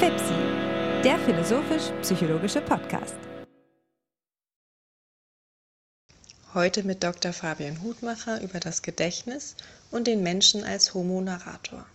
FIPSI, 0.00 0.34
der 1.04 1.18
philosophisch-psychologische 1.18 2.60
Podcast. 2.60 3.16
Heute 6.54 6.82
mit 6.82 7.04
Dr. 7.04 7.32
Fabian 7.32 7.82
Hutmacher 7.82 8.42
über 8.42 8.58
das 8.58 8.82
Gedächtnis 8.82 9.56
und 9.92 10.06
den 10.08 10.22
Menschen 10.22 10.64
als 10.64 10.94
Homo 10.94 11.20
Narrator. 11.20 11.86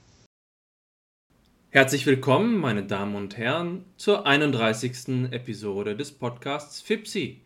Herzlich 1.71 2.05
willkommen, 2.05 2.57
meine 2.57 2.83
Damen 2.83 3.15
und 3.15 3.35
Herren, 3.35 3.83
zur 3.97 4.25
31. 4.25 5.31
Episode 5.31 5.97
des 5.97 6.13
Podcasts 6.13 6.81
FIPSI, 6.81 7.41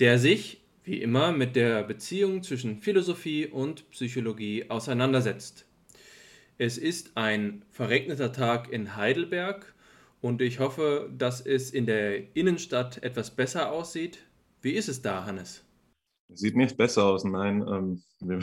der 0.00 0.18
sich, 0.18 0.63
wie 0.84 1.00
immer, 1.00 1.32
mit 1.32 1.56
der 1.56 1.82
Beziehung 1.82 2.42
zwischen 2.42 2.78
Philosophie 2.78 3.46
und 3.46 3.90
Psychologie 3.90 4.70
auseinandersetzt. 4.70 5.66
Es 6.58 6.78
ist 6.78 7.16
ein 7.16 7.64
verregneter 7.70 8.32
Tag 8.32 8.70
in 8.70 8.94
Heidelberg 8.94 9.74
und 10.20 10.40
ich 10.40 10.60
hoffe, 10.60 11.10
dass 11.16 11.40
es 11.40 11.70
in 11.70 11.86
der 11.86 12.36
Innenstadt 12.36 13.02
etwas 13.02 13.34
besser 13.34 13.72
aussieht. 13.72 14.18
Wie 14.62 14.72
ist 14.72 14.88
es 14.88 15.02
da, 15.02 15.24
Hannes? 15.24 15.64
Sieht 16.28 16.56
nicht 16.56 16.76
besser 16.76 17.04
aus, 17.04 17.24
nein. 17.24 17.64
Ähm, 17.66 18.02
wir, 18.20 18.40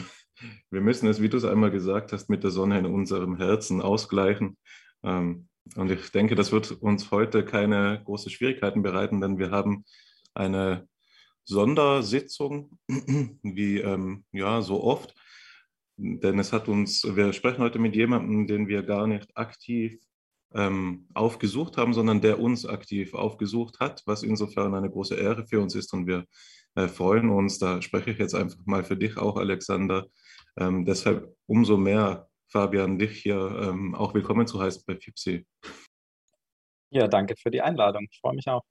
wir, 0.70 0.80
müssen 0.80 1.08
es, 1.08 1.22
wie 1.22 1.28
du 1.28 1.36
es 1.36 1.44
einmal 1.44 1.70
gesagt 1.70 2.12
hast, 2.12 2.28
mit 2.28 2.42
der 2.44 2.50
Sonne 2.50 2.78
in 2.78 2.86
unserem 2.86 3.36
Herzen 3.36 3.80
ausgleichen. 3.80 4.56
Ähm, 5.02 5.48
und 5.76 5.90
ich 5.90 6.10
denke, 6.10 6.34
das 6.34 6.52
wird 6.52 6.72
uns 6.72 7.10
heute 7.10 7.44
keine 7.44 8.02
großen 8.04 8.30
Schwierigkeiten 8.30 8.82
bereiten, 8.82 9.20
denn 9.20 9.38
wir 9.38 9.50
haben 9.50 9.84
eine 10.34 10.88
Sondersitzung, 11.44 12.78
wie 13.42 13.78
ähm, 13.78 14.24
ja 14.32 14.62
so 14.62 14.82
oft. 14.82 15.14
Denn 15.96 16.38
es 16.38 16.52
hat 16.52 16.68
uns, 16.68 17.04
wir 17.04 17.32
sprechen 17.32 17.62
heute 17.62 17.78
mit 17.78 17.94
jemandem, 17.94 18.46
den 18.46 18.68
wir 18.68 18.82
gar 18.82 19.06
nicht 19.06 19.36
aktiv 19.36 20.00
ähm, 20.54 21.06
aufgesucht 21.14 21.76
haben, 21.76 21.94
sondern 21.94 22.20
der 22.20 22.40
uns 22.40 22.66
aktiv 22.66 23.14
aufgesucht 23.14 23.80
hat, 23.80 24.02
was 24.06 24.22
insofern 24.22 24.74
eine 24.74 24.90
große 24.90 25.14
Ehre 25.14 25.46
für 25.46 25.60
uns 25.60 25.74
ist. 25.74 25.92
Und 25.92 26.06
wir 26.06 26.26
äh, 26.74 26.88
freuen 26.88 27.30
uns, 27.30 27.58
da 27.58 27.82
spreche 27.82 28.10
ich 28.10 28.18
jetzt 28.18 28.34
einfach 28.34 28.64
mal 28.64 28.84
für 28.84 28.96
dich 28.96 29.16
auch, 29.16 29.36
Alexander. 29.36 30.06
Ähm, 30.58 30.84
deshalb 30.84 31.34
umso 31.46 31.76
mehr 31.76 32.28
Fabian, 32.48 32.98
dich 32.98 33.22
hier 33.22 33.36
ähm, 33.62 33.94
auch 33.94 34.12
willkommen 34.14 34.46
zu 34.46 34.60
heißen 34.60 34.82
bei 34.86 34.96
FIPSI. 34.96 35.46
Ja, 36.90 37.08
danke 37.08 37.34
für 37.36 37.50
die 37.50 37.62
Einladung. 37.62 38.06
Ich 38.10 38.20
freue 38.20 38.34
mich 38.34 38.46
auch. 38.48 38.62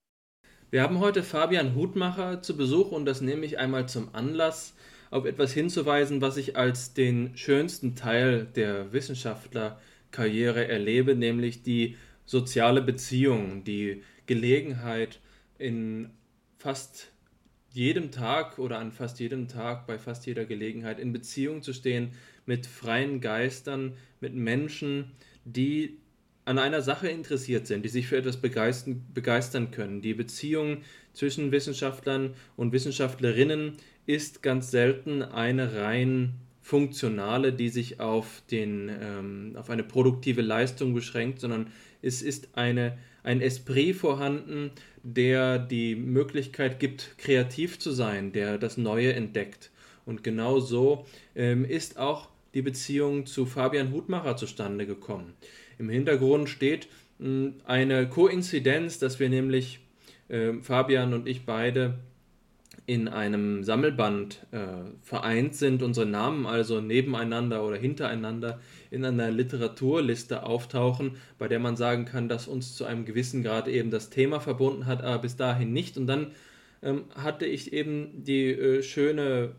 Wir 0.71 0.83
haben 0.83 0.99
heute 0.99 1.21
Fabian 1.21 1.75
Hutmacher 1.75 2.41
zu 2.41 2.55
Besuch 2.55 2.93
und 2.93 3.05
das 3.05 3.19
nehme 3.19 3.45
ich 3.45 3.59
einmal 3.59 3.89
zum 3.89 4.15
Anlass, 4.15 4.73
auf 5.09 5.25
etwas 5.25 5.51
hinzuweisen, 5.51 6.21
was 6.21 6.37
ich 6.37 6.55
als 6.55 6.93
den 6.93 7.35
schönsten 7.35 7.97
Teil 7.97 8.45
der 8.45 8.93
Wissenschaftlerkarriere 8.93 10.69
erlebe, 10.69 11.13
nämlich 11.13 11.61
die 11.61 11.97
soziale 12.25 12.81
Beziehung, 12.81 13.65
die 13.65 14.01
Gelegenheit 14.27 15.19
in 15.57 16.11
fast 16.57 17.11
jedem 17.73 18.11
Tag 18.11 18.57
oder 18.57 18.79
an 18.79 18.93
fast 18.93 19.19
jedem 19.19 19.49
Tag, 19.49 19.85
bei 19.87 19.99
fast 19.99 20.25
jeder 20.25 20.45
Gelegenheit 20.45 20.99
in 20.99 21.11
Beziehung 21.11 21.63
zu 21.63 21.73
stehen 21.73 22.13
mit 22.45 22.65
freien 22.65 23.19
Geistern, 23.19 23.97
mit 24.21 24.35
Menschen, 24.35 25.11
die 25.43 25.97
an 26.51 26.59
einer 26.59 26.81
Sache 26.81 27.07
interessiert 27.07 27.65
sind, 27.65 27.85
die 27.85 27.89
sich 27.89 28.07
für 28.07 28.17
etwas 28.17 28.35
begeistern, 28.35 29.05
begeistern 29.13 29.71
können. 29.71 30.01
Die 30.01 30.13
Beziehung 30.13 30.79
zwischen 31.13 31.53
Wissenschaftlern 31.53 32.33
und 32.57 32.73
Wissenschaftlerinnen 32.73 33.77
ist 34.05 34.43
ganz 34.43 34.69
selten 34.69 35.23
eine 35.23 35.75
rein 35.75 36.33
funktionale, 36.61 37.53
die 37.53 37.69
sich 37.69 38.01
auf, 38.01 38.43
den, 38.51 38.91
ähm, 39.01 39.55
auf 39.55 39.69
eine 39.69 39.85
produktive 39.85 40.41
Leistung 40.41 40.93
beschränkt, 40.93 41.39
sondern 41.39 41.67
es 42.01 42.21
ist 42.21 42.49
eine, 42.57 42.97
ein 43.23 43.39
Esprit 43.39 43.95
vorhanden, 43.95 44.71
der 45.03 45.57
die 45.57 45.95
Möglichkeit 45.95 46.81
gibt, 46.81 47.17
kreativ 47.17 47.79
zu 47.79 47.91
sein, 47.91 48.33
der 48.33 48.57
das 48.57 48.75
Neue 48.75 49.13
entdeckt. 49.13 49.71
Und 50.05 50.21
genau 50.21 50.59
so 50.59 51.05
ähm, 51.33 51.63
ist 51.63 51.97
auch 51.97 52.27
die 52.53 52.61
Beziehung 52.61 53.25
zu 53.25 53.45
Fabian 53.45 53.93
Hutmacher 53.93 54.35
zustande 54.35 54.85
gekommen. 54.85 55.33
Im 55.81 55.89
Hintergrund 55.89 56.47
steht 56.47 56.87
eine 57.65 58.07
Koinzidenz, 58.07 58.99
dass 58.99 59.19
wir 59.19 59.29
nämlich 59.29 59.79
äh, 60.27 60.53
Fabian 60.61 61.15
und 61.15 61.27
ich 61.27 61.43
beide 61.43 61.95
in 62.85 63.07
einem 63.07 63.63
Sammelband 63.63 64.45
äh, 64.51 64.59
vereint 65.01 65.55
sind, 65.55 65.81
unsere 65.81 66.05
Namen 66.05 66.45
also 66.45 66.81
nebeneinander 66.81 67.65
oder 67.65 67.77
hintereinander 67.77 68.59
in 68.91 69.03
einer 69.03 69.31
Literaturliste 69.31 70.43
auftauchen, 70.43 71.17
bei 71.39 71.47
der 71.47 71.59
man 71.59 71.75
sagen 71.75 72.05
kann, 72.05 72.29
dass 72.29 72.47
uns 72.47 72.75
zu 72.75 72.85
einem 72.85 73.05
gewissen 73.05 73.41
Grad 73.41 73.67
eben 73.67 73.89
das 73.89 74.11
Thema 74.11 74.39
verbunden 74.39 74.85
hat, 74.85 75.03
aber 75.03 75.19
bis 75.23 75.35
dahin 75.35 75.73
nicht. 75.73 75.97
Und 75.97 76.05
dann 76.05 76.31
ähm, 76.83 77.05
hatte 77.15 77.47
ich 77.47 77.73
eben 77.73 78.23
die 78.23 78.49
äh, 78.49 78.83
schöne, 78.83 79.55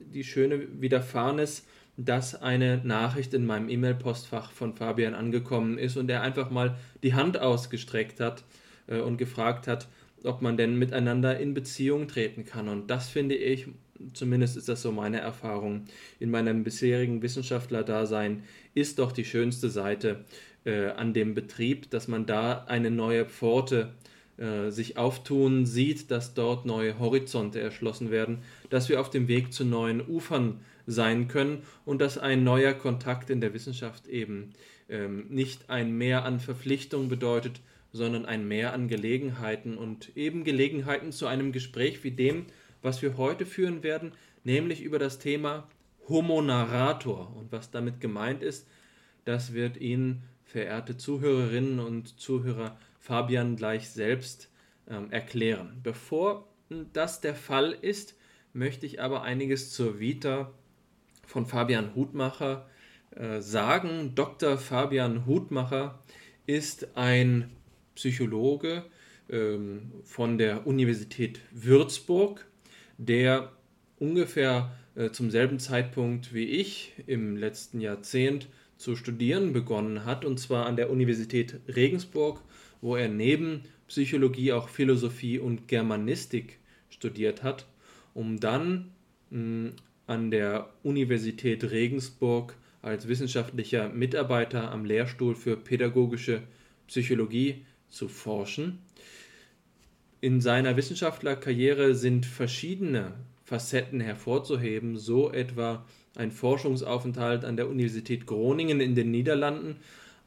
die 0.00 0.24
schöne 0.24 0.80
Widerfahrnis, 0.80 1.64
dass 1.96 2.40
eine 2.40 2.80
Nachricht 2.84 3.32
in 3.34 3.46
meinem 3.46 3.68
E-Mail-Postfach 3.68 4.50
von 4.50 4.74
Fabian 4.74 5.14
angekommen 5.14 5.78
ist 5.78 5.96
und 5.96 6.10
er 6.10 6.22
einfach 6.22 6.50
mal 6.50 6.76
die 7.02 7.14
Hand 7.14 7.38
ausgestreckt 7.38 8.20
hat 8.20 8.44
äh, 8.86 9.00
und 9.00 9.16
gefragt 9.16 9.66
hat, 9.66 9.88
ob 10.24 10.42
man 10.42 10.56
denn 10.56 10.78
miteinander 10.78 11.38
in 11.38 11.54
Beziehung 11.54 12.08
treten 12.08 12.44
kann. 12.44 12.68
Und 12.68 12.90
das 12.90 13.08
finde 13.08 13.34
ich, 13.34 13.68
zumindest 14.12 14.56
ist 14.56 14.68
das 14.68 14.82
so 14.82 14.92
meine 14.92 15.20
Erfahrung 15.20 15.84
in 16.20 16.30
meinem 16.30 16.64
bisherigen 16.64 17.22
Wissenschaftlerdasein, 17.22 18.42
ist 18.74 18.98
doch 18.98 19.12
die 19.12 19.24
schönste 19.24 19.70
Seite 19.70 20.24
äh, 20.64 20.88
an 20.88 21.14
dem 21.14 21.34
Betrieb, 21.34 21.90
dass 21.90 22.08
man 22.08 22.26
da 22.26 22.64
eine 22.64 22.90
neue 22.90 23.24
Pforte 23.24 23.94
äh, 24.36 24.70
sich 24.70 24.98
auftun 24.98 25.64
sieht, 25.64 26.10
dass 26.10 26.34
dort 26.34 26.66
neue 26.66 26.98
Horizonte 26.98 27.60
erschlossen 27.60 28.10
werden, 28.10 28.38
dass 28.68 28.88
wir 28.88 29.00
auf 29.00 29.08
dem 29.08 29.28
Weg 29.28 29.52
zu 29.52 29.64
neuen 29.64 30.06
Ufern 30.06 30.60
sein 30.86 31.28
können 31.28 31.62
und 31.84 32.00
dass 32.00 32.18
ein 32.18 32.44
neuer 32.44 32.72
Kontakt 32.72 33.30
in 33.30 33.40
der 33.40 33.52
Wissenschaft 33.52 34.06
eben 34.06 34.52
ähm, 34.88 35.26
nicht 35.28 35.68
ein 35.68 35.96
Mehr 35.96 36.24
an 36.24 36.40
Verpflichtung 36.40 37.08
bedeutet, 37.08 37.60
sondern 37.92 38.24
ein 38.26 38.46
Mehr 38.46 38.72
an 38.72 38.88
Gelegenheiten 38.88 39.76
und 39.76 40.16
eben 40.16 40.44
Gelegenheiten 40.44 41.12
zu 41.12 41.26
einem 41.26 41.52
Gespräch 41.52 42.04
wie 42.04 42.10
dem, 42.10 42.46
was 42.82 43.02
wir 43.02 43.16
heute 43.16 43.46
führen 43.46 43.82
werden, 43.82 44.12
nämlich 44.44 44.82
über 44.82 44.98
das 44.98 45.18
Thema 45.18 45.68
Homo 46.08 46.40
Narrator. 46.42 47.34
Und 47.36 47.50
was 47.52 47.70
damit 47.70 48.00
gemeint 48.00 48.42
ist, 48.42 48.68
das 49.24 49.52
wird 49.52 49.76
Ihnen, 49.78 50.22
verehrte 50.44 50.96
Zuhörerinnen 50.96 51.80
und 51.80 52.20
Zuhörer, 52.20 52.78
Fabian 53.00 53.56
gleich 53.56 53.88
selbst 53.88 54.50
ähm, 54.88 55.10
erklären. 55.10 55.80
Bevor 55.82 56.48
das 56.92 57.20
der 57.20 57.34
Fall 57.34 57.72
ist, 57.72 58.16
möchte 58.52 58.86
ich 58.86 59.00
aber 59.00 59.22
einiges 59.22 59.72
zur 59.72 59.98
Vita 59.98 60.52
von 61.26 61.46
Fabian 61.46 61.94
Hutmacher 61.94 62.66
äh, 63.10 63.40
sagen. 63.40 64.12
Dr. 64.14 64.58
Fabian 64.58 65.26
Hutmacher 65.26 65.98
ist 66.46 66.96
ein 66.96 67.50
Psychologe 67.94 68.84
ähm, 69.28 69.92
von 70.04 70.38
der 70.38 70.66
Universität 70.66 71.40
Würzburg, 71.50 72.46
der 72.98 73.52
ungefähr 73.98 74.72
äh, 74.94 75.10
zum 75.10 75.30
selben 75.30 75.58
Zeitpunkt 75.58 76.32
wie 76.34 76.44
ich 76.44 76.92
im 77.06 77.36
letzten 77.36 77.80
Jahrzehnt 77.80 78.48
zu 78.76 78.94
studieren 78.94 79.52
begonnen 79.52 80.04
hat, 80.04 80.24
und 80.24 80.38
zwar 80.38 80.66
an 80.66 80.76
der 80.76 80.90
Universität 80.90 81.60
Regensburg, 81.68 82.40
wo 82.80 82.96
er 82.96 83.08
neben 83.08 83.62
Psychologie 83.88 84.52
auch 84.52 84.68
Philosophie 84.68 85.38
und 85.38 85.68
Germanistik 85.68 86.58
studiert 86.90 87.42
hat, 87.42 87.66
um 88.14 88.38
dann 88.38 88.92
mh, 89.30 89.72
an 90.06 90.30
der 90.30 90.70
Universität 90.82 91.70
Regensburg 91.70 92.54
als 92.82 93.08
wissenschaftlicher 93.08 93.88
Mitarbeiter 93.88 94.70
am 94.70 94.84
Lehrstuhl 94.84 95.34
für 95.34 95.56
pädagogische 95.56 96.42
Psychologie 96.86 97.64
zu 97.88 98.08
forschen. 98.08 98.78
In 100.20 100.40
seiner 100.40 100.76
Wissenschaftlerkarriere 100.76 101.94
sind 101.94 102.26
verschiedene 102.26 103.12
Facetten 103.44 104.00
hervorzuheben, 104.00 104.96
so 104.96 105.32
etwa 105.32 105.84
ein 106.16 106.30
Forschungsaufenthalt 106.30 107.44
an 107.44 107.56
der 107.56 107.68
Universität 107.68 108.26
Groningen 108.26 108.80
in 108.80 108.94
den 108.94 109.10
Niederlanden, 109.10 109.76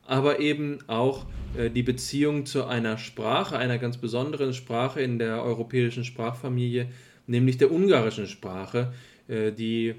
aber 0.06 0.40
eben 0.40 0.80
auch 0.88 1.26
äh, 1.58 1.70
die 1.70 1.84
Beziehung 1.84 2.46
zu 2.46 2.66
einer 2.66 2.98
Sprache, 2.98 3.58
einer 3.58 3.78
ganz 3.78 3.98
besonderen 3.98 4.54
Sprache 4.54 5.02
in 5.02 5.20
der 5.20 5.44
europäischen 5.44 6.06
Sprachfamilie, 6.06 6.90
nämlich 7.28 7.58
der 7.58 7.72
ungarischen 7.72 8.28
Sprache, 8.28 8.94
die 9.30 9.96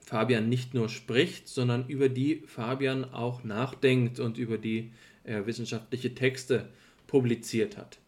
Fabian 0.00 0.48
nicht 0.48 0.74
nur 0.74 0.88
spricht, 0.88 1.48
sondern 1.48 1.88
über 1.88 2.08
die 2.08 2.42
Fabian 2.46 3.04
auch 3.04 3.44
nachdenkt 3.44 4.18
und 4.18 4.38
über 4.38 4.58
die 4.58 4.92
er 5.24 5.46
wissenschaftliche 5.46 6.14
Texte 6.14 6.68
publiziert 7.06 7.76
hat. 7.76 7.98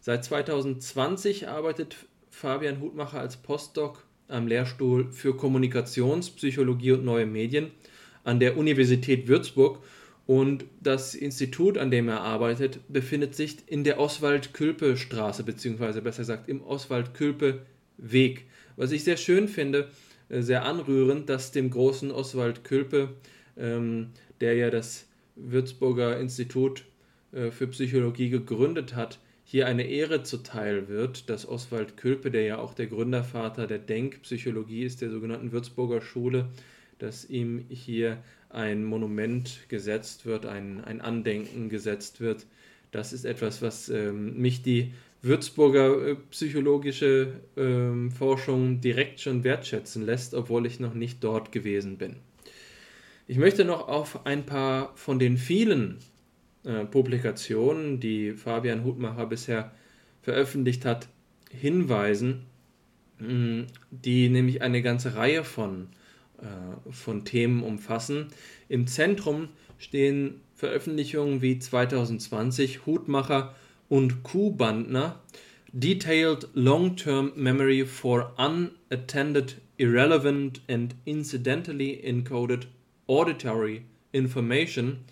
Seit 0.00 0.24
2020 0.24 1.48
arbeitet 1.48 1.96
Fabian 2.30 2.80
Hutmacher 2.80 3.20
als 3.20 3.36
Postdoc 3.36 4.04
am 4.28 4.46
Lehrstuhl 4.46 5.10
für 5.12 5.36
Kommunikationspsychologie 5.36 6.92
und 6.92 7.04
neue 7.04 7.26
Medien 7.26 7.70
an 8.24 8.40
der 8.40 8.56
Universität 8.56 9.28
Würzburg 9.28 9.82
und 10.26 10.64
das 10.80 11.14
Institut, 11.14 11.78
an 11.78 11.90
dem 11.90 12.08
er 12.08 12.20
arbeitet, 12.20 12.80
befindet 12.88 13.36
sich 13.36 13.58
in 13.66 13.84
der 13.84 14.00
Oswald-Külpe-Straße, 14.00 15.44
beziehungsweise 15.44 16.02
besser 16.02 16.22
gesagt 16.22 16.48
im 16.48 16.62
Oswald-Külpe-Weg. 16.62 18.46
Was 18.76 18.92
ich 18.92 19.04
sehr 19.04 19.16
schön 19.16 19.48
finde, 19.48 19.88
äh, 20.28 20.42
sehr 20.42 20.64
anrührend, 20.64 21.28
dass 21.28 21.52
dem 21.52 21.70
großen 21.70 22.10
Oswald 22.10 22.64
Külpe, 22.64 23.14
ähm, 23.56 24.08
der 24.40 24.54
ja 24.54 24.70
das 24.70 25.06
Würzburger 25.34 26.18
Institut 26.18 26.84
äh, 27.32 27.50
für 27.50 27.66
Psychologie 27.68 28.30
gegründet 28.30 28.94
hat, 28.94 29.18
hier 29.44 29.66
eine 29.66 29.84
Ehre 29.84 30.24
zuteil 30.24 30.88
wird, 30.88 31.30
dass 31.30 31.48
Oswald 31.48 31.96
Külpe, 31.96 32.32
der 32.32 32.42
ja 32.42 32.58
auch 32.58 32.74
der 32.74 32.88
Gründervater 32.88 33.68
der 33.68 33.78
Denkpsychologie 33.78 34.82
ist, 34.82 35.02
der 35.02 35.10
sogenannten 35.10 35.52
Würzburger 35.52 36.00
Schule, 36.00 36.48
dass 36.98 37.30
ihm 37.30 37.64
hier 37.68 38.18
ein 38.48 38.84
Monument 38.84 39.60
gesetzt 39.68 40.26
wird, 40.26 40.46
ein, 40.46 40.82
ein 40.82 41.00
Andenken 41.00 41.68
gesetzt 41.68 42.20
wird. 42.20 42.46
Das 42.90 43.12
ist 43.12 43.24
etwas, 43.24 43.62
was 43.62 43.88
ähm, 43.88 44.36
mich 44.36 44.62
die 44.62 44.92
Würzburger 45.22 46.08
äh, 46.08 46.14
psychologische 46.30 47.40
ähm, 47.56 48.10
Forschung 48.10 48.80
direkt 48.80 49.20
schon 49.20 49.44
wertschätzen 49.44 50.04
lässt, 50.04 50.34
obwohl 50.34 50.66
ich 50.66 50.80
noch 50.80 50.94
nicht 50.94 51.22
dort 51.24 51.52
gewesen 51.52 51.98
bin. 51.98 52.16
Ich 53.26 53.38
möchte 53.38 53.64
noch 53.64 53.88
auf 53.88 54.24
ein 54.24 54.46
paar 54.46 54.92
von 54.94 55.18
den 55.18 55.36
vielen 55.36 55.98
äh, 56.64 56.84
Publikationen, 56.84 57.98
die 57.98 58.32
Fabian 58.32 58.84
Hutmacher 58.84 59.26
bisher 59.26 59.72
veröffentlicht 60.22 60.84
hat, 60.84 61.08
hinweisen, 61.50 62.46
mh, 63.18 63.66
die 63.90 64.28
nämlich 64.28 64.62
eine 64.62 64.82
ganze 64.82 65.16
Reihe 65.16 65.44
von, 65.44 65.88
äh, 66.38 66.92
von 66.92 67.24
Themen 67.24 67.62
umfassen. 67.62 68.28
Im 68.68 68.86
Zentrum 68.86 69.48
stehen 69.78 70.40
Veröffentlichungen 70.54 71.42
wie 71.42 71.58
2020 71.58 72.86
Hutmacher 72.86 73.54
und 73.88 74.22
Kuhbandner 74.22 75.20
Detailed 75.72 76.48
Long-Term 76.54 77.32
Memory 77.36 77.84
for 77.84 78.34
Unattended 78.38 79.56
Irrelevant 79.76 80.62
and 80.68 80.94
Incidentally 81.04 82.00
Encoded 82.02 82.66
Auditory 83.06 83.82
Information 84.12 85.04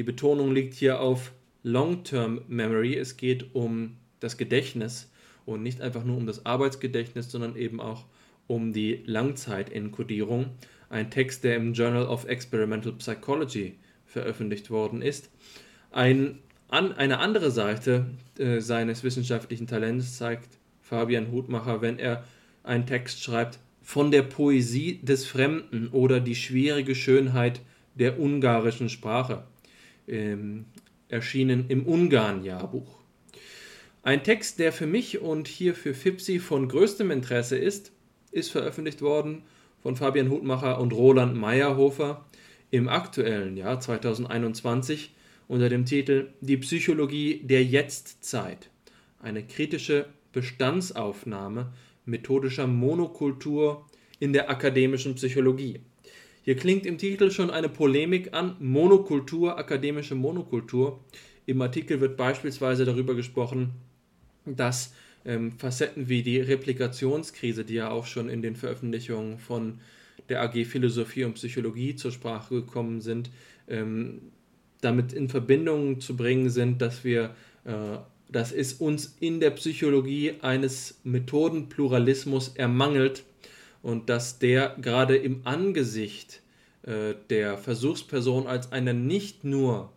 die 0.00 0.04
Betonung 0.04 0.54
liegt 0.54 0.72
hier 0.72 1.00
auf 1.00 1.32
Long-Term 1.62 2.40
Memory. 2.48 2.96
Es 2.96 3.18
geht 3.18 3.54
um 3.54 3.98
das 4.20 4.38
Gedächtnis 4.38 5.10
und 5.44 5.62
nicht 5.62 5.80
einfach 5.80 6.04
nur 6.04 6.16
um 6.16 6.26
das 6.26 6.46
Arbeitsgedächtnis, 6.46 7.30
sondern 7.30 7.56
eben 7.56 7.80
auch 7.80 8.06
um 8.46 8.72
die 8.72 9.02
Langzeitenkodierung. 9.04 10.52
Ein 10.88 11.10
Text, 11.10 11.44
der 11.44 11.56
im 11.56 11.74
Journal 11.74 12.06
of 12.06 12.24
Experimental 12.24 12.92
Psychology 12.92 13.78
veröffentlicht 14.06 14.70
worden 14.70 15.02
ist. 15.02 15.30
Ein, 15.90 16.38
an, 16.70 16.92
eine 16.92 17.18
andere 17.18 17.50
Seite 17.50 18.06
äh, 18.38 18.60
seines 18.60 19.02
wissenschaftlichen 19.04 19.66
Talents 19.66 20.16
zeigt 20.16 20.48
Fabian 20.80 21.30
Hutmacher, 21.32 21.82
wenn 21.82 21.98
er 21.98 22.24
einen 22.62 22.86
Text 22.86 23.22
schreibt 23.22 23.58
von 23.82 24.10
der 24.10 24.22
Poesie 24.22 25.00
des 25.02 25.26
Fremden 25.26 25.88
oder 25.88 26.20
die 26.20 26.34
schwierige 26.34 26.94
Schönheit 26.94 27.60
der 27.94 28.20
ungarischen 28.20 28.88
Sprache 28.88 29.44
ähm, 30.06 30.66
erschienen 31.08 31.66
im 31.68 31.86
Ungarn-Jahrbuch. 31.86 33.00
Ein 34.02 34.22
Text, 34.22 34.58
der 34.58 34.72
für 34.72 34.86
mich 34.86 35.20
und 35.20 35.48
hier 35.48 35.74
für 35.74 35.92
Fipsi 35.92 36.38
von 36.38 36.68
größtem 36.68 37.10
Interesse 37.10 37.58
ist, 37.58 37.92
ist 38.30 38.50
veröffentlicht 38.50 39.02
worden 39.02 39.42
von 39.82 39.96
Fabian 39.96 40.30
Hutmacher 40.30 40.80
und 40.80 40.92
Roland 40.92 41.36
Meyerhofer 41.36 42.24
im 42.70 42.88
aktuellen 42.88 43.56
Jahr 43.56 43.80
2021 43.80 45.12
unter 45.50 45.68
dem 45.68 45.84
Titel 45.84 46.28
Die 46.40 46.58
Psychologie 46.58 47.40
der 47.42 47.64
Jetztzeit. 47.64 48.70
Eine 49.18 49.44
kritische 49.44 50.06
Bestandsaufnahme 50.32 51.72
methodischer 52.04 52.68
Monokultur 52.68 53.84
in 54.20 54.32
der 54.32 54.48
akademischen 54.48 55.16
Psychologie. 55.16 55.80
Hier 56.44 56.54
klingt 56.54 56.86
im 56.86 56.98
Titel 56.98 57.32
schon 57.32 57.50
eine 57.50 57.68
Polemik 57.68 58.32
an, 58.32 58.54
Monokultur, 58.60 59.58
akademische 59.58 60.14
Monokultur. 60.14 61.00
Im 61.46 61.60
Artikel 61.60 62.00
wird 62.00 62.16
beispielsweise 62.16 62.84
darüber 62.84 63.16
gesprochen, 63.16 63.70
dass 64.46 64.94
ähm, 65.24 65.50
Facetten 65.50 66.08
wie 66.08 66.22
die 66.22 66.38
Replikationskrise, 66.38 67.64
die 67.64 67.74
ja 67.74 67.90
auch 67.90 68.06
schon 68.06 68.28
in 68.28 68.40
den 68.40 68.54
Veröffentlichungen 68.54 69.38
von 69.38 69.80
der 70.28 70.42
AG 70.42 70.64
Philosophie 70.64 71.24
und 71.24 71.34
Psychologie 71.34 71.96
zur 71.96 72.12
Sprache 72.12 72.54
gekommen 72.54 73.00
sind, 73.00 73.30
ähm, 73.66 74.30
damit 74.80 75.12
in 75.12 75.28
Verbindung 75.28 76.00
zu 76.00 76.16
bringen 76.16 76.50
sind, 76.50 76.80
dass 76.82 77.04
wir, 77.04 77.34
äh, 77.64 77.98
dass 78.28 78.52
es 78.52 78.74
uns 78.74 79.16
in 79.20 79.40
der 79.40 79.50
Psychologie 79.50 80.34
eines 80.40 81.00
Methodenpluralismus 81.04 82.48
ermangelt, 82.56 83.24
und 83.82 84.08
dass 84.08 84.38
der 84.38 84.76
gerade 84.80 85.16
im 85.16 85.40
Angesicht 85.44 86.42
äh, 86.82 87.14
der 87.30 87.58
Versuchsperson 87.58 88.46
als 88.46 88.72
einer 88.72 88.92
nicht 88.92 89.44
nur 89.44 89.92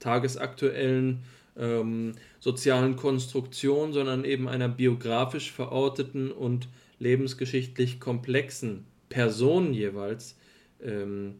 tagesaktuellen 0.00 1.20
ähm, 1.56 2.14
sozialen 2.40 2.96
Konstruktion, 2.96 3.92
sondern 3.92 4.24
eben 4.24 4.48
einer 4.48 4.68
biografisch 4.68 5.52
verorteten 5.52 6.30
und 6.30 6.68
lebensgeschichtlich 6.98 8.00
komplexen 8.00 8.84
Person 9.08 9.72
jeweils 9.72 10.36
ähm, 10.82 11.36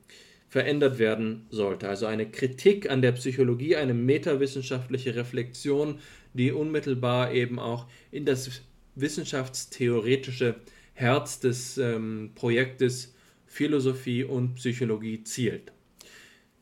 verändert 0.49 0.99
werden 0.99 1.47
sollte. 1.51 1.89
Also 1.89 2.07
eine 2.07 2.31
Kritik 2.31 2.91
an 2.91 3.03
der 3.03 3.13
Psychologie, 3.13 3.77
eine 3.77 3.95
metawissenschaftliche 3.95 5.15
Reflexion, 5.15 5.99
die 6.33 6.53
unmittelbar 6.53 7.33
eben 7.33 7.59
auch 7.59 7.87
in 8.11 8.25
das 8.25 8.63
wissenschaftstheoretische 8.95 10.57
Herz 10.95 11.39
des 11.41 11.79
ähm, 11.79 12.33
Projektes 12.35 13.15
Philosophie 13.47 14.25
und 14.25 14.57
Psychologie 14.57 15.23
zielt. 15.23 15.73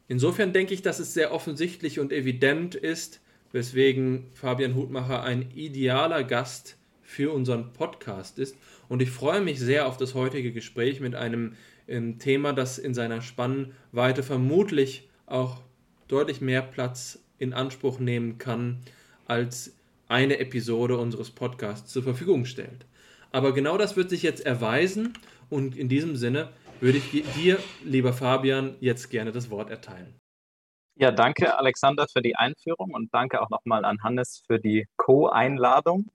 Insofern 0.09 0.53
denke 0.53 0.75
ich, 0.75 0.83
dass 0.83 0.99
es 0.99 1.15
sehr 1.15 1.33
offensichtlich 1.33 1.99
und 1.99 2.12
evident 2.12 2.75
ist, 2.75 3.21
weswegen 3.53 4.27
Fabian 4.35 4.75
Hutmacher 4.75 5.23
ein 5.23 5.50
idealer 5.55 6.23
Gast 6.25 6.77
für 7.03 7.33
unseren 7.33 7.73
Podcast 7.73 8.38
ist. 8.38 8.56
Und 8.88 9.00
ich 9.00 9.11
freue 9.11 9.41
mich 9.41 9.59
sehr 9.59 9.87
auf 9.87 9.97
das 9.97 10.15
heutige 10.15 10.53
Gespräch 10.53 11.00
mit 11.00 11.15
einem 11.15 11.55
Thema, 12.19 12.53
das 12.53 12.79
in 12.79 12.94
seiner 12.94 13.23
Spannweite 13.23 14.23
vermutlich 14.23 15.09
auch 15.26 15.62
deutlich 16.09 16.40
mehr 16.40 16.62
Platz 16.62 17.23
in 17.38 17.52
Anspruch 17.52 17.99
nehmen 17.99 18.38
kann, 18.38 18.81
als 19.26 19.76
eine 20.09 20.38
Episode 20.38 20.99
unseres 20.99 21.31
Podcasts 21.31 21.93
zur 21.93 22.02
Verfügung 22.02 22.45
stellt. 22.45 22.87
Aber 23.33 23.52
genau 23.52 23.76
das 23.76 23.97
wird 23.97 24.11
sich 24.11 24.23
jetzt 24.23 24.47
erweisen 24.47 25.14
und 25.50 25.76
in 25.76 25.88
diesem 25.88 26.16
Sinne 26.16 26.50
würde 26.81 26.99
ich 26.99 27.25
dir, 27.35 27.59
lieber 27.85 28.12
Fabian, 28.12 28.76
jetzt 28.81 29.11
gerne 29.11 29.33
das 29.33 29.50
Wort 29.50 29.71
erteilen. 29.71 30.14
Ja, 30.99 31.11
danke 31.11 31.59
Alexander 31.59 32.07
für 32.11 32.23
die 32.23 32.37
Einführung 32.37 32.95
und 32.95 33.12
danke 33.12 33.43
auch 33.43 33.50
nochmal 33.50 33.85
an 33.85 34.02
Hannes 34.02 34.43
für 34.47 34.59
die 34.59 34.87
Co-Einladung. 34.97 36.11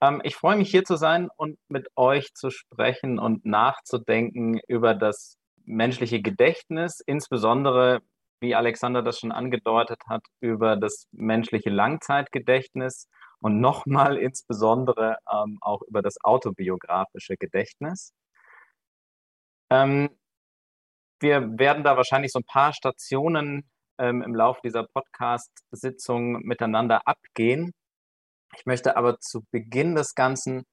Ähm, 0.00 0.20
ich 0.24 0.36
freue 0.36 0.56
mich 0.56 0.70
hier 0.70 0.84
zu 0.84 0.96
sein 0.96 1.28
und 1.36 1.58
mit 1.68 1.88
euch 1.96 2.34
zu 2.34 2.50
sprechen 2.50 3.18
und 3.18 3.44
nachzudenken 3.44 4.60
über 4.68 4.94
das 4.94 5.36
menschliche 5.64 6.22
Gedächtnis, 6.22 7.00
insbesondere, 7.06 8.00
wie 8.40 8.54
Alexander 8.54 9.02
das 9.02 9.18
schon 9.18 9.32
angedeutet 9.32 10.00
hat, 10.08 10.22
über 10.40 10.76
das 10.76 11.06
menschliche 11.12 11.70
Langzeitgedächtnis 11.70 13.08
und 13.40 13.60
nochmal 13.60 14.16
insbesondere 14.18 15.16
ähm, 15.30 15.58
auch 15.60 15.82
über 15.82 16.02
das 16.02 16.16
autobiografische 16.22 17.36
Gedächtnis. 17.36 18.12
Ähm, 19.70 20.10
wir 21.20 21.58
werden 21.58 21.82
da 21.84 21.96
wahrscheinlich 21.96 22.32
so 22.32 22.38
ein 22.38 22.44
paar 22.44 22.72
Stationen 22.72 23.68
ähm, 23.98 24.22
im 24.22 24.34
Laufe 24.34 24.60
dieser 24.64 24.84
Podcast-Sitzung 24.84 26.40
miteinander 26.42 27.06
abgehen. 27.06 27.72
Ich 28.58 28.66
möchte 28.66 28.96
aber 28.96 29.20
zu 29.20 29.44
Beginn 29.52 29.94
des 29.94 30.16
Ganzen 30.16 30.64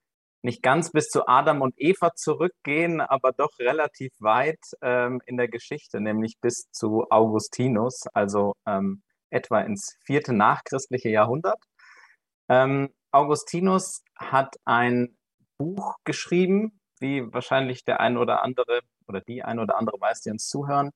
nicht 0.41 0.63
ganz 0.63 0.91
bis 0.91 1.07
zu 1.09 1.27
Adam 1.27 1.61
und 1.61 1.75
Eva 1.77 2.15
zurückgehen, 2.15 2.99
aber 2.99 3.31
doch 3.31 3.51
relativ 3.59 4.11
weit 4.19 4.59
ähm, 4.81 5.21
in 5.27 5.37
der 5.37 5.47
Geschichte, 5.47 6.01
nämlich 6.01 6.39
bis 6.41 6.67
zu 6.71 7.05
Augustinus, 7.11 8.07
also 8.13 8.55
ähm, 8.65 9.03
etwa 9.29 9.61
ins 9.61 9.97
vierte 10.03 10.33
nachchristliche 10.33 11.09
Jahrhundert. 11.09 11.59
Ähm, 12.49 12.89
Augustinus 13.11 14.03
hat 14.17 14.55
ein 14.65 15.15
Buch 15.59 15.95
geschrieben, 16.05 16.79
wie 16.99 17.31
wahrscheinlich 17.33 17.83
der 17.85 17.99
ein 17.99 18.17
oder 18.17 18.41
andere 18.43 18.81
oder 19.07 19.21
die 19.21 19.43
ein 19.43 19.59
oder 19.59 19.77
andere 19.77 20.01
weiß, 20.01 20.21
die 20.21 20.31
uns 20.31 20.47
zuhören, 20.47 20.89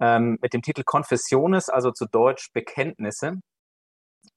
ähm, 0.00 0.38
mit 0.40 0.52
dem 0.52 0.62
Titel 0.62 0.84
Confessiones, 0.84 1.68
also 1.68 1.90
zu 1.90 2.06
Deutsch 2.06 2.52
Bekenntnisse. 2.52 3.40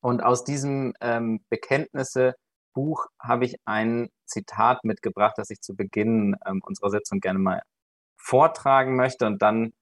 Und 0.01 0.23
aus 0.23 0.43
diesem 0.43 0.93
ähm, 1.01 1.41
Bekenntnisse-Buch 1.49 3.07
habe 3.19 3.45
ich 3.45 3.55
ein 3.65 4.09
Zitat 4.25 4.83
mitgebracht, 4.83 5.33
das 5.37 5.49
ich 5.49 5.61
zu 5.61 5.75
Beginn 5.75 6.35
ähm, 6.45 6.61
unserer 6.65 6.89
Sitzung 6.89 7.19
gerne 7.19 7.39
mal 7.39 7.61
vortragen 8.17 8.95
möchte 8.95 9.25
und 9.25 9.41
dann 9.41 9.73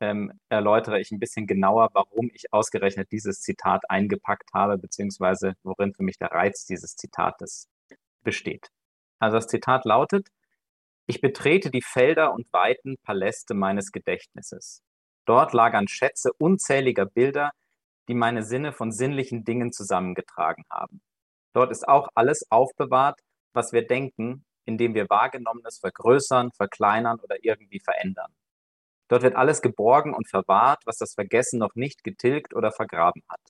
ähm, 0.00 0.32
erläutere 0.48 1.00
ich 1.00 1.10
ein 1.10 1.18
bisschen 1.18 1.46
genauer, 1.46 1.90
warum 1.92 2.30
ich 2.32 2.52
ausgerechnet 2.52 3.10
dieses 3.10 3.40
Zitat 3.40 3.82
eingepackt 3.88 4.50
habe, 4.54 4.78
beziehungsweise 4.78 5.54
worin 5.62 5.92
für 5.94 6.04
mich 6.04 6.18
der 6.18 6.30
Reiz 6.30 6.64
dieses 6.66 6.94
Zitates 6.96 7.68
besteht. 8.22 8.68
Also 9.18 9.36
das 9.36 9.48
Zitat 9.48 9.84
lautet, 9.84 10.28
ich 11.06 11.20
betrete 11.20 11.70
die 11.70 11.82
Felder 11.82 12.32
und 12.32 12.52
weiten 12.52 12.96
Paläste 13.02 13.54
meines 13.54 13.92
Gedächtnisses. 13.92 14.82
Dort 15.24 15.52
lagern 15.52 15.88
Schätze 15.88 16.30
unzähliger 16.38 17.06
Bilder, 17.06 17.50
die 18.08 18.14
meine 18.14 18.42
Sinne 18.42 18.72
von 18.72 18.90
sinnlichen 18.90 19.44
Dingen 19.44 19.72
zusammengetragen 19.72 20.64
haben. 20.70 21.00
Dort 21.54 21.70
ist 21.70 21.86
auch 21.88 22.08
alles 22.14 22.46
aufbewahrt, 22.50 23.20
was 23.52 23.72
wir 23.72 23.86
denken, 23.86 24.44
indem 24.64 24.94
wir 24.94 25.08
Wahrgenommenes 25.08 25.78
vergrößern, 25.78 26.50
verkleinern 26.52 27.18
oder 27.20 27.36
irgendwie 27.42 27.80
verändern. 27.80 28.32
Dort 29.08 29.22
wird 29.22 29.36
alles 29.36 29.62
geborgen 29.62 30.14
und 30.14 30.28
verwahrt, 30.28 30.82
was 30.84 30.98
das 30.98 31.14
Vergessen 31.14 31.58
noch 31.58 31.74
nicht 31.74 32.04
getilgt 32.04 32.54
oder 32.54 32.72
vergraben 32.72 33.22
hat. 33.28 33.40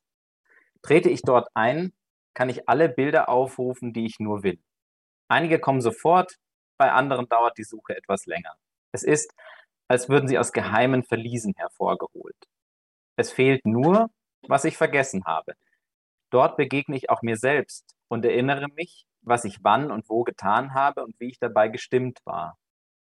Trete 0.83 1.11
ich 1.11 1.23
dort 1.23 1.49
ein, 1.55 1.93
kann 2.35 2.49
ich 2.49 2.69
alle 2.69 2.89
Bilder 2.89 3.29
aufrufen, 3.29 3.93
die 3.93 4.07
ich 4.07 4.21
nur 4.21 4.45
will. 4.45 4.61
Einige 5.29 5.59
kommen 5.59 5.81
sofort, 5.81 6.37
bei 6.79 6.93
anderen 6.93 7.29
dauert 7.29 7.59
die 7.59 7.65
Suche 7.65 7.97
etwas 7.97 8.27
länger. 8.27 8.55
Es 8.93 9.03
ist, 9.03 9.35
als 9.89 10.09
würden 10.09 10.29
sie 10.29 10.39
aus 10.39 10.53
geheimen 10.53 11.03
Verliesen 11.03 11.55
hervorgeholt. 11.57 12.37
Es 13.17 13.33
fehlt 13.33 13.67
nur, 13.67 14.11
was 14.47 14.65
ich 14.65 14.77
vergessen 14.77 15.25
habe. 15.25 15.55
Dort 16.31 16.57
begegne 16.57 16.97
ich 16.97 17.11
auch 17.11 17.23
mir 17.23 17.37
selbst 17.37 17.97
und 18.09 18.25
erinnere 18.25 18.69
mich, 18.75 19.07
was 19.23 19.45
ich 19.45 19.59
wann 19.63 19.91
und 19.91 20.09
wo 20.09 20.25
getan 20.25 20.75
habe 20.75 21.05
und 21.05 21.19
wie 21.19 21.29
ich 21.29 21.39
dabei 21.39 21.69
gestimmt 21.69 22.21
war. 22.25 22.57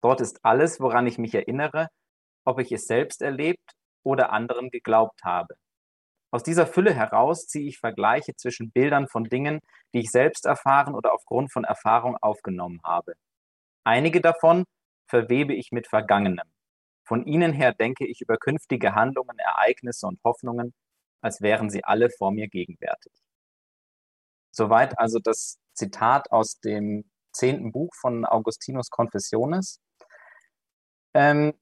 Dort 0.01 0.21
ist 0.21 0.43
alles, 0.43 0.79
woran 0.79 1.07
ich 1.07 1.17
mich 1.17 1.35
erinnere, 1.35 1.89
ob 2.45 2.59
ich 2.59 2.71
es 2.71 2.85
selbst 2.85 3.21
erlebt 3.21 3.71
oder 4.03 4.31
anderen 4.31 4.69
geglaubt 4.69 5.23
habe. 5.23 5.55
Aus 6.31 6.43
dieser 6.43 6.67
Fülle 6.67 6.93
heraus 6.93 7.47
ziehe 7.47 7.67
ich 7.67 7.79
Vergleiche 7.79 8.35
zwischen 8.35 8.71
Bildern 8.71 9.07
von 9.07 9.23
Dingen, 9.23 9.59
die 9.93 9.99
ich 9.99 10.11
selbst 10.11 10.45
erfahren 10.45 10.93
oder 10.93 11.13
aufgrund 11.13 11.51
von 11.51 11.63
Erfahrung 11.63 12.17
aufgenommen 12.21 12.79
habe. 12.83 13.13
Einige 13.83 14.21
davon 14.21 14.65
verwebe 15.07 15.53
ich 15.55 15.71
mit 15.71 15.87
Vergangenem. 15.87 16.47
Von 17.03 17.25
ihnen 17.25 17.53
her 17.53 17.73
denke 17.73 18.05
ich 18.05 18.21
über 18.21 18.37
künftige 18.37 18.93
Handlungen, 18.93 19.39
Ereignisse 19.39 20.05
und 20.05 20.19
Hoffnungen, 20.23 20.73
als 21.21 21.41
wären 21.41 21.69
sie 21.69 21.83
alle 21.83 22.09
vor 22.09 22.31
mir 22.31 22.47
gegenwärtig. 22.47 23.11
Soweit 24.51 24.97
also 24.99 25.19
das 25.19 25.59
Zitat 25.73 26.31
aus 26.31 26.59
dem 26.59 27.09
zehnten 27.31 27.71
Buch 27.71 27.93
von 28.01 28.25
Augustinus 28.25 28.89
Confessiones. 28.89 29.79
Ähm, 31.13 31.53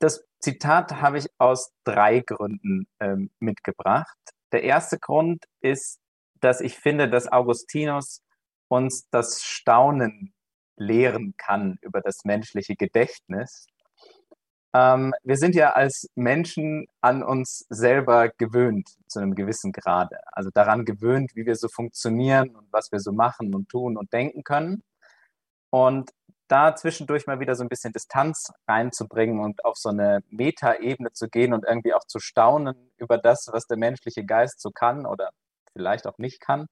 das 0.00 0.24
Zitat 0.40 1.00
habe 1.00 1.18
ich 1.18 1.28
aus 1.38 1.72
drei 1.84 2.20
Gründen 2.20 2.86
ähm, 3.00 3.30
mitgebracht. 3.38 4.18
Der 4.52 4.62
erste 4.62 4.98
Grund 4.98 5.44
ist, 5.60 6.00
dass 6.40 6.60
ich 6.60 6.78
finde, 6.78 7.08
dass 7.08 7.30
Augustinus 7.30 8.22
uns 8.68 9.08
das 9.10 9.42
Staunen 9.42 10.34
lehren 10.76 11.34
kann 11.36 11.78
über 11.80 12.00
das 12.00 12.24
menschliche 12.24 12.76
Gedächtnis. 12.76 13.66
Ähm, 14.74 15.14
wir 15.22 15.36
sind 15.36 15.54
ja 15.54 15.72
als 15.72 16.08
Menschen 16.16 16.86
an 17.00 17.22
uns 17.22 17.64
selber 17.68 18.28
gewöhnt 18.28 18.90
zu 19.06 19.20
einem 19.20 19.34
gewissen 19.34 19.72
Grade. 19.72 20.18
Also 20.32 20.50
daran 20.52 20.84
gewöhnt, 20.84 21.32
wie 21.36 21.46
wir 21.46 21.54
so 21.54 21.68
funktionieren 21.68 22.56
und 22.56 22.72
was 22.72 22.90
wir 22.90 22.98
so 22.98 23.12
machen 23.12 23.54
und 23.54 23.68
tun 23.68 23.96
und 23.96 24.12
denken 24.12 24.42
können. 24.42 24.82
Und 25.70 26.10
da 26.48 26.74
zwischendurch 26.76 27.26
mal 27.26 27.40
wieder 27.40 27.54
so 27.54 27.62
ein 27.64 27.68
bisschen 27.68 27.92
Distanz 27.92 28.52
reinzubringen 28.68 29.40
und 29.40 29.64
auf 29.64 29.76
so 29.76 29.90
eine 29.90 30.20
Metaebene 30.28 31.12
zu 31.12 31.28
gehen 31.28 31.54
und 31.54 31.64
irgendwie 31.64 31.94
auch 31.94 32.04
zu 32.06 32.18
staunen 32.18 32.92
über 32.98 33.16
das, 33.18 33.48
was 33.52 33.66
der 33.66 33.78
menschliche 33.78 34.24
Geist 34.24 34.60
so 34.60 34.70
kann 34.70 35.06
oder 35.06 35.30
vielleicht 35.72 36.06
auch 36.06 36.18
nicht 36.18 36.40
kann, 36.40 36.66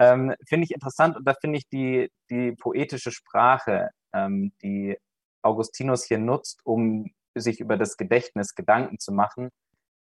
ähm, 0.00 0.34
finde 0.48 0.64
ich 0.64 0.72
interessant 0.72 1.16
und 1.16 1.24
da 1.26 1.34
finde 1.34 1.58
ich 1.58 1.68
die, 1.68 2.10
die 2.30 2.52
poetische 2.52 3.12
Sprache, 3.12 3.90
ähm, 4.12 4.52
die 4.62 4.96
Augustinus 5.42 6.04
hier 6.04 6.18
nutzt, 6.18 6.60
um 6.64 7.10
sich 7.34 7.60
über 7.60 7.76
das 7.76 7.96
Gedächtnis 7.96 8.54
Gedanken 8.54 8.98
zu 8.98 9.12
machen, 9.12 9.50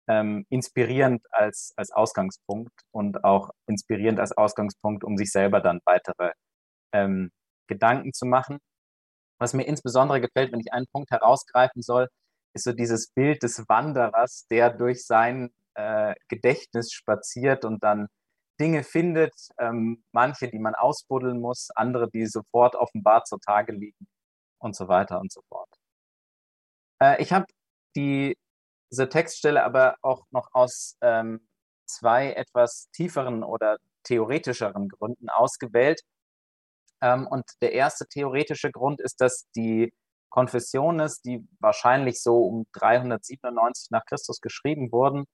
ähm, 0.09 0.45
inspirierend 0.51 1.23
als, 1.31 1.73
als 1.77 1.91
Ausgangspunkt 1.93 2.73
und 2.93 3.25
auch 3.25 3.51
inspirierend 3.67 4.21
als 4.21 4.33
Ausgangspunkt, 4.33 5.05
um 5.05 5.17
sich 5.17 5.31
selber 5.31 5.61
dann 5.61 5.81
weitere 5.85 6.33
ähm, 6.93 7.31
Gedanken 7.69 8.13
zu 8.13 8.27
machen. 8.27 8.59
Was 9.41 9.55
mir 9.55 9.65
insbesondere 9.65 10.21
gefällt, 10.21 10.53
wenn 10.53 10.61
ich 10.61 10.73
einen 10.73 10.87
Punkt 10.93 11.11
herausgreifen 11.11 11.83
soll, 11.83 12.09
ist 12.55 12.65
so 12.65 12.73
dieses 12.73 13.11
Bild 13.13 13.43
des 13.43 13.65
Wanderers, 13.69 14.47
der 14.51 14.71
durch 14.71 15.07
sein 15.07 15.51
äh, 15.75 16.15
Gedächtnis 16.29 16.93
spaziert 16.93 17.65
und 17.65 17.83
dann 17.83 18.09
Dinge 18.61 18.85
findet, 18.85 19.35
ähm, 19.59 20.05
manche, 20.13 20.49
die 20.49 20.61
man 20.61 20.75
ausbuddeln 20.75 21.41
muss, 21.41 21.71
andere, 21.75 22.09
die 22.11 22.27
sofort 22.27 22.77
offenbar 22.77 23.25
zutage 23.25 23.73
liegen 23.73 24.07
und 24.59 24.77
so 24.77 24.87
weiter 24.89 25.21
und 25.21 25.33
so 25.33 25.41
fort. 25.49 25.69
Äh, 27.05 27.23
ich 27.23 27.33
habe 27.33 27.47
die, 27.97 28.37
diese 28.91 29.09
Textstelle 29.09 29.65
aber 29.65 29.97
auch 30.03 30.27
noch 30.31 30.49
aus 30.53 30.97
ähm, 31.03 31.47
zwei 31.87 32.33
etwas 32.33 32.89
tieferen 32.93 33.43
oder 33.45 33.79
theoretischeren 34.05 34.89
Gründen 34.89 35.29
ausgewählt. 35.29 36.03
Ähm, 37.03 37.27
und 37.27 37.45
der 37.63 37.73
erste 37.73 38.07
theoretische 38.07 38.71
Grund 38.71 39.01
ist, 39.01 39.21
dass 39.21 39.47
die 39.57 39.93
Konfessiones, 40.31 41.21
die 41.23 41.47
wahrscheinlich 41.61 42.23
so 42.23 42.39
um 42.45 42.67
397 42.73 43.91
nach 43.91 44.05
Christus 44.07 44.41
geschrieben 44.41 44.91
wurden, 44.93 45.27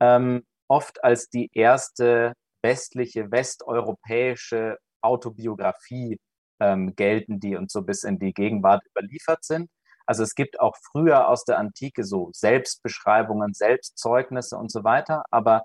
ähm, 0.00 0.44
oft 0.68 1.04
als 1.04 1.28
die 1.28 1.50
erste 1.52 2.34
westliche, 2.62 3.30
westeuropäische 3.30 4.78
Autobiografie 5.02 6.18
ähm, 6.60 6.94
gelten, 6.96 7.40
die 7.40 7.56
uns 7.56 7.72
so 7.72 7.82
bis 7.82 8.04
in 8.04 8.18
die 8.18 8.32
Gegenwart 8.32 8.82
überliefert 8.86 9.44
sind. 9.44 9.68
Also 10.06 10.22
es 10.22 10.34
gibt 10.34 10.60
auch 10.60 10.76
früher 10.90 11.28
aus 11.28 11.44
der 11.44 11.58
Antike 11.58 12.04
so 12.04 12.30
Selbstbeschreibungen, 12.32 13.54
Selbstzeugnisse 13.54 14.56
und 14.56 14.70
so 14.70 14.84
weiter, 14.84 15.24
aber 15.30 15.64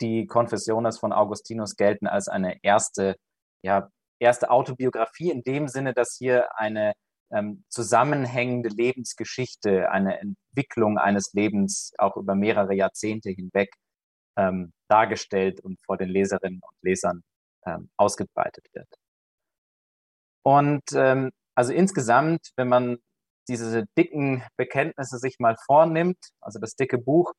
die 0.00 0.26
Confessiones 0.26 0.98
von 0.98 1.12
Augustinus 1.12 1.76
gelten 1.76 2.06
als 2.06 2.28
eine 2.28 2.62
erste, 2.62 3.16
ja, 3.62 3.88
erste 4.18 4.50
Autobiografie 4.50 5.30
in 5.30 5.42
dem 5.42 5.68
Sinne, 5.68 5.92
dass 5.94 6.16
hier 6.18 6.48
eine 6.56 6.94
ähm, 7.32 7.64
zusammenhängende 7.68 8.70
Lebensgeschichte, 8.70 9.90
eine 9.90 10.18
Entwicklung 10.20 10.98
eines 10.98 11.32
Lebens 11.32 11.92
auch 11.98 12.16
über 12.16 12.34
mehrere 12.34 12.74
Jahrzehnte 12.74 13.30
hinweg 13.30 13.70
ähm, 14.36 14.72
dargestellt 14.88 15.60
und 15.60 15.80
vor 15.84 15.96
den 15.96 16.08
Leserinnen 16.08 16.60
und 16.62 16.76
Lesern 16.82 17.22
ähm, 17.66 17.90
ausgebreitet 17.96 18.66
wird. 18.72 18.88
Und 20.42 20.82
ähm, 20.94 21.30
also 21.54 21.72
insgesamt, 21.72 22.50
wenn 22.56 22.68
man 22.68 22.98
diese 23.48 23.84
dicken 23.98 24.44
Bekenntnisse 24.56 25.18
sich 25.18 25.36
mal 25.38 25.56
vornimmt, 25.66 26.18
also 26.40 26.58
das 26.58 26.74
dicke 26.74 26.98
Buch, 26.98 27.32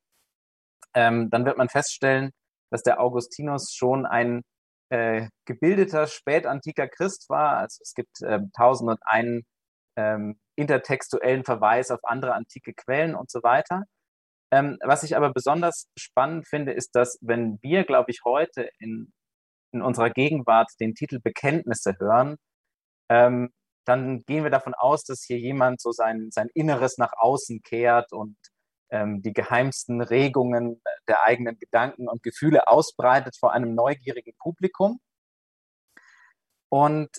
ähm, 0.94 1.30
dann 1.30 1.44
wird 1.44 1.58
man 1.58 1.68
feststellen, 1.68 2.30
dass 2.70 2.82
der 2.82 3.00
Augustinus 3.00 3.72
schon 3.74 4.06
ein 4.06 4.42
äh, 4.90 5.28
gebildeter 5.46 6.06
spätantiker 6.06 6.88
Christ 6.88 7.28
war. 7.28 7.58
Also 7.58 7.80
es 7.82 7.94
gibt 7.94 8.20
äh, 8.22 8.40
1001 8.54 9.44
ähm, 9.96 10.38
intertextuellen 10.56 11.44
Verweis 11.44 11.90
auf 11.90 12.00
andere 12.04 12.34
antike 12.34 12.74
Quellen 12.74 13.14
und 13.14 13.30
so 13.30 13.42
weiter. 13.42 13.84
Ähm, 14.52 14.78
was 14.84 15.02
ich 15.02 15.16
aber 15.16 15.32
besonders 15.32 15.86
spannend 15.98 16.46
finde, 16.46 16.72
ist, 16.72 16.90
dass 16.94 17.18
wenn 17.22 17.58
wir, 17.62 17.84
glaube 17.84 18.10
ich, 18.10 18.20
heute 18.24 18.68
in, 18.78 19.12
in 19.72 19.80
unserer 19.80 20.10
Gegenwart 20.10 20.70
den 20.78 20.94
Titel 20.94 21.20
Bekenntnisse 21.22 21.94
hören, 21.98 22.36
ähm, 23.10 23.50
dann 23.84 24.22
gehen 24.24 24.44
wir 24.44 24.50
davon 24.50 24.74
aus, 24.74 25.04
dass 25.04 25.22
hier 25.22 25.38
jemand 25.38 25.80
so 25.80 25.92
sein, 25.92 26.28
sein 26.30 26.48
Inneres 26.54 26.98
nach 26.98 27.12
außen 27.16 27.62
kehrt 27.62 28.12
und 28.12 28.36
ähm, 28.90 29.22
die 29.22 29.32
geheimsten 29.32 30.00
Regungen 30.00 30.80
der 31.08 31.22
eigenen 31.22 31.58
Gedanken 31.58 32.08
und 32.08 32.22
Gefühle 32.22 32.68
ausbreitet 32.68 33.36
vor 33.38 33.52
einem 33.52 33.74
neugierigen 33.74 34.34
Publikum. 34.38 35.00
Und 36.68 37.10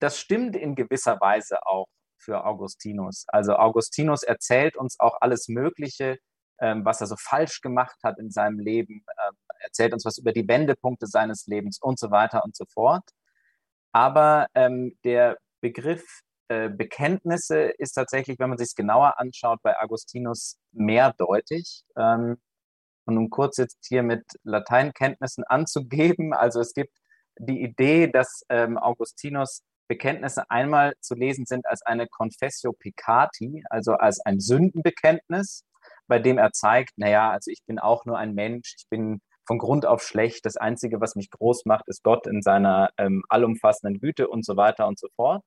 das 0.00 0.18
stimmt 0.18 0.56
in 0.56 0.74
gewisser 0.74 1.20
Weise 1.20 1.64
auch 1.66 1.86
für 2.18 2.44
Augustinus. 2.44 3.24
Also 3.28 3.56
Augustinus 3.56 4.22
erzählt 4.22 4.76
uns 4.76 4.98
auch 5.00 5.16
alles 5.20 5.48
Mögliche, 5.48 6.18
ähm, 6.60 6.84
was 6.84 7.00
er 7.00 7.06
so 7.06 7.16
falsch 7.16 7.60
gemacht 7.60 7.96
hat 8.04 8.18
in 8.18 8.30
seinem 8.30 8.58
Leben, 8.58 9.04
äh, 9.16 9.32
erzählt 9.64 9.92
uns 9.92 10.04
was 10.04 10.18
über 10.18 10.32
die 10.32 10.46
Wendepunkte 10.46 11.06
seines 11.06 11.46
Lebens 11.46 11.80
und 11.80 11.98
so 11.98 12.10
weiter 12.10 12.44
und 12.44 12.56
so 12.56 12.64
fort. 12.66 13.04
Aber 13.92 14.48
ähm, 14.54 14.96
der 15.04 15.38
Begriff 15.62 16.04
äh, 16.48 16.68
Bekenntnisse 16.68 17.72
ist 17.78 17.92
tatsächlich, 17.92 18.38
wenn 18.38 18.50
man 18.50 18.58
sich 18.58 18.68
es 18.68 18.74
genauer 18.74 19.18
anschaut, 19.18 19.60
bei 19.62 19.80
Augustinus 19.80 20.58
mehrdeutig. 20.72 21.84
Ähm, 21.96 22.36
und 23.06 23.16
um 23.18 23.30
kurz 23.30 23.56
jetzt 23.56 23.86
hier 23.88 24.02
mit 24.02 24.24
Lateinkenntnissen 24.44 25.44
anzugeben, 25.44 26.34
also 26.34 26.60
es 26.60 26.74
gibt 26.74 26.94
die 27.38 27.62
Idee, 27.62 28.08
dass 28.08 28.42
ähm, 28.50 28.76
Augustinus 28.76 29.62
Bekenntnisse 29.88 30.48
einmal 30.50 30.94
zu 31.00 31.14
lesen 31.14 31.46
sind 31.46 31.66
als 31.66 31.82
eine 31.82 32.06
Confessio 32.06 32.72
Peccati, 32.72 33.64
also 33.70 33.94
als 33.94 34.20
ein 34.20 34.40
Sündenbekenntnis, 34.40 35.64
bei 36.06 36.18
dem 36.18 36.38
er 36.38 36.52
zeigt, 36.52 36.92
naja, 36.96 37.30
also 37.30 37.50
ich 37.50 37.62
bin 37.66 37.78
auch 37.78 38.04
nur 38.04 38.18
ein 38.18 38.34
Mensch, 38.34 38.74
ich 38.78 38.88
bin 38.88 39.20
von 39.46 39.58
Grund 39.58 39.86
auf 39.86 40.02
schlecht, 40.02 40.46
das 40.46 40.56
Einzige, 40.56 41.00
was 41.00 41.16
mich 41.16 41.30
groß 41.30 41.64
macht, 41.66 41.88
ist 41.88 42.02
Gott 42.02 42.26
in 42.26 42.42
seiner 42.42 42.90
ähm, 42.96 43.24
allumfassenden 43.28 44.00
Güte 44.00 44.28
und 44.28 44.44
so 44.44 44.56
weiter 44.56 44.86
und 44.86 44.98
so 44.98 45.08
fort. 45.16 45.42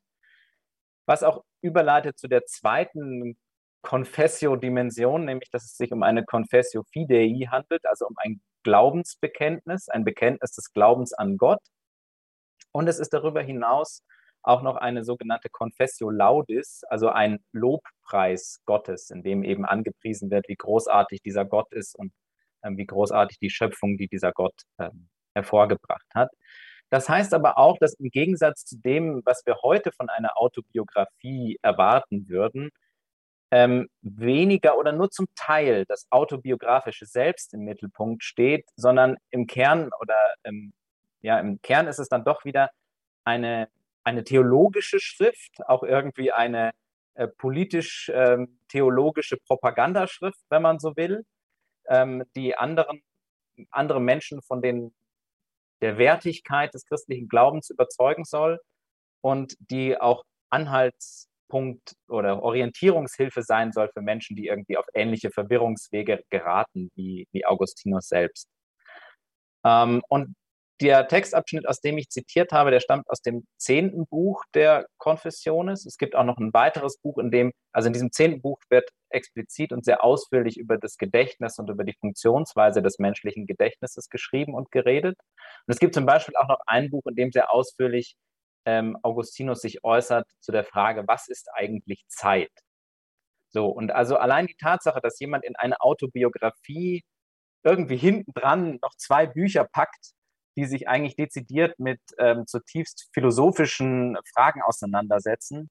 Was 1.06 1.24
auch 1.24 1.44
überleitet 1.62 2.18
zu 2.18 2.28
der 2.28 2.46
zweiten 2.46 3.38
Confessio-Dimension, 3.84 5.26
nämlich 5.26 5.50
dass 5.52 5.64
es 5.66 5.78
sich 5.78 5.92
um 5.92 6.04
eine 6.04 6.26
Confessio 6.26 6.84
Fidei 6.92 7.48
handelt, 7.50 7.86
also 7.86 8.08
um 8.08 8.16
ein 8.18 8.42
Glaubensbekenntnis, 8.64 9.90
ein 9.90 10.04
Bekenntnis 10.04 10.52
des 10.54 10.74
Glaubens 10.74 11.14
an 11.14 11.38
Gott. 11.38 11.62
Und 12.72 12.88
es 12.88 13.00
ist 13.00 13.14
darüber 13.14 13.42
hinaus 13.42 14.02
auch 14.46 14.62
noch 14.62 14.76
eine 14.76 15.04
sogenannte 15.04 15.50
Confessio 15.50 16.10
Laudis, 16.10 16.84
also 16.90 17.10
ein 17.10 17.40
Lobpreis 17.52 18.62
Gottes, 18.66 19.10
in 19.10 19.24
dem 19.24 19.44
eben 19.44 19.66
angepriesen 19.66 20.30
wird, 20.30 20.48
wie 20.48 20.56
großartig 20.56 21.22
dieser 21.22 21.46
Gott 21.46 21.72
ist 21.72 21.98
und 21.98 22.12
äh, 22.62 22.72
wie 22.76 22.86
großartig 22.86 23.40
die 23.40 23.50
Schöpfung, 23.50 23.98
die 23.98 24.08
dieser 24.08 24.32
Gott 24.34 24.56
äh, 24.78 24.90
hervorgebracht 25.34 26.06
hat. 26.14 26.30
Das 26.96 27.10
heißt 27.10 27.34
aber 27.34 27.58
auch, 27.58 27.78
dass 27.78 27.96
im 27.96 28.10
Gegensatz 28.10 28.64
zu 28.64 28.80
dem, 28.80 29.22
was 29.26 29.46
wir 29.46 29.58
heute 29.64 29.92
von 29.92 30.08
einer 30.08 30.38
Autobiografie 30.38 31.60
erwarten 31.62 32.30
würden, 32.30 32.70
ähm, 33.52 33.90
weniger 34.02 34.78
oder 34.78 34.94
nur 34.94 35.12
zum 35.12 35.28
Teil 35.36 35.84
das 35.90 36.08
autobiografische 36.10 37.06
Selbst 37.06 37.54
im 37.54 37.66
Mittelpunkt 37.66 38.24
steht, 38.24 38.66
sondern 38.78 39.18
im 39.30 39.46
Kern 39.46 39.90
oder 40.00 40.16
ähm, 40.46 40.72
ja, 41.22 41.38
im 41.38 41.62
Kern 41.62 41.88
ist 41.88 42.00
es 42.00 42.08
dann 42.08 42.24
doch 42.24 42.46
wieder 42.46 42.70
eine, 43.26 43.68
eine 44.06 44.24
theologische 44.24 45.02
Schrift, 45.02 45.68
auch 45.68 45.84
irgendwie 45.84 46.32
eine 46.32 46.72
äh, 47.16 47.28
politisch-theologische 47.28 49.36
ähm, 49.36 49.42
Propagandaschrift, 49.46 50.40
wenn 50.48 50.62
man 50.62 50.80
so 50.80 50.96
will, 50.96 51.26
ähm, 51.90 52.24
die 52.38 52.56
anderen, 52.56 53.02
andere 53.70 54.00
Menschen 54.00 54.42
von 54.42 54.62
den, 54.62 54.96
der 55.86 56.00
Wertigkeit 56.00 56.74
des 56.74 56.84
christlichen 56.88 57.28
Glaubens 57.28 57.70
überzeugen 57.70 58.26
soll 58.26 58.60
und 59.22 59.56
die 59.60 59.96
auch 59.96 60.24
Anhaltspunkt 60.50 61.94
oder 62.08 62.42
Orientierungshilfe 62.42 63.44
sein 63.44 63.72
soll 63.72 63.90
für 63.94 64.02
Menschen, 64.02 64.36
die 64.36 64.48
irgendwie 64.48 64.78
auf 64.78 64.88
ähnliche 64.96 65.30
Verwirrungswege 65.30 66.24
geraten 66.32 66.90
wie, 66.96 67.28
wie 67.32 67.46
Augustinus 67.46 68.08
selbst. 68.08 68.48
Ähm, 69.64 70.02
und 70.10 70.36
der 70.82 71.08
Textabschnitt, 71.08 71.68
aus 71.68 71.80
dem 71.80 71.98
ich 71.98 72.10
zitiert 72.10 72.52
habe, 72.52 72.72
der 72.72 72.80
stammt 72.82 73.10
aus 73.10 73.22
dem 73.22 73.46
zehnten 73.58 74.08
Buch 74.08 74.44
der 74.54 74.88
Confessiones. 74.98 75.86
Es 75.86 75.98
gibt 75.98 76.16
auch 76.16 76.26
noch 76.26 76.38
ein 76.38 76.54
weiteres 76.54 76.98
Buch, 76.98 77.18
in 77.18 77.32
dem, 77.32 77.54
also 77.72 77.88
in 77.88 77.94
diesem 77.94 78.12
zehnten 78.12 78.42
Buch 78.42 78.60
wird 78.70 78.90
explizit 79.10 79.72
und 79.72 79.86
sehr 79.86 80.04
ausführlich 80.04 80.58
über 80.58 80.78
das 80.78 80.98
Gedächtnis 80.98 81.60
und 81.60 81.70
über 81.70 81.86
die 81.86 81.96
Funktionsweise 82.00 82.82
des 82.82 83.00
menschlichen 83.00 83.46
Gedächtnisses 83.46 84.10
geschrieben 84.10 84.54
und 84.54 84.72
geredet. 84.72 85.18
Und 85.66 85.74
es 85.74 85.80
gibt 85.80 85.94
zum 85.94 86.06
Beispiel 86.06 86.36
auch 86.36 86.48
noch 86.50 86.60
ein 86.68 86.90
Buch, 86.90 87.04
in 87.08 87.16
dem 87.16 87.32
sehr 87.32 87.54
ausführlich 87.54 88.16
ähm, 88.66 88.98
Augustinus 89.04 89.62
sich 89.62 89.84
äußert 89.84 90.28
zu 90.42 90.52
der 90.52 90.66
Frage, 90.66 91.04
was 91.08 91.28
ist 91.30 91.50
eigentlich 91.54 92.04
Zeit? 92.08 92.52
So, 93.50 93.68
und 93.68 93.92
also 93.92 94.18
allein 94.18 94.48
die 94.48 94.56
Tatsache, 94.56 95.00
dass 95.02 95.20
jemand 95.20 95.46
in 95.46 95.56
eine 95.56 95.80
Autobiografie 95.80 97.04
irgendwie 97.64 97.98
hinten 97.98 98.34
dran 98.34 98.80
noch 98.82 98.96
zwei 98.98 99.26
Bücher 99.28 99.66
packt, 99.72 100.12
die 100.56 100.66
sich 100.66 100.88
eigentlich 100.88 101.16
dezidiert 101.16 101.80
mit 101.80 102.00
ähm, 102.18 102.48
zutiefst 102.48 103.10
philosophischen 103.14 104.18
Fragen 104.34 104.62
auseinandersetzen. 104.62 105.70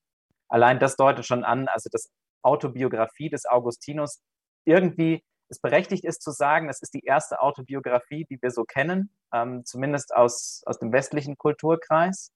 Allein 0.48 0.78
das 0.78 0.96
deutet 0.96 1.26
schon 1.26 1.44
an, 1.44 1.68
also 1.68 1.88
das 1.90 2.10
Autobiografie 2.42 3.30
des 3.30 3.46
Augustinus 3.46 4.20
irgendwie 4.64 5.22
es 5.48 5.60
berechtigt 5.60 6.04
ist 6.04 6.22
zu 6.22 6.30
sagen, 6.30 6.68
das 6.68 6.82
ist 6.82 6.94
die 6.94 7.04
erste 7.04 7.40
Autobiografie, 7.40 8.24
die 8.24 8.40
wir 8.40 8.50
so 8.50 8.64
kennen, 8.64 9.10
ähm, 9.32 9.64
zumindest 9.64 10.14
aus, 10.14 10.62
aus 10.66 10.78
dem 10.78 10.92
westlichen 10.92 11.36
Kulturkreis. 11.36 12.32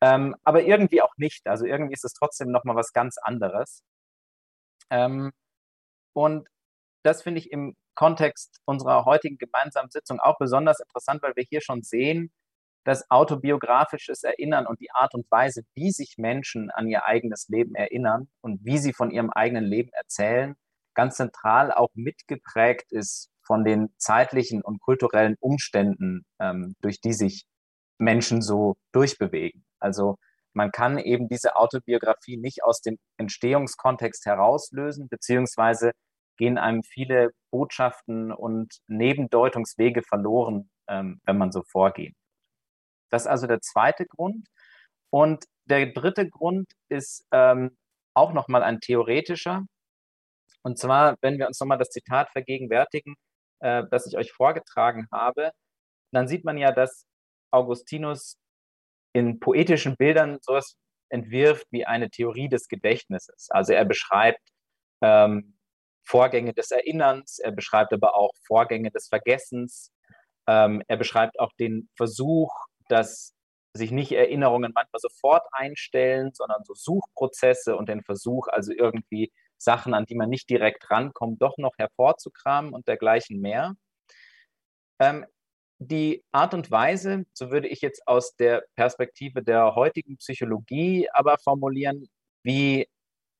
Ähm, 0.00 0.34
aber 0.42 0.62
irgendwie 0.62 1.02
auch 1.02 1.16
nicht. 1.16 1.46
Also 1.46 1.64
irgendwie 1.64 1.94
ist 1.94 2.04
es 2.04 2.12
trotzdem 2.12 2.50
nochmal 2.50 2.76
was 2.76 2.92
ganz 2.92 3.18
anderes. 3.18 3.82
Ähm, 4.90 5.32
und 6.12 6.48
das 7.02 7.22
finde 7.22 7.40
ich 7.40 7.52
im 7.52 7.76
Kontext 7.94 8.60
unserer 8.64 9.04
heutigen 9.04 9.38
gemeinsamen 9.38 9.90
Sitzung 9.90 10.20
auch 10.20 10.38
besonders 10.38 10.80
interessant, 10.80 11.22
weil 11.22 11.36
wir 11.36 11.44
hier 11.44 11.60
schon 11.60 11.82
sehen, 11.82 12.32
dass 12.84 13.10
autobiografisches 13.10 14.22
Erinnern 14.22 14.66
und 14.66 14.80
die 14.80 14.90
Art 14.90 15.14
und 15.14 15.30
Weise, 15.30 15.62
wie 15.74 15.90
sich 15.90 16.16
Menschen 16.18 16.70
an 16.70 16.86
ihr 16.86 17.04
eigenes 17.06 17.48
Leben 17.48 17.74
erinnern 17.74 18.28
und 18.42 18.64
wie 18.64 18.78
sie 18.78 18.92
von 18.92 19.10
ihrem 19.10 19.30
eigenen 19.30 19.64
Leben 19.64 19.90
erzählen, 19.92 20.54
ganz 20.94 21.16
zentral 21.16 21.72
auch 21.72 21.88
mitgeprägt 21.94 22.92
ist 22.92 23.30
von 23.42 23.64
den 23.64 23.94
zeitlichen 23.98 24.62
und 24.62 24.80
kulturellen 24.80 25.36
Umständen, 25.40 26.24
ähm, 26.38 26.74
durch 26.80 27.00
die 27.00 27.12
sich 27.12 27.46
Menschen 27.98 28.42
so 28.42 28.76
durchbewegen. 28.92 29.64
Also 29.80 30.16
man 30.52 30.70
kann 30.70 30.98
eben 30.98 31.28
diese 31.28 31.56
Autobiografie 31.56 32.36
nicht 32.36 32.62
aus 32.62 32.80
dem 32.80 32.98
Entstehungskontext 33.18 34.24
herauslösen, 34.24 35.08
beziehungsweise 35.08 35.92
gehen 36.36 36.58
einem 36.58 36.82
viele 36.82 37.30
Botschaften 37.50 38.32
und 38.32 38.78
Nebendeutungswege 38.88 40.02
verloren, 40.02 40.70
ähm, 40.88 41.20
wenn 41.24 41.38
man 41.38 41.52
so 41.52 41.62
vorgeht. 41.62 42.14
Das 43.10 43.22
ist 43.22 43.28
also 43.28 43.46
der 43.46 43.60
zweite 43.60 44.06
Grund. 44.06 44.48
Und 45.10 45.44
der 45.66 45.92
dritte 45.92 46.28
Grund 46.28 46.72
ist 46.88 47.24
ähm, 47.30 47.76
auch 48.14 48.32
nochmal 48.32 48.62
ein 48.62 48.80
theoretischer. 48.80 49.64
Und 50.62 50.78
zwar, 50.78 51.16
wenn 51.20 51.38
wir 51.38 51.46
uns 51.46 51.60
nochmal 51.60 51.78
das 51.78 51.90
Zitat 51.90 52.30
vergegenwärtigen, 52.32 53.14
äh, 53.60 53.84
das 53.90 54.06
ich 54.06 54.16
euch 54.16 54.32
vorgetragen 54.32 55.06
habe, 55.12 55.52
dann 56.12 56.28
sieht 56.28 56.44
man 56.44 56.58
ja, 56.58 56.72
dass 56.72 57.06
Augustinus 57.52 58.36
in 59.12 59.40
poetischen 59.40 59.96
Bildern 59.96 60.38
sowas 60.42 60.76
entwirft 61.08 61.66
wie 61.70 61.86
eine 61.86 62.10
Theorie 62.10 62.48
des 62.48 62.68
Gedächtnisses. 62.68 63.48
Also 63.50 63.72
er 63.72 63.84
beschreibt 63.84 64.42
ähm, 65.02 65.56
Vorgänge 66.04 66.52
des 66.52 66.70
Erinnerns, 66.70 67.38
er 67.38 67.52
beschreibt 67.52 67.92
aber 67.92 68.14
auch 68.14 68.30
Vorgänge 68.46 68.90
des 68.90 69.08
Vergessens. 69.08 69.92
Ähm, 70.46 70.82
er 70.86 70.96
beschreibt 70.96 71.38
auch 71.40 71.52
den 71.58 71.88
Versuch, 71.96 72.52
dass 72.88 73.34
sich 73.76 73.90
nicht 73.90 74.12
Erinnerungen 74.12 74.72
manchmal 74.74 75.00
sofort 75.00 75.42
einstellen, 75.52 76.30
sondern 76.32 76.62
so 76.64 76.74
Suchprozesse 76.74 77.76
und 77.76 77.88
den 77.88 78.02
Versuch, 78.02 78.46
also 78.48 78.72
irgendwie 78.72 79.32
Sachen, 79.58 79.94
an 79.94 80.04
die 80.04 80.14
man 80.14 80.28
nicht 80.28 80.48
direkt 80.48 80.90
rankommt, 80.90 81.42
doch 81.42 81.58
noch 81.58 81.72
hervorzukramen 81.78 82.72
und 82.72 82.86
dergleichen 82.86 83.40
mehr. 83.40 83.74
Ähm, 85.00 85.26
die 85.78 86.24
Art 86.32 86.54
und 86.54 86.70
Weise, 86.70 87.24
so 87.32 87.50
würde 87.50 87.68
ich 87.68 87.80
jetzt 87.80 88.06
aus 88.06 88.36
der 88.36 88.64
Perspektive 88.76 89.42
der 89.42 89.74
heutigen 89.74 90.16
Psychologie 90.18 91.08
aber 91.12 91.36
formulieren, 91.38 92.08
wie 92.42 92.88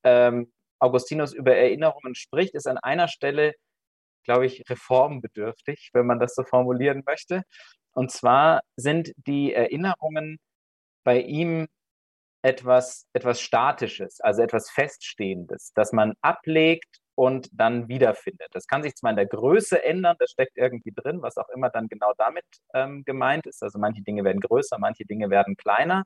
ähm, 0.03 0.53
Augustinus 0.85 1.33
über 1.33 1.57
Erinnerungen 1.57 2.15
spricht, 2.15 2.55
ist 2.55 2.67
an 2.67 2.79
einer 2.79 3.09
Stelle, 3.09 3.55
glaube 4.25 4.47
ich, 4.47 4.65
reformbedürftig, 4.69 5.91
wenn 5.95 6.07
man 6.07 6.21
das 6.21 6.35
so 6.35 6.45
formulieren 6.45 7.03
möchte. 7.07 7.43
Und 7.93 8.11
zwar 8.13 8.63
sind 8.77 9.13
die 9.27 9.55
Erinnerungen 9.55 10.39
bei 11.05 11.21
ihm 11.21 11.69
etwas, 12.43 13.07
etwas 13.15 13.41
Statisches, 13.41 14.21
also 14.21 14.43
etwas 14.43 14.71
Feststehendes, 14.71 15.73
das 15.75 15.93
man 15.93 16.15
ablegt 16.21 16.99
und 17.15 17.49
dann 17.53 17.89
wiederfindet. 17.89 18.49
Das 18.53 18.67
kann 18.67 18.83
sich 18.83 18.95
zwar 18.97 19.11
in 19.11 19.17
der 19.17 19.27
Größe 19.27 19.83
ändern, 19.83 20.17
das 20.19 20.31
steckt 20.33 20.57
irgendwie 20.57 20.93
drin, 20.95 21.23
was 21.23 21.39
auch 21.39 21.49
immer 21.51 21.71
dann 21.71 21.89
genau 21.89 22.13
damit 22.19 22.45
ähm, 22.75 23.05
gemeint 23.05 23.47
ist. 23.47 23.63
Also 23.63 23.79
manche 23.79 24.03
Dinge 24.03 24.25
werden 24.25 24.41
größer, 24.41 24.79
manche 24.79 25.05
Dinge 25.07 25.31
werden 25.31 25.57
kleiner. 25.57 26.05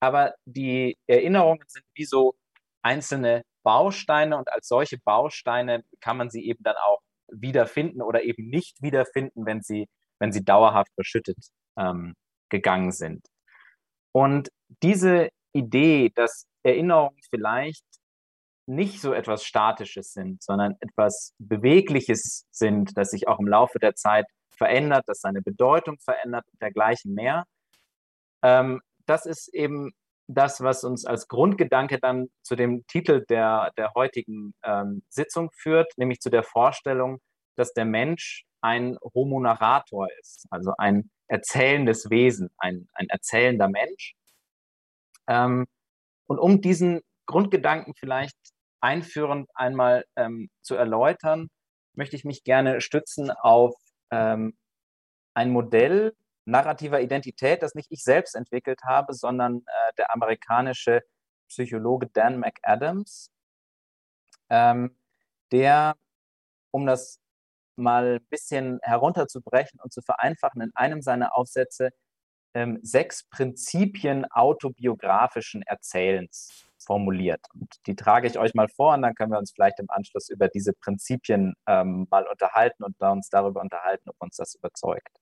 Aber 0.00 0.34
die 0.46 0.98
Erinnerungen 1.06 1.64
sind 1.68 1.84
wie 1.94 2.04
so 2.04 2.34
einzelne 2.82 3.42
Bausteine 3.62 4.36
und 4.36 4.50
als 4.52 4.68
solche 4.68 4.98
Bausteine 4.98 5.82
kann 6.00 6.16
man 6.16 6.30
sie 6.30 6.46
eben 6.46 6.62
dann 6.62 6.76
auch 6.76 7.00
wiederfinden 7.28 8.02
oder 8.02 8.22
eben 8.22 8.48
nicht 8.48 8.82
wiederfinden, 8.82 9.46
wenn 9.46 9.62
sie, 9.62 9.88
wenn 10.18 10.32
sie 10.32 10.44
dauerhaft 10.44 10.92
verschüttet 10.94 11.36
ähm, 11.78 12.14
gegangen 12.48 12.92
sind. 12.92 13.26
Und 14.12 14.50
diese 14.82 15.28
Idee, 15.52 16.10
dass 16.14 16.46
Erinnerungen 16.62 17.20
vielleicht 17.30 17.84
nicht 18.66 19.00
so 19.00 19.12
etwas 19.12 19.44
Statisches 19.44 20.12
sind, 20.12 20.42
sondern 20.42 20.76
etwas 20.80 21.34
Bewegliches 21.38 22.46
sind, 22.50 22.96
das 22.96 23.10
sich 23.10 23.26
auch 23.26 23.40
im 23.40 23.48
Laufe 23.48 23.78
der 23.78 23.94
Zeit 23.94 24.26
verändert, 24.56 25.04
das 25.06 25.20
seine 25.20 25.42
Bedeutung 25.42 25.98
verändert 25.98 26.44
und 26.52 26.60
dergleichen 26.62 27.14
mehr. 27.14 27.44
Ähm, 28.42 28.80
das 29.06 29.26
ist 29.26 29.48
eben 29.54 29.92
das, 30.34 30.62
was 30.62 30.84
uns 30.84 31.04
als 31.06 31.28
Grundgedanke 31.28 31.98
dann 31.98 32.28
zu 32.42 32.56
dem 32.56 32.86
Titel 32.86 33.24
der, 33.28 33.72
der 33.76 33.92
heutigen 33.94 34.54
ähm, 34.62 35.02
Sitzung 35.08 35.50
führt, 35.52 35.92
nämlich 35.96 36.20
zu 36.20 36.30
der 36.30 36.42
Vorstellung, 36.42 37.20
dass 37.56 37.72
der 37.72 37.84
Mensch 37.84 38.44
ein 38.60 38.98
Homo 39.14 39.40
narrator 39.40 40.08
ist, 40.20 40.46
also 40.50 40.72
ein 40.78 41.10
erzählendes 41.26 42.10
Wesen, 42.10 42.50
ein, 42.58 42.88
ein 42.92 43.08
erzählender 43.08 43.68
Mensch. 43.68 44.14
Ähm, 45.28 45.66
und 46.26 46.38
um 46.38 46.60
diesen 46.60 47.00
Grundgedanken 47.26 47.94
vielleicht 47.94 48.36
einführend 48.80 49.48
einmal 49.54 50.04
ähm, 50.16 50.50
zu 50.62 50.74
erläutern, 50.74 51.48
möchte 51.94 52.16
ich 52.16 52.24
mich 52.24 52.44
gerne 52.44 52.80
stützen 52.80 53.30
auf 53.30 53.74
ähm, 54.10 54.56
ein 55.34 55.50
Modell 55.50 56.14
narrativer 56.50 57.00
Identität, 57.00 57.62
das 57.62 57.74
nicht 57.74 57.90
ich 57.90 58.02
selbst 58.02 58.34
entwickelt 58.34 58.80
habe, 58.84 59.14
sondern 59.14 59.58
äh, 59.58 59.92
der 59.98 60.12
amerikanische 60.12 61.02
Psychologe 61.48 62.06
Dan 62.06 62.38
McAdams, 62.38 63.30
ähm, 64.50 64.96
der, 65.52 65.96
um 66.70 66.86
das 66.86 67.20
mal 67.76 68.16
ein 68.16 68.26
bisschen 68.28 68.78
herunterzubrechen 68.82 69.80
und 69.80 69.92
zu 69.92 70.02
vereinfachen, 70.02 70.60
in 70.60 70.70
einem 70.74 71.02
seiner 71.02 71.36
Aufsätze 71.36 71.90
ähm, 72.54 72.78
sechs 72.82 73.24
Prinzipien 73.24 74.26
autobiografischen 74.30 75.62
Erzählens 75.62 76.66
formuliert. 76.78 77.40
Und 77.54 77.74
die 77.86 77.94
trage 77.94 78.26
ich 78.26 78.38
euch 78.38 78.54
mal 78.54 78.68
vor 78.68 78.94
und 78.94 79.02
dann 79.02 79.14
können 79.14 79.32
wir 79.32 79.38
uns 79.38 79.52
vielleicht 79.52 79.78
im 79.78 79.90
Anschluss 79.90 80.28
über 80.28 80.48
diese 80.48 80.72
Prinzipien 80.72 81.54
ähm, 81.66 82.06
mal 82.10 82.26
unterhalten 82.26 82.84
und 82.84 83.00
uns 83.00 83.28
darüber 83.28 83.60
unterhalten, 83.60 84.08
ob 84.08 84.16
uns 84.20 84.36
das 84.36 84.54
überzeugt. 84.54 85.20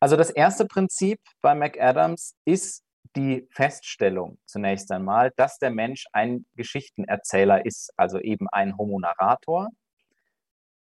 Also 0.00 0.16
das 0.16 0.30
erste 0.30 0.64
Prinzip 0.64 1.20
bei 1.42 1.54
McAdams 1.54 2.34
ist 2.46 2.82
die 3.16 3.46
Feststellung 3.52 4.38
zunächst 4.46 4.90
einmal, 4.92 5.32
dass 5.36 5.58
der 5.58 5.70
Mensch 5.70 6.06
ein 6.12 6.46
Geschichtenerzähler 6.56 7.66
ist, 7.66 7.92
also 7.96 8.18
eben 8.18 8.48
ein 8.48 8.78
Homo 8.78 8.98
narrator. 8.98 9.68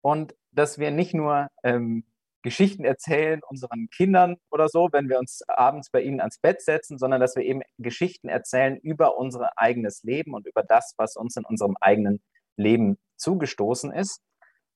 Und 0.02 0.36
dass 0.52 0.80
wir 0.80 0.92
nicht 0.92 1.14
nur 1.14 1.50
ähm, 1.64 2.06
Geschichten 2.42 2.86
erzählen 2.86 3.42
unseren 3.50 3.90
Kindern 3.90 4.38
oder 4.50 4.70
so, 4.70 4.88
wenn 4.94 5.10
wir 5.10 5.20
uns 5.20 5.42
abends 5.50 5.90
bei 5.90 6.02
ihnen 6.02 6.22
ans 6.22 6.40
Bett 6.40 6.62
setzen, 6.62 6.98
sondern 6.98 7.20
dass 7.20 7.36
wir 7.36 7.44
eben 7.44 7.62
Geschichten 7.78 8.30
erzählen 8.30 8.78
über 8.78 9.18
unser 9.18 9.58
eigenes 9.58 10.04
Leben 10.04 10.34
und 10.34 10.48
über 10.48 10.64
das, 10.64 10.94
was 10.96 11.18
uns 11.18 11.36
in 11.36 11.44
unserem 11.44 11.76
eigenen 11.82 12.22
Leben 12.56 12.98
zugestoßen 13.18 13.92
ist. 13.92 14.22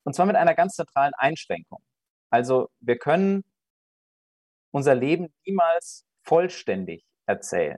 Und 0.04 0.14
zwar 0.14 0.26
mit 0.26 0.36
einer 0.36 0.56
ganz 0.56 0.76
zentralen 0.76 1.14
Einschränkung. 1.18 1.82
Also 2.30 2.68
wir 2.82 2.98
können 2.98 3.46
unser 4.74 4.96
Leben 4.96 5.34
niemals 5.46 6.06
vollständig 6.24 7.06
erzählen. 7.26 7.78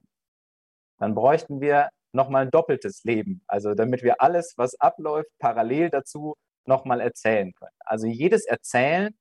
Dann 0.97 1.13
bräuchten 1.13 1.62
wir 1.62 1.89
nochmal 2.13 2.43
ein 2.43 2.51
doppeltes 2.51 3.03
Leben, 3.03 3.43
also 3.47 3.75
damit 3.75 4.01
wir 4.01 4.21
alles, 4.21 4.53
was 4.58 4.79
abläuft, 4.79 5.29
parallel 5.39 5.89
dazu 5.89 6.36
nochmal 6.65 7.01
erzählen 7.01 7.53
können. 7.53 7.75
Also 7.79 8.08
jedes 8.08 8.45
Erzählen 8.45 9.13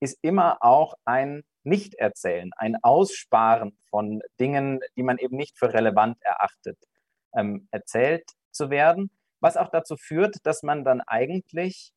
ist 0.00 0.18
immer 0.22 0.58
auch 0.60 0.94
ein 1.04 1.42
Nicht-Erzählen, 1.64 2.52
ein 2.56 2.76
Aussparen 2.82 3.76
von 3.90 4.22
Dingen, 4.38 4.80
die 4.96 5.02
man 5.02 5.18
eben 5.18 5.36
nicht 5.36 5.58
für 5.58 5.72
relevant 5.72 6.16
erachtet, 6.22 6.78
ähm, 7.34 7.66
erzählt 7.72 8.24
zu 8.52 8.70
werden, 8.70 9.10
was 9.40 9.56
auch 9.56 9.68
dazu 9.70 9.96
führt, 9.96 10.36
dass 10.44 10.62
man 10.62 10.84
dann 10.84 11.00
eigentlich 11.00 11.92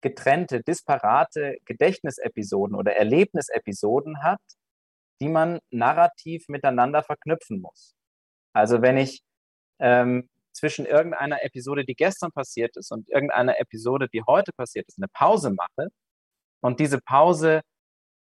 getrennte, 0.00 0.62
disparate 0.62 1.58
Gedächtnisepisoden 1.64 2.76
oder 2.76 2.96
Erlebnisepisoden 2.96 4.22
hat, 4.22 4.40
die 5.20 5.28
man 5.28 5.58
narrativ 5.70 6.48
miteinander 6.48 7.02
verknüpfen 7.02 7.60
muss. 7.60 7.94
Also 8.52 8.82
wenn 8.82 8.96
ich 8.96 9.20
ähm, 9.80 10.28
zwischen 10.52 10.86
irgendeiner 10.86 11.42
Episode, 11.44 11.84
die 11.84 11.94
gestern 11.94 12.32
passiert 12.32 12.76
ist, 12.76 12.90
und 12.92 13.08
irgendeiner 13.08 13.60
Episode, 13.60 14.08
die 14.12 14.22
heute 14.26 14.52
passiert 14.52 14.88
ist, 14.88 14.98
eine 14.98 15.08
Pause 15.08 15.52
mache 15.52 15.88
und 16.60 16.80
diese 16.80 17.00
Pause 17.00 17.62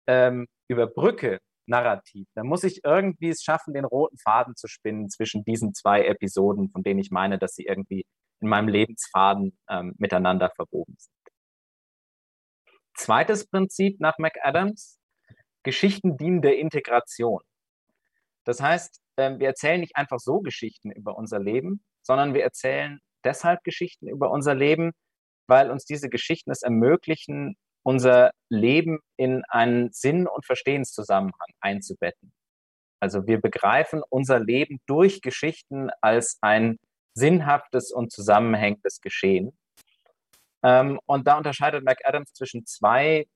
ähm, 0.07 0.47
überbrücke 0.69 1.39
narrativ, 1.67 2.27
dann 2.35 2.47
muss 2.47 2.65
ich 2.65 2.85
irgendwie 2.85 3.31
es 3.31 3.43
schaffen, 3.43 3.75
den 3.75 3.85
roten 3.85 4.19
Faden 4.19 4.57
zu 4.57 4.69
spinnen 4.69 5.09
zwischen 5.09 5.45
diesen 5.45 5.75
zwei 5.75 6.05
Episoden, 6.05 6.71
von 6.71 6.83
denen 6.83 7.01
ich 7.01 7.11
meine, 7.11 7.39
dass 7.39 7.55
sie 7.55 7.65
irgendwie 7.65 8.05
in 8.41 8.49
meinem 8.49 8.69
Lebensfaden 8.69 9.57
ähm, 9.71 9.95
miteinander 9.99 10.51
verwoben 10.51 10.95
sind. 10.99 11.15
Zweites 12.95 13.47
Prinzip 13.47 14.01
nach 14.01 14.19
McAdams, 14.19 14.99
Geschichten 15.63 16.17
dienen 16.17 16.43
der 16.43 16.59
Integration. 16.59 17.41
Das 18.45 18.61
heißt, 18.61 19.01
ähm, 19.17 19.39
wir 19.39 19.49
erzählen 19.49 19.81
nicht 19.81 19.97
einfach 19.97 20.19
so 20.19 20.41
Geschichten 20.41 20.91
über 20.91 21.17
unser 21.17 21.41
Leben, 21.41 21.85
sondern 22.03 22.35
wir 22.35 22.43
erzählen 22.43 23.01
deshalb 23.25 23.65
Geschichten 23.65 24.09
über 24.09 24.31
unser 24.31 24.55
Leben, 24.55 24.93
weil 25.47 25.71
uns 25.71 25.85
diese 25.85 26.09
Geschichten 26.09 26.51
es 26.51 26.63
ermöglichen, 26.63 27.57
unser 27.83 28.31
Leben 28.49 29.01
in 29.17 29.43
einen 29.49 29.93
Sinn- 29.93 30.27
und 30.27 30.47
Verstehenszusammenhang 30.47 31.49
einzubetten. 31.61 32.33
Also 33.01 33.27
wir 33.27 33.41
begreifen 33.41 34.03
unser 34.09 34.41
Leben 34.41 34.81
durch 34.87 35.21
Geschichten 35.21 35.91
als 36.01 36.39
ein 36.41 36.79
sinnhaftes 37.15 37.93
und 37.93 38.11
zusammenhängendes 38.13 39.01
Geschehen. 39.01 39.57
Ähm, 40.65 40.99
und 41.07 41.27
da 41.27 41.37
unterscheidet 41.37 41.85
McAdams 41.85 42.33
zwischen 42.33 42.67
zwei 42.67 43.27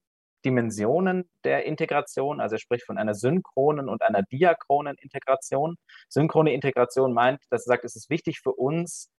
Dimensionen 0.45 1.29
der 1.45 1.67
Integration. 1.67 2.41
Also 2.41 2.57
er 2.57 2.61
spricht 2.61 2.87
von 2.87 2.99
einer 2.99 3.15
synchronen 3.15 3.89
und 3.89 4.03
einer 4.03 4.23
diachronen 4.23 4.97
Integration. 5.01 5.77
Synchrone 6.09 6.53
Integration 6.53 7.13
meint, 7.13 7.41
dass 7.51 7.67
er 7.67 7.75
sagt, 7.75 7.85
es 7.85 7.97
ist 7.97 8.11
wichtig 8.11 8.41
für 8.41 8.53
uns, 8.53 9.11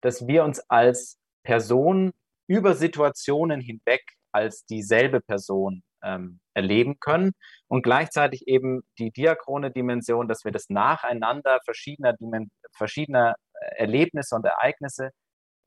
dass 0.00 0.26
wir 0.26 0.44
uns 0.44 0.60
als 0.70 1.18
Person 1.42 2.12
über 2.46 2.74
Situationen 2.74 3.60
hinweg 3.60 4.02
als 4.32 4.64
dieselbe 4.64 5.20
Person 5.20 5.82
ähm, 6.02 6.40
erleben 6.54 6.98
können 7.00 7.32
und 7.66 7.82
gleichzeitig 7.82 8.46
eben 8.46 8.82
die 8.98 9.10
diachrone 9.10 9.70
Dimension, 9.70 10.28
dass 10.28 10.44
wir 10.44 10.52
das 10.52 10.68
Nacheinander 10.68 11.58
verschiedener, 11.64 12.14
verschiedener 12.72 13.34
äh, 13.54 13.80
Erlebnisse 13.80 14.36
und 14.36 14.44
Ereignisse 14.44 15.10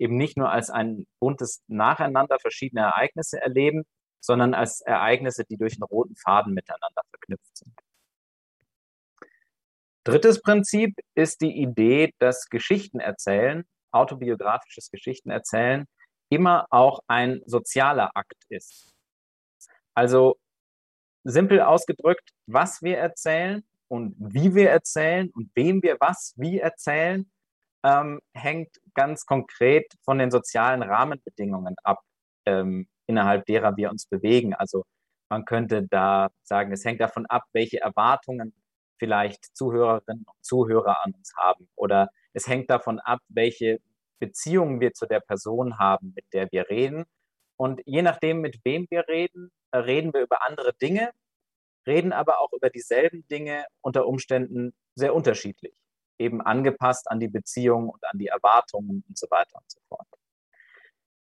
eben 0.01 0.17
nicht 0.17 0.35
nur 0.35 0.51
als 0.51 0.71
ein 0.71 1.05
buntes 1.19 1.63
Nacheinander 1.67 2.39
verschiedener 2.39 2.87
Ereignisse 2.87 3.39
erleben, 3.39 3.83
sondern 4.19 4.55
als 4.55 4.81
Ereignisse, 4.81 5.45
die 5.45 5.57
durch 5.57 5.73
einen 5.73 5.83
roten 5.83 6.15
Faden 6.15 6.53
miteinander 6.53 7.03
verknüpft 7.11 7.57
sind. 7.57 7.73
Drittes 10.03 10.41
Prinzip 10.41 10.95
ist 11.13 11.41
die 11.41 11.61
Idee, 11.61 12.13
dass 12.17 12.49
Geschichten 12.49 12.99
erzählen, 12.99 13.63
autobiografisches 13.91 14.89
Geschichten 14.89 15.29
erzählen, 15.29 15.85
immer 16.29 16.65
auch 16.71 17.01
ein 17.07 17.41
sozialer 17.45 18.15
Akt 18.15 18.43
ist. 18.49 18.95
Also 19.93 20.39
simpel 21.23 21.61
ausgedrückt, 21.61 22.31
was 22.47 22.81
wir 22.81 22.97
erzählen 22.97 23.63
und 23.87 24.15
wie 24.17 24.55
wir 24.55 24.71
erzählen 24.71 25.29
und 25.29 25.51
wem 25.53 25.83
wir 25.83 25.97
was 25.99 26.33
wie 26.37 26.57
erzählen, 26.57 27.31
ähm, 27.83 28.21
hängt 28.33 28.69
ganz 28.93 29.25
konkret 29.25 29.93
von 30.03 30.19
den 30.19 30.31
sozialen 30.31 30.83
Rahmenbedingungen 30.83 31.75
ab, 31.83 31.99
ähm, 32.45 32.87
innerhalb 33.07 33.45
derer 33.45 33.75
wir 33.77 33.89
uns 33.89 34.05
bewegen. 34.05 34.53
Also 34.53 34.83
man 35.29 35.45
könnte 35.45 35.87
da 35.87 36.29
sagen, 36.43 36.71
es 36.71 36.83
hängt 36.85 37.01
davon 37.01 37.25
ab, 37.25 37.43
welche 37.53 37.79
Erwartungen 37.79 38.53
vielleicht 38.99 39.55
Zuhörerinnen 39.55 40.25
und 40.25 40.45
Zuhörer 40.45 41.03
an 41.03 41.13
uns 41.13 41.33
haben. 41.37 41.67
Oder 41.75 42.09
es 42.33 42.47
hängt 42.47 42.69
davon 42.69 42.99
ab, 42.99 43.19
welche 43.29 43.79
Beziehungen 44.19 44.79
wir 44.79 44.93
zu 44.93 45.07
der 45.07 45.19
Person 45.19 45.79
haben, 45.79 46.13
mit 46.15 46.25
der 46.33 46.47
wir 46.51 46.69
reden. 46.69 47.05
Und 47.57 47.81
je 47.85 48.01
nachdem, 48.01 48.41
mit 48.41 48.59
wem 48.63 48.87
wir 48.89 49.07
reden, 49.07 49.51
äh, 49.71 49.77
reden 49.77 50.13
wir 50.13 50.21
über 50.21 50.45
andere 50.45 50.73
Dinge, 50.81 51.11
reden 51.87 52.13
aber 52.13 52.39
auch 52.39 52.53
über 52.53 52.69
dieselben 52.69 53.27
Dinge 53.27 53.65
unter 53.81 54.05
Umständen 54.07 54.73
sehr 54.95 55.15
unterschiedlich, 55.15 55.73
eben 56.21 56.41
angepasst 56.41 57.09
an 57.09 57.19
die 57.19 57.27
Beziehung 57.27 57.89
und 57.89 58.03
an 58.05 58.17
die 58.17 58.27
Erwartungen 58.27 59.03
und 59.07 59.17
so 59.17 59.27
weiter 59.29 59.57
und 59.57 59.69
so 59.69 59.79
fort. 59.89 60.07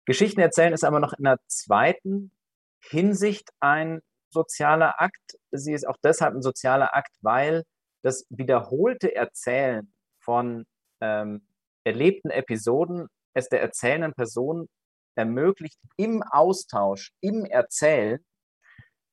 Geschichten 0.06 0.40
erzählen 0.40 0.72
ist 0.72 0.84
aber 0.84 1.00
noch 1.00 1.14
in 1.14 1.24
der 1.24 1.38
zweiten 1.46 2.32
Hinsicht 2.80 3.50
ein 3.60 4.00
sozialer 4.30 5.00
Akt. 5.00 5.38
Sie 5.50 5.72
ist 5.72 5.86
auch 5.86 5.96
deshalb 6.02 6.34
ein 6.34 6.42
sozialer 6.42 6.94
Akt, 6.94 7.12
weil 7.22 7.64
das 8.02 8.26
wiederholte 8.28 9.14
Erzählen 9.14 9.92
von 10.20 10.66
ähm, 11.00 11.46
erlebten 11.84 12.30
Episoden 12.30 13.08
es 13.34 13.48
der 13.48 13.62
erzählenden 13.62 14.14
Person 14.14 14.68
ermöglicht, 15.16 15.78
im 15.96 16.22
Austausch, 16.22 17.12
im 17.20 17.44
Erzählen 17.44 18.24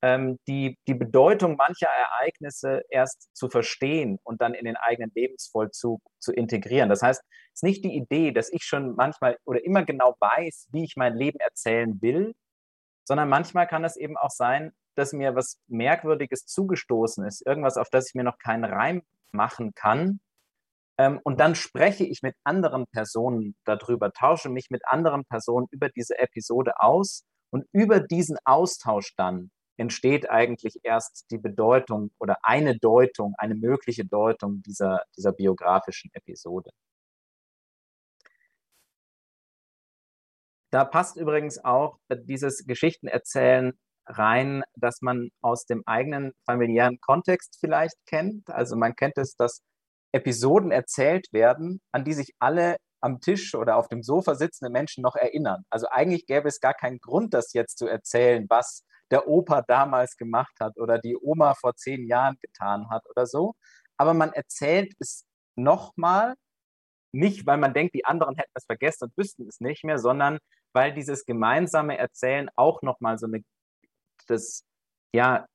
die, 0.04 0.78
die 0.88 0.96
Bedeutung 0.96 1.58
mancher 1.58 1.88
Ereignisse 1.88 2.84
erst 2.90 3.30
zu 3.36 3.50
verstehen 3.50 4.18
und 4.24 4.42
dann 4.42 4.56
in 4.56 4.66
den 4.66 4.76
eigenen 4.76 5.12
Lebensvollzug 5.14 6.02
zu 6.20 6.34
integrieren. 6.34 6.90
Das 6.90 7.04
heißt, 7.04 7.22
es 7.22 7.58
ist 7.58 7.64
nicht 7.64 7.84
die 7.84 7.96
Idee, 7.96 8.32
dass 8.32 8.52
ich 8.52 8.64
schon 8.64 8.96
manchmal 8.96 9.38
oder 9.46 9.64
immer 9.64 9.86
genau 9.86 10.16
weiß, 10.20 10.70
wie 10.72 10.86
ich 10.86 10.96
mein 10.96 11.16
Leben 11.16 11.40
erzählen 11.40 12.02
will, 12.02 12.34
sondern 13.08 13.30
manchmal 13.30 13.68
kann 13.68 13.84
es 13.84 13.96
eben 13.96 14.18
auch 14.18 14.32
sein, 14.32 14.72
dass 14.96 15.14
mir 15.14 15.36
was 15.36 15.60
Merkwürdiges 15.68 16.46
zugestoßen 16.46 17.26
ist, 17.26 17.46
irgendwas, 17.46 17.78
auf 17.78 17.90
das 17.90 18.10
ich 18.10 18.16
mir 18.16 18.24
noch 18.24 18.40
keinen 18.40 18.66
Reim 18.66 19.04
machen 19.32 19.74
kann. 19.76 20.20
Ähm, 20.98 21.20
und 21.24 21.40
dann 21.40 21.56
spreche 21.56 22.06
ich 22.06 22.22
mit 22.24 22.36
anderen 22.44 22.88
Personen 22.88 23.56
darüber, 23.66 24.12
tausche 24.12 24.50
mich 24.50 24.70
mit 24.70 24.82
anderen 24.86 25.26
Personen 25.26 25.68
über 25.72 25.90
diese 25.90 26.18
Episode 26.18 26.80
aus. 26.80 27.24
Und 27.54 27.66
über 27.74 28.00
diesen 28.00 28.38
Austausch 28.46 29.14
dann 29.18 29.52
entsteht 29.78 30.30
eigentlich 30.30 30.80
erst 30.84 31.26
die 31.32 31.38
Bedeutung 31.38 32.12
oder 32.20 32.38
eine 32.44 32.78
Deutung, 32.78 33.34
eine 33.38 33.56
mögliche 33.56 34.06
Deutung 34.06 34.62
dieser, 34.64 35.04
dieser 35.18 35.32
biografischen 35.32 36.12
Episode. 36.14 36.72
Da 40.72 40.86
passt 40.86 41.18
übrigens 41.18 41.64
auch 41.64 41.98
dieses 42.10 42.66
Geschichtenerzählen 42.66 43.74
rein, 44.06 44.64
dass 44.76 45.02
man 45.02 45.30
aus 45.42 45.66
dem 45.66 45.84
eigenen 45.86 46.34
familiären 46.46 47.00
Kontext 47.02 47.58
vielleicht 47.60 47.96
kennt. 48.06 48.50
Also 48.50 48.76
man 48.78 48.96
kennt 48.96 49.18
es, 49.18 49.36
dass 49.36 49.62
Episoden 50.14 50.72
erzählt 50.72 51.28
werden, 51.32 51.82
an 51.92 52.04
die 52.04 52.14
sich 52.14 52.34
alle 52.40 52.78
am 53.02 53.20
Tisch 53.20 53.56
oder 53.56 53.78
auf 53.78 53.88
dem 53.88 54.04
Sofa 54.04 54.36
sitzende 54.36 54.72
Menschen 54.72 55.02
noch 55.02 55.16
erinnern. 55.16 55.64
Also 55.70 55.88
eigentlich 55.90 56.26
gäbe 56.26 56.48
es 56.48 56.60
gar 56.60 56.74
keinen 56.74 57.00
Grund, 57.00 57.34
das 57.34 57.54
jetzt 57.54 57.78
zu 57.78 57.88
erzählen, 57.88 58.46
was 58.50 58.84
der 59.12 59.28
Opa 59.28 59.62
damals 59.62 60.18
gemacht 60.18 60.56
hat 60.60 60.78
oder 60.78 60.98
die 61.00 61.18
Oma 61.18 61.54
vor 61.54 61.76
zehn 61.76 62.08
Jahren 62.08 62.38
getan 62.42 62.90
hat 62.90 63.04
oder 63.10 63.26
so. 63.26 63.56
Aber 63.98 64.14
man 64.14 64.34
erzählt 64.34 64.94
es 65.00 65.26
nochmal, 65.56 66.36
nicht 67.14 67.46
weil 67.46 67.58
man 67.58 67.74
denkt, 67.74 67.94
die 67.94 68.06
anderen 68.06 68.36
hätten 68.36 68.52
es 68.54 68.66
vergessen 68.66 69.06
und 69.06 69.18
wüssten 69.18 69.48
es 69.48 69.60
nicht 69.60 69.84
mehr, 69.84 70.00
sondern 70.00 70.40
weil 70.74 70.94
dieses 70.94 71.26
gemeinsame 71.26 71.98
Erzählen 71.98 72.50
auch 72.56 72.82
nochmal 72.82 73.18
so 73.18 73.28
eine, 73.28 73.44
das, 74.28 74.64
ja, 75.14 75.46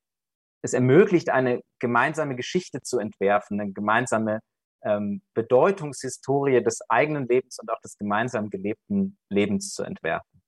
es 0.63 0.75
ermöglicht, 0.75 1.31
eine 1.31 1.63
gemeinsame 1.79 2.37
Geschichte 2.37 2.83
zu 2.83 2.99
entwerfen, 2.99 3.61
eine 3.61 3.73
gemeinsame 3.73 4.41
ähm, 4.83 5.23
Bedeutungshistorie 5.35 6.63
des 6.63 6.81
eigenen 6.89 7.27
Lebens 7.27 7.59
und 7.59 7.71
auch 7.71 7.81
des 7.81 7.97
gemeinsam 7.97 8.51
gelebten 8.51 9.17
Lebens 9.31 9.73
zu 9.73 9.83
entwerfen. 9.83 10.43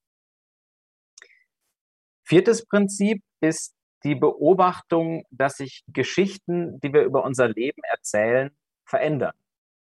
Viertes 2.29 2.67
Prinzip 2.67 3.23
ist 3.41 3.75
die 4.05 4.15
Beobachtung, 4.15 5.25
dass 5.31 5.57
sich 5.57 5.83
Geschichten, 5.89 6.79
die 6.81 6.93
wir 6.93 7.03
über 7.05 7.25
unser 7.25 7.49
Leben 7.49 7.81
erzählen, 7.85 8.55
verändern. 8.85 9.33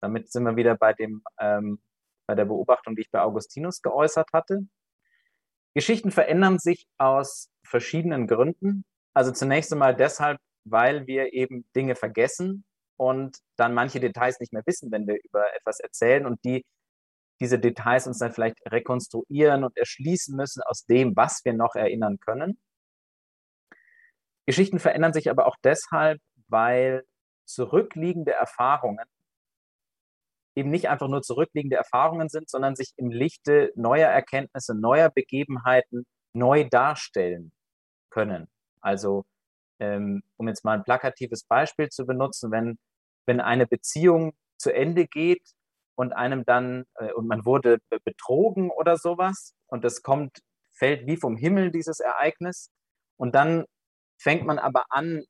Damit 0.03 0.31
sind 0.31 0.45
wir 0.45 0.55
wieder 0.55 0.77
bei, 0.77 0.93
dem, 0.93 1.23
ähm, 1.41 1.81
bei 2.27 2.35
der 2.35 2.45
Beobachtung, 2.45 2.97
die 2.97 3.01
ich 3.01 3.11
bei 3.11 3.23
Augustinus 3.23 3.81
geäußert 3.81 4.29
hatte. 4.35 4.67
Geschichten 5.73 6.11
verändern 6.11 6.59
sich 6.59 6.87
aus 6.99 7.49
verschiedenen 7.65 8.27
Gründen. 8.27 8.85
Also 9.15 9.33
zunächst 9.33 9.73
einmal 9.73 9.97
deshalb, 9.97 10.39
weil 10.65 11.07
wir 11.07 11.33
eben 11.33 11.65
Dinge 11.75 11.95
vergessen 11.95 12.67
und 12.99 13.39
dann 13.57 13.73
manche 13.73 14.01
Details 14.01 14.39
nicht 14.39 14.53
mehr 14.53 14.67
wissen, 14.67 14.93
wenn 14.93 15.07
wir 15.07 15.17
über 15.25 15.47
etwas 15.57 15.81
erzählen 15.81 16.27
und 16.27 16.45
die 16.45 16.67
diese 17.41 17.59
Details 17.59 18.07
uns 18.07 18.19
dann 18.19 18.33
vielleicht 18.33 18.61
rekonstruieren 18.71 19.65
und 19.65 19.77
erschließen 19.77 20.37
müssen 20.37 20.63
aus 20.63 20.87
dem, 20.87 21.17
was 21.17 21.45
wir 21.45 21.53
noch 21.53 21.75
erinnern 21.75 22.19
können. 22.19 22.59
Geschichten 24.47 24.79
verändern 24.79 25.13
sich 25.13 25.31
aber 25.31 25.47
auch 25.47 25.57
deshalb, 25.65 26.21
weil 26.49 27.05
zurückliegende 27.47 28.33
Erfahrungen 28.33 29.07
eben 30.57 30.71
nicht 30.71 30.89
einfach 30.89 31.09
nur 31.09 31.23
zurückliegende 31.23 31.77
Erfahrungen 31.77 32.29
sind, 32.29 32.49
sondern 32.49 32.77
sich 32.77 32.93
im 32.97 33.11
Lichte 33.11 33.73
neuer 33.75 34.09
Erkenntnisse, 34.09 34.75
neuer 34.75 35.11
Begebenheiten 35.11 36.07
neu 36.33 36.69
darstellen 36.69 37.53
können. 38.11 38.49
Also, 38.81 39.25
ähm, 39.81 40.23
um 40.37 40.49
jetzt 40.49 40.65
mal 40.65 40.79
ein 40.79 40.85
plakatives 40.85 41.45
Beispiel 41.45 41.89
zu 41.89 42.07
benutzen, 42.07 42.53
wenn, 42.53 42.79
wenn 43.27 43.41
eine 43.41 43.67
Beziehung 43.67 44.35
zu 44.57 44.73
Ende 44.73 45.07
geht 45.07 45.43
und 45.97 46.13
einem 46.13 46.45
dann, 46.45 46.85
äh, 46.97 47.13
und 47.13 47.27
man 47.27 47.45
wurde 47.45 47.79
betrogen 48.05 48.71
oder 48.71 48.97
sowas, 48.97 49.55
und 49.67 49.85
das 49.85 50.03
kommt, 50.03 50.39
fällt 50.73 51.07
wie 51.07 51.17
vom 51.17 51.37
Himmel, 51.37 51.71
dieses 51.71 52.01
Ereignis, 52.01 52.71
und 53.17 53.35
dann 53.35 53.65
fängt 54.19 54.45
man 54.45 54.59
aber 54.59 54.85
an, 54.91 55.25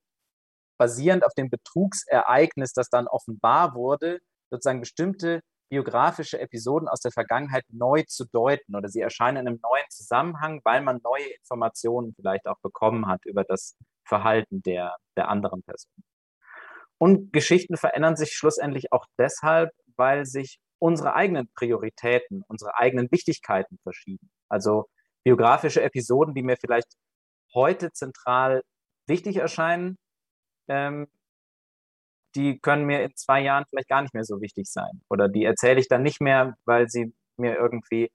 basierend 0.78 1.24
auf 1.24 1.34
dem 1.34 1.50
Betrugsereignis, 1.50 2.72
das 2.72 2.88
dann 2.88 3.06
offenbar 3.06 3.74
wurde, 3.74 4.20
sozusagen 4.50 4.80
bestimmte 4.80 5.40
biografische 5.68 6.38
Episoden 6.38 6.88
aus 6.88 7.00
der 7.00 7.12
Vergangenheit 7.12 7.64
neu 7.68 8.04
zu 8.06 8.26
deuten. 8.26 8.76
Oder 8.76 8.88
sie 8.88 9.00
erscheinen 9.00 9.38
in 9.38 9.48
einem 9.48 9.60
neuen 9.62 9.88
Zusammenhang, 9.90 10.60
weil 10.64 10.82
man 10.82 11.00
neue 11.02 11.26
Informationen 11.38 12.14
vielleicht 12.14 12.46
auch 12.46 12.58
bekommen 12.60 13.08
hat 13.08 13.24
über 13.24 13.44
das 13.44 13.76
Verhalten 14.04 14.62
der, 14.62 14.96
der 15.16 15.28
anderen 15.28 15.62
Person. 15.62 15.92
Und 16.98 17.32
Geschichten 17.32 17.76
verändern 17.76 18.16
sich 18.16 18.32
schlussendlich 18.32 18.92
auch 18.92 19.06
deshalb, 19.18 19.70
weil 19.96 20.26
sich 20.26 20.58
unsere 20.78 21.14
eigenen 21.14 21.48
Prioritäten, 21.54 22.42
unsere 22.48 22.76
eigenen 22.78 23.10
Wichtigkeiten 23.10 23.78
verschieben. 23.82 24.30
Also 24.48 24.88
biografische 25.24 25.82
Episoden, 25.82 26.34
die 26.34 26.42
mir 26.42 26.56
vielleicht 26.56 26.88
heute 27.54 27.92
zentral 27.92 28.62
wichtig 29.06 29.36
erscheinen, 29.36 29.96
ähm, 30.68 31.08
die 32.34 32.58
können 32.58 32.84
mir 32.84 33.02
in 33.04 33.14
zwei 33.16 33.40
Jahren 33.40 33.64
vielleicht 33.68 33.88
gar 33.88 34.02
nicht 34.02 34.14
mehr 34.14 34.24
so 34.24 34.40
wichtig 34.40 34.66
sein. 34.66 35.02
Oder 35.08 35.28
die 35.28 35.44
erzähle 35.44 35.80
ich 35.80 35.88
dann 35.88 36.02
nicht 36.02 36.20
mehr, 36.20 36.54
weil 36.64 36.88
sie 36.88 37.14
mir 37.36 37.56
irgendwie 37.56 38.10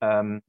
ähm, 0.00 0.42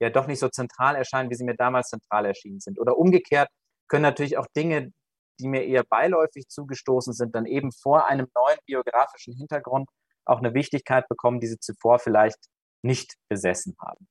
ja 0.00 0.10
doch 0.10 0.26
nicht 0.26 0.38
so 0.38 0.48
zentral 0.48 0.96
erscheinen, 0.96 1.30
wie 1.30 1.34
sie 1.34 1.44
mir 1.44 1.56
damals 1.56 1.88
zentral 1.88 2.26
erschienen 2.26 2.60
sind. 2.60 2.78
Oder 2.80 2.96
umgekehrt 2.96 3.48
können 3.88 4.02
natürlich 4.02 4.38
auch 4.38 4.46
Dinge, 4.56 4.92
die 5.38 5.48
mir 5.48 5.64
eher 5.64 5.84
beiläufig 5.84 6.48
zugestoßen 6.48 7.12
sind, 7.12 7.34
dann 7.34 7.46
eben 7.46 7.72
vor 7.72 8.06
einem 8.06 8.28
neuen 8.34 8.58
biografischen 8.66 9.34
Hintergrund 9.34 9.88
auch 10.24 10.38
eine 10.38 10.54
Wichtigkeit 10.54 11.08
bekommen, 11.08 11.40
die 11.40 11.48
sie 11.48 11.58
zuvor 11.58 11.98
vielleicht 11.98 12.38
nicht 12.82 13.14
besessen 13.28 13.76
haben. 13.80 14.06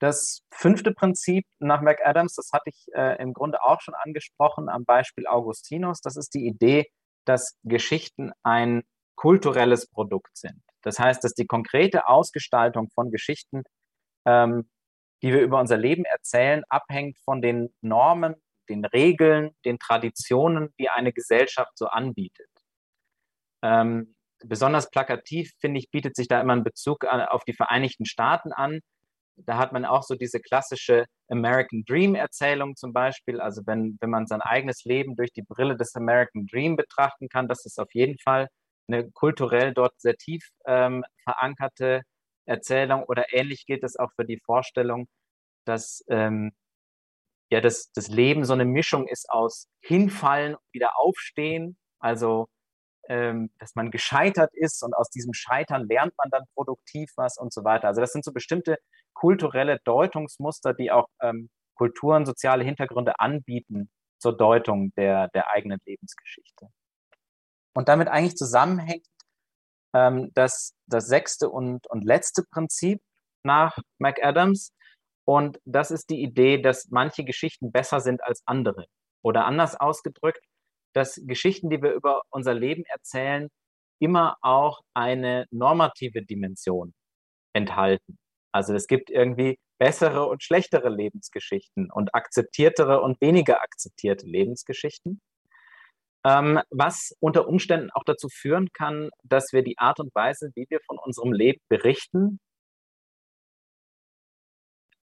Das 0.00 0.42
fünfte 0.50 0.92
Prinzip 0.92 1.46
nach 1.60 1.80
McAdams, 1.80 2.34
das 2.34 2.50
hatte 2.52 2.70
ich 2.70 2.86
äh, 2.94 3.20
im 3.22 3.32
Grunde 3.32 3.62
auch 3.62 3.80
schon 3.80 3.94
angesprochen 3.94 4.68
am 4.68 4.84
Beispiel 4.84 5.26
Augustinus, 5.26 6.00
das 6.00 6.16
ist 6.16 6.34
die 6.34 6.46
Idee, 6.46 6.90
dass 7.24 7.56
Geschichten 7.62 8.32
ein 8.42 8.82
kulturelles 9.16 9.88
Produkt 9.88 10.36
sind. 10.36 10.60
Das 10.82 10.98
heißt, 10.98 11.24
dass 11.24 11.32
die 11.32 11.46
konkrete 11.46 12.08
Ausgestaltung 12.08 12.90
von 12.90 13.10
Geschichten, 13.10 13.62
ähm, 14.26 14.68
die 15.22 15.32
wir 15.32 15.40
über 15.40 15.58
unser 15.58 15.78
Leben 15.78 16.04
erzählen, 16.04 16.64
abhängt 16.68 17.16
von 17.24 17.40
den 17.40 17.74
Normen, 17.80 18.34
den 18.68 18.84
Regeln, 18.84 19.54
den 19.64 19.78
Traditionen, 19.78 20.74
die 20.78 20.88
eine 20.88 21.12
Gesellschaft 21.12 21.72
so 21.76 21.86
anbietet. 21.86 22.48
Ähm, 23.62 24.14
besonders 24.44 24.90
plakativ, 24.90 25.52
finde 25.60 25.78
ich, 25.78 25.90
bietet 25.90 26.16
sich 26.16 26.28
da 26.28 26.40
immer 26.40 26.54
ein 26.54 26.64
Bezug 26.64 27.04
auf 27.04 27.44
die 27.44 27.54
Vereinigten 27.54 28.04
Staaten 28.04 28.52
an, 28.52 28.80
da 29.36 29.58
hat 29.58 29.72
man 29.72 29.84
auch 29.84 30.02
so 30.02 30.14
diese 30.14 30.40
klassische 30.40 31.06
American 31.28 31.84
Dream 31.84 32.14
Erzählung 32.14 32.76
zum 32.76 32.92
Beispiel. 32.92 33.40
Also 33.40 33.62
wenn, 33.66 33.96
wenn 34.00 34.10
man 34.10 34.26
sein 34.26 34.42
eigenes 34.42 34.84
Leben 34.84 35.16
durch 35.16 35.32
die 35.32 35.42
Brille 35.42 35.76
des 35.76 35.94
American 35.96 36.46
Dream 36.46 36.76
betrachten 36.76 37.28
kann, 37.28 37.48
das 37.48 37.64
ist 37.64 37.78
auf 37.80 37.92
jeden 37.94 38.18
Fall 38.18 38.48
eine 38.86 39.10
kulturell 39.10 39.72
dort 39.74 40.00
sehr 40.00 40.16
tief 40.16 40.48
ähm, 40.66 41.04
verankerte 41.24 42.02
Erzählung. 42.44 43.04
Oder 43.04 43.32
ähnlich 43.32 43.66
gilt 43.66 43.82
es 43.82 43.98
auch 43.98 44.10
für 44.14 44.24
die 44.24 44.38
Vorstellung, 44.38 45.08
dass 45.64 46.04
ähm, 46.08 46.52
ja, 47.54 47.60
das, 47.60 47.92
das 47.92 48.08
Leben 48.08 48.44
so 48.44 48.52
eine 48.52 48.64
Mischung 48.64 49.06
ist 49.06 49.30
aus 49.30 49.68
Hinfallen 49.80 50.56
und 50.56 50.62
wieder 50.72 50.98
aufstehen. 50.98 51.76
Also 52.00 52.48
ähm, 53.08 53.50
dass 53.58 53.74
man 53.74 53.90
gescheitert 53.90 54.50
ist 54.54 54.82
und 54.82 54.94
aus 54.94 55.08
diesem 55.10 55.34
Scheitern 55.34 55.86
lernt 55.86 56.14
man 56.18 56.30
dann 56.30 56.44
produktiv 56.54 57.12
was 57.16 57.38
und 57.38 57.52
so 57.52 57.62
weiter. 57.62 57.88
Also 57.88 58.00
das 58.00 58.12
sind 58.12 58.24
so 58.24 58.32
bestimmte 58.32 58.78
kulturelle 59.12 59.78
Deutungsmuster, 59.84 60.74
die 60.74 60.90
auch 60.90 61.08
ähm, 61.20 61.48
Kulturen, 61.76 62.26
soziale 62.26 62.64
Hintergründe 62.64 63.20
anbieten 63.20 63.90
zur 64.18 64.36
Deutung 64.36 64.92
der, 64.96 65.28
der 65.28 65.50
eigenen 65.50 65.78
Lebensgeschichte. 65.84 66.68
Und 67.74 67.88
damit 67.88 68.08
eigentlich 68.08 68.36
zusammenhängt 68.36 69.06
ähm, 69.94 70.30
das, 70.34 70.74
das 70.86 71.06
sechste 71.06 71.50
und, 71.50 71.86
und 71.88 72.04
letzte 72.04 72.42
Prinzip 72.50 73.00
nach 73.44 73.78
McAdams. 73.98 74.72
Und 75.26 75.58
das 75.64 75.90
ist 75.90 76.10
die 76.10 76.22
Idee, 76.22 76.60
dass 76.60 76.88
manche 76.90 77.24
Geschichten 77.24 77.72
besser 77.72 78.00
sind 78.00 78.22
als 78.22 78.42
andere. 78.46 78.86
Oder 79.22 79.46
anders 79.46 79.78
ausgedrückt, 79.80 80.44
dass 80.94 81.20
Geschichten, 81.24 81.70
die 81.70 81.82
wir 81.82 81.92
über 81.92 82.22
unser 82.30 82.54
Leben 82.54 82.84
erzählen, 82.86 83.48
immer 84.00 84.36
auch 84.42 84.80
eine 84.94 85.46
normative 85.50 86.22
Dimension 86.22 86.92
enthalten. 87.54 88.18
Also 88.52 88.74
es 88.74 88.86
gibt 88.86 89.10
irgendwie 89.10 89.58
bessere 89.78 90.26
und 90.26 90.42
schlechtere 90.42 90.88
Lebensgeschichten 90.88 91.90
und 91.90 92.14
akzeptiertere 92.14 93.00
und 93.00 93.20
weniger 93.20 93.62
akzeptierte 93.62 94.26
Lebensgeschichten, 94.26 95.20
ähm, 96.24 96.60
was 96.70 97.14
unter 97.20 97.48
Umständen 97.48 97.90
auch 97.90 98.04
dazu 98.04 98.28
führen 98.28 98.68
kann, 98.72 99.10
dass 99.24 99.52
wir 99.52 99.62
die 99.62 99.78
Art 99.78 100.00
und 100.00 100.14
Weise, 100.14 100.50
wie 100.54 100.66
wir 100.68 100.80
von 100.86 100.98
unserem 100.98 101.32
Leben 101.32 101.60
berichten, 101.68 102.38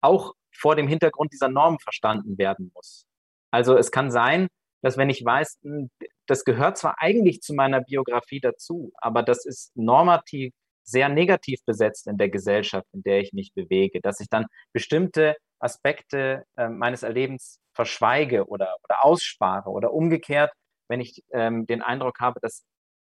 auch 0.00 0.34
vor 0.52 0.76
dem 0.76 0.88
Hintergrund 0.88 1.32
dieser 1.32 1.48
Norm 1.48 1.78
verstanden 1.78 2.38
werden 2.38 2.70
muss. 2.74 3.06
Also 3.50 3.76
es 3.76 3.90
kann 3.90 4.10
sein, 4.10 4.48
dass 4.82 4.96
wenn 4.96 5.10
ich 5.10 5.24
weiß, 5.24 5.58
hm, 5.62 5.90
das 6.26 6.44
gehört 6.44 6.78
zwar 6.78 6.96
eigentlich 6.98 7.40
zu 7.40 7.54
meiner 7.54 7.80
Biografie 7.80 8.40
dazu, 8.40 8.92
aber 8.96 9.22
das 9.22 9.44
ist 9.44 9.76
normativ 9.76 10.52
sehr 10.84 11.08
negativ 11.08 11.60
besetzt 11.64 12.06
in 12.06 12.16
der 12.16 12.30
Gesellschaft, 12.30 12.86
in 12.92 13.02
der 13.02 13.20
ich 13.20 13.32
mich 13.32 13.52
bewege, 13.54 14.00
dass 14.00 14.20
ich 14.20 14.28
dann 14.28 14.46
bestimmte 14.72 15.36
Aspekte 15.60 16.44
äh, 16.56 16.68
meines 16.68 17.02
Erlebens 17.02 17.58
verschweige 17.74 18.46
oder, 18.46 18.76
oder 18.82 19.04
ausspare 19.04 19.70
oder 19.70 19.92
umgekehrt, 19.92 20.52
wenn 20.88 21.00
ich 21.00 21.22
ähm, 21.32 21.66
den 21.66 21.82
Eindruck 21.82 22.18
habe, 22.20 22.40
das 22.40 22.64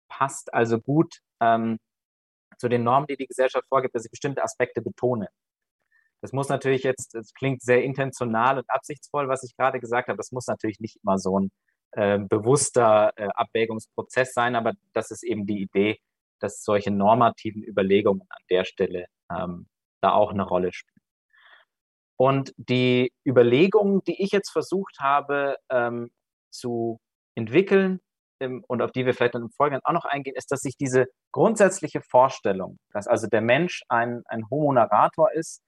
passt 0.08 0.52
also 0.54 0.78
gut 0.78 1.18
ähm, 1.40 1.78
zu 2.58 2.68
den 2.68 2.84
Normen, 2.84 3.06
die 3.06 3.16
die 3.16 3.26
Gesellschaft 3.26 3.66
vorgibt, 3.68 3.94
dass 3.94 4.04
ich 4.04 4.10
bestimmte 4.10 4.42
Aspekte 4.42 4.80
betone. 4.80 5.28
Das 6.24 6.32
muss 6.32 6.48
natürlich 6.48 6.84
jetzt, 6.84 7.14
es 7.14 7.34
klingt 7.34 7.60
sehr 7.60 7.84
intentional 7.84 8.56
und 8.56 8.64
absichtsvoll, 8.70 9.28
was 9.28 9.42
ich 9.42 9.54
gerade 9.58 9.78
gesagt 9.78 10.08
habe. 10.08 10.16
Das 10.16 10.32
muss 10.32 10.46
natürlich 10.46 10.80
nicht 10.80 10.96
immer 11.02 11.18
so 11.18 11.38
ein 11.38 11.50
äh, 11.90 12.18
bewusster 12.18 13.12
äh, 13.16 13.28
Abwägungsprozess 13.34 14.32
sein, 14.32 14.56
aber 14.56 14.72
das 14.94 15.10
ist 15.10 15.22
eben 15.22 15.44
die 15.44 15.60
Idee, 15.60 15.98
dass 16.40 16.64
solche 16.64 16.90
normativen 16.90 17.62
Überlegungen 17.62 18.22
an 18.30 18.42
der 18.48 18.64
Stelle 18.64 19.04
ähm, 19.30 19.66
da 20.00 20.12
auch 20.12 20.30
eine 20.30 20.44
Rolle 20.44 20.72
spielen. 20.72 21.02
Und 22.16 22.54
die 22.56 23.12
Überlegungen, 23.26 24.02
die 24.04 24.22
ich 24.22 24.32
jetzt 24.32 24.50
versucht 24.50 25.00
habe 25.00 25.58
ähm, 25.68 26.10
zu 26.48 27.00
entwickeln 27.34 28.00
ähm, 28.40 28.64
und 28.66 28.80
auf 28.80 28.92
die 28.92 29.04
wir 29.04 29.12
vielleicht 29.12 29.34
dann 29.34 29.42
im 29.42 29.50
Folgenden 29.50 29.84
auch 29.84 29.92
noch 29.92 30.06
eingehen, 30.06 30.37
ist, 30.37 30.50
dass 30.50 30.60
sich 30.60 30.78
diese 30.78 31.04
grundsätzliche 31.32 32.00
Vorstellung, 32.00 32.78
dass 32.94 33.06
also 33.06 33.26
der 33.26 33.42
Mensch 33.42 33.82
ein, 33.90 34.22
ein 34.24 34.48
Homo 34.48 34.72
narrator 34.72 35.30
ist, 35.30 35.60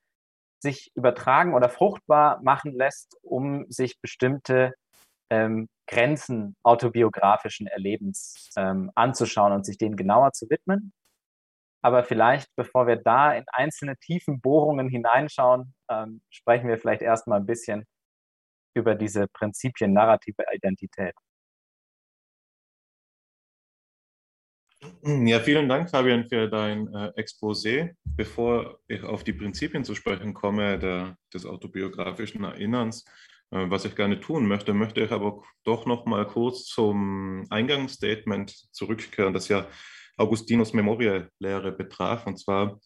sich 0.66 0.90
übertragen 0.96 1.54
oder 1.54 1.68
fruchtbar 1.68 2.40
machen 2.42 2.72
lässt, 2.74 3.16
um 3.22 3.66
sich 3.70 4.00
bestimmte 4.00 4.74
ähm, 5.30 5.68
Grenzen 5.88 6.56
autobiografischen 6.64 7.66
Erlebens 7.68 8.50
ähm, 8.56 8.90
anzuschauen 8.94 9.52
und 9.52 9.64
sich 9.64 9.78
denen 9.78 9.96
genauer 9.96 10.32
zu 10.32 10.50
widmen. 10.50 10.92
Aber 11.82 12.02
vielleicht, 12.02 12.48
bevor 12.56 12.88
wir 12.88 12.96
da 12.96 13.32
in 13.32 13.44
einzelne 13.52 13.96
tiefen 13.98 14.40
Bohrungen 14.40 14.88
hineinschauen, 14.88 15.72
ähm, 15.88 16.20
sprechen 16.30 16.68
wir 16.68 16.78
vielleicht 16.78 17.02
erstmal 17.02 17.38
ein 17.40 17.46
bisschen 17.46 17.84
über 18.74 18.96
diese 18.96 19.28
Prinzipien 19.28 19.92
narrative 19.92 20.42
Identität. 20.52 21.14
Ja, 25.08 25.38
vielen 25.38 25.68
Dank, 25.68 25.88
Fabian, 25.88 26.28
für 26.28 26.48
dein 26.48 26.92
äh, 26.92 27.12
Exposé. 27.16 27.94
Bevor 28.04 28.80
ich 28.88 29.04
auf 29.04 29.22
die 29.22 29.32
Prinzipien 29.32 29.84
zu 29.84 29.94
sprechen 29.94 30.34
komme, 30.34 30.80
der, 30.80 31.16
des 31.32 31.46
autobiografischen 31.46 32.42
Erinnerns, 32.42 33.04
äh, 33.52 33.70
was 33.70 33.84
ich 33.84 33.94
gerne 33.94 34.18
tun 34.18 34.48
möchte, 34.48 34.74
möchte 34.74 35.00
ich 35.00 35.12
aber 35.12 35.44
doch 35.62 35.86
noch 35.86 36.06
mal 36.06 36.26
kurz 36.26 36.64
zum 36.64 37.46
Eingangsstatement 37.50 38.50
zurückkehren, 38.72 39.32
das 39.32 39.46
ja 39.46 39.68
Augustinus 40.16 40.72
Memorial-Lehre 40.72 41.70
betraf. 41.70 42.26
Und 42.26 42.38
zwar, 42.40 42.80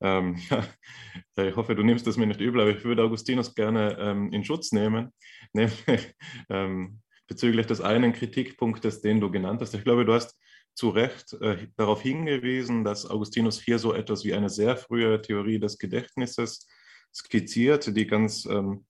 ähm, 0.00 0.36
ich 1.36 1.56
hoffe, 1.56 1.74
du 1.74 1.82
nimmst 1.82 2.06
das 2.06 2.16
mir 2.16 2.26
nicht 2.26 2.40
übel, 2.40 2.62
aber 2.62 2.70
ich 2.70 2.84
würde 2.84 3.02
Augustinus 3.02 3.54
gerne 3.54 3.98
ähm, 4.00 4.32
in 4.32 4.44
Schutz 4.44 4.72
nehmen, 4.72 5.12
nämlich 5.52 6.14
ähm, 6.48 7.02
bezüglich 7.28 7.66
des 7.66 7.82
einen 7.82 8.14
Kritikpunktes, 8.14 9.02
den 9.02 9.20
du 9.20 9.30
genannt 9.30 9.60
hast. 9.60 9.74
Ich 9.74 9.84
glaube, 9.84 10.06
du 10.06 10.14
hast 10.14 10.34
zu 10.76 10.90
Recht 10.90 11.32
äh, 11.40 11.68
darauf 11.76 12.02
hingewiesen, 12.02 12.84
dass 12.84 13.08
Augustinus 13.08 13.60
hier 13.60 13.78
so 13.78 13.94
etwas 13.94 14.24
wie 14.24 14.34
eine 14.34 14.50
sehr 14.50 14.76
frühe 14.76 15.20
Theorie 15.20 15.58
des 15.58 15.78
Gedächtnisses 15.78 16.68
skizziert, 17.14 17.96
die 17.96 18.06
ganz 18.06 18.44
ähm, 18.44 18.84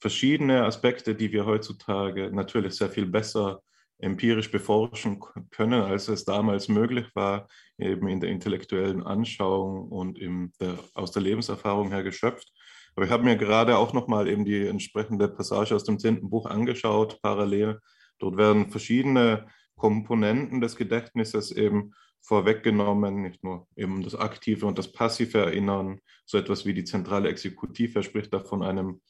verschiedene 0.00 0.64
Aspekte, 0.64 1.14
die 1.14 1.32
wir 1.32 1.46
heutzutage 1.46 2.30
natürlich 2.32 2.74
sehr 2.74 2.90
viel 2.90 3.06
besser 3.06 3.62
empirisch 4.00 4.50
beforschen 4.50 5.20
können, 5.50 5.80
als 5.80 6.08
es 6.08 6.24
damals 6.24 6.68
möglich 6.68 7.06
war, 7.14 7.48
eben 7.78 8.08
in 8.08 8.20
der 8.20 8.30
intellektuellen 8.30 9.02
Anschauung 9.02 9.88
und 9.88 10.20
der, 10.60 10.78
aus 10.94 11.10
der 11.12 11.22
Lebenserfahrung 11.22 11.90
her 11.90 12.02
geschöpft. 12.02 12.52
Aber 12.94 13.06
ich 13.06 13.10
habe 13.12 13.24
mir 13.24 13.36
gerade 13.36 13.76
auch 13.76 13.92
nochmal 13.92 14.28
eben 14.28 14.44
die 14.44 14.66
entsprechende 14.66 15.28
Passage 15.28 15.74
aus 15.74 15.84
dem 15.84 15.98
zehnten 15.98 16.30
Buch 16.30 16.46
angeschaut, 16.46 17.20
parallel. 17.22 17.78
Dort 18.18 18.36
werden 18.36 18.70
verschiedene 18.70 19.46
Komponenten 19.78 20.60
des 20.60 20.76
Gedächtnisses 20.76 21.50
eben 21.52 21.94
vorweggenommen, 22.20 23.22
nicht 23.22 23.42
nur 23.42 23.66
eben 23.76 24.02
das 24.02 24.14
aktive 24.14 24.66
und 24.66 24.78
das 24.78 24.92
passive 24.92 25.38
Erinnern, 25.38 26.00
so 26.26 26.36
etwas 26.36 26.66
wie 26.66 26.74
die 26.74 26.84
zentrale 26.84 27.30
Exekutive 27.30 28.02
spricht 28.02 28.34
da 28.34 28.40
von 28.40 28.62
einem 28.62 29.00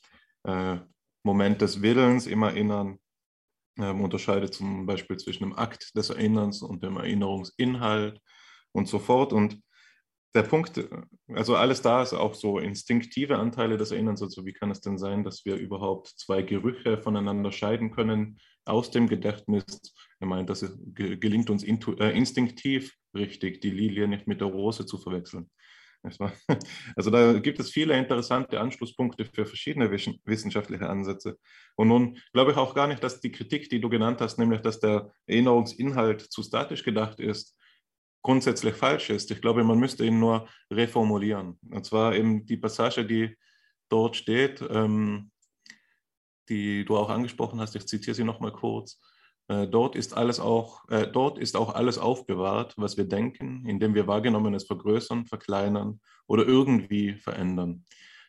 äh, 0.44 0.76
Moment 1.24 1.60
des 1.60 1.82
Willens 1.82 2.26
im 2.26 2.42
Erinnern, 2.42 2.98
ähm, 3.78 4.00
unterscheidet 4.00 4.54
zum 4.54 4.86
Beispiel 4.86 5.16
zwischen 5.16 5.44
dem 5.44 5.58
Akt 5.58 5.96
des 5.96 6.10
Erinnerns 6.10 6.62
und 6.62 6.82
dem 6.82 6.96
Erinnerungsinhalt 6.96 8.20
und 8.72 8.88
so 8.88 8.98
fort. 8.98 9.32
Und 9.32 9.60
der 10.34 10.42
Punkt, 10.42 10.88
also 11.28 11.56
alles 11.56 11.82
da 11.82 12.02
ist 12.02 12.12
auch 12.12 12.34
so 12.34 12.58
instinktive 12.58 13.36
Anteile 13.36 13.76
des 13.76 13.90
Erinnerns. 13.90 14.22
Also 14.22 14.44
wie 14.44 14.52
kann 14.52 14.70
es 14.70 14.80
denn 14.80 14.98
sein, 14.98 15.24
dass 15.24 15.44
wir 15.44 15.56
überhaupt 15.56 16.08
zwei 16.08 16.42
Gerüche 16.42 16.98
voneinander 16.98 17.50
scheiden 17.50 17.90
können 17.90 18.38
aus 18.64 18.90
dem 18.90 19.08
Gedächtnis? 19.08 19.64
Er 20.20 20.26
meint, 20.26 20.50
das 20.50 20.64
gelingt 20.94 21.50
uns 21.50 21.62
äh, 21.62 22.16
instinktiv 22.16 22.94
richtig, 23.14 23.60
die 23.60 23.70
Lilie 23.70 24.08
nicht 24.08 24.26
mit 24.26 24.40
der 24.40 24.48
Rose 24.48 24.86
zu 24.86 24.98
verwechseln. 24.98 25.50
Also 26.96 27.10
da 27.10 27.38
gibt 27.38 27.58
es 27.58 27.70
viele 27.70 27.96
interessante 27.98 28.60
Anschlusspunkte 28.60 29.24
für 29.24 29.46
verschiedene 29.46 29.90
wissenschaftliche 29.90 30.88
Ansätze. 30.88 31.38
Und 31.76 31.88
nun 31.88 32.18
glaube 32.32 32.52
ich 32.52 32.56
auch 32.56 32.74
gar 32.74 32.86
nicht, 32.86 33.02
dass 33.02 33.20
die 33.20 33.32
Kritik, 33.32 33.68
die 33.68 33.80
du 33.80 33.88
genannt 33.88 34.20
hast, 34.20 34.38
nämlich 34.38 34.60
dass 34.60 34.80
der 34.80 35.12
Erinnerungsinhalt 35.26 36.20
zu 36.20 36.42
statisch 36.42 36.84
gedacht 36.84 37.20
ist, 37.20 37.58
grundsätzlich 38.22 38.74
falsch 38.74 39.10
ist. 39.10 39.30
Ich 39.30 39.40
glaube, 39.40 39.64
man 39.64 39.78
müsste 39.78 40.04
ihn 40.04 40.18
nur 40.18 40.48
reformulieren. 40.70 41.58
Und 41.70 41.84
zwar 41.84 42.14
eben 42.14 42.46
die 42.46 42.56
Passage, 42.56 43.04
die 43.04 43.36
dort 43.88 44.16
steht, 44.16 44.62
ähm, 44.70 45.30
die 46.48 46.84
du 46.84 46.96
auch 46.96 47.10
angesprochen 47.10 47.60
hast, 47.60 47.76
ich 47.76 47.86
zitiere 47.86 48.14
sie 48.14 48.24
nochmal 48.24 48.52
kurz. 48.52 49.00
Äh, 49.48 49.66
dort 49.66 49.96
ist 49.96 50.16
alles 50.16 50.40
auch, 50.40 50.88
äh, 50.90 51.06
dort 51.06 51.38
ist 51.38 51.56
auch 51.56 51.74
alles 51.74 51.98
aufbewahrt, 51.98 52.74
was 52.76 52.96
wir 52.96 53.04
denken, 53.04 53.64
indem 53.66 53.94
wir 53.94 54.06
Wahrgenommenes 54.06 54.64
vergrößern, 54.64 55.26
verkleinern 55.26 56.00
oder 56.26 56.46
irgendwie 56.46 57.14
verändern. 57.14 57.84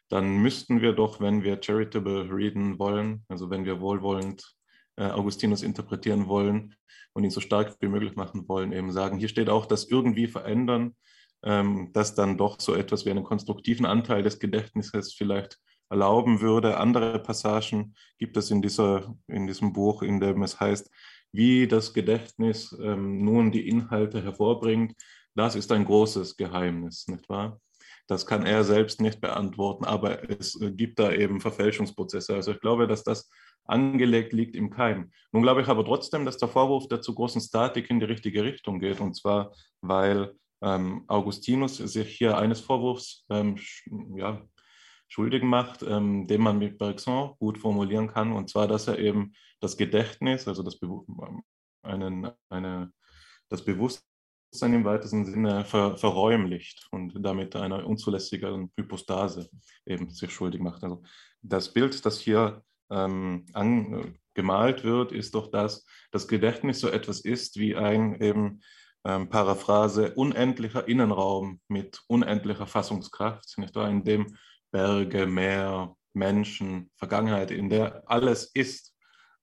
Dann 0.08 0.38
müssten 0.38 0.82
wir 0.82 0.94
doch, 0.94 1.20
wenn 1.20 1.44
wir 1.44 1.62
charitable 1.62 2.34
reden 2.34 2.80
wollen, 2.80 3.26
also 3.28 3.50
wenn 3.50 3.66
wir 3.66 3.82
wohlwollend 3.82 4.56
äh, 4.96 5.10
Augustinus 5.12 5.62
interpretieren 5.62 6.28
wollen 6.28 6.76
und 7.14 7.26
ihn 7.26 7.32
so 7.32 7.42
stark 7.42 7.76
wie 7.82 7.88
möglich 7.90 8.16
machen 8.16 8.48
wollen, 8.48 8.72
eben 8.72 8.92
sagen, 8.92 9.18
hier 9.18 9.30
steht 9.30 9.50
auch 9.50 9.66
das 9.66 9.86
irgendwie 9.86 10.28
verändern, 10.28 10.96
ähm, 11.44 11.92
das 11.94 12.16
dann 12.16 12.38
doch 12.38 12.60
so 12.60 12.74
etwas 12.74 13.06
wie 13.06 13.12
einen 13.12 13.24
konstruktiven 13.24 13.86
Anteil 13.86 14.24
des 14.24 14.40
Gedächtnisses 14.40 15.14
vielleicht 15.14 15.60
erlauben 15.90 16.42
würde. 16.42 16.78
Andere 16.78 17.20
Passagen 17.20 17.96
gibt 18.18 18.38
es 18.38 18.52
in, 18.52 18.62
dieser, 18.62 19.16
in 19.28 19.48
diesem 19.48 19.74
Buch, 19.74 20.02
in 20.02 20.20
dem 20.20 20.44
es 20.44 20.60
heißt, 20.60 20.90
wie 21.32 21.68
das 21.68 21.94
Gedächtnis 21.94 22.76
ähm, 22.82 23.24
nun 23.24 23.52
die 23.52 23.68
Inhalte 23.68 24.24
hervorbringt. 24.24 24.96
Das 25.36 25.56
ist 25.56 25.72
ein 25.72 25.86
großes 25.86 26.38
Geheimnis, 26.38 27.08
nicht 27.08 27.30
wahr? 27.30 27.60
Das 28.08 28.26
kann 28.26 28.46
er 28.46 28.64
selbst 28.64 29.02
nicht 29.02 29.22
beantworten, 29.22 29.86
aber 29.86 30.30
es 30.30 30.60
gibt 30.60 30.98
da 30.98 31.12
eben 31.12 31.40
Verfälschungsprozesse. 31.40 32.34
Also 32.34 32.52
ich 32.52 32.60
glaube, 32.60 32.88
dass 32.88 33.04
das 33.04 33.30
angelegt 33.66 34.34
liegt 34.34 34.56
im 34.56 34.72
Keim. 34.72 35.12
Nun 35.32 35.44
glaube 35.44 35.62
ich 35.62 35.68
aber 35.68 35.86
trotzdem, 35.86 36.26
dass 36.26 36.38
der 36.38 36.48
Vorwurf 36.48 36.88
der 36.88 37.02
zu 37.02 37.14
großen 37.14 37.40
Statik 37.40 37.90
in 37.92 38.00
die 38.00 38.08
richtige 38.08 38.44
Richtung 38.44 38.80
geht. 38.80 39.00
Und 39.00 39.16
zwar, 39.16 39.54
weil 39.82 40.34
ähm, 40.64 41.04
Augustinus 41.08 41.78
sich 41.78 42.18
hier 42.18 42.38
eines 42.38 42.62
Vorwurfs 42.62 43.26
ähm, 43.30 43.60
ja, 44.16 44.42
schuldig 45.10 45.44
macht, 45.44 45.84
ähm, 45.84 46.28
den 46.28 46.42
man 46.42 46.60
mit 46.60 46.78
Bergson 46.78 47.36
gut 47.40 47.58
formulieren 47.58 48.08
kann, 48.08 48.32
und 48.32 48.50
zwar, 48.50 48.68
dass 48.68 48.88
er 48.88 49.00
eben 49.00 49.34
das 49.60 49.76
Gedächtnis, 49.76 50.48
also 50.48 50.64
das, 50.64 50.80
Be 50.80 50.88
einen, 51.82 52.30
eine, 52.50 52.94
das 53.50 53.66
Bewusstsein 53.66 54.74
im 54.74 54.86
weitesten 54.86 55.26
Sinne 55.26 55.66
ver, 55.66 55.98
verräumlicht 55.98 56.88
und 56.92 57.14
damit 57.26 57.56
einer 57.56 57.86
unzulässigen 57.86 58.72
Hypostase 58.78 59.50
eben 59.86 60.10
sich 60.12 60.32
schuldig 60.32 60.62
macht. 60.62 60.84
Also 60.84 61.02
das 61.42 61.74
Bild, 61.74 62.06
das 62.06 62.20
hier 62.20 62.64
ähm, 62.92 63.46
angemalt 63.54 64.84
wird, 64.84 65.12
ist 65.12 65.34
doch, 65.34 65.50
dass 65.50 65.86
das 66.12 66.28
Gedächtnis 66.28 66.80
so 66.80 66.88
etwas 66.90 67.22
ist 67.22 67.58
wie 67.58 67.76
ein 67.76 68.22
eben 68.22 68.62
ähm, 69.06 69.30
Paraphrase 69.30 70.14
unendlicher 70.16 70.88
Innenraum 70.88 71.62
mit 71.68 72.02
unendlicher 72.08 72.68
Fassungskraft, 72.68 73.58
nicht 73.58 73.76
wahr? 73.76 73.90
in 73.90 74.04
dem 74.04 74.38
Berge, 74.72 75.26
Meer, 75.26 75.96
Menschen, 76.14 76.90
Vergangenheit, 76.96 77.52
in 77.52 77.70
der 77.70 78.04
alles 78.06 78.52
ist. 78.54 78.96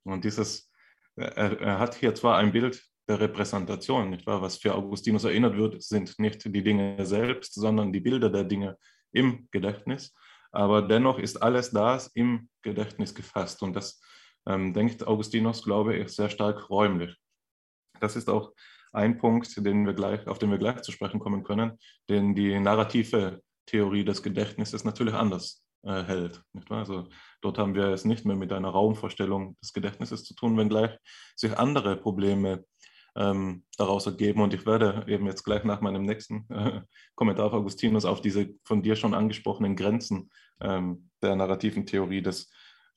Und 0.05 0.25
dieses, 0.25 0.71
er, 1.17 1.61
er 1.61 1.79
hat 1.79 1.95
hier 1.95 2.15
zwar 2.15 2.39
ein 2.39 2.53
Bild 2.53 2.83
der 3.09 3.21
Repräsentation, 3.21 4.11
nicht 4.11 4.27
wahr? 4.27 4.43
Was 4.43 4.59
für 4.59 4.75
Augustinus 4.75 5.25
erinnert 5.25 5.57
wird, 5.57 5.83
sind 5.83 6.19
nicht 6.19 6.45
die 6.45 6.63
Dinge 6.63 7.05
selbst, 7.07 7.55
sondern 7.55 7.93
die 7.93 8.01
Bilder 8.01 8.31
der 8.31 8.45
Dinge 8.45 8.77
im 9.13 9.49
Gedächtnis. 9.51 10.15
Aber 10.53 10.83
dennoch 10.83 11.19
ist 11.19 11.43
alles 11.43 11.71
das 11.71 12.09
im 12.09 12.49
Gedächtnis 12.63 13.15
gefasst. 13.15 13.63
Und 13.63 13.75
das 13.75 14.01
ähm, 14.47 14.73
denkt 14.73 15.07
Augustinus, 15.07 15.63
glaube 15.63 15.97
ich, 15.97 16.09
sehr 16.09 16.31
stark 16.31 16.71
räumlich. 16.71 17.17
Das 18.01 18.17
ist 18.17 18.29
auch 18.29 18.53
ein 18.93 19.19
Punkt, 19.19 19.55
den 19.65 19.87
wir 19.87 19.95
gleich, 19.95 20.27
auf 20.27 20.39
den 20.39 20.51
wir 20.51 20.59
gleich 20.59 20.83
zu 20.83 20.93
sprechen 20.93 21.21
kommen 21.21 21.45
können, 21.45 21.79
denn 22.09 22.35
die 22.35 22.59
narrative 22.59 23.43
Theorie 23.67 24.05
des 24.05 24.23
Gedächtnisses 24.23 24.85
natürlich 24.85 25.15
anders 25.15 25.65
äh, 25.83 26.03
hält. 26.03 26.43
Also 26.69 27.09
dort 27.41 27.59
haben 27.59 27.75
wir 27.75 27.89
es 27.89 28.05
nicht 28.05 28.25
mehr 28.25 28.37
mit 28.37 28.53
einer 28.53 28.71
Raumvorstellung 28.71 29.57
des 29.63 29.73
Gedächtnisses 29.73 30.25
zu 30.25 30.35
tun, 30.35 30.57
wenngleich 30.57 30.97
sich 31.37 31.57
andere 31.59 31.97
Probleme 31.97 32.65
ähm, 33.17 33.65
daraus 33.79 34.07
ergeben. 34.07 34.43
Und 34.43 34.55
ich 34.55 34.67
werde 34.67 35.05
eben 35.09 35.27
jetzt 35.27 35.45
gleich 35.45 35.65
nach 35.65 35.81
meinem 35.81 36.03
nächsten 36.03 36.47
äh, 36.51 36.83
Kommentar 37.15 37.47
auf 37.47 37.53
Augustinus 37.55 38.05
auf 38.05 38.21
diese 38.21 38.51
von 38.65 38.83
dir 38.83 38.97
schon 38.97 39.15
angesprochenen 39.15 39.75
Grenzen 39.75 40.31
ähm, 40.61 41.11
der 41.23 41.37
narrativen 41.37 41.87
Theorie 41.87 42.23
des 42.23 42.51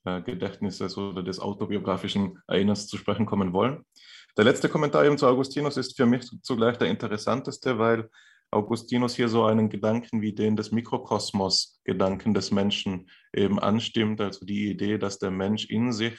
äh, 0.05 0.21
Gedächtnisses 0.21 0.97
oder 0.97 1.23
des 1.23 1.39
autobiografischen 1.39 2.39
Erinnerns 2.47 2.87
zu 2.87 2.97
sprechen 2.97 3.25
kommen 3.25 3.53
wollen. 3.53 3.85
Der 4.37 4.45
letzte 4.45 4.69
Kommentar 4.69 5.05
eben 5.05 5.17
zu 5.17 5.27
Augustinus 5.27 5.77
ist 5.77 5.97
für 5.97 6.05
mich 6.05 6.29
zugleich 6.41 6.77
der 6.77 6.89
interessanteste, 6.89 7.77
weil 7.79 8.09
Augustinus 8.51 9.15
hier 9.15 9.29
so 9.29 9.45
einen 9.45 9.69
Gedanken 9.69 10.21
wie 10.21 10.33
den 10.33 10.55
des 10.55 10.71
Mikrokosmos-Gedanken 10.71 12.33
des 12.33 12.51
Menschen 12.51 13.09
eben 13.33 13.59
anstimmt, 13.59 14.21
also 14.21 14.45
die 14.45 14.71
Idee, 14.71 14.97
dass 14.97 15.19
der 15.19 15.31
Mensch 15.31 15.65
in 15.65 15.91
sich 15.91 16.17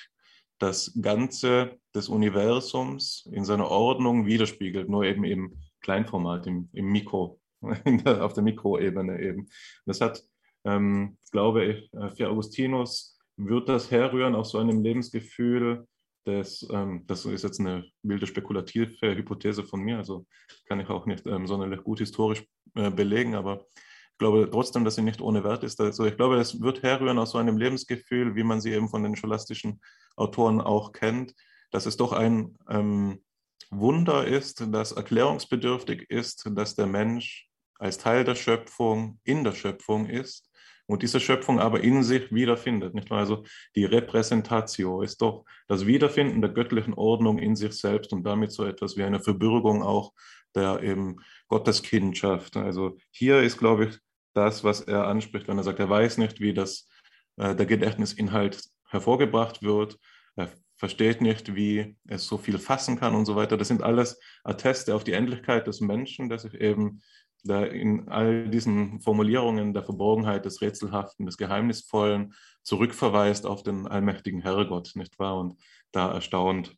das 0.59 0.97
Ganze 1.01 1.79
des 1.95 2.09
Universums 2.09 3.29
in 3.33 3.45
seiner 3.45 3.69
Ordnung 3.69 4.27
widerspiegelt, 4.27 4.89
nur 4.89 5.05
eben 5.05 5.25
im 5.25 5.59
Kleinformat, 5.81 6.47
im, 6.47 6.69
im 6.73 6.87
Mikro, 6.87 7.41
auf 7.63 8.35
der 8.35 8.43
Mikroebene 8.43 9.21
eben. 9.21 9.49
Das 9.87 10.01
hat, 10.01 10.23
ähm, 10.65 11.19
glaube 11.33 11.65
ich, 11.65 11.93
äh, 11.95 12.11
für 12.11 12.29
Augustinus 12.29 13.19
wird 13.37 13.69
das 13.69 13.91
herrühren 13.91 14.35
aus 14.35 14.51
so 14.51 14.59
einem 14.59 14.83
Lebensgefühl, 14.83 15.87
des, 16.27 16.67
ähm, 16.71 17.05
das 17.07 17.25
ist 17.25 17.43
jetzt 17.43 17.61
eine 17.61 17.85
wilde 18.03 18.27
spekulative 18.27 19.15
Hypothese 19.15 19.65
von 19.65 19.81
mir, 19.81 19.99
also 19.99 20.27
kann 20.67 20.81
ich 20.81 20.89
auch 20.89 21.07
nicht 21.07 21.27
ähm, 21.27 21.47
sonderlich 21.47 21.83
gut 21.83 21.99
historisch 21.99 22.45
äh, 22.75 22.91
belegen, 22.91 23.35
aber 23.35 23.67
ich 23.75 24.19
glaube 24.19 24.49
trotzdem, 24.51 24.85
dass 24.85 24.97
sie 24.97 25.03
nicht 25.03 25.23
ohne 25.23 25.45
Wert 25.45 25.65
ist. 25.65 25.81
Also 25.81 26.05
ich 26.05 26.17
glaube, 26.17 26.37
es 26.37 26.61
wird 26.61 26.83
herrühren 26.83 27.19
aus 27.19 27.31
so 27.31 27.39
einem 27.39 27.57
Lebensgefühl, 27.57 28.37
wie 28.37 28.43
man 28.43 28.61
sie 28.61 28.73
eben 28.73 28.89
von 28.89 29.03
den 29.03 29.17
scholastischen 29.17 29.81
Autoren 30.17 30.61
auch 30.61 30.93
kennt, 30.93 31.35
dass 31.71 31.87
es 31.87 31.97
doch 31.97 32.13
ein 32.13 32.59
ähm, 32.69 33.23
Wunder 33.71 34.27
ist, 34.27 34.67
das 34.73 34.93
erklärungsbedürftig 34.93 36.11
ist, 36.11 36.51
dass 36.53 36.75
der 36.75 36.87
Mensch 36.87 37.49
als 37.79 37.97
Teil 37.97 38.25
der 38.25 38.35
Schöpfung 38.35 39.21
in 39.25 39.43
der 39.43 39.53
Schöpfung 39.53 40.07
ist 40.07 40.50
und 40.91 41.03
diese 41.03 41.21
Schöpfung 41.21 41.61
aber 41.61 41.83
in 41.83 42.03
sich 42.03 42.33
wiederfindet. 42.33 42.95
Nicht? 42.95 43.11
Also 43.13 43.45
die 43.77 43.85
Repräsentatio 43.85 45.03
ist 45.03 45.23
doch 45.23 45.45
das 45.69 45.87
Wiederfinden 45.87 46.41
der 46.41 46.51
göttlichen 46.51 46.95
Ordnung 46.95 47.39
in 47.39 47.57
sich 47.57 47.73
selbst 47.73 48.13
und 48.13 48.25
damit 48.25 48.53
so 48.53 48.65
etwas 48.65 48.97
wie 48.97 49.05
eine 49.05 49.21
Verbürgung 49.21 49.83
auch 49.83 50.13
der 50.55 50.83
eben 50.83 51.17
Gotteskindschaft. 51.49 52.57
Also 52.57 52.97
hier 53.11 53.41
ist, 53.41 53.59
glaube 53.59 53.87
ich, 53.87 53.99
das, 54.35 54.65
was 54.65 54.81
er 54.81 55.07
anspricht, 55.07 55.49
wenn 55.49 55.59
er 55.59 55.65
sagt, 55.65 55.79
er 55.79 55.91
weiß 55.91 56.19
nicht, 56.19 56.41
wie 56.41 56.55
das, 56.55 56.89
äh, 57.37 57.55
der 57.55 57.67
Gedächtnisinhalt 57.67 58.63
hervorgebracht 58.89 59.63
wird. 59.63 59.99
Er 60.37 60.51
versteht 60.77 61.21
nicht, 61.21 61.55
wie 61.55 61.97
es 62.09 62.27
so 62.27 62.39
viel 62.39 62.59
fassen 62.59 62.99
kann 62.99 63.15
und 63.15 63.27
so 63.27 63.37
weiter. 63.37 63.57
Das 63.57 63.69
sind 63.69 63.83
alles 63.83 64.19
Atteste 64.45 64.95
auf 64.95 65.05
die 65.05 65.13
Endlichkeit 65.13 65.67
des 65.67 65.81
Menschen, 65.81 66.29
der 66.29 66.39
sich 66.39 66.55
eben 66.55 67.03
da 67.45 67.65
in 67.65 68.09
all 68.09 68.49
diesen 68.49 69.01
Formulierungen 69.01 69.73
der 69.73 69.83
Verborgenheit, 69.83 70.45
des 70.45 70.61
Rätselhaften, 70.61 71.27
des 71.27 71.37
Geheimnisvollen 71.37 72.35
zurückverweist 72.63 73.47
auf 73.47 73.63
den 73.63 73.87
allmächtigen 73.87 74.43
Herrgott, 74.43 74.93
nicht 74.95 75.19
wahr? 75.19 75.39
Und 75.39 75.57
da 75.93 76.13
erstaunt 76.13 76.77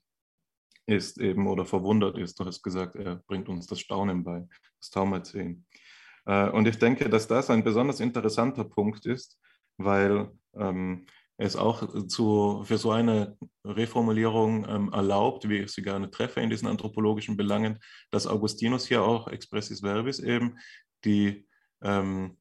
ist 0.87 1.19
eben 1.19 1.47
oder 1.47 1.65
verwundert 1.65 2.19
ist, 2.19 2.39
du 2.41 2.45
hast 2.45 2.63
gesagt, 2.63 2.97
er 2.97 3.17
bringt 3.27 3.49
uns 3.49 3.67
das 3.67 3.81
Staunen 3.81 4.25
bei, 4.25 4.47
das 4.81 4.91
Taumerzählen. 4.91 5.65
Äh, 6.27 6.49
und 6.51 6.67
ich 6.67 6.79
denke, 6.79 7.09
dass 7.09 7.29
das 7.29 7.51
ein 7.51 7.65
besonders 7.65 8.01
interessanter 8.01 8.65
Punkt 8.65 9.07
ist, 9.07 9.39
weil 9.77 10.31
ähm, 10.55 11.07
es 11.37 11.57
auch 11.57 12.07
zu, 12.07 12.63
für 12.65 12.79
so 12.79 12.91
eine 12.91 13.37
Reformulierung 13.65 14.67
ähm, 14.69 14.93
erlaubt, 14.93 15.49
wie 15.49 15.59
ich 15.59 15.73
sie 15.73 15.83
gerne 15.83 16.11
treffe 16.11 16.41
in 16.41 16.51
diesen 16.51 16.69
anthropologischen 16.69 17.37
Belangen, 17.37 17.79
dass 18.11 18.27
Augustinus 18.27 18.87
hier 18.87 19.03
auch 19.03 19.29
expressis 19.29 19.81
verbis 19.81 20.21
eben 20.21 20.59
die 21.05 21.47
ähm, 21.83 22.39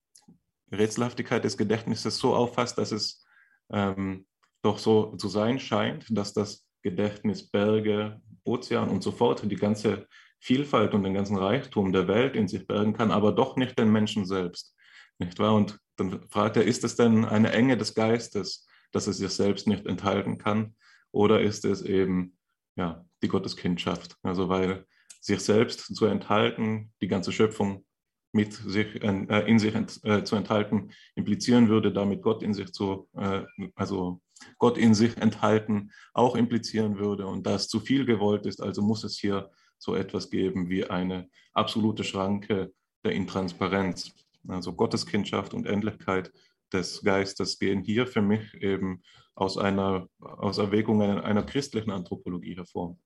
Rätselhaftigkeit 0.71 1.43
des 1.43 1.57
Gedächtnisses 1.57 2.17
so 2.17 2.35
auffasst, 2.35 2.77
dass 2.77 2.91
es 2.91 3.25
ähm, 3.71 4.25
doch 4.61 4.77
so 4.77 5.15
zu 5.15 5.27
sein 5.27 5.59
scheint, 5.59 6.05
dass 6.09 6.33
das 6.33 6.65
Gedächtnis 6.81 7.49
Berge, 7.49 8.21
Ozean 8.43 8.89
und 8.89 9.03
so 9.03 9.11
fort, 9.11 9.43
die 9.43 9.55
ganze 9.55 10.07
Vielfalt 10.39 10.93
und 10.93 11.03
den 11.03 11.13
ganzen 11.13 11.37
Reichtum 11.37 11.91
der 11.91 12.07
Welt 12.07 12.35
in 12.35 12.47
sich 12.47 12.65
bergen 12.65 12.93
kann, 12.93 13.11
aber 13.11 13.31
doch 13.31 13.55
nicht 13.57 13.77
den 13.77 13.91
Menschen 13.91 14.25
selbst. 14.25 14.75
Nicht 15.19 15.37
wahr? 15.37 15.53
Und 15.53 15.79
dann 15.97 16.27
fragt 16.29 16.57
er, 16.57 16.63
ist 16.63 16.83
es 16.83 16.95
denn 16.95 17.25
eine 17.25 17.51
Enge 17.51 17.77
des 17.77 17.93
Geistes, 17.93 18.67
dass 18.91 19.07
es 19.07 19.17
sich 19.17 19.31
selbst 19.31 19.67
nicht 19.67 19.85
enthalten 19.85 20.37
kann? 20.37 20.75
Oder 21.11 21.41
ist 21.41 21.65
es 21.65 21.81
eben 21.81 22.37
ja, 22.75 23.05
die 23.21 23.27
Gotteskindschaft? 23.27 24.17
Also 24.23 24.49
weil 24.49 24.85
sich 25.19 25.39
selbst 25.41 25.95
zu 25.95 26.05
enthalten, 26.05 26.91
die 27.01 27.07
ganze 27.07 27.31
Schöpfung 27.31 27.85
mit 28.33 28.53
sich, 28.53 29.03
äh, 29.03 29.49
in 29.49 29.59
sich 29.59 29.75
ent, 29.75 29.99
äh, 30.03 30.23
zu 30.23 30.35
enthalten, 30.35 30.91
implizieren 31.15 31.69
würde, 31.69 31.91
damit 31.91 32.21
Gott 32.21 32.43
in 32.43 32.53
sich 32.53 32.71
zu, 32.71 33.09
äh, 33.15 33.43
also 33.75 34.21
Gott 34.57 34.77
in 34.77 34.93
sich 34.93 35.17
enthalten, 35.17 35.91
auch 36.13 36.35
implizieren 36.35 36.97
würde 36.97 37.27
und 37.27 37.45
das 37.45 37.67
zu 37.67 37.79
viel 37.79 38.05
gewollt 38.05 38.45
ist. 38.45 38.61
Also 38.61 38.81
muss 38.81 39.03
es 39.03 39.17
hier 39.17 39.51
so 39.77 39.95
etwas 39.95 40.29
geben 40.29 40.69
wie 40.69 40.85
eine 40.85 41.29
absolute 41.53 42.03
Schranke 42.03 42.73
der 43.03 43.11
Intransparenz. 43.11 44.13
Also 44.47 44.73
Gotteskindschaft 44.73 45.53
und 45.53 45.67
Endlichkeit 45.67 46.31
des 46.74 47.01
Geistes 47.03 47.59
gehen 47.59 47.84
hier 47.84 48.07
für 48.07 48.22
mich 48.22 48.53
eben 48.55 49.01
aus 49.36 49.57
einer 49.57 50.07
aus 50.19 50.57
Erwägungen 50.57 51.19
einer 51.19 51.43
christlichen 51.43 51.91
Anthropologie 51.91 52.55
hervor. 52.55 52.97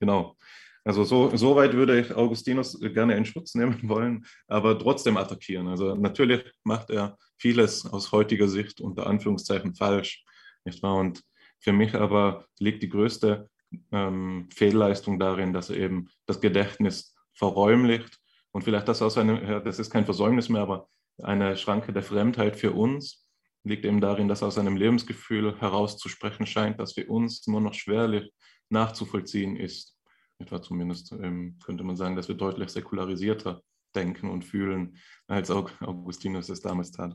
Genau. 0.00 0.36
Also 0.84 1.04
so, 1.04 1.36
so 1.36 1.54
weit 1.54 1.74
würde 1.74 2.00
ich 2.00 2.12
Augustinus 2.12 2.78
gerne 2.80 3.16
in 3.16 3.24
Schutz 3.24 3.54
nehmen 3.54 3.78
wollen, 3.88 4.26
aber 4.48 4.78
trotzdem 4.78 5.16
attackieren. 5.16 5.68
Also 5.68 5.94
natürlich 5.94 6.44
macht 6.64 6.90
er 6.90 7.16
vieles 7.38 7.86
aus 7.86 8.10
heutiger 8.10 8.48
Sicht 8.48 8.80
unter 8.80 9.06
Anführungszeichen 9.06 9.74
falsch, 9.74 10.24
nicht 10.64 10.82
wahr? 10.82 10.96
Und 10.96 11.22
für 11.60 11.72
mich 11.72 11.94
aber 11.94 12.46
liegt 12.58 12.82
die 12.82 12.88
größte 12.88 13.48
ähm, 13.92 14.48
Fehlleistung 14.52 15.20
darin, 15.20 15.52
dass 15.52 15.70
er 15.70 15.76
eben 15.76 16.08
das 16.26 16.40
Gedächtnis 16.40 17.14
verräumlicht 17.32 18.18
und 18.50 18.64
vielleicht 18.64 18.88
das 18.88 19.02
aus 19.02 19.16
einem, 19.16 19.64
das 19.64 19.78
ist 19.78 19.90
kein 19.90 20.04
Versäumnis 20.04 20.48
mehr, 20.48 20.62
aber 20.62 20.88
eine 21.18 21.56
Schranke 21.56 21.92
der 21.92 22.02
Fremdheit 22.02 22.56
für 22.56 22.72
uns 22.72 23.26
liegt 23.64 23.84
eben 23.84 24.00
darin, 24.00 24.28
dass 24.28 24.42
aus 24.42 24.58
einem 24.58 24.76
Lebensgefühl 24.76 25.60
herauszusprechen 25.60 26.46
scheint, 26.46 26.80
das 26.80 26.94
für 26.94 27.06
uns 27.06 27.46
nur 27.46 27.60
noch 27.60 27.74
schwerlich 27.74 28.32
nachzuvollziehen 28.70 29.56
ist. 29.56 29.96
Etwa 30.38 30.60
zumindest 30.60 31.12
ähm, 31.12 31.58
könnte 31.64 31.84
man 31.84 31.96
sagen, 31.96 32.16
dass 32.16 32.28
wir 32.28 32.34
deutlich 32.34 32.70
säkularisierter 32.70 33.62
denken 33.94 34.30
und 34.30 34.44
fühlen, 34.44 34.96
als 35.28 35.50
Augustinus 35.50 36.48
es 36.48 36.60
damals 36.60 36.90
tat. 36.90 37.14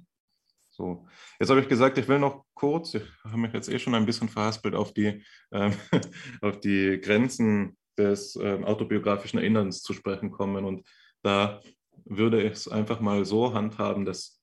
So, 0.69 1.07
jetzt 1.39 1.49
habe 1.49 1.59
ich 1.59 1.67
gesagt, 1.67 1.97
ich 1.97 2.07
will 2.07 2.19
noch 2.19 2.45
kurz, 2.53 2.93
ich 2.93 3.03
habe 3.23 3.37
mich 3.37 3.51
jetzt 3.51 3.67
eh 3.67 3.79
schon 3.79 3.95
ein 3.95 4.05
bisschen 4.05 4.29
verhaspelt 4.29 4.75
auf 4.75 4.93
die, 4.93 5.23
ähm, 5.51 5.73
auf 6.41 6.59
die 6.59 7.01
Grenzen 7.01 7.75
des 7.97 8.35
ähm, 8.35 8.63
autobiografischen 8.63 9.39
Erinnerns 9.39 9.81
zu 9.81 9.93
sprechen 9.93 10.29
kommen. 10.29 10.65
Und 10.65 10.87
da 11.23 11.61
würde 12.05 12.43
ich 12.43 12.53
es 12.53 12.67
einfach 12.67 12.99
mal 12.99 13.25
so 13.25 13.53
handhaben, 13.53 14.05
dass 14.05 14.41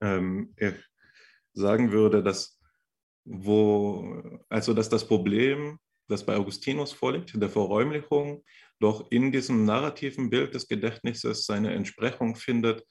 ähm, 0.00 0.54
ich 0.56 0.74
sagen 1.54 1.92
würde, 1.92 2.22
dass 2.22 2.58
wo, 3.24 4.40
also 4.48 4.74
dass 4.74 4.88
das 4.88 5.06
Problem, 5.06 5.78
das 6.08 6.26
bei 6.26 6.36
Augustinus 6.36 6.92
vorliegt, 6.92 7.40
der 7.40 7.48
Verräumlichung, 7.48 8.44
doch 8.80 9.10
in 9.10 9.30
diesem 9.30 9.64
narrativen 9.64 10.28
Bild 10.28 10.54
des 10.54 10.66
Gedächtnisses 10.66 11.46
seine 11.46 11.72
Entsprechung 11.72 12.34
findet 12.34 12.84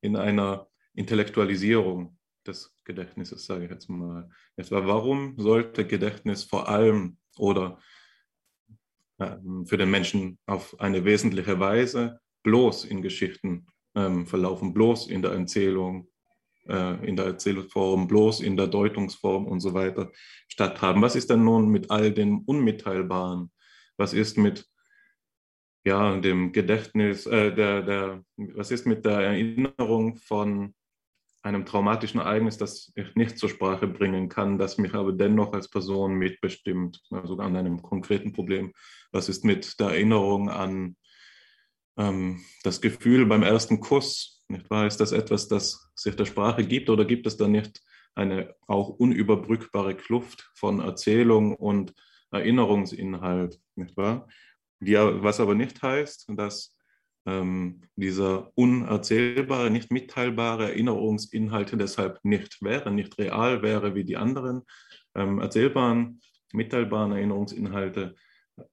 in 0.00 0.16
einer 0.16 0.68
Intellektualisierung 0.94 2.18
des 2.46 2.74
Gedächtnisses, 2.84 3.46
sage 3.46 3.64
ich 3.64 3.70
jetzt 3.70 3.88
mal. 3.88 4.28
Etwa, 4.56 4.86
warum 4.86 5.38
sollte 5.38 5.86
Gedächtnis 5.86 6.44
vor 6.44 6.68
allem 6.68 7.16
oder 7.36 7.80
äh, 9.18 9.36
für 9.64 9.78
den 9.78 9.90
Menschen 9.90 10.38
auf 10.46 10.78
eine 10.80 11.04
wesentliche 11.04 11.58
Weise 11.58 12.20
bloß 12.42 12.84
in 12.84 13.02
Geschichten 13.02 13.66
ähm, 13.94 14.26
verlaufen, 14.26 14.74
bloß 14.74 15.08
in 15.08 15.22
der 15.22 15.32
Erzählung, 15.32 16.08
äh, 16.68 17.06
in 17.06 17.16
der 17.16 17.26
Erzählungsform, 17.26 18.06
bloß 18.06 18.40
in 18.40 18.56
der 18.56 18.66
Deutungsform 18.66 19.46
und 19.46 19.60
so 19.60 19.74
weiter 19.74 20.12
statthaben. 20.48 21.02
Was 21.02 21.16
ist 21.16 21.30
denn 21.30 21.44
nun 21.44 21.68
mit 21.68 21.90
all 21.90 22.12
dem 22.12 22.40
Unmitteilbaren? 22.40 23.50
Was 23.96 24.12
ist 24.12 24.38
mit 24.38 24.66
ja, 25.84 26.16
dem 26.16 26.52
Gedächtnis, 26.52 27.26
äh, 27.26 27.54
der, 27.54 27.82
der, 27.82 28.24
was 28.36 28.70
ist 28.70 28.86
mit 28.86 29.04
der 29.04 29.20
Erinnerung 29.20 30.16
von 30.16 30.74
einem 31.42 31.64
traumatischen 31.64 32.20
Ereignis, 32.20 32.58
das 32.58 32.92
ich 32.94 33.14
nicht 33.14 33.38
zur 33.38 33.48
Sprache 33.48 33.86
bringen 33.86 34.28
kann, 34.28 34.58
das 34.58 34.76
mich 34.76 34.94
aber 34.94 35.12
dennoch 35.12 35.52
als 35.52 35.70
Person 35.70 36.14
mitbestimmt, 36.14 37.00
also 37.10 37.38
an 37.38 37.56
einem 37.56 37.80
konkreten 37.80 38.32
Problem. 38.32 38.72
Was 39.12 39.28
ist 39.28 39.44
mit 39.44 39.78
der 39.80 39.88
Erinnerung 39.88 40.50
an 40.50 40.96
ähm, 41.98 42.40
das 42.62 42.80
Gefühl 42.80 43.26
beim 43.26 43.42
ersten 43.42 43.80
Kuss, 43.80 44.44
nicht 44.48 44.70
wahr? 44.70 44.86
Ist 44.86 44.98
das 44.98 45.12
etwas, 45.12 45.48
das 45.48 45.90
sich 45.94 46.16
der 46.16 46.24
Sprache 46.24 46.64
gibt 46.64 46.88
oder 46.88 47.04
gibt 47.04 47.26
es 47.26 47.36
da 47.36 47.48
nicht 47.48 47.82
eine 48.14 48.54
auch 48.66 48.88
unüberbrückbare 48.88 49.94
Kluft 49.94 50.50
von 50.54 50.80
Erzählung 50.80 51.54
und 51.54 51.94
Erinnerungsinhalt, 52.30 53.60
nicht 53.76 53.96
wahr? 53.96 54.28
die, 54.80 54.94
was 54.94 55.40
aber 55.40 55.54
nicht 55.54 55.82
heißt, 55.82 56.30
dass 56.36 56.76
ähm, 57.26 57.82
dieser 57.96 58.52
unerzählbare, 58.54 59.70
nicht 59.70 59.90
mitteilbare 59.90 60.70
Erinnerungsinhalte 60.70 61.76
deshalb 61.76 62.18
nicht 62.22 62.62
wären, 62.62 62.94
nicht 62.94 63.18
real 63.18 63.62
wäre 63.62 63.94
wie 63.94 64.04
die 64.04 64.16
anderen 64.16 64.62
ähm, 65.14 65.40
erzählbaren, 65.40 66.20
mitteilbaren 66.52 67.12
Erinnerungsinhalte 67.12 68.14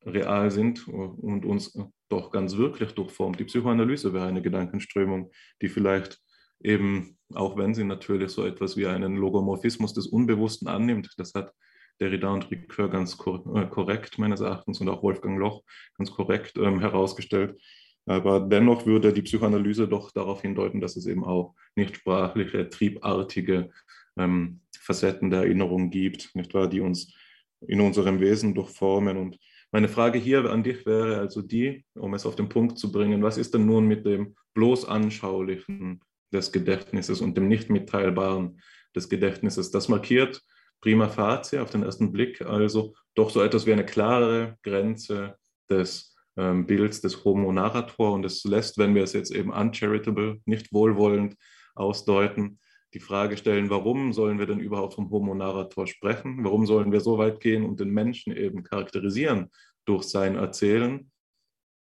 real 0.03 0.49
sind 0.51 0.87
und 0.87 1.45
uns 1.45 1.77
doch 2.09 2.31
ganz 2.31 2.57
wirklich 2.57 2.91
durchformt. 2.91 3.39
Die 3.39 3.45
Psychoanalyse 3.45 4.13
wäre 4.13 4.25
eine 4.25 4.41
Gedankenströmung, 4.41 5.31
die 5.61 5.69
vielleicht 5.69 6.19
eben, 6.61 7.17
auch 7.33 7.57
wenn 7.57 7.73
sie 7.73 7.83
natürlich 7.83 8.31
so 8.31 8.45
etwas 8.45 8.77
wie 8.77 8.87
einen 8.87 9.15
Logomorphismus 9.15 9.93
des 9.93 10.07
Unbewussten 10.07 10.67
annimmt, 10.67 11.13
das 11.17 11.33
hat 11.33 11.53
Derrida 11.99 12.29
und 12.29 12.51
Ricoeur 12.51 12.89
ganz 12.89 13.13
äh, 13.13 13.65
korrekt 13.67 14.17
meines 14.17 14.41
Erachtens 14.41 14.81
und 14.81 14.89
auch 14.89 15.01
Wolfgang 15.01 15.39
Loch 15.39 15.63
ganz 15.97 16.11
korrekt 16.11 16.57
ähm, 16.57 16.79
herausgestellt. 16.79 17.59
Aber 18.05 18.39
dennoch 18.39 18.85
würde 18.85 19.13
die 19.13 19.23
Psychoanalyse 19.23 19.87
doch 19.87 20.11
darauf 20.11 20.41
hindeuten, 20.41 20.81
dass 20.81 20.95
es 20.95 21.07
eben 21.07 21.23
auch 21.23 21.55
nicht 21.75 21.95
sprachliche, 21.97 22.69
triebartige 22.69 23.71
ähm, 24.17 24.61
Facetten 24.79 25.29
der 25.31 25.41
Erinnerung 25.41 25.89
gibt, 25.89 26.35
nicht 26.35 26.53
wahr, 26.53 26.67
die 26.67 26.81
uns 26.81 27.13
in 27.61 27.81
unserem 27.81 28.19
Wesen 28.19 28.53
durchformen. 28.53 29.17
Und 29.17 29.39
meine 29.75 29.89
Frage 29.89 30.17
hier 30.17 30.49
an 30.49 30.63
dich 30.63 30.85
wäre 30.85 31.17
also 31.17 31.41
die, 31.41 31.83
um 31.95 32.13
es 32.13 32.25
auf 32.25 32.37
den 32.37 32.47
Punkt 32.47 32.79
zu 32.79 32.93
bringen, 32.93 33.21
was 33.21 33.37
ist 33.37 33.53
denn 33.53 33.65
nun 33.65 33.85
mit 33.87 34.05
dem 34.05 34.33
bloß 34.53 34.85
Anschaulichen 34.87 35.99
des 36.31 36.53
Gedächtnisses 36.53 37.19
und 37.19 37.35
dem 37.35 37.49
nicht 37.49 37.69
mitteilbaren 37.69 38.61
des 38.95 39.09
Gedächtnisses? 39.09 39.71
Das 39.71 39.89
markiert 39.89 40.41
prima 40.79 41.09
facie 41.09 41.59
auf 41.59 41.71
den 41.71 41.83
ersten 41.83 42.13
Blick 42.13 42.41
also 42.41 42.95
doch 43.15 43.29
so 43.29 43.41
etwas 43.41 43.65
wie 43.65 43.73
eine 43.73 43.85
klare 43.85 44.57
Grenze 44.63 45.35
des 45.69 46.15
ähm, 46.37 46.65
Bilds 46.65 47.01
des 47.01 47.25
Homo 47.25 47.51
narrator 47.51 48.13
und 48.13 48.23
es 48.23 48.45
lässt, 48.45 48.77
wenn 48.77 48.95
wir 48.95 49.03
es 49.03 49.11
jetzt 49.11 49.31
eben 49.31 49.51
uncharitable, 49.51 50.39
nicht 50.45 50.71
wohlwollend 50.71 51.35
ausdeuten, 51.75 52.59
die 52.95 53.01
Frage 53.01 53.35
stellen, 53.35 53.69
warum 53.69 54.13
sollen 54.13 54.39
wir 54.39 54.45
denn 54.45 54.61
überhaupt 54.61 54.93
vom 54.93 55.11
Homo 55.11 55.35
narrator 55.35 55.85
sprechen? 55.85 56.43
Warum 56.45 56.65
sollen 56.65 56.93
wir 56.93 57.01
so 57.01 57.17
weit 57.17 57.41
gehen 57.41 57.65
und 57.65 57.81
den 57.81 57.89
Menschen 57.89 58.35
eben 58.35 58.63
charakterisieren 58.63 59.51
durch 59.83 60.03
sein 60.03 60.35
Erzählen, 60.35 61.11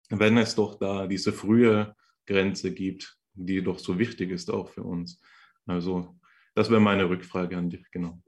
wenn 0.10 0.38
es 0.38 0.56
doch 0.56 0.80
da 0.80 1.06
diese 1.06 1.32
frühe 1.32 1.95
Grenze 2.26 2.74
gibt, 2.74 3.20
die 3.34 3.62
doch 3.62 3.78
so 3.78 3.99
wichtig 3.99 4.32
ist 4.32 4.49
auch 4.49 4.68
für 4.68 4.82
uns? 4.82 5.22
Also 5.68 6.16
das 6.56 6.72
wäre 6.72 6.82
meine 6.82 7.08
Rückfrage 7.08 7.56
an 7.56 7.70
dich, 7.70 7.86
genau. 7.91 8.20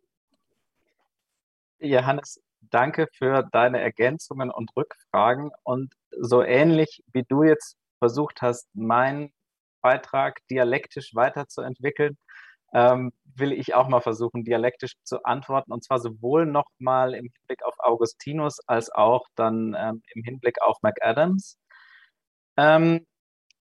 Johannes, 1.80 2.40
danke 2.62 3.08
für 3.12 3.48
deine 3.52 3.80
Ergänzungen 3.82 4.52
und 4.52 4.70
Rückfragen. 4.76 5.50
Und 5.64 5.96
so 6.12 6.44
ähnlich 6.44 7.04
wie 7.12 7.24
du 7.24 7.42
jetzt 7.42 7.76
versucht 7.98 8.44
hast, 8.44 8.68
meinen 8.76 9.34
Beitrag 9.82 10.46
dialektisch 10.48 11.16
weiterzuentwickeln, 11.16 12.18
ähm, 12.78 13.12
will 13.36 13.54
ich 13.54 13.74
auch 13.74 13.88
mal 13.88 14.02
versuchen, 14.02 14.44
dialektisch 14.44 14.94
zu 15.04 15.24
antworten. 15.24 15.72
Und 15.74 15.84
zwar 15.84 16.00
sowohl 16.00 16.46
nochmal 16.46 17.16
im 17.16 17.32
Hinblick 17.34 17.64
auf 17.64 17.74
Augustinus 17.80 18.60
als 18.68 18.92
auch 18.92 19.26
dann 19.36 19.76
ähm, 19.78 20.04
im 20.14 20.24
Hinblick 20.24 20.62
auf 20.62 20.78
McAdams. 20.84 21.58
Ähm, 22.56 23.08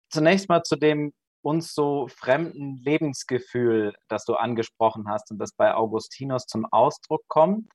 zunächst 0.09 0.47
mal 0.47 0.63
zu 0.63 0.77
dem 0.77 1.13
uns 1.41 1.73
so 1.73 2.07
fremden 2.07 2.77
Lebensgefühl, 2.77 3.93
das 4.07 4.23
du 4.23 4.35
angesprochen 4.35 5.09
hast 5.09 5.31
und 5.31 5.39
das 5.39 5.51
bei 5.51 5.73
Augustinus 5.75 6.45
zum 6.45 6.65
Ausdruck 6.71 7.23
kommt. 7.27 7.69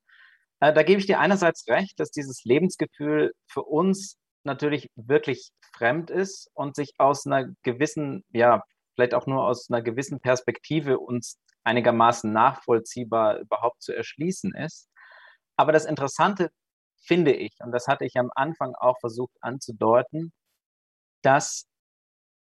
Äh, 0.61 0.73
da 0.73 0.81
gebe 0.81 0.99
ich 0.99 1.05
dir 1.05 1.19
einerseits 1.19 1.67
recht, 1.67 1.99
dass 1.99 2.09
dieses 2.09 2.43
Lebensgefühl 2.43 3.33
für 3.47 3.63
uns 3.63 4.17
natürlich 4.43 4.89
wirklich 4.95 5.51
fremd 5.73 6.09
ist 6.09 6.49
und 6.55 6.75
sich 6.75 6.93
aus 6.97 7.27
einer 7.27 7.49
gewissen, 7.61 8.23
ja, 8.31 8.63
vielleicht 8.99 9.13
auch 9.13 9.27
nur 9.27 9.45
aus 9.45 9.69
einer 9.69 9.81
gewissen 9.81 10.19
Perspektive 10.19 10.99
uns 10.99 11.39
einigermaßen 11.63 12.31
nachvollziehbar 12.33 13.37
überhaupt 13.37 13.81
zu 13.81 13.95
erschließen 13.95 14.53
ist. 14.55 14.89
Aber 15.55 15.71
das 15.71 15.85
Interessante 15.85 16.49
finde 16.97 17.33
ich, 17.33 17.55
und 17.59 17.71
das 17.71 17.87
hatte 17.87 18.03
ich 18.05 18.17
am 18.17 18.29
Anfang 18.35 18.75
auch 18.75 18.99
versucht 18.99 19.31
anzudeuten, 19.39 20.33
dass 21.21 21.65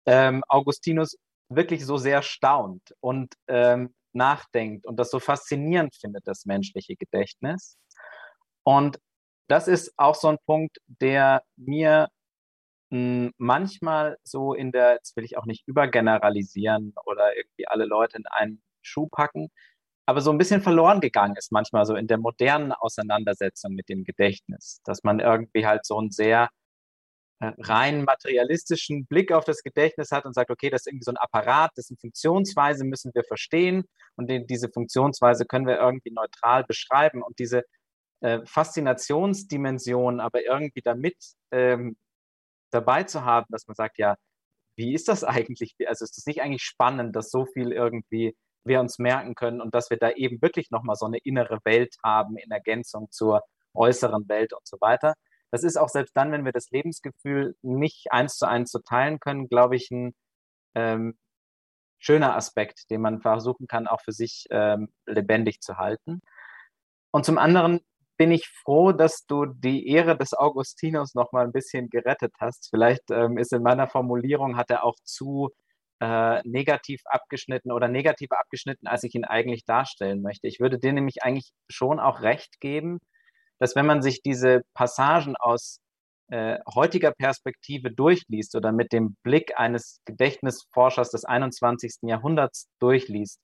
ähm, 0.06 0.42
Augustinus 0.48 1.18
wirklich 1.50 1.84
so 1.84 1.98
sehr 1.98 2.22
staunt 2.22 2.94
und 3.00 3.34
ähm, 3.48 3.94
nachdenkt 4.14 4.86
und 4.86 4.96
das 4.96 5.10
so 5.10 5.20
faszinierend 5.20 5.94
findet, 5.96 6.26
das 6.26 6.46
menschliche 6.46 6.96
Gedächtnis. 6.96 7.76
Und 8.62 8.98
das 9.48 9.68
ist 9.68 9.92
auch 9.98 10.14
so 10.14 10.28
ein 10.28 10.38
Punkt, 10.46 10.78
der 10.86 11.42
mir 11.56 12.08
manchmal 12.90 14.16
so 14.24 14.54
in 14.54 14.72
der, 14.72 14.94
jetzt 14.94 15.16
will 15.16 15.24
ich 15.24 15.36
auch 15.36 15.46
nicht 15.46 15.66
übergeneralisieren 15.66 16.94
oder 17.04 17.36
irgendwie 17.36 17.68
alle 17.68 17.84
Leute 17.84 18.16
in 18.16 18.26
einen 18.26 18.62
Schuh 18.82 19.08
packen, 19.08 19.50
aber 20.06 20.22
so 20.22 20.30
ein 20.30 20.38
bisschen 20.38 20.62
verloren 20.62 21.00
gegangen 21.00 21.36
ist 21.36 21.52
manchmal 21.52 21.84
so 21.84 21.94
in 21.94 22.06
der 22.06 22.16
modernen 22.16 22.72
Auseinandersetzung 22.72 23.74
mit 23.74 23.90
dem 23.90 24.04
Gedächtnis, 24.04 24.80
dass 24.84 25.02
man 25.04 25.20
irgendwie 25.20 25.66
halt 25.66 25.84
so 25.84 25.98
einen 25.98 26.10
sehr 26.10 26.48
äh, 27.40 27.52
rein 27.58 28.04
materialistischen 28.04 29.06
Blick 29.06 29.32
auf 29.32 29.44
das 29.44 29.62
Gedächtnis 29.62 30.10
hat 30.10 30.24
und 30.24 30.34
sagt, 30.34 30.50
okay, 30.50 30.70
das 30.70 30.82
ist 30.82 30.86
irgendwie 30.86 31.04
so 31.04 31.12
ein 31.12 31.18
Apparat, 31.18 31.72
dessen 31.76 31.98
Funktionsweise 31.98 32.84
müssen 32.84 33.12
wir 33.14 33.22
verstehen 33.24 33.84
und 34.16 34.30
den, 34.30 34.46
diese 34.46 34.70
Funktionsweise 34.70 35.44
können 35.44 35.66
wir 35.66 35.78
irgendwie 35.78 36.10
neutral 36.10 36.64
beschreiben 36.64 37.22
und 37.22 37.38
diese 37.38 37.64
äh, 38.20 38.40
Faszinationsdimension 38.46 40.20
aber 40.20 40.42
irgendwie 40.44 40.80
damit 40.82 41.16
ähm, 41.52 41.96
dabei 42.70 43.04
zu 43.04 43.24
haben, 43.24 43.46
dass 43.50 43.66
man 43.66 43.74
sagt, 43.74 43.98
ja, 43.98 44.16
wie 44.76 44.94
ist 44.94 45.08
das 45.08 45.24
eigentlich? 45.24 45.74
Also 45.86 46.04
ist 46.04 46.16
das 46.16 46.26
nicht 46.26 46.42
eigentlich 46.42 46.62
spannend, 46.62 47.16
dass 47.16 47.30
so 47.30 47.46
viel 47.46 47.72
irgendwie 47.72 48.36
wir 48.64 48.80
uns 48.80 48.98
merken 48.98 49.34
können 49.34 49.60
und 49.60 49.74
dass 49.74 49.90
wir 49.90 49.96
da 49.96 50.10
eben 50.10 50.42
wirklich 50.42 50.70
nochmal 50.70 50.96
so 50.96 51.06
eine 51.06 51.18
innere 51.18 51.58
Welt 51.64 51.96
haben 52.04 52.36
in 52.36 52.50
Ergänzung 52.50 53.10
zur 53.10 53.42
äußeren 53.74 54.28
Welt 54.28 54.52
und 54.52 54.66
so 54.66 54.76
weiter. 54.80 55.14
Das 55.50 55.64
ist 55.64 55.78
auch 55.78 55.88
selbst 55.88 56.16
dann, 56.16 56.32
wenn 56.32 56.44
wir 56.44 56.52
das 56.52 56.70
Lebensgefühl 56.70 57.56
nicht 57.62 58.12
eins 58.12 58.36
zu 58.36 58.46
eins 58.46 58.70
so 58.70 58.80
teilen 58.80 59.20
können, 59.20 59.48
glaube 59.48 59.76
ich, 59.76 59.90
ein 59.90 60.14
ähm, 60.74 61.16
schöner 61.98 62.36
Aspekt, 62.36 62.90
den 62.90 63.00
man 63.00 63.20
versuchen 63.20 63.66
kann, 63.66 63.86
auch 63.86 64.00
für 64.02 64.12
sich 64.12 64.46
ähm, 64.50 64.92
lebendig 65.06 65.60
zu 65.60 65.78
halten. 65.78 66.20
Und 67.10 67.24
zum 67.24 67.38
anderen 67.38 67.80
bin 68.18 68.32
ich 68.32 68.48
froh, 68.48 68.92
dass 68.92 69.24
du 69.26 69.46
die 69.46 69.88
Ehre 69.88 70.18
des 70.18 70.34
Augustinus 70.34 71.14
noch 71.14 71.32
mal 71.32 71.44
ein 71.44 71.52
bisschen 71.52 71.88
gerettet 71.88 72.34
hast. 72.40 72.68
Vielleicht 72.70 73.10
ähm, 73.10 73.38
ist 73.38 73.52
in 73.52 73.62
meiner 73.62 73.86
Formulierung, 73.88 74.56
hat 74.56 74.70
er 74.70 74.84
auch 74.84 74.96
zu 75.04 75.50
äh, 76.00 76.40
negativ 76.44 77.00
abgeschnitten 77.06 77.72
oder 77.72 77.88
negativer 77.88 78.38
abgeschnitten, 78.38 78.86
als 78.86 79.04
ich 79.04 79.14
ihn 79.14 79.24
eigentlich 79.24 79.64
darstellen 79.64 80.20
möchte. 80.22 80.48
Ich 80.48 80.60
würde 80.60 80.78
dir 80.78 80.92
nämlich 80.92 81.22
eigentlich 81.22 81.52
schon 81.68 82.00
auch 82.00 82.20
recht 82.22 82.60
geben, 82.60 82.98
dass 83.58 83.76
wenn 83.76 83.86
man 83.86 84.02
sich 84.02 84.22
diese 84.22 84.62
Passagen 84.74 85.36
aus 85.36 85.80
äh, 86.28 86.58
heutiger 86.74 87.12
Perspektive 87.12 87.90
durchliest 87.90 88.54
oder 88.54 88.72
mit 88.72 88.92
dem 88.92 89.16
Blick 89.22 89.58
eines 89.58 90.00
Gedächtnisforschers 90.04 91.10
des 91.10 91.24
21. 91.24 91.98
Jahrhunderts 92.02 92.68
durchliest, 92.80 93.40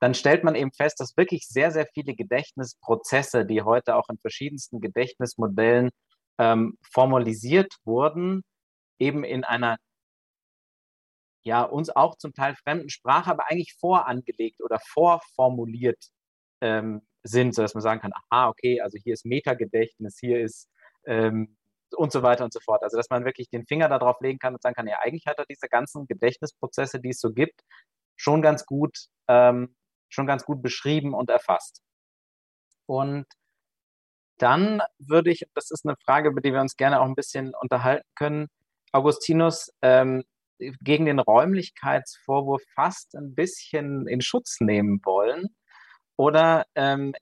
dann 0.00 0.14
stellt 0.14 0.44
man 0.44 0.54
eben 0.54 0.72
fest, 0.72 1.00
dass 1.00 1.16
wirklich 1.16 1.46
sehr, 1.48 1.70
sehr 1.70 1.86
viele 1.94 2.14
Gedächtnisprozesse, 2.14 3.46
die 3.46 3.62
heute 3.62 3.96
auch 3.96 4.08
in 4.08 4.18
verschiedensten 4.18 4.80
Gedächtnismodellen 4.80 5.90
ähm, 6.38 6.78
formalisiert 6.92 7.72
wurden, 7.84 8.42
eben 8.98 9.24
in 9.24 9.44
einer 9.44 9.76
ja 11.44 11.62
uns 11.62 11.90
auch 11.90 12.16
zum 12.16 12.32
Teil 12.32 12.54
fremden 12.56 12.88
Sprache, 12.88 13.30
aber 13.30 13.50
eigentlich 13.50 13.74
vorangelegt 13.78 14.62
oder 14.62 14.78
vorformuliert 14.80 16.02
ähm, 16.60 17.02
sind, 17.22 17.54
sodass 17.54 17.74
man 17.74 17.82
sagen 17.82 18.00
kann, 18.00 18.12
aha, 18.30 18.48
okay, 18.48 18.80
also 18.80 18.98
hier 19.02 19.14
ist 19.14 19.26
Metagedächtnis, 19.26 20.18
hier 20.18 20.40
ist 20.40 20.68
ähm, 21.06 21.56
und 21.96 22.12
so 22.12 22.22
weiter 22.22 22.44
und 22.44 22.52
so 22.52 22.60
fort. 22.60 22.82
Also 22.82 22.96
dass 22.96 23.10
man 23.10 23.24
wirklich 23.24 23.48
den 23.50 23.66
Finger 23.66 23.88
darauf 23.88 24.20
legen 24.20 24.38
kann 24.38 24.54
und 24.54 24.62
sagen 24.62 24.74
kann, 24.74 24.88
ja, 24.88 24.98
eigentlich 25.00 25.26
hat 25.26 25.38
er 25.38 25.46
diese 25.46 25.68
ganzen 25.68 26.06
Gedächtnisprozesse, 26.06 27.00
die 27.00 27.10
es 27.10 27.20
so 27.20 27.32
gibt, 27.32 27.60
schon 28.16 28.42
ganz 28.42 28.66
gut 28.66 28.96
ähm, 29.28 29.74
schon 30.14 30.26
ganz 30.26 30.44
gut 30.44 30.62
beschrieben 30.62 31.14
und 31.14 31.30
erfasst. 31.30 31.82
Und 32.86 33.26
dann 34.38 34.82
würde 34.98 35.30
ich, 35.30 35.44
das 35.54 35.70
ist 35.70 35.86
eine 35.86 35.96
Frage, 36.04 36.30
über 36.30 36.40
die 36.40 36.52
wir 36.52 36.60
uns 36.60 36.76
gerne 36.76 37.00
auch 37.00 37.06
ein 37.06 37.14
bisschen 37.14 37.54
unterhalten 37.54 38.08
können, 38.14 38.48
Augustinus 38.92 39.70
ähm, 39.82 40.24
gegen 40.58 41.06
den 41.06 41.18
Räumlichkeitsvorwurf 41.18 42.62
fast 42.74 43.14
ein 43.16 43.34
bisschen 43.34 44.06
in 44.06 44.20
Schutz 44.20 44.60
nehmen 44.60 45.00
wollen 45.04 45.54
oder 46.16 46.64
ähm, 46.74 47.12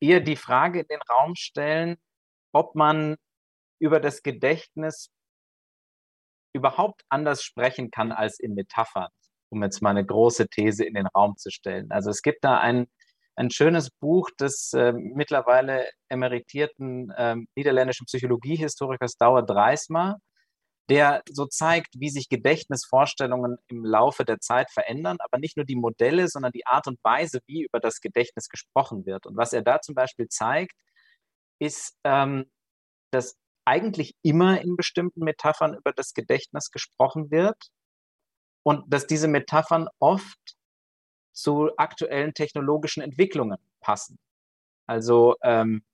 eher 0.00 0.20
die 0.20 0.36
Frage 0.36 0.80
in 0.80 0.86
den 0.88 1.00
Raum 1.10 1.34
stellen, 1.34 1.96
ob 2.52 2.74
man 2.74 3.16
über 3.78 4.00
das 4.00 4.22
Gedächtnis 4.22 5.08
überhaupt 6.54 7.02
anders 7.08 7.42
sprechen 7.42 7.90
kann 7.90 8.12
als 8.12 8.38
in 8.38 8.54
Metaphern 8.54 9.10
um 9.54 9.62
jetzt 9.62 9.82
mal 9.82 9.90
eine 9.90 10.04
große 10.04 10.48
These 10.48 10.84
in 10.84 10.94
den 10.94 11.06
Raum 11.06 11.36
zu 11.36 11.50
stellen. 11.50 11.90
Also 11.90 12.10
es 12.10 12.22
gibt 12.22 12.44
da 12.44 12.58
ein 12.58 12.86
ein 13.36 13.50
schönes 13.50 13.90
Buch 13.90 14.30
des 14.38 14.72
äh, 14.74 14.92
mittlerweile 14.92 15.88
emeritierten 16.08 17.10
äh, 17.10 17.36
niederländischen 17.56 18.06
Psychologiehistorikers 18.06 19.16
Douwe 19.16 19.44
Dreisma, 19.44 20.18
der 20.90 21.22
so 21.30 21.46
zeigt, 21.46 21.94
wie 21.98 22.10
sich 22.10 22.28
Gedächtnisvorstellungen 22.28 23.56
im 23.68 23.84
Laufe 23.84 24.24
der 24.24 24.38
Zeit 24.40 24.70
verändern, 24.70 25.16
aber 25.20 25.38
nicht 25.38 25.56
nur 25.56 25.66
die 25.66 25.76
Modelle, 25.76 26.28
sondern 26.28 26.52
die 26.52 26.66
Art 26.66 26.86
und 26.86 26.98
Weise, 27.02 27.40
wie 27.46 27.64
über 27.64 27.80
das 27.80 28.00
Gedächtnis 28.00 28.48
gesprochen 28.48 29.06
wird. 29.06 29.26
Und 29.26 29.36
was 29.36 29.52
er 29.52 29.62
da 29.62 29.80
zum 29.80 29.94
Beispiel 29.94 30.28
zeigt, 30.28 30.76
ist, 31.58 31.96
ähm, 32.04 32.50
dass 33.12 33.36
eigentlich 33.64 34.14
immer 34.22 34.60
in 34.60 34.76
bestimmten 34.76 35.20
Metaphern 35.24 35.74
über 35.74 35.92
das 35.92 36.12
Gedächtnis 36.12 36.70
gesprochen 36.70 37.30
wird 37.30 37.56
und 38.64 38.84
dass 38.92 39.06
diese 39.06 39.28
Metaphern 39.28 39.88
oft 40.00 40.56
zu 41.32 41.70
aktuellen 41.76 42.34
technologischen 42.34 43.02
Entwicklungen 43.02 43.58
passen. 43.80 44.18
Also 44.86 45.36
ähm, 45.42 45.84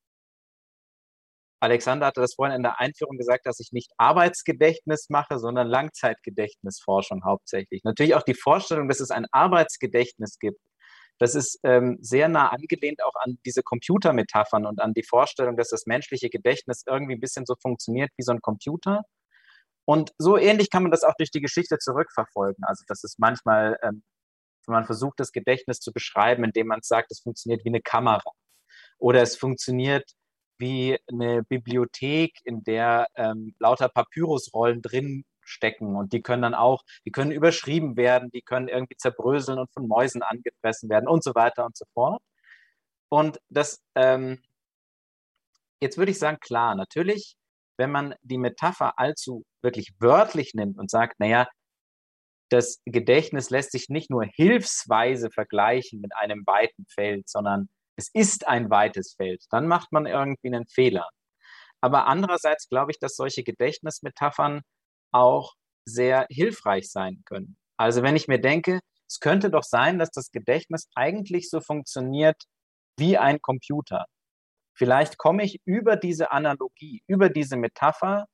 Alexander 1.63 2.07
hatte 2.07 2.23
das 2.23 2.35
vorhin 2.35 2.57
in 2.57 2.63
der 2.63 2.81
Einführung 2.81 3.19
gesagt, 3.19 3.45
dass 3.45 3.61
ich 3.61 3.71
nicht 3.73 3.93
Arbeitsgedächtnis 3.99 5.11
mache, 5.11 5.39
sondern 5.39 5.69
Langzeitgedächtnisforschung 5.69 7.25
hauptsächlich. 7.25 7.85
Natürlich 7.85 8.15
auch 8.15 8.23
die 8.23 8.35
Vorstellung, 8.35 8.89
dass 8.89 9.01
es 9.01 9.11
ein 9.11 9.27
Arbeitsgedächtnis 9.31 10.39
gibt. 10.39 10.61
Das 11.19 11.35
ist 11.35 11.61
ähm, 11.65 11.99
sehr 12.01 12.29
nah 12.29 12.49
angelehnt 12.49 13.05
auch 13.05 13.15
an 13.21 13.39
diese 13.45 13.63
Computermetaphern 13.63 14.65
und 14.65 14.81
an 14.81 14.95
die 14.95 15.03
Vorstellung, 15.03 15.59
dass 15.59 15.69
das 15.69 15.85
menschliche 15.85 16.31
Gedächtnis 16.31 16.83
irgendwie 16.87 17.15
ein 17.15 17.21
bisschen 17.21 17.45
so 17.45 17.57
funktioniert 17.61 18.11
wie 18.17 18.23
so 18.23 18.33
ein 18.33 18.41
Computer. 18.41 19.03
Und 19.91 20.13
so 20.19 20.37
ähnlich 20.37 20.71
kann 20.71 20.85
man 20.85 20.93
das 20.93 21.03
auch 21.03 21.15
durch 21.19 21.33
die 21.33 21.41
Geschichte 21.41 21.77
zurückverfolgen. 21.79 22.63
Also, 22.63 22.85
dass 22.87 23.03
es 23.03 23.19
manchmal, 23.19 23.77
ähm, 23.83 24.05
wenn 24.65 24.75
man 24.75 24.85
versucht, 24.87 25.19
das 25.19 25.33
Gedächtnis 25.33 25.81
zu 25.81 25.93
beschreiben, 25.93 26.45
indem 26.45 26.69
man 26.69 26.79
sagt, 26.81 27.11
es 27.11 27.19
funktioniert 27.19 27.65
wie 27.65 27.71
eine 27.71 27.81
Kamera 27.81 28.31
oder 28.99 29.21
es 29.21 29.37
funktioniert 29.37 30.09
wie 30.59 30.97
eine 31.11 31.43
Bibliothek, 31.43 32.39
in 32.45 32.63
der 32.63 33.09
ähm, 33.17 33.57
lauter 33.59 33.89
Papyrusrollen 33.89 34.81
drin 34.81 35.25
stecken 35.41 35.97
und 35.97 36.13
die 36.13 36.23
können 36.23 36.43
dann 36.43 36.55
auch, 36.55 36.85
die 37.05 37.11
können 37.11 37.33
überschrieben 37.33 37.97
werden, 37.97 38.31
die 38.31 38.43
können 38.43 38.69
irgendwie 38.69 38.97
zerbröseln 38.97 39.59
und 39.59 39.73
von 39.73 39.89
Mäusen 39.89 40.23
angefressen 40.23 40.89
werden 40.89 41.09
und 41.09 41.25
so 41.25 41.35
weiter 41.35 41.67
und 41.67 41.77
so 41.77 41.85
fort. 41.95 42.23
Und 43.09 43.41
das, 43.49 43.83
ähm, 43.97 44.41
jetzt 45.81 45.99
würde 45.99 46.13
ich 46.13 46.21
sagen, 46.21 46.39
klar, 46.39 46.77
natürlich, 46.77 47.37
wenn 47.81 47.91
man 47.91 48.15
die 48.23 48.37
Metapher 48.37 48.99
allzu 48.99 49.45
wirklich 49.63 49.95
wörtlich 49.99 50.53
nimmt 50.53 50.79
und 50.79 50.91
sagt, 50.91 51.19
naja, 51.19 51.49
das 52.51 52.83
Gedächtnis 52.85 53.49
lässt 53.49 53.73
sich 53.73 53.89
nicht 53.89 54.11
nur 54.11 54.25
hilfsweise 54.25 55.31
vergleichen 55.31 56.01
mit 56.01 56.15
einem 56.15 56.47
weiten 56.47 56.85
Feld, 56.93 57.29
sondern 57.29 57.71
es 57.97 58.11
ist 58.13 58.47
ein 58.47 58.69
weites 58.71 59.15
Feld, 59.15 59.45
dann 59.51 59.67
macht 59.67 59.93
man 59.93 60.05
irgendwie 60.05 60.49
einen 60.49 60.67
Fehler. 60.67 61.09
Aber 61.81 62.07
andererseits 62.07 62.69
glaube 62.69 62.93
ich, 62.93 62.99
dass 62.99 63.17
solche 63.17 63.43
Gedächtnismetaphern 63.43 64.61
auch 65.11 65.55
sehr 65.87 66.27
hilfreich 66.29 66.91
sein 66.91 67.23
können. 67.25 67.57
Also 67.79 68.03
wenn 68.03 68.17
ich 68.17 68.29
mir 68.29 68.41
denke, 68.41 68.81
es 69.09 69.21
könnte 69.21 69.51
doch 69.51 69.65
sein, 69.65 69.99
dass 69.99 70.11
das 70.11 70.31
Gedächtnis 70.31 70.89
eigentlich 70.95 71.49
so 71.49 71.61
funktioniert 71.61 72.43
wie 72.99 73.17
ein 73.17 73.41
Computer. 73.41 74.05
Vielleicht 74.81 75.19
komme 75.19 75.45
ich 75.45 75.61
über 75.67 75.97
diese 75.97 76.31
Analogie, 76.31 77.03
über 77.07 77.29
diese 77.29 77.59
Metapher 77.59 78.25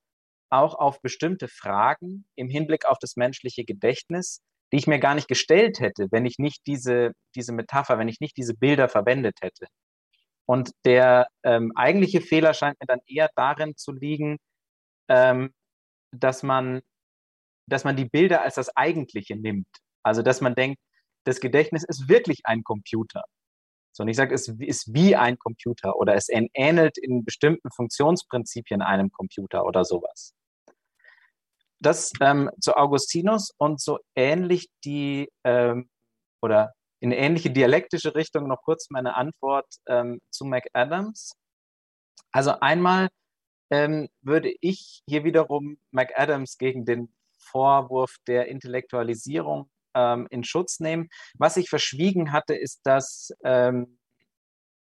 auch 0.49 0.77
auf 0.77 1.03
bestimmte 1.03 1.49
Fragen 1.49 2.25
im 2.37 2.49
Hinblick 2.49 2.85
auf 2.87 3.01
das 3.01 3.17
menschliche 3.17 3.65
Gedächtnis, 3.65 4.43
die 4.73 4.77
ich 4.77 4.87
mir 4.87 5.01
gar 5.01 5.17
nicht 5.17 5.27
gestellt 5.27 5.81
hätte, 5.81 6.07
wenn 6.13 6.25
ich 6.25 6.39
nicht 6.39 6.65
diese, 6.69 7.15
diese 7.35 7.53
Metapher, 7.53 7.99
wenn 7.99 8.07
ich 8.07 8.21
nicht 8.21 8.37
diese 8.37 8.55
Bilder 8.55 8.89
verwendet 8.89 9.39
hätte. 9.41 9.67
Und 10.45 10.71
der 10.85 11.27
ähm, 11.43 11.73
eigentliche 11.75 12.21
Fehler 12.21 12.55
scheint 12.55 12.79
mir 12.79 12.87
dann 12.87 13.01
eher 13.09 13.29
darin 13.35 13.75
zu 13.75 13.91
liegen, 13.91 14.37
ähm, 15.09 15.53
dass, 16.13 16.45
man, 16.45 16.81
dass 17.69 17.83
man 17.83 17.97
die 17.97 18.09
Bilder 18.09 18.43
als 18.43 18.55
das 18.55 18.69
Eigentliche 18.77 19.35
nimmt. 19.35 19.67
Also 20.05 20.23
dass 20.23 20.41
man 20.41 20.55
denkt, 20.55 20.81
das 21.25 21.41
Gedächtnis 21.41 21.83
ist 21.83 22.09
wirklich 22.09 22.43
ein 22.45 22.63
Computer. 22.63 23.25
So, 23.97 24.03
und 24.03 24.09
ich 24.09 24.17
sage, 24.17 24.35
es 24.35 24.49
ist 24.49 24.93
wie 24.93 25.17
ein 25.17 25.39
Computer 25.39 25.97
oder 25.97 26.15
es 26.15 26.29
ähnelt 26.29 26.99
in 26.99 27.25
bestimmten 27.25 27.71
Funktionsprinzipien 27.71 28.83
einem 28.83 29.11
Computer 29.11 29.65
oder 29.65 29.85
sowas 29.85 30.35
das 31.81 32.13
ähm, 32.21 32.51
zu 32.61 32.77
Augustinus 32.77 33.53
und 33.59 33.81
so 33.81 33.99
ähnlich 34.15 34.69
die 34.85 35.29
ähm, 35.45 35.89
oder 36.43 36.73
in 37.01 37.13
ähnliche 37.13 37.51
dialektische 37.51 38.15
Richtung 38.15 38.49
noch 38.49 38.63
kurz 38.63 38.91
meine 38.91 39.15
Antwort 39.17 39.67
ähm, 39.87 40.21
zu 40.31 40.45
McAdams. 40.45 41.33
Also 42.33 42.53
einmal 42.61 43.09
ähm, 43.71 44.09
würde 44.23 44.55
ich 44.61 45.03
hier 45.09 45.25
wiederum 45.25 45.79
McAdams 45.91 46.57
gegen 46.59 46.85
den 46.85 47.15
Vorwurf 47.39 48.17
der 48.27 48.49
Intellektualisierung 48.49 49.71
ähm, 49.97 50.29
in 50.31 50.45
Schutz 50.45 50.79
nehmen. 50.79 51.09
Was 51.39 51.57
ich 51.57 51.69
verschwiegen 51.69 52.33
hatte, 52.33 52.55
ist, 52.55 52.83
dass 52.85 53.33
ähm, 53.45 53.99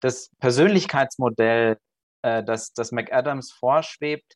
das 0.01 0.31
Persönlichkeitsmodell, 0.41 1.79
äh, 2.23 2.45
das, 2.45 2.73
das 2.73 2.93
McAdams 2.93 3.53
vorschwebt, 3.53 4.35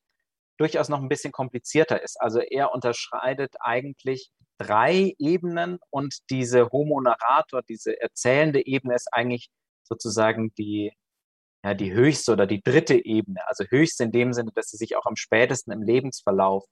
durchaus 0.59 0.89
noch 0.89 1.01
ein 1.01 1.09
bisschen 1.09 1.33
komplizierter 1.33 2.03
ist. 2.03 2.21
Also 2.21 2.41
er 2.41 2.73
unterscheidet 2.73 3.55
eigentlich 3.61 4.31
drei 4.59 5.15
Ebenen 5.19 5.79
und 5.91 6.19
diese 6.29 6.69
Homo 6.71 7.01
narrator, 7.01 7.63
diese 7.63 7.99
erzählende 8.01 8.67
Ebene 8.67 8.95
ist 8.95 9.09
eigentlich 9.13 9.49
sozusagen 9.85 10.53
die, 10.55 10.93
ja, 11.65 11.75
die 11.75 11.93
höchste 11.93 12.33
oder 12.33 12.47
die 12.47 12.63
dritte 12.63 13.03
Ebene. 13.05 13.41
Also 13.47 13.65
höchst 13.65 14.01
in 14.03 14.13
dem 14.13 14.35
Sinne, 14.35 14.53
dass 14.55 14.69
sie 14.69 14.77
sich 14.77 14.97
auch 14.97 15.07
am 15.07 15.17
spätesten 15.17 15.73
im 15.73 15.83
Lebensverlauf 15.83 16.65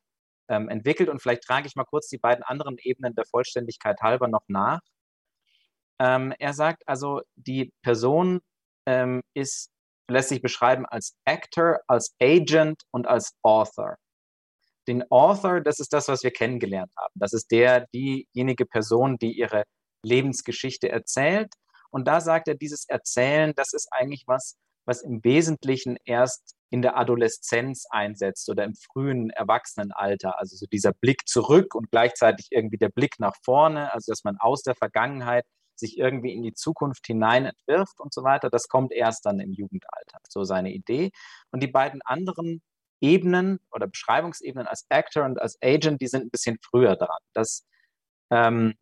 ähm, 0.49 0.69
entwickelt. 0.69 1.09
Und 1.09 1.21
vielleicht 1.21 1.43
trage 1.45 1.67
ich 1.67 1.77
mal 1.77 1.85
kurz 1.85 2.09
die 2.09 2.19
beiden 2.19 2.43
anderen 2.45 2.77
Ebenen 2.79 3.15
der 3.15 3.25
Vollständigkeit 3.27 4.01
halber 4.01 4.29
noch 4.29 4.45
nach. 4.49 4.81
Ähm, 6.01 6.33
er 6.39 6.53
sagt 6.53 6.83
also, 6.87 7.23
die 7.37 7.73
Person 7.83 8.41
ähm, 8.87 9.23
ist 9.35 9.71
lässt 10.11 10.31
sich 10.31 10.43
beschreiben 10.43 10.87
als 10.87 11.15
Actor, 11.25 11.81
als 11.87 12.15
Agent 12.21 12.83
und 12.91 13.07
als 13.07 13.35
Author. 13.43 13.97
Den 14.87 15.05
Author, 15.11 15.61
das 15.61 15.81
ist 15.81 15.93
das, 15.93 16.09
was 16.09 16.23
wir 16.23 16.31
kennengelernt 16.31 16.93
haben. 16.97 17.13
Das 17.15 17.33
ist 17.33 17.51
der, 17.51 17.87
diejenige 17.93 18.65
Person, 18.65 19.19
die 19.19 19.39
ihre 19.39 19.65
Lebensgeschichte 20.03 20.89
erzählt. 20.89 21.53
Und 21.91 22.09
da 22.09 22.21
sagt 22.21 22.49
er, 22.49 22.55
dieses 22.55 22.89
Erzählen, 22.89 23.53
das 23.55 23.75
ist 23.75 23.89
eigentlich 23.91 24.25
was, 24.27 24.57
was 24.87 25.03
im 25.03 25.23
Wesentlichen 25.25 25.99
erst 26.05 26.55
in 26.71 26.83
der 26.83 26.97
Adoleszenz 26.97 27.87
einsetzt 27.91 28.49
oder 28.51 28.65
im 28.65 28.75
frühen 28.75 29.31
Erwachsenenalter. 29.31 30.39
Also 30.39 30.57
so 30.57 30.67
dieser 30.67 30.93
Blick 30.93 31.27
zurück 31.27 31.75
und 31.75 31.91
gleichzeitig 31.91 32.49
irgendwie 32.51 32.79
der 32.79 32.91
Blick 32.91 33.19
nach 33.19 33.35
vorne, 33.43 33.93
also 33.93 34.13
dass 34.13 34.25
man 34.25 34.37
aus 34.39 34.63
der 34.63 34.75
Vergangenheit 34.75 35.47
sich 35.77 35.97
irgendwie 35.97 36.35
in 36.35 36.43
die 36.43 36.55
Zukunft 36.55 37.07
hinein 37.07 37.47
entwirft 37.47 38.01
und 38.01 38.13
so 38.13 38.25
weiter, 38.25 38.51
das 38.51 38.69
kommt 38.69 38.93
erst 38.93 39.25
dann 39.25 39.41
im 39.41 39.53
Jugendalter, 39.53 40.19
so 40.29 40.45
seine 40.45 40.73
Idee. 40.73 41.11
Und 41.53 41.63
die 41.63 41.69
beiden 41.69 42.03
anderen 42.03 42.63
Ebenen 43.01 43.61
oder 43.71 43.87
Beschreibungsebenen 43.87 44.67
als 44.67 44.87
Actor 44.89 45.25
und 45.25 45.41
als 45.41 45.57
Agent, 45.63 46.03
die 46.03 46.09
sind 46.09 46.25
ein 46.27 46.31
bisschen 46.31 46.59
früher 46.61 46.97
dran. 46.97 47.21
Das 47.33 47.65
ähm, 48.31 48.75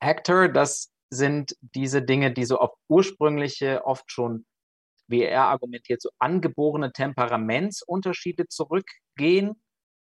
Actor, 0.00 0.48
das 0.48 0.90
sind 1.10 1.56
diese 1.60 2.02
Dinge, 2.02 2.32
die 2.32 2.44
so 2.44 2.58
auf 2.58 2.72
ursprüngliche, 2.88 3.84
oft 3.84 4.10
schon, 4.10 4.46
wie 5.10 5.22
er 5.22 5.44
argumentiert, 5.44 6.00
so 6.00 6.10
angeborene 6.18 6.92
Temperamentsunterschiede 6.92 8.48
zurückgehen 8.48 9.60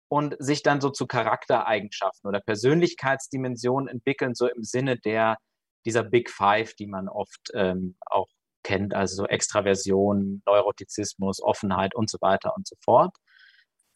und 0.08 0.36
sich 0.38 0.62
dann 0.62 0.80
so 0.80 0.90
zu 0.90 1.06
Charaktereigenschaften 1.06 2.28
oder 2.28 2.40
Persönlichkeitsdimensionen 2.40 3.88
entwickeln, 3.88 4.34
so 4.34 4.48
im 4.48 4.62
Sinne 4.62 4.98
der 4.98 5.36
dieser 5.84 6.02
Big 6.02 6.30
Five, 6.30 6.74
die 6.74 6.86
man 6.86 7.08
oft 7.08 7.50
ähm, 7.54 7.96
auch 8.06 8.28
kennt, 8.62 8.94
also 8.94 9.16
so 9.16 9.26
Extraversion, 9.26 10.42
Neurotizismus, 10.46 11.42
Offenheit 11.42 11.94
und 11.94 12.10
so 12.10 12.18
weiter 12.20 12.54
und 12.56 12.66
so 12.66 12.76
fort. 12.82 13.14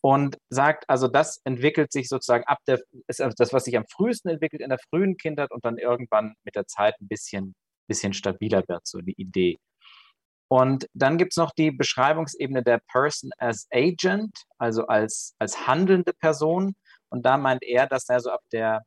Und 0.01 0.39
sagt, 0.49 0.89
also 0.89 1.09
das 1.09 1.41
entwickelt 1.45 1.93
sich 1.93 2.09
sozusagen 2.09 2.45
ab 2.45 2.59
der, 2.69 2.81
ist 3.09 3.21
also 3.21 3.35
das, 3.37 3.53
was 3.53 3.65
sich 3.65 3.77
am 3.77 3.85
frühesten 3.91 4.29
entwickelt 4.29 4.63
in 4.63 4.69
der 4.69 4.79
frühen 4.91 5.17
Kindheit 5.17 5.51
und 5.51 5.65
dann 5.65 5.77
irgendwann 5.79 6.35
mit 6.45 6.55
der 6.55 6.67
Zeit 6.67 6.95
ein 7.01 7.09
bisschen, 7.09 7.55
bisschen 7.89 8.13
stabiler 8.13 8.63
wird, 8.69 8.87
so 8.87 9.01
die 9.01 9.15
Idee. 9.17 9.59
Und 10.49 10.89
dann 10.95 11.19
gibt 11.19 11.33
es 11.33 11.37
noch 11.37 11.53
die 11.53 11.71
Beschreibungsebene 11.71 12.63
der 12.63 12.81
Person 12.91 13.31
as 13.39 13.67
Agent, 13.71 14.35
also 14.59 14.87
als, 14.87 15.35
als 15.39 15.67
handelnde 15.67 16.13
Person. 16.15 16.75
Und 17.11 17.25
da 17.27 17.37
meint 17.37 17.63
er, 17.63 17.87
dass 17.87 18.09
er 18.09 18.21
so 18.21 18.31
ab 18.31 18.41
der 18.53 18.83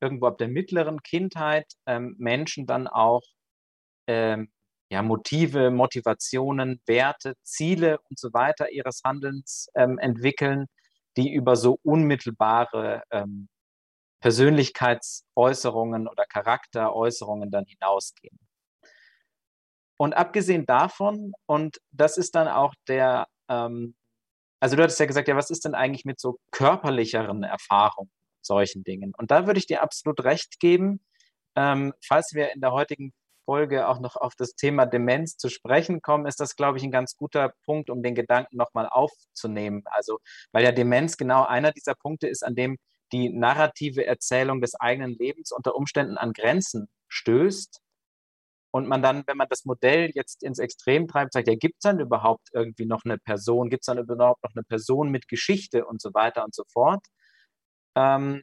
irgendwo 0.00 0.26
ab 0.26 0.38
der 0.38 0.48
mittleren 0.48 1.02
Kindheit 1.02 1.66
ähm, 1.86 2.14
Menschen 2.18 2.66
dann 2.66 2.86
auch 2.86 3.22
ähm, 4.06 4.52
ja, 4.90 5.02
Motive, 5.02 5.70
Motivationen, 5.70 6.80
Werte, 6.86 7.34
Ziele 7.42 7.98
und 8.10 8.18
so 8.18 8.32
weiter 8.32 8.70
ihres 8.70 9.00
Handelns 9.04 9.68
ähm, 9.74 9.98
entwickeln, 9.98 10.66
die 11.16 11.32
über 11.32 11.56
so 11.56 11.78
unmittelbare 11.82 13.02
ähm, 13.10 13.48
Persönlichkeitsäußerungen 14.20 16.08
oder 16.08 16.24
Charakteräußerungen 16.26 17.50
dann 17.50 17.64
hinausgehen. 17.66 18.38
Und 20.04 20.12
abgesehen 20.12 20.66
davon, 20.66 21.32
und 21.46 21.80
das 21.90 22.18
ist 22.18 22.34
dann 22.34 22.46
auch 22.46 22.74
der, 22.88 23.26
ähm, 23.48 23.94
also 24.60 24.76
du 24.76 24.82
hattest 24.82 25.00
ja 25.00 25.06
gesagt, 25.06 25.28
ja, 25.28 25.34
was 25.34 25.48
ist 25.48 25.64
denn 25.64 25.74
eigentlich 25.74 26.04
mit 26.04 26.20
so 26.20 26.36
körperlicheren 26.50 27.42
Erfahrungen, 27.42 28.10
solchen 28.42 28.84
Dingen? 28.84 29.14
Und 29.16 29.30
da 29.30 29.46
würde 29.46 29.56
ich 29.56 29.66
dir 29.66 29.82
absolut 29.82 30.22
recht 30.22 30.60
geben, 30.60 31.00
ähm, 31.56 31.94
falls 32.06 32.34
wir 32.34 32.52
in 32.52 32.60
der 32.60 32.72
heutigen 32.72 33.14
Folge 33.46 33.88
auch 33.88 33.98
noch 33.98 34.16
auf 34.16 34.34
das 34.36 34.54
Thema 34.54 34.84
Demenz 34.84 35.38
zu 35.38 35.48
sprechen 35.48 36.02
kommen, 36.02 36.26
ist 36.26 36.38
das, 36.38 36.54
glaube 36.54 36.76
ich, 36.76 36.84
ein 36.84 36.90
ganz 36.90 37.16
guter 37.16 37.54
Punkt, 37.64 37.88
um 37.88 38.02
den 38.02 38.14
Gedanken 38.14 38.58
nochmal 38.58 38.86
aufzunehmen. 38.90 39.84
Also, 39.86 40.18
weil 40.52 40.64
ja 40.64 40.72
Demenz 40.72 41.16
genau 41.16 41.46
einer 41.46 41.72
dieser 41.72 41.94
Punkte 41.94 42.28
ist, 42.28 42.44
an 42.44 42.54
dem 42.54 42.76
die 43.10 43.30
narrative 43.30 44.04
Erzählung 44.04 44.60
des 44.60 44.78
eigenen 44.78 45.14
Lebens 45.14 45.50
unter 45.50 45.74
Umständen 45.74 46.18
an 46.18 46.34
Grenzen 46.34 46.88
stößt. 47.08 47.80
Und 48.74 48.88
man 48.88 49.02
dann, 49.02 49.22
wenn 49.28 49.36
man 49.36 49.46
das 49.48 49.64
Modell 49.64 50.10
jetzt 50.14 50.42
ins 50.42 50.58
Extrem 50.58 51.06
treibt, 51.06 51.32
sagt, 51.32 51.46
ja, 51.46 51.54
gibt 51.54 51.76
es 51.76 51.82
dann 51.82 52.00
überhaupt 52.00 52.48
irgendwie 52.52 52.86
noch 52.86 53.04
eine 53.04 53.18
Person, 53.18 53.70
gibt 53.70 53.82
es 53.82 53.86
dann 53.86 53.98
überhaupt 53.98 54.42
noch 54.42 54.50
eine 54.52 54.64
Person 54.64 55.10
mit 55.12 55.28
Geschichte 55.28 55.86
und 55.86 56.02
so 56.02 56.12
weiter 56.12 56.44
und 56.44 56.56
so 56.56 56.64
fort. 56.72 57.06
Ähm, 57.94 58.42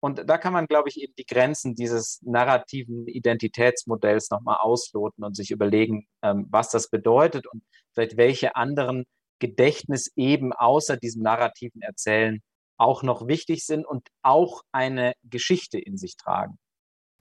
und 0.00 0.28
da 0.28 0.36
kann 0.38 0.52
man, 0.52 0.66
glaube 0.66 0.88
ich, 0.88 1.00
eben 1.00 1.14
die 1.16 1.26
Grenzen 1.26 1.76
dieses 1.76 2.18
narrativen 2.22 3.06
Identitätsmodells 3.06 4.30
nochmal 4.30 4.56
ausloten 4.56 5.22
und 5.22 5.36
sich 5.36 5.52
überlegen, 5.52 6.08
ähm, 6.22 6.48
was 6.50 6.70
das 6.70 6.90
bedeutet 6.90 7.46
und 7.46 7.62
vielleicht 7.94 8.16
welche 8.16 8.56
anderen 8.56 9.04
Gedächtnis 9.38 10.10
eben 10.16 10.52
außer 10.52 10.96
diesem 10.96 11.22
narrativen 11.22 11.82
Erzählen 11.82 12.40
auch 12.78 13.04
noch 13.04 13.28
wichtig 13.28 13.64
sind 13.64 13.86
und 13.86 14.08
auch 14.22 14.62
eine 14.72 15.12
Geschichte 15.22 15.78
in 15.78 15.96
sich 15.98 16.16
tragen. 16.16 16.58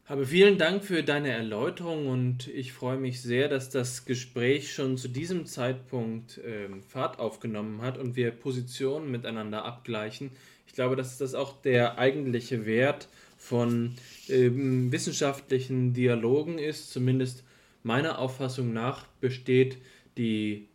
Aber 0.06 0.26
vielen 0.26 0.58
Dank 0.58 0.84
für 0.84 1.04
deine 1.04 1.30
Erläuterung 1.30 2.08
und 2.08 2.48
ich 2.48 2.74
freue 2.74 2.98
mich 2.98 3.22
sehr, 3.22 3.48
dass 3.48 3.70
das 3.70 4.06
Gespräch 4.06 4.74
schon 4.74 4.98
zu 4.98 5.08
diesem 5.08 5.46
Zeitpunkt 5.46 6.42
ähm, 6.46 6.84
Fahrt 6.84 7.20
aufgenommen 7.20 7.82
hat 7.82 7.98
und 7.98 8.16
wir 8.16 8.32
Positionen 8.32 9.10
miteinander 9.10 9.64
abgleichen. 9.64 10.32
Ich 10.68 10.74
glaube, 10.74 10.96
dass 10.96 11.18
das 11.18 11.36
auch 11.36 11.62
der 11.62 11.98
eigentliche 11.98 12.66
Wert 12.66 13.08
von 13.38 13.96
ähm, 14.28 14.92
wissenschaftlichen 14.92 15.94
Dialogen 15.94 16.58
ist. 16.58 16.92
Zumindest 16.92 17.44
meiner 17.84 18.20
Auffassung 18.20 18.74
nach 18.74 19.08
besteht 19.20 19.78
die 20.18 20.68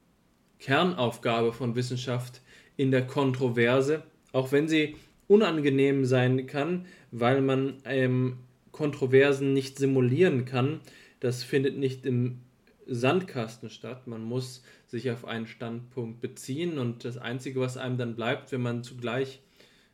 Kernaufgabe 0.60 1.52
von 1.52 1.76
Wissenschaft 1.76 2.40
in 2.76 2.90
der 2.90 3.06
Kontroverse, 3.06 4.02
auch 4.32 4.52
wenn 4.52 4.68
sie 4.68 4.96
unangenehm 5.28 6.04
sein 6.04 6.46
kann, 6.46 6.86
weil 7.10 7.40
man 7.40 7.78
ähm, 7.84 8.38
Kontroversen 8.76 9.54
nicht 9.54 9.78
simulieren 9.78 10.44
kann. 10.44 10.80
Das 11.18 11.42
findet 11.42 11.78
nicht 11.78 12.04
im 12.04 12.42
Sandkasten 12.86 13.70
statt. 13.70 14.06
Man 14.06 14.22
muss 14.22 14.62
sich 14.86 15.10
auf 15.10 15.24
einen 15.24 15.46
Standpunkt 15.46 16.20
beziehen 16.20 16.78
und 16.78 17.04
das 17.06 17.16
Einzige, 17.16 17.58
was 17.58 17.78
einem 17.78 17.96
dann 17.96 18.14
bleibt, 18.16 18.52
wenn 18.52 18.60
man 18.60 18.84
zugleich 18.84 19.40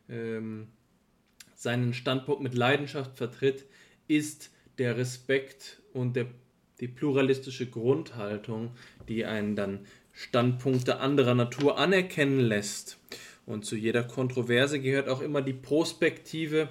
ähm, 0.09 0.67
seinen 1.55 1.93
Standpunkt 1.93 2.43
mit 2.43 2.55
Leidenschaft 2.55 3.15
vertritt, 3.15 3.65
ist 4.09 4.51
der 4.77 4.97
Respekt 4.97 5.81
und 5.93 6.17
der, 6.17 6.27
die 6.81 6.89
pluralistische 6.89 7.69
Grundhaltung, 7.69 8.71
die 9.07 9.23
einen 9.23 9.55
dann 9.55 9.79
Standpunkte 10.11 10.99
anderer 10.99 11.35
Natur 11.35 11.77
anerkennen 11.77 12.41
lässt. 12.41 12.99
Und 13.45 13.65
zu 13.65 13.77
jeder 13.77 14.03
Kontroverse 14.03 14.81
gehört 14.81 15.07
auch 15.07 15.21
immer 15.21 15.41
die 15.41 15.53
Prospektive 15.53 16.67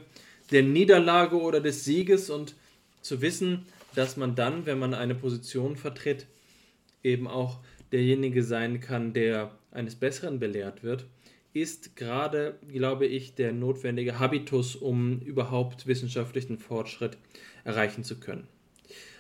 der 0.53 0.63
Niederlage 0.63 1.41
oder 1.41 1.61
des 1.61 1.85
Sieges 1.85 2.31
und 2.31 2.55
zu 3.01 3.21
wissen, 3.21 3.67
dass 3.95 4.17
man 4.17 4.35
dann, 4.35 4.67
wenn 4.67 4.79
man 4.79 4.95
eine 4.95 5.15
Position 5.15 5.77
vertritt, 5.77 6.27
eben 7.03 7.27
auch 7.27 7.59
derjenige 7.91 8.43
sein 8.43 8.81
kann, 8.81 9.13
der 9.13 9.51
eines 9.71 9.97
Besseren 9.97 10.39
belehrt 10.39 10.83
wird 10.83 11.07
ist 11.55 11.97
gerade, 11.97 12.59
glaube 12.69 13.07
ich, 13.07 13.35
der 13.35 13.53
notwendige 13.53 14.19
Habitus, 14.19 14.75
um 14.77 15.21
überhaupt 15.21 15.87
wissenschaftlichen 15.87 16.59
Fortschritt 16.59 17.19
erreichen 17.65 18.05
zu 18.05 18.19
können. 18.19 18.49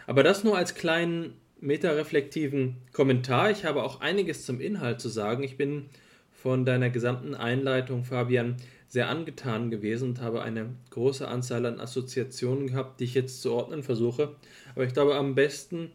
Aber 0.07 0.23
das 0.23 0.43
nur 0.43 0.57
als 0.57 0.75
kleinen 0.75 1.35
metareflektiven 1.61 2.77
Kommentar. 2.93 3.51
Ich 3.51 3.65
habe 3.65 3.83
auch 3.83 4.01
einiges 4.01 4.45
zum 4.45 4.61
Inhalt 4.61 5.01
zu 5.01 5.09
sagen. 5.09 5.45
Ich 5.45 5.57
bin 5.57 5.91
von 6.33 6.65
deiner 6.65 6.91
gesamten 6.91 7.35
Einleitung, 7.35 8.05
Fabian, 8.05 8.57
sehr 8.93 9.09
angetan 9.09 9.71
gewesen 9.71 10.11
und 10.11 10.21
habe 10.21 10.43
eine 10.43 10.75
große 10.91 11.27
Anzahl 11.27 11.65
an 11.65 11.81
Assoziationen 11.81 12.67
gehabt, 12.67 13.01
die 13.01 13.05
ich 13.05 13.15
jetzt 13.15 13.41
zu 13.41 13.55
ordnen 13.55 13.83
versuche. 13.83 14.37
Aber 14.75 14.85
ich 14.85 14.93
glaube, 14.93 15.15
am 15.15 15.35
besten 15.35 15.93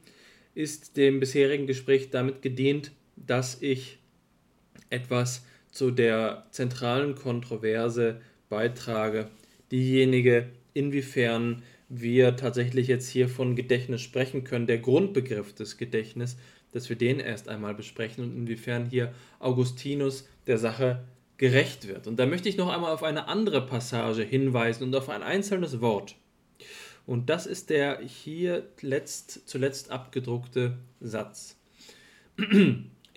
ist 0.55 0.97
dem 0.97 1.19
bisherigen 1.19 1.67
Gespräch 1.67 2.09
damit 2.09 2.41
gedient, 2.41 2.91
dass 3.15 3.61
ich 3.61 3.99
etwas 4.89 5.45
zu 5.69 5.91
der 5.91 6.47
zentralen 6.49 7.13
Kontroverse 7.13 8.19
beitrage, 8.49 9.27
diejenige, 9.71 10.47
inwiefern 10.73 11.61
wir 11.89 12.35
tatsächlich 12.35 12.87
jetzt 12.87 13.09
hier 13.09 13.29
von 13.29 13.55
Gedächtnis 13.55 14.01
sprechen 14.01 14.43
können, 14.43 14.65
der 14.65 14.79
Grundbegriff 14.79 15.53
des 15.53 15.77
Gedächtnisses, 15.77 16.39
dass 16.71 16.89
wir 16.89 16.95
den 16.95 17.19
erst 17.19 17.47
einmal 17.47 17.75
besprechen 17.75 18.23
und 18.23 18.35
inwiefern 18.35 18.87
hier 18.87 19.13
Augustinus 19.37 20.27
der 20.47 20.57
Sache 20.57 21.03
gerecht 21.37 21.87
wird. 21.87 22.07
Und 22.07 22.17
da 22.17 22.25
möchte 22.25 22.49
ich 22.49 22.57
noch 22.57 22.73
einmal 22.73 22.93
auf 22.93 23.03
eine 23.03 23.27
andere 23.27 23.65
Passage 23.65 24.23
hinweisen 24.23 24.83
und 24.83 24.95
auf 24.95 25.09
ein 25.09 25.23
einzelnes 25.23 25.81
Wort. 25.81 26.15
Und 27.05 27.29
das 27.29 27.45
ist 27.45 27.69
der 27.69 28.01
hier 28.01 28.67
letzt, 28.81 29.47
zuletzt 29.47 29.91
abgedruckte 29.91 30.77
Satz. 30.99 31.57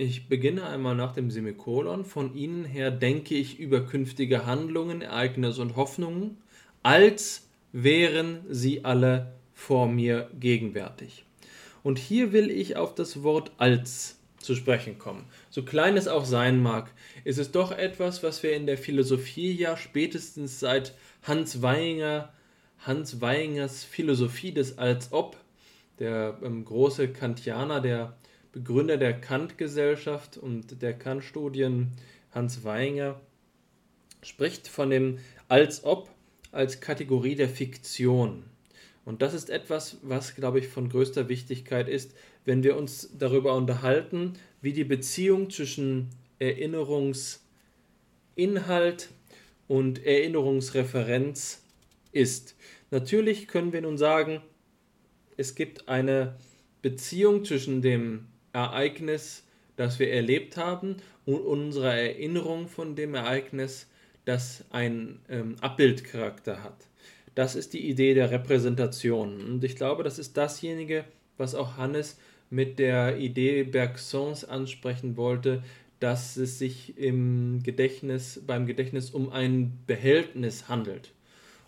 Ich 0.03 0.31
beginne 0.31 0.65
einmal 0.67 0.97
nach 0.97 1.13
dem 1.13 1.31
Semikolon. 1.31 2.07
Von 2.07 2.35
Ihnen 2.35 2.65
her 2.65 2.91
denke 2.91 3.35
ich 3.35 3.59
über 3.59 3.83
künftige 3.83 4.47
Handlungen, 4.47 5.03
Ereignisse 5.03 5.61
und 5.61 5.77
Hoffnungen, 5.77 6.39
als 6.83 7.47
wären 7.73 8.41
sie 8.49 8.83
alle 8.87 9.35
vor 9.53 9.89
mir 9.89 10.31
gegenwärtig. 10.41 11.27
Und 11.83 11.99
hier 11.99 12.33
will 12.33 12.51
ich 12.51 12.79
auf 12.79 12.95
das 12.95 13.23
Wort 13.23 13.53
als 13.59 14.20
zu 14.41 14.55
sprechen 14.55 14.99
kommen. 14.99 15.27
So 15.51 15.63
klein 15.63 15.97
es 15.97 16.09
auch 16.09 16.25
sein 16.25 16.61
mag, 16.61 16.91
ist 17.25 17.39
es 17.39 17.53
doch 17.53 17.73
etwas, 17.73 18.23
was 18.23 18.43
wir 18.43 18.55
in 18.55 18.67
der 18.67 18.79
Philosophie 18.79 19.53
ja 19.53 19.77
spätestens 19.77 20.61
seit 20.61 20.95
Hans 21.23 21.63
Weinger, 21.63 22.33
Hans 22.81 23.21
Weingers 23.21 23.85
Philosophie 23.85 24.53
des 24.53 24.79
Als 24.79 25.13
ob, 25.13 25.37
der 25.99 26.39
ähm, 26.43 26.65
große 26.65 27.09
Kantianer, 27.09 27.81
der 27.81 28.17
Begründer 28.53 28.97
der 28.97 29.21
Kant-Gesellschaft 29.21 30.37
und 30.37 30.83
der 30.83 30.95
Kant-Studien, 30.95 31.93
Hans 32.33 32.65
Weinger, 32.65 33.21
spricht 34.23 34.67
von 34.67 34.91
dem 34.91 35.19
als 35.49 35.85
ob 35.85 36.09
als 36.53 36.81
Kategorie 36.81 37.37
der 37.37 37.49
Fiktion. 37.49 38.45
Und 39.05 39.23
das 39.23 39.35
ist 39.35 39.51
etwas, 39.51 39.99
was, 40.03 40.35
glaube 40.35 40.59
ich, 40.59 40.69
von 40.69 40.89
größter 40.89 41.29
Wichtigkeit 41.29 41.89
ist, 41.89 42.15
wenn 42.45 42.63
wir 42.63 42.77
uns 42.77 43.11
darüber 43.17 43.55
unterhalten, 43.55 44.35
wie 44.63 44.73
die 44.73 44.85
Beziehung 44.85 45.51
zwischen 45.51 46.09
Erinnerungsinhalt 46.39 49.11
und 49.69 50.05
Erinnerungsreferenz 50.05 51.63
ist. 52.13 52.57
Natürlich 52.91 53.47
können 53.47 53.73
wir 53.73 53.83
nun 53.83 53.99
sagen, 53.99 54.41
es 55.37 55.55
gibt 55.55 55.89
eine 55.89 56.37
Beziehung 56.83 57.45
zwischen 57.45 57.83
dem 57.83 58.27
Ereignis, 58.53 59.45
das 59.77 59.99
wir 59.99 60.13
erlebt 60.13 60.57
haben 60.57 60.97
und 61.25 61.41
unserer 61.41 61.95
Erinnerung 61.95 62.69
von 62.69 62.97
dem 62.97 63.15
Ereignis, 63.15 63.87
das 64.25 64.65
einen 64.71 65.21
ähm, 65.29 65.57
Abbildcharakter 65.61 66.63
hat. 66.63 66.87
Das 67.35 67.55
ist 67.55 67.73
die 67.73 67.89
Idee 67.89 68.15
der 68.15 68.31
Repräsentation. 68.31 69.41
Und 69.41 69.65
ich 69.65 69.77
glaube, 69.77 70.03
das 70.03 70.19
ist 70.19 70.37
dasjenige, 70.37 71.05
was 71.39 71.55
auch 71.55 71.77
Hannes 71.77 72.19
mit 72.51 72.79
der 72.79 73.19
Idee 73.19 73.63
Bergsons 73.63 74.45
ansprechen 74.45 75.17
wollte, 75.17 75.63
dass 76.01 76.37
es 76.37 76.59
sich 76.59 76.99
im 76.99 77.63
Gedächtnis, 77.63 78.43
beim 78.47 78.67
Gedächtnis 78.67 79.11
um 79.11 79.31
ein 79.31 79.79
Behältnis 79.87 80.69
handelt. 80.69 81.13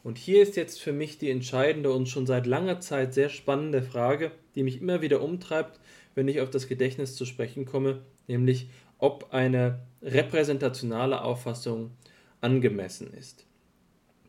Und 0.03 0.19
hier 0.19 0.43
ist 0.43 0.57
jetzt 0.57 0.81
für 0.81 0.93
mich 0.93 1.19
die 1.19 1.31
entscheidende 1.31 1.93
und 1.93 2.09
schon 2.09 2.27
seit 2.27 2.47
langer 2.47 2.81
Zeit 2.81 3.15
sehr 3.15 3.29
spannende 3.29 3.83
Frage, 3.83 4.33
die 4.57 4.65
mich 4.65 4.81
immer 4.81 5.01
wieder 5.01 5.23
umtreibt, 5.23 5.79
wenn 6.15 6.27
ich 6.29 6.41
auf 6.41 6.51
das 6.51 6.67
Gedächtnis 6.67 7.15
zu 7.15 7.25
sprechen 7.25 7.65
komme, 7.65 8.03
nämlich 8.27 8.69
ob 8.99 9.33
eine 9.33 9.81
repräsentationale 10.03 11.23
Auffassung 11.23 11.93
angemessen 12.41 13.13
ist. 13.15 13.47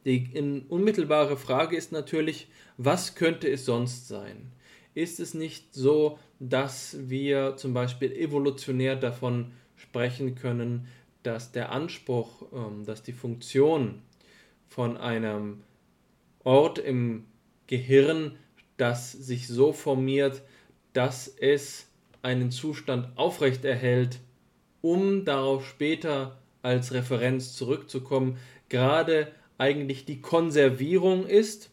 Die 0.06 0.30
unmittelbare 0.70 1.38
Frage 1.38 1.78
ist 1.78 1.92
natürlich, 1.92 2.48
was 2.78 3.16
könnte 3.16 3.50
es 3.50 3.66
sonst 3.66 4.08
sein? 4.08 4.52
Ist 4.94 5.20
es 5.20 5.34
nicht 5.34 5.74
so, 5.74 6.20
dass 6.40 6.98
wir 7.10 7.56
zum 7.58 7.74
Beispiel 7.74 8.12
evolutionär 8.12 8.96
davon 8.96 9.52
sprechen 9.76 10.36
können, 10.36 10.88
dass 11.24 11.52
der 11.52 11.72
Anspruch, 11.72 12.44
ähm, 12.54 12.86
dass 12.86 13.02
die 13.04 13.14
Funktion 13.14 14.02
von 14.68 14.98
einem 14.98 15.62
Ort 16.44 16.80
im 16.80 17.26
Gehirn, 17.68 18.38
das 18.78 19.12
sich 19.12 19.48
so 19.48 19.72
formiert, 19.72 20.42
dass 20.94 21.28
es 21.28 21.88
einen 22.22 22.52
Zustand 22.52 23.18
aufrechterhält, 23.18 24.20
um 24.82 25.26
darauf 25.26 25.66
später 25.66 26.40
als 26.62 26.94
Referenz 26.94 27.54
zurückzukommen, 27.54 28.38
gerade 28.70 29.32
eigentlich 29.58 30.06
die 30.06 30.22
Konservierung 30.22 31.26
ist 31.26 31.70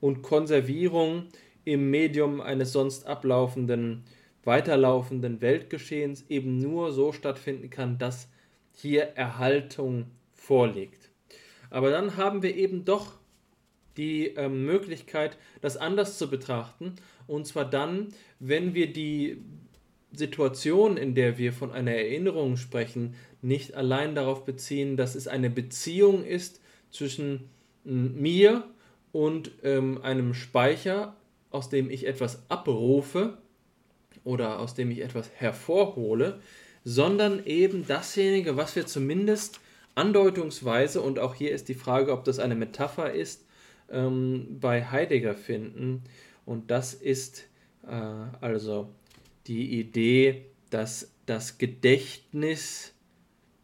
und 0.00 0.22
Konservierung 0.22 1.28
im 1.64 1.90
Medium 1.90 2.40
eines 2.40 2.72
sonst 2.72 3.06
ablaufenden, 3.06 4.04
weiterlaufenden 4.44 5.40
Weltgeschehens 5.40 6.24
eben 6.28 6.58
nur 6.58 6.92
so 6.92 7.12
stattfinden 7.12 7.70
kann, 7.70 7.98
dass 7.98 8.28
hier 8.74 9.02
Erhaltung 9.14 10.06
vorliegt. 10.32 11.10
Aber 11.70 11.90
dann 11.90 12.16
haben 12.16 12.42
wir 12.42 12.56
eben 12.56 12.84
doch 12.84 13.18
die 13.96 14.34
äh, 14.36 14.48
Möglichkeit, 14.48 15.36
das 15.60 15.76
anders 15.76 16.18
zu 16.18 16.28
betrachten. 16.28 16.94
Und 17.26 17.46
zwar 17.46 17.68
dann, 17.68 18.08
wenn 18.40 18.74
wir 18.74 18.92
die 18.92 19.42
Situation, 20.12 20.96
in 20.96 21.14
der 21.14 21.38
wir 21.38 21.52
von 21.52 21.70
einer 21.70 21.92
Erinnerung 21.92 22.56
sprechen, 22.56 23.14
nicht 23.40 23.74
allein 23.74 24.14
darauf 24.14 24.44
beziehen, 24.44 24.96
dass 24.96 25.14
es 25.14 25.28
eine 25.28 25.50
Beziehung 25.50 26.24
ist 26.24 26.60
zwischen 26.90 27.48
mir 27.84 28.64
und 29.10 29.52
ähm, 29.62 30.00
einem 30.02 30.34
Speicher, 30.34 31.16
aus 31.52 31.68
dem 31.68 31.90
ich 31.90 32.06
etwas 32.06 32.42
abrufe 32.48 33.38
oder 34.24 34.58
aus 34.60 34.74
dem 34.74 34.90
ich 34.90 35.00
etwas 35.00 35.30
hervorhole, 35.34 36.40
sondern 36.84 37.44
eben 37.44 37.86
dasjenige, 37.86 38.56
was 38.56 38.76
wir 38.76 38.86
zumindest 38.86 39.60
andeutungsweise, 39.94 41.00
und 41.00 41.18
auch 41.18 41.34
hier 41.34 41.52
ist 41.52 41.68
die 41.68 41.74
Frage, 41.74 42.12
ob 42.12 42.24
das 42.24 42.38
eine 42.38 42.54
Metapher 42.54 43.12
ist, 43.12 43.46
ähm, 43.90 44.58
bei 44.60 44.84
Heidegger 44.86 45.34
finden. 45.34 46.02
Und 46.44 46.70
das 46.70 46.94
ist 46.94 47.44
äh, 47.86 47.94
also 48.40 48.88
die 49.46 49.78
Idee, 49.78 50.46
dass 50.70 51.12
das 51.26 51.58
Gedächtnis 51.58 52.94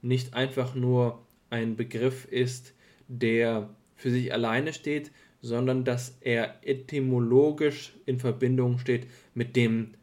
nicht 0.03 0.35
einfach 0.35 0.75
nur 0.75 1.25
ein 1.51 1.77
Begriff 1.77 2.25
ist, 2.27 2.75
der 3.09 3.71
für 3.97 4.11
sich 4.11 4.33
alleine 4.33 4.73
steht, 4.73 5.11
sondern 5.41 5.85
dass 5.85 6.17
er 6.21 6.57
etymologisch 6.63 7.95
in 8.07 8.19
Verbindung 8.19 8.79
steht 8.79 9.07
mit 9.35 9.57
dem 9.57 9.95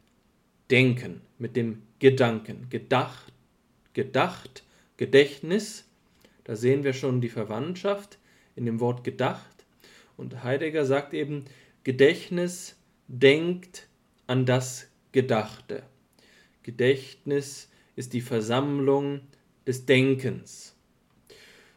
Denken, 0.70 1.20
mit 1.38 1.56
dem 1.56 1.82
Gedanken. 1.98 2.68
Gedacht, 2.70 3.32
gedacht, 3.92 4.64
Gedächtnis, 4.96 5.84
da 6.44 6.56
sehen 6.56 6.84
wir 6.84 6.92
schon 6.92 7.20
die 7.20 7.28
Verwandtschaft 7.28 8.18
in 8.54 8.64
dem 8.64 8.80
Wort 8.80 9.04
gedacht. 9.04 9.64
Und 10.16 10.42
Heidegger 10.42 10.86
sagt 10.86 11.12
eben, 11.12 11.44
Gedächtnis 11.84 12.76
denkt 13.08 13.88
an 14.26 14.46
das 14.46 14.88
Gedachte. 15.12 15.82
Gedächtnis 16.62 17.70
ist 17.94 18.12
die 18.12 18.20
Versammlung 18.20 19.20
des 19.66 19.86
Denkens. 19.86 20.75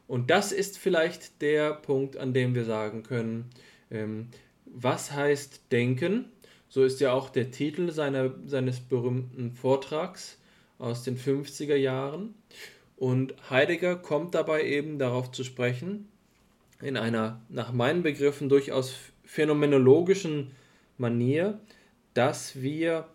Und 0.09 0.31
das 0.31 0.51
ist 0.51 0.79
vielleicht 0.79 1.39
der 1.39 1.71
Punkt, 1.71 2.17
an 2.17 2.33
dem 2.33 2.55
wir 2.55 2.65
sagen 2.65 3.03
können, 3.03 3.45
ähm, 3.91 4.29
was 4.65 5.11
heißt 5.11 5.71
Denken? 5.71 6.25
So 6.67 6.83
ist 6.83 6.99
ja 6.99 7.13
auch 7.13 7.29
der 7.29 7.51
Titel 7.51 7.91
seiner, 7.91 8.33
seines 8.47 8.79
berühmten 8.79 9.51
Vortrags 9.51 10.39
aus 10.79 11.03
den 11.03 11.15
50er 11.15 11.75
Jahren. 11.75 12.33
Und 12.97 13.35
Heidegger 13.51 13.97
kommt 13.97 14.33
dabei 14.33 14.63
eben 14.63 14.97
darauf 14.97 15.31
zu 15.31 15.43
sprechen, 15.43 16.07
in 16.81 16.97
einer 16.97 17.39
nach 17.47 17.71
meinen 17.71 18.01
Begriffen 18.01 18.49
durchaus 18.49 18.95
phänomenologischen 19.25 20.49
Manier, 20.97 21.59
dass 22.15 22.63
wir, 22.63 23.07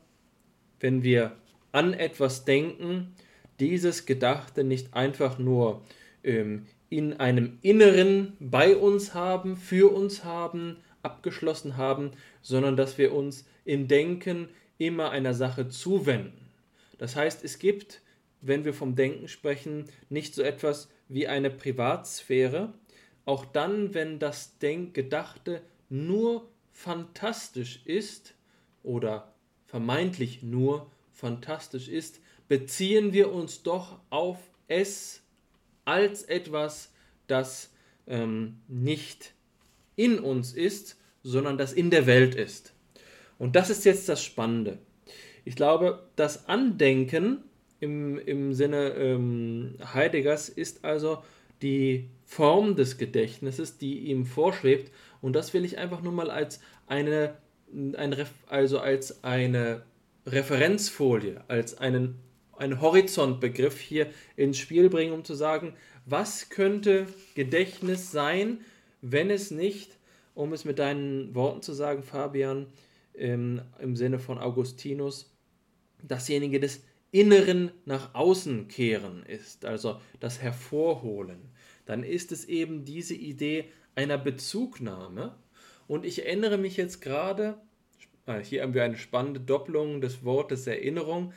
wenn 0.78 1.02
wir 1.02 1.32
an 1.72 1.92
etwas 1.92 2.44
denken, 2.44 3.16
dieses 3.58 4.06
Gedachte 4.06 4.62
nicht 4.62 4.94
einfach 4.94 5.40
nur 5.40 5.82
ähm, 6.22 6.66
in 6.90 7.14
einem 7.14 7.58
Inneren 7.62 8.36
bei 8.40 8.76
uns 8.76 9.14
haben, 9.14 9.56
für 9.56 9.92
uns 9.92 10.24
haben, 10.24 10.76
abgeschlossen 11.02 11.76
haben, 11.76 12.12
sondern 12.42 12.76
dass 12.76 12.98
wir 12.98 13.12
uns 13.12 13.44
im 13.64 13.88
Denken 13.88 14.48
immer 14.78 15.10
einer 15.10 15.34
Sache 15.34 15.68
zuwenden. 15.68 16.50
Das 16.98 17.16
heißt, 17.16 17.44
es 17.44 17.58
gibt, 17.58 18.00
wenn 18.40 18.64
wir 18.64 18.74
vom 18.74 18.94
Denken 18.94 19.28
sprechen, 19.28 19.86
nicht 20.08 20.34
so 20.34 20.42
etwas 20.42 20.88
wie 21.08 21.26
eine 21.26 21.50
Privatsphäre, 21.50 22.72
auch 23.24 23.44
dann, 23.44 23.94
wenn 23.94 24.18
das 24.18 24.58
Denkgedachte 24.58 25.62
nur 25.88 26.48
fantastisch 26.72 27.80
ist 27.84 28.34
oder 28.82 29.32
vermeintlich 29.66 30.42
nur 30.42 30.90
fantastisch 31.12 31.88
ist, 31.88 32.20
beziehen 32.48 33.12
wir 33.12 33.32
uns 33.32 33.62
doch 33.62 33.98
auf 34.10 34.38
es 34.68 35.23
als 35.84 36.22
etwas, 36.22 36.92
das 37.26 37.70
ähm, 38.06 38.60
nicht 38.68 39.34
in 39.96 40.18
uns 40.18 40.52
ist, 40.52 40.98
sondern 41.22 41.58
das 41.58 41.72
in 41.72 41.90
der 41.90 42.06
Welt 42.06 42.34
ist. 42.34 42.72
Und 43.38 43.56
das 43.56 43.70
ist 43.70 43.84
jetzt 43.84 44.08
das 44.08 44.22
Spannende. 44.22 44.78
Ich 45.44 45.56
glaube, 45.56 46.06
das 46.16 46.48
Andenken 46.48 47.44
im, 47.80 48.18
im 48.18 48.54
Sinne 48.54 48.90
ähm, 48.90 49.76
Heideggers 49.92 50.48
ist 50.48 50.84
also 50.84 51.22
die 51.62 52.08
Form 52.24 52.76
des 52.76 52.98
Gedächtnisses, 52.98 53.78
die 53.78 53.98
ihm 54.10 54.26
vorschwebt. 54.26 54.90
Und 55.20 55.34
das 55.34 55.54
will 55.54 55.64
ich 55.64 55.78
einfach 55.78 56.02
nur 56.02 56.12
mal 56.12 56.30
als 56.30 56.60
eine, 56.86 57.36
ein, 57.72 58.14
also 58.46 58.78
als 58.78 59.24
eine 59.24 59.82
Referenzfolie, 60.26 61.42
als 61.48 61.78
einen, 61.78 62.16
einen 62.58 62.80
Horizontbegriff 62.80 63.80
hier 63.80 64.10
ins 64.36 64.58
Spiel 64.58 64.88
bringen, 64.88 65.12
um 65.12 65.24
zu 65.24 65.34
sagen, 65.34 65.74
was 66.06 66.50
könnte 66.50 67.06
Gedächtnis 67.34 68.10
sein, 68.10 68.60
wenn 69.00 69.30
es 69.30 69.50
nicht, 69.50 69.98
um 70.34 70.52
es 70.52 70.64
mit 70.64 70.78
deinen 70.78 71.34
Worten 71.34 71.62
zu 71.62 71.72
sagen, 71.72 72.02
Fabian, 72.02 72.66
im, 73.14 73.62
im 73.78 73.96
Sinne 73.96 74.18
von 74.18 74.38
Augustinus, 74.38 75.32
dasjenige 76.02 76.60
des 76.60 76.82
Inneren 77.12 77.70
nach 77.84 78.14
außen 78.14 78.66
kehren 78.66 79.24
ist, 79.24 79.64
also 79.64 80.00
das 80.18 80.42
Hervorholen, 80.42 81.38
dann 81.86 82.02
ist 82.02 82.32
es 82.32 82.44
eben 82.46 82.84
diese 82.84 83.14
Idee 83.14 83.66
einer 83.94 84.18
Bezugnahme. 84.18 85.36
Und 85.86 86.04
ich 86.04 86.26
erinnere 86.26 86.58
mich 86.58 86.76
jetzt 86.76 87.00
gerade, 87.00 87.56
äh, 88.26 88.40
hier 88.40 88.62
haben 88.62 88.74
wir 88.74 88.82
eine 88.82 88.96
spannende 88.96 89.38
Doppelung 89.38 90.00
des 90.00 90.24
Wortes 90.24 90.66
Erinnerung, 90.66 91.32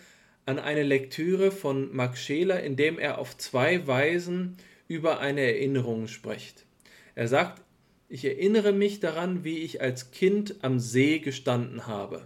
an 0.48 0.58
eine 0.58 0.84
Lektüre 0.84 1.52
von 1.52 1.96
Max 1.96 2.24
Scheler, 2.24 2.64
in 2.64 2.76
dem 2.76 2.98
er 2.98 3.20
auf 3.20 3.38
zwei 3.38 3.86
Weisen 3.86 4.58
über 4.88 5.20
eine 5.20 5.42
Erinnerung 5.42 6.08
spricht. 6.08 6.66
Er 7.14 7.28
sagt, 7.28 7.62
ich 8.10 8.26
erinnere 8.26 8.72
mich 8.72 9.00
daran, 9.00 9.44
wie 9.44 9.60
ich 9.60 9.82
als 9.82 10.12
Kind 10.12 10.56
am 10.62 10.80
See 10.80 11.20
gestanden 11.20 11.86
habe. 11.86 12.26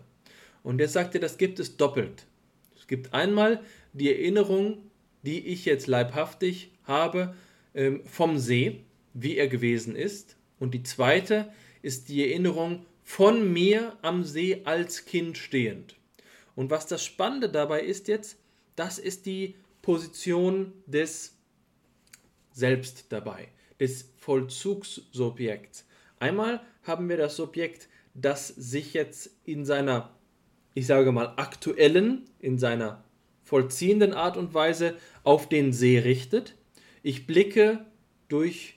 Und 0.63 0.79
er, 0.79 0.87
das 0.87 1.37
gibt 1.37 1.59
es 1.59 1.75
doppelt 1.75 2.25
gibt 2.91 3.13
einmal 3.13 3.61
die 3.93 4.11
Erinnerung, 4.11 4.91
die 5.23 5.39
ich 5.47 5.63
jetzt 5.63 5.87
leibhaftig 5.87 6.71
habe 6.83 7.33
ähm, 7.73 8.01
vom 8.05 8.37
See, 8.37 8.81
wie 9.13 9.37
er 9.37 9.47
gewesen 9.47 9.95
ist. 9.95 10.35
Und 10.59 10.73
die 10.73 10.83
zweite 10.83 11.53
ist 11.81 12.09
die 12.09 12.21
Erinnerung 12.21 12.85
von 13.05 13.51
mir 13.51 13.97
am 14.01 14.25
See 14.25 14.61
als 14.65 15.05
Kind 15.05 15.37
stehend. 15.37 15.95
Und 16.61 16.69
was 16.69 16.85
das 16.85 17.03
Spannende 17.03 17.49
dabei 17.49 17.81
ist 17.81 18.07
jetzt, 18.07 18.37
das 18.75 18.99
ist 18.99 19.25
die 19.25 19.55
Position 19.81 20.71
des 20.85 21.35
Selbst 22.51 23.05
dabei, 23.09 23.47
des 23.79 24.13
Vollzugssubjekts. 24.17 25.87
Einmal 26.19 26.61
haben 26.83 27.09
wir 27.09 27.17
das 27.17 27.35
Subjekt, 27.35 27.89
das 28.13 28.47
sich 28.47 28.93
jetzt 28.93 29.31
in 29.43 29.65
seiner 29.65 30.11
ich 30.73 30.87
sage 30.87 31.11
mal, 31.11 31.33
aktuellen, 31.35 32.29
in 32.39 32.57
seiner 32.57 33.03
vollziehenden 33.43 34.13
Art 34.13 34.37
und 34.37 34.53
Weise 34.53 34.95
auf 35.23 35.49
den 35.49 35.73
See 35.73 35.99
richtet. 35.99 36.55
Ich 37.03 37.27
blicke 37.27 37.85
durch 38.29 38.75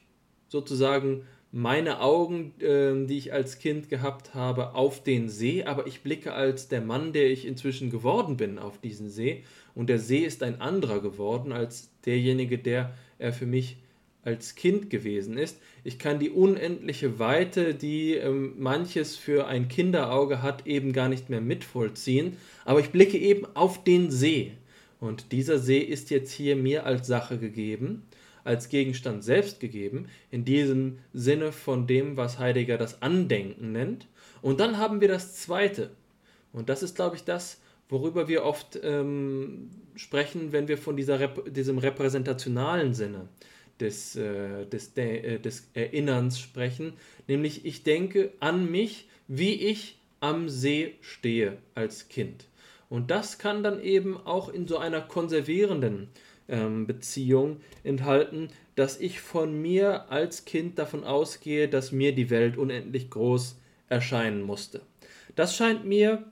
sozusagen 0.49 1.27
meine 1.57 2.01
Augen, 2.01 2.53
äh, 2.61 3.07
die 3.07 3.17
ich 3.17 3.33
als 3.33 3.61
Kind 3.61 3.89
gehabt 3.89 4.35
habe, 4.35 4.75
auf 4.75 5.05
den 5.05 5.29
See, 5.29 5.63
aber 5.63 5.87
ich 5.87 6.01
blicke 6.01 6.33
als 6.33 6.67
der 6.67 6.81
Mann, 6.81 7.13
der 7.13 7.31
ich 7.31 7.47
inzwischen 7.47 7.91
geworden 7.91 8.37
bin, 8.37 8.59
auf 8.59 8.81
diesen 8.81 9.09
See. 9.09 9.45
Und 9.73 9.89
der 9.89 10.01
See 10.01 10.25
ist 10.25 10.43
ein 10.43 10.61
anderer 10.61 11.01
geworden 11.01 11.53
als 11.53 11.91
derjenige, 12.05 12.59
der 12.59 12.93
er 13.21 13.33
für 13.33 13.47
mich 13.47 13.77
als 14.25 14.57
Kind 14.57 14.91
gewesen 14.91 15.39
ist. 15.39 15.61
Ich 15.85 16.01
kann 16.01 16.19
die 16.19 16.31
unendliche 16.31 17.21
Weite, 17.21 17.75
die 17.75 18.15
ähm, 18.15 18.55
manches 18.59 19.15
für 19.17 19.47
ein 19.47 19.69
Kinderauge 19.69 20.43
hat, 20.43 20.67
eben 20.67 20.93
gar 20.93 21.09
nicht 21.09 21.31
mehr 21.31 21.41
mitvollziehen. 21.41 22.37
Aber 22.65 22.81
ich 22.81 22.91
blicke 22.91 23.19
eben 23.19 23.47
auf 23.55 23.85
den 23.85 24.11
See. 24.11 24.53
Und 24.99 25.31
dieser 25.31 25.61
See 25.61 25.79
ist 25.79 26.11
jetzt 26.11 26.33
hier 26.33 26.57
mir 26.57 26.85
als 26.85 27.07
Sache 27.07 27.39
gegeben, 27.39 28.03
als 28.45 28.69
Gegenstand 28.69 29.25
selbst 29.25 29.59
gegeben, 29.59 30.07
in 30.31 30.45
diesem 30.45 30.99
Sinne 31.13 31.51
von 31.51 31.87
dem, 31.87 32.17
was 32.17 32.39
Heidegger 32.39 32.79
das 32.79 33.03
Andenken 33.03 33.73
nennt. 33.73 34.07
Und 34.43 34.61
dann 34.61 34.79
haben 34.79 35.01
wir 35.01 35.09
das 35.09 35.35
Zweite. 35.35 35.91
Und 36.53 36.69
das 36.69 36.83
ist, 36.83 36.95
glaube 36.95 37.17
ich, 37.17 37.25
das, 37.25 37.61
worüber 37.89 38.29
wir 38.29 38.45
oft 38.45 38.79
ähm, 38.83 39.71
sprechen, 39.97 40.53
wenn 40.53 40.69
wir 40.69 40.79
von 40.79 40.97
dieser 40.97 41.19
Rep 41.21 41.53
diesem 41.53 41.79
repräsentationalen 41.79 42.95
Sinne 42.95 43.29
des, 43.81 44.17
äh, 44.17 44.67
des, 44.67 44.97
äh, 44.97 45.39
des 45.39 45.71
Erinnerns 45.75 46.39
sprechen. 46.39 46.93
Nämlich, 47.27 47.65
ich 47.65 47.83
denke 47.83 48.33
an 48.41 48.71
mich, 48.71 49.09
wie 49.27 49.55
ich 49.55 49.99
am 50.21 50.49
See 50.49 50.95
stehe 51.01 51.59
als 51.75 52.09
Kind. 52.09 52.47
Und 52.89 53.11
das 53.11 53.39
kann 53.39 53.63
dann 53.63 53.83
eben 53.83 54.17
auch 54.17 54.49
in 54.49 54.69
so 54.69 54.79
einer 54.79 55.01
konservierenden 55.01 56.09
ähm, 56.49 56.87
Beziehung 56.87 57.59
enthalten, 57.83 58.49
dass 58.75 58.99
ich 59.01 59.21
von 59.21 59.61
mir 59.61 60.11
als 60.11 60.45
Kind 60.45 60.79
davon 60.79 61.05
ausgehe, 61.05 61.69
dass 61.69 61.93
mir 61.93 62.15
die 62.15 62.31
Welt 62.31 62.57
unendlich 62.57 63.11
groß 63.11 63.59
erscheinen 63.89 64.43
musste. 64.43 64.83
Das 65.37 65.57
scheint 65.57 65.85
mir 65.85 66.25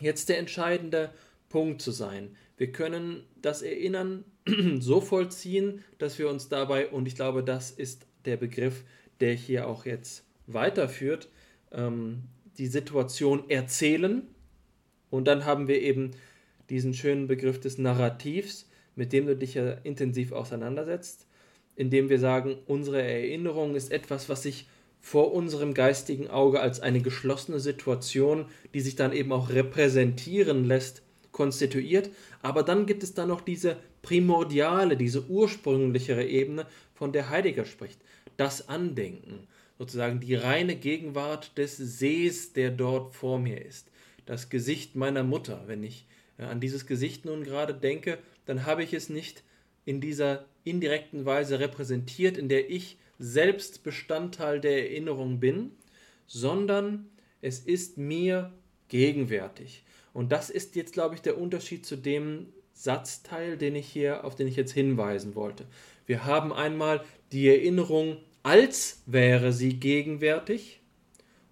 jetzt 0.00 0.28
der 0.28 0.38
entscheidende 0.38 1.10
Punkt 1.48 1.82
zu 1.82 1.90
sein. 1.90 2.36
Wir 2.56 2.72
können 2.72 3.24
das 3.40 3.62
Erinnern 3.62 4.24
so 4.78 5.00
vollziehen, 5.00 5.82
dass 5.98 6.18
wir 6.18 6.28
uns 6.28 6.48
dabei, 6.48 6.88
und 6.88 7.06
ich 7.06 7.14
glaube, 7.14 7.42
das 7.42 7.70
ist 7.70 8.06
der 8.24 8.36
Begriff, 8.36 8.84
der 9.20 9.34
hier 9.34 9.68
auch 9.68 9.84
jetzt 9.86 10.24
weiterführt, 10.46 11.28
ähm, 11.72 12.24
die 12.58 12.66
Situation 12.66 13.48
erzählen. 13.48 14.22
Und 15.10 15.26
dann 15.26 15.44
haben 15.44 15.68
wir 15.68 15.80
eben 15.80 16.12
diesen 16.70 16.94
schönen 16.94 17.26
Begriff 17.26 17.60
des 17.60 17.78
Narrativs, 17.78 18.68
mit 18.96 19.12
dem 19.12 19.26
du 19.26 19.36
dich 19.36 19.54
ja 19.54 19.72
intensiv 19.84 20.32
auseinandersetzt, 20.32 21.26
indem 21.76 22.08
wir 22.08 22.18
sagen, 22.18 22.56
unsere 22.66 23.02
Erinnerung 23.02 23.74
ist 23.74 23.90
etwas, 23.90 24.28
was 24.28 24.42
sich 24.42 24.66
vor 25.00 25.32
unserem 25.32 25.74
geistigen 25.74 26.28
Auge 26.28 26.60
als 26.60 26.80
eine 26.80 27.00
geschlossene 27.00 27.58
Situation, 27.58 28.46
die 28.72 28.80
sich 28.80 28.94
dann 28.94 29.12
eben 29.12 29.32
auch 29.32 29.50
repräsentieren 29.50 30.64
lässt, 30.64 31.02
konstituiert. 31.32 32.10
Aber 32.40 32.62
dann 32.62 32.86
gibt 32.86 33.02
es 33.02 33.14
dann 33.14 33.28
noch 33.28 33.40
diese 33.40 33.76
primordiale, 34.02 34.96
diese 34.96 35.26
ursprünglichere 35.26 36.24
Ebene, 36.24 36.66
von 36.94 37.12
der 37.12 37.30
Heidegger 37.30 37.64
spricht. 37.64 38.00
Das 38.36 38.68
Andenken, 38.68 39.48
sozusagen 39.78 40.20
die 40.20 40.36
reine 40.36 40.76
Gegenwart 40.76 41.58
des 41.58 41.76
Sees, 41.76 42.52
der 42.52 42.70
dort 42.70 43.14
vor 43.16 43.40
mir 43.40 43.64
ist. 43.64 43.88
Das 44.24 44.50
Gesicht 44.50 44.94
meiner 44.94 45.24
Mutter. 45.24 45.64
Wenn 45.66 45.82
ich 45.82 46.06
äh, 46.38 46.44
an 46.44 46.60
dieses 46.60 46.86
Gesicht 46.86 47.24
nun 47.24 47.42
gerade 47.42 47.74
denke, 47.74 48.18
dann 48.44 48.66
habe 48.66 48.82
ich 48.82 48.92
es 48.92 49.08
nicht 49.08 49.42
in 49.84 50.00
dieser 50.00 50.46
indirekten 50.64 51.24
Weise 51.24 51.58
repräsentiert, 51.58 52.36
in 52.36 52.48
der 52.48 52.70
ich 52.70 52.98
selbst 53.18 53.82
Bestandteil 53.82 54.60
der 54.60 54.90
Erinnerung 54.90 55.40
bin, 55.40 55.72
sondern 56.26 57.08
es 57.40 57.60
ist 57.60 57.98
mir 57.98 58.52
gegenwärtig. 58.88 59.84
Und 60.12 60.32
das 60.32 60.50
ist 60.50 60.76
jetzt, 60.76 60.92
glaube 60.92 61.14
ich, 61.14 61.22
der 61.22 61.38
Unterschied 61.38 61.86
zu 61.86 61.96
dem 61.96 62.52
Satzteil, 62.72 63.56
den 63.56 63.76
ich 63.76 63.86
hier, 63.86 64.24
auf 64.24 64.34
den 64.34 64.48
ich 64.48 64.56
jetzt 64.56 64.72
hinweisen 64.72 65.34
wollte. 65.34 65.66
Wir 66.06 66.24
haben 66.24 66.52
einmal 66.52 67.02
die 67.32 67.48
Erinnerung, 67.48 68.18
als 68.42 69.02
wäre 69.06 69.52
sie 69.52 69.74
gegenwärtig, 69.74 70.80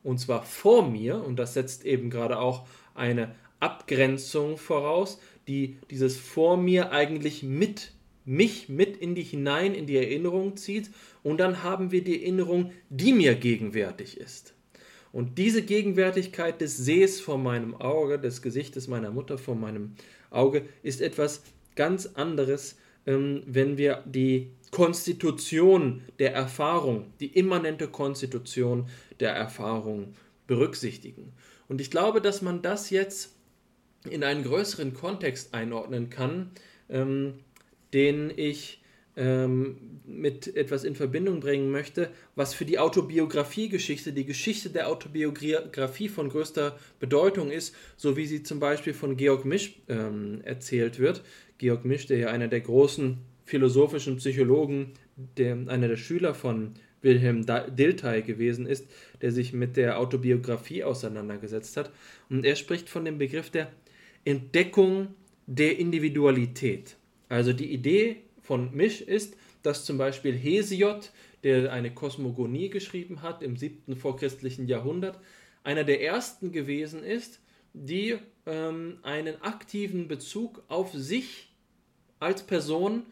und 0.02 0.18
zwar 0.18 0.42
vor 0.42 0.88
mir, 0.88 1.22
und 1.22 1.36
das 1.36 1.54
setzt 1.54 1.84
eben 1.84 2.10
gerade 2.10 2.38
auch 2.38 2.66
eine 2.94 3.34
Abgrenzung 3.60 4.56
voraus, 4.56 5.20
die 5.50 5.78
dieses 5.90 6.16
vor 6.16 6.56
mir 6.56 6.92
eigentlich 6.92 7.42
mit 7.42 7.92
mich 8.24 8.68
mit 8.68 8.96
in 8.96 9.16
die 9.16 9.24
hinein 9.24 9.74
in 9.74 9.86
die 9.86 9.96
Erinnerung 9.96 10.56
zieht 10.56 10.90
und 11.24 11.40
dann 11.40 11.64
haben 11.64 11.90
wir 11.90 12.04
die 12.04 12.22
Erinnerung, 12.22 12.70
die 12.88 13.12
mir 13.12 13.34
gegenwärtig 13.34 14.18
ist. 14.18 14.54
Und 15.12 15.38
diese 15.38 15.62
Gegenwärtigkeit 15.62 16.60
des 16.60 16.76
Sees 16.76 17.20
vor 17.20 17.38
meinem 17.38 17.74
Auge, 17.74 18.20
des 18.20 18.42
Gesichtes 18.42 18.86
meiner 18.86 19.10
Mutter 19.10 19.38
vor 19.38 19.56
meinem 19.56 19.96
Auge, 20.30 20.62
ist 20.84 21.00
etwas 21.00 21.42
ganz 21.74 22.06
anderes, 22.14 22.78
ähm, 23.06 23.42
wenn 23.46 23.76
wir 23.76 24.04
die 24.06 24.52
Konstitution 24.70 26.02
der 26.20 26.32
Erfahrung, 26.32 27.06
die 27.18 27.26
immanente 27.26 27.88
Konstitution 27.88 28.86
der 29.18 29.32
Erfahrung 29.32 30.14
berücksichtigen. 30.46 31.32
Und 31.66 31.80
ich 31.80 31.90
glaube, 31.90 32.20
dass 32.20 32.42
man 32.42 32.62
das 32.62 32.90
jetzt 32.90 33.34
in 34.08 34.24
einen 34.24 34.44
größeren 34.44 34.94
Kontext 34.94 35.54
einordnen 35.54 36.10
kann, 36.10 36.50
ähm, 36.88 37.34
den 37.92 38.32
ich 38.34 38.80
ähm, 39.16 40.00
mit 40.06 40.56
etwas 40.56 40.84
in 40.84 40.94
Verbindung 40.94 41.40
bringen 41.40 41.70
möchte, 41.70 42.10
was 42.36 42.54
für 42.54 42.64
die 42.64 42.78
Autobiografiegeschichte, 42.78 44.12
die 44.12 44.24
Geschichte 44.24 44.70
der 44.70 44.88
Autobiografie 44.88 46.08
von 46.08 46.28
größter 46.28 46.78
Bedeutung 47.00 47.50
ist, 47.50 47.74
so 47.96 48.16
wie 48.16 48.26
sie 48.26 48.42
zum 48.42 48.60
Beispiel 48.60 48.94
von 48.94 49.16
Georg 49.16 49.44
Misch 49.44 49.74
ähm, 49.88 50.40
erzählt 50.44 50.98
wird. 50.98 51.22
Georg 51.58 51.84
Misch, 51.84 52.06
der 52.06 52.18
ja 52.18 52.28
einer 52.28 52.48
der 52.48 52.60
großen 52.60 53.18
philosophischen 53.44 54.16
Psychologen, 54.16 54.92
der, 55.36 55.52
einer 55.66 55.88
der 55.88 55.96
Schüler 55.96 56.34
von 56.34 56.74
Wilhelm 57.02 57.44
Dilthey 57.46 58.22
gewesen 58.22 58.66
ist, 58.66 58.86
der 59.20 59.32
sich 59.32 59.52
mit 59.52 59.76
der 59.76 59.98
Autobiografie 59.98 60.84
auseinandergesetzt 60.84 61.76
hat. 61.76 61.90
Und 62.28 62.44
er 62.44 62.56
spricht 62.56 62.88
von 62.88 63.04
dem 63.04 63.18
Begriff 63.18 63.50
der 63.50 63.68
Entdeckung 64.24 65.14
der 65.46 65.78
Individualität. 65.78 66.96
Also 67.28 67.52
die 67.52 67.72
Idee 67.72 68.16
von 68.42 68.74
Misch 68.74 69.00
ist, 69.00 69.36
dass 69.62 69.84
zum 69.84 69.98
Beispiel 69.98 70.36
Hesiod, 70.36 71.10
der 71.42 71.72
eine 71.72 71.92
Kosmogonie 71.92 72.70
geschrieben 72.70 73.22
hat 73.22 73.42
im 73.42 73.56
7. 73.56 73.96
vorchristlichen 73.96 74.66
Jahrhundert, 74.66 75.18
einer 75.62 75.84
der 75.84 76.02
ersten 76.02 76.52
gewesen 76.52 77.02
ist, 77.02 77.40
die 77.72 78.18
ähm, 78.46 78.98
einen 79.02 79.40
aktiven 79.42 80.08
Bezug 80.08 80.62
auf 80.68 80.92
sich 80.92 81.52
als 82.18 82.42
Person 82.42 83.06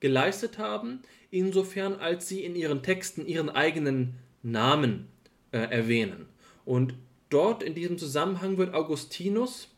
geleistet 0.00 0.58
haben, 0.58 1.00
insofern 1.30 1.94
als 1.94 2.28
sie 2.28 2.44
in 2.44 2.54
ihren 2.54 2.82
Texten 2.82 3.26
ihren 3.26 3.50
eigenen 3.50 4.14
Namen 4.42 5.08
äh, 5.52 5.58
erwähnen. 5.58 6.26
Und 6.64 6.94
dort 7.30 7.62
in 7.62 7.74
diesem 7.74 7.98
Zusammenhang 7.98 8.58
wird 8.58 8.74
Augustinus, 8.74 9.68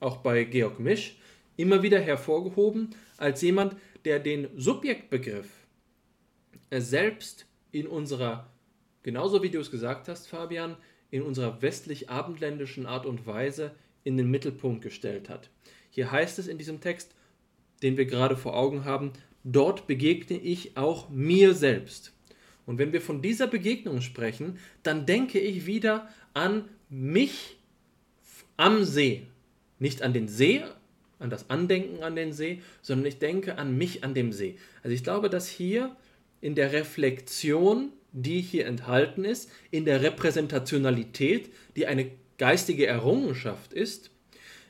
auch 0.00 0.18
bei 0.18 0.44
Georg 0.44 0.80
Misch, 0.80 1.16
immer 1.56 1.82
wieder 1.82 2.00
hervorgehoben 2.00 2.90
als 3.16 3.42
jemand, 3.42 3.76
der 4.04 4.18
den 4.20 4.48
Subjektbegriff 4.56 5.48
selbst 6.70 7.46
in 7.72 7.86
unserer, 7.86 8.48
genauso 9.02 9.42
wie 9.42 9.50
du 9.50 9.58
es 9.58 9.70
gesagt 9.70 10.08
hast, 10.08 10.28
Fabian, 10.28 10.76
in 11.10 11.22
unserer 11.22 11.62
westlich-abendländischen 11.62 12.86
Art 12.86 13.06
und 13.06 13.26
Weise 13.26 13.72
in 14.04 14.16
den 14.16 14.30
Mittelpunkt 14.30 14.82
gestellt 14.82 15.28
hat. 15.28 15.50
Hier 15.90 16.12
heißt 16.12 16.38
es 16.38 16.48
in 16.48 16.58
diesem 16.58 16.80
Text, 16.80 17.14
den 17.82 17.96
wir 17.96 18.06
gerade 18.06 18.36
vor 18.36 18.56
Augen 18.56 18.84
haben, 18.84 19.12
dort 19.44 19.86
begegne 19.86 20.38
ich 20.38 20.76
auch 20.76 21.08
mir 21.08 21.54
selbst. 21.54 22.12
Und 22.66 22.78
wenn 22.78 22.92
wir 22.92 23.00
von 23.00 23.22
dieser 23.22 23.46
Begegnung 23.46 24.02
sprechen, 24.02 24.58
dann 24.82 25.06
denke 25.06 25.40
ich 25.40 25.64
wieder 25.66 26.08
an 26.34 26.68
mich 26.90 27.56
am 28.56 28.84
See. 28.84 29.26
Nicht 29.78 30.02
an 30.02 30.12
den 30.12 30.28
See 30.28 30.64
an 31.18 31.30
das 31.30 31.50
Andenken 31.50 32.02
an 32.02 32.16
den 32.16 32.32
See, 32.32 32.62
sondern 32.82 33.06
ich 33.06 33.18
denke 33.18 33.58
an 33.58 33.76
mich 33.76 34.04
an 34.04 34.14
dem 34.14 34.32
See. 34.32 34.56
Also 34.82 34.94
ich 34.94 35.02
glaube, 35.02 35.30
dass 35.30 35.48
hier 35.48 35.96
in 36.40 36.54
der 36.54 36.72
Reflexion, 36.72 37.92
die 38.12 38.40
hier 38.40 38.66
enthalten 38.66 39.24
ist, 39.24 39.50
in 39.70 39.84
der 39.84 40.02
Repräsentationalität, 40.02 41.50
die 41.76 41.86
eine 41.86 42.10
geistige 42.38 42.86
Errungenschaft 42.86 43.72
ist, 43.72 44.10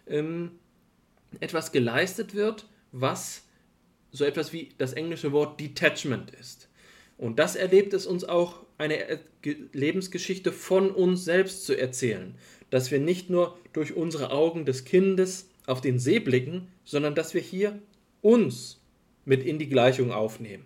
ähm, 0.06 0.52
etwas 1.40 1.72
geleistet 1.72 2.34
wird, 2.34 2.66
was 2.92 3.44
so 4.10 4.24
etwas 4.24 4.54
wie 4.54 4.70
das 4.78 4.94
englische 4.94 5.32
Wort 5.32 5.60
Detachment 5.60 6.30
ist. 6.30 6.68
Und 7.18 7.38
das 7.38 7.56
erlebt 7.56 7.92
es 7.92 8.06
uns 8.06 8.24
auch, 8.24 8.64
eine 8.78 9.18
Lebensgeschichte 9.72 10.52
von 10.52 10.92
uns 10.92 11.24
selbst 11.24 11.66
zu 11.66 11.76
erzählen, 11.76 12.36
dass 12.70 12.90
wir 12.90 13.00
nicht 13.00 13.30
nur 13.30 13.56
durch 13.72 13.94
unsere 13.94 14.30
Augen 14.30 14.64
des 14.64 14.84
Kindes 14.84 15.48
auf 15.66 15.80
den 15.80 15.98
See 15.98 16.18
blicken, 16.18 16.68
sondern 16.84 17.14
dass 17.14 17.34
wir 17.34 17.40
hier 17.40 17.78
uns 18.22 18.80
mit 19.24 19.44
in 19.44 19.58
die 19.58 19.68
Gleichung 19.68 20.12
aufnehmen. 20.12 20.64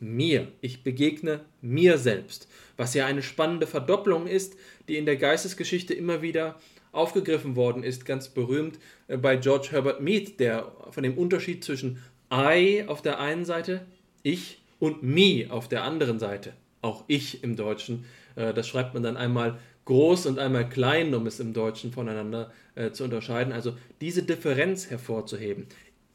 Mir, 0.00 0.48
ich 0.60 0.84
begegne 0.84 1.40
mir 1.60 1.98
selbst, 1.98 2.48
was 2.76 2.94
ja 2.94 3.06
eine 3.06 3.22
spannende 3.22 3.66
Verdopplung 3.66 4.26
ist, 4.26 4.56
die 4.88 4.96
in 4.96 5.06
der 5.06 5.16
Geistesgeschichte 5.16 5.92
immer 5.92 6.22
wieder 6.22 6.58
aufgegriffen 6.92 7.56
worden 7.56 7.82
ist, 7.82 8.06
ganz 8.06 8.28
berühmt 8.28 8.78
äh, 9.08 9.16
bei 9.16 9.36
George 9.36 9.68
Herbert 9.72 10.00
Mead, 10.00 10.40
der 10.40 10.72
von 10.90 11.02
dem 11.02 11.18
Unterschied 11.18 11.64
zwischen 11.64 11.98
I 12.32 12.84
auf 12.86 13.02
der 13.02 13.20
einen 13.20 13.44
Seite, 13.44 13.84
ich 14.22 14.60
und 14.78 15.02
me 15.02 15.46
auf 15.50 15.68
der 15.68 15.82
anderen 15.82 16.18
Seite, 16.18 16.52
auch 16.82 17.04
ich 17.08 17.42
im 17.42 17.56
Deutschen, 17.56 18.04
äh, 18.36 18.54
das 18.54 18.68
schreibt 18.68 18.94
man 18.94 19.02
dann 19.02 19.16
einmal 19.16 19.58
groß 19.88 20.26
und 20.26 20.38
einmal 20.38 20.68
klein, 20.68 21.14
um 21.14 21.26
es 21.26 21.40
im 21.40 21.54
Deutschen 21.54 21.92
voneinander 21.92 22.52
äh, 22.74 22.90
zu 22.90 23.04
unterscheiden. 23.04 23.54
Also 23.54 23.74
diese 24.02 24.22
Differenz 24.22 24.90
hervorzuheben. 24.90 25.66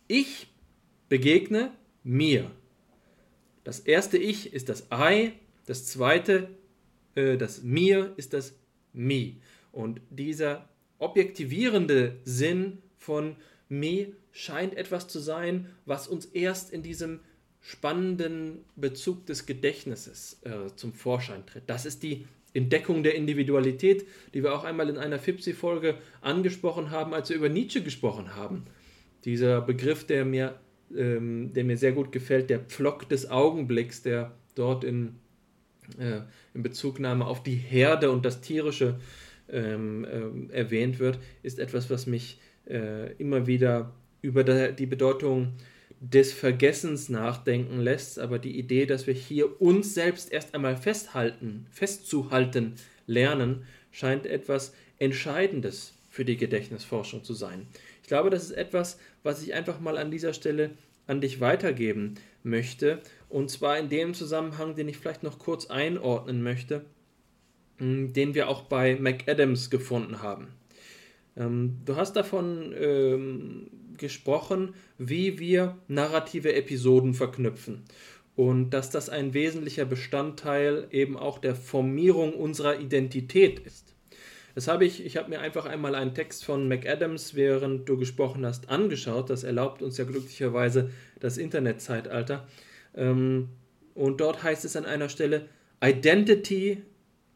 Ich 0.08 0.48
begegne 1.10 1.72
mir. 2.04 2.52
Das 3.64 3.80
erste 3.80 4.20
Ich 4.20 4.54
ist 4.54 4.70
das 4.70 4.88
I, 4.94 5.32
das 5.66 5.88
zweite, 5.88 6.50
äh, 7.16 7.36
das 7.36 7.64
mir 7.64 8.14
ist 8.16 8.34
das 8.34 8.54
Me. 8.94 9.38
Und 9.72 10.02
dieser 10.12 10.70
objektivierende 11.00 12.18
Sinn 12.26 12.78
von 13.00 13.38
Me 13.70 14.14
scheint 14.32 14.78
etwas 14.78 15.08
zu 15.08 15.18
sein, 15.18 15.68
was 15.88 16.08
uns 16.08 16.26
erst 16.28 16.72
in 16.72 16.84
diesem 16.84 17.22
spannenden 17.60 18.66
Bezug 18.76 19.26
des 19.26 19.48
Gedächtnisses 19.48 20.42
äh, 20.44 20.76
zum 20.76 20.94
Vorschein 20.94 21.44
tritt. 21.48 21.64
Das 21.66 21.88
ist 21.88 22.04
die 22.04 22.28
Entdeckung 22.54 23.04
der 23.04 23.16
Individualität, 23.16 24.06
die 24.34 24.44
wir 24.44 24.54
auch 24.54 24.64
einmal 24.64 24.90
in 24.90 24.98
einer 24.98 25.20
Fipsi-Folge 25.20 25.96
angesprochen 26.22 26.92
haben, 26.92 27.14
als 27.14 27.30
wir 27.30 27.38
über 27.38 27.50
Nietzsche 27.50 27.82
gesprochen 27.82 28.36
haben. 28.36 28.66
Dieser 29.26 29.62
Begriff, 29.62 30.06
der 30.06 30.26
mir, 30.26 30.60
ähm, 30.96 31.52
der 31.54 31.64
mir 31.64 31.78
sehr 31.78 31.94
gut 31.94 32.12
gefällt, 32.12 32.50
der 32.50 32.60
Pflock 32.60 33.10
des 33.10 33.30
Augenblicks, 33.30 34.04
der 34.04 34.34
dort 34.56 34.84
in, 34.84 35.16
äh, 35.98 36.22
in 36.54 36.64
Bezugnahme 36.64 37.26
auf 37.26 37.42
die 37.42 37.56
Herde 37.56 38.12
und 38.12 38.26
das 38.26 38.42
Tierische 38.42 39.00
ähm, 39.50 40.06
äh, 40.06 40.54
erwähnt 40.54 41.00
wird, 41.00 41.20
ist 41.42 41.60
etwas, 41.60 41.90
was 41.90 42.06
mich 42.06 42.40
äh, 42.70 43.14
immer 43.14 43.48
wieder 43.48 43.94
über 44.22 44.44
die 44.44 44.86
Bedeutung 44.86 45.54
des 46.12 46.34
Vergessens 46.34 47.08
nachdenken 47.08 47.80
lässt, 47.80 48.20
aber 48.20 48.38
die 48.38 48.60
Idee, 48.60 48.86
dass 48.86 49.08
wir 49.08 49.14
hier 49.14 49.62
uns 49.62 49.94
selbst 49.94 50.34
erst 50.34 50.54
einmal 50.54 50.76
festhalten, 50.76 51.66
festzuhalten 51.72 52.74
lernen, 53.08 53.64
scheint 53.92 54.26
etwas 54.26 54.74
Entscheidendes 55.00 55.94
für 56.10 56.26
die 56.26 56.36
Gedächtnisforschung 56.36 57.24
zu 57.24 57.34
sein. 57.34 57.68
Ich 58.02 58.10
glaube, 58.10 58.30
das 58.30 58.44
ist 58.44 58.52
etwas, 58.52 59.00
was 59.24 59.42
ich 59.44 59.54
einfach 59.54 59.80
mal 59.80 59.98
an 59.98 60.12
dieser 60.12 60.34
Stelle 60.34 60.72
an 61.08 61.22
dich 61.22 61.40
weitergeben 61.40 62.16
möchte, 62.44 63.00
und 63.30 63.50
zwar 63.50 63.80
in 63.80 63.88
dem 63.88 64.14
Zusammenhang, 64.14 64.76
den 64.76 64.90
ich 64.90 64.98
vielleicht 64.98 65.24
noch 65.24 65.40
kurz 65.40 65.68
einordnen 65.68 66.44
möchte, 66.44 66.84
den 67.80 68.36
wir 68.36 68.50
auch 68.50 68.64
bei 68.64 68.96
McAdams 68.96 69.70
gefunden 69.70 70.22
haben. 70.22 70.50
Ähm, 71.38 71.78
du 71.86 71.96
hast 71.96 72.16
davon 72.16 72.74
ähm, 72.78 73.70
gesprochen, 73.98 74.74
wie 74.98 75.40
wir 75.40 75.78
narrative 75.88 76.54
Episoden 76.54 77.14
verknüpfen 77.14 77.84
und 78.36 78.72
dass 78.72 78.90
das 78.90 79.10
ein 79.10 79.34
wesentlicher 79.34 79.86
Bestandteil 79.86 80.88
eben 80.92 81.18
auch 81.18 81.40
der 81.40 81.56
Formierung 81.56 82.34
unserer 82.34 82.80
Identität 82.80 83.60
ist. 83.60 83.94
Das 84.56 84.68
habe 84.68 84.86
ich, 84.86 85.04
ich 85.04 85.18
habe 85.18 85.30
mir 85.30 85.40
einfach 85.40 85.66
einmal 85.66 85.96
einen 85.96 86.14
Text 86.14 86.46
von 86.46 86.68
McAdams, 86.68 87.34
während 87.34 87.90
du 87.90 87.98
gesprochen 87.98 88.46
hast, 88.46 88.70
angeschaut. 88.70 89.30
Das 89.30 89.44
erlaubt 89.44 89.82
uns 89.82 89.98
ja 89.98 90.06
glücklicherweise 90.06 90.92
das 91.20 91.38
Internetzeitalter. 91.38 92.48
Ähm, 92.96 93.50
und 93.96 94.22
dort 94.22 94.44
heißt 94.44 94.64
es 94.66 94.76
an 94.76 94.86
einer 94.86 95.10
Stelle, 95.10 95.48
Identity 95.84 96.84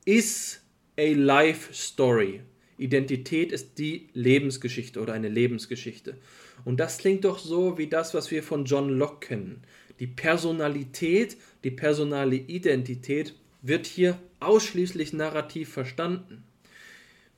is 0.05 0.61
a 0.97 1.13
life 1.13 1.73
story. 1.73 2.41
Identität 2.77 3.51
ist 3.51 3.77
die 3.77 4.09
Lebensgeschichte 4.13 4.99
oder 5.01 5.13
eine 5.13 5.29
Lebensgeschichte. 5.29 6.17
Und 6.65 6.79
das 6.79 6.99
klingt 6.99 7.25
doch 7.25 7.39
so 7.39 7.77
wie 7.77 7.87
das, 7.87 8.13
was 8.13 8.31
wir 8.31 8.43
von 8.43 8.65
John 8.65 8.89
Locke 8.89 9.27
kennen. 9.27 9.61
Die 9.99 10.07
Personalität, 10.07 11.37
die 11.63 11.71
personale 11.71 12.35
Identität 12.35 13.33
wird 13.61 13.87
hier 13.87 14.19
ausschließlich 14.39 15.13
narrativ 15.13 15.69
verstanden. 15.69 16.43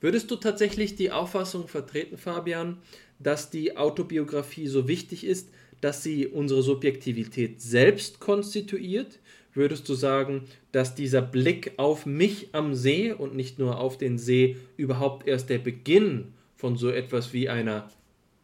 Würdest 0.00 0.30
du 0.30 0.36
tatsächlich 0.36 0.94
die 0.96 1.10
Auffassung 1.10 1.68
vertreten, 1.68 2.16
Fabian, 2.16 2.78
dass 3.18 3.50
die 3.50 3.76
Autobiografie 3.76 4.66
so 4.66 4.88
wichtig 4.88 5.24
ist, 5.24 5.50
dass 5.80 6.02
sie 6.02 6.26
unsere 6.26 6.62
Subjektivität 6.62 7.60
selbst 7.60 8.20
konstituiert? 8.20 9.18
Würdest 9.52 9.88
du 9.88 9.94
sagen, 9.94 10.42
dass 10.72 10.94
dieser 10.94 11.22
Blick 11.22 11.72
auf 11.76 12.06
mich 12.06 12.50
am 12.52 12.74
See 12.74 13.12
und 13.12 13.34
nicht 13.34 13.58
nur 13.58 13.78
auf 13.78 13.98
den 13.98 14.18
See 14.18 14.56
überhaupt 14.76 15.26
erst 15.26 15.50
der 15.50 15.58
Beginn 15.58 16.32
von 16.54 16.76
so 16.76 16.90
etwas 16.90 17.32
wie 17.32 17.48
einer 17.48 17.88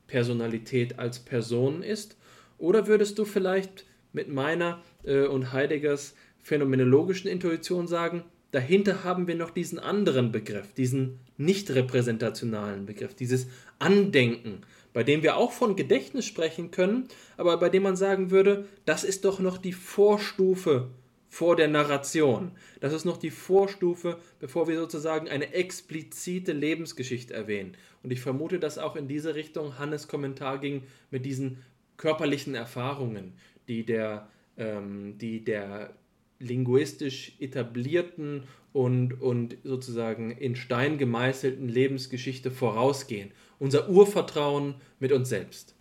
Personalität 0.09 0.99
als 0.99 1.21
Person 1.21 1.83
ist? 1.83 2.17
Oder 2.59 2.87
würdest 2.87 3.19
du 3.19 3.25
vielleicht 3.25 3.85
mit 4.13 4.29
meiner 4.29 4.83
äh, 5.05 5.27
und 5.27 5.53
Heideggers 5.53 6.15
phänomenologischen 6.43 7.29
Intuition 7.29 7.87
sagen, 7.87 8.25
dahinter 8.53 9.05
haben 9.05 9.27
wir 9.27 9.35
noch 9.35 9.51
diesen 9.51 9.79
anderen 9.79 10.33
Begriff, 10.33 10.73
diesen 10.73 11.19
nicht 11.37 11.71
repräsentationalen 11.71 12.87
Begriff, 12.87 13.15
dieses 13.15 13.49
Andenken, 13.79 14.63
bei 14.97 15.05
dem 15.05 15.23
wir 15.23 15.37
auch 15.37 15.53
von 15.53 15.77
Gedächtnis 15.77 16.25
sprechen 16.25 16.71
können, 16.71 17.07
aber 17.37 17.59
bei 17.59 17.69
dem 17.69 17.83
man 17.83 17.97
sagen 17.97 18.31
würde, 18.31 18.67
das 18.87 19.05
ist 19.05 19.27
doch 19.27 19.41
noch 19.41 19.59
die 19.59 19.75
Vorstufe 19.75 20.89
vor 21.29 21.55
der 21.55 21.69
Narration. 21.69 22.53
Das 22.81 22.95
ist 22.95 23.05
noch 23.05 23.19
die 23.19 23.31
Vorstufe, 23.31 24.19
bevor 24.41 24.69
wir 24.69 24.79
sozusagen 24.79 25.29
eine 25.29 25.53
explizite 25.53 26.55
Lebensgeschichte 26.55 27.35
erwähnen. 27.35 27.77
Und 28.03 28.11
ich 28.11 28.23
vermute, 28.23 28.59
dass 28.59 28.79
auch 28.79 28.97
in 28.97 29.07
diese 29.07 29.35
Richtung 29.35 29.79
Hannes 29.79 30.09
Kommentar 30.09 30.61
ging 30.61 30.85
mit 31.11 31.27
diesen 31.27 31.59
körperlichen 31.99 32.55
Erfahrungen, 32.55 33.35
die 33.69 33.85
der, 33.85 34.31
ähm, 34.57 35.19
die 35.19 35.45
der 35.45 35.93
linguistisch 36.39 37.33
etablierten 37.39 38.45
und, 38.73 39.21
und 39.21 39.59
sozusagen 39.63 40.31
in 40.31 40.57
Stein 40.57 40.97
gemeißelten 40.97 41.69
Lebensgeschichte 41.69 42.51
vorausgehen. 42.51 43.33
Unser 43.59 43.89
Urvertrauen 43.89 44.81
mit 44.99 45.13
uns 45.13 45.29
selbst. 45.29 45.75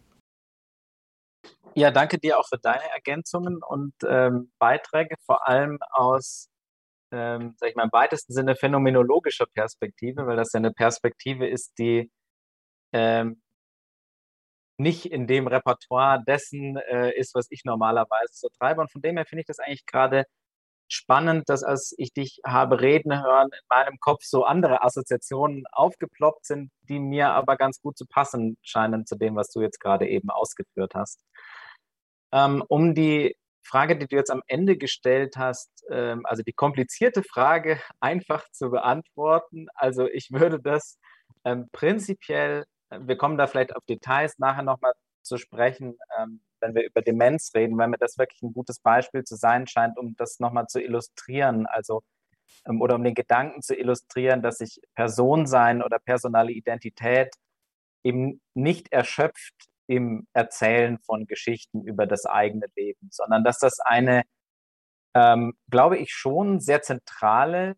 Ja, 1.77 1.91
danke 1.91 2.17
dir 2.17 2.39
auch 2.39 2.47
für 2.47 2.57
deine 2.57 2.89
Ergänzungen 2.91 3.61
und 3.61 3.93
ähm, 4.07 4.51
Beiträge, 4.59 5.15
vor 5.25 5.47
allem 5.47 5.77
aus, 5.91 6.49
ähm, 7.11 7.55
sag 7.57 7.69
ich 7.69 7.75
mal, 7.75 7.83
im 7.83 7.91
weitesten 7.91 8.33
Sinne 8.33 8.55
phänomenologischer 8.55 9.45
Perspektive, 9.53 10.25
weil 10.25 10.37
das 10.37 10.53
ja 10.53 10.59
eine 10.59 10.71
Perspektive 10.71 11.47
ist, 11.47 11.73
die 11.77 12.09
ähm, 12.93 13.41
nicht 14.77 15.05
in 15.05 15.27
dem 15.27 15.47
Repertoire 15.47 16.23
dessen 16.25 16.77
äh, 16.77 17.11
ist, 17.17 17.35
was 17.35 17.47
ich 17.49 17.63
normalerweise 17.65 18.33
so 18.33 18.47
treibe. 18.57 18.81
Und 18.81 18.91
von 18.91 19.01
dem 19.01 19.17
her 19.17 19.25
finde 19.25 19.41
ich 19.41 19.47
das 19.47 19.59
eigentlich 19.59 19.85
gerade 19.85 20.25
spannend, 20.87 21.49
dass 21.49 21.63
als 21.63 21.93
ich 21.97 22.13
dich 22.13 22.39
habe 22.45 22.81
reden 22.81 23.23
hören, 23.23 23.49
in 23.51 23.67
meinem 23.69 23.99
Kopf 23.99 24.23
so 24.23 24.43
andere 24.43 24.83
Assoziationen 24.83 25.65
aufgeploppt 25.71 26.45
sind, 26.45 26.71
die 26.83 26.99
mir 26.99 27.29
aber 27.29 27.57
ganz 27.57 27.81
gut 27.81 27.97
zu 27.97 28.05
passen 28.05 28.57
scheinen 28.61 29.05
zu 29.05 29.15
dem, 29.15 29.35
was 29.35 29.51
du 29.51 29.61
jetzt 29.61 29.79
gerade 29.79 30.07
eben 30.07 30.29
ausgeführt 30.29 30.93
hast. 30.95 31.21
Ähm, 32.31 32.63
um 32.67 32.93
die 32.93 33.35
Frage, 33.63 33.97
die 33.97 34.07
du 34.07 34.15
jetzt 34.15 34.31
am 34.31 34.43
Ende 34.47 34.77
gestellt 34.77 35.37
hast, 35.37 35.69
ähm, 35.89 36.25
also 36.25 36.43
die 36.43 36.53
komplizierte 36.53 37.23
Frage 37.23 37.79
einfach 37.99 38.49
zu 38.51 38.69
beantworten. 38.69 39.67
Also 39.73 40.07
ich 40.07 40.31
würde 40.31 40.59
das 40.59 40.99
ähm, 41.43 41.69
prinzipiell, 41.71 42.65
äh, 42.89 42.99
wir 43.01 43.17
kommen 43.17 43.37
da 43.37 43.47
vielleicht 43.47 43.75
auf 43.75 43.83
Details 43.85 44.37
nachher 44.37 44.63
nochmal 44.63 44.93
zu 45.23 45.37
sprechen, 45.37 45.97
wenn 46.65 46.75
wir 46.75 46.85
über 46.85 47.01
Demenz 47.01 47.51
reden, 47.55 47.77
weil 47.77 47.87
mir 47.87 47.97
das 47.97 48.17
wirklich 48.17 48.41
ein 48.41 48.53
gutes 48.53 48.79
Beispiel 48.79 49.23
zu 49.23 49.35
sein 49.35 49.67
scheint, 49.67 49.97
um 49.97 50.15
das 50.15 50.39
nochmal 50.39 50.67
zu 50.67 50.81
illustrieren. 50.81 51.67
Also 51.67 52.03
ähm, 52.67 52.81
oder 52.81 52.95
um 52.95 53.03
den 53.03 53.13
Gedanken 53.13 53.61
zu 53.61 53.75
illustrieren, 53.75 54.41
dass 54.41 54.57
sich 54.57 54.81
Personsein 54.95 55.81
oder 55.83 55.99
personale 55.99 56.51
Identität 56.51 57.33
eben 58.03 58.41
nicht 58.53 58.91
erschöpft 58.91 59.69
im 59.87 60.27
Erzählen 60.33 60.97
von 60.99 61.27
Geschichten 61.27 61.83
über 61.83 62.07
das 62.07 62.25
eigene 62.25 62.67
Leben, 62.75 63.09
sondern 63.11 63.43
dass 63.43 63.59
das 63.59 63.79
eine, 63.79 64.23
ähm, 65.13 65.53
glaube 65.69 65.97
ich, 65.97 66.11
schon 66.11 66.59
sehr 66.59 66.81
zentrale 66.81 67.75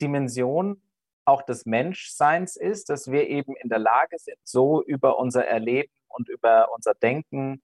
Dimension 0.00 0.82
auch 1.24 1.42
des 1.42 1.66
Menschseins 1.66 2.56
ist, 2.56 2.88
dass 2.88 3.10
wir 3.10 3.28
eben 3.28 3.54
in 3.56 3.68
der 3.68 3.78
Lage 3.78 4.18
sind, 4.18 4.38
so 4.44 4.82
über 4.82 5.18
unser 5.18 5.46
Erleben 5.46 5.92
und 6.08 6.28
über 6.28 6.72
unser 6.74 6.94
Denken 6.94 7.62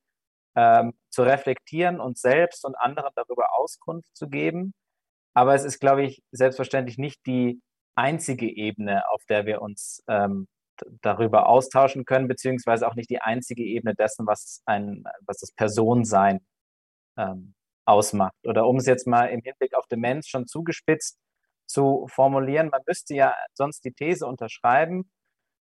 ähm, 0.56 0.94
zu 1.10 1.22
reflektieren, 1.22 2.00
uns 2.00 2.20
selbst 2.20 2.64
und 2.64 2.76
anderen 2.76 3.10
darüber 3.14 3.54
Auskunft 3.54 4.16
zu 4.16 4.28
geben. 4.28 4.74
Aber 5.34 5.54
es 5.54 5.64
ist, 5.64 5.80
glaube 5.80 6.04
ich, 6.04 6.22
selbstverständlich 6.30 6.98
nicht 6.98 7.26
die 7.26 7.60
einzige 7.96 8.48
Ebene, 8.48 9.08
auf 9.10 9.24
der 9.28 9.46
wir 9.46 9.62
uns 9.62 10.02
ähm, 10.08 10.48
darüber 11.02 11.48
austauschen 11.48 12.04
können, 12.04 12.28
beziehungsweise 12.28 12.88
auch 12.88 12.94
nicht 12.94 13.10
die 13.10 13.20
einzige 13.20 13.62
Ebene 13.62 13.94
dessen, 13.94 14.26
was 14.26 14.62
ein, 14.66 15.04
was 15.26 15.38
das 15.38 15.52
Personensein 15.52 16.40
ähm, 17.16 17.54
ausmacht. 17.84 18.34
Oder 18.44 18.66
um 18.66 18.76
es 18.76 18.86
jetzt 18.86 19.06
mal 19.06 19.26
im 19.26 19.42
Hinblick 19.42 19.74
auf 19.74 19.86
Demenz 19.86 20.28
schon 20.28 20.46
zugespitzt 20.46 21.18
zu 21.66 22.06
formulieren, 22.08 22.68
man 22.70 22.82
müsste 22.86 23.14
ja 23.14 23.34
sonst 23.54 23.84
die 23.84 23.92
These 23.92 24.26
unterschreiben, 24.26 25.10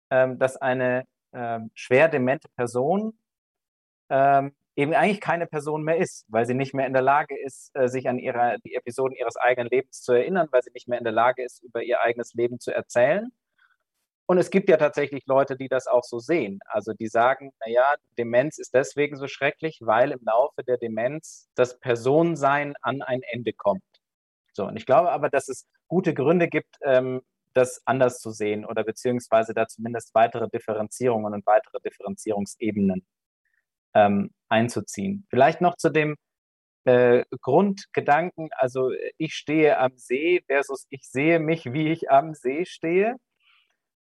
ähm, 0.10 0.40
dass 0.40 0.58
eine 0.58 1.06
ähm, 1.34 1.72
schwer 1.74 2.08
demente 2.10 2.50
Person 2.56 3.18
ähm, 4.10 4.56
eben 4.76 4.94
eigentlich 4.94 5.22
keine 5.22 5.48
Person 5.48 5.84
mehr 5.84 5.98
ist, 5.98 6.26
weil 6.28 6.46
sie 6.46 6.54
nicht 6.54 6.74
mehr 6.74 6.88
in 6.88 6.94
der 6.94 7.02
Lage 7.02 7.38
ist, 7.38 7.72
äh, 7.76 7.88
sich 7.88 8.10
an 8.10 8.20
ihre, 8.20 8.58
die 8.66 8.76
Episoden 8.76 9.16
ihres 9.16 9.38
eigenen 9.38 9.70
Lebens 9.70 10.02
zu 10.02 10.14
erinnern, 10.14 10.48
weil 10.52 10.64
sie 10.64 10.72
nicht 10.74 10.88
mehr 10.88 10.98
in 10.98 11.04
der 11.06 11.14
Lage 11.14 11.44
ist, 11.44 11.64
über 11.64 11.84
ihr 11.84 12.02
eigenes 12.02 12.34
Leben 12.34 12.60
zu 12.60 12.74
erzählen 12.74 13.32
und 14.28 14.40
es 14.40 14.50
gibt 14.50 14.70
ja 14.70 14.78
tatsächlich 14.78 15.26
Leute, 15.28 15.56
die 15.56 15.68
das 15.68 15.86
auch 15.88 16.04
so 16.04 16.20
sehen. 16.20 16.60
Also 16.66 16.94
die 16.94 17.08
sagen, 17.08 17.52
naja, 17.64 17.96
Demenz 18.18 18.58
ist 18.58 18.74
deswegen 18.74 19.18
so 19.18 19.28
schrecklich, 19.28 19.80
weil 19.82 20.12
im 20.12 20.20
Laufe 20.24 20.64
der 20.64 20.78
Demenz 20.78 21.48
das 21.56 21.80
Personensein 21.80 22.74
an 22.82 23.02
ein 23.04 23.22
Ende 23.22 23.54
kommt. 23.54 23.84
So, 24.54 24.66
und 24.66 24.78
ich 24.78 24.86
glaube 24.86 25.12
aber, 25.12 25.30
dass 25.30 25.48
es 25.48 25.68
gute 25.88 26.14
Gründe 26.14 26.48
gibt, 26.48 26.78
ähm, 26.82 27.22
das 27.54 27.82
anders 27.86 28.20
zu 28.20 28.32
sehen 28.32 28.66
oder 28.66 28.84
beziehungsweise 28.84 29.54
da 29.54 29.68
zumindest 29.68 30.14
weitere 30.16 30.50
Differenzierungen 30.50 31.34
und 31.34 31.46
weitere 31.46 31.80
Differenzierungsebenen 31.82 33.06
ähm, 33.96 34.32
einzuziehen. 34.50 35.26
Vielleicht 35.30 35.62
noch 35.62 35.76
zu 35.78 35.90
dem 35.90 36.16
äh, 36.86 37.26
Grundgedanken, 37.42 38.50
also 38.58 38.92
ich 39.18 39.34
stehe 39.34 39.80
am 39.80 39.98
See 39.98 40.44
versus 40.48 40.86
ich 40.90 41.10
sehe 41.10 41.40
mich, 41.40 41.66
wie 41.74 41.92
ich 41.92 42.12
am 42.12 42.36
See 42.36 42.66
stehe. 42.66 43.16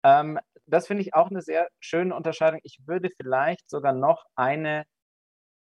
Ähm, 0.04 0.40
das 0.66 0.88
finde 0.88 1.04
ich 1.04 1.14
auch 1.14 1.30
eine 1.30 1.42
sehr 1.42 1.70
schöne 1.80 2.16
Unterscheidung. 2.16 2.60
Ich 2.64 2.80
würde 2.86 3.10
vielleicht 3.16 3.70
sogar 3.70 3.94
noch 3.94 4.26
eine, 4.36 4.86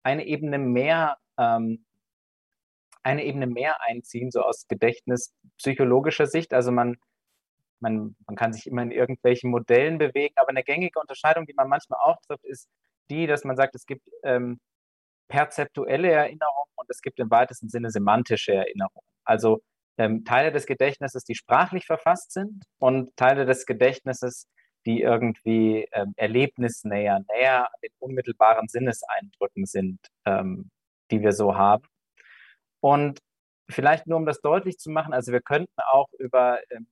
eine 0.05 0.27
Ebene 0.27 0.59
mehr 0.59 1.17
ähm, 1.39 1.85
eine 3.03 3.25
Ebene 3.25 3.47
mehr 3.47 3.81
einziehen, 3.83 4.31
so 4.31 4.43
aus 4.43 4.67
gedächtnispsychologischer 4.69 6.27
Sicht. 6.27 6.53
Also 6.53 6.71
man, 6.73 6.97
man, 7.81 8.17
man 8.27 8.37
kann 8.37 8.53
sich 8.53 8.67
immer 8.67 8.83
in 8.83 8.91
irgendwelchen 8.91 9.51
Modellen 9.51 9.99
bewegen, 9.99 10.35
aber 10.37 10.51
eine 10.51 10.63
gängige 10.65 11.01
Unterscheidung, 11.01 11.47
die 11.47 11.55
man 11.55 11.69
manchmal 11.69 12.01
auch 12.01 12.21
trifft, 12.23 12.45
ist 12.45 12.69
die, 13.11 13.27
dass 13.27 13.45
man 13.45 13.57
sagt, 13.57 13.75
es 13.75 13.87
gibt 13.87 14.09
ähm, 14.23 14.59
perzeptuelle 15.29 16.11
Erinnerungen 16.11 16.73
und 16.77 16.89
es 16.91 17.03
gibt 17.03 17.19
im 17.21 17.31
weitesten 17.31 17.69
Sinne 17.69 17.91
semantische 17.91 18.55
Erinnerungen. 18.55 19.07
Also 19.25 19.61
ähm, 19.99 20.25
Teile 20.25 20.53
des 20.53 20.67
Gedächtnisses, 20.67 21.25
die 21.25 21.35
sprachlich 21.35 21.87
verfasst 21.87 22.33
sind 22.33 22.65
und 22.79 23.15
Teile 23.17 23.47
des 23.47 23.67
Gedächtnisses, 23.67 24.47
die 24.87 25.03
irgendwie 25.03 25.87
ähm, 25.93 26.15
erlebnisnäher, 26.17 27.21
näher 27.29 27.67
an 27.67 27.81
den 27.83 27.91
unmittelbaren 27.99 28.69
Sinneseindrücken 28.69 29.67
sind, 29.67 29.99
ähm, 30.25 30.71
die 31.11 31.21
wir 31.21 31.33
so 31.33 31.55
haben. 31.55 31.85
Und 32.81 33.21
vielleicht 33.69 34.07
nur, 34.07 34.19
um 34.19 34.27
das 34.27 34.41
deutlich 34.41 34.79
zu 34.79 34.91
machen, 34.91 35.13
also 35.13 35.33
wir 35.33 35.43
könnten 35.43 35.81
auch 35.93 36.09
über, 36.19 36.59
ähm, 36.71 36.87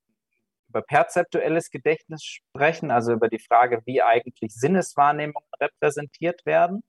über 0.69 0.83
perzeptuelles 0.83 1.71
Gedächtnis 1.71 2.23
sprechen, 2.23 2.91
also 2.91 3.13
über 3.13 3.29
die 3.29 3.39
Frage, 3.39 3.81
wie 3.87 4.03
eigentlich 4.03 4.55
Sinneswahrnehmungen 4.55 5.49
repräsentiert 5.61 6.45
werden. 6.47 6.83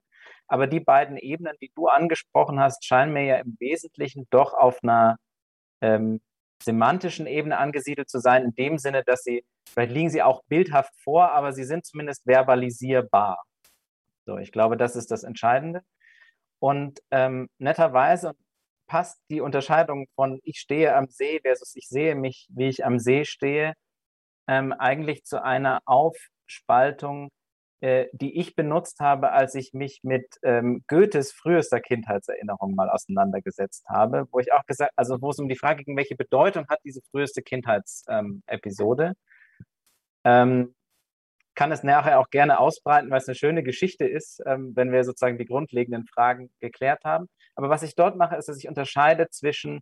Aber 0.48 0.68
die 0.68 0.80
beiden 0.80 1.18
Ebenen, 1.18 1.56
die 1.62 1.72
du 1.76 1.88
angesprochen 1.88 2.60
hast, 2.60 2.86
scheinen 2.86 3.14
mir 3.14 3.24
ja 3.24 3.36
im 3.38 3.56
Wesentlichen 3.60 4.28
doch 4.32 4.54
auf 4.54 4.80
einer 4.84 5.18
ähm, 5.82 6.22
semantischen 6.62 7.28
Ebene 7.28 7.58
angesiedelt 7.58 8.10
zu 8.10 8.20
sein, 8.20 8.44
in 8.44 8.54
dem 8.56 8.78
Sinne, 8.78 9.04
dass 9.04 9.24
sie, 9.24 9.46
vielleicht 9.68 9.92
liegen 9.92 10.10
sie 10.10 10.22
auch 10.22 10.44
bildhaft 10.48 10.94
vor, 11.04 11.32
aber 11.32 11.54
sie 11.54 11.64
sind 11.64 11.86
zumindest 11.86 12.26
verbalisierbar. 12.26 13.44
So, 14.26 14.38
ich 14.38 14.52
glaube, 14.52 14.76
das 14.76 14.96
ist 14.96 15.12
das 15.12 15.24
Entscheidende. 15.24 15.82
Und 16.60 17.00
ähm, 17.12 17.50
netterweise, 17.58 18.34
passt 18.90 19.22
die 19.30 19.40
Unterscheidung 19.40 20.08
von 20.16 20.42
ich 20.44 20.60
stehe 20.60 20.96
am 20.96 21.08
See 21.08 21.40
versus 21.42 21.76
ich 21.76 21.88
sehe 21.88 22.16
mich, 22.16 22.48
wie 22.50 22.68
ich 22.68 22.86
am 22.86 23.00
See 23.00 23.24
stehe, 23.24 23.76
ähm, 24.48 24.74
eigentlich 24.74 25.24
zu 25.26 25.42
einer 25.44 25.82
Aufspaltung, 25.86 27.30
äh, 27.82 28.08
die 28.14 28.38
ich 28.40 28.56
benutzt 28.56 29.00
habe, 29.00 29.32
als 29.32 29.56
ich 29.56 29.74
mich 29.74 30.02
mit 30.04 30.26
ähm, 30.44 30.84
Goethes 30.88 31.32
frühester 31.32 31.80
Kindheitserinnerung 31.80 32.76
mal 32.76 32.90
auseinandergesetzt 32.90 33.88
habe, 33.88 34.28
wo 34.32 34.40
ich 34.40 34.52
auch 34.52 34.66
gesagt, 34.66 34.92
also 34.96 35.22
wo 35.22 35.30
es 35.30 35.40
um 35.40 35.48
die 35.48 35.56
Frage 35.56 35.84
ging, 35.84 35.96
welche 35.96 36.16
Bedeutung 36.16 36.68
hat 36.68 36.80
diese 36.84 37.02
früheste 37.12 37.44
Kindheitsepisode. 37.44 39.14
Ähm, 40.26 40.76
kann 41.56 41.72
es 41.72 41.84
nachher 41.84 42.20
auch 42.20 42.30
gerne 42.30 42.60
ausbreiten, 42.60 43.12
weil 43.12 43.20
es 43.20 43.28
eine 43.28 43.36
schöne 43.36 43.64
Geschichte 43.64 44.06
ist, 44.08 44.42
ähm, 44.46 44.76
wenn 44.76 44.92
wir 44.92 45.04
sozusagen 45.04 45.38
die 45.38 45.46
grundlegenden 45.46 46.08
Fragen 46.08 46.50
geklärt 46.60 47.04
haben. 47.04 47.30
Aber 47.60 47.70
was 47.70 47.84
ich 47.84 47.94
dort 47.94 48.16
mache, 48.16 48.38
ist, 48.38 48.48
dass 48.48 48.58
ich 48.58 48.70
unterscheide 48.70 49.28
zwischen 49.32 49.82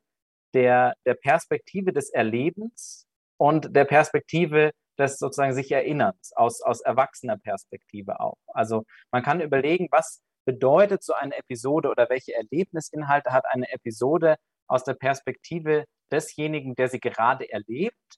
der, 0.55 0.95
der 1.05 1.13
Perspektive 1.13 1.93
des 1.93 2.09
Erlebens 2.09 3.05
und 3.39 3.75
der 3.75 3.85
Perspektive 3.85 4.71
des 4.97 5.19
sozusagen 5.19 5.53
sich 5.53 5.71
Erinnerns, 5.71 6.31
aus, 6.35 6.63
aus 6.63 6.81
erwachsener 6.81 7.37
Perspektive 7.37 8.19
auch. 8.19 8.39
Also 8.47 8.83
man 9.11 9.21
kann 9.21 9.41
überlegen, 9.41 9.89
was 9.91 10.23
bedeutet 10.43 11.03
so 11.03 11.13
eine 11.13 11.37
Episode 11.37 11.91
oder 11.91 12.09
welche 12.09 12.33
Erlebnisinhalte 12.33 13.31
hat 13.31 13.45
eine 13.45 13.71
Episode 13.71 14.37
aus 14.65 14.83
der 14.83 14.95
Perspektive 14.95 15.85
desjenigen, 16.11 16.73
der 16.73 16.89
sie 16.89 16.99
gerade 16.99 17.47
erlebt 17.47 18.17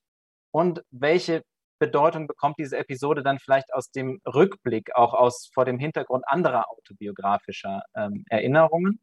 und 0.52 0.86
welche 0.90 1.44
Bedeutung 1.80 2.27
bekommt 2.27 2.60
diese 2.60 2.77
Episode 2.77 3.23
dann 3.23 3.40
vielleicht 3.40 3.73
aus 3.73 3.91
dem 3.91 4.22
Rückblick, 4.26 4.95
auch 4.95 5.14
aus 5.14 5.49
vor 5.53 5.65
dem 5.65 5.80
Hintergrund 5.80 6.23
anderer 6.30 6.72
autobiografischer 6.72 7.84
ähm, 7.94 8.23
Erinnerungen. 8.30 9.02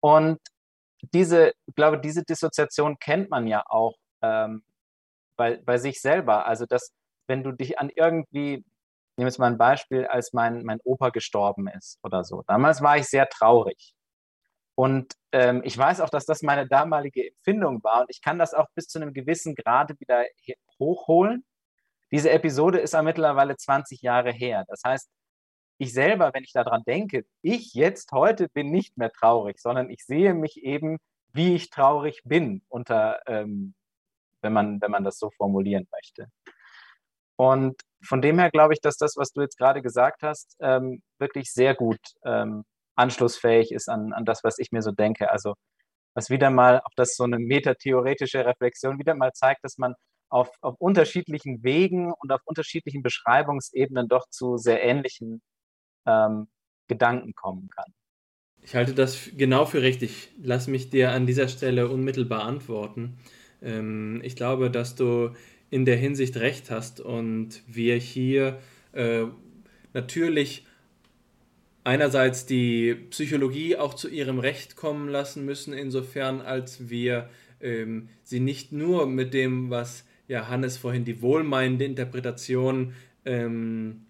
Und 0.00 0.38
diese, 1.14 1.52
ich 1.66 1.74
glaube, 1.74 2.00
diese 2.00 2.22
Dissoziation 2.24 2.98
kennt 2.98 3.30
man 3.30 3.46
ja 3.46 3.62
auch 3.66 3.96
ähm, 4.22 4.64
bei, 5.36 5.58
bei 5.58 5.78
sich 5.78 6.00
selber. 6.00 6.46
Also, 6.46 6.66
dass, 6.66 6.92
wenn 7.28 7.42
du 7.42 7.52
dich 7.52 7.78
an 7.78 7.90
irgendwie, 7.94 8.64
nehme 9.16 9.28
jetzt 9.28 9.38
mal 9.38 9.50
ein 9.50 9.58
Beispiel, 9.58 10.06
als 10.06 10.32
mein, 10.32 10.64
mein 10.64 10.80
Opa 10.84 11.10
gestorben 11.10 11.68
ist 11.68 11.98
oder 12.02 12.24
so. 12.24 12.42
Damals 12.46 12.82
war 12.82 12.96
ich 12.96 13.06
sehr 13.08 13.28
traurig. 13.28 13.94
Und 14.74 15.14
ähm, 15.32 15.62
ich 15.64 15.76
weiß 15.76 16.00
auch, 16.00 16.10
dass 16.10 16.26
das 16.26 16.42
meine 16.42 16.68
damalige 16.68 17.28
Empfindung 17.28 17.82
war. 17.82 18.02
Und 18.02 18.10
ich 18.10 18.20
kann 18.20 18.38
das 18.38 18.52
auch 18.54 18.66
bis 18.74 18.88
zu 18.88 19.00
einem 19.00 19.14
gewissen 19.14 19.54
Grade 19.54 19.94
wieder 20.00 20.24
hochholen. 20.78 21.44
Diese 22.12 22.30
Episode 22.30 22.78
ist 22.78 22.92
ja 22.94 23.02
mittlerweile 23.02 23.56
20 23.56 24.02
Jahre 24.02 24.32
her. 24.32 24.64
Das 24.68 24.82
heißt, 24.84 25.08
ich 25.78 25.92
selber, 25.92 26.32
wenn 26.32 26.44
ich 26.44 26.52
daran 26.52 26.82
denke, 26.86 27.24
ich 27.42 27.74
jetzt 27.74 28.12
heute 28.12 28.48
bin 28.48 28.70
nicht 28.70 28.96
mehr 28.96 29.10
traurig, 29.12 29.58
sondern 29.58 29.90
ich 29.90 30.04
sehe 30.04 30.34
mich 30.34 30.62
eben, 30.62 30.98
wie 31.32 31.54
ich 31.54 31.70
traurig 31.70 32.22
bin, 32.24 32.62
unter, 32.68 33.20
ähm, 33.26 33.74
wenn, 34.40 34.52
man, 34.52 34.80
wenn 34.80 34.90
man 34.90 35.04
das 35.04 35.18
so 35.18 35.30
formulieren 35.36 35.86
möchte. 35.92 36.28
Und 37.36 37.80
von 38.02 38.22
dem 38.22 38.38
her 38.38 38.50
glaube 38.50 38.72
ich, 38.72 38.80
dass 38.80 38.96
das, 38.96 39.16
was 39.16 39.32
du 39.32 39.42
jetzt 39.42 39.58
gerade 39.58 39.82
gesagt 39.82 40.22
hast, 40.22 40.56
ähm, 40.60 41.02
wirklich 41.18 41.52
sehr 41.52 41.74
gut 41.74 42.00
ähm, 42.24 42.64
anschlussfähig 42.94 43.72
ist 43.72 43.88
an, 43.88 44.14
an 44.14 44.24
das, 44.24 44.42
was 44.42 44.58
ich 44.58 44.72
mir 44.72 44.80
so 44.80 44.92
denke. 44.92 45.30
Also 45.30 45.54
was 46.14 46.30
wieder 46.30 46.50
mal, 46.50 46.80
auch 46.80 46.94
das 46.96 47.14
so 47.14 47.24
eine 47.24 47.38
metatheoretische 47.38 48.46
Reflexion 48.46 48.98
wieder 48.98 49.14
mal 49.14 49.32
zeigt, 49.32 49.64
dass 49.64 49.76
man 49.76 49.94
auf, 50.30 50.50
auf 50.62 50.76
unterschiedlichen 50.78 51.62
Wegen 51.62 52.12
und 52.12 52.32
auf 52.32 52.40
unterschiedlichen 52.44 53.02
Beschreibungsebenen 53.02 54.08
doch 54.08 54.26
zu 54.30 54.56
sehr 54.56 54.82
ähnlichen 54.82 55.42
ähm, 56.06 56.46
Gedanken 56.88 57.34
kommen 57.34 57.68
kann. 57.74 57.92
Ich 58.62 58.74
halte 58.74 58.94
das 58.94 59.30
genau 59.36 59.64
für 59.64 59.82
richtig. 59.82 60.30
Lass 60.42 60.66
mich 60.66 60.90
dir 60.90 61.12
an 61.12 61.26
dieser 61.26 61.48
Stelle 61.48 61.88
unmittelbar 61.88 62.42
antworten. 62.42 63.16
Ähm, 63.62 64.20
ich 64.24 64.36
glaube, 64.36 64.70
dass 64.70 64.94
du 64.94 65.30
in 65.70 65.84
der 65.84 65.96
Hinsicht 65.96 66.36
recht 66.36 66.70
hast 66.70 67.00
und 67.00 67.62
wir 67.66 67.96
hier 67.96 68.58
äh, 68.92 69.24
natürlich 69.92 70.66
einerseits 71.84 72.46
die 72.46 72.94
Psychologie 73.10 73.76
auch 73.76 73.94
zu 73.94 74.08
ihrem 74.08 74.40
Recht 74.40 74.74
kommen 74.74 75.08
lassen 75.08 75.44
müssen, 75.44 75.72
insofern 75.72 76.40
als 76.40 76.88
wir 76.88 77.28
ähm, 77.60 78.08
sie 78.24 78.40
nicht 78.40 78.72
nur 78.72 79.06
mit 79.06 79.32
dem, 79.34 79.70
was 79.70 80.04
ja 80.26 80.48
Hannes 80.48 80.76
vorhin 80.76 81.04
die 81.04 81.22
wohlmeinende 81.22 81.84
Interpretation 81.84 82.94
ähm, 83.24 84.06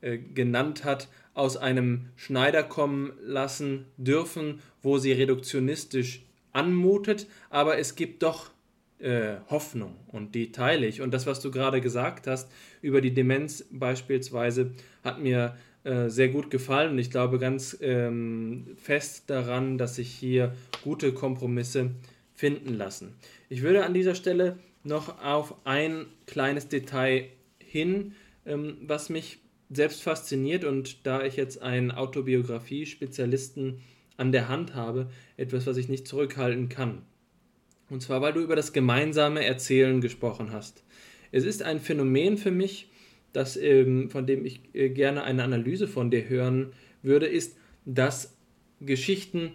äh, 0.00 0.16
genannt 0.16 0.84
hat, 0.84 1.08
aus 1.40 1.56
einem 1.56 2.10
Schneider 2.16 2.62
kommen 2.62 3.12
lassen 3.22 3.86
dürfen, 3.96 4.60
wo 4.82 4.98
sie 4.98 5.12
reduktionistisch 5.12 6.22
anmutet, 6.52 7.26
aber 7.48 7.78
es 7.78 7.94
gibt 7.94 8.22
doch 8.22 8.50
äh, 8.98 9.36
Hoffnung 9.48 9.96
und 10.08 10.34
die 10.34 10.52
teile 10.52 10.86
ich. 10.86 11.00
Und 11.00 11.14
das, 11.14 11.26
was 11.26 11.40
du 11.40 11.50
gerade 11.50 11.80
gesagt 11.80 12.26
hast 12.26 12.52
über 12.82 13.00
die 13.00 13.14
Demenz 13.14 13.64
beispielsweise, 13.70 14.72
hat 15.02 15.22
mir 15.22 15.56
äh, 15.82 16.10
sehr 16.10 16.28
gut 16.28 16.50
gefallen 16.50 16.92
und 16.92 16.98
ich 16.98 17.10
glaube 17.10 17.38
ganz 17.38 17.74
ähm, 17.80 18.66
fest 18.76 19.24
daran, 19.28 19.78
dass 19.78 19.96
sich 19.96 20.10
hier 20.10 20.54
gute 20.84 21.14
Kompromisse 21.14 21.92
finden 22.34 22.74
lassen. 22.74 23.14
Ich 23.48 23.62
würde 23.62 23.86
an 23.86 23.94
dieser 23.94 24.14
Stelle 24.14 24.58
noch 24.84 25.24
auf 25.24 25.54
ein 25.64 26.04
kleines 26.26 26.68
Detail 26.68 27.28
hin, 27.58 28.12
ähm, 28.44 28.76
was 28.82 29.08
mich 29.08 29.39
selbst 29.70 30.02
fasziniert 30.02 30.64
und 30.64 31.06
da 31.06 31.24
ich 31.24 31.36
jetzt 31.36 31.62
einen 31.62 31.92
Autobiografie-Spezialisten 31.92 33.80
an 34.16 34.32
der 34.32 34.48
Hand 34.48 34.74
habe, 34.74 35.08
etwas, 35.36 35.66
was 35.66 35.76
ich 35.76 35.88
nicht 35.88 36.06
zurückhalten 36.06 36.68
kann. 36.68 37.02
Und 37.88 38.02
zwar, 38.02 38.20
weil 38.20 38.32
du 38.32 38.40
über 38.40 38.56
das 38.56 38.72
gemeinsame 38.72 39.44
Erzählen 39.44 40.00
gesprochen 40.00 40.52
hast. 40.52 40.84
Es 41.32 41.44
ist 41.44 41.62
ein 41.62 41.80
Phänomen 41.80 42.36
für 42.36 42.50
mich, 42.50 42.88
das, 43.32 43.56
ähm, 43.56 44.10
von 44.10 44.26
dem 44.26 44.44
ich 44.44 44.60
äh, 44.74 44.90
gerne 44.90 45.22
eine 45.22 45.44
Analyse 45.44 45.86
von 45.86 46.10
dir 46.10 46.28
hören 46.28 46.72
würde, 47.02 47.26
ist, 47.26 47.56
dass 47.84 48.36
Geschichten 48.80 49.52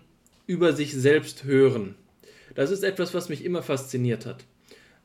über 0.48 0.74
sich 0.74 0.94
selbst 0.94 1.44
hören. 1.44 1.96
Das 2.56 2.72
ist 2.72 2.84
etwas, 2.84 3.14
was 3.14 3.30
mich 3.30 3.44
immer 3.44 3.62
fasziniert 3.62 4.26
hat. 4.26 4.46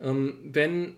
Ähm, 0.01 0.39
wenn 0.45 0.95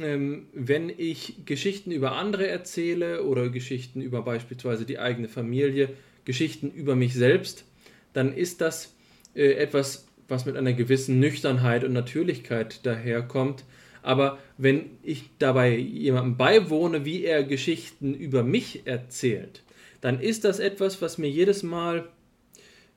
ähm, 0.00 0.46
wenn 0.52 0.90
ich 0.90 1.44
Geschichten 1.44 1.90
über 1.90 2.12
andere 2.12 2.46
erzähle 2.48 3.24
oder 3.24 3.48
Geschichten 3.48 4.00
über 4.00 4.22
beispielsweise 4.22 4.84
die 4.84 4.98
eigene 4.98 5.28
Familie, 5.28 5.90
Geschichten 6.24 6.70
über 6.70 6.96
mich 6.96 7.14
selbst, 7.14 7.64
dann 8.12 8.34
ist 8.34 8.60
das 8.60 8.94
äh, 9.34 9.52
etwas, 9.52 10.06
was 10.28 10.46
mit 10.46 10.56
einer 10.56 10.72
gewissen 10.72 11.20
Nüchternheit 11.20 11.84
und 11.84 11.92
Natürlichkeit 11.92 12.84
daherkommt. 12.86 13.64
Aber 14.02 14.38
wenn 14.58 14.90
ich 15.02 15.30
dabei 15.38 15.76
jemandem 15.76 16.36
beiwohne, 16.36 17.04
wie 17.04 17.24
er 17.24 17.44
Geschichten 17.44 18.14
über 18.14 18.42
mich 18.42 18.86
erzählt, 18.86 19.62
dann 20.00 20.20
ist 20.20 20.44
das 20.44 20.58
etwas, 20.58 21.00
was 21.00 21.18
mir 21.18 21.30
jedes 21.30 21.62
Mal 21.62 22.08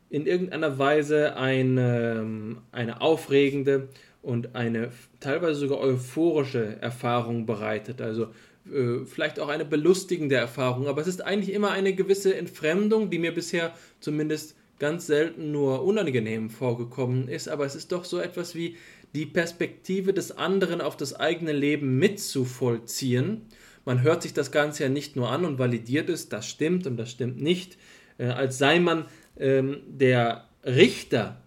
in 0.10 0.26
irgendeiner 0.26 0.78
Weise 0.78 1.36
eine, 1.36 2.58
eine 2.72 3.02
aufregende 3.02 3.90
und 4.22 4.56
eine 4.56 4.92
teilweise 5.20 5.60
sogar 5.60 5.80
euphorische 5.80 6.82
Erfahrung 6.82 7.46
bereitet. 7.46 8.02
Also 8.02 8.28
äh, 8.72 9.06
vielleicht 9.06 9.40
auch 9.40 9.50
eine 9.50 9.66
belustigende 9.66 10.36
Erfahrung, 10.36 10.88
aber 10.88 11.02
es 11.02 11.08
ist 11.08 11.24
eigentlich 11.24 11.54
immer 11.54 11.72
eine 11.72 11.94
gewisse 11.94 12.36
Entfremdung, 12.36 13.10
die 13.10 13.20
mir 13.20 13.34
bisher 13.34 13.74
zumindest 14.00 14.56
ganz 14.80 15.08
selten 15.08 15.52
nur 15.52 15.84
unangenehm 15.84 16.50
vorgekommen 16.50 17.28
ist, 17.28 17.48
aber 17.48 17.66
es 17.66 17.76
ist 17.76 17.92
doch 17.92 18.06
so 18.06 18.20
etwas 18.20 18.54
wie 18.54 18.78
die 19.16 19.26
Perspektive 19.26 20.14
des 20.14 20.38
anderen 20.38 20.82
auf 20.82 20.98
das 20.98 21.16
eigene 21.16 21.54
Leben 21.54 21.98
mitzuvollziehen. 21.98 23.42
Man 23.86 24.04
hört 24.04 24.22
sich 24.22 24.34
das 24.34 24.52
Ganze 24.52 24.84
ja 24.84 24.90
nicht 24.90 25.16
nur 25.16 25.32
an 25.32 25.46
und 25.46 25.60
validiert 25.60 26.10
es, 26.10 26.30
das 26.30 26.48
stimmt 26.48 26.86
und 26.86 26.98
das 26.98 27.10
stimmt 27.10 27.42
nicht, 27.42 27.78
äh, 28.18 28.26
als 28.26 28.58
sei 28.58 28.80
man 28.80 29.06
ähm, 29.40 29.78
der 29.88 30.48
Richter 30.64 31.42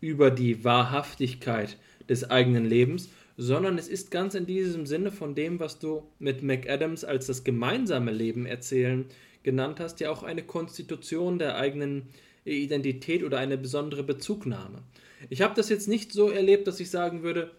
über 0.00 0.30
die 0.30 0.62
Wahrhaftigkeit 0.62 1.78
des 2.08 2.30
eigenen 2.30 2.64
Lebens, 2.64 3.08
sondern 3.36 3.78
es 3.78 3.88
ist 3.88 4.10
ganz 4.10 4.34
in 4.34 4.46
diesem 4.46 4.86
Sinne 4.86 5.10
von 5.10 5.34
dem, 5.34 5.60
was 5.60 5.78
du 5.78 6.02
mit 6.18 6.42
McAdams 6.42 7.04
als 7.04 7.26
das 7.26 7.44
gemeinsame 7.44 8.12
Leben 8.12 8.46
erzählen 8.46 9.06
genannt 9.42 9.78
hast, 9.78 10.00
ja 10.00 10.10
auch 10.10 10.22
eine 10.22 10.42
Konstitution 10.42 11.38
der 11.38 11.56
eigenen 11.56 12.08
Identität 12.44 13.22
oder 13.22 13.38
eine 13.38 13.58
besondere 13.58 14.02
Bezugnahme. 14.02 14.82
Ich 15.30 15.42
habe 15.42 15.54
das 15.54 15.68
jetzt 15.68 15.88
nicht 15.88 16.12
so 16.12 16.30
erlebt, 16.30 16.66
dass 16.66 16.80
ich 16.80 16.90
sagen 16.90 17.22
würde, 17.22 17.50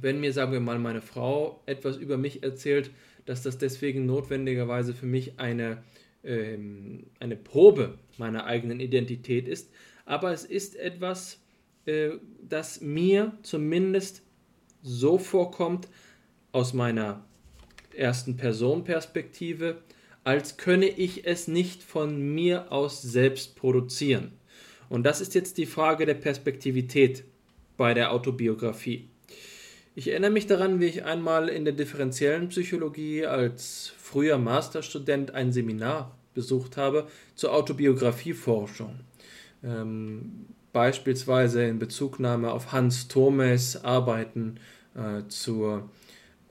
wenn 0.00 0.20
mir, 0.20 0.32
sagen 0.32 0.52
wir 0.52 0.60
mal, 0.60 0.78
meine 0.78 1.00
Frau 1.00 1.62
etwas 1.66 1.96
über 1.96 2.16
mich 2.16 2.42
erzählt, 2.42 2.90
dass 3.26 3.42
das 3.42 3.58
deswegen 3.58 4.06
notwendigerweise 4.06 4.94
für 4.94 5.06
mich 5.06 5.38
eine, 5.38 5.82
ähm, 6.24 7.06
eine 7.20 7.36
Probe 7.36 7.98
meiner 8.16 8.44
eigenen 8.46 8.80
Identität 8.80 9.48
ist. 9.48 9.70
Aber 10.04 10.32
es 10.32 10.44
ist 10.44 10.76
etwas, 10.76 11.40
äh, 11.88 12.18
das 12.48 12.80
mir 12.80 13.32
zumindest 13.42 14.22
so 14.82 15.18
vorkommt, 15.18 15.88
aus 16.52 16.72
meiner 16.72 17.24
ersten 17.94 18.36
Person-Perspektive, 18.36 19.82
als 20.24 20.56
könne 20.56 20.88
ich 20.88 21.26
es 21.26 21.48
nicht 21.48 21.82
von 21.82 22.34
mir 22.34 22.72
aus 22.72 23.02
selbst 23.02 23.56
produzieren. 23.56 24.32
Und 24.88 25.04
das 25.04 25.20
ist 25.20 25.34
jetzt 25.34 25.58
die 25.58 25.66
Frage 25.66 26.06
der 26.06 26.14
Perspektivität 26.14 27.24
bei 27.76 27.94
der 27.94 28.12
Autobiografie. 28.12 29.08
Ich 29.94 30.08
erinnere 30.08 30.30
mich 30.30 30.46
daran, 30.46 30.80
wie 30.80 30.86
ich 30.86 31.04
einmal 31.04 31.48
in 31.48 31.64
der 31.64 31.74
differenziellen 31.74 32.48
Psychologie 32.48 33.26
als 33.26 33.92
früher 33.98 34.38
Masterstudent 34.38 35.34
ein 35.34 35.52
Seminar 35.52 36.16
besucht 36.34 36.76
habe 36.76 37.08
zur 37.34 37.52
Autobiografieforschung. 37.52 39.00
Ähm, 39.64 40.46
beispielsweise 40.78 41.64
in 41.64 41.80
Bezugnahme 41.80 42.52
auf 42.52 42.70
Hans 42.70 43.08
Thomes 43.08 43.84
Arbeiten 43.84 44.60
äh, 44.94 45.26
zur, 45.26 45.90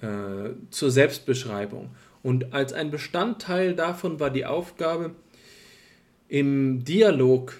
äh, 0.01 0.49
zur 0.69 0.91
Selbstbeschreibung. 0.91 1.91
Und 2.23 2.51
als 2.51 2.73
ein 2.73 2.91
Bestandteil 2.91 3.73
davon 3.73 4.19
war 4.19 4.29
die 4.29 4.45
Aufgabe, 4.45 5.11
im 6.27 6.83
Dialog 6.83 7.53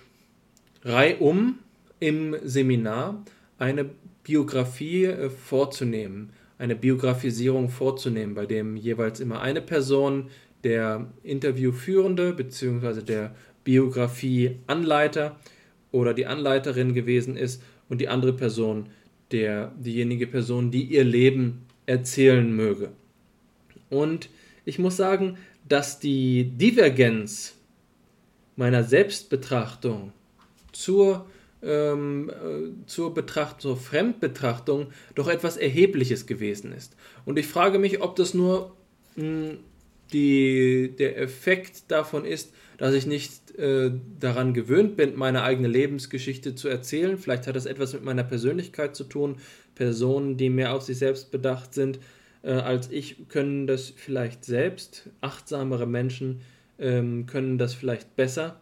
reihum 0.83 1.59
im 2.01 2.35
Seminar 2.43 3.23
eine 3.59 3.85
Biografie 4.23 5.05
äh, 5.05 5.29
vorzunehmen, 5.29 6.33
eine 6.57 6.75
Biografisierung 6.75 7.69
vorzunehmen, 7.69 8.35
bei 8.35 8.45
dem 8.45 8.75
jeweils 8.75 9.21
immer 9.21 9.39
eine 9.39 9.61
Person 9.61 10.29
der 10.65 11.07
Interviewführende 11.23 12.33
bzw. 12.33 13.03
der 13.03 13.33
Biografieanleiter 13.63 15.37
oder 15.91 16.13
die 16.13 16.25
Anleiterin 16.25 16.93
gewesen 16.93 17.37
ist 17.37 17.61
und 17.89 17.99
die 18.01 18.07
andere 18.07 18.33
Person 18.33 18.89
der 19.31 19.73
diejenige 19.77 20.27
Person, 20.27 20.71
die 20.71 20.83
ihr 20.83 21.03
Leben 21.03 21.65
erzählen 21.85 22.55
möge. 22.55 22.91
Und 23.89 24.29
ich 24.65 24.79
muss 24.79 24.97
sagen, 24.97 25.37
dass 25.67 25.99
die 25.99 26.45
Divergenz 26.45 27.55
meiner 28.55 28.83
Selbstbetrachtung 28.83 30.13
zur, 30.71 31.25
ähm, 31.61 32.29
äh, 32.29 32.85
zur, 32.87 33.13
Betracht, 33.13 33.61
zur 33.61 33.77
Fremdbetrachtung 33.77 34.87
doch 35.15 35.27
etwas 35.27 35.57
Erhebliches 35.57 36.25
gewesen 36.25 36.71
ist. 36.71 36.95
Und 37.25 37.37
ich 37.37 37.47
frage 37.47 37.79
mich, 37.79 38.01
ob 38.01 38.15
das 38.15 38.33
nur 38.33 38.75
mh, 39.15 39.23
hm, 39.23 39.57
die, 40.13 40.95
der 40.97 41.17
Effekt 41.17 41.91
davon 41.91 42.23
ist, 42.23 42.53
dass 42.77 42.93
ich 42.93 43.07
nicht 43.07 43.57
äh, 43.57 43.91
daran 44.19 44.53
gewöhnt 44.53 44.95
bin, 44.95 45.15
meine 45.15 45.43
eigene 45.43 45.67
Lebensgeschichte 45.67 46.55
zu 46.55 46.67
erzählen. 46.67 47.17
Vielleicht 47.17 47.47
hat 47.47 47.55
das 47.55 47.65
etwas 47.65 47.93
mit 47.93 48.03
meiner 48.03 48.23
Persönlichkeit 48.23 48.95
zu 48.95 49.03
tun. 49.03 49.37
Personen, 49.75 50.37
die 50.37 50.49
mehr 50.49 50.73
auf 50.73 50.83
sich 50.83 50.97
selbst 50.97 51.31
bedacht 51.31 51.73
sind 51.73 51.99
äh, 52.43 52.51
als 52.51 52.89
ich, 52.89 53.27
können 53.29 53.67
das 53.67 53.93
vielleicht 53.95 54.45
selbst. 54.45 55.09
Achtsamere 55.21 55.85
Menschen 55.85 56.41
ähm, 56.79 57.25
können 57.25 57.57
das 57.57 57.73
vielleicht 57.73 58.15
besser. 58.15 58.59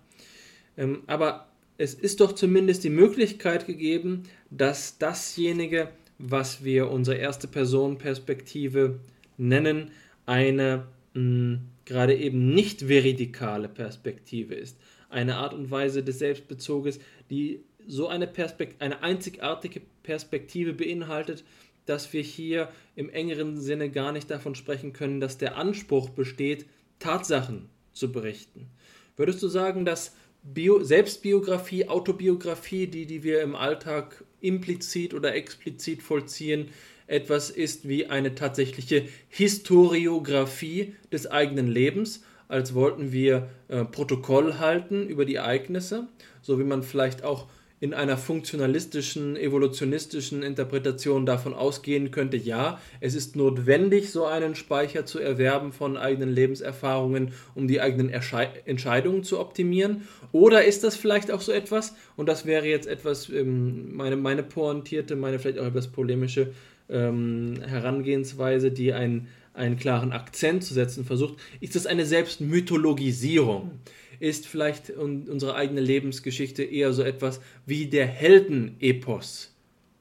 Ähm, 0.77 1.03
aber 1.07 1.47
es 1.77 1.93
ist 1.93 2.19
doch 2.19 2.33
zumindest 2.33 2.83
die 2.83 2.89
Möglichkeit 2.89 3.67
gegeben, 3.67 4.23
dass 4.49 4.97
dasjenige, 4.97 5.89
was 6.17 6.63
wir 6.63 6.89
unsere 6.89 7.17
erste 7.17 7.47
Personenperspektive 7.47 8.99
nennen, 9.37 9.91
eine 10.25 10.85
mh, 11.13 11.59
gerade 11.85 12.15
eben 12.15 12.53
nicht 12.53 12.87
veridikale 12.87 13.69
Perspektive 13.69 14.55
ist. 14.55 14.77
Eine 15.09 15.37
Art 15.37 15.53
und 15.53 15.71
Weise 15.71 16.03
des 16.03 16.19
Selbstbezoges, 16.19 16.99
die 17.29 17.63
so 17.87 18.07
eine, 18.07 18.27
Perspekt 18.27 18.81
eine 18.81 19.03
einzigartige 19.03 19.81
Perspektive 20.03 20.73
beinhaltet, 20.73 21.43
dass 21.85 22.11
wir 22.13 22.23
hier 22.23 22.69
im 22.95 23.09
engeren 23.09 23.59
Sinne 23.59 23.89
gar 23.89 24.11
nicht 24.11 24.29
davon 24.31 24.55
sprechen 24.55 24.91
können, 24.91 25.19
dass 25.19 25.37
der 25.37 25.55
Anspruch 25.57 26.09
besteht, 26.09 26.65
Tatsachen 26.99 27.69
zu 27.93 28.11
berichten. 28.11 28.67
Würdest 29.15 29.41
du 29.43 29.47
sagen, 29.47 29.85
dass 29.85 30.15
Bio 30.43 30.83
Selbstbiografie, 30.83 31.87
Autobiografie, 31.87 32.87
die, 32.87 33.05
die 33.05 33.23
wir 33.23 33.41
im 33.41 33.55
Alltag 33.55 34.23
implizit 34.41 35.13
oder 35.13 35.33
explizit 35.33 36.03
vollziehen, 36.03 36.69
etwas 37.07 37.49
ist 37.49 37.87
wie 37.87 38.07
eine 38.07 38.35
tatsächliche 38.35 39.03
Historiographie 39.29 40.95
des 41.11 41.29
eigenen 41.29 41.67
Lebens, 41.67 42.23
als 42.47 42.73
wollten 42.73 43.11
wir 43.11 43.49
äh, 43.67 43.85
Protokoll 43.85 44.59
halten 44.59 45.07
über 45.07 45.25
die 45.25 45.35
Ereignisse, 45.35 46.07
so 46.41 46.59
wie 46.59 46.63
man 46.63 46.83
vielleicht 46.83 47.23
auch 47.23 47.47
in 47.81 47.93
einer 47.93 48.17
funktionalistischen, 48.17 49.35
evolutionistischen 49.35 50.43
Interpretation 50.43 51.25
davon 51.25 51.53
ausgehen 51.53 52.09
könnte, 52.09 52.37
ja, 52.37 52.79
es 53.01 53.15
ist 53.15 53.35
notwendig, 53.35 54.11
so 54.11 54.25
einen 54.25 54.55
Speicher 54.55 55.05
zu 55.05 55.19
erwerben 55.19 55.73
von 55.73 55.97
eigenen 55.97 56.33
Lebenserfahrungen, 56.33 57.33
um 57.53 57.67
die 57.67 57.81
eigenen 57.81 58.09
Ersche 58.09 58.47
Entscheidungen 58.65 59.23
zu 59.23 59.39
optimieren? 59.39 60.07
Oder 60.31 60.63
ist 60.63 60.83
das 60.83 60.95
vielleicht 60.95 61.31
auch 61.31 61.41
so 61.41 61.51
etwas, 61.51 61.95
und 62.15 62.27
das 62.27 62.45
wäre 62.45 62.65
jetzt 62.65 62.87
etwas, 62.87 63.29
ähm, 63.29 63.93
meine, 63.95 64.15
meine 64.15 64.43
pointierte, 64.43 65.15
meine 65.15 65.37
vielleicht 65.37 65.59
auch 65.59 65.67
etwas 65.67 65.89
polemische 65.89 66.53
ähm, 66.89 67.61
Herangehensweise, 67.65 68.71
die 68.71 68.93
einen, 68.93 69.27
einen 69.53 69.77
klaren 69.77 70.11
Akzent 70.11 70.63
zu 70.63 70.73
setzen 70.73 71.05
versucht, 71.05 71.35
ist 71.59 71.75
das 71.75 71.85
eine 71.85 72.05
Selbstmythologisierung. 72.05 73.71
Ist 74.19 74.47
vielleicht 74.47 74.91
unsere 74.91 75.55
eigene 75.55 75.81
Lebensgeschichte 75.81 76.63
eher 76.63 76.93
so 76.93 77.03
etwas 77.03 77.41
wie 77.65 77.87
der 77.87 78.07
Heldenepos 78.07 79.53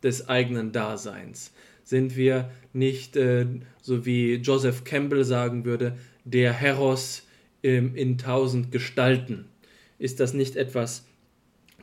des 0.02 0.28
eigenen 0.28 0.73
Daseins? 0.73 1.52
Sind 1.82 2.16
wir 2.16 2.51
nicht, 2.73 3.16
äh, 3.16 3.47
so 3.82 4.06
wie 4.06 4.35
Joseph 4.35 4.85
Campbell 4.85 5.24
sagen 5.24 5.65
würde, 5.65 5.97
der 6.24 6.52
Heros 6.52 7.27
ähm, 7.62 7.94
in 7.97 8.16
tausend 8.16 8.70
Gestalten? 8.70 9.47
Ist 9.98 10.20
das 10.20 10.32
nicht 10.32 10.56
etwas, 10.56 11.06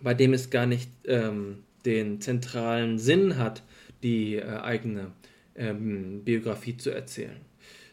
bei 0.02 0.14
dem 0.14 0.34
es 0.34 0.50
gar 0.50 0.66
nicht 0.66 0.90
ähm, 1.06 1.60
den 1.86 2.22
zentralen 2.22 2.98
Sinn 2.98 3.38
hat, 3.38 3.64
die 4.04 4.36
äh, 4.36 4.60
eigene 4.62 5.12
ähm, 5.56 6.24
Biografie 6.24 6.78
zu 6.78 6.92
erzählen, 6.92 7.38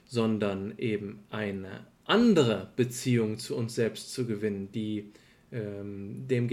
sondern 0.07 0.75
eben 0.79 1.21
eine 1.31 1.87
andere 2.05 2.71
Beziehung 2.77 3.39
zu 3.39 3.57
uns 3.57 3.75
selbst 3.75 4.13
zu 4.13 4.27
gewinnen, 4.27 4.71
die 4.73 5.13
ähm, 5.53 6.25
dem 6.29 6.49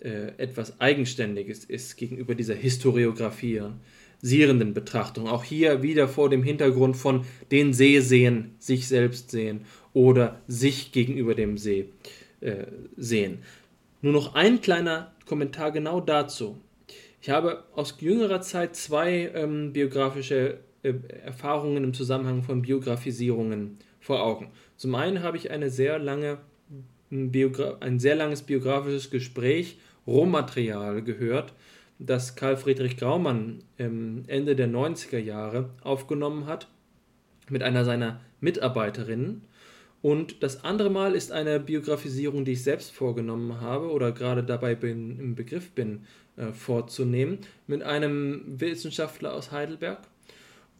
äh, 0.00 0.28
etwas 0.36 0.80
Eigenständiges 0.80 1.64
ist, 1.64 1.96
gegenüber 1.96 2.34
dieser 2.34 2.54
historiografierenden 2.54 4.74
Betrachtung. 4.74 5.28
Auch 5.28 5.44
hier 5.44 5.82
wieder 5.82 6.08
vor 6.08 6.28
dem 6.28 6.42
Hintergrund 6.42 6.96
von 6.96 7.24
den 7.50 7.72
See 7.72 8.00
sehen, 8.00 8.54
sich 8.58 8.88
selbst 8.88 9.30
sehen 9.30 9.64
oder 9.92 10.40
sich 10.48 10.92
gegenüber 10.92 11.34
dem 11.34 11.56
See 11.56 11.90
äh, 12.40 12.66
sehen. 12.96 13.38
Nur 14.00 14.12
noch 14.12 14.34
ein 14.34 14.60
kleiner 14.60 15.12
Kommentar 15.26 15.70
genau 15.70 16.00
dazu. 16.00 16.58
Ich 17.22 17.30
habe 17.30 17.62
aus 17.76 17.94
jüngerer 18.00 18.40
Zeit 18.40 18.74
zwei 18.74 19.30
ähm, 19.32 19.72
biografische 19.72 20.58
äh, 20.82 20.92
Erfahrungen 21.24 21.84
im 21.84 21.94
Zusammenhang 21.94 22.42
von 22.42 22.62
Biografisierungen 22.62 23.78
vor 24.00 24.24
Augen. 24.24 24.50
Zum 24.76 24.96
einen 24.96 25.22
habe 25.22 25.36
ich 25.36 25.52
eine 25.52 25.70
sehr 25.70 26.00
lange, 26.00 26.38
ein 27.12 28.00
sehr 28.00 28.16
langes 28.16 28.42
biografisches 28.42 29.10
Gespräch, 29.10 29.78
Rohmaterial 30.04 31.02
gehört, 31.02 31.52
das 32.00 32.34
Karl 32.34 32.56
Friedrich 32.56 32.96
Graumann 32.96 33.62
Ende 33.78 34.56
der 34.56 34.66
90er 34.66 35.18
Jahre 35.18 35.70
aufgenommen 35.82 36.46
hat 36.46 36.66
mit 37.48 37.62
einer 37.62 37.84
seiner 37.84 38.20
Mitarbeiterinnen. 38.40 39.42
Und 40.00 40.42
das 40.42 40.64
andere 40.64 40.90
Mal 40.90 41.14
ist 41.14 41.30
eine 41.30 41.60
Biografisierung, 41.60 42.44
die 42.44 42.52
ich 42.52 42.64
selbst 42.64 42.90
vorgenommen 42.90 43.60
habe 43.60 43.92
oder 43.92 44.10
gerade 44.10 44.42
dabei 44.42 44.74
bin, 44.74 45.20
im 45.20 45.36
Begriff 45.36 45.70
bin, 45.70 46.00
äh, 46.36 46.52
vorzunehmen, 46.52 47.40
mit 47.66 47.82
einem 47.82 48.60
Wissenschaftler 48.60 49.34
aus 49.34 49.52
Heidelberg. 49.52 50.06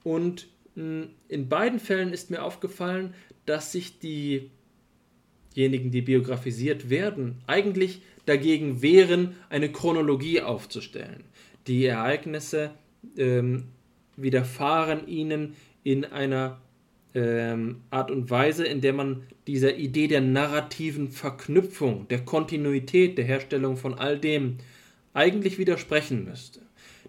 Und 0.02 0.48
mh, 0.74 1.08
in 1.28 1.48
beiden 1.48 1.78
Fällen 1.78 2.12
ist 2.12 2.30
mir 2.30 2.42
aufgefallen, 2.42 3.14
dass 3.46 3.72
sich 3.72 3.98
diejenigen, 3.98 5.90
die 5.90 6.02
biografisiert 6.02 6.90
werden, 6.90 7.42
eigentlich 7.46 8.02
dagegen 8.24 8.82
wehren, 8.82 9.36
eine 9.50 9.70
Chronologie 9.70 10.40
aufzustellen. 10.40 11.24
Die 11.66 11.84
Ereignisse 11.84 12.70
ähm, 13.16 13.64
widerfahren 14.16 15.06
ihnen 15.06 15.54
in 15.84 16.04
einer 16.04 16.60
ähm, 17.14 17.82
Art 17.90 18.10
und 18.10 18.30
Weise, 18.30 18.64
in 18.64 18.80
der 18.80 18.92
man 18.92 19.24
dieser 19.46 19.76
Idee 19.76 20.08
der 20.08 20.20
narrativen 20.20 21.08
Verknüpfung, 21.08 22.08
der 22.08 22.24
Kontinuität, 22.24 23.18
der 23.18 23.24
Herstellung 23.24 23.76
von 23.76 23.94
all 23.94 24.18
dem 24.18 24.58
eigentlich 25.14 25.58
widersprechen 25.58 26.24
müsste. 26.24 26.60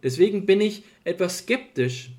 Deswegen 0.02 0.46
bin 0.46 0.62
ich 0.62 0.84
etwas 1.04 1.40
skeptisch, 1.40 2.12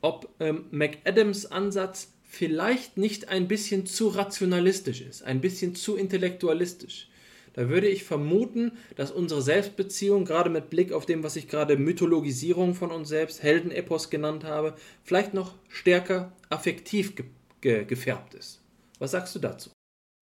ob 0.00 0.28
ähm, 0.40 0.66
McAdams 0.70 1.46
Ansatz 1.46 2.12
vielleicht 2.24 2.96
nicht 2.96 3.28
ein 3.28 3.48
bisschen 3.48 3.86
zu 3.86 4.08
rationalistisch 4.08 5.00
ist, 5.00 5.22
ein 5.22 5.40
bisschen 5.40 5.74
zu 5.74 5.96
intellektualistisch. 5.96 7.08
Da 7.54 7.68
würde 7.68 7.88
ich 7.88 8.04
vermuten, 8.04 8.72
dass 8.96 9.10
unsere 9.10 9.42
Selbstbeziehung, 9.42 10.24
gerade 10.24 10.48
mit 10.48 10.70
Blick 10.70 10.92
auf 10.92 11.04
dem, 11.04 11.22
was 11.22 11.36
ich 11.36 11.48
gerade 11.48 11.76
Mythologisierung 11.76 12.74
von 12.74 12.90
uns 12.90 13.08
selbst, 13.08 13.42
Heldenepos 13.42 14.08
genannt 14.08 14.44
habe, 14.44 14.74
vielleicht 15.04 15.34
noch 15.34 15.54
stärker 15.68 16.32
affektiv 16.48 17.14
ge 17.14 17.26
ge 17.60 17.84
gefärbt 17.84 18.34
ist. 18.34 18.62
Was 18.98 19.10
sagst 19.10 19.34
du 19.34 19.38
dazu? 19.38 19.70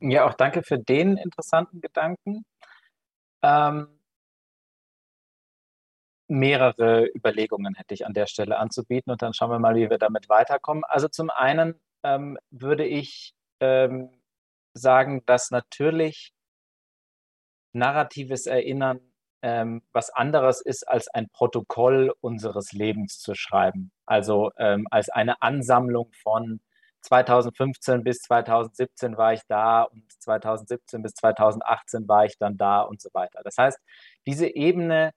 Ja, 0.01 0.26
auch 0.26 0.34
danke 0.34 0.62
für 0.62 0.78
den 0.78 1.16
interessanten 1.16 1.80
Gedanken. 1.80 2.44
Ähm, 3.42 3.86
mehrere 6.31 7.07
Überlegungen 7.15 7.74
hätte 7.74 7.94
ich 7.94 8.07
an 8.07 8.15
der 8.15 8.27
Stelle 8.27 8.59
anzubieten 8.59 9.11
und 9.11 9.20
dann 9.20 9.35
schauen 9.35 9.51
wir 9.51 9.59
mal, 9.59 9.74
wie 9.74 9.90
wir 9.90 9.98
damit 9.98 10.28
weiterkommen. 10.28 10.85
Also 10.86 11.09
zum 11.09 11.28
einen 11.31 11.74
ähm, 12.05 12.39
würde 12.51 12.86
ich 12.86 13.35
ähm, 13.61 14.11
sagen, 14.73 15.23
dass 15.27 15.51
natürlich 15.51 16.32
narratives 17.73 18.47
Erinnern 18.47 19.01
ähm, 19.43 19.82
was 19.93 20.11
anderes 20.11 20.61
ist, 20.61 20.86
als 20.86 21.09
ein 21.09 21.28
Protokoll 21.31 22.15
unseres 22.20 22.73
Lebens 22.73 23.19
zu 23.19 23.35
schreiben. 23.35 23.90
Also 24.07 24.51
ähm, 24.57 24.86
als 24.90 25.09
eine 25.09 25.43
Ansammlung 25.43 26.12
von 26.23 26.61
2015 27.02 28.05
bis 28.05 28.19
2017 28.19 29.16
war 29.16 29.32
ich 29.32 29.40
da 29.48 29.82
und 29.82 30.05
2017 30.23 31.02
bis 31.02 31.15
2018 31.15 32.07
war 32.07 32.27
ich 32.27 32.36
dann 32.39 32.57
da 32.57 32.82
und 32.82 33.01
so 33.01 33.09
weiter. 33.15 33.40
Das 33.43 33.57
heißt, 33.57 33.78
diese 34.27 34.47
Ebene 34.47 35.12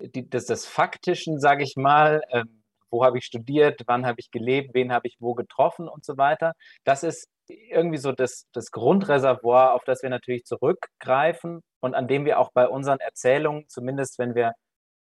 die, 0.00 0.28
des, 0.28 0.46
des 0.46 0.66
Faktischen, 0.66 1.40
sage 1.40 1.64
ich 1.64 1.74
mal, 1.76 2.22
ähm, 2.30 2.62
wo 2.90 3.04
habe 3.04 3.18
ich 3.18 3.24
studiert, 3.24 3.82
wann 3.86 4.06
habe 4.06 4.20
ich 4.20 4.30
gelebt, 4.30 4.74
wen 4.74 4.92
habe 4.92 5.08
ich 5.08 5.16
wo 5.20 5.34
getroffen 5.34 5.88
und 5.88 6.04
so 6.04 6.16
weiter, 6.16 6.52
das 6.84 7.02
ist 7.02 7.28
irgendwie 7.48 7.98
so 7.98 8.12
das, 8.12 8.46
das 8.52 8.70
Grundreservoir, 8.70 9.74
auf 9.74 9.84
das 9.84 10.02
wir 10.02 10.10
natürlich 10.10 10.44
zurückgreifen 10.44 11.62
und 11.80 11.94
an 11.94 12.08
dem 12.08 12.24
wir 12.24 12.38
auch 12.38 12.50
bei 12.52 12.68
unseren 12.68 13.00
Erzählungen, 13.00 13.66
zumindest 13.68 14.18
wenn 14.18 14.34
wir 14.34 14.52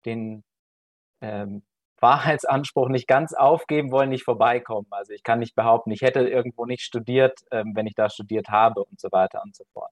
den 0.06 0.44
ähm, 1.22 1.64
Wahrheitsanspruch 2.00 2.90
nicht 2.90 3.08
ganz 3.08 3.34
aufgeben 3.34 3.92
wollen, 3.92 4.10
nicht 4.10 4.26
vorbeikommen. 4.26 4.88
Also 4.92 5.14
ich 5.14 5.24
kann 5.24 5.40
nicht 5.40 5.56
behaupten, 5.56 5.92
ich 5.92 6.02
hätte 6.02 6.28
irgendwo 6.28 6.66
nicht 6.66 6.84
studiert, 6.84 7.40
ähm, 7.52 7.72
wenn 7.76 7.88
ich 7.88 7.96
da 7.96 8.10
studiert 8.10 8.50
habe 8.50 8.84
und 8.84 9.00
so 9.00 9.10
weiter 9.12 9.42
und 9.44 9.56
so 9.56 9.64
fort. 9.74 9.92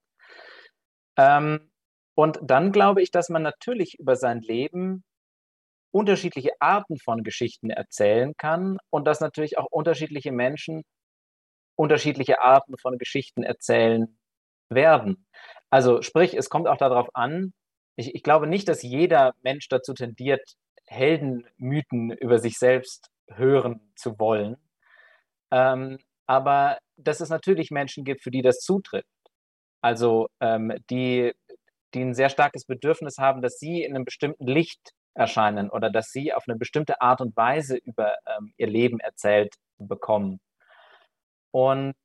Ähm, 1.18 1.72
und 2.16 2.40
dann 2.42 2.72
glaube 2.72 3.02
ich, 3.02 3.12
dass 3.12 3.30
man 3.30 3.44
natürlich 3.44 3.96
über 4.00 4.16
sein 4.16 4.42
Leben 4.42 5.04
unterschiedliche 5.92 6.52
Arten 6.60 6.98
von 6.98 7.24
Geschichten 7.24 7.70
erzählen 7.70 8.34
kann 8.38 8.78
und 8.90 9.06
dass 9.06 9.20
natürlich 9.20 9.58
auch 9.58 9.68
unterschiedliche 9.72 10.32
Menschen 10.32 10.84
unterschiedliche 11.76 12.42
Arten 12.42 12.78
von 12.78 12.98
Geschichten 12.98 13.44
erzählen 13.44 14.18
werden. 14.70 15.26
Also 15.70 16.02
sprich, 16.02 16.36
es 16.36 16.50
kommt 16.50 16.68
auch 16.68 16.78
darauf 16.78 17.10
an, 17.16 17.54
ich, 17.96 18.16
ich 18.16 18.24
glaube 18.24 18.48
nicht, 18.48 18.68
dass 18.68 18.82
jeder 18.82 19.34
Mensch 19.42 19.68
dazu 19.70 19.94
tendiert, 19.94 20.42
Heldenmythen 20.86 22.12
über 22.12 22.40
sich 22.40 22.58
selbst 22.58 23.10
hören 23.28 23.92
zu 23.96 24.20
wollen. 24.20 24.58
Ähm, 25.52 25.98
aber 26.28 26.80
dass 26.98 27.22
es 27.22 27.30
natürlich 27.30 27.72
Menschen 27.72 28.04
gibt, 28.04 28.24
für 28.24 28.32
die 28.32 28.42
das 28.42 28.60
zutrifft. 28.60 29.08
Also 29.82 30.28
ähm, 30.40 30.74
die, 30.90 31.34
die 31.94 32.02
ein 32.02 32.14
sehr 32.14 32.30
starkes 32.30 32.66
Bedürfnis 32.66 33.18
haben, 33.18 33.42
dass 33.42 33.60
sie 33.60 33.84
in 33.84 33.96
einem 33.96 34.06
bestimmten 34.06 34.48
Licht 34.48 34.94
erscheinen 35.14 35.70
oder 35.70 35.90
dass 35.90 36.08
sie 36.08 36.34
auf 36.34 36.44
eine 36.48 36.58
bestimmte 36.58 37.02
Art 37.02 37.22
und 37.22 37.36
Weise 37.38 37.78
über 37.78 38.16
ähm, 38.26 38.54
ihr 38.58 38.68
Leben 38.68 39.00
erzählt 39.00 39.56
bekommen. 39.78 40.40
Und 41.52 41.96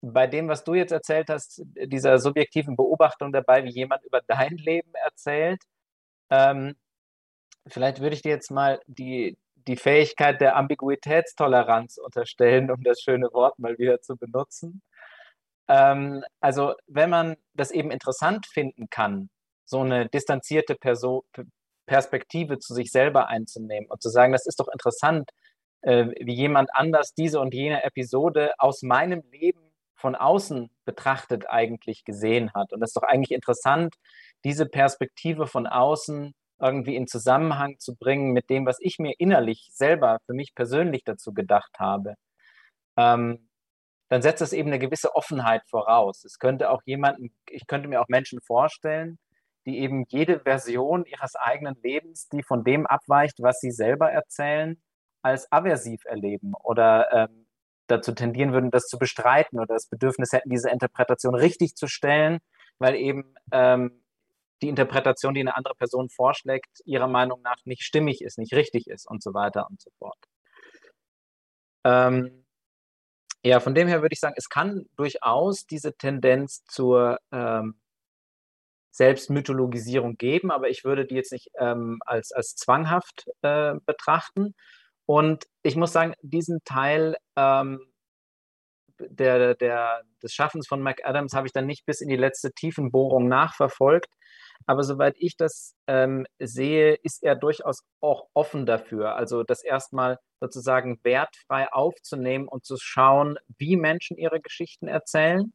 bei 0.00 0.26
dem, 0.26 0.48
was 0.48 0.64
du 0.64 0.74
jetzt 0.74 0.92
erzählt 0.92 1.28
hast, 1.28 1.62
dieser 1.74 2.18
subjektiven 2.18 2.76
Beobachtung 2.76 3.32
dabei, 3.32 3.64
wie 3.64 3.70
jemand 3.70 4.04
über 4.04 4.20
dein 4.26 4.56
Leben 4.56 4.92
erzählt, 4.94 5.62
ähm, 6.30 6.76
vielleicht 7.66 8.00
würde 8.00 8.14
ich 8.14 8.22
dir 8.22 8.30
jetzt 8.30 8.50
mal 8.50 8.80
die, 8.86 9.38
die 9.54 9.76
Fähigkeit 9.76 10.40
der 10.40 10.56
Ambiguitätstoleranz 10.56 11.98
unterstellen, 11.98 12.70
um 12.70 12.82
das 12.82 13.00
schöne 13.00 13.28
Wort 13.32 13.58
mal 13.58 13.78
wieder 13.78 14.00
zu 14.00 14.16
benutzen. 14.16 14.82
Ähm, 15.68 16.24
also 16.40 16.74
wenn 16.86 17.10
man 17.10 17.36
das 17.54 17.70
eben 17.70 17.90
interessant 17.90 18.46
finden 18.46 18.88
kann, 18.90 19.30
so 19.64 19.80
eine 19.80 20.08
distanzierte 20.08 20.74
Perso 20.74 21.24
Perspektive 21.86 22.58
zu 22.58 22.74
sich 22.74 22.90
selber 22.92 23.28
einzunehmen 23.28 23.90
und 23.90 24.02
zu 24.02 24.10
sagen, 24.10 24.32
das 24.32 24.46
ist 24.46 24.60
doch 24.60 24.68
interessant, 24.68 25.30
äh, 25.82 26.06
wie 26.20 26.34
jemand 26.34 26.70
anders 26.74 27.14
diese 27.14 27.40
und 27.40 27.54
jene 27.54 27.82
Episode 27.82 28.52
aus 28.58 28.82
meinem 28.82 29.22
Leben 29.30 29.72
von 29.96 30.14
außen 30.14 30.70
betrachtet 30.84 31.48
eigentlich 31.50 32.04
gesehen 32.04 32.52
hat. 32.54 32.72
Und 32.72 32.82
es 32.82 32.90
ist 32.90 32.96
doch 32.96 33.02
eigentlich 33.02 33.32
interessant, 33.32 33.94
diese 34.44 34.66
Perspektive 34.66 35.46
von 35.46 35.66
außen 35.66 36.34
irgendwie 36.60 36.96
in 36.96 37.06
Zusammenhang 37.06 37.78
zu 37.78 37.96
bringen 37.96 38.32
mit 38.32 38.50
dem, 38.50 38.66
was 38.66 38.78
ich 38.80 38.98
mir 38.98 39.14
innerlich 39.18 39.68
selber 39.72 40.18
für 40.26 40.34
mich 40.34 40.54
persönlich 40.54 41.04
dazu 41.04 41.32
gedacht 41.32 41.78
habe, 41.78 42.14
ähm, 42.96 43.47
dann 44.08 44.22
setzt 44.22 44.40
das 44.40 44.52
eben 44.52 44.68
eine 44.68 44.78
gewisse 44.78 45.14
Offenheit 45.14 45.62
voraus. 45.68 46.24
Es 46.24 46.38
könnte 46.38 46.70
auch 46.70 46.82
jemanden, 46.84 47.34
ich 47.48 47.66
könnte 47.66 47.88
mir 47.88 48.00
auch 48.00 48.08
Menschen 48.08 48.40
vorstellen, 48.40 49.18
die 49.66 49.78
eben 49.80 50.04
jede 50.08 50.40
Version 50.40 51.04
ihres 51.04 51.36
eigenen 51.36 51.76
Lebens, 51.82 52.28
die 52.28 52.42
von 52.42 52.64
dem 52.64 52.86
abweicht, 52.86 53.42
was 53.42 53.60
sie 53.60 53.70
selber 53.70 54.10
erzählen, 54.10 54.80
als 55.22 55.50
aversiv 55.52 56.04
erleben 56.06 56.54
oder 56.54 57.12
ähm, 57.12 57.46
dazu 57.86 58.12
tendieren 58.12 58.52
würden, 58.52 58.70
das 58.70 58.86
zu 58.86 58.98
bestreiten 58.98 59.58
oder 59.58 59.74
das 59.74 59.86
Bedürfnis 59.86 60.32
hätten, 60.32 60.50
diese 60.50 60.70
Interpretation 60.70 61.34
richtig 61.34 61.74
zu 61.74 61.86
stellen, 61.86 62.38
weil 62.78 62.94
eben 62.94 63.34
ähm, 63.52 64.02
die 64.62 64.68
Interpretation, 64.68 65.34
die 65.34 65.40
eine 65.40 65.56
andere 65.56 65.74
Person 65.74 66.08
vorschlägt, 66.08 66.80
ihrer 66.84 67.08
Meinung 67.08 67.42
nach 67.42 67.58
nicht 67.64 67.82
stimmig 67.82 68.22
ist, 68.22 68.38
nicht 68.38 68.54
richtig 68.54 68.86
ist 68.86 69.06
und 69.06 69.22
so 69.22 69.34
weiter 69.34 69.66
und 69.68 69.80
so 69.80 69.90
fort. 69.98 70.18
Ähm, 71.84 72.44
ja, 73.44 73.60
von 73.60 73.74
dem 73.74 73.88
her 73.88 74.02
würde 74.02 74.12
ich 74.12 74.20
sagen, 74.20 74.34
es 74.36 74.48
kann 74.48 74.86
durchaus 74.96 75.66
diese 75.66 75.96
Tendenz 75.96 76.64
zur 76.64 77.18
ähm, 77.32 77.80
Selbstmythologisierung 78.90 80.16
geben, 80.16 80.50
aber 80.50 80.68
ich 80.68 80.84
würde 80.84 81.06
die 81.06 81.14
jetzt 81.14 81.32
nicht 81.32 81.50
ähm, 81.58 82.00
als, 82.04 82.32
als 82.32 82.56
zwanghaft 82.56 83.26
äh, 83.42 83.74
betrachten. 83.86 84.54
Und 85.06 85.44
ich 85.62 85.76
muss 85.76 85.92
sagen, 85.92 86.14
diesen 86.20 86.64
Teil 86.64 87.16
ähm, 87.36 87.80
der, 88.98 89.54
der, 89.54 90.02
des 90.22 90.34
Schaffens 90.34 90.66
von 90.66 90.82
McAdams 90.82 91.32
habe 91.32 91.46
ich 91.46 91.52
dann 91.52 91.66
nicht 91.66 91.86
bis 91.86 92.00
in 92.00 92.08
die 92.08 92.16
letzte 92.16 92.52
Tiefenbohrung 92.52 93.28
nachverfolgt. 93.28 94.10
Aber 94.66 94.82
soweit 94.84 95.16
ich 95.18 95.36
das 95.36 95.74
ähm, 95.86 96.26
sehe, 96.38 96.94
ist 97.02 97.22
er 97.22 97.36
durchaus 97.36 97.82
auch 98.00 98.28
offen 98.34 98.66
dafür. 98.66 99.16
Also 99.16 99.42
das 99.42 99.62
erstmal 99.64 100.18
sozusagen 100.40 100.98
wertfrei 101.04 101.72
aufzunehmen 101.72 102.48
und 102.48 102.64
zu 102.66 102.76
schauen, 102.78 103.38
wie 103.58 103.76
Menschen 103.76 104.16
ihre 104.18 104.40
Geschichten 104.40 104.88
erzählen. 104.88 105.52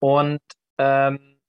Und 0.00 0.40
ähm, 0.78 1.40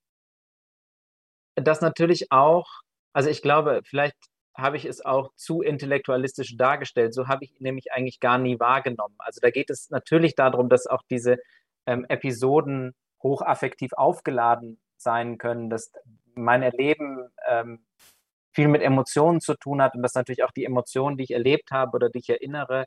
das 1.55 1.81
natürlich 1.81 2.31
auch 2.31 2.67
Also 3.13 3.29
ich 3.29 3.41
glaube, 3.41 3.81
vielleicht 3.83 4.15
habe 4.55 4.77
ich 4.77 4.85
es 4.85 5.05
auch 5.05 5.31
zu 5.35 5.61
intellektualistisch 5.61 6.55
dargestellt. 6.57 7.13
So 7.13 7.27
habe 7.27 7.45
ich 7.45 7.51
ihn 7.53 7.63
nämlich 7.63 7.91
eigentlich 7.91 8.19
gar 8.19 8.37
nie 8.37 8.59
wahrgenommen. 8.59 9.15
Also 9.19 9.39
da 9.41 9.49
geht 9.51 9.69
es 9.69 9.89
natürlich 9.89 10.35
darum, 10.35 10.69
dass 10.69 10.87
auch 10.87 11.03
diese 11.09 11.37
ähm, 11.87 12.05
Episoden 12.09 12.93
hochaffektiv 13.23 13.93
aufgeladen 13.93 14.79
sein 14.97 15.37
können, 15.37 15.69
dass 15.69 15.91
mein 16.37 16.63
Erleben 16.63 17.29
ähm, 17.47 17.85
viel 18.53 18.67
mit 18.67 18.81
Emotionen 18.81 19.41
zu 19.41 19.55
tun 19.55 19.81
hat 19.81 19.95
und 19.95 20.01
dass 20.01 20.15
natürlich 20.15 20.43
auch 20.43 20.51
die 20.51 20.65
Emotionen, 20.65 21.17
die 21.17 21.25
ich 21.25 21.31
erlebt 21.31 21.71
habe 21.71 21.95
oder 21.95 22.09
die 22.09 22.19
ich 22.19 22.29
erinnere, 22.29 22.85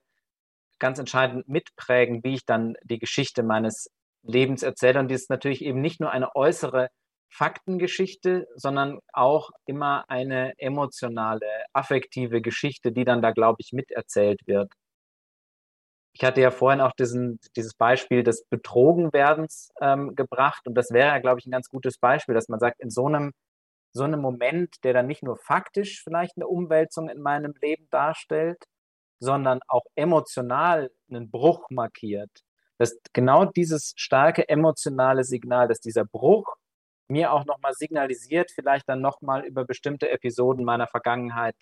ganz 0.78 0.98
entscheidend 0.98 1.48
mitprägen, 1.48 2.24
wie 2.24 2.35
ich 2.35 2.47
dann 2.47 2.74
die 2.82 2.98
Geschichte 2.98 3.43
meines 3.43 3.90
Lebens 4.22 4.62
erzähle. 4.62 4.98
Und 4.98 5.09
die 5.09 5.14
ist 5.14 5.31
natürlich 5.31 5.62
eben 5.64 5.81
nicht 5.81 6.01
nur 6.01 6.10
eine 6.10 6.35
äußere 6.35 6.89
Faktengeschichte, 7.28 8.48
sondern 8.56 8.98
auch 9.12 9.51
immer 9.66 10.05
eine 10.09 10.55
emotionale, 10.59 11.47
affektive 11.72 12.40
Geschichte, 12.43 12.90
die 12.90 13.05
dann 13.05 13.22
da, 13.22 13.31
glaube 13.31 13.59
ich, 13.60 13.72
miterzählt 13.72 14.40
wird. 14.47 14.72
Ich 16.12 16.24
hatte 16.24 16.41
ja 16.41 16.51
vorhin 16.51 16.81
auch 16.81 16.93
diesen, 16.93 17.39
dieses 17.57 17.74
Beispiel 17.74 18.23
des 18.23 18.45
Betrogenwerdens 18.47 19.70
ähm, 19.81 20.15
gebracht 20.16 20.66
und 20.66 20.74
das 20.74 20.91
wäre 20.91 21.09
ja, 21.09 21.19
glaube 21.19 21.41
ich, 21.41 21.47
ein 21.47 21.53
ganz 21.53 21.69
gutes 21.69 21.99
Beispiel, 21.99 22.35
dass 22.35 22.49
man 22.49 22.61
sagt, 22.61 22.81
in 22.81 22.91
so 22.91 23.07
einem, 23.07 23.32
so 23.93 24.05
einem 24.05 24.20
Moment, 24.20 24.77
der 24.85 24.93
dann 24.95 25.07
nicht 25.07 25.23
nur 25.23 25.37
faktisch 25.37 26.03
vielleicht 26.03 26.37
eine 26.37 26.49
Umwälzung 26.49 27.09
in 27.09 27.20
meinem 27.20 27.55
Leben 27.61 27.87
darstellt, 27.91 28.65
sondern 29.20 29.61
auch 29.69 29.85
emotional 29.95 30.91
einen 31.11 31.31
Bruch 31.31 31.66
markiert, 31.70 32.31
dass 32.78 32.99
genau 33.12 33.45
dieses 33.45 33.93
starke 33.97 34.49
emotionale 34.49 35.24
Signal, 35.24 35.69
dass 35.69 35.81
dieser 35.81 36.05
Bruch 36.05 36.57
mir 37.09 37.32
auch 37.32 37.45
nochmal 37.45 37.74
signalisiert, 37.74 38.51
vielleicht 38.53 38.89
dann 38.89 39.01
nochmal 39.01 39.45
über 39.45 39.65
bestimmte 39.65 40.11
Episoden 40.11 40.65
meiner 40.65 40.87
Vergangenheit 40.87 41.57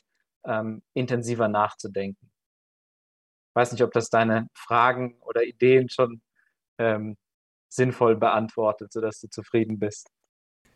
ähm, 0.45 0.83
intensiver 0.95 1.49
nachzudenken. 1.49 2.31
Ich 3.59 3.61
weiß 3.61 3.73
nicht, 3.73 3.83
ob 3.83 3.91
das 3.91 4.09
deine 4.09 4.49
Fragen 4.55 5.17
oder 5.21 5.43
Ideen 5.43 5.89
schon 5.89 6.21
ähm, 6.79 7.17
sinnvoll 7.69 8.15
beantwortet, 8.15 8.93
sodass 8.93 9.19
du 9.19 9.29
zufrieden 9.29 9.81
bist. 9.81 10.13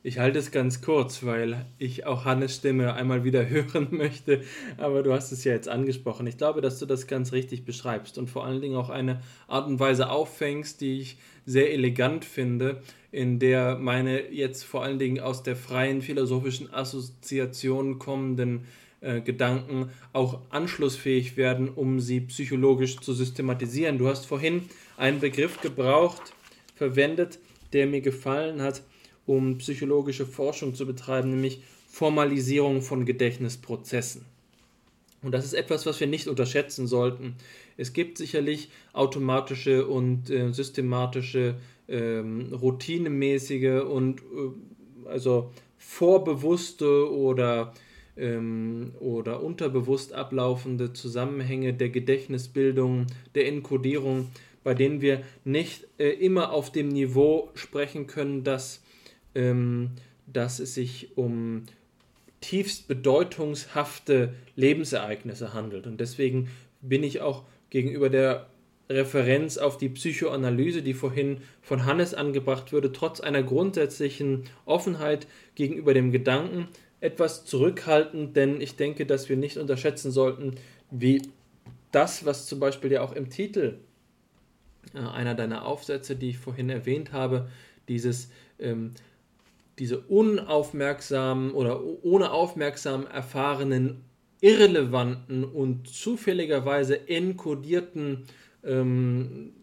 Ich 0.03 0.19
halte 0.19 0.41
es 0.41 0.51
ganz 0.51 0.83
kurz, 0.83 1.25
weil 1.25 1.65
ich 1.79 2.07
auch 2.07 2.25
Hannes 2.25 2.57
Stimme 2.57 2.95
einmal 2.95 3.23
wieder 3.23 3.49
hören 3.49 3.87
möchte. 3.93 4.43
Aber 4.79 5.05
du 5.05 5.13
hast 5.13 5.31
es 5.31 5.45
ja 5.45 5.53
jetzt 5.53 5.69
angesprochen. 5.69 6.27
Ich 6.27 6.39
glaube, 6.39 6.61
dass 6.61 6.81
du 6.81 6.87
das 6.87 7.07
ganz 7.07 7.31
richtig 7.31 7.65
beschreibst 7.65 8.19
und 8.19 8.29
vor 8.29 8.45
allen 8.45 8.61
Dingen 8.61 8.75
auch 8.75 8.91
eine 8.91 9.21
Art 9.47 9.69
und 9.69 9.79
Weise 9.79 10.11
auffängst, 10.11 10.81
die 10.81 10.99
ich 10.99 11.19
sehr 11.47 11.73
elegant 11.73 12.25
finde, 12.25 12.83
in 13.13 13.39
der 13.39 13.79
meine 13.79 14.29
jetzt 14.33 14.65
vor 14.65 14.83
allen 14.83 14.99
Dingen 14.99 15.21
aus 15.21 15.45
der 15.45 15.55
freien 15.55 16.03
philosophischen 16.03 16.75
Assoziation 16.75 18.01
kommenden 18.01 18.67
äh, 19.03 19.21
Gedanken 19.21 19.91
auch 20.15 20.41
anschlussfähig 20.49 21.37
werden, 21.37 21.69
um 21.69 22.01
sie 22.01 22.23
psychologisch 22.23 22.99
zu 22.99 23.13
systematisieren. 23.13 23.99
Du 23.99 24.09
hast 24.09 24.25
vorhin 24.27 24.63
einen 24.97 25.21
Begriff 25.21 25.61
gebraucht, 25.61 26.33
verwendet, 26.75 27.39
der 27.73 27.87
mir 27.87 28.01
gefallen 28.01 28.63
hat 28.63 28.83
um 29.27 29.59
psychologische 29.59 30.27
Forschung 30.27 30.75
zu 30.75 30.87
betreiben, 30.87 31.31
nämlich 31.31 31.63
Formalisierung 31.89 32.83
von 32.83 33.05
Gedächtnisprozessen. 33.05 34.25
Und 35.23 35.33
das 35.33 35.45
ist 35.45 35.53
etwas, 35.53 35.87
was 35.87 36.01
wir 36.01 36.09
nicht 36.09 36.27
unterschätzen 36.27 36.87
sollten. 36.87 37.37
Es 37.77 37.93
gibt 37.93 38.19
sicherlich 38.19 38.71
automatische 38.93 39.87
und 39.87 40.31
äh, 40.31 40.53
systematische, 40.53 41.57
ähm, 41.89 42.53
routinemäßige 42.53 43.83
und 43.83 44.21
äh, 44.21 45.09
also 45.09 45.53
vorbewusste 45.79 47.13
oder, 47.13 47.73
ähm, 48.17 48.93
oder 49.01 49.43
unterbewusst 49.43 50.13
ablaufende 50.13 50.93
Zusammenhänge 50.93 51.75
der 51.75 51.91
Gedächtnisbildung, 51.91 53.07
der 53.35 53.49
Enkodierung, 53.49 54.29
bei 54.65 54.75
denen 54.75 55.01
wir 55.01 55.23
nicht 55.45 55.87
äh, 55.99 56.11
immer 56.11 56.53
auf 56.53 56.71
dem 56.71 56.89
Niveau 56.89 57.51
sprechen 57.55 58.07
können, 58.07 58.45
dass 58.45 58.83
ähm, 59.35 59.91
dass 60.27 60.59
es 60.59 60.75
sich 60.75 61.17
um 61.17 61.65
tiefst 62.41 62.89
bedeutungshafte 62.89 64.35
Lebensereignisse 64.57 65.55
handelt. 65.55 65.87
Und 65.87 66.01
deswegen 66.01 66.49
bin 66.81 67.03
ich 67.03 67.21
auch 67.21 67.45
gegenüber 67.71 68.09
der 68.09 68.49
Referenz 68.91 69.59
auf 69.59 69.79
die 69.79 69.89
Psychoanalyse, 69.89 70.83
die 70.83 70.93
vorhin 70.93 71.39
von 71.63 71.87
Hannes 71.87 72.15
angebracht 72.15 72.73
wurde, 72.73 72.93
trotz 72.93 73.21
einer 73.21 73.43
grundsätzlichen 73.43 74.45
Offenheit 74.67 75.27
gegenüber 75.55 75.95
dem 75.95 76.11
Gedanken 76.11 76.69
etwas 77.03 77.45
zurückhaltend, 77.45 78.37
denn 78.37 78.61
ich 78.61 78.77
denke, 78.77 79.07
dass 79.07 79.29
wir 79.29 79.37
nicht 79.37 79.59
unterschätzen 79.59 80.11
sollten, 80.11 80.55
wie 80.91 81.23
das, 81.91 82.25
was 82.25 82.47
zum 82.47 82.61
Beispiel 82.61 82.93
ja 82.93 83.03
auch 83.03 83.13
im 83.13 83.29
Titel 83.29 83.79
äh, 84.95 84.99
einer 84.99 85.35
deiner 85.35 85.67
Aufsätze, 85.67 86.17
die 86.17 86.31
ich 86.31 86.39
vorhin 86.39 86.71
erwähnt 86.71 87.13
habe, 87.13 87.49
dieses 87.89 88.31
ähm, 88.59 88.93
diese 89.79 90.01
unaufmerksamen 90.01 91.53
oder 91.53 91.83
ohne 92.03 92.31
aufmerksam 92.31 93.07
erfahrenen, 93.07 94.05
irrelevanten 94.41 95.45
und 95.45 95.89
zufälligerweise 95.89 97.09
enkodierten 97.09 98.25
ähm, 98.65 99.55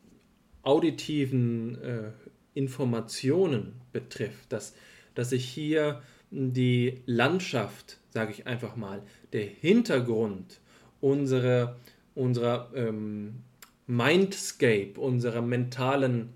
auditiven 0.63 1.81
äh, 1.81 2.11
Informationen 2.53 3.79
betrifft, 3.91 4.51
dass, 4.51 4.75
dass 5.15 5.29
sich 5.29 5.45
hier 5.45 6.01
die 6.31 7.01
Landschaft, 7.06 7.99
sage 8.10 8.31
ich 8.31 8.47
einfach 8.47 8.76
mal, 8.76 9.03
der 9.34 9.45
Hintergrund 9.45 10.60
unserer, 11.01 11.76
unserer 12.15 12.72
ähm, 12.76 13.43
Mindscape, 13.88 14.99
unserer 14.99 15.41
mentalen 15.41 16.30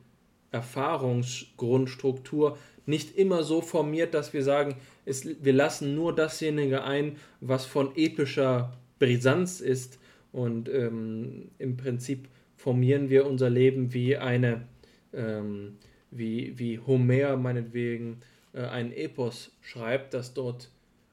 Erfahrungsgrundstruktur 0.52 2.57
nicht 2.86 3.18
immer 3.18 3.44
so 3.44 3.61
formiert, 3.61 4.14
dass 4.14 4.34
wir 4.34 4.44
sagen, 4.44 4.76
es, 5.06 5.26
wir 5.44 5.53
lassen 5.53 5.95
nur 5.95 6.14
dasjenige 6.15 6.84
ein, 6.84 7.18
was 7.40 7.65
von 7.65 7.95
epischer 7.95 8.74
Brisanz 8.99 9.61
ist. 9.61 9.99
Und 10.32 10.70
ähm, 10.70 11.52
im 11.60 11.78
Prinzip 11.78 12.28
formieren 12.57 13.10
wir 13.10 13.28
unser 13.28 13.49
Leben 13.49 13.94
wie 13.94 14.18
eine, 14.18 14.68
ähm, 15.14 15.78
wie, 16.11 16.57
wie 16.57 16.80
Homer 16.80 17.38
meinetwegen 17.38 18.18
äh, 18.53 18.61
ein 18.61 18.91
Epos 18.91 19.51
schreibt, 19.61 20.13
dass 20.13 20.34
dort 20.34 20.69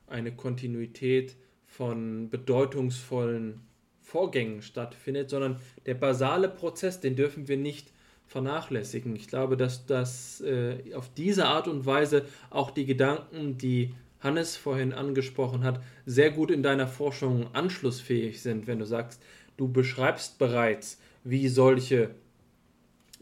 eine 0.06 0.32
Kontinuität 0.32 1.36
von 1.66 2.30
bedeutungsvollen 2.30 3.60
Vorgängen 4.02 4.60
stattfindet, 4.62 5.30
sondern 5.30 5.60
der 5.86 5.94
basale 5.94 6.48
Prozess, 6.48 7.00
den 7.00 7.14
dürfen 7.14 7.46
wir 7.48 7.56
nicht 7.56 7.92
vernachlässigen. 8.26 9.14
Ich 9.16 9.28
glaube, 9.28 9.56
dass 9.56 9.86
das 9.86 10.40
äh, 10.40 10.94
auf 10.94 11.10
diese 11.14 11.46
Art 11.46 11.68
und 11.68 11.86
Weise 11.86 12.26
auch 12.50 12.70
die 12.70 12.86
Gedanken, 12.86 13.56
die 13.58 13.94
Hannes 14.20 14.56
vorhin 14.56 14.92
angesprochen 14.92 15.64
hat, 15.64 15.82
sehr 16.06 16.30
gut 16.30 16.50
in 16.50 16.62
deiner 16.62 16.86
Forschung 16.86 17.54
anschlussfähig 17.54 18.42
sind, 18.42 18.66
wenn 18.66 18.78
du 18.78 18.84
sagst, 18.84 19.22
du 19.56 19.68
beschreibst 19.68 20.38
bereits, 20.38 21.00
wie 21.24 21.48
solche 21.48 22.10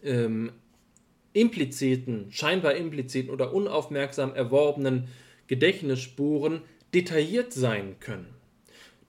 ähm, 0.03 0.53
impliziten, 1.39 2.27
scheinbar 2.31 2.75
impliziten 2.75 3.31
oder 3.31 3.53
unaufmerksam 3.53 4.35
erworbenen 4.35 5.09
Gedächtnisspuren 5.47 6.63
detailliert 6.95 7.53
sein 7.53 7.97
können. 8.01 8.27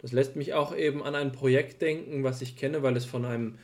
Das 0.01 0.11
lässt 0.11 0.35
mich 0.35 0.53
auch 0.53 0.75
eben 0.75 1.03
an 1.03 1.15
ein 1.15 1.31
Projekt 1.31 1.81
denken, 1.81 2.23
was 2.23 2.41
ich 2.41 2.55
kenne, 2.55 2.83
weil 2.83 2.95
es 2.95 3.05
von 3.05 3.25
einem 3.25 3.55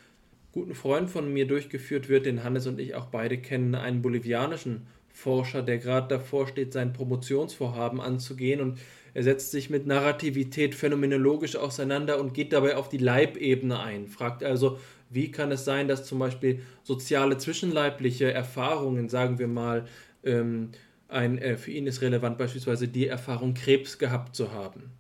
guten 0.52 0.76
Freund 0.76 1.10
von 1.10 1.32
mir 1.32 1.48
durchgeführt 1.48 2.10
wird, 2.10 2.26
den 2.26 2.44
Hannes 2.44 2.68
und 2.68 2.80
ich 2.80 2.96
auch 2.96 3.06
beide 3.06 3.38
kennen, 3.38 3.76
einen 3.76 4.02
bolivianischen 4.02 4.88
Forscher, 5.10 5.62
der 5.62 5.78
gerade 5.78 6.08
davor 6.10 6.48
steht, 6.48 6.74
sein 6.74 6.92
Promotionsvorhaben 6.92 8.02
anzugehen 8.02 8.60
und 8.60 8.80
er 9.14 9.24
setzt 9.24 9.52
sich 9.52 9.70
mit 9.70 9.88
Narrativität 9.88 10.76
phänomenologisch 10.76 11.56
auseinander 11.56 12.20
und 12.20 12.34
geht 12.34 12.52
dabei 12.52 12.76
auf 12.76 12.90
die 12.90 12.98
Leibebene 12.98 13.80
ein, 13.80 14.08
fragt 14.08 14.44
also, 14.44 14.78
wie 15.10 15.32
kann 15.32 15.52
es 15.52 15.66
sein, 15.66 15.88
dass 15.88 16.06
zum 16.06 16.20
Beispiel 16.20 16.62
soziale 16.84 17.38
zwischenleibliche 17.38 18.32
Erfahrungen, 18.32 19.10
sagen 19.10 19.40
wir 19.40 19.48
mal, 19.48 19.86
ähm, 20.24 20.72
ein, 21.08 21.38
äh, 21.38 21.58
für 21.58 21.72
ihn 21.72 21.88
ist 21.88 22.02
relevant 22.02 22.38
beispielsweise 22.38 22.88
die 22.88 23.08
Erfahrung, 23.08 23.54
Krebs 23.54 23.98
gehabt 23.98 24.36
zu 24.36 24.52
haben 24.52 24.92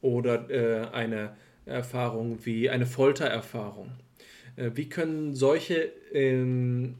oder 0.00 0.50
äh, 0.50 0.88
eine 0.92 1.36
Erfahrung 1.64 2.44
wie 2.44 2.68
eine 2.68 2.86
Foltererfahrung? 2.86 3.92
Äh, 4.56 4.70
wie 4.74 4.88
können 4.88 5.34
solche 5.34 5.92
ähm, 6.12 6.96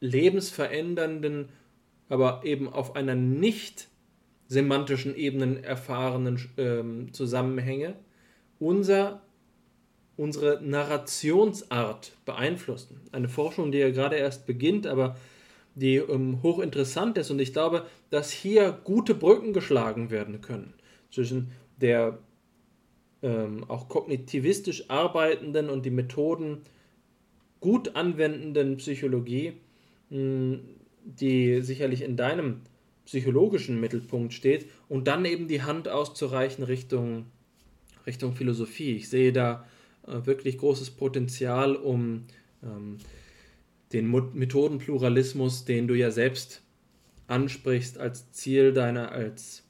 lebensverändernden, 0.00 1.48
aber 2.08 2.42
eben 2.44 2.68
auf 2.68 2.94
einer 2.96 3.14
nicht 3.14 3.88
semantischen 4.48 5.16
Ebene 5.16 5.62
erfahrenen 5.62 6.38
ähm, 6.58 7.12
Zusammenhänge 7.12 7.94
unser, 8.58 9.22
unsere 10.22 10.60
Narrationsart 10.62 12.12
beeinflussen? 12.24 13.00
Eine 13.10 13.28
Forschung, 13.28 13.72
die 13.72 13.78
ja 13.78 13.90
gerade 13.90 14.16
erst 14.16 14.46
beginnt, 14.46 14.86
aber 14.86 15.16
die 15.74 15.96
ähm, 15.96 16.42
hochinteressant 16.42 17.18
ist 17.18 17.30
und 17.30 17.40
ich 17.40 17.52
glaube, 17.52 17.86
dass 18.10 18.30
hier 18.30 18.78
gute 18.84 19.14
Brücken 19.14 19.52
geschlagen 19.52 20.10
werden 20.10 20.40
können 20.40 20.74
zwischen 21.10 21.50
der 21.80 22.18
ähm, 23.22 23.64
auch 23.68 23.88
kognitivistisch 23.88 24.90
arbeitenden 24.90 25.70
und 25.70 25.84
die 25.84 25.90
Methoden 25.90 26.62
gut 27.60 27.96
anwendenden 27.96 28.76
Psychologie, 28.76 29.54
mh, 30.10 30.58
die 31.04 31.62
sicherlich 31.62 32.02
in 32.02 32.16
deinem 32.16 32.60
psychologischen 33.06 33.80
Mittelpunkt 33.80 34.32
steht, 34.32 34.66
und 34.88 35.08
dann 35.08 35.24
eben 35.24 35.48
die 35.48 35.62
Hand 35.62 35.88
auszureichen 35.88 36.64
Richtung, 36.64 37.26
Richtung 38.06 38.34
Philosophie. 38.34 38.96
Ich 38.96 39.08
sehe 39.08 39.32
da 39.32 39.64
äh, 40.06 40.26
wirklich 40.26 40.58
großes 40.58 40.90
Potenzial, 40.90 41.76
um 41.76 42.24
ähm, 42.62 42.98
den 43.92 44.10
Methodenpluralismus, 44.34 45.64
den 45.64 45.86
du 45.86 45.94
ja 45.94 46.10
selbst 46.10 46.62
ansprichst, 47.26 47.98
als 47.98 48.30
Ziel 48.32 48.72
deiner, 48.72 49.12
als 49.12 49.62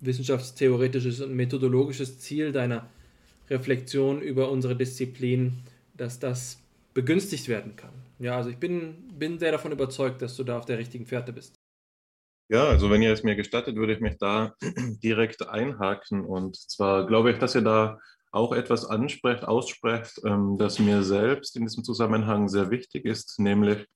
wissenschaftstheoretisches 0.00 1.20
und 1.20 1.34
methodologisches 1.34 2.20
Ziel 2.20 2.52
deiner 2.52 2.88
Reflexion 3.50 4.20
über 4.22 4.50
unsere 4.50 4.76
Disziplin, 4.76 5.60
dass 5.96 6.18
das 6.18 6.58
begünstigt 6.94 7.48
werden 7.48 7.76
kann. 7.76 7.92
Ja, 8.18 8.36
also 8.36 8.50
ich 8.50 8.58
bin, 8.58 9.08
bin 9.18 9.38
sehr 9.38 9.52
davon 9.52 9.72
überzeugt, 9.72 10.22
dass 10.22 10.36
du 10.36 10.44
da 10.44 10.58
auf 10.58 10.66
der 10.66 10.78
richtigen 10.78 11.06
Fährte 11.06 11.32
bist. 11.32 11.54
Ja, 12.48 12.64
also 12.64 12.90
wenn 12.90 13.02
ihr 13.02 13.12
es 13.12 13.22
mir 13.22 13.36
gestattet, 13.36 13.76
würde 13.76 13.94
ich 13.94 14.00
mich 14.00 14.16
da 14.18 14.54
direkt 15.02 15.48
einhaken. 15.48 16.24
Und 16.24 16.56
zwar 16.56 17.06
glaube 17.06 17.32
ich, 17.32 17.38
dass 17.38 17.54
ihr 17.54 17.62
da 17.62 17.98
auch 18.34 18.52
etwas 18.52 18.84
ansprecht, 18.84 19.44
aussprecht, 19.44 20.20
ähm, 20.24 20.56
das 20.58 20.78
mir 20.78 21.02
selbst 21.02 21.56
in 21.56 21.64
diesem 21.64 21.84
Zusammenhang 21.84 22.48
sehr 22.48 22.70
wichtig 22.70 23.04
ist, 23.04 23.38
nämlich 23.38 23.86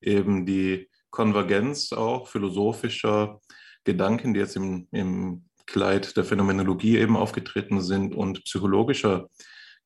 eben 0.00 0.46
die 0.46 0.88
Konvergenz 1.10 1.92
auch 1.92 2.28
philosophischer 2.28 3.40
Gedanken, 3.84 4.34
die 4.34 4.40
jetzt 4.40 4.56
im, 4.56 4.86
im 4.92 5.44
Kleid 5.66 6.16
der 6.16 6.24
Phänomenologie 6.24 6.98
eben 6.98 7.16
aufgetreten 7.16 7.80
sind 7.80 8.14
und 8.14 8.44
psychologischer 8.44 9.28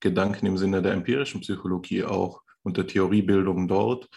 Gedanken 0.00 0.46
im 0.46 0.58
Sinne 0.58 0.82
der 0.82 0.92
empirischen 0.92 1.40
Psychologie 1.40 2.04
auch 2.04 2.42
und 2.62 2.76
der 2.76 2.86
Theoriebildung 2.86 3.68
dort 3.68 4.08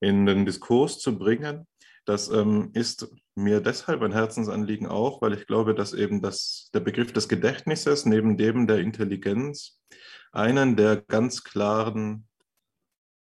in 0.00 0.26
den 0.26 0.46
Diskurs 0.46 0.98
zu 0.98 1.16
bringen. 1.18 1.66
Das 2.08 2.30
ähm, 2.30 2.70
ist 2.72 3.06
mir 3.34 3.60
deshalb 3.60 4.00
ein 4.00 4.12
Herzensanliegen 4.12 4.86
auch, 4.86 5.20
weil 5.20 5.34
ich 5.34 5.46
glaube, 5.46 5.74
dass 5.74 5.92
eben 5.92 6.22
das, 6.22 6.70
der 6.72 6.80
Begriff 6.80 7.12
des 7.12 7.28
Gedächtnisses 7.28 8.06
neben 8.06 8.38
dem 8.38 8.66
der 8.66 8.78
Intelligenz 8.78 9.82
einen 10.32 10.74
der 10.74 11.02
ganz 11.02 11.44
klaren 11.44 12.26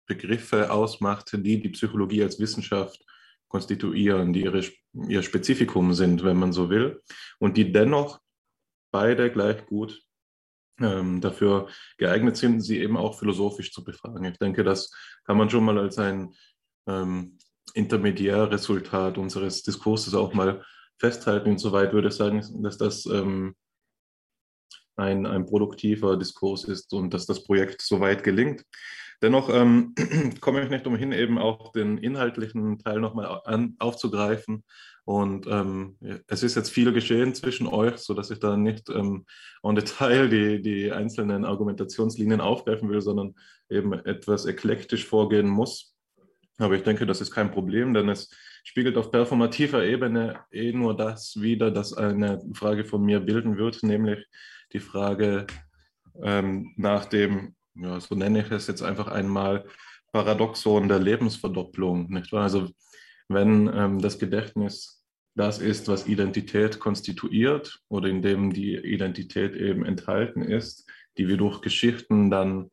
Begriffe 0.08 0.74
ausmacht, 0.74 1.32
die 1.32 1.62
die 1.62 1.70
Psychologie 1.70 2.22
als 2.22 2.38
Wissenschaft 2.38 3.02
konstituieren, 3.48 4.34
die 4.34 4.44
ihre, 4.44 4.62
ihr 5.08 5.24
Spezifikum 5.24 5.94
sind, 5.94 6.26
wenn 6.26 6.36
man 6.36 6.52
so 6.52 6.70
will, 6.70 7.02
und 7.40 7.56
die 7.56 7.72
dennoch 7.72 8.20
beide 8.92 9.32
gleich 9.32 9.66
gut 9.68 10.04
ähm, 10.82 11.22
dafür 11.22 11.70
geeignet 11.98 12.36
sind, 12.36 12.60
sie 12.60 12.80
eben 12.80 12.98
auch 12.98 13.18
philosophisch 13.18 13.72
zu 13.72 13.86
befragen. 13.86 14.26
Ich 14.26 14.38
denke, 14.38 14.66
das 14.66 14.92
kann 15.24 15.38
man 15.38 15.50
schon 15.50 15.64
mal 15.64 15.80
als 15.80 15.98
ein 15.98 16.36
ähm, 16.88 17.38
Intermediärresultat 17.74 19.18
unseres 19.18 19.64
Diskurses 19.64 20.14
auch 20.14 20.34
mal 20.34 20.64
festhalten. 20.98 21.50
Insoweit 21.50 21.94
würde 21.94 22.10
ich 22.10 22.14
sagen, 22.14 22.44
dass 22.62 22.78
das 22.78 23.06
ähm, 23.06 23.56
ein, 24.96 25.26
ein 25.26 25.46
produktiver 25.46 26.18
Diskurs 26.18 26.64
ist 26.64 26.94
und 26.94 27.14
dass 27.14 27.26
das 27.26 27.44
Projekt 27.44 27.82
soweit 27.82 28.24
gelingt. 28.24 28.64
Dennoch 29.22 29.50
ähm, 29.50 29.94
komme 30.42 30.64
ich 30.64 30.70
nicht 30.70 30.88
umhin, 30.88 31.12
eben 31.12 31.38
auch 31.38 31.72
den 31.72 31.98
inhaltlichen 31.98 32.80
Teil 32.80 33.00
nochmal 33.00 33.42
aufzugreifen. 33.80 34.64
Und 35.06 35.46
ähm, 35.48 35.98
es 36.28 36.44
ist 36.44 36.56
jetzt 36.56 36.72
viel 36.72 36.92
geschehen 36.92 37.36
zwischen 37.36 37.68
euch, 37.68 37.98
sodass 37.98 38.32
ich 38.32 38.40
da 38.40 38.58
nicht 38.58 38.90
ähm, 38.90 39.26
Detail 39.64 40.30
die, 40.30 40.62
die 40.62 40.92
einzelnen 40.92 41.46
Argumentationslinien 41.46 42.42
aufgreifen 42.42 42.90
will, 42.90 43.02
sondern 43.02 43.36
eben 43.70 43.94
etwas 43.94 44.46
eklektisch 44.46 45.06
vorgehen 45.06 45.48
muss. 45.48 45.95
Aber 46.58 46.76
ich 46.76 46.84
denke, 46.84 47.06
das 47.06 47.22
ist 47.22 47.32
kein 47.32 47.52
Problem, 47.52 47.94
denn 47.94 48.10
es 48.10 48.30
spiegelt 48.64 48.98
auf 48.98 49.12
performativer 49.12 49.84
Ebene 49.84 50.40
eh 50.52 50.72
nur 50.72 50.96
das 50.96 51.40
wider, 51.42 51.70
das 51.70 51.94
eine 51.94 52.42
Frage 52.54 52.86
von 52.86 53.04
mir 53.04 53.20
bilden 53.20 53.58
wird, 53.58 53.84
nämlich 53.84 54.26
die 54.72 54.80
Frage 54.80 55.48
ähm, 56.22 56.74
nach 56.78 57.06
dem, 57.06 57.56
ja, 57.76 58.00
so 58.00 58.16
nenne 58.16 58.42
ich 58.42 58.52
es 58.52 58.68
jetzt 58.68 58.82
einfach 58.82 59.08
einmal, 59.08 59.66
Paradoxon 60.12 60.88
der 60.88 61.00
Lebensverdopplung. 61.00 62.10
Nicht 62.10 62.32
wahr? 62.32 62.44
Also 62.44 62.70
wenn 63.28 63.70
ähm, 63.74 64.00
das 64.00 64.18
Gedächtnis 64.18 65.04
das 65.36 65.60
ist, 65.60 65.90
was 65.90 66.08
Identität 66.08 66.80
konstituiert 66.80 67.82
oder 67.90 68.08
in 68.08 68.22
dem 68.22 68.54
die 68.54 68.76
Identität 68.76 69.56
eben 69.56 69.84
enthalten 69.84 70.42
ist, 70.42 70.90
die 71.18 71.28
wir 71.28 71.36
durch 71.36 71.62
Geschichten 71.62 72.32
dann 72.32 72.72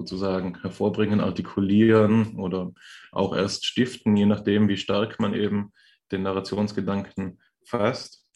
sozusagen 0.00 0.58
hervorbringen, 0.62 1.20
artikulieren 1.20 2.36
oder 2.36 2.72
auch 3.12 3.36
erst 3.36 3.66
stiften, 3.66 4.16
je 4.16 4.26
nachdem, 4.26 4.68
wie 4.68 4.78
stark 4.78 5.20
man 5.20 5.34
eben 5.34 5.72
den 6.10 6.22
Narrationsgedanken 6.22 7.38
fasst. 7.64 8.26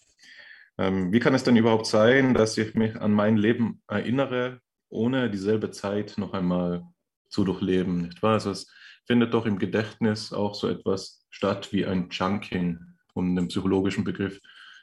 Ähm, 0.76 1.12
wie 1.12 1.20
kann 1.20 1.34
es 1.34 1.44
denn 1.44 1.56
überhaupt 1.56 1.86
sein, 1.86 2.34
dass 2.34 2.58
ich 2.58 2.74
mich 2.74 2.96
an 3.00 3.12
mein 3.12 3.36
Leben 3.36 3.82
erinnere, 3.88 4.60
ohne 4.90 5.30
dieselbe 5.30 5.70
Zeit 5.70 6.18
noch 6.18 6.34
einmal 6.34 6.82
zu 7.28 7.44
durchleben? 7.44 8.02
Nicht 8.02 8.22
wahr? 8.22 8.34
Also 8.34 8.50
es 8.50 8.70
findet 9.06 9.32
doch 9.32 9.46
im 9.46 9.58
Gedächtnis 9.58 10.32
auch 10.32 10.54
so 10.54 10.68
etwas 10.68 11.24
statt 11.30 11.72
wie 11.72 11.86
ein 11.86 12.10
Chunking, 12.10 12.78
um 13.14 13.34
den 13.34 13.48
psychologischen 13.48 14.04
Begriff 14.04 14.38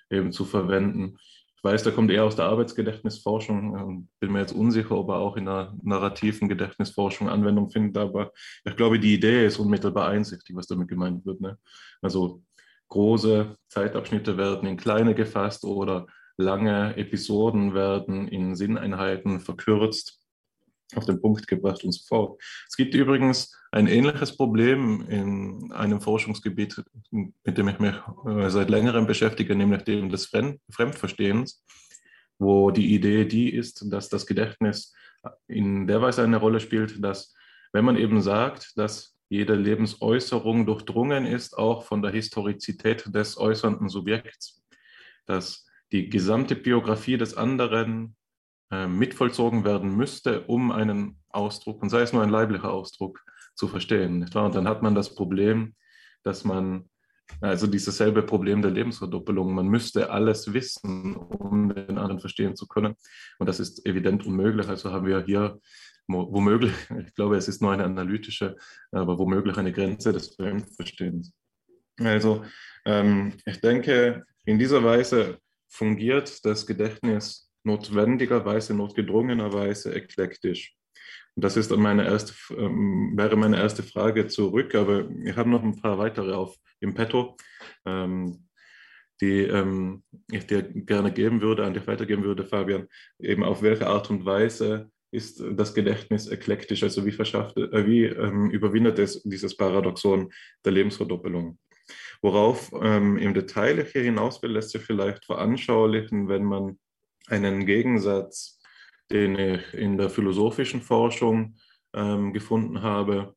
eben 0.09 0.31
zu 0.31 0.45
verwenden. 0.45 1.17
Ich 1.63 1.71
weiß, 1.71 1.83
der 1.83 1.93
kommt 1.93 2.09
eher 2.09 2.23
aus 2.23 2.35
der 2.35 2.45
Arbeitsgedächtnisforschung. 2.45 3.77
Ähm, 3.77 4.09
bin 4.19 4.31
mir 4.31 4.39
jetzt 4.39 4.51
unsicher, 4.51 4.97
ob 4.97 5.09
er 5.09 5.17
auch 5.17 5.38
in 5.38 5.45
der 5.45 5.75
narrativen 5.83 6.49
Gedächtnisforschung 6.49 7.29
Anwendung 7.29 7.69
findet, 7.69 7.97
aber 7.97 8.31
ich 8.63 8.75
glaube, 8.75 8.99
die 8.99 9.13
Idee 9.13 9.45
ist 9.45 9.59
unmittelbar 9.59 10.07
einsichtig, 10.07 10.55
was 10.55 10.65
damit 10.65 10.88
gemeint 10.88 11.23
wird. 11.23 11.39
Ne? 11.39 11.59
Also 12.01 12.41
große 12.88 13.55
Zeitabschnitte 13.69 14.38
werden 14.38 14.67
in 14.67 14.75
kleine 14.75 15.13
gefasst 15.13 15.63
oder 15.63 16.07
lange 16.35 16.97
Episoden 16.97 17.75
werden 17.75 18.27
in 18.27 18.55
Sinneinheiten 18.55 19.39
verkürzt 19.39 20.20
auf 20.95 21.05
den 21.05 21.22
Punkt 21.22 21.47
gebracht 21.47 21.84
und 21.84 21.91
so 21.91 22.03
fort. 22.07 22.41
Es 22.68 22.76
gibt 22.76 22.93
übrigens 22.93 23.55
ein 23.72 23.88
ähnliches 23.88 24.35
Problem 24.35 25.05
in 25.09 25.72
einem 25.72 26.01
Forschungsgebiet, 26.01 26.84
mit 27.11 27.57
dem 27.57 27.68
ich 27.68 27.80
mich 27.80 27.95
äh, 28.26 28.49
seit 28.49 28.69
längerem 28.69 29.07
beschäftige, 29.07 29.55
nämlich 29.55 29.84
dem 29.84 30.09
des 30.09 30.26
Fremdverstehens, 30.26 31.63
wo 32.39 32.72
die 32.72 32.93
Idee 32.93 33.26
die 33.26 33.53
ist, 33.53 33.85
dass 33.91 34.09
das 34.09 34.26
Gedächtnis 34.26 34.93
in 35.47 35.88
der 35.88 36.01
Weise 36.01 36.23
eine 36.23 36.38
Rolle 36.38 36.59
spielt, 36.59 37.03
dass 37.03 37.34
wenn 37.73 37.85
man 37.85 37.97
eben 37.97 38.22
sagt, 38.22 38.77
dass 38.77 39.15
jede 39.30 39.55
Lebensäußerung 39.55 40.65
durchdrungen 40.65 41.26
ist, 41.26 41.57
auch 41.57 41.85
von 41.85 42.01
der 42.01 42.11
Historizität 42.11 43.05
des 43.15 43.38
äußernden 43.38 43.88
Subjekts, 43.88 44.61
dass 45.26 45.65
die 45.93 46.09
gesamte 46.09 46.55
Biografie 46.55 47.18
des 47.18 47.35
anderen 47.38 48.15
äh, 48.72 48.88
mitvollzogen 48.88 49.64
werden 49.64 49.95
müsste, 49.95 50.41
um 50.48 50.72
einen 50.72 51.19
Ausdruck, 51.30 51.81
und 51.81 51.89
sei 51.89 52.02
es 52.02 52.14
nur 52.14 52.23
ein 52.23 52.30
leiblicher 52.30 52.72
Ausdruck, 52.72 53.22
zu 53.56 53.68
verstehen. 53.68 54.23
Und 54.34 54.56
dann 54.56 54.68
hat 54.68 54.81
man 54.81 54.95
das 54.95 55.14
Problem, 55.14 55.76
dass 56.23 56.43
man, 56.43 56.89
also 57.41 57.68
dieses 57.68 57.98
selbe 57.98 58.23
Problem 58.23 58.61
der 58.61 58.72
Lebensverdoppelung, 58.72 59.53
man 59.53 59.68
müsste 59.68 60.10
alles 60.10 60.53
wissen, 60.53 61.15
um 61.15 61.73
den 61.73 61.98
anderen 61.98 62.19
verstehen 62.19 62.56
zu 62.56 62.68
können. 62.68 62.95
Und 63.39 63.48
das 63.48 63.60
ist 63.60 63.85
evident 63.85 64.26
unmöglich. 64.26 64.68
Also 64.68 64.91
haben 64.91 65.06
wir 65.06 65.23
hier 65.23 65.60
womöglich, 66.07 66.73
ich 67.06 67.14
glaube, 67.14 67.38
es 67.38 67.48
ist 67.48 67.61
nur 67.61 67.72
eine 67.72 67.84
analytische, 67.84 68.56
aber 68.91 69.18
womöglich 69.18 69.57
eine 69.57 69.72
Grenze 69.72 70.14
des 70.14 70.35
Fremdverstehens. 70.35 71.34
Also 71.99 72.43
ähm, 72.85 73.34
ich 73.45 73.60
denke, 73.61 74.23
in 74.45 74.57
dieser 74.57 74.84
Weise 74.84 75.39
fungiert 75.68 76.43
das 76.45 76.65
Gedächtnis 76.65 77.50
notwendigerweise, 77.63 78.73
notgedrungenerweise 78.73 79.93
eklektisch. 79.93 80.75
Und 81.35 81.45
das 81.45 81.57
ist 81.57 81.75
meine 81.75 82.05
erste, 82.05 82.33
ähm, 82.57 83.13
wäre 83.15 83.38
meine 83.38 83.57
erste 83.57 83.83
Frage 83.83 84.27
zurück, 84.27 84.75
aber 84.75 85.09
wir 85.09 85.35
haben 85.35 85.51
noch 85.51 85.63
ein 85.63 85.79
paar 85.79 85.97
weitere 85.97 86.33
auf 86.33 86.57
im 86.81 86.93
Petto, 86.93 87.38
ähm, 87.85 88.47
die 89.21 89.41
ähm, 89.43 90.03
ich 90.29 90.47
dir 90.47 90.63
gerne 90.63 91.11
geben 91.11 91.41
würde, 91.41 91.65
an 91.65 91.73
dich 91.73 91.88
weitergeben 91.88 92.23
würde, 92.23 92.43
Fabian. 92.43 92.88
Eben 93.19 93.43
auf 93.43 93.61
welche 93.61 93.88
Art 93.88 94.09
und 94.09 94.25
Weise 94.25 94.91
ist 95.11 95.43
das 95.55 95.73
Gedächtnis 95.73 96.27
eklektisch, 96.27 96.83
also 96.83 97.05
wie 97.05 97.11
verschafft, 97.11 97.57
äh, 97.57 97.85
wie 97.85 98.05
ähm, 98.05 98.49
überwindet 98.49 98.99
es 98.99 99.21
dieses 99.23 99.55
Paradoxon 99.55 100.31
der 100.65 100.71
Lebensverdoppelung? 100.73 101.59
Worauf 102.21 102.71
ähm, 102.81 103.17
im 103.17 103.33
Detail 103.33 103.85
hier 103.85 104.03
hinaus 104.03 104.41
will, 104.41 104.51
lässt 104.51 104.71
sich 104.71 104.81
vielleicht 104.81 105.25
veranschaulichen, 105.25 106.27
wenn 106.27 106.43
man 106.43 106.77
einen 107.31 107.65
Gegensatz, 107.65 108.59
den 109.11 109.37
ich 109.37 109.73
in 109.73 109.97
der 109.97 110.09
philosophischen 110.09 110.81
Forschung 110.81 111.55
ähm, 111.93 112.33
gefunden 112.33 112.81
habe, 112.81 113.35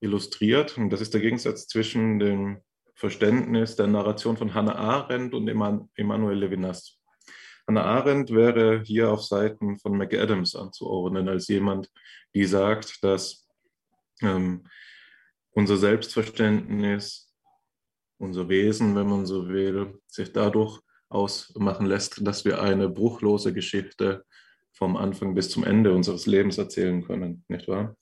illustriert. 0.00 0.78
Und 0.78 0.90
das 0.90 1.00
ist 1.00 1.14
der 1.14 1.20
Gegensatz 1.20 1.66
zwischen 1.66 2.18
dem 2.18 2.60
Verständnis 2.94 3.76
der 3.76 3.86
Narration 3.86 4.36
von 4.36 4.54
Hannah 4.54 4.76
Arendt 4.76 5.34
und 5.34 5.48
Emmanuel 5.48 6.38
Levinas. 6.38 6.98
Hannah 7.66 7.84
Arendt 7.84 8.30
wäre 8.30 8.82
hier 8.84 9.10
auf 9.10 9.22
Seiten 9.22 9.78
von 9.78 9.96
McAdams 9.96 10.54
anzuordnen, 10.54 11.28
als 11.28 11.48
jemand, 11.48 11.90
die 12.34 12.44
sagt, 12.44 13.02
dass 13.02 13.48
ähm, 14.20 14.66
unser 15.52 15.76
Selbstverständnis, 15.76 17.32
unser 18.18 18.48
Wesen, 18.48 18.94
wenn 18.96 19.08
man 19.08 19.26
so 19.26 19.48
will, 19.48 20.00
sich 20.06 20.32
dadurch 20.32 20.80
ausmachen 21.14 21.86
lässt, 21.86 22.26
dass 22.26 22.44
wir 22.44 22.62
eine 22.62 22.88
bruchlose 22.88 23.52
Geschichte 23.52 24.24
vom 24.72 24.96
Anfang 24.96 25.34
bis 25.34 25.50
zum 25.50 25.64
Ende 25.64 25.92
unseres 25.92 26.26
Lebens 26.26 26.58
erzählen 26.58 27.04
können, 27.04 27.44
nicht 27.48 27.68
wahr? 27.68 27.96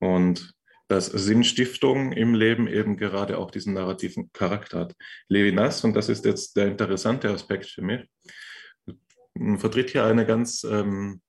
Und 0.00 0.54
dass 0.88 1.06
Sinnstiftung 1.06 2.12
im 2.12 2.34
Leben 2.34 2.68
eben 2.68 2.96
gerade 2.96 3.38
auch 3.38 3.50
diesen 3.50 3.74
narrativen 3.74 4.30
Charakter 4.32 4.80
hat. 4.80 4.94
Levinas, 5.28 5.82
und 5.84 5.94
das 5.94 6.08
ist 6.08 6.24
jetzt 6.24 6.56
der 6.56 6.68
interessante 6.68 7.28
Aspekt 7.30 7.66
für 7.66 7.82
mich, 7.82 8.08
vertritt 9.56 9.90
hier 9.90 10.04
eine 10.04 10.24
ganz 10.24 10.64
ähm, 10.64 11.20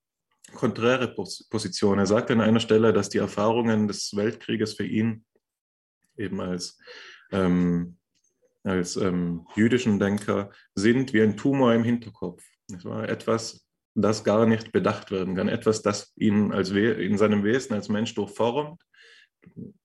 konträre 0.53 1.13
Position. 1.13 1.99
Er 1.99 2.05
sagt 2.05 2.31
an 2.31 2.41
einer 2.41 2.59
Stelle, 2.59 2.93
dass 2.93 3.09
die 3.09 3.17
Erfahrungen 3.17 3.87
des 3.87 4.15
Weltkrieges 4.15 4.75
für 4.75 4.85
ihn 4.85 5.25
eben 6.17 6.39
als, 6.39 6.79
ähm, 7.31 7.96
als 8.67 8.95
ähm, 8.97 9.47
jüdischen 9.55 9.99
Denker 9.99 10.51
sind 10.75 11.13
wie 11.13 11.21
ein 11.21 11.37
Tumor 11.37 11.73
im 11.73 11.83
Hinterkopf. 11.83 12.43
Etwas, 13.07 13.65
das 13.95 14.23
gar 14.23 14.45
nicht 14.45 14.71
bedacht 14.71 15.09
werden 15.11 15.35
kann, 15.35 15.47
etwas, 15.47 15.81
das 15.81 16.13
ihn 16.17 16.51
als 16.51 16.69
in 16.71 17.17
seinem 17.17 17.43
Wesen 17.43 17.73
als 17.73 17.89
Mensch 17.89 18.13
durchformt 18.13 18.81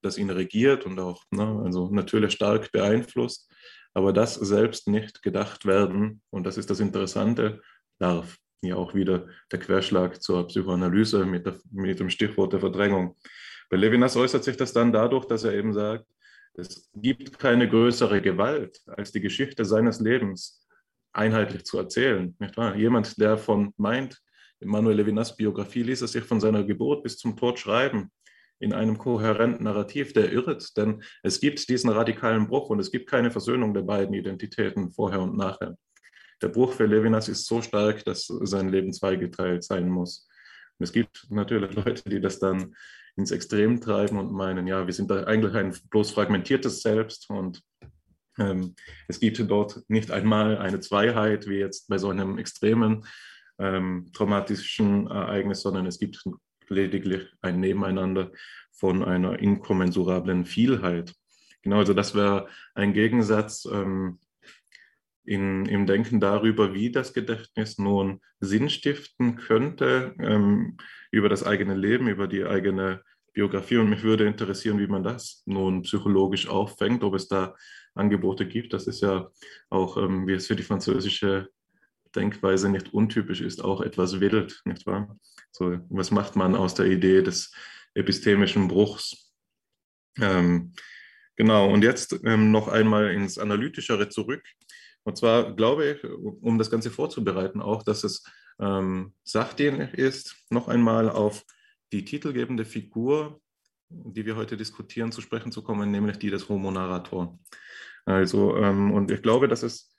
das 0.03 0.19
ihn 0.19 0.31
regiert 0.31 0.87
und 0.87 0.99
auch 0.99 1.23
ne, 1.31 1.63
also 1.65 1.89
natürlich 1.91 2.33
stark 2.33 2.73
beeinflusst, 2.73 3.51
aber 3.95 4.13
das 4.13 4.35
selbst 4.35 4.89
nicht 4.89 5.23
gedacht 5.23 5.67
werden, 5.67 6.23
und 6.31 6.45
das 6.45 6.59
ist 6.59 6.71
das 6.71 6.81
Interessante, 6.81 7.61
darf 7.99 8.39
ja 8.63 8.77
auch 8.77 8.95
wieder 8.95 9.29
der 9.51 9.59
Querschlag 9.59 10.23
zur 10.23 10.47
Psychoanalyse 10.47 11.25
mit, 11.27 11.47
der, 11.47 11.59
mit 11.71 12.01
dem 12.01 12.11
Stichwort 12.11 12.53
der 12.53 12.61
Verdrängung. 12.61 13.17
Bei 13.71 13.77
Levinas 13.77 14.17
äußert 14.17 14.45
sich 14.45 14.57
das 14.57 14.73
dann 14.73 14.93
dadurch, 14.93 15.27
dass 15.27 15.45
er 15.45 15.53
eben 15.55 15.73
sagt, 15.73 16.07
es 16.55 16.91
gibt 16.95 17.39
keine 17.39 17.69
größere 17.69 18.20
Gewalt, 18.20 18.81
als 18.87 19.12
die 19.12 19.20
Geschichte 19.20 19.65
seines 19.65 20.01
Lebens 20.01 20.66
einheitlich 21.12 21.65
zu 21.65 21.79
erzählen. 21.79 22.35
Nicht 22.39 22.57
wahr? 22.57 22.77
Jemand, 22.77 23.19
der 23.20 23.39
von 23.39 23.73
meint, 23.77 24.20
in 24.61 24.69
Manuel 24.69 24.97
Levinas 24.97 25.37
Biografie 25.37 25.83
ließ 25.83 26.03
er 26.03 26.09
sich 26.09 26.24
von 26.24 26.41
seiner 26.41 26.65
Geburt 26.65 27.03
bis 27.03 27.19
zum 27.19 27.37
Tod 27.37 27.59
schreiben 27.59 28.11
in 28.61 28.73
einem 28.73 28.97
kohärenten 28.97 29.65
Narrativ, 29.65 30.12
der 30.12 30.33
irret, 30.33 30.77
denn 30.77 31.03
es 31.24 31.41
gibt 31.41 31.69
diesen 31.69 31.91
radikalen 31.91 32.47
Bruch 32.47 32.70
und 32.70 32.79
es 32.79 32.93
gibt 32.93 33.11
keine 33.11 33.33
Versöhnung 33.33 33.74
der 33.74 33.83
beiden 33.83 34.15
Identitäten 34.15 34.93
vorher 34.93 35.20
und 35.20 35.37
nachher. 35.37 35.77
Der 36.41 36.49
Bruch 36.49 36.73
für 36.73 36.87
Levinas 36.87 37.29
ist 37.29 37.47
so 37.47 37.61
stark, 37.61 38.05
dass 38.05 38.27
sein 38.27 38.69
Leben 38.69 38.93
zweigeteilt 38.93 39.65
sein 39.65 39.89
muss. 39.89 40.29
Und 40.79 40.85
es 40.85 40.93
gibt 40.93 41.27
natürlich 41.29 41.74
Leute, 41.74 42.09
die 42.09 42.20
das 42.20 42.39
dann 42.39 42.74
ins 43.17 43.31
Extrem 43.31 43.81
treiben 43.81 44.19
und 44.19 44.33
meinen, 44.33 44.67
ja, 44.67 44.87
wir 44.87 44.95
sind 44.95 45.11
da 45.11 45.25
eigentlich 45.25 45.55
ein 45.55 45.75
bloß 45.91 46.13
fragmentiertes 46.13 46.81
Selbst 46.81 47.29
und 47.31 47.63
ähm, 48.39 48.75
es 49.09 49.21
gibt 49.21 49.39
dort 49.51 49.83
nicht 49.89 50.11
einmal 50.11 50.59
eine 50.59 50.81
Zweiheit, 50.81 51.47
wie 51.47 51.59
jetzt 51.59 51.89
bei 51.89 51.99
so 51.99 52.09
einem 52.09 52.39
extremen 52.39 53.05
ähm, 53.59 54.11
traumatischen 54.13 55.07
Ereignis, 55.09 55.61
sondern 55.61 55.87
es 55.87 55.99
gibt 55.99 56.25
lediglich 56.69 57.29
ein 57.43 57.61
Nebeneinander 57.61 58.33
von 58.73 59.05
einer 59.05 59.39
inkommensurablen 59.39 60.47
Vielheit. 60.47 61.15
Genau, 61.63 61.79
also 61.79 61.95
das 61.95 62.15
wäre 62.15 62.49
ein 62.75 62.93
Gegensatz 62.93 63.67
ähm, 63.71 64.19
in, 65.24 65.66
im 65.66 65.86
Denken 65.86 66.20
darüber, 66.20 66.74
wie 66.74 66.90
das 66.90 67.12
Gedächtnis 67.12 67.78
nun 67.78 68.20
Sinn 68.40 68.69
stiften 68.69 69.36
könnte 69.36 70.15
ähm, 70.19 70.77
über 71.11 71.28
das 71.28 71.44
eigene 71.44 71.74
Leben, 71.74 72.09
über 72.09 72.27
die 72.27 72.44
eigene 72.44 73.03
Biografie. 73.32 73.77
Und 73.78 73.90
mich 73.90 74.03
würde 74.03 74.27
interessieren, 74.27 74.78
wie 74.78 74.86
man 74.86 75.03
das 75.03 75.43
nun 75.47 75.82
psychologisch 75.82 76.49
auffängt, 76.49 77.05
ob 77.05 77.15
es 77.15 77.28
da 77.28 77.55
Angebote 77.94 78.47
gibt. 78.47 78.73
Das 78.73 78.86
ist 78.86 79.03
ja 79.03 79.28
auch, 79.70 79.97
ähm, 79.97 80.27
wie 80.27 80.32
es 80.32 80.47
für 80.47 80.57
die 80.57 80.62
französische 80.62 81.49
Denkweise 82.15 82.69
nicht 82.69 82.93
untypisch 82.93 83.40
ist, 83.40 83.62
auch 83.62 83.81
etwas 83.81 84.20
wild, 84.20 84.61
nicht 84.65 84.86
wahr? 84.86 85.16
So, 85.51 85.78
was 85.89 86.11
macht 86.11 86.36
man 86.36 86.55
aus 86.55 86.74
der 86.74 86.86
Idee 86.86 87.23
des 87.23 87.53
epistemischen 87.94 88.69
Bruchs? 88.69 89.32
Ähm, 90.20 90.73
genau, 91.36 91.70
und 91.70 91.82
jetzt 91.82 92.19
ähm, 92.24 92.51
noch 92.51 92.69
einmal 92.69 93.12
ins 93.12 93.39
Analytischere 93.39 94.09
zurück. 94.09 94.43
Und 95.05 95.16
zwar 95.16 95.53
glaube 95.55 95.87
ich, 95.87 96.05
um 96.05 96.59
das 96.59 96.70
Ganze 96.70 96.91
vorzubereiten, 96.91 97.61
auch, 97.61 97.83
dass 97.83 98.05
es 98.05 98.24
ähm, 98.61 99.12
sachdienlich 99.24 99.95
ist, 99.95 100.37
noch 100.51 100.69
einmal 100.69 101.11
auf 101.11 101.45
die 101.93 102.05
titelgebende 102.05 102.65
Figur, 102.65 103.41
die 103.89 104.24
wir 104.24 104.37
heute 104.37 104.57
diskutieren, 104.57 105.12
zu 105.12 105.20
sprechen 105.20 105.53
zu 105.53 105.62
kommen, 105.62 105.91
nämlich 105.91 106.19
die 106.19 106.31
des 106.31 106.49
Homo 106.49 106.70
Narrator. 106.70 107.39
Also, 108.05 108.57
ähm, 108.57 108.93
und 108.93 109.11
ich 109.11 109.23
glaube, 109.23 109.49
dass 109.49 109.62
es 109.62 109.95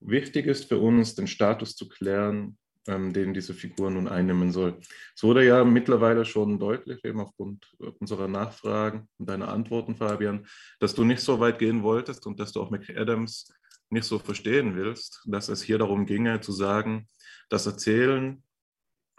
wichtig 0.00 0.46
ist 0.46 0.66
für 0.66 0.78
uns, 0.78 1.14
den 1.14 1.26
Status 1.26 1.76
zu 1.76 1.88
klären, 1.88 2.56
ähm, 2.88 3.12
den 3.12 3.34
diese 3.34 3.54
Figur 3.54 3.90
nun 3.90 4.08
einnehmen 4.08 4.52
soll. 4.52 4.78
Es 5.14 5.22
wurde 5.22 5.44
ja 5.44 5.64
mittlerweile 5.64 6.24
schon 6.24 6.58
deutlich, 6.58 7.04
eben 7.04 7.20
aufgrund 7.20 7.66
unserer 8.00 8.28
Nachfragen 8.28 9.08
und 9.18 9.28
deiner 9.28 9.48
Antworten, 9.48 9.96
Fabian, 9.96 10.46
dass 10.80 10.94
du 10.94 11.04
nicht 11.04 11.20
so 11.20 11.40
weit 11.40 11.58
gehen 11.58 11.82
wolltest 11.82 12.26
und 12.26 12.40
dass 12.40 12.52
du 12.52 12.62
auch 12.62 12.70
McAdams 12.70 13.52
nicht 13.90 14.04
so 14.04 14.18
verstehen 14.18 14.76
willst, 14.76 15.22
dass 15.26 15.48
es 15.48 15.62
hier 15.62 15.78
darum 15.78 16.06
ginge, 16.06 16.40
zu 16.40 16.52
sagen, 16.52 17.08
das 17.48 17.66
Erzählen 17.66 18.42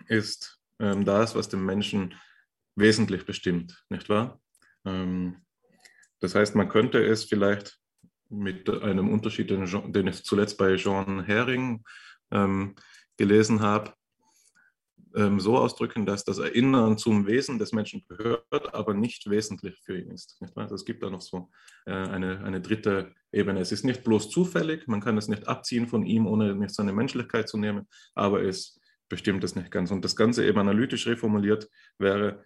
ist 0.07 0.59
ähm, 0.79 1.05
das, 1.05 1.35
was 1.35 1.49
den 1.49 1.65
Menschen 1.65 2.13
wesentlich 2.75 3.25
bestimmt, 3.25 3.83
nicht 3.89 4.09
wahr? 4.09 4.41
Ähm, 4.85 5.45
das 6.19 6.35
heißt, 6.35 6.55
man 6.55 6.69
könnte 6.69 7.03
es 7.03 7.25
vielleicht 7.25 7.79
mit 8.29 8.69
einem 8.69 9.09
Unterschied, 9.09 9.49
den, 9.49 9.91
den 9.91 10.07
ich 10.07 10.23
zuletzt 10.23 10.57
bei 10.57 10.75
Jean 10.75 11.23
Hering 11.23 11.83
ähm, 12.31 12.75
gelesen 13.17 13.61
habe, 13.61 13.93
so 15.39 15.57
ausdrücken, 15.57 16.05
dass 16.05 16.23
das 16.23 16.37
Erinnern 16.37 16.97
zum 16.97 17.25
Wesen 17.27 17.59
des 17.59 17.73
Menschen 17.73 18.03
gehört, 18.07 18.73
aber 18.73 18.93
nicht 18.93 19.29
wesentlich 19.29 19.79
für 19.83 19.97
ihn 19.99 20.11
ist. 20.11 20.39
Also 20.55 20.75
es 20.75 20.85
gibt 20.85 21.03
da 21.03 21.09
noch 21.09 21.21
so 21.21 21.49
äh, 21.85 21.91
eine, 21.91 22.43
eine 22.43 22.61
dritte 22.61 23.13
Ebene. 23.31 23.59
Es 23.59 23.71
ist 23.71 23.83
nicht 23.83 24.03
bloß 24.03 24.29
zufällig, 24.29 24.87
man 24.87 25.01
kann 25.01 25.17
es 25.17 25.27
nicht 25.27 25.47
abziehen 25.47 25.87
von 25.87 26.05
ihm, 26.05 26.27
ohne 26.27 26.55
nicht 26.55 26.73
seine 26.73 26.93
Menschlichkeit 26.93 27.49
zu 27.49 27.57
nehmen, 27.57 27.87
aber 28.15 28.43
es 28.43 28.79
bestimmt 29.09 29.43
es 29.43 29.55
nicht 29.55 29.71
ganz. 29.71 29.91
Und 29.91 30.03
das 30.03 30.15
Ganze 30.15 30.45
eben 30.45 30.59
analytisch 30.59 31.07
reformuliert 31.07 31.69
wäre, 31.97 32.43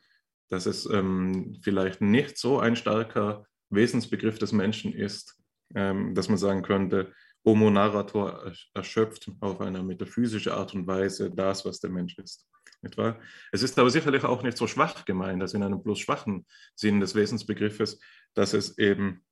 dass 0.49 0.65
es 0.65 0.85
ähm, 0.85 1.57
vielleicht 1.61 2.01
nicht 2.01 2.37
so 2.37 2.59
ein 2.59 2.75
starker 2.75 3.45
Wesensbegriff 3.69 4.37
des 4.37 4.51
Menschen 4.51 4.93
ist, 4.93 5.41
ähm, 5.75 6.13
dass 6.13 6.29
man 6.29 6.37
sagen 6.37 6.61
könnte, 6.61 7.13
Homo 7.43 7.71
narrator 7.71 8.53
erschöpft 8.73 9.31
auf 9.39 9.61
eine 9.61 9.81
metaphysische 9.81 10.53
Art 10.53 10.75
und 10.75 10.85
Weise 10.85 11.31
das, 11.31 11.65
was 11.65 11.79
der 11.79 11.89
Mensch 11.89 12.17
ist. 12.17 12.47
Nicht 12.81 12.97
wahr? 12.97 13.19
Es 13.51 13.61
ist 13.61 13.77
aber 13.77 13.89
sicherlich 13.89 14.23
auch 14.23 14.43
nicht 14.43 14.57
so 14.57 14.67
schwach 14.67 15.05
gemeint, 15.05 15.41
also 15.41 15.57
in 15.57 15.63
einem 15.63 15.83
bloß 15.83 15.99
schwachen 15.99 16.45
Sinn 16.75 16.99
des 16.99 17.15
Wesensbegriffes, 17.15 17.99
dass 18.33 18.53
es 18.53 18.77
eben 18.77 19.23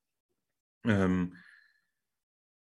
ähm, 0.85 1.35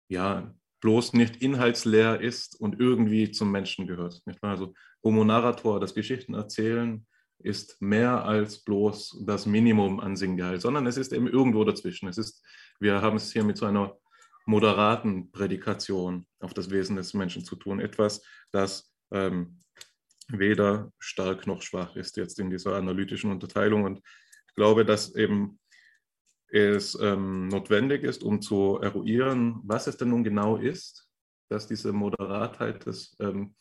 ja, 0.10 0.54
bloß 0.82 1.14
nicht 1.14 1.38
inhaltsleer 1.38 2.20
ist 2.22 2.60
und 2.60 2.80
irgendwie 2.80 3.32
zum 3.32 3.52
Menschen 3.52 3.88
gehört. 3.88 4.22
Nicht 4.26 4.42
wahr? 4.42 4.52
Also 4.52 4.74
Homo 5.04 5.24
narrator, 5.24 5.80
das 5.80 5.96
Geschichten 5.96 6.34
erzählen, 6.34 7.06
ist 7.40 7.82
mehr 7.82 8.26
als 8.26 8.64
bloß 8.64 9.24
das 9.26 9.46
Minimum 9.46 10.00
an 10.00 10.16
Sinngehalt, 10.16 10.62
sondern 10.62 10.88
es 10.88 10.98
ist 10.98 11.14
eben 11.14 11.28
irgendwo 11.28 11.64
dazwischen. 11.64 12.08
Es 12.08 12.18
ist, 12.18 12.44
wir 12.80 13.02
haben 13.02 13.18
es 13.18 13.32
hier 13.32 13.44
mit 13.44 13.58
so 13.58 13.66
einer 13.66 13.98
moderaten 14.46 15.32
Prädikation 15.32 16.28
auf 16.40 16.54
das 16.54 16.70
Wesen 16.70 16.96
des 16.96 17.14
Menschen 17.14 17.44
zu 17.44 17.56
tun. 17.56 17.80
Etwas, 17.80 18.24
das 18.52 18.92
ähm, 19.12 19.64
weder 20.28 20.92
stark 21.00 21.48
noch 21.48 21.62
schwach 21.62 21.96
ist 21.96 22.18
jetzt 22.18 22.40
in 22.40 22.50
dieser 22.50 22.76
analytischen 22.76 23.32
Unterteilung. 23.32 23.84
Und 23.84 24.02
ich 24.48 24.56
glaube, 24.56 24.86
dass 24.86 25.16
eben 25.16 25.60
es 26.50 26.98
ähm, 27.02 27.48
notwendig 27.48 28.04
ist, 28.04 28.24
um 28.24 28.42
zu 28.42 28.80
eruieren, 28.82 29.60
was 29.64 29.88
es 29.88 29.98
denn 29.98 30.10
nun 30.10 30.24
genau 30.24 30.58
ist, 30.58 31.08
dass 31.50 31.68
diese 31.68 31.94
Moderatheit 31.94 32.86
des 32.86 33.16
ähm, 33.20 33.56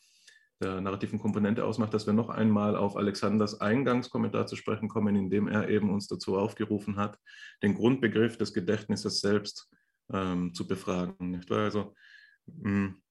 der 0.61 0.79
narrativen 0.79 1.19
Komponente 1.19 1.65
ausmacht, 1.65 1.93
dass 1.93 2.05
wir 2.05 2.13
noch 2.13 2.29
einmal 2.29 2.75
auf 2.75 2.95
Alexanders 2.95 3.59
Eingangskommentar 3.59 4.47
zu 4.47 4.55
sprechen 4.55 4.87
kommen, 4.87 5.15
in 5.15 5.29
dem 5.29 5.47
er 5.47 5.69
eben 5.69 5.93
uns 5.93 6.07
dazu 6.07 6.37
aufgerufen 6.37 6.95
hat, 6.95 7.19
den 7.61 7.75
Grundbegriff 7.75 8.37
des 8.37 8.53
Gedächtnisses 8.53 9.19
selbst 9.19 9.69
ähm, 10.11 10.53
zu 10.53 10.65
befragen. 10.65 11.31
Nicht 11.31 11.49
wahr? 11.49 11.65
Also 11.65 11.93
mh, 12.45 12.69
hm, 12.69 13.01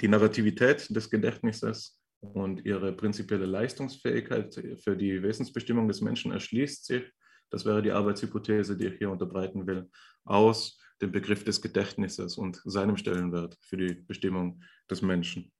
die 0.00 0.08
Narrativität 0.08 0.94
des 0.94 1.10
Gedächtnisses 1.10 2.00
und 2.32 2.64
ihre 2.64 2.92
prinzipielle 2.92 3.46
Leistungsfähigkeit 3.46 4.54
für 4.82 4.96
die 4.96 5.22
Wesensbestimmung 5.22 5.88
des 5.88 6.00
Menschen 6.00 6.32
erschließt 6.32 6.86
sich, 6.86 7.04
das 7.50 7.64
wäre 7.64 7.82
die 7.82 7.92
Arbeitshypothese, 7.92 8.76
die 8.76 8.86
ich 8.86 8.98
hier 8.98 9.10
unterbreiten 9.10 9.66
will, 9.66 9.88
aus 10.24 10.80
dem 11.00 11.12
Begriff 11.12 11.44
des 11.44 11.60
Gedächtnisses 11.60 12.38
und 12.38 12.60
seinem 12.64 12.96
Stellenwert 12.96 13.56
für 13.60 13.76
die 13.76 13.94
Bestimmung 13.94 14.62
des 14.90 15.02
Menschen. 15.02 15.52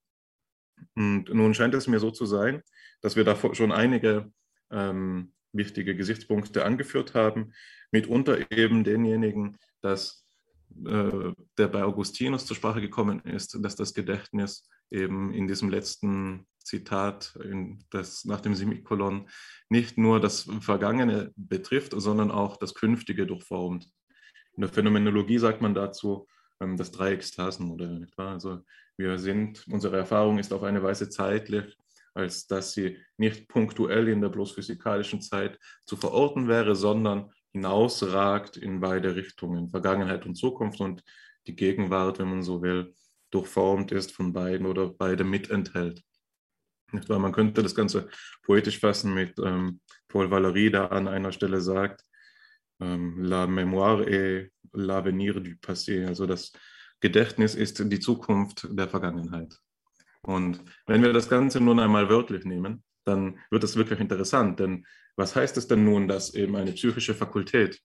Und 0.94 1.32
nun 1.32 1.54
scheint 1.54 1.74
es 1.74 1.86
mir 1.86 2.00
so 2.00 2.10
zu 2.10 2.26
sein, 2.26 2.62
dass 3.00 3.16
wir 3.16 3.24
da 3.24 3.36
schon 3.54 3.72
einige 3.72 4.32
ähm, 4.70 5.32
wichtige 5.52 5.94
Gesichtspunkte 5.94 6.64
angeführt 6.64 7.14
haben, 7.14 7.52
mitunter 7.92 8.50
eben 8.50 8.82
denjenigen, 8.82 9.56
dass 9.80 10.26
äh, 10.84 11.32
der 11.58 11.68
bei 11.68 11.84
Augustinus 11.84 12.46
zur 12.46 12.56
Sprache 12.56 12.80
gekommen 12.80 13.20
ist, 13.20 13.56
dass 13.62 13.76
das 13.76 13.94
Gedächtnis 13.94 14.68
eben 14.90 15.32
in 15.32 15.46
diesem 15.46 15.68
letzten 15.68 16.46
Zitat 16.64 17.38
das, 17.90 18.24
nach 18.24 18.40
dem 18.40 18.54
Semikolon 18.54 19.28
nicht 19.68 19.98
nur 19.98 20.20
das 20.20 20.48
Vergangene 20.60 21.32
betrifft, 21.36 21.92
sondern 21.94 22.30
auch 22.30 22.56
das 22.56 22.74
Künftige 22.74 23.26
durchformt. 23.26 23.88
In 24.56 24.62
der 24.62 24.70
Phänomenologie 24.70 25.38
sagt 25.38 25.60
man 25.60 25.74
dazu 25.74 26.26
ähm, 26.60 26.76
das 26.76 26.90
Dreieckstasenmodell. 26.90 28.06
Also 28.16 28.60
wir 28.96 29.18
sind, 29.18 29.66
unsere 29.68 29.96
Erfahrung 29.96 30.38
ist 30.38 30.52
auf 30.52 30.62
eine 30.62 30.82
Weise 30.82 31.08
zeitlich, 31.08 31.76
als 32.14 32.46
dass 32.46 32.72
sie 32.72 32.98
nicht 33.16 33.48
punktuell 33.48 34.08
in 34.08 34.20
der 34.20 34.28
bloß 34.28 34.52
physikalischen 34.52 35.20
Zeit 35.20 35.58
zu 35.84 35.96
verorten 35.96 36.46
wäre, 36.46 36.76
sondern 36.76 37.32
hinausragt 37.52 38.56
in 38.56 38.80
beide 38.80 39.16
Richtungen, 39.16 39.68
Vergangenheit 39.68 40.26
und 40.26 40.36
Zukunft 40.36 40.80
und 40.80 41.02
die 41.46 41.56
Gegenwart, 41.56 42.18
wenn 42.18 42.30
man 42.30 42.42
so 42.42 42.62
will, 42.62 42.94
durchformt 43.30 43.90
ist 43.90 44.12
von 44.12 44.32
beiden 44.32 44.66
oder 44.66 44.88
beide 44.88 45.24
mitenthält. 45.24 45.98
Nicht 45.98 46.04
wahr? 46.04 46.13
Man 47.08 47.32
könnte 47.32 47.62
das 47.62 47.74
Ganze 47.74 48.08
poetisch 48.42 48.78
fassen 48.78 49.14
mit 49.14 49.38
ähm, 49.38 49.80
Paul 50.08 50.26
Valéry, 50.26 50.70
der 50.70 50.92
an 50.92 51.08
einer 51.08 51.32
Stelle 51.32 51.60
sagt, 51.60 52.04
ähm, 52.80 53.22
La 53.22 53.46
mémoire 53.46 54.06
est 54.06 54.52
l'avenir 54.72 55.40
du 55.40 55.56
passé, 55.56 56.06
also 56.06 56.26
das 56.26 56.52
Gedächtnis 57.00 57.54
ist 57.54 57.90
die 57.92 58.00
Zukunft 58.00 58.68
der 58.70 58.88
Vergangenheit. 58.88 59.58
Und 60.22 60.62
wenn 60.86 61.02
wir 61.02 61.12
das 61.12 61.28
Ganze 61.28 61.60
nun 61.60 61.78
einmal 61.78 62.08
wörtlich 62.08 62.44
nehmen, 62.44 62.82
dann 63.04 63.38
wird 63.50 63.64
es 63.64 63.76
wirklich 63.76 64.00
interessant, 64.00 64.58
denn 64.58 64.86
was 65.16 65.36
heißt 65.36 65.56
es 65.56 65.68
denn 65.68 65.84
nun, 65.84 66.08
dass 66.08 66.34
eben 66.34 66.56
eine 66.56 66.72
psychische 66.72 67.14
Fakultät 67.14 67.80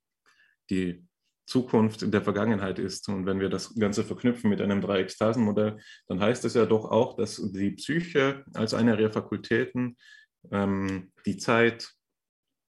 die 0.69 1.05
Zukunft 1.49 2.13
der 2.13 2.21
Vergangenheit 2.21 2.79
ist? 2.79 3.09
Und 3.09 3.25
wenn 3.25 3.39
wir 3.39 3.49
das 3.49 3.75
Ganze 3.75 4.03
verknüpfen 4.03 4.49
mit 4.49 4.61
einem 4.61 4.81
Dreieckstasenmodell, 4.81 5.79
dann 6.07 6.19
heißt 6.19 6.45
es 6.45 6.53
ja 6.53 6.65
doch 6.65 6.85
auch, 6.85 7.17
dass 7.17 7.41
die 7.51 7.71
Psyche 7.71 8.45
als 8.53 8.73
eine 8.73 8.99
ihrer 8.99 9.11
Fakultäten 9.11 9.97
ähm, 10.51 11.11
die 11.25 11.37
Zeit 11.37 11.91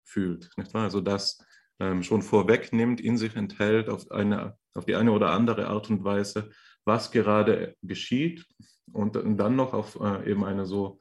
fühlt, 0.03 0.49
nicht 0.57 0.73
wahr? 0.73 0.83
Also 0.83 1.01
das 1.01 1.43
ähm, 1.79 2.03
schon 2.03 2.21
vorwegnimmt, 2.21 3.01
in 3.01 3.17
sich 3.17 3.35
enthält 3.35 3.89
auf, 3.89 4.11
eine, 4.11 4.57
auf 4.73 4.85
die 4.85 4.95
eine 4.95 5.11
oder 5.11 5.31
andere 5.31 5.67
Art 5.67 5.89
und 5.89 6.03
Weise, 6.03 6.49
was 6.83 7.11
gerade 7.11 7.75
geschieht 7.81 8.45
und 8.91 9.15
dann 9.15 9.55
noch 9.55 9.73
auf 9.73 9.99
äh, 9.99 10.29
eben 10.29 10.43
eine 10.43 10.65
so 10.65 10.99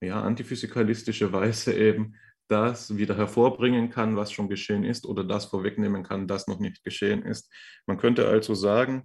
ja, 0.00 0.22
antiphysikalistische 0.22 1.32
Weise 1.32 1.74
eben 1.74 2.14
das 2.48 2.96
wieder 2.96 3.16
hervorbringen 3.16 3.90
kann, 3.90 4.16
was 4.16 4.32
schon 4.32 4.48
geschehen 4.48 4.84
ist, 4.84 5.06
oder 5.06 5.24
das 5.24 5.46
vorwegnehmen 5.46 6.02
kann, 6.02 6.26
das 6.26 6.46
noch 6.46 6.58
nicht 6.58 6.82
geschehen 6.82 7.22
ist. 7.22 7.52
Man 7.86 7.98
könnte 7.98 8.26
also 8.26 8.54
sagen, 8.54 9.04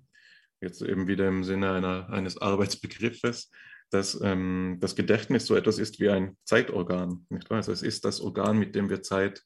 jetzt 0.61 0.81
eben 0.81 1.07
wieder 1.07 1.27
im 1.27 1.43
Sinne 1.43 1.71
einer, 1.73 2.09
eines 2.09 2.37
Arbeitsbegriffes, 2.41 3.51
dass 3.91 4.19
ähm, 4.21 4.77
das 4.79 4.95
Gedächtnis 4.95 5.45
so 5.45 5.55
etwas 5.55 5.77
ist 5.77 5.99
wie 5.99 6.09
ein 6.09 6.37
Zeitorgan. 6.45 7.25
Nicht 7.29 7.49
wahr? 7.49 7.57
Also 7.57 7.71
es 7.71 7.83
ist 7.83 8.05
das 8.05 8.21
Organ, 8.21 8.57
mit 8.57 8.73
dem 8.73 8.89
wir 8.89 9.03
Zeit 9.03 9.43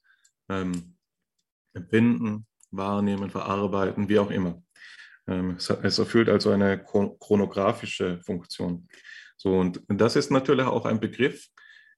ähm, 0.50 0.96
empfinden, 1.74 2.48
wahrnehmen, 2.72 3.30
verarbeiten, 3.30 4.08
wie 4.10 4.20
auch 4.20 4.32
immer. 4.32 4.62
Ähm, 5.28 5.56
es, 5.58 5.70
es 5.70 6.00
erfüllt 6.00 6.30
also 6.30 6.52
eine 6.52 6.82
chronografische 6.84 8.22
Funktion. 8.24 8.88
So, 9.36 9.60
und 9.60 9.82
das 9.88 10.16
ist 10.16 10.32
natürlich 10.32 10.66
auch 10.66 10.86
ein 10.86 11.00
Begriff, 11.00 11.48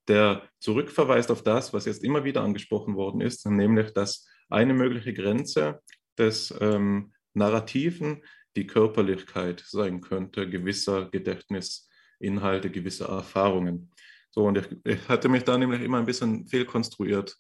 der 0.10 0.44
zurückverweist 0.60 1.32
auf 1.32 1.44
das, 1.44 1.74
was 1.74 1.86
jetzt 1.86 2.04
immer 2.04 2.24
wieder 2.24 2.42
angesprochen 2.42 2.96
worden 2.96 3.22
ist, 3.22 3.46
nämlich 3.46 3.92
dass 3.94 4.28
eine 4.50 4.74
mögliche 4.74 5.14
Grenze 5.14 5.82
des 6.18 6.54
ähm, 6.60 7.14
Narrativen 7.34 8.24
die 8.56 8.68
Körperlichkeit 8.68 9.64
sein 9.66 10.02
könnte, 10.02 10.50
gewisser 10.50 11.10
Gedächtnisinhalte, 11.10 12.70
gewisser 12.72 13.08
Erfahrungen. 13.08 13.92
So, 14.32 14.46
und 14.46 14.58
ich, 14.58 14.68
ich 14.84 15.08
hatte 15.08 15.30
mich 15.30 15.44
da 15.44 15.58
nämlich 15.58 15.82
immer 15.82 16.00
ein 16.00 16.06
bisschen 16.06 16.48
fehlkonstruiert 16.48 17.38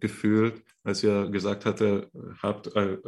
gefühlt, 0.00 0.62
als 0.82 1.02
ihr 1.02 1.30
gesagt 1.30 1.64
hatte, 1.64 2.10
habt, 2.42 2.74
äh, 2.76 2.98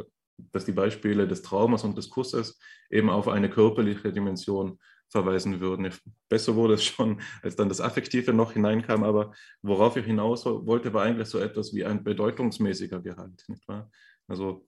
dass 0.51 0.65
die 0.65 0.71
Beispiele 0.71 1.27
des 1.27 1.41
Traumas 1.41 1.83
und 1.83 1.97
des 1.97 2.09
Kusses 2.09 2.59
eben 2.89 3.09
auf 3.09 3.27
eine 3.27 3.49
körperliche 3.49 4.11
Dimension 4.11 4.79
verweisen 5.11 5.59
würden. 5.59 5.91
Besser 6.29 6.55
wurde 6.55 6.75
es 6.75 6.83
schon, 6.83 7.21
als 7.43 7.55
dann 7.55 7.69
das 7.69 7.81
Affektive 7.81 8.33
noch 8.33 8.53
hineinkam, 8.53 9.03
aber 9.03 9.33
worauf 9.61 9.97
ich 9.97 10.05
hinaus 10.05 10.45
wollte, 10.45 10.93
war 10.93 11.03
eigentlich 11.03 11.27
so 11.27 11.39
etwas 11.39 11.73
wie 11.73 11.85
ein 11.85 12.03
bedeutungsmäßiger 12.03 13.01
Gehalt. 13.01 13.43
Nicht 13.47 13.67
wahr? 13.67 13.91
Also, 14.27 14.67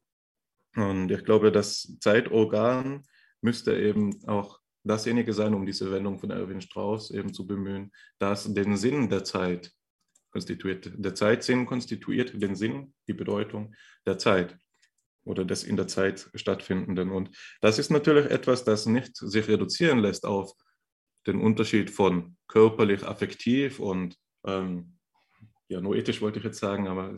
und 0.76 1.10
ich 1.12 1.24
glaube, 1.24 1.52
das 1.52 1.98
Zeitorgan 2.00 3.04
müsste 3.42 3.76
eben 3.76 4.20
auch 4.28 4.60
dasjenige 4.84 5.34
sein, 5.34 5.54
um 5.54 5.66
diese 5.66 5.92
Wendung 5.92 6.20
von 6.20 6.32
Erwin 6.32 6.62
Strauss 6.62 7.10
eben 7.12 7.34
zu 7.34 7.48
bemühen, 7.48 7.92
das 8.20 8.54
den 8.54 8.76
Sinn 8.76 9.10
der 9.10 9.24
Zeit 9.24 9.72
konstituiert. 10.32 10.92
Der 10.96 11.16
Zeitsinn 11.16 11.66
konstituiert 11.66 12.42
den 12.42 12.56
Sinn, 12.56 12.94
die 13.08 13.14
Bedeutung 13.14 13.74
der 14.06 14.18
Zeit 14.18 14.58
oder 15.26 15.46
des 15.46 15.64
in 15.64 15.78
der 15.78 15.88
Zeit 15.88 16.30
stattfindenden. 16.36 17.12
Und 17.12 17.30
das 17.62 17.80
ist 17.80 17.92
natürlich 17.92 18.26
etwas, 18.26 18.64
das 18.64 18.86
nicht 18.86 19.16
sich 19.16 19.48
reduzieren 19.48 20.00
lässt 20.00 20.26
auf 20.26 20.54
den 21.26 21.40
Unterschied 21.40 21.90
von 21.90 22.36
körperlich, 22.48 23.04
affektiv 23.04 23.80
und 23.80 24.18
ähm, 24.46 24.98
ja, 25.70 25.82
noetisch 25.82 26.22
wollte 26.22 26.40
ich 26.40 26.46
jetzt 26.46 26.60
sagen, 26.60 26.88
aber 26.88 27.16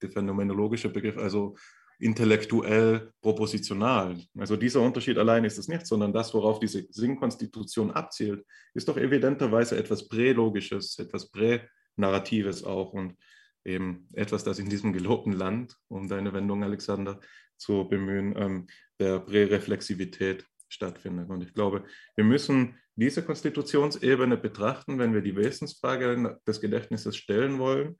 der 0.00 0.10
phänomenologische 0.10 0.88
Begriff, 0.88 1.18
also 1.18 1.56
intellektuell 1.98 3.12
propositional. 3.20 4.18
Also 4.36 4.56
dieser 4.56 4.80
Unterschied 4.80 5.18
allein 5.18 5.44
ist 5.44 5.58
es 5.58 5.68
nicht, 5.68 5.86
sondern 5.86 6.12
das, 6.12 6.34
worauf 6.34 6.58
diese 6.58 6.86
Sinnkonstitution 6.90 7.90
abzielt, 7.92 8.44
ist 8.74 8.88
doch 8.88 8.96
evidenterweise 8.96 9.76
etwas 9.76 10.08
Prälogisches, 10.08 10.98
etwas 10.98 11.30
Pränarratives 11.30 12.64
auch. 12.64 12.92
Und 12.92 13.16
eben 13.64 14.08
etwas, 14.14 14.44
das 14.44 14.58
in 14.58 14.68
diesem 14.68 14.92
gelobten 14.92 15.32
Land, 15.32 15.76
um 15.88 16.08
deine 16.08 16.32
Wendung, 16.32 16.62
Alexander, 16.64 17.20
zu 17.56 17.88
bemühen, 17.88 18.34
ähm, 18.36 18.66
der 18.98 19.20
Präreflexivität 19.20 20.46
stattfindet. 20.68 21.28
Und 21.30 21.42
ich 21.42 21.54
glaube, 21.54 21.84
wir 22.16 22.24
müssen 22.24 22.78
diese 22.96 23.22
Konstitutionsebene 23.24 24.36
betrachten, 24.36 24.98
wenn 24.98 25.14
wir 25.14 25.22
die 25.22 25.36
Wesensfrage 25.36 26.40
des 26.46 26.60
Gedächtnisses 26.60 27.16
stellen 27.16 27.58
wollen, 27.58 27.98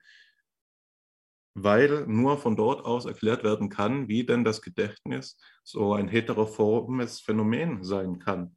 weil 1.54 2.06
nur 2.06 2.38
von 2.38 2.56
dort 2.56 2.84
aus 2.84 3.04
erklärt 3.04 3.44
werden 3.44 3.68
kann, 3.68 4.08
wie 4.08 4.24
denn 4.24 4.42
das 4.42 4.62
Gedächtnis 4.62 5.38
so 5.64 5.92
ein 5.92 6.08
heteroformes 6.08 7.20
Phänomen 7.20 7.84
sein 7.84 8.18
kann. 8.18 8.56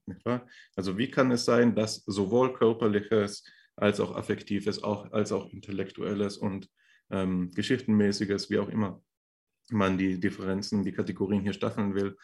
Also 0.75 0.97
wie 0.97 1.11
kann 1.11 1.31
es 1.31 1.45
sein, 1.45 1.75
dass 1.75 2.03
sowohl 2.05 2.53
körperliches 2.53 3.43
als 3.75 3.99
auch 3.99 4.15
affektives, 4.15 4.81
auch, 4.81 5.11
als 5.11 5.33
auch 5.33 5.51
intellektuelles 5.51 6.37
und 6.37 6.69
ähm, 7.09 7.51
Geschichtenmäßiges, 7.51 8.49
wie 8.49 8.59
auch 8.59 8.69
immer 8.69 9.01
man 9.71 9.97
die 9.97 10.19
Differenzen, 10.19 10.83
die 10.83 10.91
Kategorien 10.91 11.41
hier 11.41 11.53
staffeln 11.53 11.95
will, 11.95 12.17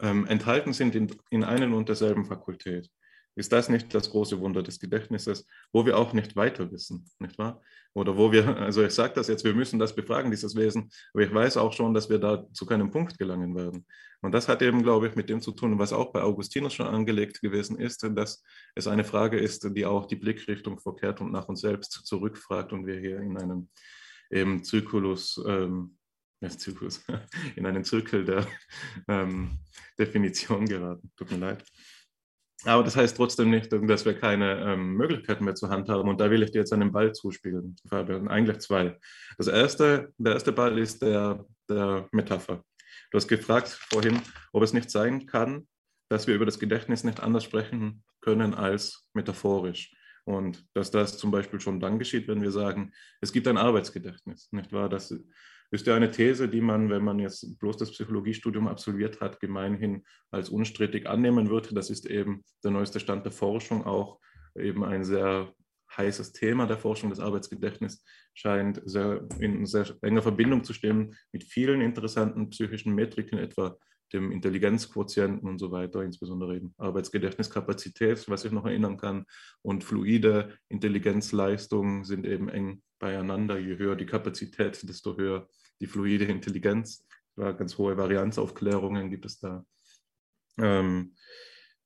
ähm, 0.00 0.26
enthalten 0.26 0.72
sind 0.72 0.94
in, 0.94 1.14
in 1.30 1.44
einer 1.44 1.74
und 1.76 1.88
derselben 1.88 2.24
Fakultät. 2.24 2.90
Ist 3.36 3.52
das 3.52 3.68
nicht 3.68 3.94
das 3.94 4.10
große 4.10 4.40
Wunder 4.40 4.62
des 4.62 4.80
Gedächtnisses, 4.80 5.46
wo 5.72 5.86
wir 5.86 5.96
auch 5.96 6.12
nicht 6.12 6.34
weiter 6.34 6.70
wissen, 6.72 7.08
nicht 7.20 7.38
wahr? 7.38 7.62
Oder 7.94 8.16
wo 8.16 8.32
wir, 8.32 8.44
also 8.56 8.82
ich 8.84 8.92
sage 8.92 9.14
das 9.14 9.28
jetzt, 9.28 9.44
wir 9.44 9.54
müssen 9.54 9.78
das 9.78 9.94
befragen, 9.94 10.30
dieses 10.30 10.56
Wesen, 10.56 10.90
aber 11.14 11.22
ich 11.22 11.32
weiß 11.32 11.56
auch 11.56 11.72
schon, 11.72 11.94
dass 11.94 12.10
wir 12.10 12.18
da 12.18 12.46
zu 12.52 12.66
keinem 12.66 12.90
Punkt 12.90 13.18
gelangen 13.18 13.54
werden. 13.54 13.86
Und 14.20 14.32
das 14.32 14.48
hat 14.48 14.62
eben, 14.62 14.82
glaube 14.82 15.06
ich, 15.06 15.14
mit 15.14 15.30
dem 15.30 15.40
zu 15.40 15.52
tun, 15.52 15.78
was 15.78 15.92
auch 15.92 16.12
bei 16.12 16.22
Augustinus 16.22 16.74
schon 16.74 16.86
angelegt 16.86 17.40
gewesen 17.40 17.78
ist, 17.78 18.02
dass 18.14 18.42
es 18.74 18.86
eine 18.86 19.04
Frage 19.04 19.38
ist, 19.38 19.74
die 19.74 19.86
auch 19.86 20.06
die 20.06 20.16
Blickrichtung 20.16 20.78
verkehrt 20.78 21.20
und 21.20 21.32
nach 21.32 21.48
uns 21.48 21.60
selbst 21.60 21.92
zurückfragt 22.04 22.72
und 22.72 22.86
wir 22.86 22.98
hier 22.98 23.20
in 23.20 23.38
einem 23.38 23.68
eben 24.30 24.62
Zyklus, 24.64 25.42
ähm, 25.46 25.96
Zyklus 26.48 27.04
in 27.56 27.66
einen 27.66 27.84
Zirkel 27.84 28.24
der 28.24 28.46
ähm, 29.08 29.58
Definition 29.98 30.66
geraten. 30.66 31.10
Tut 31.16 31.30
mir 31.30 31.38
leid. 31.38 31.64
Aber 32.64 32.82
das 32.82 32.96
heißt 32.96 33.16
trotzdem 33.16 33.50
nicht, 33.50 33.72
dass 33.72 34.04
wir 34.04 34.18
keine 34.18 34.60
ähm, 34.60 34.94
Möglichkeiten 34.94 35.44
mehr 35.44 35.54
zur 35.54 35.70
Hand 35.70 35.88
haben. 35.88 36.08
Und 36.08 36.20
da 36.20 36.30
will 36.30 36.42
ich 36.42 36.50
dir 36.50 36.58
jetzt 36.58 36.72
einen 36.72 36.92
Ball 36.92 37.12
zuspielen, 37.12 37.76
Fabian. 37.88 38.28
Eigentlich 38.28 38.58
zwei. 38.58 38.98
Das 39.38 39.46
erste, 39.46 40.12
der 40.18 40.34
erste 40.34 40.52
Ball 40.52 40.78
ist 40.78 41.00
der, 41.00 41.46
der 41.68 42.08
Metapher. 42.12 42.62
Du 43.10 43.16
hast 43.16 43.28
gefragt 43.28 43.68
vorhin, 43.68 44.20
ob 44.52 44.62
es 44.62 44.74
nicht 44.74 44.90
sein 44.90 45.26
kann, 45.26 45.66
dass 46.10 46.26
wir 46.26 46.34
über 46.34 46.44
das 46.44 46.58
Gedächtnis 46.58 47.02
nicht 47.02 47.20
anders 47.20 47.44
sprechen 47.44 48.02
können 48.20 48.52
als 48.52 49.08
metaphorisch. 49.14 49.94
Und 50.30 50.64
dass 50.74 50.92
das 50.92 51.18
zum 51.18 51.32
Beispiel 51.32 51.58
schon 51.60 51.80
dann 51.80 51.98
geschieht, 51.98 52.28
wenn 52.28 52.40
wir 52.40 52.52
sagen, 52.52 52.92
es 53.20 53.32
gibt 53.32 53.48
ein 53.48 53.56
Arbeitsgedächtnis, 53.56 54.48
nicht 54.52 54.72
wahr? 54.72 54.88
Das 54.88 55.12
ist 55.72 55.86
ja 55.86 55.96
eine 55.96 56.10
These, 56.10 56.48
die 56.48 56.60
man, 56.60 56.88
wenn 56.88 57.02
man 57.02 57.18
jetzt 57.18 57.58
bloß 57.58 57.76
das 57.76 57.90
Psychologiestudium 57.90 58.68
absolviert 58.68 59.20
hat, 59.20 59.40
gemeinhin 59.40 60.04
als 60.30 60.48
unstrittig 60.48 61.08
annehmen 61.08 61.50
würde. 61.50 61.74
Das 61.74 61.90
ist 61.90 62.06
eben 62.06 62.44
der 62.62 62.70
neueste 62.70 63.00
Stand 63.00 63.24
der 63.24 63.32
Forschung 63.32 63.84
auch 63.84 64.20
eben 64.56 64.84
ein 64.84 65.04
sehr 65.04 65.52
heißes 65.96 66.32
Thema 66.32 66.66
der 66.66 66.78
Forschung. 66.78 67.10
Das 67.10 67.18
Arbeitsgedächtnis 67.18 68.04
scheint 68.32 68.80
sehr 68.84 69.26
in 69.40 69.66
sehr 69.66 69.96
enger 70.02 70.22
Verbindung 70.22 70.62
zu 70.62 70.72
stehen 70.72 71.16
mit 71.32 71.42
vielen 71.42 71.80
interessanten 71.80 72.50
psychischen 72.50 72.94
Metriken, 72.94 73.38
etwa 73.38 73.76
dem 74.12 74.32
Intelligenzquotienten 74.32 75.48
und 75.48 75.58
so 75.58 75.70
weiter, 75.70 76.02
insbesondere 76.02 76.56
eben 76.56 76.74
Arbeitsgedächtniskapazität, 76.78 78.28
was 78.28 78.44
ich 78.44 78.52
noch 78.52 78.66
erinnern 78.66 78.96
kann, 78.96 79.24
und 79.62 79.84
fluide 79.84 80.56
Intelligenzleistungen 80.68 82.04
sind 82.04 82.26
eben 82.26 82.48
eng 82.48 82.82
beieinander. 82.98 83.58
Je 83.58 83.78
höher 83.78 83.96
die 83.96 84.06
Kapazität, 84.06 84.88
desto 84.88 85.16
höher 85.16 85.48
die 85.80 85.86
fluide 85.86 86.24
Intelligenz. 86.24 87.06
Ganz 87.36 87.78
hohe 87.78 87.96
Varianzaufklärungen 87.96 89.08
gibt 89.08 89.24
es 89.24 89.38
da. 89.38 89.64
Ähm, 90.58 91.14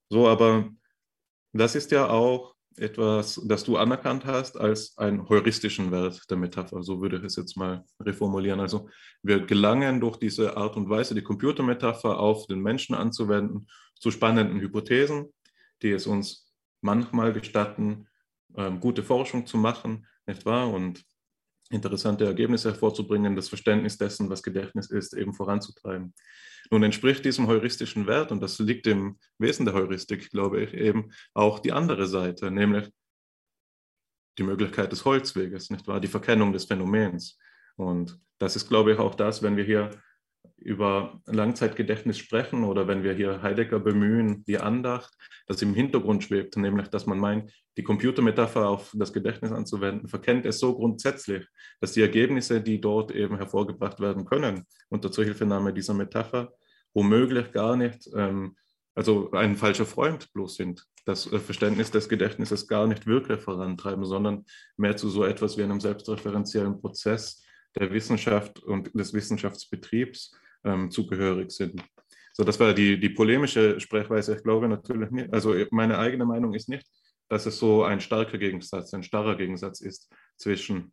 so, 0.09 0.27
aber 0.27 0.69
das 1.53 1.77
ist 1.77 1.93
ja 1.93 2.09
auch 2.09 2.54
etwas, 2.77 3.41
das 3.45 3.65
du 3.65 3.77
anerkannt 3.77 4.25
hast 4.25 4.59
als 4.59 4.97
einen 4.99 5.29
heuristischen 5.29 5.91
Wert 5.91 6.23
der 6.31 6.37
Metapher. 6.37 6.83
So 6.83 7.01
würde 7.01 7.19
ich 7.19 7.25
es 7.25 7.37
jetzt 7.37 7.57
mal 7.57 7.85
reformulieren. 8.01 8.61
Also 8.61 8.89
wir 9.23 9.41
gelangen 9.47 10.01
durch 10.01 10.17
diese 10.17 10.57
Art 10.57 10.77
und 10.77 10.89
Weise, 10.89 11.15
die 11.15 11.23
Computermetapher 11.23 12.19
auf 12.19 12.47
den 12.47 12.61
Menschen 12.61 12.95
anzuwenden, 12.95 13.69
zu 13.99 14.11
spannenden 14.11 14.61
Hypothesen, 14.61 15.33
die 15.83 15.93
es 15.93 16.07
uns 16.07 16.53
manchmal 16.81 17.33
gestatten, 17.33 18.09
ähm, 18.57 18.81
gute 18.81 19.03
Forschung 19.03 19.47
zu 19.47 19.57
machen, 19.57 20.07
nicht 20.27 20.45
wahr? 20.45 20.71
Und 20.73 21.05
interessante 21.75 22.25
Ergebnisse 22.25 22.71
hervorzubringen, 22.71 23.37
das 23.37 23.49
Verständnis 23.49 23.99
dessen, 23.99 24.31
was 24.31 24.43
Gedächtnis 24.43 24.91
ist, 24.91 25.15
eben 25.15 25.35
voranzutreiben. 25.35 26.15
Nun 26.71 26.83
entspricht 26.83 27.25
diesem 27.25 27.47
heuristischen 27.47 28.07
Wert, 28.07 28.33
und 28.33 28.41
das 28.41 28.59
liegt 28.59 28.87
im 28.87 29.19
Wesen 29.39 29.67
der 29.67 29.75
Heuristik, 29.75 30.31
glaube 30.31 30.63
ich, 30.63 30.73
eben 30.73 31.13
auch 31.35 31.59
die 31.59 31.73
andere 31.73 32.07
Seite, 32.07 32.51
nämlich 32.51 32.91
die 34.39 34.45
Möglichkeit 34.45 34.91
des 34.91 35.05
Holzweges, 35.05 35.71
nicht 35.71 35.87
wahr? 35.87 36.01
Die 36.01 36.09
Verkennung 36.09 36.53
des 36.53 36.65
Phänomens. 36.65 37.39
Und 37.77 38.19
das 38.39 38.57
ist, 38.57 38.69
glaube 38.69 38.93
ich, 38.93 38.99
auch 38.99 39.15
das, 39.15 39.43
wenn 39.43 39.57
wir 39.57 39.65
hier 39.65 39.91
über 40.65 41.21
Langzeitgedächtnis 41.27 42.19
sprechen 42.19 42.65
oder 42.65 42.89
wenn 42.89 43.03
wir 43.03 43.13
hier 43.13 43.43
Heidegger 43.43 43.79
bemühen, 43.79 44.45
die 44.47 44.59
Andacht, 44.59 45.13
das 45.47 45.61
im 45.63 45.75
Hintergrund 45.75 46.25
schwebt, 46.25 46.57
nämlich 46.57 46.89
dass 46.89 47.07
man 47.07 47.19
meint, 47.19 47.53
die 47.77 47.83
Computermetapher 47.83 48.67
auf 48.69 48.93
das 48.95 49.13
Gedächtnis 49.13 49.53
anzuwenden, 49.53 50.09
verkennt 50.09 50.47
es 50.47 50.59
so 50.59 50.75
grundsätzlich, 50.75 51.47
dass 51.81 51.93
die 51.93 52.01
Ergebnisse, 52.01 52.63
die 52.63 52.81
dort 52.81 53.13
eben 53.13 53.37
hervorgebracht 53.37 54.01
werden 54.01 54.25
können, 54.25 54.65
unter 54.89 55.13
Zuhilfenahme 55.13 55.75
dieser 55.75 55.95
Metapher, 55.95 56.53
womöglich 56.95 57.53
gar 57.53 57.77
nicht, 57.77 58.09
ähm, 58.17 58.57
also 58.95 59.33
ein 59.33 59.57
falscher 59.57 59.87
Freund 59.87 60.33
bloß 60.33 60.55
sind, 60.55 60.87
das 61.05 61.25
Verständnis 61.25 61.91
des 61.91 62.09
Gedächtnisses 62.09 62.67
gar 62.67 62.87
nicht 62.87 63.07
wirklich 63.07 63.41
vorantreiben, 63.41 64.05
sondern 64.05 64.47
mehr 64.77 64.97
zu 64.97 65.11
so 65.11 65.25
etwas 65.25 65.59
wie 65.59 65.63
einem 65.63 65.81
selbstreferenziellen 65.81 66.81
Prozess 66.81 67.45
der 67.77 67.93
Wissenschaft 67.93 68.61
und 68.61 68.95
des 68.95 69.13
Wissenschaftsbetriebs 69.13 70.33
ähm, 70.65 70.91
zugehörig 70.91 71.51
sind. 71.51 71.83
So, 72.33 72.43
das 72.43 72.59
war 72.59 72.75
die, 72.75 72.99
die 72.99 73.11
polemische 73.11 73.79
Sprechweise. 73.79 74.37
Ich 74.37 74.43
glaube 74.43 74.69
natürlich 74.69 75.11
nicht, 75.11 75.33
also 75.33 75.55
meine 75.71 75.99
eigene 75.99 76.25
Meinung 76.25 76.53
ist 76.55 76.69
nicht, 76.69 76.87
dass 77.29 77.47
es 77.47 77.59
so 77.59 77.85
ein 77.85 78.01
starker 78.01 78.39
Gegensatz, 78.39 78.93
ein 78.93 79.03
starrer 79.03 79.37
Gegensatz 79.37 79.81
ist 79.81 80.13
zwischen 80.37 80.93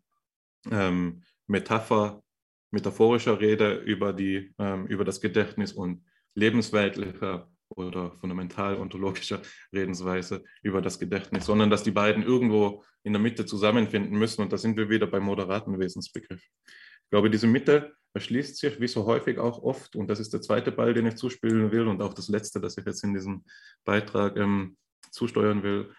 ähm, 0.69 1.23
Metapher, 1.47 2.23
metaphorischer 2.71 3.39
Rede 3.39 3.75
über, 3.75 4.13
die, 4.13 4.53
ähm, 4.59 4.85
über 4.87 5.03
das 5.03 5.19
Gedächtnis 5.19 5.73
und 5.73 6.03
lebensweltlicher 6.35 7.49
oder 7.69 8.11
fundamental-ontologischer 8.11 9.41
Redensweise 9.73 10.43
über 10.61 10.81
das 10.81 10.99
Gedächtnis, 10.99 11.45
sondern 11.45 11.69
dass 11.69 11.83
die 11.83 11.91
beiden 11.91 12.23
irgendwo 12.23 12.83
in 13.03 13.13
der 13.13 13.21
Mitte 13.21 13.45
zusammenfinden 13.45 14.17
müssen. 14.17 14.41
Und 14.41 14.53
da 14.53 14.57
sind 14.57 14.77
wir 14.77 14.89
wieder 14.89 15.07
beim 15.07 15.23
moderaten 15.23 15.79
Wesensbegriff. 15.79 16.41
Ich 16.41 17.09
glaube, 17.09 17.29
diese 17.29 17.47
Mitte 17.47 17.93
erschließt 18.13 18.57
sich, 18.57 18.79
wie 18.79 18.87
so 18.87 19.05
häufig 19.05 19.37
auch 19.37 19.61
oft, 19.63 19.95
und 19.95 20.07
das 20.07 20.19
ist 20.19 20.33
der 20.33 20.41
zweite 20.41 20.71
Ball, 20.71 20.93
den 20.93 21.05
ich 21.05 21.15
zuspielen 21.15 21.71
will 21.71 21.87
und 21.87 22.01
auch 22.01 22.13
das 22.13 22.27
letzte, 22.27 22.59
das 22.59 22.77
ich 22.77 22.85
jetzt 22.85 23.03
in 23.03 23.13
diesem 23.13 23.43
Beitrag 23.85 24.37
ähm, 24.37 24.77
zusteuern 25.11 25.63
will, 25.63 25.93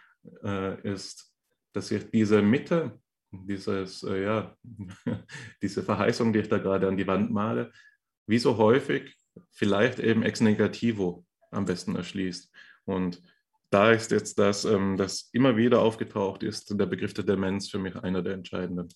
äh, 0.45 0.81
ist, 0.89 1.33
dass 1.73 1.89
sich 1.89 2.11
diese 2.11 2.43
Mitte, 2.43 3.01
dieses, 3.31 4.03
äh, 4.03 4.23
ja, 4.25 4.57
diese 5.63 5.83
Verheißung, 5.83 6.33
die 6.33 6.41
ich 6.41 6.49
da 6.49 6.59
gerade 6.59 6.89
an 6.89 6.97
die 6.97 7.07
Wand 7.07 7.31
male, 7.31 7.73
wie 8.27 8.39
so 8.39 8.57
häufig 8.57 9.17
vielleicht 9.51 9.99
eben 9.99 10.23
ex 10.23 10.41
negativo 10.41 11.25
am 11.51 11.65
besten 11.65 11.97
erschließt. 11.97 12.51
Und 12.85 13.23
da 13.71 13.93
ist 13.93 14.11
jetzt 14.11 14.39
das, 14.39 14.65
ähm, 14.67 14.97
das 14.97 15.31
immer 15.33 15.57
wieder 15.57 15.81
aufgetaucht 15.81 16.43
ist, 16.43 16.79
der 16.79 16.87
Begriff 16.87 17.15
der 17.15 17.25
Demenz 17.25 17.71
für 17.71 17.79
mich 17.79 17.97
einer 17.97 18.23
der 18.23 18.35
entscheidenden. 18.35 18.89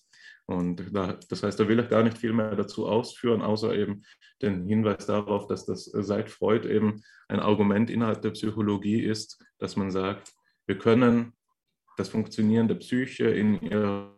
Und 0.49 0.95
da, 0.95 1.19
das 1.29 1.43
heißt, 1.43 1.59
da 1.59 1.67
will 1.67 1.79
ich 1.79 1.89
gar 1.89 2.03
nicht 2.03 2.17
viel 2.17 2.31
mehr 2.31 2.55
dazu 2.55 2.87
ausführen, 2.87 3.41
außer 3.41 3.75
eben 3.75 4.03
den 4.41 4.65
Hinweis 4.65 5.05
darauf, 5.05 5.47
dass 5.47 5.65
das 5.65 5.85
seit 5.85 6.29
Freud 6.29 6.67
eben 6.67 7.01
ein 7.27 7.41
Argument 7.41 7.89
innerhalb 7.89 8.21
der 8.21 8.31
Psychologie 8.31 9.01
ist, 9.01 9.43
dass 9.57 9.75
man 9.75 9.91
sagt, 9.91 10.31
wir 10.65 10.77
können 10.77 11.33
das 11.97 12.07
Funktionieren 12.07 12.69
der 12.69 12.75
Psyche 12.75 13.25
in 13.25 13.61
ihrer 13.61 14.17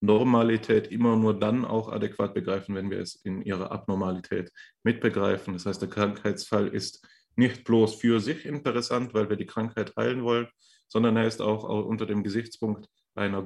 Normalität 0.00 0.90
immer 0.90 1.16
nur 1.16 1.38
dann 1.38 1.64
auch 1.64 1.90
adäquat 1.90 2.34
begreifen, 2.34 2.74
wenn 2.74 2.90
wir 2.90 2.98
es 2.98 3.14
in 3.14 3.40
ihrer 3.42 3.70
Abnormalität 3.70 4.50
mitbegreifen. 4.82 5.54
Das 5.54 5.66
heißt, 5.66 5.80
der 5.80 5.88
Krankheitsfall 5.88 6.66
ist 6.66 7.06
nicht 7.36 7.64
bloß 7.64 7.94
für 7.94 8.20
sich 8.20 8.44
interessant, 8.44 9.14
weil 9.14 9.30
wir 9.30 9.36
die 9.36 9.46
Krankheit 9.46 9.94
heilen 9.96 10.24
wollen, 10.24 10.48
sondern 10.88 11.16
er 11.16 11.26
ist 11.26 11.40
auch 11.40 11.64
unter 11.86 12.06
dem 12.06 12.22
Gesichtspunkt 12.22 12.88
einer 13.14 13.42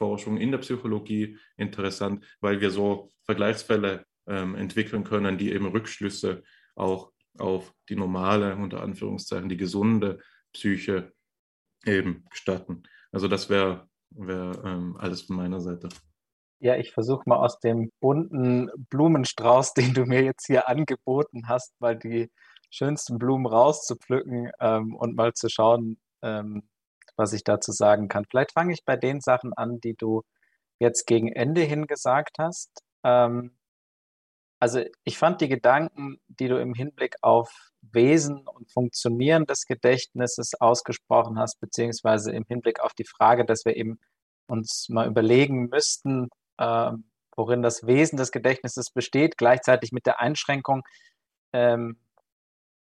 Grundlagenforschung 0.00 0.38
in 0.38 0.50
der 0.50 0.58
Psychologie 0.58 1.38
interessant, 1.56 2.24
weil 2.40 2.60
wir 2.60 2.70
so 2.70 3.10
Vergleichsfälle 3.24 4.04
ähm, 4.26 4.54
entwickeln 4.54 5.04
können, 5.04 5.38
die 5.38 5.52
eben 5.52 5.66
Rückschlüsse 5.66 6.42
auch 6.74 7.12
auf 7.38 7.72
die 7.88 7.96
normale, 7.96 8.56
unter 8.56 8.82
Anführungszeichen, 8.82 9.48
die 9.48 9.56
gesunde 9.56 10.18
Psyche 10.52 11.12
eben 11.84 12.24
gestatten. 12.30 12.82
Also 13.12 13.28
das 13.28 13.48
wäre 13.48 13.88
wär, 14.10 14.60
ähm, 14.64 14.96
alles 14.98 15.22
von 15.22 15.36
meiner 15.36 15.60
Seite. 15.60 15.88
Ja, 16.58 16.76
ich 16.76 16.92
versuche 16.92 17.22
mal 17.26 17.36
aus 17.36 17.58
dem 17.60 17.90
bunten 18.00 18.70
Blumenstrauß, 18.90 19.74
den 19.74 19.94
du 19.94 20.04
mir 20.04 20.22
jetzt 20.22 20.46
hier 20.46 20.68
angeboten 20.68 21.48
hast, 21.48 21.78
mal 21.80 21.96
die 21.96 22.30
schönsten 22.70 23.18
Blumen 23.18 23.46
rauszupflücken 23.46 24.50
ähm, 24.60 24.94
und 24.94 25.16
mal 25.16 25.32
zu 25.32 25.48
schauen, 25.48 25.98
ähm, 26.22 26.62
was 27.20 27.32
ich 27.32 27.44
dazu 27.44 27.70
sagen 27.70 28.08
kann. 28.08 28.24
Vielleicht 28.28 28.52
fange 28.52 28.72
ich 28.72 28.84
bei 28.84 28.96
den 28.96 29.20
Sachen 29.20 29.52
an, 29.52 29.80
die 29.80 29.94
du 29.94 30.22
jetzt 30.80 31.06
gegen 31.06 31.30
Ende 31.30 31.60
hin 31.60 31.86
gesagt 31.86 32.38
hast. 32.38 32.70
Ähm, 33.04 33.56
also 34.58 34.82
ich 35.04 35.16
fand 35.16 35.40
die 35.40 35.48
Gedanken, 35.48 36.18
die 36.28 36.48
du 36.48 36.60
im 36.60 36.74
Hinblick 36.74 37.16
auf 37.22 37.50
Wesen 37.82 38.46
und 38.46 38.70
Funktionieren 38.72 39.46
des 39.46 39.64
Gedächtnisses 39.64 40.52
ausgesprochen 40.60 41.38
hast, 41.38 41.60
beziehungsweise 41.60 42.32
im 42.32 42.44
Hinblick 42.46 42.80
auf 42.80 42.92
die 42.94 43.06
Frage, 43.06 43.46
dass 43.46 43.64
wir 43.64 43.76
eben 43.76 43.98
uns 44.48 44.88
mal 44.90 45.06
überlegen 45.06 45.68
müssten, 45.68 46.28
äh, 46.58 46.92
worin 47.36 47.62
das 47.62 47.86
Wesen 47.86 48.18
des 48.18 48.32
Gedächtnisses 48.32 48.90
besteht, 48.90 49.38
gleichzeitig 49.38 49.92
mit 49.92 50.04
der 50.06 50.20
Einschränkung, 50.20 50.82
ähm, 51.52 51.98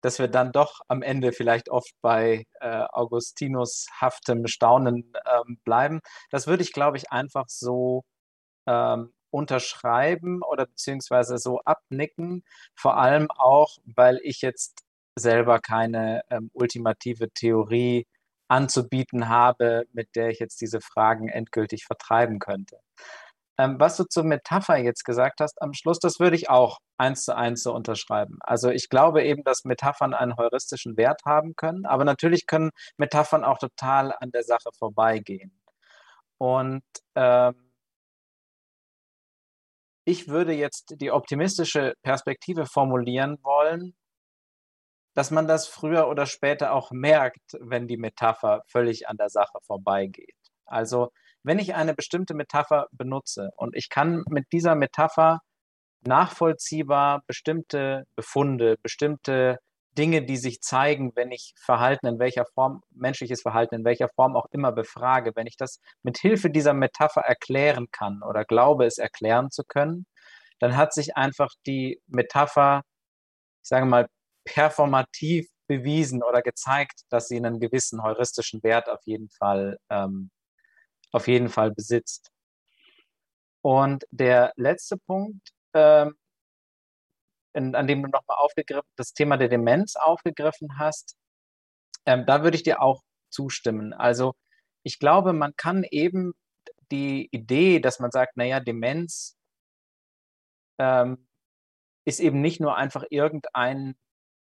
dass 0.02 0.20
wir 0.20 0.28
dann 0.28 0.52
doch 0.52 0.82
am 0.88 1.02
Ende 1.02 1.32
vielleicht 1.32 1.70
oft 1.70 1.94
bei 2.02 2.46
äh, 2.60 2.86
Augustinus 2.92 3.88
haftem 4.00 4.48
Staunen 4.48 5.14
ähm, 5.26 5.60
bleiben. 5.64 6.02
Das 6.30 6.48
würde 6.48 6.64
ich, 6.64 6.74
glaube 6.74 6.98
ich, 6.98 7.12
einfach 7.12 7.46
so 7.48 8.04
ähm, 8.68 9.14
unterschreiben 9.32 10.42
oder 10.44 10.66
beziehungsweise 10.66 11.38
so 11.38 11.60
abnicken. 11.66 12.44
Vor 12.76 12.98
allem 12.98 13.30
auch, 13.32 13.78
weil 13.96 14.20
ich 14.24 14.42
jetzt 14.42 14.84
selber 15.16 15.60
keine 15.60 16.24
ähm, 16.30 16.50
ultimative 16.54 17.30
Theorie 17.32 18.06
anzubieten 18.48 19.30
habe, 19.30 19.86
mit 19.94 20.16
der 20.16 20.30
ich 20.30 20.40
jetzt 20.40 20.60
diese 20.62 20.82
Fragen 20.82 21.30
endgültig 21.30 21.86
vertreiben 21.86 22.40
könnte. 22.40 22.80
Ähm, 23.62 23.80
was 23.80 23.96
du 23.96 24.06
zur 24.06 24.24
Metapher 24.24 24.78
jetzt 24.78 25.04
gesagt 25.06 25.40
hast 25.40 25.62
am 25.62 25.74
Schluss, 25.74 26.00
das 26.00 26.20
würde 26.20 26.36
ich 26.36 26.50
auch 26.50 26.80
eins 26.98 27.26
zu 27.26 27.36
eins 27.36 27.62
so 27.62 27.76
unterschreiben. 27.76 28.40
Also 28.42 28.70
ich 28.70 28.90
glaube 28.90 29.24
eben, 29.24 29.44
dass 29.44 29.66
Metaphern 29.66 30.16
einen 30.16 30.36
heuristischen 30.36 30.98
Wert 30.98 31.22
haben 31.26 31.56
können, 31.56 31.86
aber 31.86 32.04
natürlich 32.04 32.48
können 32.48 32.72
Metaphern 32.98 33.44
auch 33.44 33.60
total 33.60 34.16
an 34.20 34.32
der 34.32 34.44
Sache 34.44 34.72
vorbeigehen. 34.80 35.62
Und 36.40 36.82
ähm, 37.16 37.72
ich 40.06 40.28
würde 40.28 40.54
jetzt 40.54 40.96
die 41.00 41.12
optimistische 41.12 41.94
Perspektive 42.02 42.66
formulieren 42.66 43.38
wollen, 43.44 43.94
dass 45.14 45.30
man 45.30 45.48
das 45.48 45.68
früher 45.68 46.08
oder 46.08 46.26
später 46.26 46.74
auch 46.74 46.90
merkt, 46.90 47.58
wenn 47.60 47.88
die 47.88 47.98
Metapher 47.98 48.64
völlig 48.68 49.08
an 49.08 49.18
der 49.18 49.30
Sache 49.30 49.60
vorbeigeht. 49.62 50.36
Also 50.66 51.12
wenn 51.44 51.60
ich 51.60 51.76
eine 51.76 51.94
bestimmte 51.94 52.34
Metapher 52.34 52.88
benutze 52.92 53.52
und 53.58 53.76
ich 53.76 53.90
kann 53.90 54.24
mit 54.30 54.52
dieser 54.52 54.76
Metapher 54.76 55.40
nachvollziehbar 56.04 57.24
bestimmte 57.28 58.06
Befunde, 58.16 58.78
bestimmte 58.82 59.60
Dinge, 59.98 60.24
die 60.24 60.38
sich 60.38 60.62
zeigen, 60.62 61.12
wenn 61.16 61.32
ich 61.32 61.54
Verhalten 61.58 62.08
in 62.08 62.20
welcher 62.20 62.46
Form, 62.46 62.82
menschliches 62.92 63.42
Verhalten 63.42 63.76
in 63.76 63.86
welcher 63.86 64.10
Form 64.10 64.36
auch 64.36 64.46
immer 64.52 64.72
befrage, 64.72 65.32
wenn 65.36 65.48
ich 65.48 65.58
das 65.58 65.80
mit 66.02 66.18
Hilfe 66.18 66.50
dieser 66.50 66.74
Metapher 66.74 67.22
erklären 67.22 67.88
kann 67.92 68.22
oder 68.24 68.46
glaube, 68.46 68.86
es 68.86 68.98
erklären 68.98 69.52
zu 69.52 69.64
können, 69.64 70.06
dann 70.60 70.78
hat 70.78 70.94
sich 70.94 71.18
einfach 71.18 71.50
die 71.66 72.02
Metapher, 72.08 72.84
ich 73.64 73.68
sage 73.68 73.86
mal, 73.86 74.08
performativ 74.46 75.48
bewiesen 75.68 76.24
oder 76.24 76.42
gezeigt, 76.42 77.02
dass 77.10 77.28
sie 77.28 77.38
einen 77.38 77.60
gewissen 77.60 78.02
heuristischen 78.02 78.64
Wert 78.64 78.90
auf 78.90 79.02
jeden 79.06 79.30
Fall, 79.30 79.78
ähm, 79.90 80.32
auf 81.12 81.28
jeden 81.28 81.50
Fall 81.50 81.72
besitzt. 81.72 82.32
Und 83.62 84.06
der 84.12 84.54
letzte 84.56 84.98
Punkt, 84.98 85.50
ähm, 85.74 86.16
in, 87.54 87.76
an 87.76 87.88
dem 87.88 88.02
du 88.02 88.10
nochmal 88.10 88.38
aufgegriffen, 88.38 88.90
das 88.96 89.14
Thema 89.14 89.38
der 89.38 89.50
Demenz 89.50 89.96
aufgegriffen 89.96 90.80
hast, 90.80 91.16
ähm, 92.06 92.26
da 92.26 92.44
würde 92.44 92.56
ich 92.56 92.64
dir 92.64 92.82
auch 92.82 93.02
zustimmen. 93.30 93.94
Also 93.94 94.34
ich 94.84 95.00
glaube, 95.00 95.34
man 95.34 95.56
kann 95.56 95.84
eben 95.84 96.34
die 96.92 97.30
Idee, 97.32 97.80
dass 97.80 98.00
man 98.00 98.12
sagt, 98.12 98.38
naja, 98.38 98.60
Demenz 98.60 99.38
ähm, 100.80 101.28
ist 102.06 102.20
eben 102.20 102.42
nicht 102.42 102.60
nur 102.60 102.76
einfach 102.76 103.06
irgendein 103.10 103.96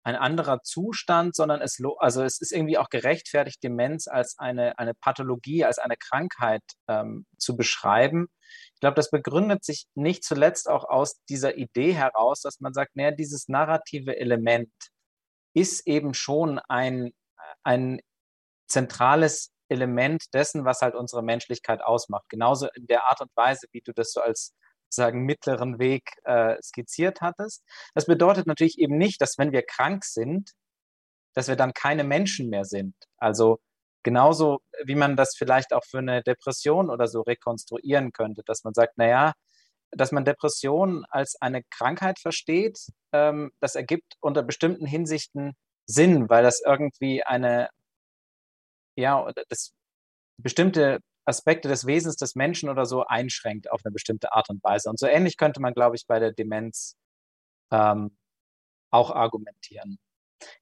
ein 0.05 0.17
anderer 0.17 0.63
Zustand, 0.63 1.37
sondern 1.37 1.61
es, 1.61 1.79
also 1.99 2.23
es 2.23 2.41
ist 2.41 2.53
irgendwie 2.53 2.79
auch 2.79 2.89
gerechtfertigt, 2.89 3.63
Demenz 3.63 4.09
als 4.09 4.39
eine, 4.39 4.79
eine 4.79 4.95
Pathologie, 4.95 5.65
als 5.65 5.79
eine 5.79 5.97
Krankheit 5.97 6.63
ähm, 6.89 7.27
zu 7.39 7.57
beschreiben. 7.57 8.29
Ich 8.75 8.81
glaube, 8.81 8.97
das 8.97 9.11
begründet 9.11 9.65
sich 9.65 9.87
nicht 9.95 10.25
zuletzt 10.25 10.69
auch 10.69 10.85
aus 10.85 11.21
dieser 11.29 11.57
Idee 11.57 11.93
heraus, 11.93 12.41
dass 12.41 12.61
man 12.61 12.75
sagt, 12.75 12.97
naja, 12.97 13.13
dieses 13.13 13.49
narrative 13.49 14.17
Element 14.17 14.73
ist 15.55 15.87
eben 15.87 16.15
schon 16.15 16.59
ein, 16.69 17.13
ein 17.63 18.01
zentrales 18.67 19.53
Element 19.69 20.35
dessen, 20.35 20.65
was 20.65 20.83
halt 20.83 20.95
unsere 20.95 21.23
Menschlichkeit 21.23 21.83
ausmacht. 21.83 22.29
Genauso 22.29 22.69
in 22.75 22.87
der 22.87 23.07
Art 23.07 23.21
und 23.21 23.31
Weise, 23.37 23.67
wie 23.73 23.81
du 23.81 23.93
das 23.93 24.13
so 24.13 24.21
als 24.21 24.55
sagen, 24.95 25.25
mittleren 25.25 25.79
Weg 25.79 26.11
äh, 26.25 26.57
skizziert 26.63 27.21
hattest. 27.21 27.63
Das 27.95 28.07
bedeutet 28.07 28.47
natürlich 28.47 28.79
eben 28.79 28.99
nicht, 28.99 29.21
dass 29.21 29.39
wenn 29.39 29.53
wir 29.53 29.63
krank 29.63 30.05
sind, 30.05 30.53
dass 31.35 31.49
wir 31.49 31.57
dann 31.57 31.73
keine 31.73 32.05
Menschen 32.05 32.49
mehr 32.51 32.65
sind. 32.65 32.95
Also 33.17 33.61
genauso 34.03 34.61
wie 34.85 34.95
man 34.95 35.17
das 35.17 35.35
vielleicht 35.37 35.73
auch 35.73 35.85
für 35.85 35.99
eine 35.99 36.23
Depression 36.23 36.91
oder 36.91 37.07
so 37.07 37.23
rekonstruieren 37.23 38.13
könnte, 38.13 38.43
dass 38.45 38.65
man 38.65 38.75
sagt, 38.75 38.99
naja, 38.99 39.33
dass 39.91 40.13
man 40.13 40.25
Depression 40.25 41.05
als 41.11 41.41
eine 41.41 41.63
Krankheit 41.65 42.19
versteht, 42.19 42.79
ähm, 43.13 43.53
das 43.61 43.75
ergibt 43.75 44.17
unter 44.21 44.43
bestimmten 44.43 44.87
Hinsichten 44.87 45.55
Sinn, 45.87 46.29
weil 46.31 46.43
das 46.43 46.63
irgendwie 46.65 47.23
eine, 47.23 47.69
ja, 48.97 49.31
das 49.49 49.73
bestimmte 50.39 51.01
Aspekte 51.25 51.69
des 51.69 51.87
Wesens 51.87 52.17
des 52.17 52.35
Menschen 52.35 52.69
oder 52.69 52.87
so 52.87 53.05
einschränkt 53.05 53.71
auf 53.71 53.81
eine 53.85 53.93
bestimmte 53.93 54.33
Art 54.33 54.51
und 54.51 54.63
Weise. 54.63 54.91
Und 54.91 54.99
so 54.99 55.07
ähnlich 55.07 55.37
könnte 55.37 55.61
man, 55.61 55.75
glaube 55.75 55.97
ich, 55.97 56.07
bei 56.07 56.19
der 56.19 56.33
Demenz 56.33 56.97
ähm, 57.71 58.17
auch 58.91 59.11
argumentieren. 59.11 59.99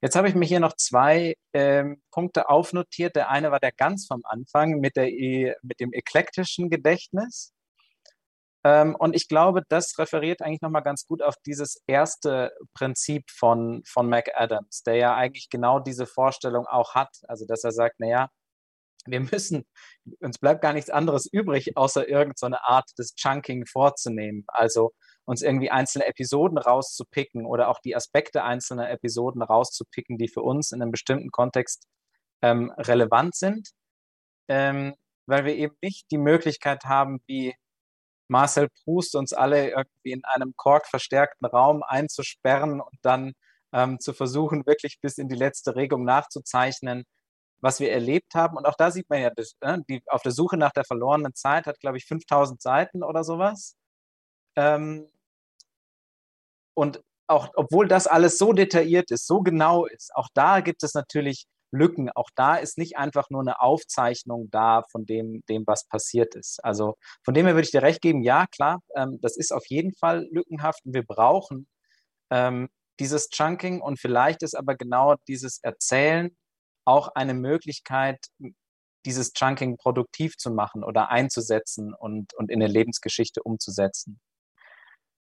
Jetzt 0.02 0.16
habe 0.16 0.28
ich 0.28 0.34
mir 0.34 0.46
hier 0.46 0.60
noch 0.60 0.74
zwei 0.76 1.36
ähm, 1.54 2.02
Punkte 2.10 2.48
aufnotiert. 2.48 3.16
Der 3.16 3.30
eine 3.30 3.50
war 3.50 3.60
der 3.60 3.72
ganz 3.72 4.06
vom 4.06 4.22
Anfang 4.24 4.80
mit, 4.80 4.96
der, 4.96 5.06
mit 5.62 5.80
dem 5.80 5.92
eklektischen 5.92 6.68
Gedächtnis. 6.68 7.54
Ähm, 8.62 8.94
und 8.94 9.16
ich 9.16 9.28
glaube, 9.28 9.62
das 9.68 9.98
referiert 9.98 10.42
eigentlich 10.42 10.60
nochmal 10.60 10.82
ganz 10.82 11.06
gut 11.06 11.22
auf 11.22 11.34
dieses 11.46 11.82
erste 11.86 12.52
Prinzip 12.74 13.30
von, 13.30 13.82
von 13.86 14.08
McAdams, 14.08 14.82
der 14.82 14.96
ja 14.96 15.14
eigentlich 15.14 15.48
genau 15.48 15.80
diese 15.80 16.06
Vorstellung 16.06 16.66
auch 16.66 16.94
hat. 16.94 17.16
Also, 17.26 17.46
dass 17.46 17.64
er 17.64 17.72
sagt, 17.72 18.00
naja, 18.00 18.28
wir 19.06 19.20
müssen, 19.20 19.64
uns 20.20 20.38
bleibt 20.38 20.62
gar 20.62 20.72
nichts 20.72 20.90
anderes 20.90 21.26
übrig, 21.30 21.76
außer 21.76 22.08
irgendeine 22.08 22.64
Art 22.64 22.90
des 22.98 23.14
Chunking 23.14 23.66
vorzunehmen. 23.66 24.44
Also 24.48 24.92
uns 25.24 25.42
irgendwie 25.42 25.70
einzelne 25.70 26.06
Episoden 26.06 26.58
rauszupicken 26.58 27.46
oder 27.46 27.68
auch 27.68 27.80
die 27.80 27.96
Aspekte 27.96 28.42
einzelner 28.42 28.90
Episoden 28.90 29.42
rauszupicken, 29.42 30.18
die 30.18 30.28
für 30.28 30.42
uns 30.42 30.72
in 30.72 30.82
einem 30.82 30.90
bestimmten 30.90 31.30
Kontext 31.30 31.86
ähm, 32.42 32.72
relevant 32.76 33.34
sind, 33.34 33.70
ähm, 34.48 34.94
weil 35.26 35.44
wir 35.44 35.54
eben 35.54 35.76
nicht 35.82 36.10
die 36.10 36.18
Möglichkeit 36.18 36.84
haben, 36.84 37.20
wie 37.26 37.54
Marcel 38.28 38.68
Proust 38.84 39.16
uns 39.16 39.32
alle 39.32 39.70
irgendwie 39.70 40.12
in 40.12 40.24
einem 40.24 40.54
korkverstärkten 40.56 41.46
Raum 41.46 41.82
einzusperren 41.82 42.80
und 42.80 42.98
dann 43.02 43.32
ähm, 43.72 44.00
zu 44.00 44.12
versuchen, 44.12 44.66
wirklich 44.66 44.98
bis 45.00 45.18
in 45.18 45.28
die 45.28 45.36
letzte 45.36 45.76
Regung 45.76 46.04
nachzuzeichnen, 46.04 47.04
was 47.60 47.80
wir 47.80 47.92
erlebt 47.92 48.34
haben. 48.34 48.56
Und 48.56 48.66
auch 48.66 48.76
da 48.76 48.90
sieht 48.90 49.08
man 49.10 49.20
ja, 49.20 49.30
äh, 49.60 49.78
die, 49.88 50.02
auf 50.06 50.22
der 50.22 50.32
Suche 50.32 50.56
nach 50.56 50.72
der 50.72 50.84
verlorenen 50.84 51.34
Zeit 51.34 51.66
hat, 51.66 51.80
glaube 51.80 51.98
ich, 51.98 52.06
5000 52.06 52.60
Seiten 52.60 53.02
oder 53.02 53.24
sowas. 53.24 53.76
Ähm, 54.56 55.08
und 56.74 57.02
auch, 57.26 57.48
obwohl 57.54 57.86
das 57.88 58.06
alles 58.06 58.38
so 58.38 58.52
detailliert 58.52 59.10
ist, 59.10 59.26
so 59.26 59.40
genau 59.40 59.86
ist, 59.86 60.14
auch 60.14 60.28
da 60.34 60.60
gibt 60.60 60.82
es 60.82 60.94
natürlich 60.94 61.46
Lücken. 61.72 62.10
Auch 62.10 62.30
da 62.34 62.56
ist 62.56 62.78
nicht 62.78 62.96
einfach 62.96 63.30
nur 63.30 63.42
eine 63.42 63.60
Aufzeichnung 63.60 64.50
da 64.50 64.82
von 64.90 65.06
dem, 65.06 65.42
dem 65.48 65.64
was 65.66 65.86
passiert 65.86 66.34
ist. 66.34 66.62
Also 66.64 66.96
von 67.24 67.34
dem 67.34 67.46
her 67.46 67.54
würde 67.54 67.64
ich 67.64 67.70
dir 67.70 67.82
recht 67.82 68.00
geben, 68.00 68.22
ja, 68.22 68.46
klar, 68.46 68.80
ähm, 68.96 69.18
das 69.22 69.36
ist 69.36 69.52
auf 69.52 69.66
jeden 69.68 69.94
Fall 69.94 70.26
lückenhaft 70.32 70.84
und 70.84 70.94
wir 70.94 71.04
brauchen 71.04 71.68
ähm, 72.30 72.68
dieses 72.98 73.30
Chunking 73.30 73.80
und 73.80 73.98
vielleicht 74.00 74.42
ist 74.42 74.54
aber 74.54 74.74
genau 74.74 75.14
dieses 75.28 75.58
Erzählen 75.62 76.36
auch 76.90 77.08
eine 77.14 77.34
Möglichkeit, 77.34 78.18
dieses 79.06 79.32
Chunking 79.32 79.76
produktiv 79.76 80.36
zu 80.36 80.50
machen 80.50 80.84
oder 80.84 81.10
einzusetzen 81.10 81.94
und, 81.94 82.34
und 82.34 82.50
in 82.50 82.60
der 82.60 82.68
Lebensgeschichte 82.68 83.42
umzusetzen. 83.42 84.20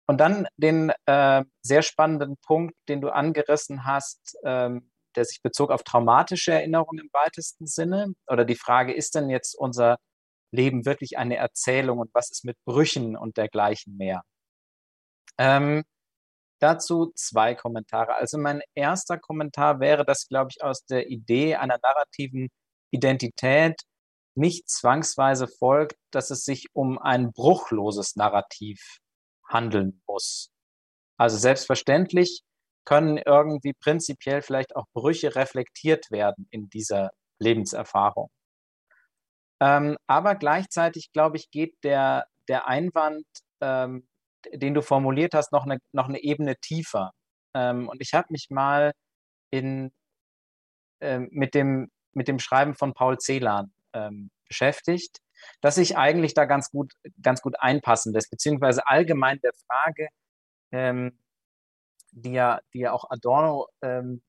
Und 0.06 0.18
dann 0.18 0.47
den 0.59 0.93
äh, 1.06 1.44
sehr 1.62 1.82
spannenden 1.82 2.36
Punkt, 2.44 2.74
den 2.89 3.01
du 3.01 3.09
angerissen 3.09 3.86
hast, 3.86 4.36
ähm, 4.44 4.90
der 5.16 5.24
sich 5.24 5.40
bezog 5.43 5.70
auf 5.70 5.82
traumatische 5.82 6.52
Erinnerungen 6.52 7.05
im 7.05 7.10
weitesten 7.12 7.66
Sinne. 7.66 8.12
Oder 8.26 8.44
die 8.44 8.56
Frage, 8.56 8.93
ist 8.93 9.14
denn 9.14 9.31
jetzt 9.31 9.55
unser 9.56 9.97
Leben 10.52 10.85
wirklich 10.85 11.16
eine 11.16 11.36
Erzählung 11.36 11.98
und 11.98 12.10
was 12.14 12.31
ist 12.31 12.44
mit 12.44 12.56
Brüchen 12.66 13.16
und 13.16 13.36
dergleichen 13.39 13.97
mehr? 13.97 14.22
Ähm, 15.39 15.85
Dazu 16.60 17.12
zwei 17.14 17.55
Kommentare. 17.55 18.14
Also 18.14 18.39
mein 18.39 18.62
erster 18.74 19.18
Kommentar 19.18 19.81
wäre, 19.81 20.05
dass, 20.05 20.28
glaube 20.28 20.51
ich, 20.51 20.62
aus 20.62 20.85
der 20.86 21.09
Idee 21.09 21.56
einer 21.56 21.78
narrativen 21.82 22.48
Identität 22.90 23.81
nicht 24.36 24.68
zwangsweise 24.68 25.47
folgt, 25.47 25.97
dass 26.10 26.31
es 26.31 26.44
sich 26.44 26.66
um 26.72 26.98
ein 26.98 27.32
bruchloses 27.32 28.16
Narrativ 28.16 28.98
handeln 29.48 30.02
muss. 30.06 30.51
Also 31.16 31.36
selbstverständlich 31.36 32.43
können 32.85 33.18
irgendwie 33.18 33.72
prinzipiell 33.72 34.43
vielleicht 34.43 34.76
auch 34.76 34.86
Brüche 34.93 35.35
reflektiert 35.36 36.10
werden 36.10 36.47
in 36.51 36.68
dieser 36.68 37.10
Lebenserfahrung. 37.39 38.31
Ähm, 39.60 39.97
aber 40.06 40.35
gleichzeitig, 40.35 41.10
glaube 41.12 41.36
ich, 41.36 41.51
geht 41.51 41.76
der, 41.85 42.26
der 42.48 42.66
Einwand, 42.66 43.24
ähm, 43.60 44.06
den 44.53 44.75
du 44.75 44.83
formuliert 44.83 45.35
hast, 45.35 45.53
noch 45.53 45.65
eine, 45.65 45.79
noch 45.93 46.09
eine 46.09 46.23
Ebene 46.23 46.57
tiefer. 46.57 47.12
Ähm, 47.55 47.89
und 47.89 48.01
ich 48.01 48.15
habe 48.15 48.29
mich 48.31 48.49
mal 48.51 48.93
in, 49.51 49.93
äh, 51.01 51.19
mit, 51.31 51.55
dem, 51.55 51.91
mit 52.12 52.29
dem 52.29 52.39
Schreiben 52.39 52.75
von 52.75 52.95
Paul 52.95 53.19
Celan 53.19 53.73
ähm, 53.93 54.31
beschäftigt, 54.49 55.19
dass 55.61 55.77
sich 55.77 55.97
eigentlich 55.97 56.35
da 56.35 56.45
ganz 56.45 56.71
gut, 56.71 56.93
ganz 57.23 57.43
gut 57.43 57.55
einpassen 57.59 58.12
lässt, 58.12 58.31
beziehungsweise 58.31 58.87
allgemein 58.87 59.41
der 59.41 59.53
Frage, 59.66 60.09
ähm, 60.73 61.19
die, 62.12 62.33
ja, 62.33 62.61
die 62.73 62.81
ja 62.81 62.93
auch 62.93 63.11
Adorno 63.11 63.69
ähm, 63.83 64.23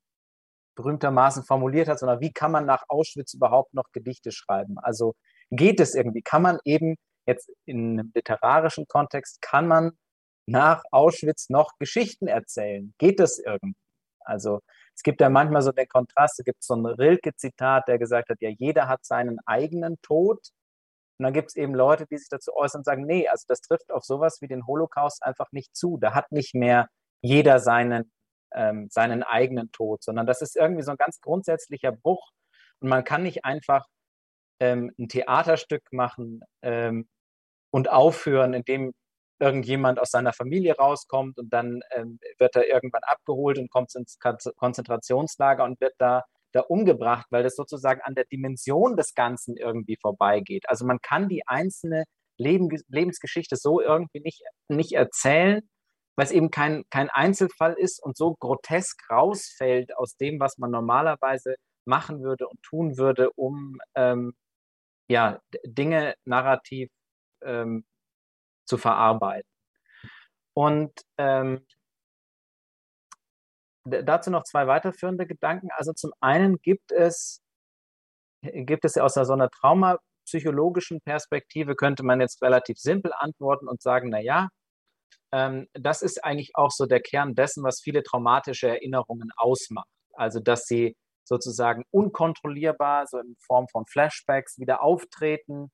berühmtermaßen 0.76 1.44
formuliert 1.44 1.88
hat, 1.88 2.00
sondern 2.00 2.20
wie 2.20 2.34
kann 2.34 2.52
man 2.52 2.66
nach 2.66 2.84
Auschwitz 2.90 3.34
überhaupt 3.34 3.74
noch 3.74 3.92
Gedichte 3.94 4.32
schreiben? 4.32 4.78
Also 4.80 5.16
geht 5.52 5.80
es 5.80 5.96
irgendwie? 5.96 6.22
Kann 6.22 6.42
man 6.42 6.60
eben 6.66 6.96
jetzt 7.26 7.50
in 7.66 8.00
einem 8.00 8.12
literarischen 8.14 8.88
Kontext, 8.88 9.42
kann 9.42 9.68
man 9.68 9.98
nach 10.47 10.84
Auschwitz 10.91 11.49
noch 11.49 11.72
Geschichten 11.80 12.27
erzählen? 12.27 12.93
Geht 12.97 13.19
das 13.19 13.39
irgendwie? 13.39 13.76
Also 14.19 14.61
es 14.95 15.03
gibt 15.03 15.22
ja 15.22 15.30
manchmal 15.30 15.61
so 15.61 15.72
den 15.72 15.88
Kontrast, 15.88 16.39
es 16.39 16.45
gibt 16.45 16.63
so 16.63 16.76
ein 16.76 16.85
Rilke-Zitat, 16.85 17.88
der 17.88 17.99
gesagt 17.99 18.30
hat, 18.30 18.38
ja, 18.41 18.49
jeder 18.49 18.88
hat 18.88 19.05
seinen 19.05 19.39
eigenen 19.45 20.01
Tod. 20.01 20.39
Und 21.17 21.23
dann 21.23 21.34
gibt 21.34 21.49
es 21.49 21.55
eben 21.55 21.73
Leute, 21.73 22.05
die 22.07 22.17
sich 22.17 22.30
dazu 22.30 22.53
äußern 22.55 22.80
und 22.80 22.85
sagen, 22.85 23.05
nee, 23.05 23.27
also 23.27 23.45
das 23.47 23.61
trifft 23.61 23.91
auf 23.91 24.03
sowas 24.03 24.38
wie 24.41 24.47
den 24.47 24.67
Holocaust 24.67 25.23
einfach 25.23 25.51
nicht 25.51 25.76
zu. 25.76 25.97
Da 25.97 26.13
hat 26.13 26.31
nicht 26.31 26.55
mehr 26.55 26.88
jeder 27.22 27.59
seinen, 27.59 28.11
ähm, 28.53 28.88
seinen 28.89 29.23
eigenen 29.23 29.72
Tod, 29.72 30.03
sondern 30.03 30.27
das 30.27 30.41
ist 30.41 30.55
irgendwie 30.55 30.84
so 30.84 30.91
ein 30.91 30.97
ganz 30.97 31.22
grundsätzlicher 31.22 31.91
Bruch. 31.91 32.31
Und 32.80 32.89
man 32.89 33.03
kann 33.03 33.23
nicht 33.23 33.45
einfach 33.45 33.85
ähm, 34.59 34.91
ein 34.97 35.09
Theaterstück 35.09 35.84
machen 35.91 36.41
ähm, 36.61 37.07
und 37.72 37.89
aufführen, 37.89 38.53
in 38.53 38.63
dem 38.63 38.93
irgendjemand 39.40 39.99
aus 39.99 40.12
seiner 40.12 40.34
Familie 40.34 40.76
rauskommt 40.76 41.38
und 41.38 41.52
dann 41.52 41.82
ähm, 41.91 42.20
wird 42.38 42.56
er 42.56 42.68
irgendwann 42.68 43.03
abgeholt 43.03 43.57
und 43.57 43.70
kommt 43.70 43.94
ins 43.95 44.18
Konzentrationslager 44.20 45.64
und 45.64 45.80
wird 45.82 45.95
da, 45.98 46.24
da 46.53 46.62
umgebracht, 46.62 47.28
weil 47.32 47.44
das 47.44 47.56
sozusagen 47.56 48.02
an 48.02 48.16
der 48.16 48.26
Dimension 48.26 48.95
des 48.95 49.14
Ganzen 49.14 49.57
irgendwie 49.57 49.98
vorbeigeht. 50.02 50.70
Also 50.70 50.86
man 50.86 50.99
kann 51.02 51.28
die 51.28 51.48
einzelne 51.48 52.06
Leben, 52.38 52.70
Lebensgeschichte 52.88 53.56
so 53.56 53.82
irgendwie 53.82 54.22
nicht, 54.22 54.41
nicht 54.70 54.94
erzählen, 54.94 55.62
weil 56.16 56.26
es 56.26 56.32
eben 56.32 56.49
kein, 56.49 56.84
kein 56.90 57.10
Einzelfall 57.10 57.74
ist 57.74 58.02
und 58.02 58.16
so 58.18 58.36
grotesk 58.40 59.10
rausfällt 59.10 59.95
aus 59.98 60.16
dem, 60.16 60.40
was 60.40 60.57
man 60.57 60.72
normalerweise 60.72 61.56
machen 61.86 62.24
würde 62.24 62.48
und 62.48 62.62
tun 62.64 62.98
würde, 62.98 63.32
um 63.32 63.80
ähm, 63.95 64.34
ja, 65.10 65.40
Dinge 65.66 66.16
narrativ 66.26 66.90
ähm, 67.44 67.86
zu 68.66 68.78
verarbeiten. 68.78 69.50
Und 70.54 70.92
ähm, 71.18 71.66
dazu 73.86 74.32
noch 74.32 74.44
zwei 74.44 74.68
weiterführende 74.68 75.28
Gedanken. 75.28 75.70
Also 75.76 75.94
zum 75.94 76.12
einen 76.22 76.58
gibt 76.62 76.92
es, 76.92 77.42
gibt 78.42 78.86
es 78.86 78.98
aus 78.98 79.14
so 79.14 79.34
einer 79.34 79.50
traumapsychologischen 79.50 81.02
Perspektive, 81.02 81.76
könnte 81.76 82.04
man 82.04 82.22
jetzt 82.22 82.42
relativ 82.42 82.78
simpel 82.78 83.12
antworten 83.14 83.68
und 83.68 83.82
sagen, 83.82 84.10
na 84.10 84.20
ja, 84.20 84.50
ähm, 85.32 85.68
das 85.74 86.02
ist 86.02 86.24
eigentlich 86.24 86.56
auch 86.56 86.72
so 86.72 86.86
der 86.86 87.02
Kern 87.02 87.36
dessen, 87.36 87.64
was 87.64 87.82
viele 87.82 88.04
traumatische 88.04 88.70
Erinnerungen 88.70 89.32
ausmacht. 89.38 89.90
Also, 90.14 90.40
dass 90.40 90.66
sie 90.66 90.96
sozusagen 91.26 91.84
unkontrollierbar, 91.92 93.08
so 93.08 93.20
in 93.20 93.36
Form 93.46 93.68
von 93.68 93.86
Flashbacks 93.86 94.60
wieder 94.60 94.82
auftreten, 94.82 95.72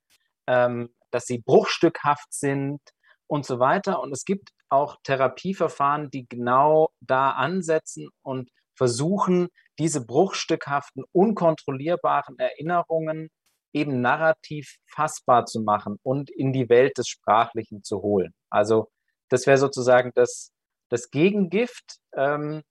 ähm, 0.47 0.89
dass 1.11 1.25
sie 1.25 1.39
bruchstückhaft 1.39 2.33
sind 2.33 2.79
und 3.27 3.45
so 3.45 3.59
weiter. 3.59 4.01
Und 4.01 4.11
es 4.11 4.25
gibt 4.25 4.49
auch 4.69 4.97
Therapieverfahren, 5.03 6.09
die 6.09 6.27
genau 6.27 6.89
da 7.01 7.31
ansetzen 7.31 8.09
und 8.23 8.49
versuchen, 8.75 9.49
diese 9.79 10.05
bruchstückhaften, 10.05 11.03
unkontrollierbaren 11.11 12.39
Erinnerungen 12.39 13.29
eben 13.73 14.01
narrativ 14.01 14.75
fassbar 14.85 15.45
zu 15.45 15.61
machen 15.61 15.97
und 16.03 16.29
in 16.29 16.51
die 16.53 16.69
Welt 16.69 16.97
des 16.97 17.07
Sprachlichen 17.07 17.83
zu 17.83 18.01
holen. 18.01 18.33
Also 18.49 18.89
das 19.29 19.47
wäre 19.47 19.57
sozusagen 19.57 20.11
das, 20.15 20.51
das 20.89 21.09
Gegengift. 21.09 21.99
Ähm, 22.15 22.63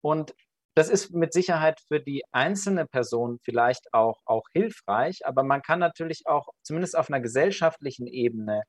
und 0.00 0.34
das 0.78 0.88
ist 0.88 1.12
mit 1.12 1.32
Sicherheit 1.32 1.80
für 1.88 1.98
die 1.98 2.22
einzelne 2.30 2.86
Person 2.86 3.40
vielleicht 3.42 3.92
auch, 3.92 4.20
auch 4.24 4.44
hilfreich, 4.52 5.26
aber 5.26 5.42
man 5.42 5.60
kann 5.60 5.80
natürlich 5.80 6.28
auch 6.28 6.46
zumindest 6.62 6.96
auf 6.96 7.10
einer 7.10 7.20
gesellschaftlichen 7.20 8.06
Ebene 8.06 8.62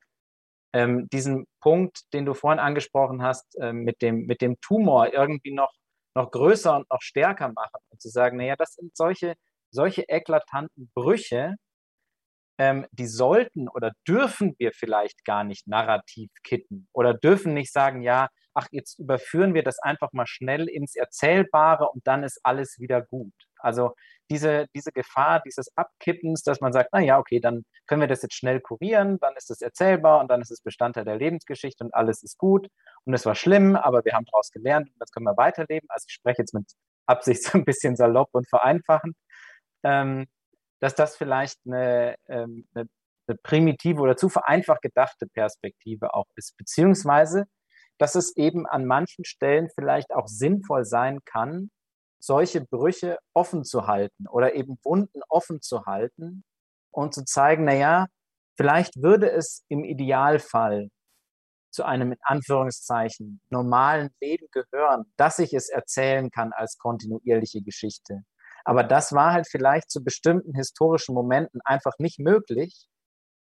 ähm, 0.73 1.07
diesen 1.10 1.45
Punkt, 1.61 2.11
den 2.14 2.26
du 2.26 2.34
vorhin 2.34 2.60
angesprochen 2.60 3.22
hast, 3.22 3.56
äh, 3.60 3.73
mit, 3.73 4.02
dem, 4.02 4.26
mit 4.26 4.41
dem 4.41 4.60
Tumor 4.60 5.14
irgendwie 5.14 5.52
noch, 5.53 5.72
noch 6.15 6.31
größer 6.31 6.77
und 6.77 6.90
noch 6.90 7.02
stärker 7.02 7.49
machen 7.49 7.80
und 7.90 8.02
zu 8.02 8.10
sagen, 8.10 8.38
naja, 8.38 8.56
das 8.57 8.73
sind 8.73 8.98
solche, 8.98 9.36
solche 9.69 10.10
eklatanten 10.10 10.90
Brüche, 10.95 11.57
ähm, 12.57 12.88
die 12.91 13.07
sollten 13.07 13.69
oder 13.69 13.91
dürfen 14.07 14.56
wir 14.57 14.72
vielleicht 14.73 15.26
gar 15.26 15.44
nicht 15.44 15.68
narrativ 15.68 16.31
kitten 16.44 16.88
oder 16.91 17.14
dürfen 17.14 17.53
nicht 17.53 17.72
sagen, 17.72 18.02
ja, 18.02 18.30
ach, 18.60 18.68
jetzt 18.72 18.99
überführen 18.99 19.53
wir 19.53 19.64
das 19.64 19.80
einfach 19.80 20.11
mal 20.11 20.27
schnell 20.27 20.68
ins 20.68 20.95
Erzählbare 20.95 21.90
und 21.90 22.06
dann 22.06 22.23
ist 22.23 22.40
alles 22.44 22.80
wieder 22.80 23.02
gut. 23.02 23.34
Also 23.57 23.95
diese, 24.30 24.68
diese 24.76 24.91
Gefahr 24.91 25.41
dieses 25.45 25.76
Abkippens, 25.77 26.44
dass 26.44 26.61
man 26.61 26.73
sagt, 26.73 26.90
na 26.91 26.99
ja, 26.99 27.18
okay, 27.18 27.40
dann 27.40 27.64
können 27.88 28.02
wir 28.02 28.07
das 28.07 28.22
jetzt 28.22 28.36
schnell 28.36 28.60
kurieren, 28.60 29.18
dann 29.19 29.36
ist 29.36 29.49
es 29.49 29.61
erzählbar 29.61 30.19
und 30.19 30.30
dann 30.30 30.41
ist 30.41 30.52
es 30.52 30.61
Bestandteil 30.61 31.06
der 31.06 31.18
Lebensgeschichte 31.18 31.84
und 31.84 31.94
alles 31.94 32.22
ist 32.22 32.38
gut 32.38 32.68
und 33.06 33.14
es 33.14 33.26
war 33.26 33.36
schlimm, 33.36 33.76
aber 33.76 34.03
wir 34.03 34.14
haben 34.14 34.26
daraus 34.26 34.52
gelernt 34.52 34.90
und 34.90 34.95
das 34.99 35.11
können 35.11 35.26
wir 35.26 35.38
weiterleben. 35.38 35.88
Also 35.90 36.06
ich 36.07 36.14
spreche 36.14 36.41
jetzt 36.41 36.53
mit 36.53 36.65
Absicht 37.06 37.44
so 37.44 37.57
ein 37.57 37.65
bisschen 37.65 37.95
salopp 37.95 38.30
und 38.34 38.48
vereinfachen. 38.49 39.15
Ähm, 39.84 40.27
dass 40.80 40.95
das 40.95 41.15
vielleicht 41.15 41.60
eine, 41.65 42.15
ähm, 42.27 42.68
eine, 42.73 42.88
eine 43.27 43.38
primitive 43.44 44.02
oder 44.02 44.18
zu 44.18 44.30
vereinfacht 44.30 44.81
gedachte 44.81 45.27
Perspektive 45.27 46.14
auch 46.14 46.27
ist, 46.36 46.57
beziehungsweise 46.57 47.45
dass 47.99 48.15
es 48.15 48.35
eben 48.38 48.65
an 48.65 48.85
manchen 48.85 49.26
Stellen 49.26 49.69
vielleicht 49.76 50.11
auch 50.11 50.27
sinnvoll 50.27 50.85
sein 50.85 51.19
kann, 51.26 51.69
solche 52.19 52.61
Brüche 52.61 53.17
offen 53.34 53.63
zu 53.63 53.88
halten 53.88 54.27
oder 54.27 54.55
eben 54.55 54.77
Wunden 54.84 55.21
offen 55.30 55.61
zu 55.61 55.85
halten 55.85 56.43
und 56.91 57.13
zu 57.13 57.23
zeigen, 57.23 57.65
naja, 57.65 58.07
vielleicht 58.57 59.01
würde 59.01 59.31
es 59.31 59.63
im 59.69 59.84
Idealfall 59.84 60.89
zu 61.71 61.84
einem 61.84 62.13
in 62.13 62.19
Anführungszeichen 62.23 63.41
normalen 63.49 64.09
Leben 64.21 64.47
gehören, 64.51 65.05
dass 65.17 65.39
ich 65.39 65.53
es 65.53 65.69
erzählen 65.69 66.31
kann 66.31 66.51
als 66.51 66.77
kontinuierliche 66.77 67.61
Geschichte. 67.61 68.23
Aber 68.65 68.84
das 68.84 69.13
war 69.13 69.34
halt 69.34 69.47
vielleicht 69.47 69.89
zu 69.91 70.03
bestimmten 70.03 70.55
historischen 70.55 71.13
Momenten 71.13 71.61
einfach 71.63 71.93
nicht 71.99 72.19
möglich. 72.19 72.88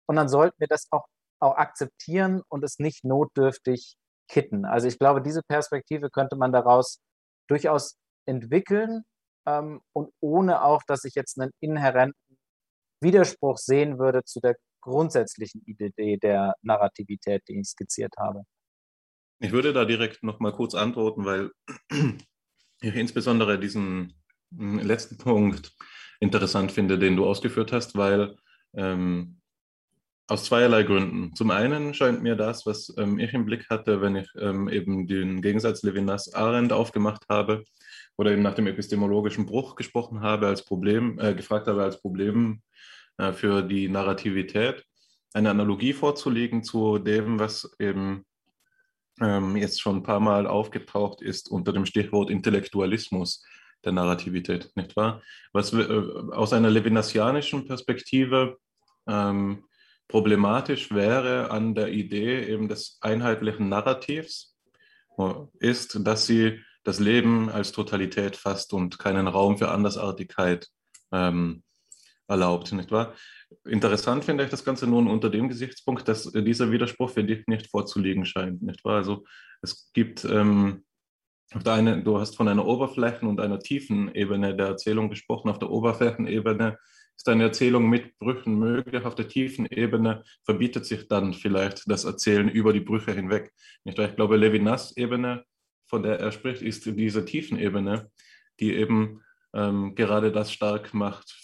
Und 0.08 0.16
dann 0.18 0.30
sollten 0.30 0.60
wir 0.60 0.68
das 0.68 0.88
auch, 0.92 1.06
auch 1.40 1.56
akzeptieren 1.56 2.42
und 2.48 2.64
es 2.64 2.80
nicht 2.80 3.04
notdürftig 3.04 3.98
kitten. 4.32 4.66
Also 4.66 4.88
ich 4.88 4.98
glaube, 4.98 5.22
diese 5.22 5.44
Perspektive 5.44 6.10
könnte 6.10 6.36
man 6.36 6.52
daraus 6.52 7.00
durchaus 7.48 7.98
entwickeln 8.26 9.04
ähm, 9.46 9.82
und 9.94 10.12
ohne 10.22 10.64
auch, 10.64 10.82
dass 10.88 11.04
ich 11.04 11.16
jetzt 11.16 11.40
einen 11.40 11.52
inhärenten 11.60 12.38
Widerspruch 13.02 13.58
sehen 13.58 14.00
würde 14.00 14.24
zu 14.24 14.40
der 14.40 14.56
grundsätzlichen 14.82 15.62
Idee 15.66 16.18
der 16.18 16.56
Narrativität, 16.62 17.44
die 17.48 17.60
ich 17.60 17.68
skizziert 17.68 18.14
habe. 18.18 18.44
Ich 19.40 19.52
würde 19.52 19.74
da 19.74 19.86
direkt 19.86 20.24
noch 20.24 20.40
mal 20.40 20.54
kurz 20.54 20.76
antworten, 20.76 21.26
weil 21.26 21.52
ich 22.82 22.96
insbesondere 22.96 23.60
diesen 23.60 24.14
letzten 24.52 25.18
Punkt 25.18 25.76
interessant 26.20 26.72
finde, 26.72 27.00
den 27.00 27.16
du 27.16 27.26
ausgeführt 27.26 27.72
hast, 27.72 27.96
weil 27.96 28.38
ähm, 28.74 29.41
aus 30.32 30.46
zweierlei 30.46 30.84
Gründen. 30.84 31.36
Zum 31.36 31.52
einen 31.52 31.94
scheint 31.94 32.24
mir 32.24 32.38
das, 32.38 32.66
was 32.66 32.94
ähm, 32.98 33.20
ich 33.20 33.34
im 33.34 33.46
Blick 33.46 33.70
hatte, 33.70 34.02
wenn 34.02 34.16
ich 34.16 34.30
ähm, 34.40 34.70
eben 34.70 35.06
den 35.06 35.42
Gegensatz 35.42 35.84
Levinas-Arendt 35.84 36.72
aufgemacht 36.72 37.26
habe 37.28 37.66
oder 38.16 38.32
eben 38.32 38.42
nach 38.42 38.54
dem 38.54 38.66
epistemologischen 38.66 39.46
Bruch 39.46 39.76
gesprochen 39.76 40.22
habe, 40.22 40.48
als 40.48 40.64
Problem, 40.64 41.20
äh, 41.20 41.36
gefragt 41.36 41.68
habe 41.68 41.84
als 41.84 42.00
Problem 42.00 42.62
äh, 43.18 43.34
für 43.34 43.62
die 43.62 43.90
Narrativität, 43.90 44.86
eine 45.34 45.50
Analogie 45.50 45.92
vorzulegen 45.92 46.64
zu 46.64 46.98
dem, 46.98 47.38
was 47.38 47.70
eben 47.78 48.26
ähm, 49.20 49.58
jetzt 49.58 49.82
schon 49.82 49.98
ein 49.98 50.04
paar 50.04 50.22
Mal 50.22 50.48
aufgetaucht 50.48 51.22
ist 51.22 51.52
unter 51.52 51.74
dem 51.74 51.86
Stichwort 51.86 52.30
Intellektualismus 52.30 53.46
der 53.84 53.92
Narrativität, 53.92 54.72
nicht 54.76 54.96
wahr? 54.96 55.22
Was 55.52 55.74
äh, 55.74 55.84
aus 56.32 56.54
einer 56.54 56.70
levinasianischen 56.70 57.68
Perspektive 57.68 58.56
ähm, 59.08 59.66
problematisch 60.12 60.92
wäre 60.92 61.50
an 61.50 61.74
der 61.74 61.90
Idee 61.90 62.44
eben 62.44 62.68
des 62.68 62.98
einheitlichen 63.02 63.70
Narrativs, 63.70 64.56
ist, 65.60 66.00
dass 66.06 66.26
sie 66.26 66.60
das 66.84 67.00
Leben 67.00 67.50
als 67.50 67.72
Totalität 67.72 68.36
fasst 68.36 68.74
und 68.74 69.00
keinen 69.00 69.28
Raum 69.28 69.58
für 69.58 69.70
Andersartigkeit 69.70 70.68
ähm, 71.12 71.64
erlaubt, 72.28 72.72
nicht 72.74 72.92
wahr? 72.92 73.14
Interessant 73.66 74.26
finde 74.26 74.44
ich 74.44 74.50
das 74.50 74.66
Ganze 74.66 74.88
nun 74.88 75.08
unter 75.08 75.30
dem 75.30 75.48
Gesichtspunkt, 75.48 76.08
dass 76.08 76.32
dieser 76.32 76.72
Widerspruch 76.72 77.10
für 77.10 77.24
dich 77.24 77.46
nicht 77.48 77.70
vorzuliegen 77.70 78.26
scheint, 78.26 78.62
nicht 78.62 78.84
wahr? 78.84 78.98
Also 78.98 79.24
es 79.62 79.92
gibt 79.94 80.26
ähm, 80.26 80.84
auf 81.54 81.64
der 81.64 81.74
einen, 81.74 82.04
du 82.04 82.20
hast 82.20 82.36
von 82.36 82.48
einer 82.48 82.66
Oberflächen- 82.66 83.28
und 83.28 83.40
einer 83.40 83.60
tiefen 83.60 84.14
Ebene 84.16 84.56
der 84.56 84.68
Erzählung 84.68 85.10
gesprochen. 85.10 85.50
Auf 85.50 85.60
der 85.60 85.70
Oberflächenebene 85.70 86.78
ist 87.22 87.30
eine 87.30 87.44
Erzählung 87.44 87.88
mit 87.88 88.18
Brüchen 88.18 88.58
möglich. 88.58 89.06
Auf 89.06 89.14
der 89.14 89.28
tiefen 89.28 89.68
Ebene 89.68 90.24
verbietet 90.44 90.88
sich 90.88 91.08
dann 91.08 91.36
vielleicht 91.36 91.84
das 91.86 92.04
Erzählen 92.04 92.50
über 92.50 92.74
die 92.74 92.80
Brüche 92.80 93.12
hinweg. 93.12 93.54
Ich 93.84 93.94
glaube, 93.94 94.38
Levinas 94.38 94.98
Ebene, 94.98 95.46
von 95.88 96.02
der 96.02 96.20
er 96.20 96.32
spricht, 96.32 96.64
ist 96.64 96.84
diese 96.88 97.24
tiefen 97.24 97.60
Ebene, 97.60 98.10
die 98.60 98.74
eben 98.74 99.22
ähm, 99.54 99.94
gerade 99.94 100.32
das 100.32 100.52
stark 100.52 100.96
macht, 100.96 101.38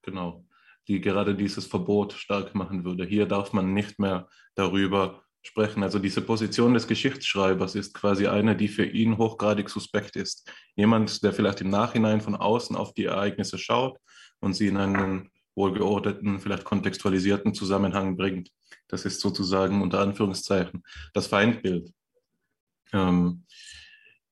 genau, 0.00 0.46
die 0.88 1.02
gerade 1.02 1.34
dieses 1.34 1.66
Verbot 1.66 2.14
stark 2.14 2.54
machen 2.54 2.82
würde. 2.86 3.04
Hier 3.04 3.26
darf 3.26 3.52
man 3.52 3.74
nicht 3.74 3.98
mehr 3.98 4.26
darüber 4.54 5.22
sprechen. 5.42 5.82
Also 5.82 5.98
diese 5.98 6.22
Position 6.22 6.72
des 6.72 6.86
Geschichtsschreibers 6.86 7.74
ist 7.74 7.92
quasi 7.92 8.26
eine, 8.26 8.56
die 8.56 8.68
für 8.68 8.86
ihn 8.86 9.18
hochgradig 9.18 9.68
suspekt 9.68 10.16
ist. 10.16 10.50
Jemand, 10.76 11.22
der 11.22 11.34
vielleicht 11.34 11.60
im 11.60 11.68
Nachhinein 11.68 12.22
von 12.22 12.36
außen 12.36 12.74
auf 12.74 12.94
die 12.94 13.04
Ereignisse 13.04 13.58
schaut 13.58 13.98
und 14.42 14.54
sie 14.54 14.66
in 14.66 14.76
einen 14.76 15.30
wohlgeordneten, 15.54 16.40
vielleicht 16.40 16.64
kontextualisierten 16.64 17.54
Zusammenhang 17.54 18.16
bringt. 18.16 18.50
Das 18.88 19.04
ist 19.04 19.20
sozusagen 19.20 19.82
unter 19.82 20.00
Anführungszeichen 20.00 20.82
das 21.14 21.26
Feindbild. 21.26 21.90
Ähm, 22.92 23.44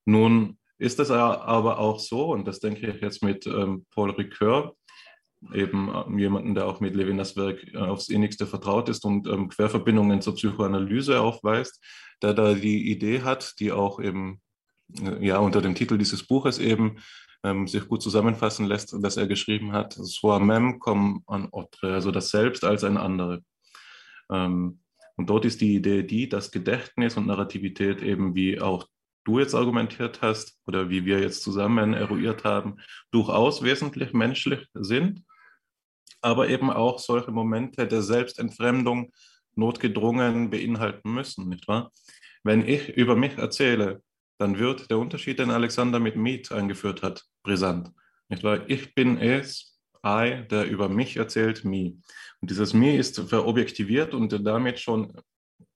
nun 0.04 0.58
ist 0.78 0.98
es 0.98 1.10
aber 1.10 1.78
auch 1.78 2.00
so, 2.00 2.32
und 2.32 2.46
das 2.46 2.60
denke 2.60 2.86
ich 2.86 3.00
jetzt 3.00 3.22
mit 3.22 3.46
ähm, 3.46 3.86
Paul 3.90 4.10
Ricoeur, 4.10 4.74
eben 5.54 6.18
jemanden, 6.18 6.54
der 6.54 6.66
auch 6.66 6.80
mit 6.80 6.94
Levinas 6.94 7.36
Werk 7.36 7.74
aufs 7.74 8.08
innigste 8.08 8.46
vertraut 8.46 8.88
ist 8.88 9.04
und 9.04 9.26
ähm, 9.26 9.48
Querverbindungen 9.48 10.20
zur 10.20 10.34
Psychoanalyse 10.34 11.20
aufweist, 11.20 11.82
der 12.22 12.34
da 12.34 12.54
die 12.54 12.90
Idee 12.90 13.22
hat, 13.22 13.58
die 13.58 13.72
auch 13.72 14.00
eben 14.00 14.40
äh, 15.02 15.26
ja 15.26 15.38
unter 15.38 15.62
dem 15.62 15.74
Titel 15.74 15.96
dieses 15.96 16.26
Buches 16.26 16.58
eben 16.58 16.98
ähm, 17.42 17.66
sich 17.66 17.88
gut 17.88 18.02
zusammenfassen 18.02 18.66
lässt, 18.66 18.94
dass 19.02 19.16
er 19.16 19.26
geschrieben 19.26 19.72
hat, 19.72 19.94
Soi-même 19.94 20.78
comme 20.78 21.22
un 21.26 21.52
autre, 21.52 21.94
also 21.94 22.10
das 22.10 22.30
Selbst 22.30 22.64
als 22.64 22.84
ein 22.84 22.96
andere. 22.96 23.42
Ähm, 24.30 24.80
und 25.16 25.28
dort 25.28 25.44
ist 25.44 25.60
die 25.60 25.74
Idee 25.74 26.02
die, 26.02 26.28
dass 26.28 26.50
Gedächtnis 26.50 27.16
und 27.16 27.26
Narrativität 27.26 28.02
eben, 28.02 28.34
wie 28.34 28.60
auch 28.60 28.86
du 29.24 29.38
jetzt 29.38 29.54
argumentiert 29.54 30.22
hast 30.22 30.58
oder 30.66 30.88
wie 30.88 31.04
wir 31.04 31.20
jetzt 31.20 31.42
zusammen 31.42 31.92
eruiert 31.94 32.44
haben, 32.44 32.76
durchaus 33.10 33.62
wesentlich 33.62 34.12
menschlich 34.12 34.66
sind, 34.74 35.22
aber 36.22 36.48
eben 36.48 36.70
auch 36.70 36.98
solche 36.98 37.30
Momente 37.30 37.86
der 37.86 38.02
Selbstentfremdung 38.02 39.12
notgedrungen 39.54 40.50
beinhalten 40.50 41.12
müssen, 41.12 41.48
nicht 41.48 41.68
wahr? 41.68 41.92
Wenn 42.42 42.66
ich 42.66 42.88
über 42.88 43.16
mich 43.16 43.36
erzähle, 43.36 44.02
dann 44.40 44.58
wird 44.58 44.90
der 44.90 44.98
Unterschied, 44.98 45.38
den 45.38 45.50
Alexander 45.50 46.00
mit 46.00 46.16
Meet 46.16 46.50
eingeführt 46.50 47.02
hat, 47.02 47.26
brisant. 47.42 47.92
Nicht 48.30 48.42
wahr? 48.42 48.68
Ich 48.68 48.94
bin 48.94 49.18
es, 49.18 49.78
I, 50.04 50.46
der 50.50 50.64
über 50.64 50.88
mich 50.88 51.18
erzählt, 51.18 51.62
me. 51.64 51.98
Und 52.40 52.50
dieses 52.50 52.72
me 52.72 52.96
ist 52.96 53.20
verobjektiviert 53.20 54.14
und 54.14 54.32
damit 54.46 54.80
schon 54.80 55.12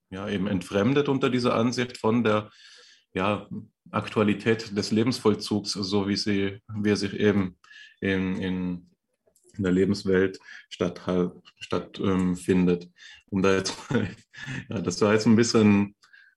ja, 0.09 0.27
eben 0.27 0.47
entfremdet 0.47 1.09
unter 1.09 1.29
dieser 1.29 1.53
Ansicht 1.53 1.97
von 1.97 2.23
der 2.23 2.49
ja, 3.13 3.47
Aktualität 3.91 4.75
des 4.75 4.91
Lebensvollzugs, 4.91 5.73
so 5.73 6.07
wie, 6.07 6.15
sie, 6.15 6.59
wie 6.73 6.89
er 6.89 6.97
sich 6.97 7.13
eben 7.13 7.59
in, 8.01 8.35
in, 8.37 8.89
in 9.57 9.63
der 9.63 9.73
Lebenswelt 9.73 10.39
stattfindet. 10.69 11.33
Statt, 11.59 11.99
ähm, 11.99 12.35
um 13.29 13.41
da 13.43 13.55
jetzt, 13.55 13.77
ja, 14.69 14.81
das 14.81 14.99
war 15.01 15.13
jetzt 15.13 15.27
ein 15.27 15.35
bisschen 15.35 15.95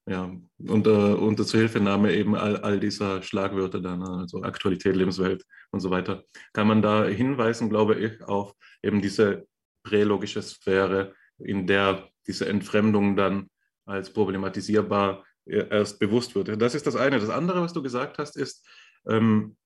ja, 0.08 0.34
unter, 0.66 1.18
unter 1.20 1.44
Zuhilfenahme 1.44 2.14
eben 2.14 2.34
all, 2.34 2.56
all 2.56 2.80
dieser 2.80 3.22
Schlagwörter 3.22 3.80
dann, 3.80 4.02
also 4.02 4.42
Aktualität, 4.42 4.96
Lebenswelt 4.96 5.44
und 5.70 5.80
so 5.80 5.90
weiter, 5.90 6.24
kann 6.52 6.66
man 6.66 6.80
da 6.80 7.04
hinweisen, 7.04 7.68
glaube 7.68 7.94
ich, 7.96 8.22
auf 8.22 8.54
eben 8.82 9.02
diese 9.02 9.46
prälogische 9.82 10.40
Sphäre, 10.40 11.14
in 11.38 11.66
der 11.66 12.08
diese 12.26 12.48
Entfremdung 12.48 13.16
dann 13.16 13.50
als 13.84 14.12
problematisierbar 14.12 15.24
erst 15.46 15.98
bewusst 15.98 16.34
wird. 16.34 16.60
Das 16.60 16.74
ist 16.74 16.86
das 16.86 16.96
eine. 16.96 17.18
Das 17.18 17.30
andere, 17.30 17.60
was 17.60 17.72
du 17.72 17.82
gesagt 17.82 18.18
hast, 18.18 18.36
ist, 18.36 18.66
ähm, 19.06 19.56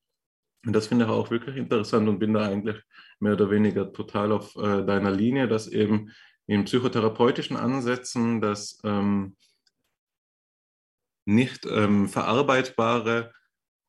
und 0.64 0.72
das 0.72 0.86
finde 0.86 1.06
ich 1.06 1.10
auch 1.10 1.30
wirklich 1.30 1.56
interessant 1.56 2.08
und 2.08 2.20
bin 2.20 2.34
da 2.34 2.46
eigentlich 2.46 2.80
mehr 3.18 3.32
oder 3.32 3.50
weniger 3.50 3.92
total 3.92 4.30
auf 4.32 4.54
äh, 4.56 4.84
deiner 4.84 5.10
Linie, 5.10 5.48
dass 5.48 5.66
eben 5.66 6.10
in 6.46 6.64
psychotherapeutischen 6.64 7.56
Ansätzen 7.56 8.40
das 8.40 8.78
ähm, 8.84 9.36
nicht 11.24 11.66
ähm, 11.66 12.08
verarbeitbare 12.08 13.32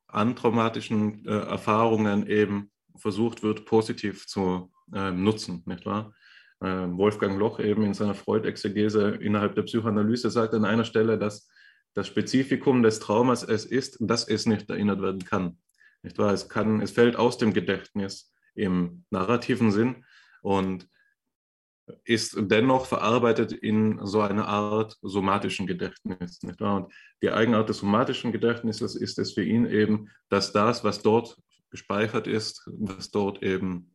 antraumatischen 0.08 1.26
äh, 1.26 1.30
Erfahrungen 1.30 2.26
eben 2.26 2.70
versucht 2.96 3.42
wird, 3.42 3.66
positiv 3.66 4.26
zu 4.26 4.72
äh, 4.92 5.10
nutzen, 5.10 5.62
nicht 5.66 5.86
wahr? 5.86 6.14
Äh, 6.60 6.66
Wolfgang 6.66 7.38
Loch 7.38 7.58
eben 7.58 7.82
in 7.82 7.94
seiner 7.94 8.14
Freud-Exegese 8.14 9.18
innerhalb 9.20 9.54
der 9.54 9.62
Psychoanalyse 9.62 10.30
sagt 10.30 10.54
an 10.54 10.64
einer 10.64 10.84
Stelle, 10.84 11.18
dass 11.18 11.48
das 11.94 12.06
Spezifikum 12.06 12.82
des 12.82 13.00
Traumas 13.00 13.42
es 13.42 13.64
ist, 13.64 13.96
dass 14.00 14.26
es 14.26 14.46
nicht 14.46 14.70
erinnert 14.70 15.00
werden 15.00 15.24
kann. 15.24 15.58
Nicht 16.02 16.18
wahr? 16.18 16.32
Es, 16.32 16.48
kann, 16.48 16.80
es 16.80 16.90
fällt 16.90 17.16
aus 17.16 17.38
dem 17.38 17.52
Gedächtnis 17.52 18.32
im 18.54 19.04
narrativen 19.10 19.72
Sinn 19.72 20.04
und 20.42 20.88
ist 22.04 22.36
dennoch 22.38 22.86
verarbeitet 22.86 23.52
in 23.52 24.00
so 24.04 24.20
einer 24.20 24.48
Art 24.48 24.96
somatischen 25.02 25.66
Gedächtnis. 25.66 26.38
Und 26.42 26.92
die 27.22 27.30
Eigenart 27.30 27.68
des 27.68 27.78
somatischen 27.78 28.32
Gedächtnisses 28.32 28.94
ist 28.96 29.18
es 29.18 29.32
für 29.32 29.44
ihn 29.44 29.66
eben, 29.66 30.10
dass 30.28 30.52
das, 30.52 30.82
was 30.84 31.02
dort 31.02 31.36
gespeichert 31.70 32.26
ist, 32.26 32.66
was 32.66 33.10
dort 33.10 33.42
eben, 33.42 33.94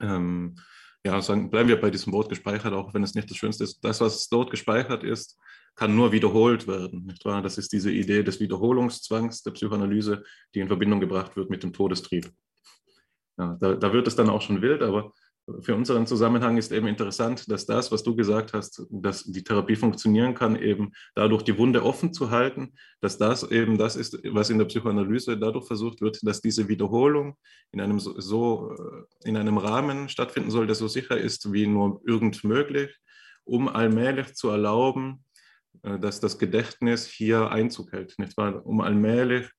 ähm, 0.00 0.56
ja, 1.04 1.20
sagen, 1.20 1.50
bleiben 1.50 1.68
wir 1.68 1.80
bei 1.80 1.90
diesem 1.90 2.12
Wort 2.12 2.30
gespeichert, 2.30 2.72
auch 2.72 2.94
wenn 2.94 3.02
es 3.02 3.14
nicht 3.14 3.30
das 3.30 3.36
Schönste 3.36 3.64
ist, 3.64 3.84
das, 3.84 4.00
was 4.00 4.28
dort 4.28 4.50
gespeichert 4.50 5.04
ist, 5.04 5.38
kann 5.76 5.94
nur 5.94 6.12
wiederholt 6.12 6.66
werden. 6.66 7.04
Nicht 7.06 7.24
wahr? 7.24 7.42
Das 7.42 7.58
ist 7.58 7.72
diese 7.72 7.90
Idee 7.90 8.22
des 8.22 8.40
Wiederholungszwangs 8.40 9.42
der 9.42 9.50
Psychoanalyse, 9.52 10.22
die 10.54 10.60
in 10.60 10.68
Verbindung 10.68 11.00
gebracht 11.00 11.36
wird 11.36 11.50
mit 11.50 11.62
dem 11.62 11.72
Todestrieb. 11.72 12.32
Ja, 13.36 13.56
da, 13.60 13.74
da 13.74 13.92
wird 13.92 14.06
es 14.06 14.16
dann 14.16 14.30
auch 14.30 14.42
schon 14.42 14.62
wild, 14.62 14.82
aber 14.82 15.12
für 15.60 15.74
unseren 15.74 16.06
Zusammenhang 16.06 16.56
ist 16.56 16.72
eben 16.72 16.86
interessant, 16.86 17.50
dass 17.50 17.66
das, 17.66 17.92
was 17.92 18.02
du 18.02 18.16
gesagt 18.16 18.54
hast, 18.54 18.86
dass 18.90 19.24
die 19.24 19.44
Therapie 19.44 19.76
funktionieren 19.76 20.34
kann, 20.34 20.56
eben 20.56 20.92
dadurch 21.14 21.42
die 21.42 21.58
Wunde 21.58 21.84
offen 21.84 22.14
zu 22.14 22.30
halten, 22.30 22.72
dass 23.00 23.18
das 23.18 23.50
eben 23.50 23.76
das 23.76 23.96
ist, 23.96 24.18
was 24.24 24.48
in 24.48 24.58
der 24.58 24.64
Psychoanalyse 24.64 25.36
dadurch 25.36 25.66
versucht 25.66 26.00
wird, 26.00 26.18
dass 26.22 26.40
diese 26.40 26.68
Wiederholung 26.68 27.36
in 27.72 27.80
einem 27.82 27.98
so, 27.98 28.72
äh, 28.72 29.28
in 29.28 29.36
einem 29.36 29.58
Rahmen 29.58 30.08
stattfinden 30.08 30.50
soll, 30.50 30.66
der 30.66 30.76
so 30.76 30.88
sicher 30.88 31.18
ist 31.18 31.52
wie 31.52 31.66
nur 31.66 32.00
irgend 32.06 32.42
möglich, 32.42 32.96
um 33.44 33.68
allmählich 33.68 34.34
zu 34.34 34.48
erlauben, 34.48 35.24
äh, 35.82 35.98
dass 35.98 36.20
das 36.20 36.38
Gedächtnis 36.38 37.06
hier 37.06 37.50
Einzug 37.50 37.92
hält, 37.92 38.18
nicht 38.18 38.36
wahr? 38.38 38.64
Um 38.64 38.80
allmählich 38.80 39.50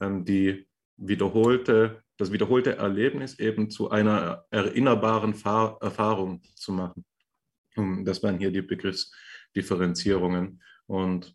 ähm, 0.00 0.24
die 0.24 0.66
wiederholte 0.96 2.02
das 2.18 2.32
wiederholte 2.32 2.76
Erlebnis 2.76 3.38
eben 3.38 3.70
zu 3.70 3.90
einer 3.90 4.44
erinnerbaren 4.50 5.32
Erfahrung 5.32 6.42
zu 6.54 6.72
machen. 6.72 7.04
Das 8.04 8.22
waren 8.22 8.38
hier 8.38 8.50
die 8.50 8.62
Begriffsdifferenzierungen. 8.62 10.60
Und 10.86 11.34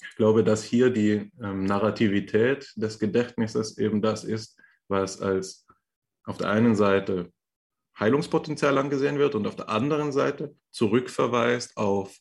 ich 0.00 0.16
glaube, 0.16 0.44
dass 0.44 0.62
hier 0.62 0.90
die 0.90 1.30
ähm, 1.42 1.64
Narrativität 1.64 2.72
des 2.76 2.98
Gedächtnisses 2.98 3.76
eben 3.78 4.00
das 4.00 4.24
ist, 4.24 4.58
was 4.88 5.20
als 5.20 5.66
auf 6.24 6.38
der 6.38 6.50
einen 6.50 6.76
Seite 6.76 7.32
Heilungspotenzial 7.98 8.78
angesehen 8.78 9.18
wird 9.18 9.34
und 9.34 9.46
auf 9.46 9.56
der 9.56 9.68
anderen 9.68 10.12
Seite 10.12 10.54
zurückverweist 10.70 11.76
auf 11.76 12.16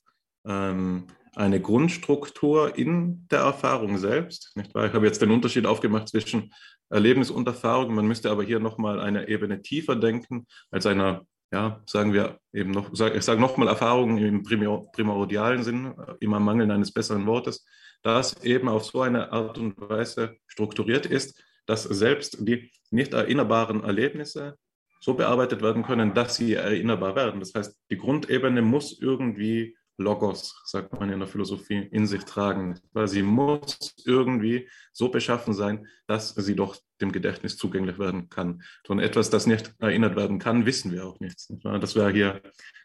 ähm, 0.46 1.08
eine 1.36 1.62
Grundstruktur 1.62 2.78
in 2.78 3.28
der 3.30 3.40
Erfahrung 3.40 3.98
selbst. 3.98 4.52
Nicht 4.56 4.74
wahr? 4.74 4.88
Ich 4.88 4.94
habe 4.94 5.06
jetzt 5.06 5.22
den 5.22 5.32
Unterschied 5.32 5.66
aufgemacht 5.66 6.10
zwischen 6.10 6.52
Erlebnis 6.92 7.32
und 7.32 7.48
Erfahrung. 7.48 7.96
Man 7.96 8.08
müsste 8.08 8.30
aber 8.30 8.44
hier 8.44 8.60
nochmal 8.60 9.00
eine 9.00 9.28
Ebene 9.28 9.62
tiefer 9.62 9.96
denken, 9.96 10.46
als 10.70 10.86
einer, 10.86 11.26
ja, 11.52 11.82
sagen 11.86 12.14
wir 12.14 12.40
eben 12.54 12.72
noch, 12.72 12.92
ich 12.92 13.24
sage 13.24 13.42
nochmal 13.42 13.68
Erfahrung 13.68 14.18
im 14.18 14.44
primordialen 14.44 15.64
Sinn, 15.64 15.94
äh, 15.98 16.14
immer 16.20 16.40
Mangeln 16.40 16.72
eines 16.72 16.92
besseren 16.92 17.26
Wortes, 17.26 17.66
das 18.04 18.44
eben 18.44 18.68
auf 18.70 18.86
so 18.86 19.02
eine 19.02 19.32
Art 19.32 19.58
und 19.58 19.80
Weise 19.80 20.36
strukturiert 20.48 21.06
ist, 21.06 21.42
dass 21.66 21.84
selbst 21.84 22.38
die 22.40 22.72
nicht 22.90 23.14
erinnerbaren 23.14 23.84
Erlebnisse 23.84 24.58
so 25.00 25.16
bearbeitet 25.16 25.62
werden 25.62 25.84
können, 25.84 26.14
dass 26.14 26.36
sie 26.36 26.54
erinnerbar 26.54 27.16
werden. 27.16 27.40
Das 27.40 27.54
heißt, 27.56 27.76
die 27.90 27.98
Grundebene 27.98 28.62
muss 28.62 29.00
irgendwie 29.00 29.76
Logos, 30.02 30.62
sagt 30.66 30.94
man 30.94 31.12
in 31.12 31.20
der 31.20 31.28
Philosophie, 31.28 31.88
in 31.92 32.08
sich 32.08 32.24
tragen. 32.24 32.80
Weil 32.94 33.08
sie 33.08 33.24
muss 33.24 33.96
irgendwie 34.06 34.70
so 34.92 35.10
beschaffen 35.10 35.54
sein, 35.54 35.88
dass 36.08 36.36
sie 36.36 36.56
doch 36.56 36.76
dem 37.00 37.12
Gedächtnis 37.12 37.58
zugänglich 37.58 38.00
werden 38.00 38.30
kann. 38.30 38.64
Von 38.86 39.00
etwas, 39.00 39.30
das 39.30 39.48
nicht 39.48 39.74
erinnert 39.80 40.16
werden 40.16 40.40
kann, 40.40 40.66
wissen 40.66 40.92
wir 40.92 41.06
auch 41.06 41.20
nichts. 41.20 41.50
Nicht 41.50 41.66
das 41.66 41.96
wäre 41.96 42.12
hier 42.12 42.42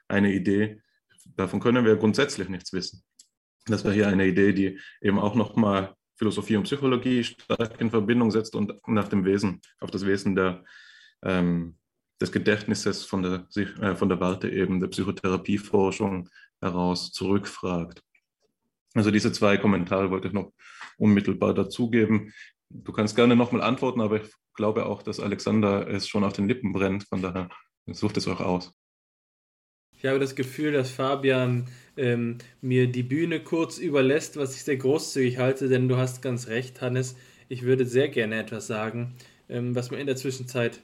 eine 0.08 0.32
Idee, 0.32 0.80
davon 1.36 1.60
können 1.60 1.84
wir 1.84 1.96
grundsätzlich 1.96 2.48
nichts 2.48 2.72
wissen. 2.72 3.02
Das 3.66 3.84
wäre 3.84 3.94
hier 3.94 4.08
eine 4.08 4.26
Idee, 4.26 4.52
die 4.52 4.78
eben 5.00 5.18
auch 5.18 5.34
nochmal 5.34 5.94
Philosophie 6.14 6.56
und 6.56 6.64
Psychologie 6.64 7.24
stark 7.24 7.80
in 7.80 7.90
Verbindung 7.90 8.30
setzt 8.30 8.54
und 8.54 8.72
nach 8.86 9.08
dem 9.08 9.24
Wesen, 9.24 9.60
auf 9.80 9.90
das 9.90 10.06
Wesen 10.06 10.34
der, 10.34 10.64
ähm, 11.22 11.76
des 12.20 12.32
Gedächtnisses 12.32 13.04
von 13.04 13.22
der, 13.22 13.46
äh, 13.54 13.94
von 13.94 14.08
der 14.08 14.20
Warte 14.20 14.48
eben 14.48 14.80
der 14.80 14.88
Psychotherapieforschung 14.88 16.30
heraus 16.60 17.12
zurückfragt. 17.12 18.02
Also 18.94 19.10
diese 19.10 19.32
zwei 19.32 19.56
Kommentare 19.58 20.10
wollte 20.10 20.28
ich 20.28 20.34
noch 20.34 20.52
unmittelbar 20.98 21.54
dazugeben. 21.54 22.32
Du 22.70 22.92
kannst 22.92 23.14
gerne 23.14 23.36
nochmal 23.36 23.62
antworten, 23.62 24.00
aber 24.00 24.22
ich 24.22 24.32
glaube 24.54 24.86
auch, 24.86 25.02
dass 25.02 25.20
Alexander 25.20 25.86
es 25.88 26.08
schon 26.08 26.24
auf 26.24 26.32
den 26.32 26.48
Lippen 26.48 26.72
brennt. 26.72 27.04
Von 27.04 27.22
daher 27.22 27.48
sucht 27.86 28.16
es 28.16 28.26
euch 28.26 28.40
aus. 28.40 28.72
Ich 29.98 30.04
habe 30.04 30.18
das 30.18 30.34
Gefühl, 30.34 30.72
dass 30.72 30.90
Fabian 30.90 31.68
ähm, 31.96 32.38
mir 32.60 32.86
die 32.86 33.02
Bühne 33.02 33.40
kurz 33.40 33.78
überlässt, 33.78 34.36
was 34.36 34.54
ich 34.54 34.62
sehr 34.62 34.76
großzügig 34.76 35.38
halte, 35.38 35.68
denn 35.68 35.88
du 35.88 35.96
hast 35.96 36.20
ganz 36.20 36.48
recht, 36.48 36.80
Hannes. 36.80 37.16
Ich 37.48 37.62
würde 37.62 37.86
sehr 37.86 38.08
gerne 38.08 38.38
etwas 38.38 38.66
sagen, 38.66 39.14
ähm, 39.48 39.74
was 39.74 39.90
mir 39.90 39.98
in 39.98 40.06
der 40.06 40.16
Zwischenzeit 40.16 40.80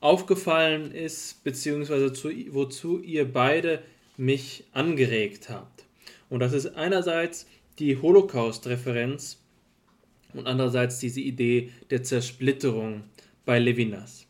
aufgefallen 0.00 0.92
ist, 0.92 1.44
beziehungsweise 1.44 2.12
zu, 2.12 2.30
wozu 2.50 3.00
ihr 3.00 3.32
beide 3.32 3.82
mich 4.18 4.64
angeregt 4.72 5.48
habt. 5.48 5.86
Und 6.28 6.40
das 6.40 6.52
ist 6.52 6.66
einerseits 6.76 7.46
die 7.78 7.96
Holocaust-Referenz 7.96 9.38
und 10.34 10.46
andererseits 10.46 10.98
diese 10.98 11.20
Idee 11.20 11.70
der 11.88 12.02
Zersplitterung 12.02 13.04
bei 13.46 13.58
Levinas. 13.58 14.26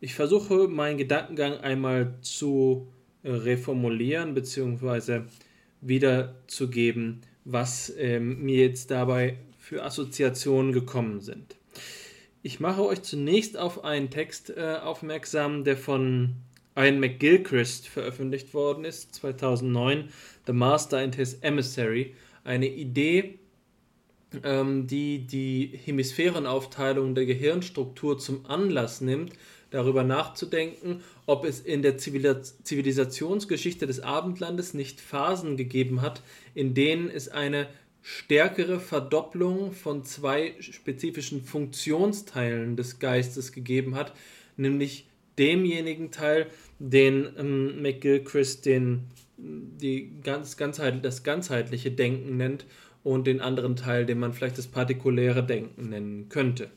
Ich 0.00 0.14
versuche 0.14 0.68
meinen 0.68 0.98
Gedankengang 0.98 1.58
einmal 1.58 2.14
zu 2.20 2.88
reformulieren 3.24 4.34
bzw. 4.34 5.22
wiederzugeben, 5.80 7.20
was 7.44 7.92
ähm, 7.96 8.42
mir 8.42 8.66
jetzt 8.66 8.90
dabei 8.90 9.38
für 9.58 9.84
Assoziationen 9.84 10.72
gekommen 10.72 11.20
sind. 11.20 11.56
Ich 12.42 12.58
mache 12.58 12.84
euch 12.84 13.02
zunächst 13.02 13.56
auf 13.56 13.84
einen 13.84 14.10
Text 14.10 14.50
äh, 14.50 14.78
aufmerksam, 14.82 15.62
der 15.62 15.76
von 15.76 16.34
Ian 16.76 17.00
McGilchrist 17.00 17.88
veröffentlicht 17.88 18.54
worden 18.54 18.84
ist, 18.84 19.14
2009, 19.14 20.08
The 20.46 20.52
Master 20.52 20.98
and 20.98 21.14
His 21.14 21.34
Emissary, 21.34 22.14
eine 22.44 22.68
Idee, 22.68 23.38
ähm, 24.42 24.86
die 24.86 25.26
die 25.26 25.78
Hemisphärenaufteilung 25.84 27.14
der 27.14 27.26
Gehirnstruktur 27.26 28.18
zum 28.18 28.46
Anlass 28.46 29.00
nimmt, 29.00 29.34
darüber 29.70 30.04
nachzudenken, 30.04 31.02
ob 31.26 31.44
es 31.44 31.60
in 31.60 31.82
der 31.82 31.96
Zivilisationsgeschichte 31.98 33.86
des 33.86 34.00
Abendlandes 34.00 34.74
nicht 34.74 35.00
Phasen 35.00 35.56
gegeben 35.56 36.02
hat, 36.02 36.22
in 36.54 36.74
denen 36.74 37.10
es 37.10 37.28
eine 37.28 37.68
stärkere 38.02 38.80
Verdopplung 38.80 39.72
von 39.72 40.04
zwei 40.04 40.54
spezifischen 40.60 41.42
Funktionsteilen 41.42 42.76
des 42.76 42.98
Geistes 42.98 43.52
gegeben 43.52 43.94
hat, 43.94 44.12
nämlich 44.56 45.06
demjenigen 45.42 46.12
Teil, 46.12 46.46
den 46.78 47.28
ähm, 47.36 47.82
McGilchrist 47.82 48.64
den, 48.64 49.08
die 49.36 50.12
ganz, 50.22 50.56
ganzheit, 50.56 51.04
das 51.04 51.24
ganzheitliche 51.24 51.90
Denken 51.90 52.36
nennt 52.36 52.64
und 53.02 53.26
den 53.26 53.40
anderen 53.40 53.74
Teil, 53.74 54.06
den 54.06 54.20
man 54.20 54.32
vielleicht 54.32 54.58
das 54.58 54.68
partikuläre 54.68 55.44
Denken 55.44 55.88
nennen 55.88 56.28
könnte. 56.28 56.70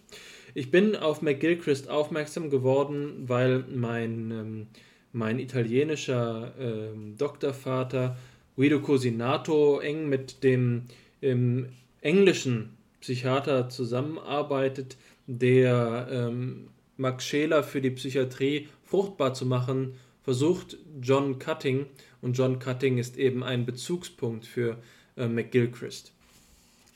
Ich 0.56 0.72
bin 0.72 0.96
auf 0.96 1.22
McGilchrist 1.22 1.90
aufmerksam 1.90 2.50
geworden, 2.50 3.26
weil 3.28 3.66
mein, 3.72 4.32
ähm, 4.32 4.68
mein 5.12 5.38
italienischer 5.38 6.54
ähm, 6.60 7.18
Doktorvater 7.18 8.18
Guido 8.56 8.80
Cosinato 8.80 9.80
eng 9.80 10.10
mit 10.10 10.44
dem 10.44 10.86
ähm, 11.22 11.68
englischen 12.02 12.78
Psychiater 13.02 13.70
zusammenarbeitet, 13.70 14.98
der 15.28 16.08
ähm, 16.10 16.70
Max 16.98 17.26
Scheler 17.26 17.64
für 17.64 17.82
die 17.82 17.92
Psychiatrie 17.92 18.70
fruchtbar 18.84 19.34
zu 19.34 19.46
machen 19.46 19.96
versucht, 20.24 20.78
John 21.02 21.40
Cutting. 21.40 21.86
Und 22.22 22.38
John 22.38 22.60
Cutting 22.60 22.98
ist 22.98 23.18
eben 23.18 23.44
ein 23.44 23.66
Bezugspunkt 23.66 24.46
für 24.46 24.78
äh, 25.16 25.28
McGilchrist. 25.28 26.12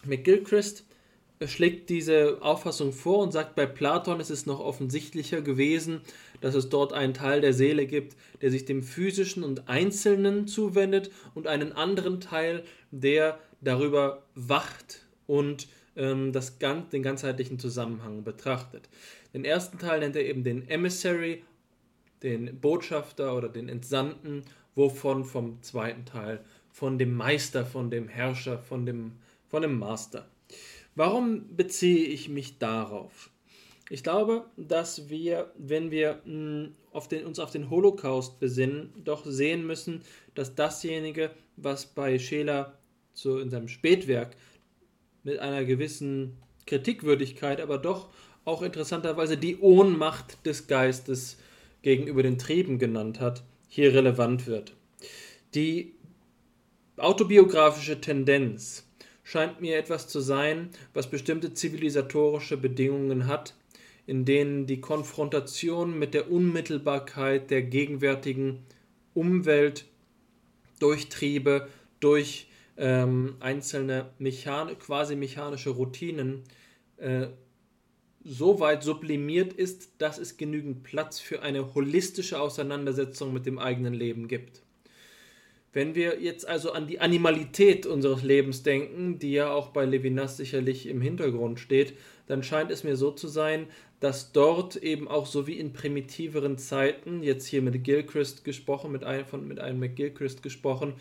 McGilchrist 0.06 0.84
schlägt 1.46 1.90
diese 1.90 2.42
Auffassung 2.42 2.92
vor 2.92 3.20
und 3.20 3.32
sagt, 3.32 3.56
bei 3.56 3.66
Platon 3.66 4.20
ist 4.20 4.30
es 4.30 4.46
noch 4.46 4.60
offensichtlicher 4.60 5.42
gewesen, 5.42 6.02
dass 6.42 6.56
es 6.56 6.70
dort 6.70 6.92
einen 6.92 7.14
Teil 7.14 7.42
der 7.42 7.54
Seele 7.54 7.86
gibt, 7.86 8.18
der 8.42 8.52
sich 8.52 8.66
dem 8.66 8.84
Physischen 8.84 9.44
und 9.44 9.70
Einzelnen 9.70 10.48
zuwendet 10.48 11.12
und 11.36 11.48
einen 11.48 11.72
anderen 11.72 12.20
Teil, 12.20 12.64
der 12.92 13.40
darüber 13.62 14.24
wacht 14.36 15.06
und 15.28 15.68
ähm, 16.00 16.32
das, 16.32 16.58
den 16.58 17.04
ganzheitlichen 17.04 17.60
Zusammenhang 17.60 18.24
betrachtet. 18.24 18.90
Den 19.34 19.46
ersten 19.46 19.78
Teil 19.78 20.00
nennt 20.00 20.16
er 20.16 20.26
eben 20.26 20.44
den 20.44 20.68
Emissary, 20.68 21.44
den 22.24 22.60
Botschafter 22.60 23.36
oder 23.36 23.50
den 23.50 23.70
Entsandten, 23.70 24.44
wovon 24.76 25.26
vom 25.26 25.62
zweiten 25.62 26.06
Teil 26.06 26.44
von 26.72 26.98
dem 26.98 27.14
Meister, 27.14 27.66
von 27.66 27.92
dem 27.92 28.08
Herrscher, 28.08 28.58
von 28.58 28.86
dem, 28.86 29.12
von 29.48 29.62
dem 29.62 29.78
Master. 29.78 30.28
Warum 30.96 31.56
beziehe 31.56 32.08
ich 32.08 32.30
mich 32.30 32.58
darauf? 32.58 33.30
Ich 33.90 34.04
glaube, 34.04 34.46
dass 34.56 35.10
wir, 35.10 35.52
wenn 35.58 35.92
wir 35.92 36.22
mh, 36.26 36.32
hm, 36.32 36.76
auf 36.92 37.08
den, 37.08 37.26
uns 37.26 37.40
auf 37.40 37.52
den 37.52 37.70
Holocaust 37.70 38.40
besinnen, 38.40 38.94
doch 39.04 39.26
sehen 39.26 39.66
müssen, 39.66 40.02
dass 40.36 40.56
dasjenige, 40.56 41.32
was 41.58 41.86
bei 41.86 42.18
Scheler 42.20 42.78
so 43.14 43.40
in 43.40 43.50
seinem 43.50 43.68
Spätwerk 43.68 44.36
mit 45.24 45.40
einer 45.40 45.66
gewissen 45.66 46.38
Kritikwürdigkeit, 46.66 47.62
aber 47.62 47.78
doch 47.78 48.10
auch 48.46 48.62
interessanterweise 48.62 49.38
die 49.38 49.58
Ohnmacht 49.58 50.46
des 50.46 50.68
Geistes 50.68 51.38
gegenüber 51.82 52.24
den 52.24 52.38
Trieben 52.38 52.80
genannt 52.80 53.20
hat, 53.20 53.44
hier 53.68 53.94
relevant 53.94 54.48
wird. 54.48 54.74
Die 55.56 55.94
autobiografische 56.98 58.02
Tendenz 58.02 58.86
scheint 59.24 59.62
mir 59.62 59.78
etwas 59.78 60.08
zu 60.08 60.20
sein, 60.20 60.70
was 60.94 61.10
bestimmte 61.10 61.54
zivilisatorische 61.54 62.58
Bedingungen 62.58 63.28
hat, 63.28 63.54
in 64.06 64.26
denen 64.26 64.66
die 64.66 64.82
Konfrontation 64.82 65.98
mit 65.98 66.14
der 66.14 66.32
Unmittelbarkeit 66.32 67.52
der 67.52 67.62
gegenwärtigen 67.62 68.66
Umwelt 69.14 69.86
durch 70.80 71.10
Triebe, 71.10 71.68
durch 72.00 72.49
ähm, 72.80 73.36
einzelne 73.42 74.10
mechan 74.18 74.80
quasi 74.80 75.16
mechanische 75.16 75.70
Routinen 75.70 76.44
äh, 76.98 77.28
so 78.24 78.60
weit 78.60 78.84
sublimiert 78.84 79.54
ist, 79.54 80.02
dass 80.02 80.18
es 80.18 80.38
genügend 80.38 80.84
Platz 80.84 81.20
für 81.20 81.42
eine 81.42 81.74
holistische 81.74 82.40
Auseinandersetzung 82.40 83.34
mit 83.34 83.46
dem 83.46 83.60
eigenen 83.60 83.94
Leben 83.94 84.28
gibt. 84.28 84.62
Wenn 85.72 85.94
wir 85.94 86.20
jetzt 86.20 86.48
also 86.48 86.72
an 86.72 86.88
die 86.88 87.00
Animalität 87.00 87.86
unseres 87.86 88.24
Lebens 88.24 88.64
denken, 88.64 89.20
die 89.20 89.34
ja 89.34 89.52
auch 89.52 89.70
bei 89.70 89.86
Levinas 89.86 90.38
sicherlich 90.38 90.88
im 90.88 91.00
Hintergrund 91.00 91.60
steht, 91.60 91.94
dann 92.28 92.44
scheint 92.44 92.72
es 92.72 92.84
mir 92.84 92.96
so 92.96 93.12
zu 93.12 93.28
sein, 93.28 93.68
dass 94.00 94.32
dort 94.32 94.78
eben 94.78 95.08
auch 95.08 95.26
so 95.26 95.48
wie 95.48 95.60
in 95.60 95.74
primitiveren 95.74 96.58
Zeiten, 96.58 97.22
jetzt 97.22 97.46
hier 97.46 97.62
mit 97.62 97.84
Gilchrist 97.84 98.44
gesprochen, 98.44 98.92
mit 98.92 99.04
einem, 99.04 99.26
von, 99.26 99.48
mit 99.48 99.60
einem 99.60 99.80
McGilchrist 99.80 100.42
gesprochen, 100.42 100.94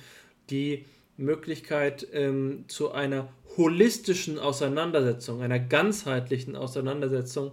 die 0.50 0.84
Möglichkeit 1.18 2.06
ähm, 2.12 2.64
zu 2.68 2.92
einer 2.92 3.28
holistischen 3.56 4.38
Auseinandersetzung, 4.38 5.42
einer 5.42 5.58
ganzheitlichen 5.58 6.56
Auseinandersetzung 6.56 7.50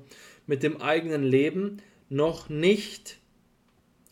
mit 0.48 0.64
dem 0.64 0.82
eigenen 0.82 1.24
Leben 1.24 1.78
noch 2.10 2.48
nicht 2.48 3.18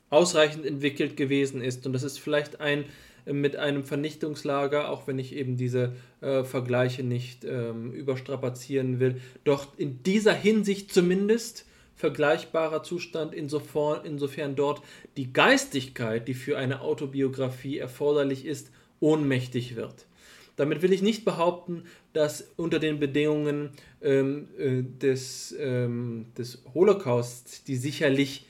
ausreichend 0.09 0.65
entwickelt 0.65 1.15
gewesen 1.15 1.61
ist. 1.61 1.85
Und 1.85 1.93
das 1.93 2.03
ist 2.03 2.19
vielleicht 2.19 2.59
ein 2.59 2.85
äh, 3.25 3.33
mit 3.33 3.55
einem 3.55 3.83
Vernichtungslager, 3.83 4.89
auch 4.89 5.07
wenn 5.07 5.19
ich 5.19 5.35
eben 5.35 5.55
diese 5.55 5.93
äh, 6.21 6.43
Vergleiche 6.43 7.03
nicht 7.03 7.45
ähm, 7.45 7.93
überstrapazieren 7.93 8.99
will, 8.99 9.21
doch 9.43 9.67
in 9.77 10.01
dieser 10.03 10.33
Hinsicht 10.33 10.93
zumindest 10.93 11.65
vergleichbarer 11.95 12.83
Zustand, 12.83 13.33
insofern, 13.33 14.03
insofern 14.03 14.55
dort 14.55 14.81
die 15.15 15.31
Geistigkeit, 15.31 16.27
die 16.27 16.33
für 16.33 16.57
eine 16.57 16.81
Autobiografie 16.81 17.77
erforderlich 17.77 18.45
ist, 18.45 18.71
ohnmächtig 19.03 19.75
wird. 19.75 20.07
Damit 20.55 20.81
will 20.81 20.93
ich 20.93 21.01
nicht 21.01 21.25
behaupten, 21.25 21.83
dass 22.13 22.53
unter 22.55 22.79
den 22.79 22.99
Bedingungen 22.99 23.71
ähm, 24.01 24.47
äh, 24.57 24.83
des, 24.83 25.53
ähm, 25.59 26.27
des 26.37 26.63
Holocausts, 26.73 27.63
die 27.63 27.75
sicherlich 27.75 28.45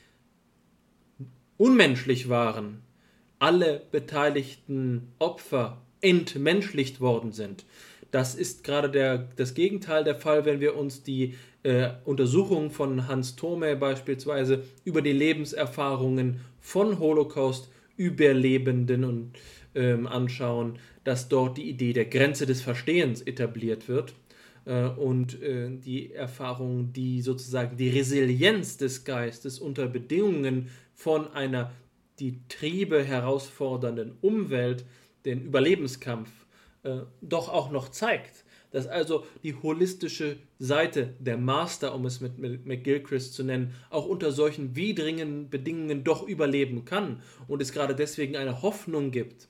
unmenschlich 1.56 2.28
waren, 2.28 2.82
alle 3.38 3.82
beteiligten 3.90 5.08
Opfer 5.18 5.82
entmenschlicht 6.00 7.00
worden 7.00 7.32
sind. 7.32 7.64
Das 8.10 8.34
ist 8.34 8.62
gerade 8.62 8.90
der, 8.90 9.28
das 9.36 9.54
Gegenteil 9.54 10.04
der 10.04 10.14
Fall, 10.14 10.44
wenn 10.44 10.60
wir 10.60 10.76
uns 10.76 11.02
die 11.02 11.34
äh, 11.64 11.90
Untersuchungen 12.04 12.70
von 12.70 13.08
Hans 13.08 13.34
Thome 13.34 13.74
beispielsweise 13.76 14.62
über 14.84 15.02
die 15.02 15.12
Lebenserfahrungen 15.12 16.40
von 16.60 16.98
Holocaust-Überlebenden 16.98 19.04
und 19.04 19.32
ähm, 19.74 20.06
anschauen, 20.06 20.78
dass 21.04 21.28
dort 21.28 21.58
die 21.58 21.68
Idee 21.68 21.92
der 21.92 22.06
Grenze 22.06 22.46
des 22.46 22.62
Verstehens 22.62 23.22
etabliert 23.22 23.88
wird 23.88 24.14
äh, 24.64 24.86
und 24.86 25.40
äh, 25.42 25.70
die 25.70 26.12
Erfahrung, 26.12 26.92
die 26.92 27.22
sozusagen 27.22 27.76
die 27.76 27.90
Resilienz 27.90 28.76
des 28.76 29.04
Geistes 29.04 29.58
unter 29.58 29.86
Bedingungen 29.86 30.70
von 30.94 31.30
einer 31.32 31.72
die 32.18 32.40
Triebe 32.48 33.02
herausfordernden 33.02 34.16
Umwelt, 34.20 34.84
den 35.24 35.42
Überlebenskampf, 35.42 36.30
äh, 36.84 37.00
doch 37.20 37.48
auch 37.48 37.70
noch 37.70 37.88
zeigt. 37.88 38.44
Dass 38.70 38.86
also 38.88 39.24
die 39.44 39.54
holistische 39.54 40.36
Seite 40.58 41.14
der 41.20 41.38
Master, 41.38 41.94
um 41.94 42.06
es 42.06 42.20
mit 42.20 42.38
McGilchrist 42.66 43.32
zu 43.32 43.44
nennen, 43.44 43.72
auch 43.88 44.04
unter 44.04 44.32
solchen 44.32 44.74
widrigen 44.74 45.48
Bedingungen 45.48 46.02
doch 46.02 46.26
überleben 46.26 46.84
kann 46.84 47.22
und 47.46 47.62
es 47.62 47.72
gerade 47.72 47.94
deswegen 47.94 48.34
eine 48.34 48.62
Hoffnung 48.62 49.12
gibt, 49.12 49.48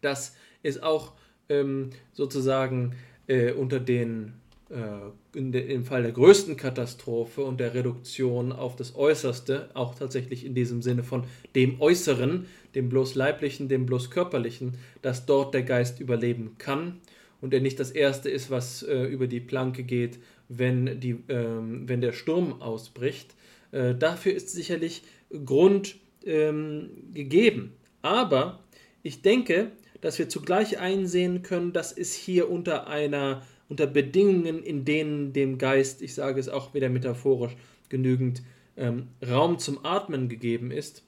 dass 0.00 0.36
es 0.62 0.82
auch 0.82 1.12
ähm, 1.48 1.90
sozusagen 2.12 2.94
äh, 3.26 3.52
unter 3.52 3.80
den 3.80 4.34
äh, 4.68 5.40
de, 5.40 5.72
im 5.72 5.84
Fall 5.84 6.02
der 6.02 6.12
größten 6.12 6.56
Katastrophe 6.56 7.42
und 7.42 7.60
der 7.60 7.74
Reduktion 7.74 8.52
auf 8.52 8.74
das 8.74 8.96
Äußerste, 8.96 9.70
auch 9.74 9.94
tatsächlich 9.94 10.44
in 10.44 10.54
diesem 10.54 10.82
Sinne 10.82 11.04
von 11.04 11.24
dem 11.54 11.80
Äußeren, 11.80 12.46
dem 12.74 12.88
bloß 12.88 13.14
leiblichen, 13.14 13.68
dem 13.68 13.86
bloß 13.86 14.10
körperlichen, 14.10 14.74
dass 15.02 15.26
dort 15.26 15.54
der 15.54 15.62
Geist 15.62 16.00
überleben 16.00 16.56
kann 16.58 17.00
und 17.40 17.54
er 17.54 17.60
nicht 17.60 17.78
das 17.78 17.90
Erste 17.90 18.28
ist, 18.28 18.50
was 18.50 18.82
äh, 18.82 19.04
über 19.04 19.26
die 19.28 19.40
Planke 19.40 19.84
geht, 19.84 20.18
wenn, 20.48 21.00
die, 21.00 21.16
ähm, 21.28 21.88
wenn 21.88 22.00
der 22.00 22.12
Sturm 22.12 22.60
ausbricht, 22.60 23.34
Äh, 23.72 23.94
dafür 23.94 24.32
ist 24.32 24.50
sicherlich 24.50 25.02
Grund 25.44 25.96
ähm, 26.24 26.90
gegeben. 27.12 27.72
Aber 28.02 28.60
ich 29.02 29.22
denke, 29.22 29.72
dass 30.06 30.20
wir 30.20 30.28
zugleich 30.28 30.78
einsehen 30.78 31.42
können, 31.42 31.72
dass 31.72 31.90
es 31.90 32.14
hier 32.14 32.48
unter 32.48 32.86
einer 32.86 33.42
unter 33.68 33.88
Bedingungen, 33.88 34.62
in 34.62 34.84
denen 34.84 35.32
dem 35.32 35.58
Geist, 35.58 36.00
ich 36.00 36.14
sage 36.14 36.38
es 36.38 36.48
auch 36.48 36.74
wieder 36.74 36.88
metaphorisch, 36.88 37.56
genügend 37.88 38.44
ähm, 38.76 39.08
Raum 39.28 39.58
zum 39.58 39.84
Atmen 39.84 40.28
gegeben 40.28 40.70
ist, 40.70 41.02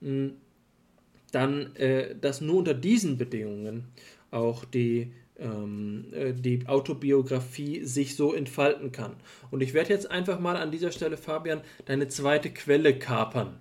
mh, 0.00 0.30
dann, 1.30 1.76
äh, 1.76 2.16
dass 2.20 2.40
nur 2.40 2.56
unter 2.56 2.74
diesen 2.74 3.18
Bedingungen 3.18 3.84
auch 4.32 4.64
die, 4.64 5.12
ähm, 5.38 6.06
äh, 6.12 6.32
die 6.32 6.66
Autobiografie 6.66 7.84
sich 7.84 8.16
so 8.16 8.34
entfalten 8.34 8.90
kann. 8.90 9.12
Und 9.52 9.62
ich 9.62 9.74
werde 9.74 9.90
jetzt 9.90 10.10
einfach 10.10 10.40
mal 10.40 10.56
an 10.56 10.72
dieser 10.72 10.90
Stelle, 10.90 11.16
Fabian, 11.16 11.60
deine 11.84 12.08
zweite 12.08 12.50
Quelle 12.50 12.98
kapern, 12.98 13.60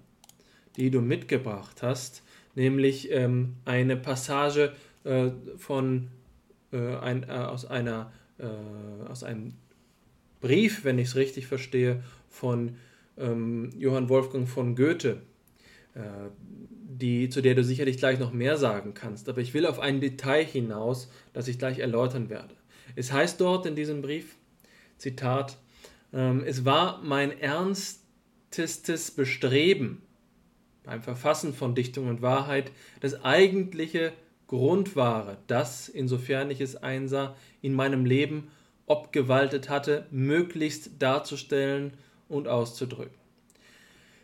die 0.78 0.90
du 0.90 1.00
mitgebracht 1.00 1.84
hast, 1.84 2.24
nämlich 2.56 3.12
ähm, 3.12 3.56
eine 3.66 3.96
Passage 3.98 4.74
äh, 5.04 5.30
von, 5.58 6.10
äh, 6.72 6.96
ein, 6.98 7.24
äh, 7.24 7.32
aus, 7.32 7.66
einer, 7.66 8.12
äh, 8.38 8.46
aus 9.10 9.24
einem 9.24 9.54
Brief, 10.42 10.84
wenn 10.84 11.00
ich 11.00 11.10
es 11.10 11.16
richtig 11.16 11.48
verstehe, 11.48 12.04
von 12.30 12.78
ähm, 13.18 13.72
Johann 13.78 14.10
Wolfgang 14.10 14.48
von 14.48 14.76
Goethe, 14.76 15.22
äh, 15.96 16.02
die, 16.42 17.30
zu 17.30 17.42
der 17.42 17.56
du 17.56 17.64
sicherlich 17.64 17.98
gleich 17.98 18.20
noch 18.20 18.34
mehr 18.34 18.58
sagen 18.58 18.94
kannst. 18.94 19.30
Aber 19.30 19.42
ich 19.42 19.54
will 19.54 19.66
auf 19.66 19.80
ein 19.80 20.02
Detail 20.02 20.44
hinaus, 20.44 21.12
das 21.34 21.48
ich 21.48 21.60
gleich 21.60 21.80
erläutern 21.80 22.30
werde. 22.30 22.56
Es 22.96 23.12
heißt 23.12 23.40
dort 23.40 23.66
in 23.66 23.76
diesem 23.76 24.02
Brief, 24.02 24.36
Zitat, 24.98 25.58
ähm, 26.14 26.44
es 26.46 26.66
war 26.66 27.02
mein 27.04 27.38
ernstestes 27.40 29.12
Bestreben 29.12 30.02
beim 30.90 31.04
Verfassen 31.04 31.54
von 31.54 31.76
Dichtung 31.76 32.08
und 32.08 32.24
Wahrheit, 32.24 32.72
das 33.00 33.24
eigentliche 33.24 34.12
Grundwahre, 34.48 35.38
das, 35.46 35.88
insofern 35.88 36.50
ich 36.50 36.62
es 36.62 36.76
einsah, 36.76 37.36
in 37.62 37.76
meinem 37.76 38.06
Leben 38.06 38.48
obgewaltet 38.88 39.70
hatte, 39.70 40.08
möglichst 40.10 41.00
darzustellen 41.00 41.94
und 42.28 42.48
auszudrücken. 42.48 43.14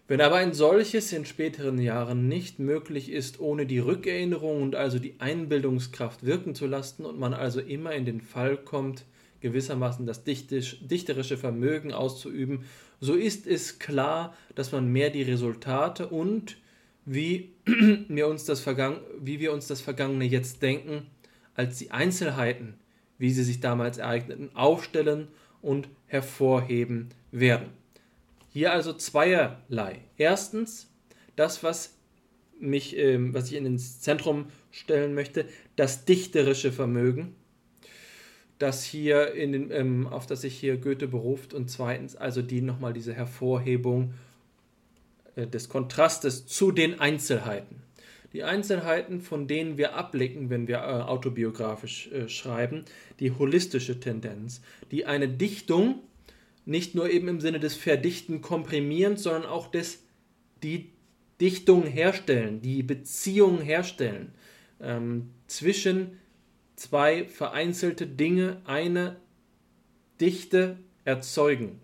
Wenn 0.08 0.22
aber 0.22 0.38
ein 0.38 0.56
solches 0.56 1.14
in 1.14 1.26
späteren 1.26 1.78
Jahren 1.78 2.28
nicht 2.28 2.58
möglich 2.58 3.12
ist, 3.12 3.40
ohne 3.40 3.68
die 3.68 3.80
Rückerinnerung 3.80 4.64
und 4.64 4.76
also 4.76 4.98
die 4.98 5.20
Einbildungskraft 5.20 6.26
wirken 6.26 6.56
zu 6.56 6.66
lassen 6.66 7.06
und 7.06 7.20
man 7.20 7.36
also 7.36 7.60
immer 7.60 7.94
in 7.94 8.06
den 8.06 8.22
Fall 8.22 8.58
kommt, 8.58 9.06
gewissermaßen 9.42 10.06
das 10.06 10.24
dichterische 10.24 11.38
Vermögen 11.38 11.94
auszuüben, 11.94 12.66
so 13.00 13.14
ist 13.14 13.46
es 13.48 13.80
klar, 13.80 14.36
dass 14.56 14.72
man 14.72 14.92
mehr 14.92 15.10
die 15.10 15.24
Resultate 15.24 16.08
und 16.08 16.58
wie 17.06 17.54
wir 18.08 18.28
uns 18.28 18.46
das, 18.46 18.66
wie 18.66 19.40
wir 19.40 19.54
uns 19.54 19.68
das 19.68 19.82
Vergangene 19.82 20.26
jetzt 20.26 20.62
denken, 20.62 21.08
als 21.54 21.78
die 21.78 21.92
Einzelheiten, 21.92 22.76
wie 23.18 23.32
sie 23.32 23.44
sich 23.44 23.60
damals 23.60 23.98
ereigneten, 23.98 24.50
aufstellen 24.56 25.28
und 25.62 25.90
hervorheben 26.08 27.10
werden. 27.32 27.70
Hier 28.50 28.72
also 28.72 28.94
zweierlei. 28.94 30.00
Erstens, 30.18 30.90
das, 31.36 31.64
was 31.64 31.98
mich, 32.60 32.98
ähm, 32.98 33.34
was 33.34 33.52
ich 33.52 33.58
in 33.58 33.66
ins 33.66 34.00
Zentrum 34.00 34.46
stellen 34.72 35.14
möchte, 35.14 35.46
das 35.76 36.06
dichterische 36.06 36.72
Vermögen, 36.72 37.36
das 38.60 38.84
hier 38.84 39.34
in 39.34 39.52
den, 39.52 39.72
ähm, 39.72 40.08
auf 40.08 40.26
das 40.28 40.42
sich 40.42 40.58
hier 40.58 40.78
Goethe 40.78 41.08
beruft 41.08 41.54
und 41.54 41.70
zweitens 41.70 42.16
also 42.16 42.42
die 42.42 42.62
nochmal 42.62 42.94
diese 42.94 43.14
Hervorhebung 43.14 44.14
äh, 45.36 45.48
des 45.48 45.70
Kontrastes 45.70 46.46
zu 46.46 46.72
den 46.72 47.00
Einzelheiten. 47.00 47.84
Die 48.34 48.44
Einzelheiten, 48.44 49.22
von 49.22 49.48
denen 49.48 49.78
wir 49.78 49.96
abblicken, 49.96 50.50
wenn 50.50 50.68
wir 50.68 50.78
äh, 50.78 51.02
autobiografisch 51.04 52.12
äh, 52.12 52.28
schreiben, 52.28 52.84
die 53.20 53.32
holistische 53.32 54.00
Tendenz, 54.00 54.62
die 54.92 55.06
eine 55.06 55.30
Dichtung 55.30 56.00
nicht 56.66 56.96
nur 56.96 57.10
eben 57.10 57.28
im 57.28 57.40
Sinne 57.40 57.60
des 57.60 57.76
Verdichten 57.76 58.42
komprimieren, 58.42 59.18
sondern 59.18 59.46
auch 59.46 59.68
des 59.68 60.04
die 60.64 60.90
Dichtung 61.40 61.84
herstellen, 61.84 62.62
die 62.62 62.82
Beziehung 62.82 63.62
herstellen 63.62 64.34
ähm, 64.82 65.30
zwischen 65.48 66.18
zwei 66.86 67.26
vereinzelte 67.26 68.06
Dinge, 68.06 68.62
eine 68.66 69.16
Dichte 70.22 70.78
erzeugen. 71.04 71.80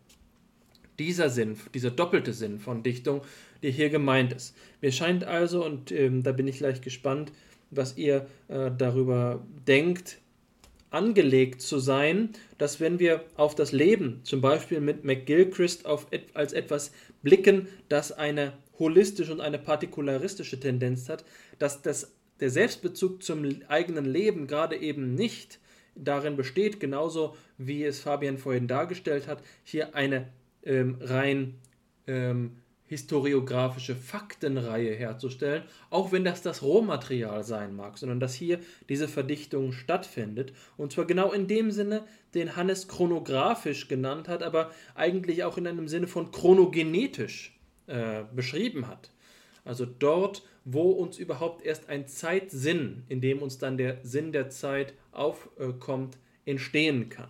Dieser 1.00 1.30
Sinn, 1.30 1.58
dieser 1.74 1.90
doppelte 1.90 2.34
Sinn 2.34 2.60
von 2.60 2.84
Dichtung, 2.84 3.22
der 3.64 3.72
hier 3.72 3.90
gemeint 3.90 4.34
ist. 4.34 4.56
Mir 4.82 4.92
scheint 4.92 5.24
also, 5.24 5.66
und 5.66 5.92
ähm, 5.92 6.22
da 6.22 6.32
bin 6.32 6.48
ich 6.48 6.58
gleich 6.58 6.82
gespannt, 6.82 7.32
was 7.72 7.98
ihr 7.98 8.28
äh, 8.48 8.70
darüber 8.78 9.44
denkt, 9.68 10.20
angelegt 10.92 11.62
zu 11.62 11.80
sein, 11.80 12.30
dass 12.58 12.80
wenn 12.80 13.00
wir 13.00 13.24
auf 13.36 13.56
das 13.56 13.72
Leben, 13.72 14.20
zum 14.24 14.42
Beispiel 14.42 14.82
mit 14.82 15.04
McGilchrist, 15.04 15.86
auf, 15.86 16.08
als 16.34 16.54
etwas 16.54 16.92
blicken, 17.24 17.68
das 17.90 18.12
eine 18.12 18.54
holistische 18.78 19.32
und 19.32 19.42
eine 19.42 19.58
partikularistische 19.58 20.60
Tendenz 20.60 21.10
hat, 21.10 21.24
dass 21.60 21.82
das, 21.82 22.12
der 22.42 22.50
Selbstbezug 22.50 23.24
zum 23.24 23.46
eigenen 23.68 24.06
Leben 24.06 24.48
gerade 24.48 24.76
eben 24.76 25.16
nicht 25.16 25.60
darin 25.96 26.36
besteht, 26.36 26.80
genauso 26.80 27.36
wie 27.58 27.84
es 27.84 28.02
Fabian 28.02 28.38
vorhin 28.38 28.68
dargestellt 28.68 29.28
hat, 29.28 29.42
hier 29.64 29.96
eine 29.96 30.28
ähm, 30.64 30.98
rein 31.00 31.56
ähm, 32.08 32.58
historiografische 32.92 33.96
Faktenreihe 33.96 34.94
herzustellen, 34.94 35.64
auch 35.90 36.12
wenn 36.12 36.26
das 36.26 36.42
das 36.42 36.62
Rohmaterial 36.62 37.42
sein 37.46 37.74
mag, 37.74 37.98
sondern 37.98 38.20
dass 38.20 38.34
hier 38.34 38.60
diese 38.90 39.08
Verdichtung 39.08 39.72
stattfindet. 39.72 40.52
Und 40.76 40.92
zwar 40.92 41.06
genau 41.06 41.32
in 41.32 41.48
dem 41.48 41.72
Sinne, 41.72 42.04
den 42.34 42.58
Hannes 42.58 42.90
chronografisch 42.90 43.88
genannt 43.88 44.28
hat, 44.28 44.44
aber 44.44 44.72
eigentlich 44.94 45.46
auch 45.46 45.58
in 45.58 45.68
einem 45.68 45.88
Sinne 45.88 46.08
von 46.08 46.32
chronogenetisch 46.32 47.58
äh, 47.88 48.24
beschrieben 48.36 48.90
hat. 48.90 49.10
Also 49.64 49.86
dort, 49.86 50.44
wo 50.66 50.92
uns 50.92 51.18
überhaupt 51.18 51.66
erst 51.66 51.90
ein 51.90 52.08
Zeitsinn, 52.08 53.04
in 53.10 53.22
dem 53.22 53.42
uns 53.42 53.58
dann 53.58 53.78
der 53.78 53.98
Sinn 54.04 54.32
der 54.32 54.50
Zeit 54.50 54.94
aufkommt, 55.12 56.18
entstehen 56.46 57.10
kann. 57.10 57.30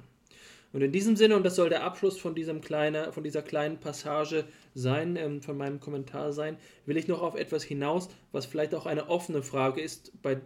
Und 0.74 0.82
in 0.82 0.91
diesem 0.91 1.16
Sinne, 1.18 1.36
und 1.36 1.44
das 1.44 1.56
soll 1.56 1.70
der 1.70 1.84
Abschluss 1.84 2.18
von, 2.18 2.34
diesem 2.34 2.62
kleine, 2.62 3.12
von 3.12 3.24
dieser 3.24 3.41
kleinen 3.41 3.78
Passage 3.78 4.45
sein, 4.74 5.18
ähm, 5.18 5.41
von 5.41 5.58
meinem 5.58 5.80
Kommentar 5.80 6.32
sein, 6.32 6.58
will 6.86 6.98
ich 6.98 7.08
noch 7.08 7.22
auf 7.22 7.36
etwas 7.36 7.64
hinaus, 7.64 8.10
was 8.32 8.45
vielleicht 8.45 8.74
auch 8.74 8.86
eine 8.86 9.10
offene 9.10 9.44
Frage 9.44 9.82
ist, 9.82 10.14
bei, 10.22 10.40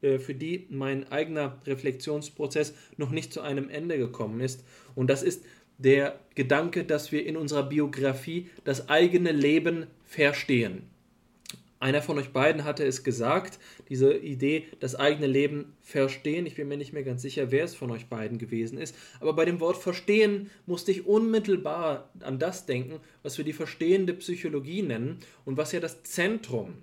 äh, 0.00 0.18
für 0.18 0.34
die 0.34 0.66
mein 0.70 1.10
eigener 1.12 1.60
Reflexionsprozess 1.66 2.74
noch 2.96 3.10
nicht 3.10 3.34
zu 3.34 3.42
einem 3.42 3.68
Ende 3.68 3.98
gekommen 3.98 4.40
ist. 4.40 4.64
Und 4.94 5.08
das 5.10 5.22
ist 5.22 5.44
der 5.76 6.18
Gedanke, 6.34 6.84
dass 6.84 7.12
wir 7.12 7.26
in 7.26 7.36
unserer 7.36 7.64
Biografie 7.64 8.48
das 8.64 8.88
eigene 8.88 9.32
Leben 9.32 9.88
verstehen. 10.04 10.88
Einer 11.78 12.00
von 12.00 12.18
euch 12.18 12.30
beiden 12.30 12.64
hatte 12.64 12.84
es 12.84 13.04
gesagt, 13.04 13.58
diese 13.90 14.14
Idee, 14.14 14.64
das 14.80 14.94
eigene 14.94 15.26
Leben 15.26 15.74
verstehen. 15.82 16.46
Ich 16.46 16.54
bin 16.54 16.68
mir 16.68 16.78
nicht 16.78 16.94
mehr 16.94 17.02
ganz 17.02 17.20
sicher, 17.20 17.50
wer 17.50 17.64
es 17.64 17.74
von 17.74 17.90
euch 17.90 18.06
beiden 18.06 18.38
gewesen 18.38 18.78
ist. 18.78 18.96
Aber 19.20 19.34
bei 19.34 19.44
dem 19.44 19.60
Wort 19.60 19.76
verstehen 19.76 20.50
musste 20.64 20.90
ich 20.90 21.06
unmittelbar 21.06 22.10
an 22.20 22.38
das 22.38 22.64
denken, 22.64 23.00
was 23.22 23.36
wir 23.36 23.44
die 23.44 23.52
verstehende 23.52 24.14
Psychologie 24.14 24.82
nennen 24.82 25.18
und 25.44 25.58
was 25.58 25.72
ja 25.72 25.80
das 25.80 26.02
Zentrum 26.02 26.78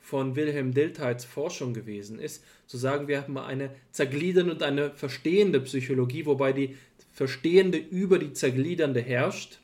von 0.00 0.36
Wilhelm 0.36 0.72
Diltheits 0.72 1.24
Forschung 1.24 1.72
gewesen 1.72 2.18
ist. 2.18 2.44
Zu 2.66 2.76
sagen, 2.76 3.08
wir 3.08 3.22
haben 3.22 3.38
eine 3.38 3.70
zergliedernde 3.90 4.52
und 4.52 4.62
eine 4.62 4.90
verstehende 4.90 5.60
Psychologie, 5.60 6.26
wobei 6.26 6.52
die 6.52 6.76
verstehende 7.10 7.78
über 7.78 8.18
die 8.18 8.34
zergliedernde 8.34 9.00
herrscht 9.00 9.60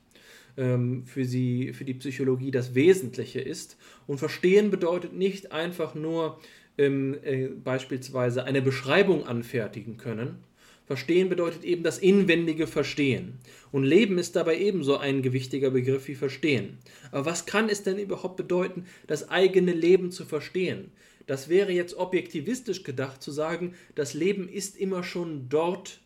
ähm, 0.56 1.04
für, 1.06 1.24
sie, 1.24 1.72
für 1.72 1.84
die 1.84 1.94
Psychologie 1.94 2.50
das 2.50 2.74
Wesentliche 2.74 3.40
ist. 3.40 3.76
Und 4.06 4.18
verstehen 4.18 4.70
bedeutet 4.70 5.12
nicht 5.12 5.52
einfach 5.52 5.94
nur 5.94 6.38
ähm, 6.78 7.16
äh, 7.22 7.48
beispielsweise 7.48 8.44
eine 8.44 8.62
Beschreibung 8.62 9.26
anfertigen 9.26 9.96
können. 9.96 10.38
Verstehen 10.84 11.28
bedeutet 11.28 11.64
eben 11.64 11.82
das 11.82 11.98
inwendige 11.98 12.66
Verstehen. 12.66 13.38
Und 13.70 13.84
Leben 13.84 14.18
ist 14.18 14.36
dabei 14.36 14.58
ebenso 14.58 14.98
ein 14.98 15.22
gewichtiger 15.22 15.70
Begriff 15.70 16.08
wie 16.08 16.14
Verstehen. 16.14 16.78
Aber 17.12 17.24
was 17.24 17.46
kann 17.46 17.68
es 17.68 17.82
denn 17.82 17.98
überhaupt 17.98 18.36
bedeuten, 18.36 18.84
das 19.06 19.30
eigene 19.30 19.72
Leben 19.72 20.10
zu 20.10 20.24
verstehen? 20.26 20.90
Das 21.26 21.48
wäre 21.48 21.72
jetzt 21.72 21.96
objektivistisch 21.96 22.82
gedacht 22.82 23.22
zu 23.22 23.30
sagen, 23.30 23.74
das 23.94 24.12
Leben 24.12 24.48
ist 24.48 24.76
immer 24.76 25.02
schon 25.02 25.48
dort 25.48 26.01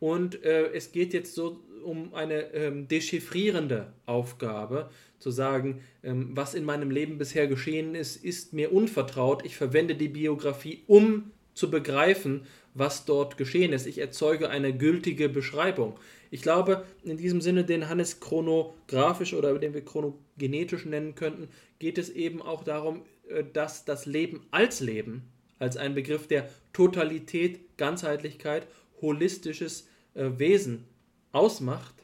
und 0.00 0.44
äh, 0.44 0.72
es 0.72 0.92
geht 0.92 1.12
jetzt 1.12 1.34
so 1.34 1.60
um 1.84 2.12
eine 2.12 2.52
ähm, 2.52 2.88
dechiffrierende 2.88 3.92
Aufgabe, 4.06 4.90
zu 5.20 5.30
sagen, 5.30 5.82
was 6.02 6.54
in 6.54 6.64
meinem 6.64 6.90
Leben 6.90 7.18
bisher 7.18 7.46
geschehen 7.46 7.94
ist, 7.94 8.24
ist 8.24 8.54
mir 8.54 8.72
unvertraut. 8.72 9.44
Ich 9.44 9.54
verwende 9.54 9.94
die 9.94 10.08
Biografie, 10.08 10.82
um 10.86 11.30
zu 11.52 11.70
begreifen, 11.70 12.46
was 12.72 13.04
dort 13.04 13.36
geschehen 13.36 13.72
ist. 13.74 13.86
Ich 13.86 13.98
erzeuge 13.98 14.48
eine 14.48 14.76
gültige 14.76 15.28
Beschreibung. 15.28 15.98
Ich 16.30 16.40
glaube, 16.40 16.86
in 17.02 17.18
diesem 17.18 17.40
Sinne, 17.40 17.64
den 17.64 17.88
Hannes 17.88 18.20
chronografisch 18.20 19.34
oder 19.34 19.58
den 19.58 19.74
wir 19.74 19.84
chronogenetisch 19.84 20.86
nennen 20.86 21.14
könnten, 21.14 21.48
geht 21.78 21.98
es 21.98 22.08
eben 22.08 22.40
auch 22.40 22.64
darum, 22.64 23.02
äh, 23.28 23.44
dass 23.52 23.84
das 23.84 24.06
Leben 24.06 24.46
als 24.50 24.80
Leben, 24.80 25.24
als 25.58 25.76
ein 25.76 25.94
Begriff 25.94 26.28
der 26.28 26.48
Totalität, 26.72 27.76
Ganzheitlichkeit, 27.76 28.66
holistisches 29.02 29.88
äh, 30.14 30.30
Wesen 30.36 30.84
ausmacht, 31.32 31.94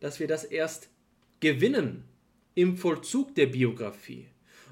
dass 0.00 0.20
wir 0.20 0.26
das 0.26 0.44
erst 0.44 0.88
gewinnen 1.40 2.04
im 2.54 2.76
Vollzug 2.76 3.34
der 3.34 3.46
Biografie. 3.46 4.26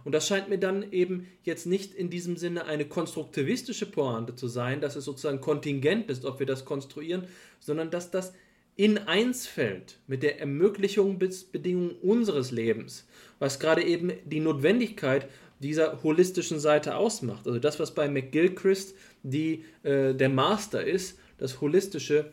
Und 0.05 0.13
das 0.13 0.27
scheint 0.27 0.49
mir 0.49 0.59
dann 0.59 0.91
eben 0.93 1.27
jetzt 1.43 1.67
nicht 1.67 1.95
in 1.95 2.09
diesem 2.09 2.37
Sinne 2.37 2.65
eine 2.65 2.87
konstruktivistische 2.87 3.87
Pointe 3.87 4.35
zu 4.35 4.49
sein, 4.49 4.81
dass 4.81 4.97
es 4.97 5.05
sozusagen 5.05 5.41
kontingent 5.41 6.09
ist, 6.09 6.25
ob 6.25 6.39
wir 6.39 6.47
das 6.47 6.65
konstruieren, 6.65 7.25
sondern 7.61 7.91
dass 7.91 8.11
das 8.11 8.33
in 8.77 8.97
eins 8.99 9.47
fällt 9.47 9.99
mit 10.07 10.23
der 10.23 10.41
Ermöglichungsbedingung 10.41 11.97
unseres 11.97 12.53
Lebens, 12.53 13.07
was 13.39 13.59
gerade 13.59 13.83
eben 13.83 14.13
die 14.25 14.41
Notwendigkeit 14.41 15.29
dieser 15.59 16.03
holistischen 16.03 16.61
Seite 16.61 16.97
ausmacht. 16.97 17.47
Also 17.47 17.59
das, 17.59 17.81
was 17.81 17.93
bei 17.93 18.09
McGilchrist 18.09 18.95
die, 19.23 19.65
äh, 19.83 20.15
der 20.15 20.29
Master 20.29 20.85
ist, 20.85 21.19
das 21.39 21.61
holistische 21.61 22.33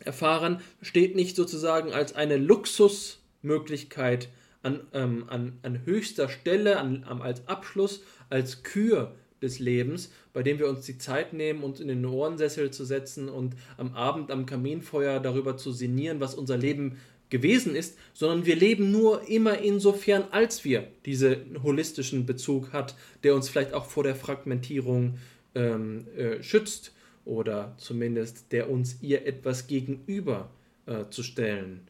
Erfahren, 0.00 0.60
steht 0.82 1.16
nicht 1.16 1.36
sozusagen 1.36 1.92
als 1.92 2.14
eine 2.14 2.36
Luxusmöglichkeit 2.36 4.28
an, 4.62 4.80
ähm, 4.92 5.24
an, 5.28 5.58
an 5.62 5.84
höchster 5.84 6.28
Stelle, 6.28 6.78
an, 6.78 7.04
als 7.04 7.46
Abschluss, 7.46 8.02
als 8.28 8.62
Kür 8.62 9.14
des 9.40 9.58
Lebens, 9.58 10.10
bei 10.32 10.42
dem 10.42 10.58
wir 10.58 10.68
uns 10.68 10.84
die 10.84 10.98
Zeit 10.98 11.32
nehmen, 11.32 11.62
uns 11.62 11.80
in 11.80 11.88
den 11.88 12.04
Ohrensessel 12.04 12.70
zu 12.70 12.84
setzen 12.84 13.28
und 13.28 13.54
am 13.76 13.94
Abend 13.94 14.30
am 14.30 14.46
Kaminfeuer 14.46 15.20
darüber 15.20 15.56
zu 15.56 15.72
sinnieren, 15.72 16.20
was 16.20 16.34
unser 16.34 16.56
Leben 16.56 16.98
gewesen 17.30 17.76
ist, 17.76 17.98
sondern 18.14 18.46
wir 18.46 18.56
leben 18.56 18.90
nur 18.90 19.28
immer 19.28 19.58
insofern, 19.58 20.24
als 20.30 20.64
wir 20.64 20.88
diesen 21.04 21.62
holistischen 21.62 22.26
Bezug 22.26 22.72
hat, 22.72 22.94
der 23.22 23.34
uns 23.34 23.48
vielleicht 23.48 23.74
auch 23.74 23.86
vor 23.86 24.02
der 24.02 24.16
Fragmentierung 24.16 25.18
ähm, 25.54 26.06
äh, 26.16 26.42
schützt 26.42 26.92
oder 27.28 27.74
zumindest 27.76 28.52
der 28.52 28.70
uns 28.70 28.98
ihr 29.02 29.26
etwas 29.26 29.66
gegenüber 29.66 30.50
äh, 30.86 31.04
zu 31.10 31.22
stellen 31.22 31.82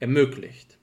ermöglicht. 0.00 0.78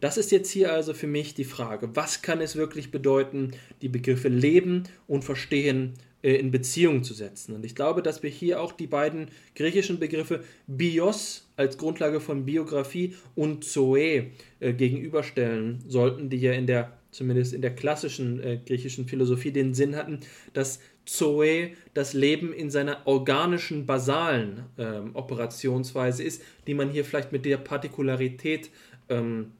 Das 0.00 0.16
ist 0.16 0.30
jetzt 0.30 0.50
hier 0.50 0.72
also 0.72 0.94
für 0.94 1.06
mich 1.06 1.34
die 1.34 1.44
Frage, 1.44 1.94
was 1.94 2.22
kann 2.22 2.40
es 2.40 2.56
wirklich 2.56 2.90
bedeuten, 2.90 3.52
die 3.82 3.88
Begriffe 3.88 4.28
Leben 4.28 4.84
und 5.06 5.24
Verstehen 5.24 5.94
äh, 6.22 6.34
in 6.36 6.50
Beziehung 6.50 7.02
zu 7.02 7.14
setzen. 7.14 7.54
Und 7.54 7.64
ich 7.64 7.74
glaube, 7.74 8.02
dass 8.02 8.22
wir 8.22 8.30
hier 8.30 8.60
auch 8.60 8.72
die 8.72 8.86
beiden 8.86 9.28
griechischen 9.54 9.98
Begriffe 9.98 10.44
Bios 10.66 11.48
als 11.56 11.78
Grundlage 11.78 12.20
von 12.20 12.44
Biografie 12.44 13.16
und 13.34 13.64
Zoe 13.64 14.30
äh, 14.60 14.72
gegenüberstellen 14.72 15.82
sollten, 15.88 16.30
die 16.30 16.38
ja 16.38 16.52
in 16.52 16.66
der 16.66 16.92
zumindest 17.10 17.54
in 17.54 17.62
der 17.62 17.74
klassischen 17.74 18.40
äh, 18.40 18.58
griechischen 18.64 19.06
Philosophie 19.06 19.50
den 19.50 19.74
Sinn 19.74 19.96
hatten, 19.96 20.20
dass 20.52 20.80
Zoe 21.08 21.72
das 21.94 22.12
Leben 22.12 22.52
in 22.52 22.70
seiner 22.70 23.06
organischen, 23.06 23.86
basalen 23.86 24.64
ähm, 24.76 25.10
Operationsweise 25.14 26.22
ist, 26.22 26.42
die 26.66 26.74
man 26.74 26.90
hier 26.90 27.04
vielleicht 27.04 27.32
mit 27.32 27.44
der 27.44 27.56
Partikularität 27.56 28.70
ähm, 29.08 29.52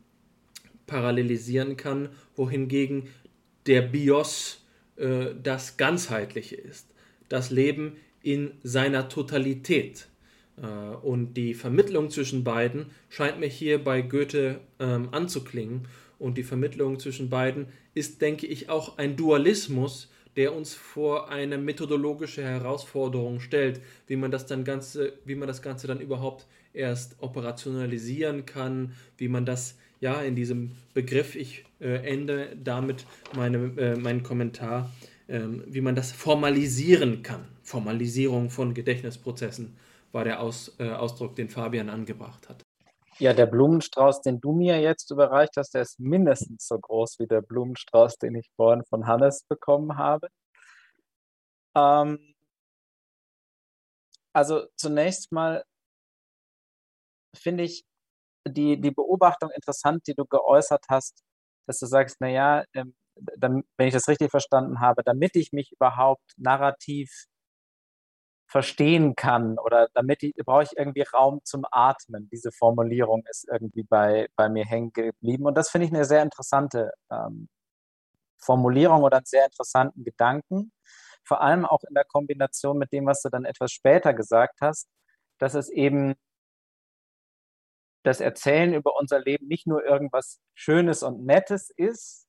parallelisieren 0.87 1.77
kann, 1.77 2.11
wohingegen 2.37 3.09
der 3.67 3.83
Bios 3.83 4.65
äh, 4.97 5.29
das 5.43 5.77
Ganzheitliche 5.77 6.57
ist, 6.57 6.87
das 7.29 7.51
Leben 7.51 7.97
in 8.23 8.53
seiner 8.63 9.09
Totalität. 9.09 10.09
Äh, 10.61 10.67
und 10.67 11.35
die 11.35 11.55
Vermittlung 11.55 12.11
zwischen 12.11 12.45
beiden 12.45 12.87
scheint 13.09 13.41
mir 13.41 13.49
hier 13.49 13.83
bei 13.83 14.03
Goethe 14.03 14.61
ähm, 14.79 15.09
anzuklingen. 15.13 15.87
Und 16.19 16.37
die 16.37 16.43
Vermittlung 16.43 16.99
zwischen 16.99 17.31
beiden 17.31 17.69
ist, 17.95 18.21
denke 18.21 18.47
ich, 18.47 18.69
auch 18.69 18.99
ein 18.99 19.17
Dualismus, 19.17 20.11
der 20.39 20.55
uns 20.55 20.73
vor 20.73 21.31
eine 21.31 21.59
methodologische 21.59 22.45
Herausforderung 22.45 23.41
stellt, 23.41 23.81
wie 24.07 24.15
man 24.15 24.31
das 24.31 24.47
dann 24.47 24.63
ganze, 24.63 25.15
wie 25.25 25.35
man 25.35 25.49
das 25.49 25.63
Ganze 25.63 25.89
dann 25.89 26.01
überhaupt 26.01 26.47
erst 26.73 27.17
operationalisieren 27.19 28.47
kann, 28.47 28.93
wie 29.17 29.27
man 29.27 29.45
das 29.45 29.75
ja, 30.01 30.23
in 30.23 30.37
diesem 30.37 30.71
Begriff, 30.95 31.35
ich 31.35 31.65
äh, 31.81 32.09
ende 32.09 32.57
damit 32.63 33.05
meine, 33.35 33.73
äh, 33.79 33.97
meinen 33.97 34.23
Kommentar, 34.23 34.95
äh, 35.27 35.41
wie 35.67 35.81
man 35.81 35.97
das 35.97 36.13
formalisieren 36.13 37.25
kann. 37.25 37.45
Formalisierung 37.65 38.49
von 38.49 38.75
Gedächtnisprozessen 38.75 39.75
war 40.13 40.23
der 40.23 40.41
Aus, 40.41 40.77
äh, 40.79 40.89
Ausdruck, 40.89 41.35
den 41.35 41.49
Fabian 41.49 41.89
angebracht 41.89 42.49
hat. 42.49 42.63
Ja, 43.21 43.33
der 43.33 43.47
Blumenstrauß, 43.47 44.23
den 44.23 44.41
du 44.41 44.53
mir 44.53 44.81
jetzt 44.81 45.11
überreicht 45.11 45.57
hast, 45.57 45.75
der 45.75 45.83
ist 45.83 45.99
mindestens 45.99 46.69
so 46.69 46.79
groß 46.79 47.19
wie 47.19 47.27
der 47.27 47.41
Blumenstrauß, 47.43 48.17
den 48.19 48.37
ich 48.37 48.49
vorhin 48.57 48.85
von 48.85 49.07
Hannes 49.09 49.43
bekommen 49.49 49.97
habe. 49.99 50.29
Ähm, 51.75 52.35
also 54.33 54.67
zunächst 54.77 55.33
mal 55.33 55.65
finde 57.37 57.65
ich 57.65 57.85
die, 58.47 58.81
die 58.81 58.91
Beobachtung 58.91 59.51
interessant, 59.51 60.07
die 60.07 60.15
du 60.15 60.25
geäußert 60.27 60.85
hast, 60.89 61.23
dass 61.67 61.79
du 61.79 61.87
sagst, 61.87 62.21
naja, 62.21 62.65
ähm, 62.75 62.95
wenn 63.41 63.65
ich 63.89 63.95
das 63.95 64.09
richtig 64.09 64.31
verstanden 64.31 64.81
habe, 64.81 65.03
damit 65.05 65.37
ich 65.37 65.53
mich 65.53 65.73
überhaupt 65.73 66.33
narrativ 66.37 67.27
verstehen 68.49 69.15
kann 69.15 69.59
oder 69.59 69.89
damit 69.95 70.23
ich, 70.23 70.35
brauche 70.45 70.63
ich 70.63 70.77
irgendwie 70.77 71.03
Raum 71.03 71.41
zum 71.45 71.65
Atmen. 71.71 72.29
Diese 72.33 72.51
Formulierung 72.51 73.23
ist 73.31 73.47
irgendwie 73.49 73.83
bei, 73.83 74.29
bei 74.37 74.49
mir 74.49 74.65
hängen 74.65 74.93
geblieben. 74.93 75.45
Und 75.47 75.57
das 75.57 75.69
finde 75.71 75.87
ich 75.87 75.93
eine 75.93 76.07
sehr 76.07 76.23
interessante 76.23 76.93
ähm, 77.11 77.49
Formulierung 78.39 79.03
oder 79.03 79.19
einen 79.19 79.27
sehr 79.27 79.45
interessanten 79.45 80.03
Gedanken. 80.03 80.73
Vor 81.25 81.43
allem 81.43 81.67
auch 81.67 81.83
in 81.87 81.95
der 81.95 82.05
Kombination 82.05 82.79
mit 82.79 82.91
dem, 82.91 83.05
was 83.07 83.21
du 83.21 83.29
dann 83.29 83.45
etwas 83.45 83.71
später 83.71 84.15
gesagt 84.15 84.61
hast, 84.63 84.89
dass 85.39 85.55
es 85.55 85.69
eben 85.69 86.15
das 88.03 88.21
Erzählen 88.21 88.73
über 88.73 88.97
unser 88.97 89.21
Leben 89.21 89.47
nicht 89.47 89.67
nur 89.67 89.85
irgendwas 89.85 90.41
Schönes 90.55 91.03
und 91.03 91.27
Nettes 91.27 91.71
ist, 91.77 92.27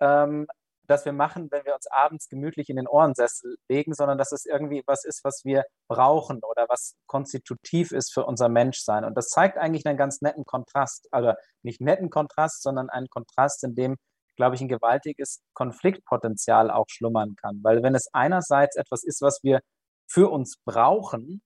ähm, 0.00 0.46
das 0.86 1.04
wir 1.04 1.12
machen, 1.12 1.50
wenn 1.50 1.64
wir 1.64 1.74
uns 1.74 1.86
abends 1.86 2.28
gemütlich 2.28 2.68
in 2.68 2.76
den 2.76 2.86
Ohrensessel 2.86 3.56
legen, 3.68 3.94
sondern 3.94 4.18
dass 4.18 4.32
es 4.32 4.44
irgendwie 4.44 4.82
was 4.86 5.04
ist, 5.04 5.24
was 5.24 5.42
wir 5.44 5.64
brauchen 5.88 6.40
oder 6.42 6.66
was 6.68 6.94
konstitutiv 7.06 7.92
ist 7.92 8.12
für 8.12 8.24
unser 8.24 8.48
Menschsein. 8.48 9.04
Und 9.04 9.16
das 9.16 9.28
zeigt 9.28 9.58
eigentlich 9.58 9.86
einen 9.86 9.98
ganz 9.98 10.20
netten 10.20 10.44
Kontrast, 10.44 11.08
also 11.10 11.32
nicht 11.62 11.80
netten 11.80 12.10
Kontrast, 12.10 12.62
sondern 12.62 12.90
einen 12.90 13.08
Kontrast, 13.08 13.64
in 13.64 13.74
dem, 13.74 13.96
glaube 14.36 14.56
ich, 14.56 14.60
ein 14.60 14.68
gewaltiges 14.68 15.40
Konfliktpotenzial 15.54 16.70
auch 16.70 16.86
schlummern 16.88 17.34
kann. 17.36 17.60
Weil 17.62 17.82
wenn 17.82 17.94
es 17.94 18.08
einerseits 18.12 18.76
etwas 18.76 19.04
ist, 19.04 19.22
was 19.22 19.40
wir 19.42 19.60
für 20.06 20.30
uns 20.30 20.56
brauchen, 20.64 21.40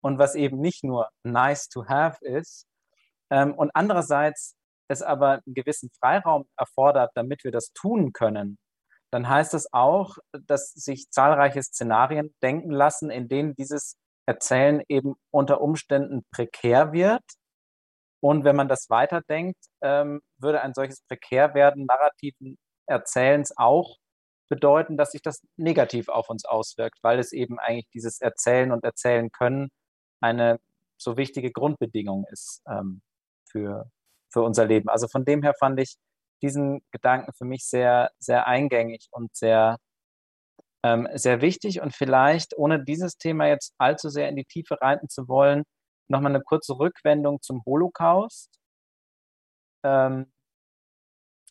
und 0.00 0.18
was 0.18 0.34
eben 0.34 0.60
nicht 0.60 0.84
nur 0.84 1.08
nice 1.22 1.68
to 1.68 1.86
have 1.86 2.24
ist. 2.24 2.66
Ähm, 3.30 3.54
und 3.54 3.70
andererseits 3.74 4.54
es 4.88 5.02
aber 5.02 5.42
einen 5.46 5.54
gewissen 5.54 5.90
Freiraum 6.00 6.48
erfordert, 6.56 7.12
damit 7.14 7.44
wir 7.44 7.52
das 7.52 7.72
tun 7.72 8.12
können, 8.12 8.58
dann 9.10 9.28
heißt 9.28 9.54
es 9.54 9.64
das 9.64 9.72
auch, 9.72 10.16
dass 10.46 10.72
sich 10.72 11.10
zahlreiche 11.10 11.62
Szenarien 11.62 12.34
denken 12.42 12.70
lassen, 12.70 13.10
in 13.10 13.28
denen 13.28 13.54
dieses 13.54 13.96
Erzählen 14.26 14.82
eben 14.88 15.14
unter 15.30 15.60
Umständen 15.60 16.24
prekär 16.30 16.92
wird. 16.92 17.22
Und 18.20 18.44
wenn 18.44 18.56
man 18.56 18.68
das 18.68 18.90
weiterdenkt, 18.90 19.58
ähm, 19.80 20.20
würde 20.38 20.60
ein 20.60 20.74
solches 20.74 21.00
Prekärwerden 21.02 21.86
narrativen 21.86 22.58
Erzählens 22.86 23.56
auch 23.56 23.96
bedeuten, 24.50 24.96
dass 24.96 25.12
sich 25.12 25.22
das 25.22 25.42
negativ 25.56 26.08
auf 26.08 26.28
uns 26.28 26.44
auswirkt, 26.44 26.98
weil 27.02 27.18
es 27.18 27.32
eben 27.32 27.58
eigentlich 27.58 27.88
dieses 27.94 28.20
Erzählen 28.20 28.72
und 28.72 28.84
Erzählen 28.84 29.30
können 29.30 29.70
eine 30.20 30.58
so 30.98 31.16
wichtige 31.16 31.52
Grundbedingung 31.52 32.26
ist 32.30 32.62
ähm, 32.68 33.02
für, 33.50 33.90
für 34.30 34.42
unser 34.42 34.66
Leben. 34.66 34.88
Also 34.88 35.08
von 35.08 35.24
dem 35.24 35.42
her 35.42 35.54
fand 35.58 35.80
ich 35.80 35.96
diesen 36.42 36.82
Gedanken 36.92 37.32
für 37.32 37.44
mich 37.44 37.64
sehr, 37.66 38.10
sehr 38.18 38.46
eingängig 38.46 39.08
und 39.10 39.34
sehr, 39.36 39.78
ähm, 40.84 41.08
sehr 41.14 41.40
wichtig. 41.40 41.80
Und 41.80 41.94
vielleicht, 41.94 42.56
ohne 42.56 42.82
dieses 42.84 43.18
Thema 43.18 43.46
jetzt 43.46 43.74
allzu 43.78 44.08
sehr 44.08 44.28
in 44.28 44.36
die 44.36 44.44
Tiefe 44.44 44.80
reiten 44.80 45.08
zu 45.08 45.28
wollen, 45.28 45.64
nochmal 46.08 46.34
eine 46.34 46.42
kurze 46.42 46.78
Rückwendung 46.78 47.40
zum 47.42 47.62
Holocaust. 47.66 48.50
Ähm, 49.84 50.32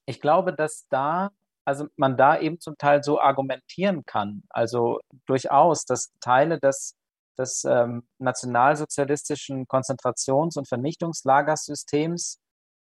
ich 0.06 0.22
glaube, 0.22 0.54
dass 0.54 0.88
da, 0.90 1.32
also 1.66 1.88
man 1.98 2.18
da 2.18 2.40
eben 2.40 2.60
zum 2.60 2.78
Teil 2.78 3.04
so 3.04 3.20
argumentieren 3.20 4.06
kann, 4.06 4.44
also 4.50 5.02
durchaus, 5.26 5.86
dass 5.86 6.14
Teile 6.22 6.60
des 6.60 6.96
des 7.38 7.64
ähm, 7.66 8.08
nationalsozialistischen 8.18 9.68
Konzentrations- 9.68 10.58
und 10.58 10.68
Vernichtungslagersystems 10.68 12.40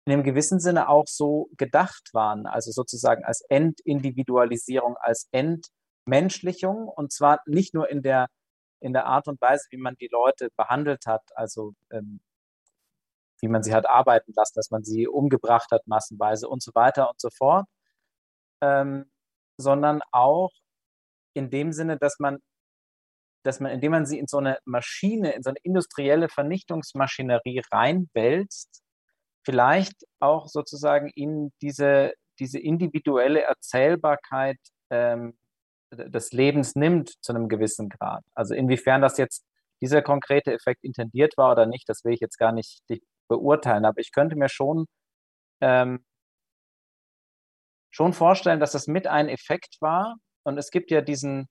in 0.06 0.12
einem 0.12 0.22
gewissen 0.22 0.60
Sinne 0.60 0.88
auch 0.88 1.06
so 1.06 1.48
gedacht 1.56 2.10
waren, 2.12 2.46
also 2.46 2.70
sozusagen 2.70 3.24
als 3.24 3.42
Entindividualisierung, 3.48 4.96
als 4.98 5.28
Entmenschlichung. 5.30 6.88
Und 6.88 7.12
zwar 7.12 7.40
nicht 7.46 7.74
nur 7.74 7.88
in 7.90 8.02
der, 8.02 8.28
in 8.80 8.92
der 8.92 9.06
Art 9.06 9.28
und 9.28 9.40
Weise, 9.40 9.66
wie 9.70 9.76
man 9.76 9.94
die 9.96 10.08
Leute 10.10 10.48
behandelt 10.56 11.06
hat, 11.06 11.22
also 11.34 11.74
ähm, 11.90 12.20
wie 13.40 13.48
man 13.48 13.62
sie 13.62 13.74
hat 13.74 13.88
arbeiten 13.88 14.32
lassen, 14.34 14.54
dass 14.54 14.70
man 14.70 14.84
sie 14.84 15.06
umgebracht 15.06 15.70
hat 15.70 15.86
massenweise 15.86 16.48
und 16.48 16.62
so 16.62 16.72
weiter 16.74 17.08
und 17.10 17.20
so 17.20 17.30
fort, 17.30 17.66
ähm, 18.62 19.10
sondern 19.58 20.00
auch 20.12 20.50
in 21.34 21.50
dem 21.50 21.72
Sinne, 21.72 21.98
dass 21.98 22.18
man, 22.18 22.38
dass 23.44 23.60
man, 23.60 23.72
indem 23.72 23.92
man 23.92 24.06
sie 24.06 24.18
in 24.18 24.26
so 24.26 24.38
eine 24.38 24.58
Maschine, 24.64 25.32
in 25.32 25.42
so 25.42 25.50
eine 25.50 25.58
industrielle 25.62 26.28
Vernichtungsmaschinerie 26.28 27.62
reinwälzt, 27.70 28.82
vielleicht 29.44 30.04
auch 30.20 30.46
sozusagen 30.46 31.10
ihnen 31.14 31.52
diese, 31.62 32.12
diese 32.38 32.58
individuelle 32.58 33.42
Erzählbarkeit 33.42 34.58
ähm, 34.90 35.36
des 35.92 36.32
Lebens 36.32 36.74
nimmt 36.76 37.12
zu 37.22 37.32
einem 37.32 37.48
gewissen 37.48 37.88
Grad. 37.88 38.24
Also 38.34 38.54
inwiefern 38.54 39.02
das 39.02 39.18
jetzt 39.18 39.44
dieser 39.80 40.02
konkrete 40.02 40.52
Effekt 40.52 40.84
intendiert 40.84 41.36
war 41.36 41.52
oder 41.52 41.66
nicht, 41.66 41.88
das 41.88 42.04
will 42.04 42.12
ich 42.12 42.20
jetzt 42.20 42.38
gar 42.38 42.52
nicht 42.52 42.82
beurteilen. 43.28 43.84
Aber 43.84 43.98
ich 44.00 44.12
könnte 44.12 44.36
mir 44.36 44.48
schon, 44.48 44.86
ähm, 45.60 46.04
schon 47.90 48.12
vorstellen, 48.12 48.60
dass 48.60 48.72
das 48.72 48.86
mit 48.86 49.06
ein 49.06 49.28
Effekt 49.28 49.76
war. 49.80 50.16
Und 50.44 50.58
es 50.58 50.70
gibt 50.70 50.90
ja 50.90 51.00
diesen, 51.00 51.48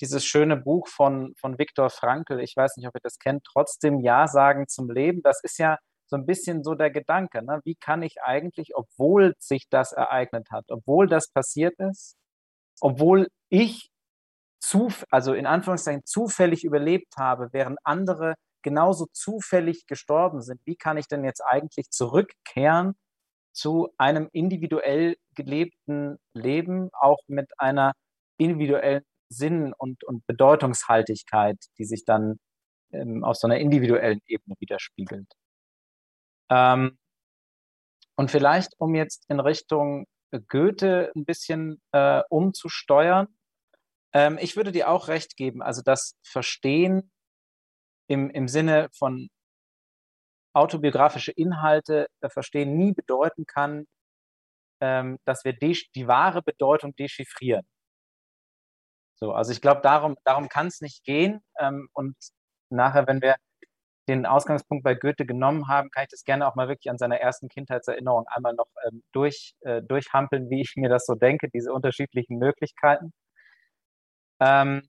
dieses 0.00 0.24
schöne 0.24 0.56
Buch 0.56 0.88
von, 0.88 1.34
von 1.38 1.58
Viktor 1.58 1.90
Frankl, 1.90 2.40
ich 2.40 2.56
weiß 2.56 2.76
nicht, 2.76 2.86
ob 2.86 2.94
ihr 2.94 3.00
das 3.02 3.18
kennt, 3.18 3.44
trotzdem 3.44 4.00
Ja 4.00 4.28
sagen 4.28 4.68
zum 4.68 4.90
Leben. 4.90 5.22
Das 5.22 5.42
ist 5.42 5.58
ja 5.58 5.78
so 6.06 6.16
ein 6.16 6.26
bisschen 6.26 6.62
so 6.62 6.74
der 6.74 6.90
Gedanke. 6.90 7.44
Ne? 7.44 7.60
Wie 7.64 7.74
kann 7.74 8.02
ich 8.02 8.22
eigentlich, 8.22 8.76
obwohl 8.76 9.34
sich 9.38 9.68
das 9.70 9.92
ereignet 9.92 10.48
hat, 10.50 10.64
obwohl 10.70 11.08
das 11.08 11.30
passiert 11.30 11.74
ist, 11.78 12.16
obwohl 12.80 13.28
ich 13.48 13.90
zu, 14.60 14.88
also 15.10 15.34
in 15.34 15.46
Anführungszeichen 15.46 16.04
zufällig 16.04 16.64
überlebt 16.64 17.16
habe, 17.18 17.48
während 17.52 17.78
andere 17.84 18.34
genauso 18.62 19.06
zufällig 19.12 19.86
gestorben 19.86 20.42
sind, 20.42 20.60
wie 20.64 20.76
kann 20.76 20.96
ich 20.96 21.06
denn 21.06 21.24
jetzt 21.24 21.40
eigentlich 21.40 21.90
zurückkehren 21.90 22.94
zu 23.52 23.88
einem 23.96 24.28
individuell 24.32 25.16
gelebten 25.34 26.18
Leben, 26.34 26.90
auch 26.92 27.18
mit 27.28 27.48
einer 27.58 27.92
individuellen 28.38 29.02
Sinn- 29.28 29.72
und, 29.76 30.04
und 30.04 30.26
Bedeutungshaltigkeit, 30.26 31.56
die 31.78 31.84
sich 31.84 32.04
dann 32.04 32.38
ähm, 32.92 33.24
auf 33.24 33.36
so 33.36 33.46
einer 33.46 33.58
individuellen 33.58 34.20
Ebene 34.26 34.56
widerspiegelt. 34.58 35.26
Ähm, 36.50 36.98
und 38.16 38.30
vielleicht, 38.30 38.72
um 38.78 38.94
jetzt 38.94 39.24
in 39.28 39.40
Richtung 39.40 40.06
Goethe 40.48 41.12
ein 41.14 41.24
bisschen 41.24 41.80
äh, 41.92 42.22
umzusteuern, 42.30 43.28
ähm, 44.12 44.38
ich 44.40 44.56
würde 44.56 44.72
dir 44.72 44.88
auch 44.88 45.08
recht 45.08 45.36
geben, 45.36 45.62
also 45.62 45.82
das 45.82 46.16
Verstehen 46.22 47.10
im, 48.08 48.30
im 48.30 48.48
Sinne 48.48 48.88
von 48.96 49.28
autobiografische 50.54 51.32
Inhalte 51.32 52.06
äh, 52.20 52.30
verstehen 52.30 52.76
nie 52.78 52.92
bedeuten 52.92 53.44
kann, 53.46 53.86
ähm, 54.80 55.18
dass 55.24 55.44
wir 55.44 55.52
die, 55.52 56.06
wahre 56.06 56.42
Bedeutung 56.42 56.94
dechiffrieren. 56.96 57.66
So, 59.18 59.32
also 59.32 59.52
ich 59.52 59.60
glaube, 59.60 59.80
darum, 59.82 60.16
darum 60.24 60.48
kann 60.48 60.66
es 60.66 60.80
nicht 60.80 61.04
gehen. 61.04 61.42
Ähm, 61.58 61.88
und 61.92 62.16
nachher, 62.70 63.06
wenn 63.06 63.20
wir 63.20 63.36
den 64.08 64.26
Ausgangspunkt 64.26 64.84
bei 64.84 64.94
Goethe 64.94 65.26
genommen 65.26 65.68
haben, 65.68 65.90
kann 65.90 66.04
ich 66.04 66.10
das 66.10 66.24
gerne 66.24 66.46
auch 66.46 66.54
mal 66.54 66.68
wirklich 66.68 66.90
an 66.90 66.98
seiner 66.98 67.18
ersten 67.20 67.48
Kindheitserinnerung 67.48 68.26
einmal 68.28 68.54
noch 68.54 68.68
ähm, 68.86 69.02
durch, 69.12 69.54
äh, 69.60 69.82
durchhampeln, 69.82 70.50
wie 70.50 70.60
ich 70.62 70.74
mir 70.76 70.88
das 70.88 71.06
so 71.06 71.14
denke, 71.14 71.48
diese 71.48 71.72
unterschiedlichen 71.72 72.38
Möglichkeiten. 72.38 73.12
Ähm, 74.40 74.88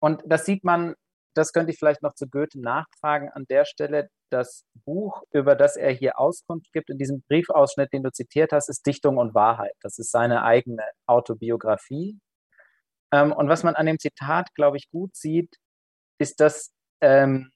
und 0.00 0.22
das 0.26 0.44
sieht 0.44 0.64
man 0.64 0.94
das 1.38 1.52
könnte 1.52 1.72
ich 1.72 1.78
vielleicht 1.78 2.02
noch 2.02 2.14
zu 2.14 2.28
Goethe 2.28 2.60
nachfragen 2.60 3.30
an 3.30 3.46
der 3.48 3.64
Stelle. 3.64 4.10
Das 4.30 4.64
Buch, 4.84 5.22
über 5.30 5.54
das 5.54 5.76
er 5.76 5.92
hier 5.92 6.18
Auskunft 6.18 6.72
gibt, 6.72 6.90
in 6.90 6.98
diesem 6.98 7.22
Briefausschnitt, 7.28 7.92
den 7.92 8.02
du 8.02 8.10
zitiert 8.10 8.52
hast, 8.52 8.68
ist 8.68 8.84
Dichtung 8.84 9.16
und 9.18 9.34
Wahrheit. 9.34 9.72
Das 9.80 9.98
ist 9.98 10.10
seine 10.10 10.42
eigene 10.42 10.82
Autobiografie. 11.06 12.18
Ähm, 13.12 13.32
und 13.32 13.48
was 13.48 13.62
man 13.62 13.76
an 13.76 13.86
dem 13.86 13.98
Zitat, 13.98 14.52
glaube 14.54 14.76
ich, 14.76 14.90
gut 14.90 15.16
sieht, 15.16 15.54
ist, 16.18 16.40
dass 16.40 16.72
ähm, 17.00 17.52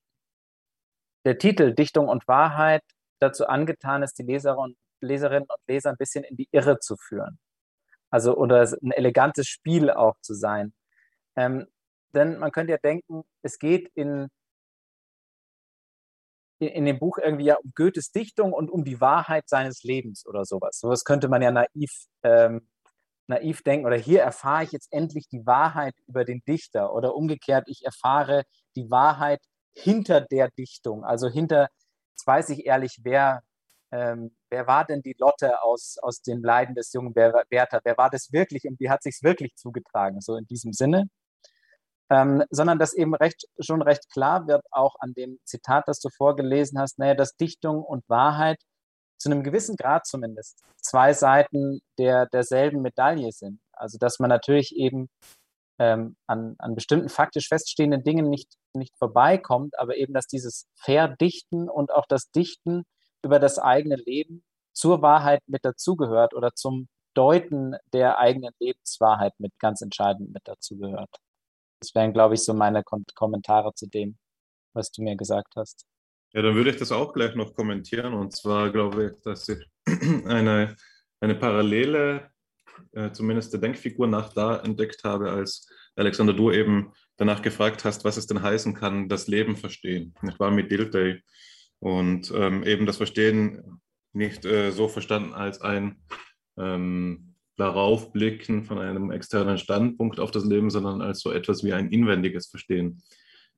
der 1.24 1.38
Titel 1.38 1.74
Dichtung 1.74 2.08
und 2.08 2.26
Wahrheit 2.28 2.82
dazu 3.20 3.46
angetan 3.46 4.02
ist, 4.02 4.18
die 4.18 4.24
Leser 4.24 4.58
und 4.58 4.76
Leserinnen 5.00 5.48
und 5.48 5.60
Leser 5.68 5.90
ein 5.90 5.96
bisschen 5.96 6.24
in 6.24 6.36
die 6.36 6.48
Irre 6.52 6.78
zu 6.78 6.96
führen. 6.96 7.38
Also 8.10 8.36
oder 8.36 8.60
ein 8.60 8.92
elegantes 8.92 9.46
Spiel 9.46 9.90
auch 9.90 10.16
zu 10.20 10.34
sein. 10.34 10.74
Ähm, 11.36 11.66
denn 12.14 12.38
man 12.38 12.52
könnte 12.52 12.72
ja 12.72 12.78
denken, 12.78 13.22
es 13.42 13.58
geht 13.58 13.90
in, 13.94 14.28
in 16.58 16.84
dem 16.84 16.98
Buch 16.98 17.18
irgendwie 17.18 17.46
ja 17.46 17.56
um 17.56 17.72
Goethes 17.74 18.12
Dichtung 18.12 18.52
und 18.52 18.70
um 18.70 18.84
die 18.84 19.00
Wahrheit 19.00 19.48
seines 19.48 19.82
Lebens 19.82 20.26
oder 20.26 20.44
sowas. 20.44 20.78
Sowas 20.78 21.04
könnte 21.04 21.28
man 21.28 21.42
ja 21.42 21.50
naiv, 21.50 21.90
ähm, 22.22 22.68
naiv 23.28 23.62
denken. 23.62 23.86
Oder 23.86 23.96
hier 23.96 24.22
erfahre 24.22 24.64
ich 24.64 24.72
jetzt 24.72 24.92
endlich 24.92 25.28
die 25.28 25.46
Wahrheit 25.46 25.94
über 26.06 26.24
den 26.24 26.42
Dichter. 26.46 26.92
Oder 26.92 27.14
umgekehrt, 27.14 27.64
ich 27.68 27.84
erfahre 27.84 28.44
die 28.76 28.90
Wahrheit 28.90 29.40
hinter 29.74 30.20
der 30.20 30.50
Dichtung. 30.50 31.04
Also 31.04 31.28
hinter, 31.28 31.68
jetzt 32.14 32.26
weiß 32.26 32.50
ich 32.50 32.66
ehrlich, 32.66 33.00
wer, 33.02 33.42
ähm, 33.92 34.34
wer 34.50 34.66
war 34.66 34.84
denn 34.84 35.02
die 35.02 35.16
Lotte 35.18 35.62
aus, 35.62 35.98
aus 36.02 36.22
den 36.22 36.42
Leiden 36.42 36.74
des 36.74 36.92
jungen 36.92 37.14
Werther? 37.14 37.80
Wer 37.84 37.96
war 37.96 38.10
das 38.10 38.32
wirklich 38.32 38.64
und 38.64 38.78
wie 38.80 38.90
hat 38.90 39.02
sich 39.02 39.20
wirklich 39.22 39.54
zugetragen? 39.56 40.20
So 40.20 40.36
in 40.36 40.46
diesem 40.46 40.72
Sinne 40.72 41.08
ähm, 42.12 42.44
sondern 42.50 42.78
dass 42.78 42.92
eben 42.92 43.14
recht, 43.14 43.46
schon 43.58 43.80
recht 43.80 44.10
klar 44.10 44.46
wird, 44.46 44.62
auch 44.70 44.96
an 44.98 45.14
dem 45.14 45.38
Zitat, 45.44 45.88
das 45.88 45.98
du 45.98 46.10
vorgelesen 46.10 46.78
hast, 46.78 46.98
naja, 46.98 47.14
dass 47.14 47.36
Dichtung 47.36 47.82
und 47.82 48.06
Wahrheit 48.08 48.58
zu 49.18 49.30
einem 49.30 49.42
gewissen 49.42 49.76
Grad 49.76 50.06
zumindest 50.06 50.62
zwei 50.76 51.14
Seiten 51.14 51.80
der, 51.98 52.26
derselben 52.26 52.82
Medaille 52.82 53.32
sind. 53.32 53.60
Also 53.72 53.96
dass 53.96 54.18
man 54.18 54.28
natürlich 54.28 54.76
eben 54.76 55.08
ähm, 55.78 56.16
an, 56.26 56.54
an 56.58 56.74
bestimmten 56.74 57.08
faktisch 57.08 57.48
feststehenden 57.48 58.04
Dingen 58.04 58.28
nicht, 58.28 58.54
nicht 58.74 58.96
vorbeikommt, 58.98 59.78
aber 59.78 59.96
eben, 59.96 60.12
dass 60.12 60.26
dieses 60.26 60.68
Verdichten 60.74 61.68
und 61.68 61.92
auch 61.92 62.06
das 62.06 62.30
Dichten 62.30 62.84
über 63.24 63.38
das 63.38 63.58
eigene 63.58 63.96
Leben 63.96 64.44
zur 64.72 65.02
Wahrheit 65.02 65.42
mit 65.46 65.64
dazugehört 65.64 66.34
oder 66.34 66.54
zum 66.54 66.88
Deuten 67.14 67.76
der 67.92 68.18
eigenen 68.18 68.52
Lebenswahrheit 68.58 69.34
mit 69.38 69.52
ganz 69.58 69.82
entscheidend 69.82 70.32
mit 70.32 70.42
dazugehört. 70.46 71.10
Das 71.80 71.94
wären, 71.94 72.12
glaube 72.12 72.34
ich, 72.34 72.44
so 72.44 72.54
meine 72.54 72.82
Kom 72.82 73.04
Kommentare 73.14 73.74
zu 73.74 73.86
dem, 73.86 74.16
was 74.72 74.90
du 74.90 75.02
mir 75.02 75.16
gesagt 75.16 75.54
hast. 75.56 75.84
Ja, 76.32 76.40
dann 76.40 76.54
würde 76.54 76.70
ich 76.70 76.76
das 76.76 76.92
auch 76.92 77.12
gleich 77.12 77.34
noch 77.34 77.54
kommentieren. 77.54 78.14
Und 78.14 78.34
zwar 78.34 78.70
glaube 78.70 79.06
ich, 79.06 79.22
dass 79.22 79.48
ich 79.48 79.58
eine, 80.26 80.76
eine 81.20 81.34
Parallele, 81.34 82.31
äh, 82.92 83.12
zumindest 83.12 83.52
der 83.52 83.60
Denkfigur 83.60 84.06
nach 84.06 84.32
da 84.32 84.58
entdeckt 84.58 85.04
habe, 85.04 85.30
als 85.30 85.68
Alexander, 85.96 86.32
du 86.32 86.50
eben 86.50 86.92
danach 87.16 87.42
gefragt 87.42 87.84
hast, 87.84 88.04
was 88.04 88.16
es 88.16 88.26
denn 88.26 88.42
heißen 88.42 88.74
kann, 88.74 89.08
das 89.08 89.28
Leben 89.28 89.56
verstehen. 89.56 90.14
Ich 90.28 90.38
war 90.40 90.50
mit 90.50 90.70
Dilthey 90.70 91.22
und 91.80 92.32
ähm, 92.34 92.64
eben 92.64 92.86
das 92.86 92.96
Verstehen 92.96 93.80
nicht 94.12 94.44
äh, 94.44 94.70
so 94.70 94.88
verstanden 94.88 95.32
als 95.34 95.60
ein 95.60 95.96
ähm, 96.58 97.34
darauf 97.56 98.12
blicken 98.12 98.64
von 98.64 98.78
einem 98.78 99.10
externen 99.10 99.58
Standpunkt 99.58 100.18
auf 100.18 100.30
das 100.30 100.44
Leben, 100.44 100.70
sondern 100.70 101.02
als 101.02 101.20
so 101.20 101.30
etwas 101.30 101.64
wie 101.64 101.72
ein 101.72 101.90
inwendiges 101.90 102.48
Verstehen. 102.48 103.02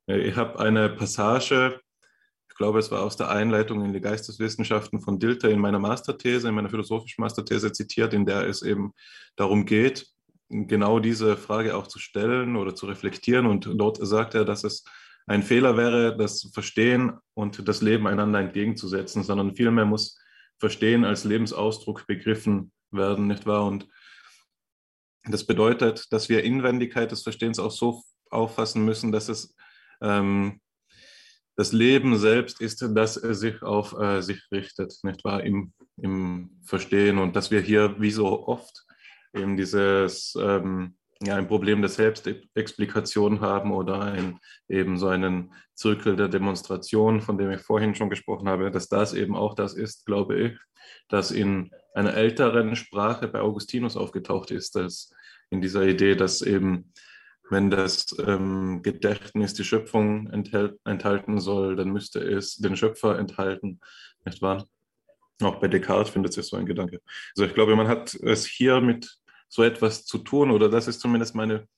Äh, 0.06 0.18
ich 0.18 0.36
habe 0.36 0.58
eine 0.58 0.90
Passage, 0.90 1.80
ich 2.54 2.58
glaube, 2.58 2.78
es 2.78 2.92
war 2.92 3.02
aus 3.02 3.16
der 3.16 3.30
Einleitung 3.30 3.84
in 3.84 3.92
die 3.92 4.00
Geisteswissenschaften 4.00 5.00
von 5.00 5.18
Dilthey 5.18 5.52
in 5.52 5.58
meiner 5.58 5.80
Masterthese, 5.80 6.48
in 6.48 6.54
meiner 6.54 6.70
philosophischen 6.70 7.20
Masterthese 7.20 7.72
zitiert, 7.72 8.14
in 8.14 8.26
der 8.26 8.46
es 8.46 8.62
eben 8.62 8.92
darum 9.34 9.66
geht, 9.66 10.06
genau 10.48 11.00
diese 11.00 11.36
Frage 11.36 11.74
auch 11.74 11.88
zu 11.88 11.98
stellen 11.98 12.54
oder 12.54 12.76
zu 12.76 12.86
reflektieren. 12.86 13.46
Und 13.46 13.68
dort 13.74 13.98
sagt 14.00 14.36
er, 14.36 14.44
dass 14.44 14.62
es 14.62 14.84
ein 15.26 15.42
Fehler 15.42 15.76
wäre, 15.76 16.16
das 16.16 16.48
Verstehen 16.54 17.18
und 17.34 17.66
das 17.66 17.82
Leben 17.82 18.06
einander 18.06 18.38
entgegenzusetzen, 18.38 19.24
sondern 19.24 19.56
vielmehr 19.56 19.84
muss 19.84 20.16
Verstehen 20.60 21.04
als 21.04 21.24
Lebensausdruck 21.24 22.06
begriffen 22.06 22.70
werden, 22.92 23.26
nicht 23.26 23.46
wahr? 23.46 23.66
Und 23.66 23.88
das 25.24 25.44
bedeutet, 25.44 26.12
dass 26.12 26.28
wir 26.28 26.44
Inwendigkeit 26.44 27.10
des 27.10 27.22
Verstehens 27.22 27.58
auch 27.58 27.72
so 27.72 28.04
auffassen 28.30 28.84
müssen, 28.84 29.10
dass 29.10 29.28
es 29.28 29.56
ähm, 30.00 30.60
das 31.56 31.72
Leben 31.72 32.16
selbst 32.16 32.60
ist, 32.60 32.82
dass 32.82 33.16
er 33.16 33.34
sich 33.34 33.62
auf 33.62 33.98
äh, 33.98 34.20
sich 34.22 34.42
richtet, 34.50 34.98
nicht 35.02 35.24
wahr, 35.24 35.42
im, 35.44 35.72
im 35.96 36.50
Verstehen. 36.64 37.18
Und 37.18 37.36
dass 37.36 37.50
wir 37.50 37.60
hier 37.60 37.94
wie 38.00 38.10
so 38.10 38.46
oft 38.46 38.84
eben 39.32 39.56
dieses 39.56 40.36
ähm, 40.40 40.96
ja, 41.22 41.36
ein 41.36 41.48
Problem 41.48 41.80
der 41.80 41.90
Selbstexplikation 41.90 43.40
haben 43.40 43.72
oder 43.72 44.00
ein, 44.00 44.38
eben 44.68 44.98
so 44.98 45.08
einen 45.08 45.52
Zirkel 45.74 46.16
der 46.16 46.28
Demonstration, 46.28 47.20
von 47.20 47.38
dem 47.38 47.50
ich 47.50 47.60
vorhin 47.60 47.94
schon 47.94 48.10
gesprochen 48.10 48.48
habe, 48.48 48.70
dass 48.70 48.88
das 48.88 49.14
eben 49.14 49.36
auch 49.36 49.54
das 49.54 49.74
ist, 49.74 50.06
glaube 50.06 50.38
ich, 50.38 50.58
das 51.08 51.30
in 51.30 51.70
einer 51.94 52.14
älteren 52.14 52.76
Sprache 52.76 53.28
bei 53.28 53.40
Augustinus 53.40 53.96
aufgetaucht 53.96 54.50
ist, 54.50 54.76
dass 54.76 55.12
in 55.50 55.60
dieser 55.60 55.86
Idee, 55.86 56.16
dass 56.16 56.42
eben, 56.42 56.92
wenn 57.50 57.70
das 57.70 58.16
ähm, 58.26 58.82
Gedächtnis 58.82 59.54
die 59.54 59.64
Schöpfung 59.64 60.28
enthält, 60.30 60.78
enthalten 60.84 61.40
soll, 61.40 61.76
dann 61.76 61.90
müsste 61.90 62.20
es 62.20 62.56
den 62.56 62.76
Schöpfer 62.76 63.18
enthalten, 63.18 63.80
nicht 64.24 64.40
wahr? 64.42 64.66
Auch 65.42 65.56
bei 65.56 65.68
Descartes 65.68 66.10
findet 66.10 66.32
sich 66.32 66.46
so 66.46 66.56
ein 66.56 66.66
Gedanke. 66.66 67.00
Also 67.36 67.46
ich 67.46 67.54
glaube, 67.54 67.76
man 67.76 67.88
hat 67.88 68.14
es 68.14 68.46
hier 68.46 68.80
mit 68.80 69.18
so 69.48 69.62
etwas 69.62 70.04
zu 70.04 70.18
tun, 70.18 70.50
oder 70.50 70.68
das 70.68 70.88
ist 70.88 71.00
zumindest 71.00 71.34
meine 71.34 71.68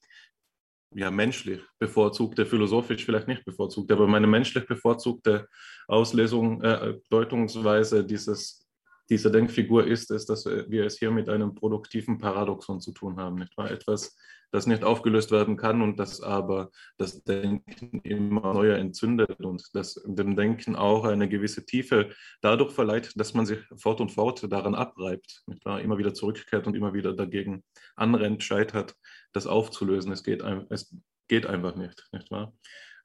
ja, 0.94 1.10
menschlich 1.10 1.60
bevorzugte, 1.78 2.46
philosophisch 2.46 3.04
vielleicht 3.04 3.28
nicht 3.28 3.44
bevorzugte, 3.44 3.94
aber 3.94 4.06
meine 4.06 4.26
menschlich 4.26 4.66
bevorzugte 4.66 5.48
Auslesung, 5.88 6.62
äh, 6.62 6.98
Deutungsweise 7.10 8.04
dieses 8.04 8.65
dieser 9.08 9.30
Denkfigur 9.30 9.86
ist 9.86 10.10
es, 10.10 10.26
dass 10.26 10.46
wir 10.46 10.84
es 10.84 10.98
hier 10.98 11.10
mit 11.10 11.28
einem 11.28 11.54
produktiven 11.54 12.18
Paradoxon 12.18 12.80
zu 12.80 12.92
tun 12.92 13.18
haben, 13.18 13.36
nicht 13.36 13.56
wahr? 13.56 13.70
Etwas, 13.70 14.16
das 14.50 14.66
nicht 14.66 14.84
aufgelöst 14.84 15.30
werden 15.30 15.56
kann 15.56 15.82
und 15.82 15.98
das 15.98 16.20
aber 16.20 16.70
das 16.98 17.22
Denken 17.24 18.00
immer 18.00 18.54
neuer 18.54 18.78
entzündet 18.78 19.40
und 19.40 19.62
das 19.74 20.00
dem 20.06 20.36
Denken 20.36 20.76
auch 20.76 21.04
eine 21.04 21.28
gewisse 21.28 21.64
Tiefe 21.64 22.10
dadurch 22.40 22.72
verleiht, 22.72 23.12
dass 23.16 23.34
man 23.34 23.46
sich 23.46 23.58
fort 23.76 24.00
und 24.00 24.12
fort 24.12 24.50
daran 24.50 24.74
abreibt, 24.74 25.42
nicht 25.46 25.64
wahr? 25.64 25.80
immer 25.80 25.98
wieder 25.98 26.14
zurückkehrt 26.14 26.66
und 26.66 26.74
immer 26.74 26.94
wieder 26.94 27.12
dagegen 27.12 27.64
anrennt, 27.96 28.42
scheitert, 28.42 28.94
das 29.32 29.46
aufzulösen. 29.46 30.12
Es 30.12 30.22
geht, 30.22 30.42
es 30.70 30.94
geht 31.28 31.46
einfach 31.46 31.76
nicht, 31.76 32.08
nicht 32.12 32.30
wahr? 32.30 32.52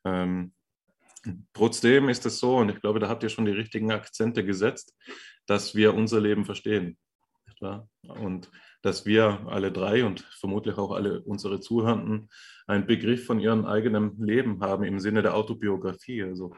Ähm, 0.05 0.53
Trotzdem 1.53 2.09
ist 2.09 2.25
es 2.25 2.39
so, 2.39 2.57
und 2.57 2.69
ich 2.69 2.81
glaube, 2.81 2.99
da 2.99 3.07
habt 3.07 3.23
ihr 3.23 3.29
schon 3.29 3.45
die 3.45 3.51
richtigen 3.51 3.91
Akzente 3.91 4.43
gesetzt, 4.43 4.95
dass 5.45 5.75
wir 5.75 5.93
unser 5.93 6.19
Leben 6.19 6.45
verstehen. 6.45 6.97
Und 8.01 8.49
dass 8.81 9.05
wir 9.05 9.45
alle 9.47 9.71
drei 9.71 10.03
und 10.03 10.21
vermutlich 10.39 10.77
auch 10.77 10.91
alle 10.91 11.21
unsere 11.21 11.59
Zuhörenden 11.59 12.29
einen 12.65 12.87
Begriff 12.87 13.25
von 13.25 13.39
ihrem 13.39 13.65
eigenen 13.65 14.17
Leben 14.17 14.61
haben 14.61 14.83
im 14.83 14.99
Sinne 14.99 15.21
der 15.21 15.35
Autobiografie. 15.35 16.23
Also 16.23 16.55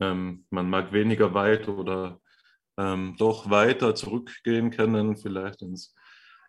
ähm, 0.00 0.46
man 0.50 0.68
mag 0.68 0.92
weniger 0.92 1.34
weit 1.34 1.68
oder 1.68 2.20
ähm, 2.76 3.14
doch 3.18 3.50
weiter 3.50 3.94
zurückgehen 3.94 4.70
können, 4.70 5.16
vielleicht 5.16 5.62
ins 5.62 5.94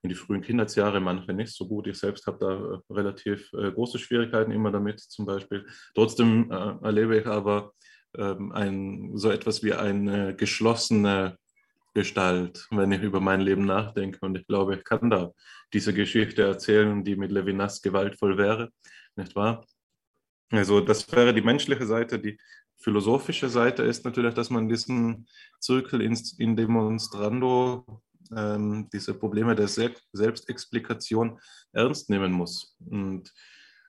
in 0.03 0.09
die 0.09 0.15
frühen 0.15 0.41
Kindheitsjahre, 0.41 0.99
manche 0.99 1.33
nicht 1.33 1.53
so 1.53 1.67
gut. 1.67 1.87
Ich 1.87 1.99
selbst 1.99 2.25
habe 2.25 2.37
da 2.39 2.53
äh, 2.53 2.93
relativ 2.93 3.51
äh, 3.53 3.71
große 3.71 3.99
Schwierigkeiten 3.99 4.51
immer 4.51 4.71
damit 4.71 4.99
zum 4.99 5.25
Beispiel. 5.25 5.65
Trotzdem 5.93 6.51
äh, 6.51 6.75
erlebe 6.83 7.19
ich 7.19 7.27
aber 7.27 7.73
ähm, 8.17 8.51
ein, 8.51 9.11
so 9.15 9.29
etwas 9.29 9.63
wie 9.63 9.73
eine 9.73 10.35
geschlossene 10.35 11.37
Gestalt, 11.93 12.67
wenn 12.71 12.91
ich 12.91 13.01
über 13.01 13.19
mein 13.19 13.41
Leben 13.41 13.65
nachdenke. 13.65 14.19
Und 14.21 14.37
ich 14.37 14.47
glaube, 14.47 14.75
ich 14.75 14.83
kann 14.83 15.09
da 15.09 15.31
diese 15.73 15.93
Geschichte 15.93 16.43
erzählen, 16.43 17.03
die 17.03 17.15
mit 17.15 17.31
Levinas 17.31 17.81
gewaltvoll 17.81 18.37
wäre, 18.37 18.69
nicht 19.15 19.35
wahr? 19.35 19.65
Also 20.49 20.81
das 20.81 21.09
wäre 21.11 21.33
die 21.33 21.41
menschliche 21.41 21.85
Seite. 21.85 22.19
Die 22.19 22.39
philosophische 22.77 23.49
Seite 23.49 23.83
ist 23.83 24.03
natürlich, 24.03 24.33
dass 24.33 24.49
man 24.49 24.67
diesen 24.67 25.27
Zirkel 25.59 26.01
in, 26.01 26.17
in 26.39 26.55
Demonstrando 26.55 28.01
ähm, 28.35 28.89
diese 28.91 29.13
Probleme 29.13 29.55
der 29.55 29.67
Selbstexplikation 29.67 31.39
ernst 31.73 32.09
nehmen 32.09 32.31
muss. 32.31 32.77
Und 32.89 33.31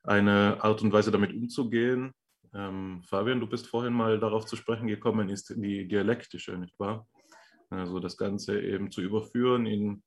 eine 0.04 0.62
Art 0.62 0.82
und 0.82 0.92
Weise 0.92 1.10
damit 1.10 1.32
umzugehen, 1.32 2.12
ähm, 2.54 3.02
Fabian, 3.06 3.40
du 3.40 3.46
bist 3.46 3.66
vorhin 3.66 3.94
mal 3.94 4.18
darauf 4.18 4.44
zu 4.44 4.56
sprechen 4.56 4.86
gekommen, 4.86 5.28
ist 5.30 5.50
die 5.50 5.88
dialektische, 5.88 6.52
nicht 6.58 6.78
wahr? 6.78 7.06
Also 7.70 7.98
das 7.98 8.16
Ganze 8.16 8.60
eben 8.60 8.90
zu 8.90 9.00
überführen 9.00 9.64
in 9.64 10.02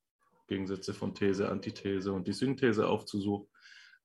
Gegensätze 0.47 0.93
von 0.93 1.15
These, 1.15 1.49
Antithese 1.49 2.13
und 2.13 2.27
die 2.27 2.33
Synthese 2.33 2.87
aufzusuchen. 2.87 3.47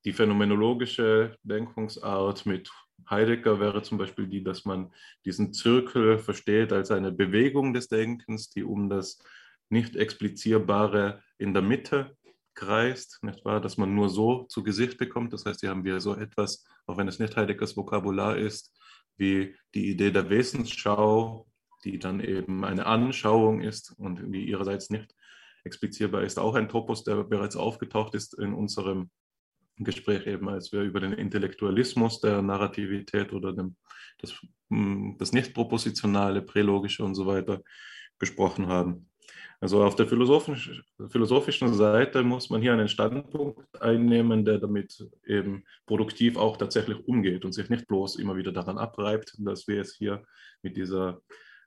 Die 0.06 0.14
phänomenologische 0.14 1.36
Denkungsart 1.42 2.46
mit 2.46 2.70
Heidegger 3.10 3.60
wäre 3.60 3.82
zum 3.82 3.98
Beispiel 3.98 4.26
die, 4.26 4.42
dass 4.42 4.64
man 4.64 4.90
diesen 5.26 5.52
Zirkel 5.52 6.18
versteht 6.18 6.72
als 6.72 6.90
eine 6.90 7.12
Bewegung 7.12 7.74
des 7.74 7.88
Denkens, 7.88 8.48
die 8.48 8.64
um 8.64 8.88
das 8.88 9.18
nicht 9.70 9.96
explizierbare 9.96 11.22
in 11.38 11.54
der 11.54 11.62
Mitte 11.62 12.16
kreist, 12.54 13.22
nicht 13.22 13.44
wahr? 13.44 13.60
dass 13.60 13.76
man 13.76 13.94
nur 13.94 14.08
so 14.08 14.44
zu 14.44 14.62
Gesicht 14.62 14.98
bekommt. 14.98 15.32
Das 15.32 15.46
heißt, 15.46 15.60
hier 15.60 15.70
haben 15.70 15.84
wir 15.84 16.00
so 16.00 16.14
etwas, 16.14 16.64
auch 16.86 16.96
wenn 16.96 17.08
es 17.08 17.18
nicht 17.18 17.36
Heideggers 17.36 17.76
Vokabular 17.76 18.36
ist, 18.36 18.76
wie 19.16 19.56
die 19.74 19.90
Idee 19.90 20.10
der 20.10 20.28
Wesensschau, 20.30 21.46
die 21.84 21.98
dann 21.98 22.20
eben 22.20 22.64
eine 22.64 22.86
Anschauung 22.86 23.62
ist 23.62 23.92
und 23.98 24.32
die 24.34 24.48
ihrerseits 24.48 24.90
nicht 24.90 25.14
explizierbar 25.64 26.22
ist. 26.22 26.38
Auch 26.38 26.54
ein 26.54 26.68
Topos, 26.68 27.04
der 27.04 27.24
bereits 27.24 27.56
aufgetaucht 27.56 28.14
ist 28.14 28.34
in 28.38 28.54
unserem 28.54 29.10
Gespräch 29.76 30.26
eben, 30.26 30.48
als 30.48 30.72
wir 30.72 30.82
über 30.82 31.00
den 31.00 31.12
Intellektualismus 31.12 32.20
der 32.20 32.42
Narrativität 32.42 33.32
oder 33.32 33.52
dem, 33.52 33.76
das, 34.18 34.34
hm, 34.68 35.16
das 35.18 35.32
nicht-propositionale, 35.32 36.42
prälogische 36.42 37.04
und 37.04 37.14
so 37.14 37.26
weiter 37.26 37.62
gesprochen 38.18 38.66
haben. 38.66 39.09
Also 39.62 39.84
auf 39.84 39.94
der 39.94 40.06
philosophisch, 40.06 40.82
philosophischen 41.10 41.74
Seite 41.74 42.22
muss 42.22 42.48
man 42.48 42.62
hier 42.62 42.72
einen 42.72 42.88
Standpunkt 42.88 43.60
einnehmen, 43.82 44.42
der 44.42 44.58
damit 44.58 45.06
eben 45.26 45.64
produktiv 45.84 46.38
auch 46.38 46.56
tatsächlich 46.56 47.06
umgeht 47.06 47.44
und 47.44 47.52
sich 47.52 47.68
nicht 47.68 47.86
bloß 47.86 48.16
immer 48.16 48.36
wieder 48.36 48.52
daran 48.52 48.78
abreibt, 48.78 49.34
dass 49.38 49.68
wir 49.68 49.82
es 49.82 49.94
hier 49.96 50.24
mit 50.62 50.78
dieser 50.78 51.20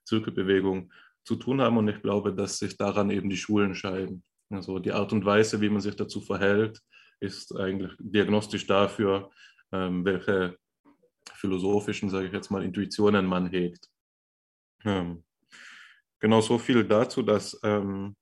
Zirkelbewegung 0.06 0.92
zu 1.24 1.36
tun 1.36 1.62
haben. 1.62 1.78
Und 1.78 1.88
ich 1.88 2.02
glaube, 2.02 2.34
dass 2.34 2.58
sich 2.58 2.78
daran 2.78 3.12
eben 3.12 3.30
die 3.30 3.38
Schulen 3.38 3.76
scheiden. 3.76 4.24
Also 4.50 4.80
die 4.80 4.92
Art 4.92 5.14
und 5.14 5.24
Weise, 5.24 5.62
wie 5.62 5.70
man 5.70 5.82
sich 5.82 5.96
dazu 5.96 6.20
verhält, 6.20 6.82
ist 7.20 7.56
eigentlich 7.56 7.92
diagnostisch 8.00 8.66
dafür, 8.66 9.30
ähm, 9.72 10.04
welche 10.04 10.58
philosophischen, 11.36 12.10
sage 12.10 12.28
ich 12.28 12.34
jetzt 12.34 12.50
mal, 12.50 12.64
Intuitionen 12.64 13.26
man 13.26 13.48
hegt. 13.48 13.88
Ähm, 14.84 15.24
Genau 16.24 16.40
so 16.40 16.58
viel 16.58 16.86
dazu, 16.86 17.22
dass 17.22 17.60
ähm, 17.64 18.16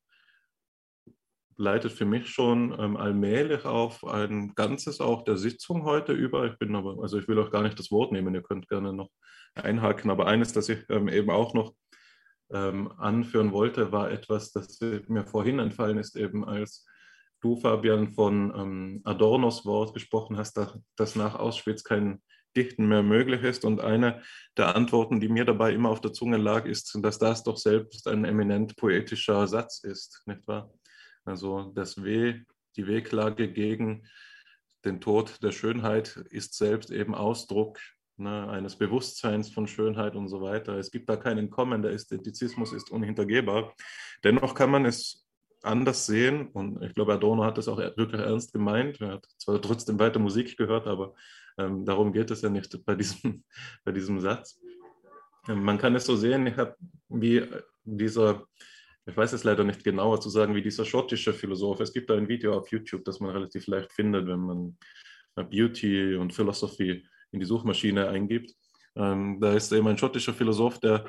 leitet 1.56 1.92
für 1.92 2.06
mich 2.06 2.30
schon 2.30 2.76
ähm, 2.80 2.98
allmählich 2.98 3.64
auf 3.64 4.04
ein 4.04 4.56
Ganzes 4.56 5.00
auch 5.00 5.24
der 5.24 5.38
Sitzung 5.38 5.84
heute 5.84 6.12
über. 6.12 6.48
Ich 6.48 6.58
bin 6.58 6.76
aber, 6.76 6.98
also 7.00 7.20
ich 7.20 7.28
will 7.28 7.38
auch 7.38 7.52
gar 7.52 7.62
nicht 7.62 7.78
das 7.78 7.92
Wort 7.92 8.12
nehmen, 8.12 8.34
ihr 8.34 8.42
könnt 8.42 8.68
gerne 8.68 8.92
noch 8.92 9.12
einhaken, 9.54 10.10
aber 10.10 10.26
eines, 10.26 10.52
das 10.52 10.70
ich 10.70 10.80
ähm, 10.90 11.10
eben 11.10 11.30
auch 11.30 11.54
noch 11.54 11.76
ähm, 12.50 12.92
anführen 12.98 13.52
wollte, 13.52 13.92
war 13.92 14.10
etwas, 14.10 14.52
das 14.52 14.80
mir 15.08 15.28
vorhin 15.28 15.60
entfallen 15.60 16.00
ist, 16.00 16.16
eben 16.16 16.44
als 16.44 16.88
du, 17.40 17.56
Fabian, 17.56 18.14
von 18.14 18.52
ähm, 18.56 19.02
Adornos 19.04 19.64
Wort 19.64 19.94
gesprochen 19.94 20.40
hast, 20.40 20.60
dass 20.96 21.16
nach 21.16 21.36
Auschwitz 21.36 21.84
kein 21.84 22.24
Dichten 22.56 22.88
mehr 22.88 23.04
möglich 23.04 23.44
ist. 23.44 23.66
Und 23.66 23.82
eine 23.82 24.22
der 24.58 24.76
Antworten, 24.76 25.20
die 25.20 25.30
mir 25.30 25.46
dabei 25.46 25.74
immer 25.74 25.90
auf 25.90 26.02
der 26.02 26.14
Zunge 26.14 26.38
lag, 26.38 26.66
ist, 26.66 26.98
dass 27.02 27.20
das 27.20 27.44
doch 27.44 27.58
selbst 27.58 28.08
ein 28.08 28.26
eminent 28.26 28.76
poetischer 28.76 29.48
Satz 29.48 29.84
ist, 29.84 30.24
nicht 30.26 30.48
wahr? 30.48 30.72
Also 31.26 31.72
das 31.76 32.04
Weh, 32.04 32.42
die 32.76 32.88
Wehklage 32.88 33.52
gegen 33.52 34.08
den 34.86 35.00
Tod 35.00 35.44
der 35.44 35.52
Schönheit 35.52 36.18
ist 36.30 36.56
selbst 36.56 36.92
eben 36.92 37.14
Ausdruck 37.14 37.80
ne, 38.18 38.50
eines 38.50 38.78
Bewusstseins 38.78 39.50
von 39.50 39.68
Schönheit 39.68 40.16
und 40.16 40.28
so 40.28 40.42
weiter. 40.42 40.78
Es 40.78 40.92
gibt 40.92 41.10
da 41.10 41.18
keinen 41.18 41.50
Kommen, 41.50 41.82
der 41.82 41.92
Ästhetizismus 41.92 42.74
ist 42.74 42.92
unhintergehbar. 42.92 43.76
Dennoch 44.24 44.56
kann 44.56 44.72
man 44.72 44.86
es 44.86 45.28
anders 45.64 46.08
sehen 46.08 46.48
und 46.48 46.82
ich 46.82 46.96
glaube, 46.96 47.14
Adorno 47.14 47.44
hat 47.44 47.58
das 47.58 47.68
auch 47.68 47.78
wirklich 47.78 48.22
ernst 48.22 48.52
gemeint. 48.52 49.00
Er 49.00 49.14
hat 49.14 49.26
zwar 49.38 49.62
trotzdem 49.62 50.00
weiter 50.00 50.20
Musik 50.20 50.58
gehört, 50.58 50.88
aber 50.88 51.14
ähm, 51.58 51.86
darum 51.86 52.14
geht 52.14 52.32
es 52.32 52.42
ja 52.42 52.50
nicht 52.50 52.86
bei 52.86 52.96
diesem, 52.96 53.44
bei 53.84 53.92
diesem 53.92 54.20
Satz. 54.20 54.60
Ähm, 55.48 55.64
man 55.64 55.78
kann 55.78 55.96
es 55.96 56.06
so 56.06 56.16
sehen, 56.16 56.48
ich 56.48 56.58
habe 56.58 56.76
wie 57.10 57.46
dieser, 57.84 58.46
ich 59.06 59.18
weiß 59.18 59.34
es 59.34 59.44
leider 59.44 59.64
nicht 59.64 59.84
genauer 59.84 60.22
zu 60.22 60.30
sagen, 60.30 60.56
wie 60.56 60.62
dieser 60.62 60.86
schottische 60.86 61.34
Philosoph. 61.34 61.80
Es 61.80 61.94
gibt 61.94 62.10
da 62.10 62.16
ein 62.16 62.28
Video 62.30 62.58
auf 62.58 62.72
YouTube, 62.72 63.04
das 63.06 63.20
man 63.20 63.32
relativ 63.32 63.68
leicht 63.68 63.92
findet, 63.92 64.28
wenn 64.28 64.40
man 64.40 64.78
Beauty 65.36 66.16
und 66.16 66.34
Philosophy 66.34 67.06
in 67.32 67.40
die 67.40 67.46
Suchmaschine 67.46 68.10
eingibt. 68.10 68.54
Ähm, 68.96 69.40
da 69.40 69.54
ist 69.54 69.72
eben 69.72 69.88
ein 69.88 69.98
schottischer 69.98 70.34
Philosoph, 70.34 70.80
der 70.80 71.06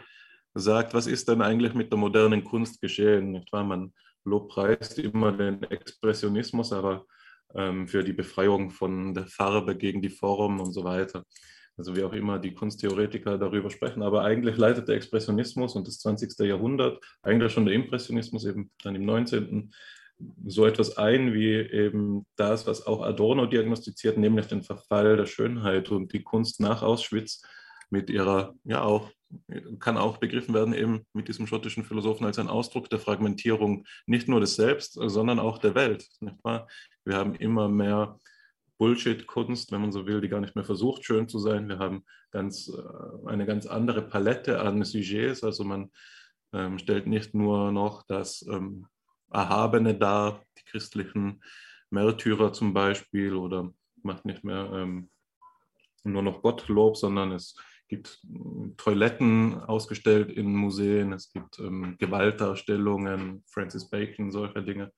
sagt, 0.54 0.94
was 0.94 1.06
ist 1.06 1.28
denn 1.28 1.42
eigentlich 1.42 1.74
mit 1.74 1.90
der 1.90 1.98
modernen 1.98 2.44
Kunst 2.44 2.80
geschehen? 2.80 3.32
Nicht 3.32 3.52
wahr? 3.52 3.64
Man 3.64 3.92
lobpreist 4.24 4.98
immer 4.98 5.32
den 5.32 5.62
Expressionismus, 5.64 6.72
aber 6.72 7.06
ähm, 7.54 7.88
für 7.88 8.04
die 8.04 8.12
Befreiung 8.12 8.70
von 8.70 9.14
der 9.14 9.26
Farbe 9.26 9.76
gegen 9.76 10.02
die 10.02 10.10
Form 10.10 10.60
und 10.60 10.72
so 10.72 10.84
weiter. 10.84 11.24
Also 11.76 11.96
wie 11.96 12.04
auch 12.04 12.12
immer 12.12 12.38
die 12.38 12.54
Kunsttheoretiker 12.54 13.38
darüber 13.38 13.70
sprechen. 13.70 14.02
Aber 14.02 14.22
eigentlich 14.22 14.56
leitet 14.56 14.88
der 14.88 14.96
Expressionismus 14.96 15.74
und 15.74 15.88
das 15.88 15.98
20. 16.00 16.38
Jahrhundert, 16.46 17.02
eigentlich 17.22 17.52
schon 17.52 17.64
der 17.64 17.74
Impressionismus 17.74 18.44
eben 18.44 18.70
dann 18.82 18.94
im 18.94 19.04
19. 19.04 19.72
so 20.46 20.66
etwas 20.66 20.98
ein 20.98 21.32
wie 21.32 21.54
eben 21.54 22.26
das, 22.36 22.66
was 22.66 22.86
auch 22.86 23.02
Adorno 23.02 23.46
diagnostiziert, 23.46 24.18
nämlich 24.18 24.46
den 24.46 24.62
Verfall 24.62 25.16
der 25.16 25.26
Schönheit 25.26 25.90
und 25.90 26.12
die 26.12 26.22
Kunst 26.22 26.60
nach 26.60 26.82
Auschwitz 26.82 27.42
mit 27.90 28.10
ihrer 28.10 28.54
ja 28.64 28.82
auch 28.82 29.10
kann 29.78 29.96
auch 29.96 30.18
begriffen 30.18 30.54
werden 30.54 30.74
eben 30.74 31.06
mit 31.12 31.28
diesem 31.28 31.46
schottischen 31.46 31.84
Philosophen 31.84 32.26
als 32.26 32.38
ein 32.38 32.48
Ausdruck 32.48 32.90
der 32.90 32.98
Fragmentierung 32.98 33.86
nicht 34.06 34.28
nur 34.28 34.40
des 34.40 34.56
Selbst, 34.56 34.92
sondern 34.94 35.38
auch 35.38 35.58
der 35.58 35.74
Welt. 35.74 36.06
Wir 36.20 37.16
haben 37.16 37.34
immer 37.34 37.68
mehr 37.68 38.18
Bullshit-Kunst, 38.78 39.70
wenn 39.70 39.80
man 39.80 39.92
so 39.92 40.06
will, 40.06 40.20
die 40.20 40.28
gar 40.28 40.40
nicht 40.40 40.56
mehr 40.56 40.64
versucht, 40.64 41.04
schön 41.04 41.28
zu 41.28 41.38
sein. 41.38 41.68
Wir 41.68 41.78
haben 41.78 42.04
ganz, 42.32 42.68
äh, 42.68 43.28
eine 43.28 43.46
ganz 43.46 43.66
andere 43.66 44.02
Palette 44.02 44.60
an 44.60 44.84
Sujets. 44.84 45.44
Also 45.44 45.62
man 45.62 45.90
ähm, 46.52 46.78
stellt 46.78 47.06
nicht 47.06 47.32
nur 47.32 47.70
noch 47.70 48.02
das 48.08 48.44
ähm, 48.50 48.86
Erhabene 49.30 49.94
dar, 49.94 50.42
die 50.58 50.64
christlichen 50.64 51.42
Märtyrer 51.90 52.52
zum 52.52 52.74
Beispiel, 52.74 53.34
oder 53.34 53.72
macht 54.02 54.24
nicht 54.24 54.42
mehr 54.42 54.70
ähm, 54.72 55.10
nur 56.02 56.22
noch 56.22 56.42
Gottlob, 56.42 56.96
sondern 56.96 57.32
es 57.32 57.56
gibt 57.92 58.20
äh, 58.24 58.70
Toiletten 58.78 59.60
ausgestellt 59.64 60.30
in 60.30 60.54
Museen, 60.54 61.12
es 61.12 61.30
gibt 61.30 61.58
ähm, 61.58 61.96
Gewaltdarstellungen, 61.98 63.44
Francis 63.46 63.90
Bacon, 63.90 64.32
solche 64.32 64.62
Dinge. 64.62 64.92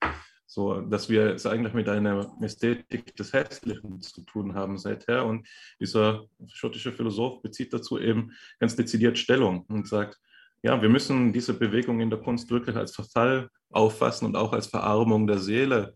So, 0.47 0.79
dass 0.79 1.09
wir 1.09 1.33
es 1.33 1.45
eigentlich 1.45 1.73
mit 1.73 1.89
einer 1.89 2.31
Ästhetik 2.41 3.13
des 3.17 3.33
Hässlichen 3.33 3.99
zu 3.99 4.21
tun 4.21 4.53
haben 4.53 4.77
seither. 4.77 5.25
Und 5.25 5.45
dieser 5.81 6.23
schottische 6.47 6.93
Philosoph 6.93 7.41
bezieht 7.41 7.73
dazu 7.73 7.99
eben 7.99 8.31
ganz 8.59 8.77
dezidiert 8.77 9.17
Stellung 9.17 9.65
und 9.67 9.89
sagt, 9.89 10.17
ja, 10.63 10.81
wir 10.81 10.87
müssen 10.87 11.33
diese 11.33 11.53
Bewegung 11.53 11.99
in 11.99 12.09
der 12.09 12.19
Kunst 12.19 12.49
wirklich 12.49 12.77
als 12.77 12.95
Verfall 12.95 13.49
auffassen 13.71 14.25
und 14.25 14.37
auch 14.37 14.53
als 14.53 14.67
Verarmung 14.67 15.27
der 15.27 15.39
Seele 15.39 15.93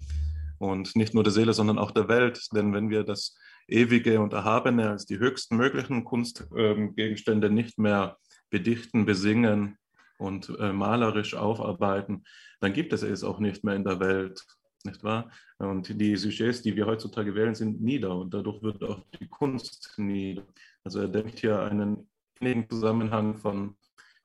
und 0.58 0.94
nicht 0.98 1.14
nur 1.14 1.24
der 1.24 1.32
Seele, 1.32 1.54
sondern 1.54 1.78
auch 1.80 1.92
der 1.92 2.10
Welt. 2.10 2.46
Denn 2.54 2.74
wenn 2.74 2.90
wir 2.90 3.04
das 3.04 3.38
Ewige 3.72 4.22
und 4.22 4.34
Erhabene 4.34 4.90
als 4.90 5.06
die 5.06 5.20
höchsten 5.20 5.58
möglichen 5.58 6.04
Kunstgegenstände 6.04 7.50
nicht 7.50 7.78
mehr 7.78 8.18
bedichten, 8.50 9.06
besingen 9.06 9.78
und 10.18 10.50
äh, 10.60 10.74
malerisch 10.74 11.36
aufarbeiten, 11.36 12.24
dann 12.60 12.74
gibt 12.74 12.94
es 12.94 13.04
es 13.04 13.24
auch 13.24 13.40
nicht 13.40 13.64
mehr 13.64 13.76
in 13.76 13.84
der 13.84 14.00
Welt, 14.00 14.46
nicht 14.84 15.04
wahr? 15.04 15.32
Und 15.58 16.00
die 16.00 16.16
Sujets, 16.16 16.62
die 16.62 16.76
wir 16.76 16.86
heutzutage 16.86 17.36
wählen, 17.36 17.56
sind 17.56 17.82
nieder 17.82 18.16
und 18.16 18.34
dadurch 18.34 18.62
wird 18.62 18.84
auch 18.84 19.06
die 19.20 19.28
Kunst 19.28 19.94
nieder. 19.98 20.44
Also 20.84 21.02
er 21.02 21.08
denkt 21.08 21.40
hier 21.40 21.62
einen 21.62 22.10
engen 22.40 22.70
Zusammenhang 22.70 23.38
von 23.38 23.76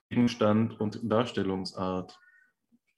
Gegenstand 0.08 0.80
und 0.80 1.00
Darstellungsart. 1.02 2.18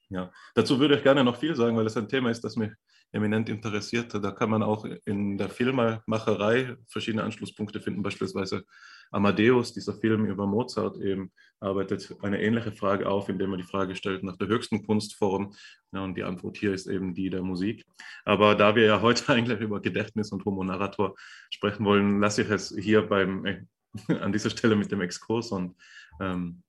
Ja, 0.09 0.31
dazu 0.55 0.79
würde 0.79 0.97
ich 0.97 1.03
gerne 1.03 1.25
noch 1.25 1.37
viel 1.37 1.57
sagen, 1.57 1.77
weil 1.77 1.87
es 1.87 1.97
ein 1.97 2.09
Thema 2.09 2.31
ist, 2.31 2.45
das 2.45 2.57
mich 2.57 2.71
eminent 3.17 3.49
interessiert. 3.49 4.15
Da 4.15 4.31
kann 4.31 4.51
man 4.51 4.63
auch 4.63 4.85
in 5.05 5.39
der 5.39 5.49
Filmemacherei 5.49 6.77
verschiedene 6.87 7.25
Anschlusspunkte 7.25 7.81
finden. 7.81 8.03
Beispielsweise 8.03 8.65
Amadeus, 9.11 9.73
dieser 9.73 9.95
Film 9.95 10.27
über 10.27 10.47
Mozart, 10.47 10.99
eben 10.99 11.33
arbeitet 11.61 12.15
eine 12.23 12.41
ähnliche 12.43 12.73
Frage 12.73 13.09
auf, 13.09 13.29
indem 13.29 13.53
er 13.53 13.57
die 13.57 13.63
Frage 13.63 13.97
stellt 13.97 14.23
nach 14.23 14.37
der 14.37 14.49
höchsten 14.49 14.87
Kunstform. 14.87 15.55
Ja, 15.93 16.05
und 16.05 16.17
die 16.17 16.25
Antwort 16.25 16.57
hier 16.59 16.73
ist 16.73 16.87
eben 16.87 17.15
die 17.15 17.31
der 17.31 17.43
Musik. 17.43 17.85
Aber 18.25 18.55
da 18.55 18.77
wir 18.77 18.85
ja 18.85 19.01
heute 19.01 19.29
eigentlich 19.33 19.61
über 19.61 19.81
Gedächtnis 19.81 20.33
und 20.33 20.45
Homo 20.45 20.63
Narrator 20.63 21.15
sprechen 21.51 21.85
wollen, 21.85 22.21
lasse 22.21 22.43
ich 22.43 22.51
es 22.51 22.75
hier 22.79 23.03
beim, 23.03 23.45
äh, 23.47 23.63
an 24.21 24.33
dieser 24.33 24.51
Stelle 24.51 24.77
mit 24.77 24.93
dem 24.93 25.01
Exkurs 25.01 25.51
und 25.51 25.75
ähm, 26.21 26.63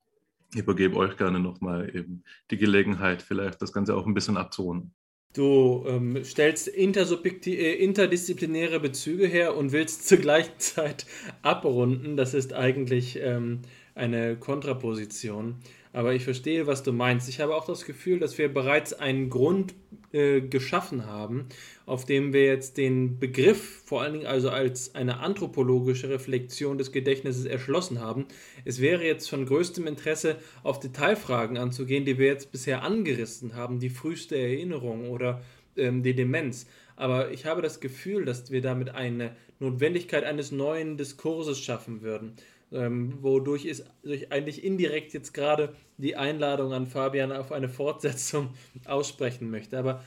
übergebe 0.56 0.96
euch 0.96 1.18
gerne 1.18 1.40
nochmal 1.40 1.94
eben 1.96 2.24
die 2.52 2.58
Gelegenheit, 2.58 3.22
vielleicht 3.22 3.62
das 3.62 3.74
Ganze 3.74 3.96
auch 3.96 4.06
ein 4.06 4.14
bisschen 4.14 4.38
abzurunden. 4.38 4.94
Du 5.38 5.86
ähm, 5.88 6.24
stellst 6.24 6.68
äh, 6.68 7.74
interdisziplinäre 7.74 8.80
Bezüge 8.80 9.28
her 9.28 9.56
und 9.56 9.72
willst 9.72 10.08
zur 10.08 10.18
gleichen 10.18 10.58
Zeit 10.58 11.06
abrunden. 11.44 12.18
Das 12.18 12.34
ist 12.34 12.54
eigentlich 12.54 13.20
ähm, 13.22 13.60
eine 13.94 14.36
Kontraposition. 14.36 15.58
Aber 15.94 16.14
ich 16.16 16.24
verstehe, 16.24 16.66
was 16.66 16.82
du 16.82 16.92
meinst. 16.92 17.30
Ich 17.30 17.40
habe 17.40 17.56
auch 17.56 17.66
das 17.66 17.86
Gefühl, 17.86 18.20
dass 18.20 18.38
wir 18.40 18.52
bereits 18.52 18.94
einen 18.94 19.30
Grund 19.30 19.76
äh, 20.12 20.42
geschaffen 20.42 21.06
haben, 21.06 21.46
auf 21.88 22.04
dem 22.04 22.34
wir 22.34 22.46
jetzt 22.46 22.78
den 22.78 23.18
Begriff, 23.18 23.82
vor 23.86 24.02
allen 24.02 24.14
Dingen 24.14 24.28
also 24.28 24.50
als 24.50 24.94
eine 24.94 25.22
anthropologische 25.22 26.10
Reflexion 26.10 26.78
des 26.78 26.92
Gedächtnisses 26.92 27.46
erschlossen 27.46 28.02
haben. 28.02 28.26
Es 28.66 28.82
wäre 28.82 29.06
jetzt 29.06 29.30
von 29.30 29.46
größtem 29.46 29.88
Interesse, 29.88 30.36
auf 30.64 30.82
Detailfragen 30.82 31.58
anzugehen, 31.58 32.04
die 32.04 32.20
wir 32.20 32.28
jetzt 32.28 32.52
bisher 32.52 32.84
angerissen 32.84 33.56
haben, 33.56 33.80
die 33.80 33.90
früheste 33.90 34.38
Erinnerung 34.38 35.10
oder 35.10 35.42
ähm, 35.78 36.04
die 36.04 36.14
Demenz. 36.14 36.68
Aber 36.98 37.32
ich 37.32 37.46
habe 37.46 37.62
das 37.62 37.80
Gefühl, 37.80 38.26
dass 38.26 38.52
wir 38.52 38.62
damit 38.62 38.90
eine 38.90 39.36
Notwendigkeit 39.60 40.26
eines 40.26 40.52
neuen 40.52 40.98
Diskurses 40.98 41.58
schaffen 41.58 42.02
würden 42.02 42.34
ähm, 42.72 43.18
wodurch 43.22 43.66
ich 43.66 43.84
eigentlich 44.32 44.64
indirekt 44.64 45.14
jetzt 45.14 45.34
gerade 45.34 45.74
die 45.98 46.16
Einladung 46.16 46.74
an 46.74 46.86
Fabian 46.86 47.32
auf 47.32 47.52
eine 47.52 47.70
Fortsetzung 47.70 48.50
aussprechen 48.86 49.50
möchte. 49.50 49.78
Aber 49.78 50.04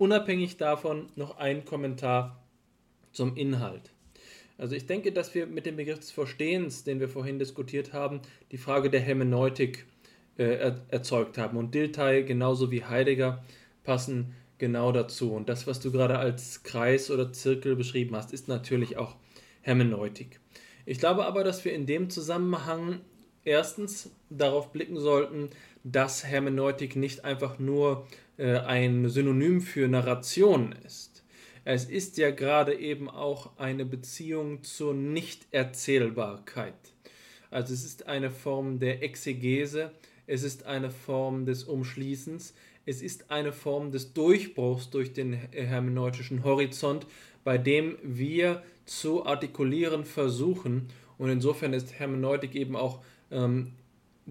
unabhängig 0.00 0.56
davon 0.56 1.08
noch 1.14 1.36
ein 1.36 1.64
Kommentar 1.64 2.42
zum 3.12 3.36
Inhalt. 3.36 3.92
Also 4.56 4.74
ich 4.74 4.86
denke, 4.86 5.12
dass 5.12 5.34
wir 5.34 5.46
mit 5.46 5.66
dem 5.66 5.76
Begriff 5.76 5.98
des 5.98 6.10
Verstehens, 6.10 6.84
den 6.84 7.00
wir 7.00 7.08
vorhin 7.08 7.38
diskutiert 7.38 7.92
haben, 7.92 8.20
die 8.50 8.58
Frage 8.58 8.90
der 8.90 9.00
Hermeneutik 9.00 9.86
äh, 10.38 10.44
er, 10.44 10.80
erzeugt 10.88 11.38
haben. 11.38 11.58
Und 11.58 11.74
Dilthey 11.74 12.24
genauso 12.24 12.70
wie 12.70 12.84
Heidegger 12.84 13.44
passen 13.84 14.34
genau 14.58 14.90
dazu. 14.92 15.32
Und 15.32 15.48
das, 15.48 15.66
was 15.66 15.80
du 15.80 15.92
gerade 15.92 16.18
als 16.18 16.62
Kreis 16.62 17.10
oder 17.10 17.32
Zirkel 17.32 17.76
beschrieben 17.76 18.16
hast, 18.16 18.32
ist 18.32 18.48
natürlich 18.48 18.96
auch 18.96 19.16
Hermeneutik. 19.60 20.40
Ich 20.86 20.98
glaube 20.98 21.26
aber, 21.26 21.44
dass 21.44 21.64
wir 21.64 21.74
in 21.74 21.84
dem 21.86 22.08
Zusammenhang 22.08 23.00
erstens 23.44 24.10
darauf 24.30 24.72
blicken 24.72 24.98
sollten, 24.98 25.50
dass 25.84 26.24
Hermeneutik 26.26 26.96
nicht 26.96 27.24
einfach 27.24 27.58
nur 27.58 28.06
äh, 28.40 28.58
ein 28.60 29.06
Synonym 29.10 29.60
für 29.60 29.86
Narration 29.86 30.74
ist. 30.86 31.22
Es 31.66 31.84
ist 31.84 32.16
ja 32.16 32.30
gerade 32.30 32.74
eben 32.74 33.10
auch 33.10 33.58
eine 33.58 33.84
Beziehung 33.84 34.62
zur 34.62 34.94
Nichterzählbarkeit. 34.94 36.72
Also 37.50 37.74
es 37.74 37.84
ist 37.84 38.06
eine 38.06 38.30
Form 38.30 38.78
der 38.78 39.02
Exegese, 39.02 39.90
es 40.26 40.42
ist 40.42 40.64
eine 40.64 40.90
Form 40.90 41.44
des 41.44 41.64
Umschließens, 41.64 42.54
es 42.86 43.02
ist 43.02 43.30
eine 43.30 43.52
Form 43.52 43.92
des 43.92 44.14
Durchbruchs 44.14 44.88
durch 44.88 45.12
den 45.12 45.34
hermeneutischen 45.34 46.42
Horizont, 46.42 47.06
bei 47.44 47.58
dem 47.58 47.98
wir 48.02 48.62
zu 48.86 49.26
artikulieren 49.26 50.06
versuchen. 50.06 50.88
Und 51.18 51.28
insofern 51.28 51.74
ist 51.74 51.98
Hermeneutik 51.98 52.54
eben 52.54 52.74
auch 52.74 53.00
ähm, 53.30 53.72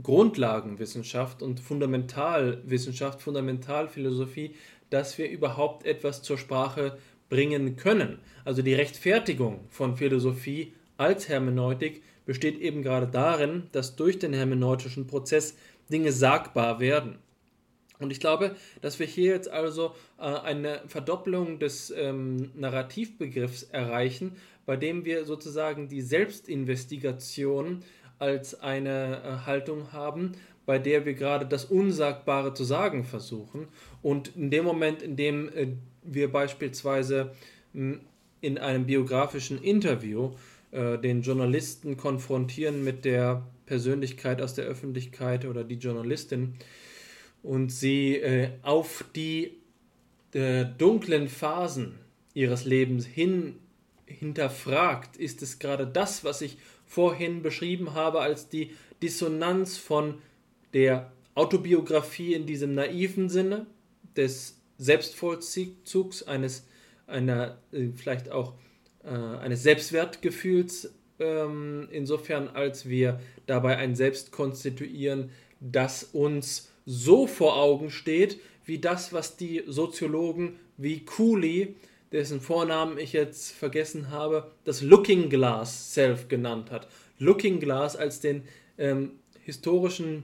Grundlagenwissenschaft 0.02 1.42
und 1.42 1.60
Fundamentalwissenschaft, 1.60 3.22
Fundamentalphilosophie, 3.22 4.56
dass 4.90 5.18
wir 5.18 5.30
überhaupt 5.30 5.86
etwas 5.86 6.22
zur 6.22 6.38
Sprache 6.38 6.98
bringen 7.30 7.76
können. 7.76 8.20
Also 8.46 8.62
die 8.62 8.74
Rechtfertigung 8.74 9.62
von 9.70 9.98
Philosophie 9.98 10.74
als 10.98 11.30
Hermeneutik 11.30 12.04
besteht 12.26 12.60
eben 12.60 12.82
gerade 12.82 13.08
darin, 13.08 13.64
dass 13.72 13.96
durch 13.96 14.20
den 14.20 14.34
hermeneutischen 14.34 15.08
Prozess 15.08 15.56
Dinge 15.92 16.12
sagbar 16.12 16.80
werden. 16.80 17.18
Und 18.00 18.12
ich 18.12 18.20
glaube, 18.20 18.56
dass 18.82 19.00
wir 19.00 19.06
hier 19.06 19.34
jetzt 19.34 19.50
also 19.50 19.94
äh, 20.18 20.24
eine 20.24 20.82
Verdopplung 20.88 21.60
des 21.60 21.92
ähm, 21.92 22.52
Narrativbegriffs 22.56 23.64
erreichen, 23.64 24.38
bei 24.66 24.78
dem 24.78 25.04
wir 25.04 25.26
sozusagen 25.26 25.90
die 25.90 26.02
Selbstinvestigation 26.02 27.84
als 28.20 28.60
eine 28.60 29.22
äh, 29.24 29.46
Haltung 29.46 29.92
haben, 29.92 30.34
bei 30.66 30.78
der 30.78 31.06
wir 31.06 31.14
gerade 31.14 31.46
das 31.46 31.66
Unsagbare 31.66 32.54
zu 32.54 32.64
sagen 32.64 33.04
versuchen. 33.04 33.68
Und 34.02 34.36
in 34.36 34.52
dem 34.52 34.66
Moment, 34.66 35.02
in 35.02 35.16
dem 35.16 35.50
äh, 35.50 35.68
wir 36.04 36.32
beispielsweise 36.32 37.32
hm, 37.74 38.02
in 38.42 38.58
einem 38.58 38.86
biografischen 38.86 39.62
Interview 39.62 40.32
äh, 40.72 40.98
den 40.98 41.22
Journalisten 41.22 41.98
konfrontieren 41.98 42.84
mit 42.84 43.06
der 43.06 43.48
Persönlichkeit 43.66 44.42
aus 44.42 44.54
der 44.54 44.66
Öffentlichkeit 44.66 45.46
oder 45.46 45.64
die 45.64 45.76
Journalistin, 45.76 46.56
und 47.42 47.72
sie 47.72 48.22
auf 48.64 49.06
die 49.16 49.62
dunklen 50.78 51.30
Phasen 51.30 51.94
ihres 52.34 52.66
Lebens 52.66 53.06
hin 53.06 53.56
hinterfragt, 54.10 55.18
ist 55.18 55.42
es 55.42 55.60
gerade 55.60 55.88
das, 55.88 56.24
was 56.24 56.42
ich 56.42 56.58
vorhin 56.90 57.44
beschrieben 57.44 57.94
habe 57.94 58.20
als 58.20 58.50
die 58.50 58.72
Dissonanz 59.02 59.78
von 59.78 60.16
der 60.74 61.14
Autobiografie 61.36 62.34
in 62.34 62.46
diesem 62.46 62.74
naiven 62.74 63.30
Sinne, 63.30 63.68
des 64.18 64.60
Selbstvollzugs, 64.78 66.24
eines, 66.24 66.66
einer, 67.08 67.60
äh, 67.72 67.90
vielleicht 67.96 68.32
auch 68.32 68.56
äh, 69.04 69.10
eines 69.10 69.64
Selbstwertgefühls, 69.64 70.94
ähm, 71.20 71.88
insofern 71.92 72.50
als 72.50 72.90
wir 72.90 73.20
dabei 73.46 73.78
ein 73.78 73.96
Selbst 73.96 74.32
konstituieren, 74.32 75.30
das 75.60 76.04
uns 76.04 76.72
so 76.86 77.28
vor 77.28 77.56
Augen 77.58 77.92
steht, 77.92 78.40
wie 78.66 78.80
das, 78.80 79.14
was 79.14 79.38
die 79.38 79.64
Soziologen 79.68 80.60
wie 80.78 81.06
Cooley, 81.06 81.76
dessen 82.12 82.42
Vornamen 82.42 82.98
ich 82.98 83.14
jetzt 83.14 83.52
vergessen 83.52 84.10
habe, 84.10 84.52
das 84.64 84.82
Looking 84.82 85.30
Glass 85.30 85.94
Self 85.94 86.28
genannt 86.28 86.72
hat. 86.72 86.88
Looking 87.18 87.60
Glass 87.60 87.96
als 87.96 88.20
den 88.20 88.44
ähm, 88.78 89.12
historischen, 89.44 90.24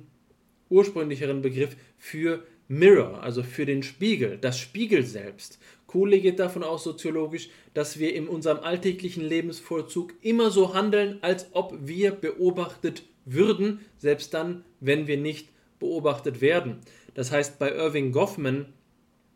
ursprünglicheren 0.70 1.42
Begriff 1.42 1.76
für 1.98 2.44
Mirror, 2.68 3.22
also 3.22 3.44
für 3.44 3.66
den 3.66 3.84
Spiegel, 3.84 4.38
das 4.40 4.58
Spiegel 4.58 5.06
selbst. 5.06 5.60
Cooley 5.88 6.20
geht 6.20 6.40
davon 6.40 6.64
aus, 6.64 6.84
soziologisch, 6.84 7.50
dass 7.74 8.00
wir 8.00 8.14
in 8.16 8.28
unserem 8.28 8.60
alltäglichen 8.60 9.24
Lebensvollzug 9.24 10.14
immer 10.22 10.50
so 10.50 10.74
handeln, 10.74 11.20
als 11.22 11.48
ob 11.52 11.76
wir 11.80 12.12
beobachtet 12.12 13.04
würden, 13.26 13.80
selbst 13.98 14.34
dann, 14.34 14.66
wenn 14.80 15.08
wir 15.08 15.18
nicht 15.18 15.50
beobachtet 15.80 16.42
werden. 16.42 16.80
Das 17.14 17.32
heißt, 17.32 17.60
bei 17.60 17.72
Irving 17.72 18.12
Goffman, 18.12 18.66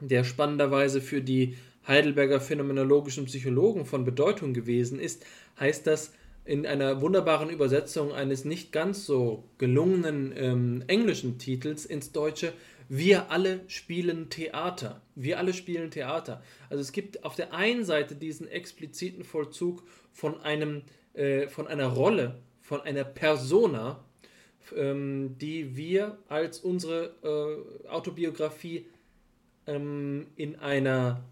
der 0.01 0.23
spannenderweise 0.23 1.01
für 1.01 1.21
die 1.21 1.55
Heidelberger 1.89 2.39
phänomenologischen 2.39 3.25
Psychologen 3.25 3.85
von 3.85 4.05
Bedeutung 4.05 4.53
gewesen 4.53 4.99
ist, 4.99 5.25
heißt 5.59 5.85
das 5.87 6.13
in 6.45 6.65
einer 6.65 7.01
wunderbaren 7.01 7.49
Übersetzung 7.49 8.13
eines 8.13 8.45
nicht 8.45 8.71
ganz 8.71 9.05
so 9.05 9.43
gelungenen 9.57 10.33
ähm, 10.35 10.83
englischen 10.87 11.37
Titels 11.37 11.85
ins 11.85 12.11
Deutsche, 12.11 12.53
wir 12.87 13.29
alle 13.29 13.61
spielen 13.67 14.29
Theater. 14.29 15.01
Wir 15.13 15.37
alle 15.37 15.53
spielen 15.53 15.91
Theater. 15.91 16.41
Also 16.69 16.81
es 16.81 16.91
gibt 16.91 17.23
auf 17.23 17.35
der 17.35 17.53
einen 17.53 17.83
Seite 17.83 18.15
diesen 18.15 18.47
expliziten 18.47 19.23
Vollzug 19.23 19.83
von 20.11 20.41
einem, 20.41 20.81
äh, 21.13 21.47
von 21.47 21.67
einer 21.67 21.85
Rolle, 21.85 22.39
von 22.61 22.81
einer 22.81 23.03
Persona, 23.03 24.03
ähm, 24.75 25.35
die 25.39 25.75
wir 25.75 26.17
als 26.27 26.59
unsere 26.59 27.13
äh, 27.85 27.87
Autobiografie 27.89 28.87
ähm, 29.67 30.27
in 30.35 30.55
einer 30.55 31.23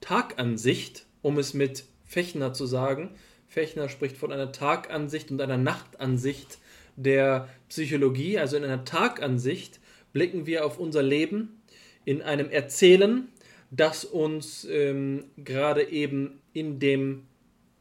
Tagansicht, 0.00 1.06
um 1.22 1.38
es 1.38 1.54
mit 1.54 1.84
Fechner 2.04 2.52
zu 2.52 2.66
sagen, 2.66 3.10
Fechner 3.48 3.88
spricht 3.88 4.16
von 4.16 4.32
einer 4.32 4.52
Tagansicht 4.52 5.30
und 5.30 5.40
einer 5.40 5.58
Nachtansicht 5.58 6.58
der 6.96 7.48
Psychologie, 7.68 8.38
also 8.38 8.56
in 8.56 8.64
einer 8.64 8.84
Tagansicht 8.84 9.80
blicken 10.12 10.46
wir 10.46 10.64
auf 10.64 10.78
unser 10.78 11.02
Leben 11.02 11.60
in 12.04 12.22
einem 12.22 12.48
Erzählen, 12.50 13.28
das 13.70 14.04
uns 14.04 14.64
ähm, 14.64 15.24
gerade 15.36 15.88
eben 15.90 16.40
in 16.52 16.78
dem 16.78 17.26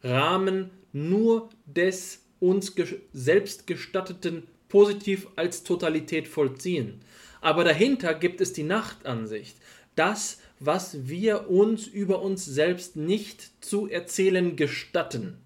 Rahmen 0.04 0.70
nur 0.94 1.50
des 1.66 2.26
uns 2.40 2.74
selbst 3.14 3.68
gestatteten 3.68 4.48
positiv 4.70 5.28
als 5.36 5.64
Totalität 5.64 6.28
vollziehen. 6.28 7.02
Aber 7.42 7.64
dahinter 7.64 8.14
gibt 8.14 8.42
es 8.42 8.54
die 8.54 8.64
Nachtansicht. 8.64 9.58
Das, 9.96 10.40
was 10.60 11.08
wir 11.08 11.50
uns 11.50 11.88
über 11.88 12.22
uns 12.22 12.46
selbst 12.46 12.96
nicht 12.96 13.64
zu 13.64 13.88
erzählen 13.88 14.56
gestatten. 14.56 15.38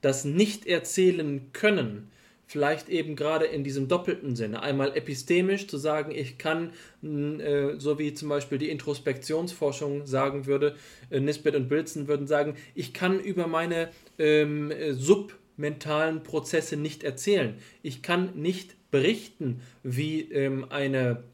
Das 0.00 0.24
Nicht-Erzählen 0.24 1.52
können, 1.52 2.10
vielleicht 2.46 2.88
eben 2.88 3.16
gerade 3.16 3.46
in 3.46 3.64
diesem 3.64 3.88
doppelten 3.88 4.36
Sinne. 4.36 4.62
Einmal 4.62 4.96
epistemisch 4.96 5.66
zu 5.66 5.78
sagen, 5.78 6.12
ich 6.12 6.38
kann, 6.38 6.70
äh, 7.02 7.74
so 7.78 7.98
wie 7.98 8.14
zum 8.14 8.28
Beispiel 8.28 8.58
die 8.58 8.70
Introspektionsforschung 8.70 10.06
sagen 10.06 10.46
würde, 10.46 10.76
äh, 11.10 11.18
Nisbet 11.18 11.56
und 11.56 11.68
Bilzen 11.68 12.06
würden 12.06 12.28
sagen, 12.28 12.54
ich 12.74 12.94
kann 12.94 13.18
über 13.18 13.48
meine 13.48 13.90
ähm, 14.18 14.72
submentalen 14.92 16.22
Prozesse 16.22 16.76
nicht 16.76 17.02
erzählen. 17.02 17.54
Ich 17.82 18.02
kann 18.02 18.30
nicht 18.36 18.76
berichten, 18.92 19.60
wie 19.82 20.20
ähm, 20.30 20.66
eine, 20.70 21.24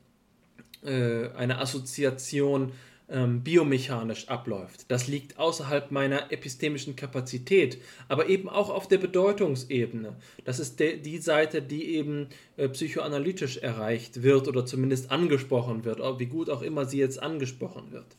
äh, 0.83 1.29
eine 1.37 1.59
Assoziation 1.59 2.73
ähm, 3.09 3.43
biomechanisch 3.43 4.29
abläuft. 4.29 4.87
Das 4.89 5.07
liegt 5.07 5.39
außerhalb 5.39 5.91
meiner 5.91 6.33
epistemischen 6.33 6.97
Kapazität, 6.97 7.79
aber 8.09 8.29
eben 8.29 8.49
auch 8.49 8.71
auf 8.71 8.89
der 8.89 8.99
Bedeutungsebene. 8.99 10.17
Das 10.45 10.59
ist 10.59 10.81
die 10.81 11.19
Seite, 11.19 11.63
die 11.63 11.95
eben 11.95 12.29
äh, 12.57 12.69
psychoanalytisch 12.69 13.59
erreicht 13.59 14.23
wird 14.23 14.49
oder 14.49 14.65
zumindest 14.65 15.11
angesprochen 15.11 15.85
wird, 15.85 16.01
wie 16.19 16.27
gut 16.27 16.49
auch 16.49 16.63
immer 16.63 16.87
sie 16.87 16.99
jetzt 16.99 17.23
angesprochen 17.23 17.93
wird. 17.93 18.17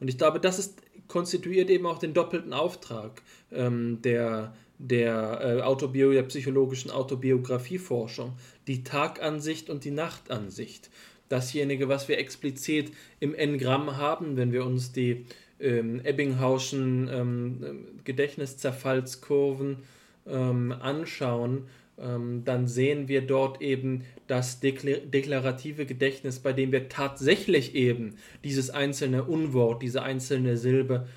Und 0.00 0.08
ich 0.08 0.18
glaube, 0.18 0.40
das 0.40 0.58
ist, 0.58 0.82
konstituiert 1.08 1.70
eben 1.70 1.86
auch 1.86 1.98
den 1.98 2.14
doppelten 2.14 2.52
Auftrag 2.52 3.22
ähm, 3.52 4.02
der, 4.02 4.54
der, 4.78 5.40
äh, 5.40 5.62
Autobio 5.62 6.12
der 6.12 6.24
psychologischen 6.24 6.90
Autobiografieforschung, 6.90 8.32
die 8.66 8.82
Tagansicht 8.82 9.70
und 9.70 9.84
die 9.84 9.90
Nachtansicht 9.90 10.90
dasjenige, 11.34 11.88
was 11.88 12.08
wir 12.08 12.18
explizit 12.18 12.92
im 13.20 13.34
N-Gramm 13.34 13.96
haben, 13.96 14.36
wenn 14.36 14.52
wir 14.52 14.64
uns 14.64 14.92
die 14.92 15.26
ähm, 15.60 16.00
Ebbinghauschen 16.04 17.08
ähm, 17.12 18.00
Gedächtniszerfallskurven 18.04 19.78
ähm, 20.26 20.72
anschauen, 20.72 21.66
ähm, 21.98 22.42
dann 22.44 22.66
sehen 22.66 23.08
wir 23.08 23.22
dort 23.22 23.60
eben 23.60 24.04
das 24.26 24.60
deklarative 24.60 25.86
Gedächtnis, 25.86 26.38
bei 26.38 26.52
dem 26.52 26.72
wir 26.72 26.88
tatsächlich 26.88 27.74
eben 27.74 28.16
dieses 28.42 28.70
einzelne 28.70 29.24
Unwort, 29.24 29.82
diese 29.82 30.02
einzelne 30.02 30.56
Silbe 30.56 31.08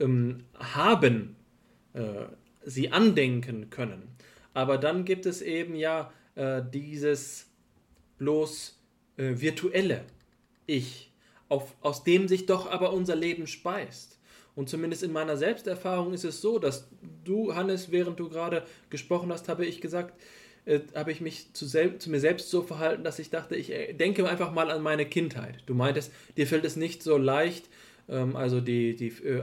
ähm, 0.00 0.44
haben, 0.58 1.36
äh, 1.94 2.26
sie 2.64 2.90
andenken 2.92 3.70
können. 3.70 4.02
Aber 4.54 4.78
dann 4.78 5.04
gibt 5.04 5.26
es 5.26 5.42
eben 5.42 5.74
ja 5.74 6.12
äh, 6.34 6.62
dieses 6.72 7.48
bloß 8.18 8.81
äh, 9.16 9.34
virtuelle 9.34 10.04
Ich, 10.66 11.10
auf, 11.48 11.74
aus 11.80 12.04
dem 12.04 12.28
sich 12.28 12.46
doch 12.46 12.70
aber 12.70 12.92
unser 12.92 13.16
Leben 13.16 13.46
speist. 13.46 14.18
Und 14.54 14.68
zumindest 14.68 15.02
in 15.02 15.12
meiner 15.12 15.36
Selbsterfahrung 15.36 16.12
ist 16.12 16.24
es 16.24 16.40
so, 16.42 16.58
dass 16.58 16.88
du, 17.24 17.54
Hannes, 17.54 17.90
während 17.90 18.20
du 18.20 18.28
gerade 18.28 18.64
gesprochen 18.90 19.32
hast, 19.32 19.48
habe 19.48 19.64
ich 19.64 19.80
gesagt, 19.80 20.14
äh, 20.64 20.80
habe 20.94 21.10
ich 21.10 21.20
mich 21.20 21.52
zu, 21.54 21.66
zu, 21.66 22.10
mir 22.10 22.20
selbst 22.20 22.50
so 22.50 22.62
verhalten, 22.62 23.02
dass 23.02 23.18
ich 23.18 23.30
dachte, 23.30 23.56
ich 23.56 23.72
äh, 23.72 23.94
denke 23.94 24.28
einfach 24.28 24.52
mal 24.52 24.70
an 24.70 24.82
meine 24.82 25.06
Kindheit. 25.06 25.62
Du 25.66 25.74
meintest, 25.74 26.12
dir 26.36 26.46
fällt 26.46 26.64
es 26.64 26.76
nicht 26.76 27.02
so 27.02 27.16
leicht, 27.16 27.68
ähm, 28.08 28.36
also 28.36 28.60
die, 28.60 28.94
die 28.94 29.08
äh, 29.24 29.42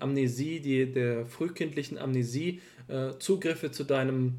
Amnesie, 0.00 0.60
die, 0.60 0.90
der 0.90 1.26
frühkindlichen 1.26 1.98
Amnesie, 1.98 2.60
äh, 2.88 3.10
Zugriffe 3.18 3.72
zu 3.72 3.84
deinem 3.84 4.36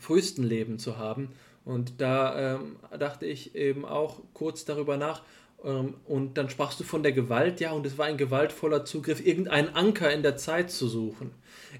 frühesten 0.00 0.44
Leben 0.44 0.78
zu 0.78 0.96
haben. 0.96 1.28
Und 1.64 2.00
da 2.00 2.56
ähm, 2.56 2.76
dachte 2.98 3.26
ich 3.26 3.54
eben 3.54 3.84
auch 3.84 4.20
kurz 4.32 4.64
darüber 4.64 4.96
nach. 4.96 5.22
Ähm, 5.64 5.94
und 6.06 6.38
dann 6.38 6.48
sprachst 6.48 6.80
du 6.80 6.84
von 6.84 7.02
der 7.02 7.12
Gewalt, 7.12 7.60
ja, 7.60 7.72
und 7.72 7.86
es 7.86 7.98
war 7.98 8.06
ein 8.06 8.16
gewaltvoller 8.16 8.84
Zugriff, 8.84 9.24
irgendeinen 9.24 9.68
Anker 9.74 10.12
in 10.12 10.22
der 10.22 10.36
Zeit 10.36 10.70
zu 10.70 10.88
suchen. 10.88 11.30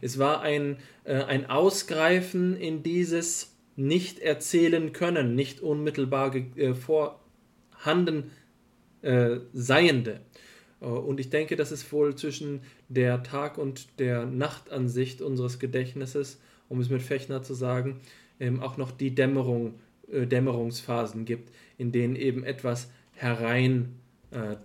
Es 0.01 0.19
war 0.19 0.43
ein, 0.43 0.77
äh, 1.05 1.23
ein 1.23 1.49
Ausgreifen 1.49 2.57
in 2.57 2.83
dieses 2.83 3.57
nicht 3.77 4.19
erzählen 4.19 4.93
können, 4.93 5.35
nicht 5.35 5.61
unmittelbar 5.61 6.35
äh, 6.35 6.75
vorhanden 6.75 8.31
äh, 9.03 9.39
Seiende. 9.55 10.21
Äh, 10.81 10.85
und 10.85 11.21
ich 11.21 11.31
denke, 11.31 11.57
das 11.57 11.73
ist 11.73 11.91
wohl 11.93 12.15
zwischen 12.15 12.61
der 12.89 13.23
Tag- 13.23 13.59
und 13.59 13.99
der 13.99 14.27
Nachtansicht 14.27 15.23
unseres 15.23 15.59
Gedächtnisses, 15.59 16.41
um 16.69 16.81
es 16.81 16.91
mit 16.91 17.03
Fechner 17.03 17.43
zu 17.43 17.55
sagen, 17.55 18.01
ähm, 18.41 18.61
auch 18.61 18.77
noch 18.77 18.91
die 18.91 19.15
Dämmerung, 19.15 19.75
äh, 20.11 20.27
Dämmerungsphasen 20.27 21.25
gibt, 21.25 21.53
in 21.79 21.93
denen 21.93 22.17
eben 22.17 22.43
etwas 22.43 22.91
herein 23.15 23.95
äh, 24.33 24.57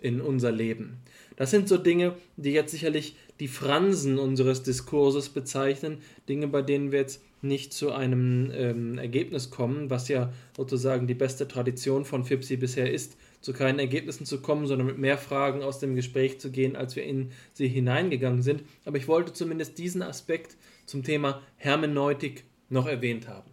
in 0.00 0.20
unser 0.20 0.52
Leben. 0.52 0.98
Das 1.36 1.50
sind 1.50 1.68
so 1.68 1.76
Dinge, 1.76 2.14
die 2.36 2.52
jetzt 2.52 2.70
sicherlich 2.70 3.16
die 3.40 3.48
Fransen 3.48 4.18
unseres 4.18 4.62
Diskurses 4.62 5.30
bezeichnen, 5.30 5.98
Dinge, 6.28 6.46
bei 6.46 6.62
denen 6.62 6.92
wir 6.92 7.00
jetzt 7.00 7.22
nicht 7.40 7.72
zu 7.72 7.90
einem 7.90 8.52
ähm, 8.54 8.98
Ergebnis 8.98 9.50
kommen, 9.50 9.90
was 9.90 10.08
ja 10.08 10.32
sozusagen 10.56 11.08
die 11.08 11.14
beste 11.14 11.48
Tradition 11.48 12.04
von 12.04 12.24
FIPSI 12.24 12.56
bisher 12.56 12.92
ist, 12.92 13.16
zu 13.40 13.52
keinen 13.52 13.80
Ergebnissen 13.80 14.26
zu 14.26 14.40
kommen, 14.40 14.68
sondern 14.68 14.86
mit 14.86 14.98
mehr 14.98 15.18
Fragen 15.18 15.62
aus 15.62 15.80
dem 15.80 15.96
Gespräch 15.96 16.38
zu 16.38 16.52
gehen, 16.52 16.76
als 16.76 16.94
wir 16.94 17.02
in 17.02 17.30
sie 17.52 17.66
hineingegangen 17.66 18.42
sind. 18.42 18.62
Aber 18.84 18.96
ich 18.96 19.08
wollte 19.08 19.32
zumindest 19.32 19.78
diesen 19.78 20.02
Aspekt 20.02 20.56
zum 20.86 21.02
Thema 21.02 21.42
Hermeneutik 21.56 22.44
noch 22.72 22.86
erwähnt 22.86 23.28
haben. 23.28 23.50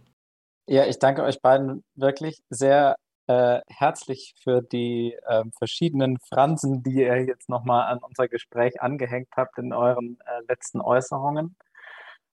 Ja, 0.66 0.86
ich 0.86 0.98
danke 0.98 1.22
euch 1.22 1.40
beiden 1.40 1.84
wirklich 1.94 2.38
sehr 2.48 2.96
äh, 3.26 3.60
herzlich 3.68 4.34
für 4.42 4.62
die 4.62 5.16
äh, 5.26 5.44
verschiedenen 5.56 6.18
Fransen, 6.18 6.82
die 6.82 7.02
ihr 7.02 7.24
jetzt 7.24 7.48
nochmal 7.48 7.92
an 7.92 7.98
unser 7.98 8.28
Gespräch 8.28 8.80
angehängt 8.80 9.28
habt 9.36 9.58
in 9.58 9.72
euren 9.72 10.18
äh, 10.26 10.40
letzten 10.48 10.80
Äußerungen. 10.80 11.56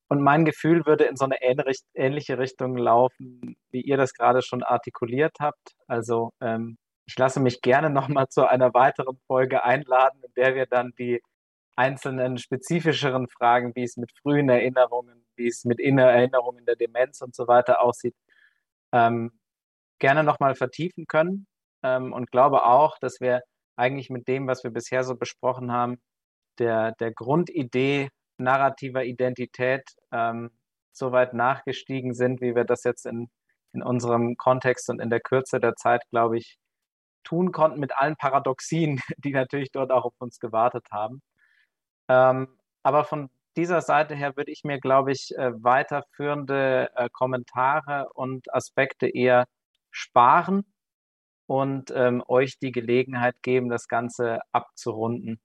Und 0.09 0.22
mein 0.22 0.45
Gefühl 0.45 0.85
würde 0.85 1.03
in 1.03 1.17
so 1.17 1.25
eine 1.25 1.38
ähnliche 1.41 2.38
Richtung 2.38 2.77
laufen, 2.77 3.57
wie 3.72 3.82
ihr 3.82 3.98
das 3.98 4.14
gerade 4.14 4.41
schon 4.41 4.64
artikuliert 4.64 5.35
habt. 5.40 5.75
Also 5.88 6.32
ähm, 6.41 6.77
ich 7.06 7.17
lasse 7.17 7.40
mich 7.41 7.61
gerne 7.61 7.90
nochmal 7.90 8.27
zu 8.30 8.48
einer 8.49 8.74
weiteren 8.74 9.19
Folge 9.27 9.64
einladen, 9.64 10.19
in 10.24 10.33
der 10.35 10.56
wir 10.56 10.66
dann 10.66 10.93
die 10.98 11.22
einzelnen 11.75 12.38
spezifischeren 12.38 13.27
Fragen, 13.27 13.75
wie 13.75 13.83
es 13.83 13.98
mit 13.98 14.11
frühen 14.22 14.49
Erinnerungen, 14.49 15.27
wie 15.38 15.48
es 15.48 15.66
mit 15.66 15.80
Innererinnerungen 15.80 16.66
der 16.66 16.75
Demenz 16.75 17.22
und 17.22 17.35
so 17.35 17.48
weiter 17.48 17.82
aussieht, 17.82 18.16
ähm, 18.91 19.32
gerne 19.99 20.24
nochmal 20.24 20.56
vertiefen 20.56 21.07
können. 21.07 21.48
Ähm, 21.83 22.14
und 22.14 22.32
glaube 22.32 22.66
auch, 22.66 22.98
dass 22.99 23.19
wir 23.22 23.41
eigentlich 23.75 24.09
mit 24.09 24.27
dem, 24.27 24.48
was 24.48 24.64
wir 24.64 24.72
bisher 24.72 25.03
so 25.03 25.16
besprochen 25.16 25.72
haben, 25.72 26.01
der, 26.59 26.93
der 26.93 27.11
Grundidee 27.11 28.09
narrativer 28.38 29.06
Identität 29.06 29.83
ähm, 30.11 30.51
so 30.91 31.11
weit 31.11 31.33
nachgestiegen 31.33 32.14
sind, 32.14 32.41
wie 32.41 32.56
wir 32.56 32.66
das 32.66 32.83
jetzt 32.83 33.06
in 33.06 33.30
in 33.77 33.83
unserem 33.83 34.38
Kontext 34.38 34.90
und 34.90 34.99
in 34.99 35.09
der 35.09 35.19
Kürze 35.19 35.59
der 35.59 35.75
Zeit, 35.75 36.03
glaube 36.09 36.38
ich, 36.38 36.57
tun 37.24 37.51
konnten 37.51 37.80
mit 37.80 37.95
allen 37.98 38.16
Paradoxien, 38.16 38.99
die 39.17 39.32
natürlich 39.32 39.72
dort 39.72 39.91
auch 39.91 40.06
auf 40.06 40.14
uns 40.19 40.40
gewartet 40.40 40.88
haben. 40.91 41.22
Ähm, 42.09 42.48
aber 42.83 43.06
von 43.06 43.30
dieser 43.58 43.82
Seite 43.82 44.16
her 44.16 44.38
würde 44.38 44.52
ich 44.52 44.64
mir, 44.64 44.80
glaube 44.80 45.11
ich, 45.11 45.36
äh, 45.36 45.52
weiterführende 45.61 46.90
äh, 46.95 47.10
Kommentare 47.11 48.10
und 48.14 48.53
Aspekte 48.53 49.08
eher 49.08 49.45
sparen 49.92 50.64
und 51.48 51.92
ähm, 51.95 52.24
euch 52.27 52.60
die 52.60 52.72
Gelegenheit 52.72 53.42
geben, 53.42 53.69
das 53.69 53.88
Ganze 53.88 54.40
abzurunden 54.52 55.40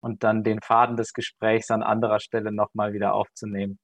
und 0.00 0.22
dann 0.22 0.44
den 0.44 0.60
Faden 0.60 0.96
des 0.96 1.12
Gesprächs 1.12 1.70
an 1.70 1.82
anderer 1.82 2.20
Stelle 2.20 2.52
nochmal 2.52 2.92
wieder 2.92 3.14
aufzunehmen. 3.14 3.78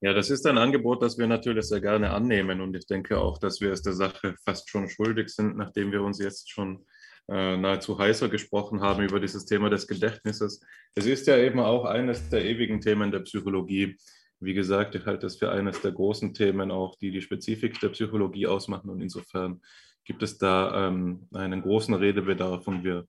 Ja, 0.00 0.14
das 0.14 0.30
ist 0.30 0.46
ein 0.46 0.58
Angebot, 0.58 1.02
das 1.02 1.18
wir 1.18 1.26
natürlich 1.26 1.66
sehr 1.66 1.80
gerne 1.80 2.10
annehmen. 2.10 2.60
Und 2.60 2.74
ich 2.76 2.86
denke 2.86 3.18
auch, 3.18 3.38
dass 3.38 3.60
wir 3.60 3.72
es 3.72 3.82
der 3.82 3.94
Sache 3.94 4.36
fast 4.44 4.70
schon 4.70 4.88
schuldig 4.88 5.28
sind, 5.28 5.56
nachdem 5.56 5.90
wir 5.90 6.02
uns 6.02 6.20
jetzt 6.20 6.50
schon 6.50 6.86
nahezu 7.28 7.98
heißer 7.98 8.28
gesprochen 8.30 8.80
haben 8.80 9.04
über 9.04 9.20
dieses 9.20 9.44
Thema 9.44 9.68
des 9.68 9.86
Gedächtnisses. 9.86 10.60
Es 10.94 11.04
ist 11.04 11.26
ja 11.26 11.36
eben 11.36 11.60
auch 11.60 11.84
eines 11.84 12.30
der 12.30 12.44
ewigen 12.44 12.80
Themen 12.80 13.10
der 13.10 13.20
Psychologie. 13.20 13.96
Wie 14.40 14.54
gesagt, 14.54 14.94
ich 14.94 15.04
halte 15.04 15.26
es 15.26 15.36
für 15.36 15.50
eines 15.50 15.80
der 15.82 15.92
großen 15.92 16.32
Themen 16.32 16.70
auch, 16.70 16.94
die 16.96 17.10
die 17.10 17.20
Spezifik 17.20 17.78
der 17.80 17.90
Psychologie 17.90 18.46
ausmachen. 18.46 18.88
Und 18.88 19.02
insofern 19.02 19.60
gibt 20.04 20.22
es 20.22 20.38
da 20.38 20.88
ähm, 20.88 21.28
einen 21.34 21.60
großen 21.60 21.94
Redebedarf 21.94 22.66
und 22.66 22.82
wir, 22.82 23.06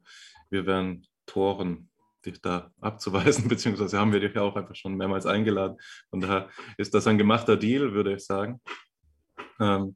wir 0.49 0.65
werden 0.65 1.07
Toren 1.25 1.89
dich 2.25 2.41
da 2.41 2.72
abzuweisen, 2.81 3.48
beziehungsweise 3.49 3.98
haben 3.98 4.11
wir 4.11 4.19
dich 4.19 4.33
ja 4.33 4.41
auch 4.41 4.56
einfach 4.56 4.75
schon 4.75 4.98
mehrmals 4.98 5.25
eingeladen. 5.25 5.77
Von 6.09 6.19
daher 6.19 6.49
ist 6.77 6.93
das 6.93 7.07
ein 7.07 7.17
gemachter 7.17 7.56
Deal, 7.56 7.93
würde 7.93 8.15
ich 8.15 8.25
sagen. 8.25 8.59
Ähm, 9.61 9.95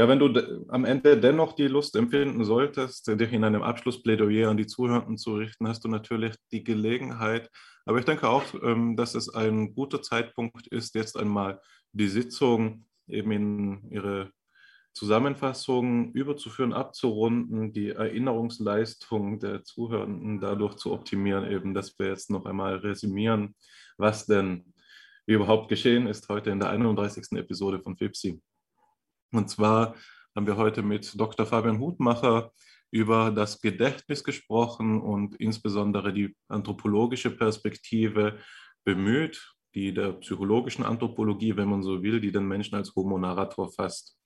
ja, 0.00 0.08
wenn 0.08 0.18
du 0.18 0.64
am 0.68 0.86
Ende 0.86 1.20
dennoch 1.20 1.52
die 1.52 1.68
Lust 1.68 1.94
empfinden 1.94 2.42
solltest, 2.42 3.06
dich 3.06 3.32
in 3.34 3.44
einem 3.44 3.60
Abschlussplädoyer 3.60 4.48
an 4.48 4.56
die 4.56 4.66
Zuhörenden 4.66 5.18
zu 5.18 5.34
richten, 5.34 5.68
hast 5.68 5.84
du 5.84 5.88
natürlich 5.88 6.34
die 6.52 6.64
Gelegenheit. 6.64 7.50
Aber 7.84 7.98
ich 7.98 8.06
denke 8.06 8.26
auch, 8.26 8.42
ähm, 8.62 8.96
dass 8.96 9.14
es 9.14 9.28
ein 9.34 9.74
guter 9.74 10.00
Zeitpunkt 10.00 10.68
ist, 10.68 10.94
jetzt 10.94 11.18
einmal 11.18 11.60
die 11.92 12.08
Sitzung 12.08 12.86
eben 13.08 13.30
in 13.30 13.90
ihre 13.90 14.30
Zusammenfassung 14.94 16.12
überzuführen, 16.12 16.72
abzurunden, 16.72 17.74
die 17.74 17.90
Erinnerungsleistung 17.90 19.38
der 19.38 19.64
Zuhörenden 19.64 20.40
dadurch 20.40 20.76
zu 20.76 20.92
optimieren, 20.92 21.44
eben, 21.44 21.74
dass 21.74 21.98
wir 21.98 22.06
jetzt 22.06 22.30
noch 22.30 22.46
einmal 22.46 22.76
resümieren, 22.76 23.54
was 23.98 24.24
denn 24.24 24.72
überhaupt 25.26 25.68
geschehen 25.68 26.06
ist 26.06 26.26
heute 26.30 26.48
in 26.48 26.58
der 26.58 26.70
31. 26.70 27.32
Episode 27.32 27.80
von 27.80 27.98
FIPSI. 27.98 28.40
Und 29.32 29.48
zwar 29.48 29.94
haben 30.34 30.46
wir 30.46 30.56
heute 30.56 30.82
mit 30.82 31.18
Dr. 31.18 31.46
Fabian 31.46 31.80
Hutmacher 31.80 32.52
über 32.90 33.30
das 33.30 33.60
Gedächtnis 33.60 34.24
gesprochen 34.24 35.00
und 35.00 35.36
insbesondere 35.36 36.12
die 36.12 36.36
anthropologische 36.48 37.30
Perspektive 37.30 38.38
bemüht, 38.84 39.54
die 39.74 39.94
der 39.94 40.12
psychologischen 40.14 40.84
Anthropologie, 40.84 41.56
wenn 41.56 41.68
man 41.68 41.82
so 41.82 42.02
will, 42.02 42.20
die 42.20 42.32
den 42.32 42.46
Menschen 42.46 42.74
als 42.74 42.94
Homo 42.96 43.18
Narrator 43.18 43.70
fasst. 43.72 44.18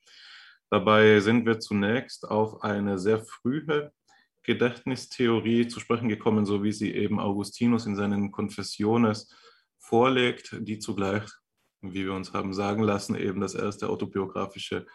Dabei 0.70 1.20
sind 1.20 1.44
wir 1.44 1.60
zunächst 1.60 2.26
auf 2.26 2.62
eine 2.62 2.98
sehr 2.98 3.20
frühe 3.20 3.92
Gedächtnistheorie 4.42 5.68
zu 5.68 5.80
sprechen 5.80 6.08
gekommen, 6.08 6.46
so 6.46 6.62
wie 6.62 6.72
sie 6.72 6.94
eben 6.94 7.20
Augustinus 7.20 7.86
in 7.86 7.96
seinen 7.96 8.32
Confessiones 8.32 9.34
vorlegt, 9.78 10.56
die 10.60 10.78
zugleich, 10.78 11.24
wie 11.92 12.04
wir 12.04 12.14
uns 12.14 12.32
haben 12.32 12.54
sagen 12.54 12.82
lassen, 12.82 13.14
eben 13.16 13.40
das 13.40 13.54
erste 13.54 13.88
autobiografische 13.88 14.86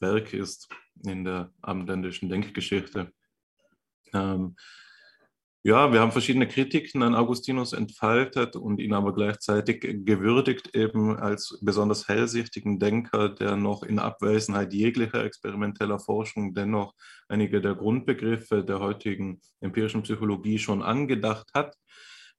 Werk 0.00 0.32
ist 0.32 0.68
in 1.04 1.24
der 1.24 1.52
abendländischen 1.62 2.28
Denkgeschichte. 2.28 3.12
Ähm, 4.12 4.56
ja, 5.66 5.90
wir 5.90 6.00
haben 6.00 6.12
verschiedene 6.12 6.46
Kritiken 6.46 7.02
an 7.02 7.14
Augustinus 7.14 7.72
entfaltet 7.72 8.54
und 8.54 8.80
ihn 8.80 8.92
aber 8.92 9.14
gleichzeitig 9.14 9.80
gewürdigt 9.80 10.76
eben 10.76 11.16
als 11.16 11.58
besonders 11.62 12.06
hellsichtigen 12.06 12.78
Denker, 12.78 13.30
der 13.30 13.56
noch 13.56 13.82
in 13.82 13.98
Abwesenheit 13.98 14.74
jeglicher 14.74 15.24
experimenteller 15.24 15.98
Forschung 15.98 16.52
dennoch 16.52 16.92
einige 17.28 17.62
der 17.62 17.76
Grundbegriffe 17.76 18.62
der 18.62 18.80
heutigen 18.80 19.40
empirischen 19.62 20.02
Psychologie 20.02 20.58
schon 20.58 20.82
angedacht 20.82 21.48
hat. 21.54 21.74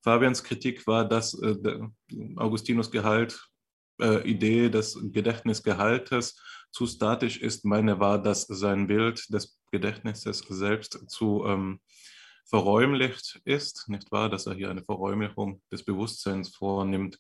Fabians 0.04 0.44
Kritik 0.44 0.86
war, 0.86 1.04
dass 1.10 1.34
äh, 1.42 1.80
Augustinus 2.36 2.92
Gehalt, 2.92 3.50
äh, 4.02 4.28
Idee 4.30 4.70
des 4.70 5.00
Gedächtnisgehaltes 5.12 6.42
zu 6.72 6.86
statisch 6.86 7.38
ist. 7.38 7.66
Meine 7.66 8.00
war, 8.00 8.22
dass 8.22 8.44
sein 8.44 8.88
Bild 8.88 9.34
des 9.34 9.60
Gedächtnisses 9.72 10.40
selbst 10.50 11.10
zu 11.10 11.46
ähm, 11.46 11.80
verräumlicht 12.46 13.42
ist, 13.46 13.90
nicht 13.90 14.12
wahr, 14.12 14.30
dass 14.30 14.46
er 14.46 14.54
hier 14.54 14.70
eine 14.70 14.84
Verräumlichung 14.84 15.62
des 15.72 15.84
Bewusstseins 15.84 16.56
vornimmt. 16.56 17.20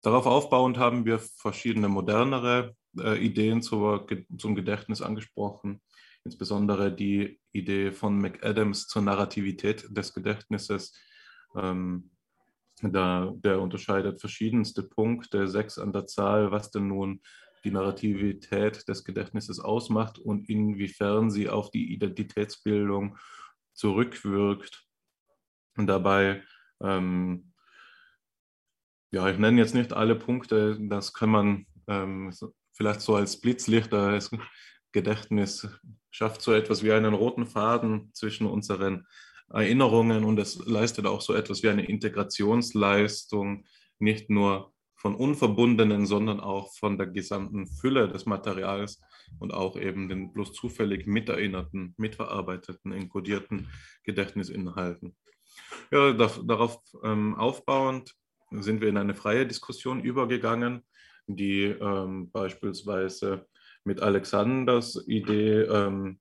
Darauf 0.00 0.26
aufbauend 0.26 0.78
haben 0.78 1.04
wir 1.04 1.18
verschiedene 1.18 1.88
modernere 1.88 2.74
äh, 2.98 3.18
Ideen 3.24 3.62
zur, 3.62 4.06
zum 4.38 4.54
Gedächtnis 4.54 5.02
angesprochen, 5.02 5.80
insbesondere 6.24 6.92
die 6.92 7.40
Idee 7.52 7.92
von 7.92 8.18
McAdams 8.18 8.86
zur 8.86 9.02
Narrativität 9.02 9.86
des 9.90 10.14
Gedächtnisses. 10.14 10.98
Ähm, 11.54 12.11
da, 12.82 13.32
der 13.36 13.60
unterscheidet 13.60 14.20
verschiedenste 14.20 14.82
Punkte, 14.82 15.46
sechs 15.46 15.78
an 15.78 15.92
der 15.92 16.06
Zahl, 16.06 16.50
was 16.50 16.70
denn 16.70 16.88
nun 16.88 17.20
die 17.64 17.70
Narrativität 17.70 18.88
des 18.88 19.04
Gedächtnisses 19.04 19.60
ausmacht 19.60 20.18
und 20.18 20.48
inwiefern 20.48 21.30
sie 21.30 21.48
auf 21.48 21.70
die 21.70 21.92
Identitätsbildung 21.92 23.16
zurückwirkt. 23.72 24.84
Und 25.76 25.86
dabei, 25.86 26.42
ähm, 26.82 27.52
ja, 29.12 29.28
ich 29.28 29.38
nenne 29.38 29.60
jetzt 29.60 29.74
nicht 29.74 29.92
alle 29.92 30.16
Punkte, 30.16 30.76
das 30.80 31.12
kann 31.12 31.30
man 31.30 31.66
ähm, 31.86 32.32
vielleicht 32.72 33.00
so 33.00 33.14
als 33.14 33.40
Blitzlichter, 33.40 34.12
das 34.12 34.30
Gedächtnis 34.90 35.68
schafft 36.10 36.42
so 36.42 36.52
etwas 36.52 36.82
wie 36.82 36.92
einen 36.92 37.14
roten 37.14 37.46
Faden 37.46 38.10
zwischen 38.12 38.46
unseren 38.46 39.06
Erinnerungen 39.52 40.24
und 40.24 40.38
es 40.38 40.58
leistet 40.66 41.06
auch 41.06 41.20
so 41.20 41.34
etwas 41.34 41.62
wie 41.62 41.68
eine 41.68 41.86
Integrationsleistung, 41.86 43.64
nicht 43.98 44.30
nur 44.30 44.72
von 44.94 45.14
unverbundenen, 45.16 46.06
sondern 46.06 46.40
auch 46.40 46.72
von 46.74 46.96
der 46.96 47.08
gesamten 47.08 47.66
Fülle 47.66 48.08
des 48.08 48.24
Materials 48.24 49.00
und 49.40 49.52
auch 49.52 49.76
eben 49.76 50.08
den 50.08 50.32
bloß 50.32 50.52
zufällig 50.52 51.06
miterinnerten, 51.06 51.94
mitverarbeiteten, 51.98 52.92
enkodierten 52.92 53.68
Gedächtnisinhalten. 54.04 55.16
Ja, 55.90 56.12
darauf 56.12 56.78
ähm, 57.02 57.34
aufbauend 57.34 58.14
sind 58.50 58.80
wir 58.80 58.88
in 58.88 58.96
eine 58.96 59.14
freie 59.14 59.46
Diskussion 59.46 60.02
übergegangen, 60.02 60.82
die 61.26 61.64
ähm, 61.64 62.30
beispielsweise 62.30 63.46
mit 63.84 64.00
Alexanders 64.00 65.02
Idee 65.08 65.62
ähm, 65.62 66.20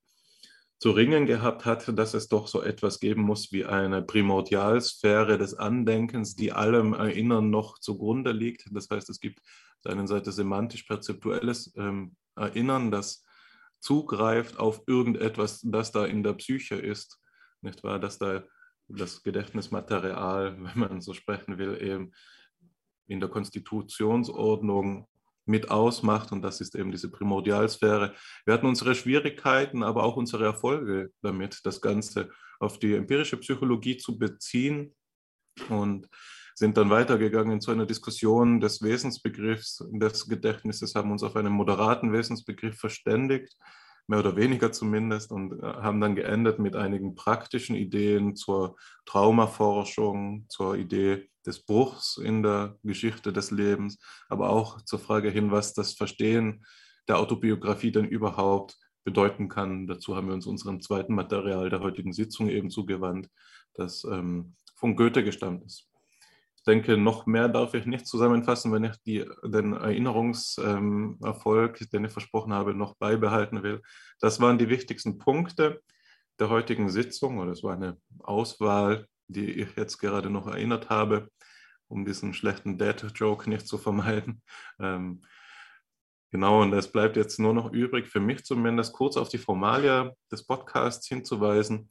zu 0.81 0.89
ringen 0.89 1.27
gehabt 1.27 1.65
hat, 1.65 1.95
dass 1.95 2.15
es 2.15 2.27
doch 2.27 2.47
so 2.47 2.63
etwas 2.63 2.99
geben 2.99 3.21
muss 3.21 3.51
wie 3.51 3.65
eine 3.65 4.01
Primordialsphäre 4.01 5.37
des 5.37 5.53
Andenkens, 5.53 6.35
die 6.35 6.53
allem 6.53 6.93
Erinnern 6.93 7.51
noch 7.51 7.77
zugrunde 7.77 8.31
liegt. 8.31 8.65
Das 8.71 8.89
heißt, 8.89 9.07
es 9.11 9.19
gibt 9.19 9.41
auf 9.41 9.81
der 9.85 9.91
einen 9.91 10.07
Seite 10.07 10.31
semantisch-perzeptuelles 10.31 11.75
ähm, 11.77 12.15
Erinnern, 12.35 12.89
das 12.89 13.23
zugreift 13.79 14.57
auf 14.57 14.81
irgendetwas, 14.87 15.61
das 15.63 15.91
da 15.91 16.03
in 16.05 16.23
der 16.23 16.33
Psyche 16.33 16.77
ist, 16.77 17.19
nicht 17.61 17.83
wahr? 17.83 17.99
Dass 17.99 18.17
da 18.17 18.43
das 18.87 19.21
Gedächtnismaterial, 19.21 20.57
wenn 20.63 20.79
man 20.79 20.99
so 21.01 21.13
sprechen 21.13 21.59
will, 21.59 21.79
eben 21.79 22.11
in 23.05 23.19
der 23.19 23.29
Konstitutionsordnung 23.29 25.07
mit 25.45 25.69
ausmacht 25.69 26.31
und 26.31 26.41
das 26.41 26.61
ist 26.61 26.75
eben 26.75 26.91
diese 26.91 27.09
Primordialsphäre. 27.11 28.13
Wir 28.45 28.53
hatten 28.53 28.67
unsere 28.67 28.95
Schwierigkeiten, 28.95 29.83
aber 29.83 30.03
auch 30.03 30.15
unsere 30.15 30.45
Erfolge 30.45 31.11
damit, 31.21 31.61
das 31.63 31.81
Ganze 31.81 32.29
auf 32.59 32.77
die 32.79 32.93
empirische 32.93 33.37
Psychologie 33.37 33.97
zu 33.97 34.17
beziehen 34.17 34.95
und 35.69 36.07
sind 36.55 36.77
dann 36.77 36.89
weitergegangen 36.89 37.59
zu 37.59 37.71
einer 37.71 37.87
Diskussion 37.87 38.59
des 38.59 38.83
Wesensbegriffs 38.83 39.83
des 39.91 40.27
Gedächtnisses, 40.27 40.93
haben 40.93 41.11
uns 41.11 41.23
auf 41.23 41.35
einen 41.35 41.53
moderaten 41.53 42.13
Wesensbegriff 42.13 42.77
verständigt, 42.77 43.57
mehr 44.07 44.19
oder 44.19 44.35
weniger 44.35 44.71
zumindest, 44.71 45.31
und 45.31 45.53
äh, 45.53 45.65
haben 45.65 46.01
dann 46.01 46.15
geendet 46.15 46.59
mit 46.59 46.75
einigen 46.75 47.15
praktischen 47.15 47.75
Ideen 47.75 48.35
zur 48.35 48.75
Traumaforschung, 49.05 50.45
zur 50.49 50.75
Idee 50.75 51.30
des 51.45 51.63
Bruchs 51.63 52.17
in 52.17 52.43
der 52.43 52.77
Geschichte 52.83 53.33
des 53.33 53.51
Lebens, 53.51 53.99
aber 54.29 54.49
auch 54.49 54.81
zur 54.81 54.99
Frage 54.99 55.29
hin, 55.29 55.51
was 55.51 55.73
das 55.73 55.93
Verstehen 55.93 56.65
der 57.07 57.19
Autobiografie 57.19 57.91
denn 57.91 58.05
überhaupt 58.05 58.77
bedeuten 59.03 59.49
kann. 59.49 59.87
Dazu 59.87 60.15
haben 60.15 60.27
wir 60.27 60.33
uns 60.33 60.45
unserem 60.45 60.81
zweiten 60.81 61.15
Material 61.15 61.69
der 61.69 61.81
heutigen 61.81 62.13
Sitzung 62.13 62.49
eben 62.49 62.69
zugewandt, 62.69 63.29
das 63.73 64.03
ähm, 64.03 64.55
von 64.75 64.95
Goethe 64.95 65.23
gestammt 65.23 65.63
ist. 65.63 65.87
Ich 66.57 66.63
denke, 66.65 66.95
noch 66.95 67.25
mehr 67.25 67.49
darf 67.49 67.73
ich 67.73 67.87
nicht 67.87 68.05
zusammenfassen, 68.05 68.71
wenn 68.71 68.83
ich 68.83 68.95
die, 69.03 69.25
den 69.43 69.73
Erinnerungserfolg, 69.73 71.79
den 71.91 72.05
ich 72.05 72.11
versprochen 72.11 72.53
habe, 72.53 72.75
noch 72.75 72.95
beibehalten 72.97 73.63
will. 73.63 73.81
Das 74.19 74.39
waren 74.39 74.59
die 74.59 74.69
wichtigsten 74.69 75.17
Punkte 75.17 75.81
der 76.39 76.49
heutigen 76.49 76.89
Sitzung 76.89 77.39
oder 77.39 77.51
es 77.51 77.63
war 77.63 77.73
eine 77.73 77.97
Auswahl, 78.19 79.07
die 79.31 79.51
ich 79.51 79.75
jetzt 79.75 79.97
gerade 79.97 80.29
noch 80.29 80.47
erinnert 80.47 80.89
habe, 80.89 81.29
um 81.87 82.05
diesen 82.05 82.33
schlechten 82.33 82.77
Dad-Joke 82.77 83.49
nicht 83.49 83.67
zu 83.67 83.77
vermeiden. 83.77 84.41
Ähm, 84.79 85.21
genau, 86.31 86.61
und 86.61 86.73
es 86.73 86.91
bleibt 86.91 87.17
jetzt 87.17 87.39
nur 87.39 87.53
noch 87.53 87.71
übrig, 87.71 88.07
für 88.07 88.19
mich 88.19 88.43
zumindest 88.43 88.93
kurz 88.93 89.17
auf 89.17 89.29
die 89.29 89.37
Formalia 89.37 90.13
des 90.31 90.45
Podcasts 90.45 91.07
hinzuweisen. 91.07 91.89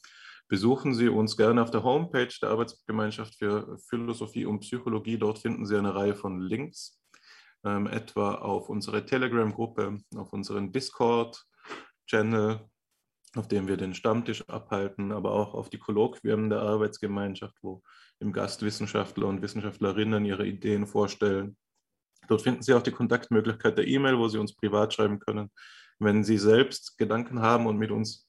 Besuchen 0.49 0.95
Sie 0.95 1.09
uns 1.09 1.37
gerne 1.37 1.63
auf 1.63 1.71
der 1.71 1.85
Homepage 1.85 2.35
der 2.43 2.51
Arbeitsgemeinschaft 2.51 3.37
für 3.37 3.79
Philosophie 3.89 4.47
und 4.47 4.61
Psychologie. 4.61 5.17
Dort 5.17 5.39
finden 5.39 5.65
Sie 5.65 5.77
eine 5.77 5.95
Reihe 5.95 6.17
von 6.17 6.41
Links, 6.41 7.01
ähm, 7.65 7.87
etwa 7.87 8.35
auf 8.35 8.69
unsere 8.69 9.07
Telegram-Gruppe, 9.07 9.99
auf 10.17 10.33
unseren 10.33 10.73
Discord-Channel, 10.73 12.69
auf 13.37 13.49
dem 13.49 13.69
wir 13.69 13.77
den 13.77 13.95
Stammtisch 13.95 14.49
abhalten, 14.49 15.13
aber 15.13 15.33
auch 15.33 15.55
auf 15.55 15.71
die 15.71 15.79
Kolloquien 15.79 16.51
der 16.51 16.63
Arbeitsgemeinschaft, 16.63 17.57
wo 17.63 17.83
im 18.19 18.33
Gastwissenschaftler 18.33 19.27
und 19.27 19.43
Wissenschaftlerinnen 19.43 20.25
ihre 20.25 20.47
Ideen 20.47 20.87
vorstellen. 20.87 21.57
Dort 22.29 22.43
finden 22.43 22.63
Sie 22.63 22.75
auch 22.75 22.83
die 22.83 22.93
Kontaktmöglichkeit 22.93 23.79
der 23.79 23.87
E-Mail, 23.87 24.19
wo 24.19 24.29
Sie 24.29 24.39
uns 24.39 24.55
privat 24.55 24.93
schreiben 24.93 25.19
können. 25.19 25.51
Wenn 25.99 26.25
Sie 26.25 26.39
selbst 26.39 26.99
Gedanken 26.99 27.41
haben 27.41 27.67
und 27.67 27.79
mit 27.79 27.91
uns 27.91 28.29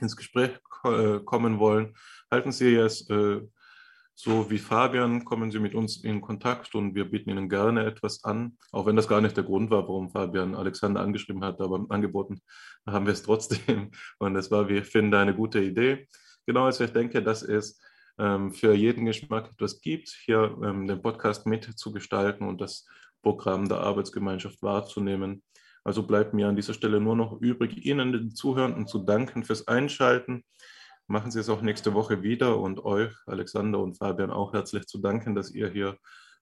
ins 0.00 0.16
Gespräch 0.16 0.58
äh, 0.84 1.20
kommen 1.20 1.58
wollen, 1.58 1.96
halten 2.30 2.52
Sie 2.52 2.74
es 2.74 3.08
äh, 3.10 3.40
so 4.14 4.50
wie 4.50 4.58
Fabian, 4.58 5.24
kommen 5.24 5.50
Sie 5.50 5.58
mit 5.58 5.74
uns 5.74 5.96
in 6.04 6.20
Kontakt 6.20 6.74
und 6.74 6.94
wir 6.94 7.04
bieten 7.04 7.30
Ihnen 7.30 7.48
gerne 7.48 7.84
etwas 7.84 8.22
an, 8.22 8.56
auch 8.70 8.86
wenn 8.86 8.96
das 8.96 9.08
gar 9.08 9.20
nicht 9.20 9.36
der 9.36 9.44
Grund 9.44 9.70
war, 9.70 9.82
warum 9.82 10.10
Fabian 10.10 10.54
Alexander 10.54 11.00
angeschrieben 11.00 11.44
hat, 11.44 11.60
aber 11.60 11.84
angeboten 11.88 12.40
haben 12.86 13.06
wir 13.06 13.12
es 13.12 13.22
trotzdem. 13.22 13.90
Und 14.18 14.36
es 14.36 14.50
war, 14.50 14.68
wie 14.68 14.78
ich 14.78 14.86
finde, 14.86 15.18
eine 15.18 15.34
gute 15.34 15.60
Idee. 15.60 16.06
Genau, 16.46 16.64
also 16.64 16.84
ich 16.84 16.92
denke, 16.92 17.22
dass 17.22 17.42
es 17.42 17.80
ähm, 18.18 18.52
für 18.52 18.74
jeden 18.74 19.04
Geschmack 19.04 19.50
etwas 19.52 19.80
gibt, 19.80 20.08
hier 20.24 20.56
ähm, 20.62 20.86
den 20.86 21.02
Podcast 21.02 21.46
mitzugestalten 21.46 22.46
und 22.46 22.60
das 22.60 22.86
Programm 23.22 23.68
der 23.68 23.78
Arbeitsgemeinschaft 23.78 24.62
wahrzunehmen. 24.62 25.42
Also 25.82 26.02
bleibt 26.02 26.34
mir 26.34 26.48
an 26.48 26.56
dieser 26.56 26.74
Stelle 26.74 27.00
nur 27.00 27.16
noch 27.16 27.40
übrig, 27.40 27.84
Ihnen, 27.84 28.12
den 28.12 28.30
Zuhörenden, 28.30 28.86
zu 28.86 29.00
danken 29.00 29.44
fürs 29.44 29.66
Einschalten. 29.66 30.44
Machen 31.06 31.30
Sie 31.30 31.40
es 31.40 31.48
auch 31.48 31.60
nächste 31.60 31.92
Woche 31.94 32.22
wieder 32.22 32.58
und 32.58 32.84
euch, 32.84 33.14
Alexander 33.26 33.78
und 33.80 33.98
Fabian, 33.98 34.30
auch 34.30 34.52
herzlich 34.54 34.86
zu 34.86 34.98
danken, 34.98 35.34
dass 35.34 35.50
ihr 35.50 35.68
hier 35.68 35.98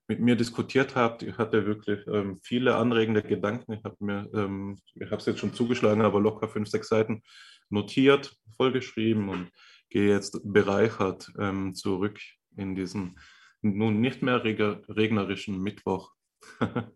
mit 0.08 0.20
mir 0.20 0.36
diskutiert 0.36 0.94
habt. 0.94 1.22
Ich 1.22 1.36
hatte 1.38 1.66
wirklich 1.66 2.06
ähm, 2.06 2.38
viele 2.42 2.76
anregende 2.76 3.22
Gedanken. 3.22 3.72
Ich 3.72 3.84
habe 3.84 3.96
mir, 4.00 4.30
ähm, 4.34 4.78
ich 4.94 5.06
habe 5.06 5.16
es 5.16 5.26
jetzt 5.26 5.40
schon 5.40 5.54
zugeschlagen, 5.54 6.02
aber 6.02 6.20
locker 6.20 6.48
fünf, 6.48 6.68
sechs 6.68 6.88
Seiten 6.88 7.22
notiert, 7.70 8.36
vollgeschrieben 8.56 9.28
und 9.28 9.50
gehe 9.90 10.08
jetzt 10.08 10.40
bereichert 10.44 11.32
ähm, 11.38 11.74
zurück 11.74 12.20
in 12.56 12.74
diesen 12.74 13.18
nun 13.62 14.00
nicht 14.00 14.22
mehr 14.22 14.42
regnerischen 14.44 15.60
Mittwoch. 15.60 16.12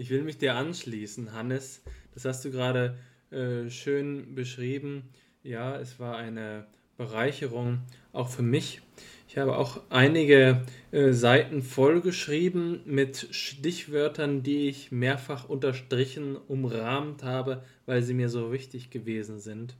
Ich 0.00 0.10
will 0.10 0.22
mich 0.22 0.38
dir 0.38 0.54
anschließen, 0.54 1.32
Hannes. 1.32 1.82
Das 2.14 2.24
hast 2.24 2.44
du 2.44 2.52
gerade 2.52 2.96
äh, 3.32 3.68
schön 3.68 4.36
beschrieben. 4.36 5.10
Ja, 5.42 5.76
es 5.76 5.98
war 5.98 6.16
eine 6.16 6.68
Bereicherung 6.98 7.78
auch 8.12 8.28
für 8.28 8.42
mich. 8.42 8.82
Ich 9.28 9.38
habe 9.38 9.56
auch 9.56 9.80
einige 9.88 10.62
äh, 10.90 11.12
Seiten 11.12 11.62
vollgeschrieben 11.62 12.80
mit 12.84 13.28
Stichwörtern, 13.30 14.42
die 14.42 14.68
ich 14.68 14.90
mehrfach 14.90 15.48
unterstrichen, 15.48 16.36
umrahmt 16.36 17.22
habe, 17.22 17.62
weil 17.86 18.02
sie 18.02 18.14
mir 18.14 18.28
so 18.28 18.52
wichtig 18.52 18.90
gewesen 18.90 19.38
sind. 19.38 19.76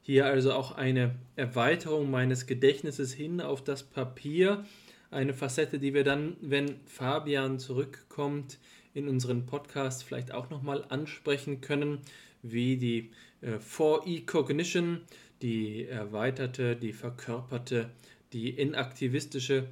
Hier 0.00 0.24
also 0.24 0.52
auch 0.52 0.72
eine 0.72 1.16
Erweiterung 1.36 2.10
meines 2.10 2.46
Gedächtnisses 2.46 3.12
hin 3.12 3.40
auf 3.40 3.62
das 3.62 3.82
Papier, 3.82 4.64
eine 5.10 5.34
Facette, 5.34 5.78
die 5.78 5.92
wir 5.92 6.04
dann, 6.04 6.36
wenn 6.40 6.76
Fabian 6.86 7.58
zurückkommt, 7.58 8.58
in 8.94 9.08
unseren 9.08 9.44
Podcast 9.44 10.02
vielleicht 10.04 10.32
auch 10.32 10.48
nochmal 10.50 10.84
ansprechen 10.88 11.60
können, 11.60 11.98
wie 12.42 12.76
die 12.76 13.10
äh, 13.40 13.56
4E-Cognition, 13.56 15.00
die 15.42 15.86
erweiterte, 15.86 16.76
die 16.76 16.92
verkörperte, 16.92 17.90
die 18.32 18.50
inaktivistische, 18.50 19.68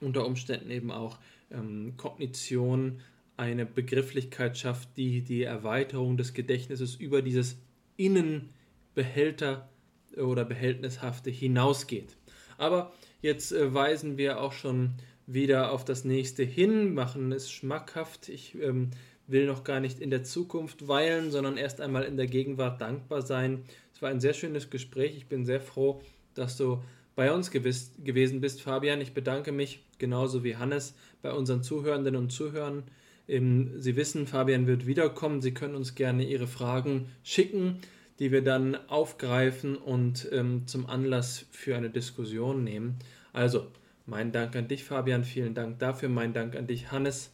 unter 0.00 0.26
Umständen 0.26 0.70
eben 0.70 0.90
auch 0.90 1.18
ähm, 1.50 1.94
Kognition 1.96 3.00
eine 3.36 3.66
Begrifflichkeit 3.66 4.58
schafft, 4.58 4.96
die 4.96 5.22
die 5.22 5.42
Erweiterung 5.42 6.16
des 6.16 6.34
Gedächtnisses 6.34 6.94
über 6.94 7.22
dieses 7.22 7.56
Innenbehälter 7.96 9.68
oder 10.16 10.44
Behältnishafte 10.44 11.30
hinausgeht. 11.30 12.16
Aber 12.58 12.92
jetzt 13.20 13.52
äh, 13.52 13.72
weisen 13.72 14.18
wir 14.18 14.40
auch 14.40 14.52
schon 14.52 14.94
wieder 15.26 15.72
auf 15.72 15.84
das 15.84 16.04
nächste 16.04 16.42
hin, 16.42 16.94
machen 16.94 17.32
es 17.32 17.50
schmackhaft. 17.50 18.28
Ich 18.28 18.54
ähm, 18.60 18.90
will 19.26 19.46
noch 19.46 19.64
gar 19.64 19.80
nicht 19.80 20.00
in 20.00 20.10
der 20.10 20.24
Zukunft 20.24 20.88
weilen, 20.88 21.30
sondern 21.30 21.56
erst 21.56 21.80
einmal 21.80 22.04
in 22.04 22.16
der 22.16 22.26
Gegenwart 22.26 22.80
dankbar 22.80 23.22
sein. 23.22 23.64
War 24.02 24.10
ein 24.10 24.20
sehr 24.20 24.34
schönes 24.34 24.68
Gespräch. 24.68 25.16
Ich 25.16 25.28
bin 25.28 25.46
sehr 25.46 25.60
froh, 25.60 26.02
dass 26.34 26.56
du 26.56 26.82
bei 27.14 27.32
uns 27.32 27.52
gewiss, 27.52 27.92
gewesen 28.02 28.40
bist, 28.40 28.60
Fabian. 28.60 29.00
Ich 29.00 29.14
bedanke 29.14 29.52
mich 29.52 29.84
genauso 29.98 30.42
wie 30.42 30.56
Hannes 30.56 30.96
bei 31.22 31.32
unseren 31.32 31.62
Zuhörenden 31.62 32.16
und 32.16 32.32
Zuhörern. 32.32 32.82
Ähm, 33.28 33.70
Sie 33.76 33.94
wissen, 33.94 34.26
Fabian 34.26 34.66
wird 34.66 34.86
wiederkommen. 34.86 35.40
Sie 35.40 35.54
können 35.54 35.76
uns 35.76 35.94
gerne 35.94 36.24
Ihre 36.24 36.48
Fragen 36.48 37.06
schicken, 37.22 37.78
die 38.18 38.32
wir 38.32 38.42
dann 38.42 38.74
aufgreifen 38.88 39.76
und 39.76 40.28
ähm, 40.32 40.66
zum 40.66 40.86
Anlass 40.86 41.46
für 41.52 41.76
eine 41.76 41.90
Diskussion 41.90 42.64
nehmen. 42.64 42.96
Also, 43.32 43.68
mein 44.06 44.32
Dank 44.32 44.56
an 44.56 44.66
dich, 44.66 44.82
Fabian. 44.82 45.22
Vielen 45.22 45.54
Dank 45.54 45.78
dafür. 45.78 46.08
Mein 46.08 46.32
Dank 46.32 46.56
an 46.56 46.66
dich, 46.66 46.90
Hannes. 46.90 47.30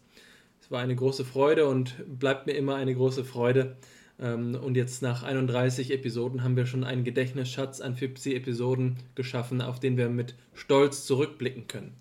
Es 0.61 0.71
war 0.71 0.83
eine 0.83 0.95
große 0.95 1.25
Freude 1.25 1.67
und 1.67 1.95
bleibt 2.19 2.47
mir 2.47 2.53
immer 2.53 2.75
eine 2.75 2.95
große 2.95 3.25
Freude. 3.25 3.79
Ähm, 4.21 4.55
und 4.55 4.77
jetzt 4.77 5.03
nach 5.03 5.23
31 5.23 5.91
Episoden 5.91 6.43
haben 6.43 6.57
wir 6.57 6.67
schon 6.67 6.85
einen 6.85 7.05
Gedächtnisschatz 7.05 7.81
an 7.81 7.97
50 7.97 8.35
Episoden 8.35 8.97
geschaffen, 9.15 9.61
auf 9.61 9.81
den 9.81 9.97
wir 9.97 10.09
mit 10.09 10.35
Stolz 10.55 11.07
zurückblicken 11.07 11.69
können. 11.69 11.97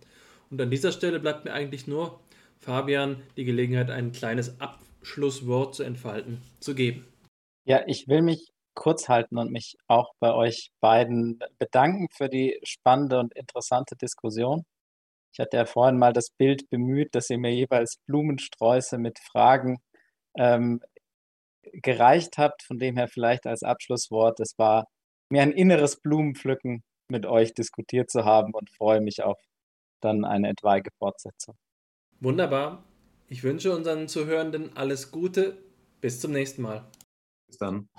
Und 0.49 0.61
an 0.61 0.71
dieser 0.71 0.91
Stelle 0.91 1.19
bleibt 1.19 1.45
mir 1.45 1.53
eigentlich 1.53 1.87
nur, 1.87 2.19
Fabian, 2.59 3.21
die 3.35 3.45
Gelegenheit, 3.45 3.91
ein 3.91 4.11
kleines 4.11 4.59
Abschlusswort 4.59 5.75
zu 5.75 5.83
entfalten, 5.83 6.41
zu 6.59 6.73
geben. 6.73 7.05
Ja, 7.65 7.83
ich 7.85 8.07
will 8.07 8.21
mich 8.21 8.47
kurz 8.73 9.09
halten 9.09 9.37
und 9.37 9.51
mich 9.51 9.75
auch 9.87 10.13
bei 10.19 10.33
euch 10.33 10.69
beiden 10.79 11.39
bedanken 11.57 12.07
für 12.15 12.29
die 12.29 12.59
spannende 12.63 13.19
und 13.19 13.33
interessante 13.35 13.95
Diskussion. 13.95 14.63
Ich 15.33 15.39
hatte 15.39 15.57
ja 15.57 15.65
vorhin 15.65 15.97
mal 15.97 16.13
das 16.13 16.29
Bild 16.37 16.69
bemüht, 16.69 17.13
dass 17.13 17.29
ihr 17.29 17.37
mir 17.37 17.53
jeweils 17.53 17.97
Blumensträuße 18.07 18.97
mit 18.97 19.19
Fragen 19.19 19.79
ähm, 20.37 20.81
gereicht 21.81 22.37
habt. 22.37 22.63
Von 22.63 22.77
dem 22.77 22.97
her 22.97 23.07
vielleicht 23.07 23.45
als 23.45 23.63
Abschlusswort, 23.63 24.39
es 24.39 24.53
war 24.57 24.85
mir 25.29 25.41
ein 25.41 25.51
inneres 25.51 25.99
Blumenpflücken 25.99 26.83
mit 27.09 27.25
euch 27.25 27.53
diskutiert 27.53 28.09
zu 28.09 28.25
haben 28.25 28.53
und 28.53 28.69
freue 28.69 29.01
mich 29.01 29.23
auf 29.23 29.37
dann 30.01 30.25
eine 30.25 30.49
etwaige 30.49 30.91
Fortsetzung. 30.99 31.55
Wunderbar. 32.19 32.83
Ich 33.27 33.43
wünsche 33.43 33.75
unseren 33.75 34.07
Zuhörenden 34.07 34.75
alles 34.77 35.11
Gute. 35.11 35.57
Bis 36.01 36.19
zum 36.21 36.31
nächsten 36.31 36.61
Mal. 36.61 36.85
Bis 37.47 37.57
dann. 37.57 37.89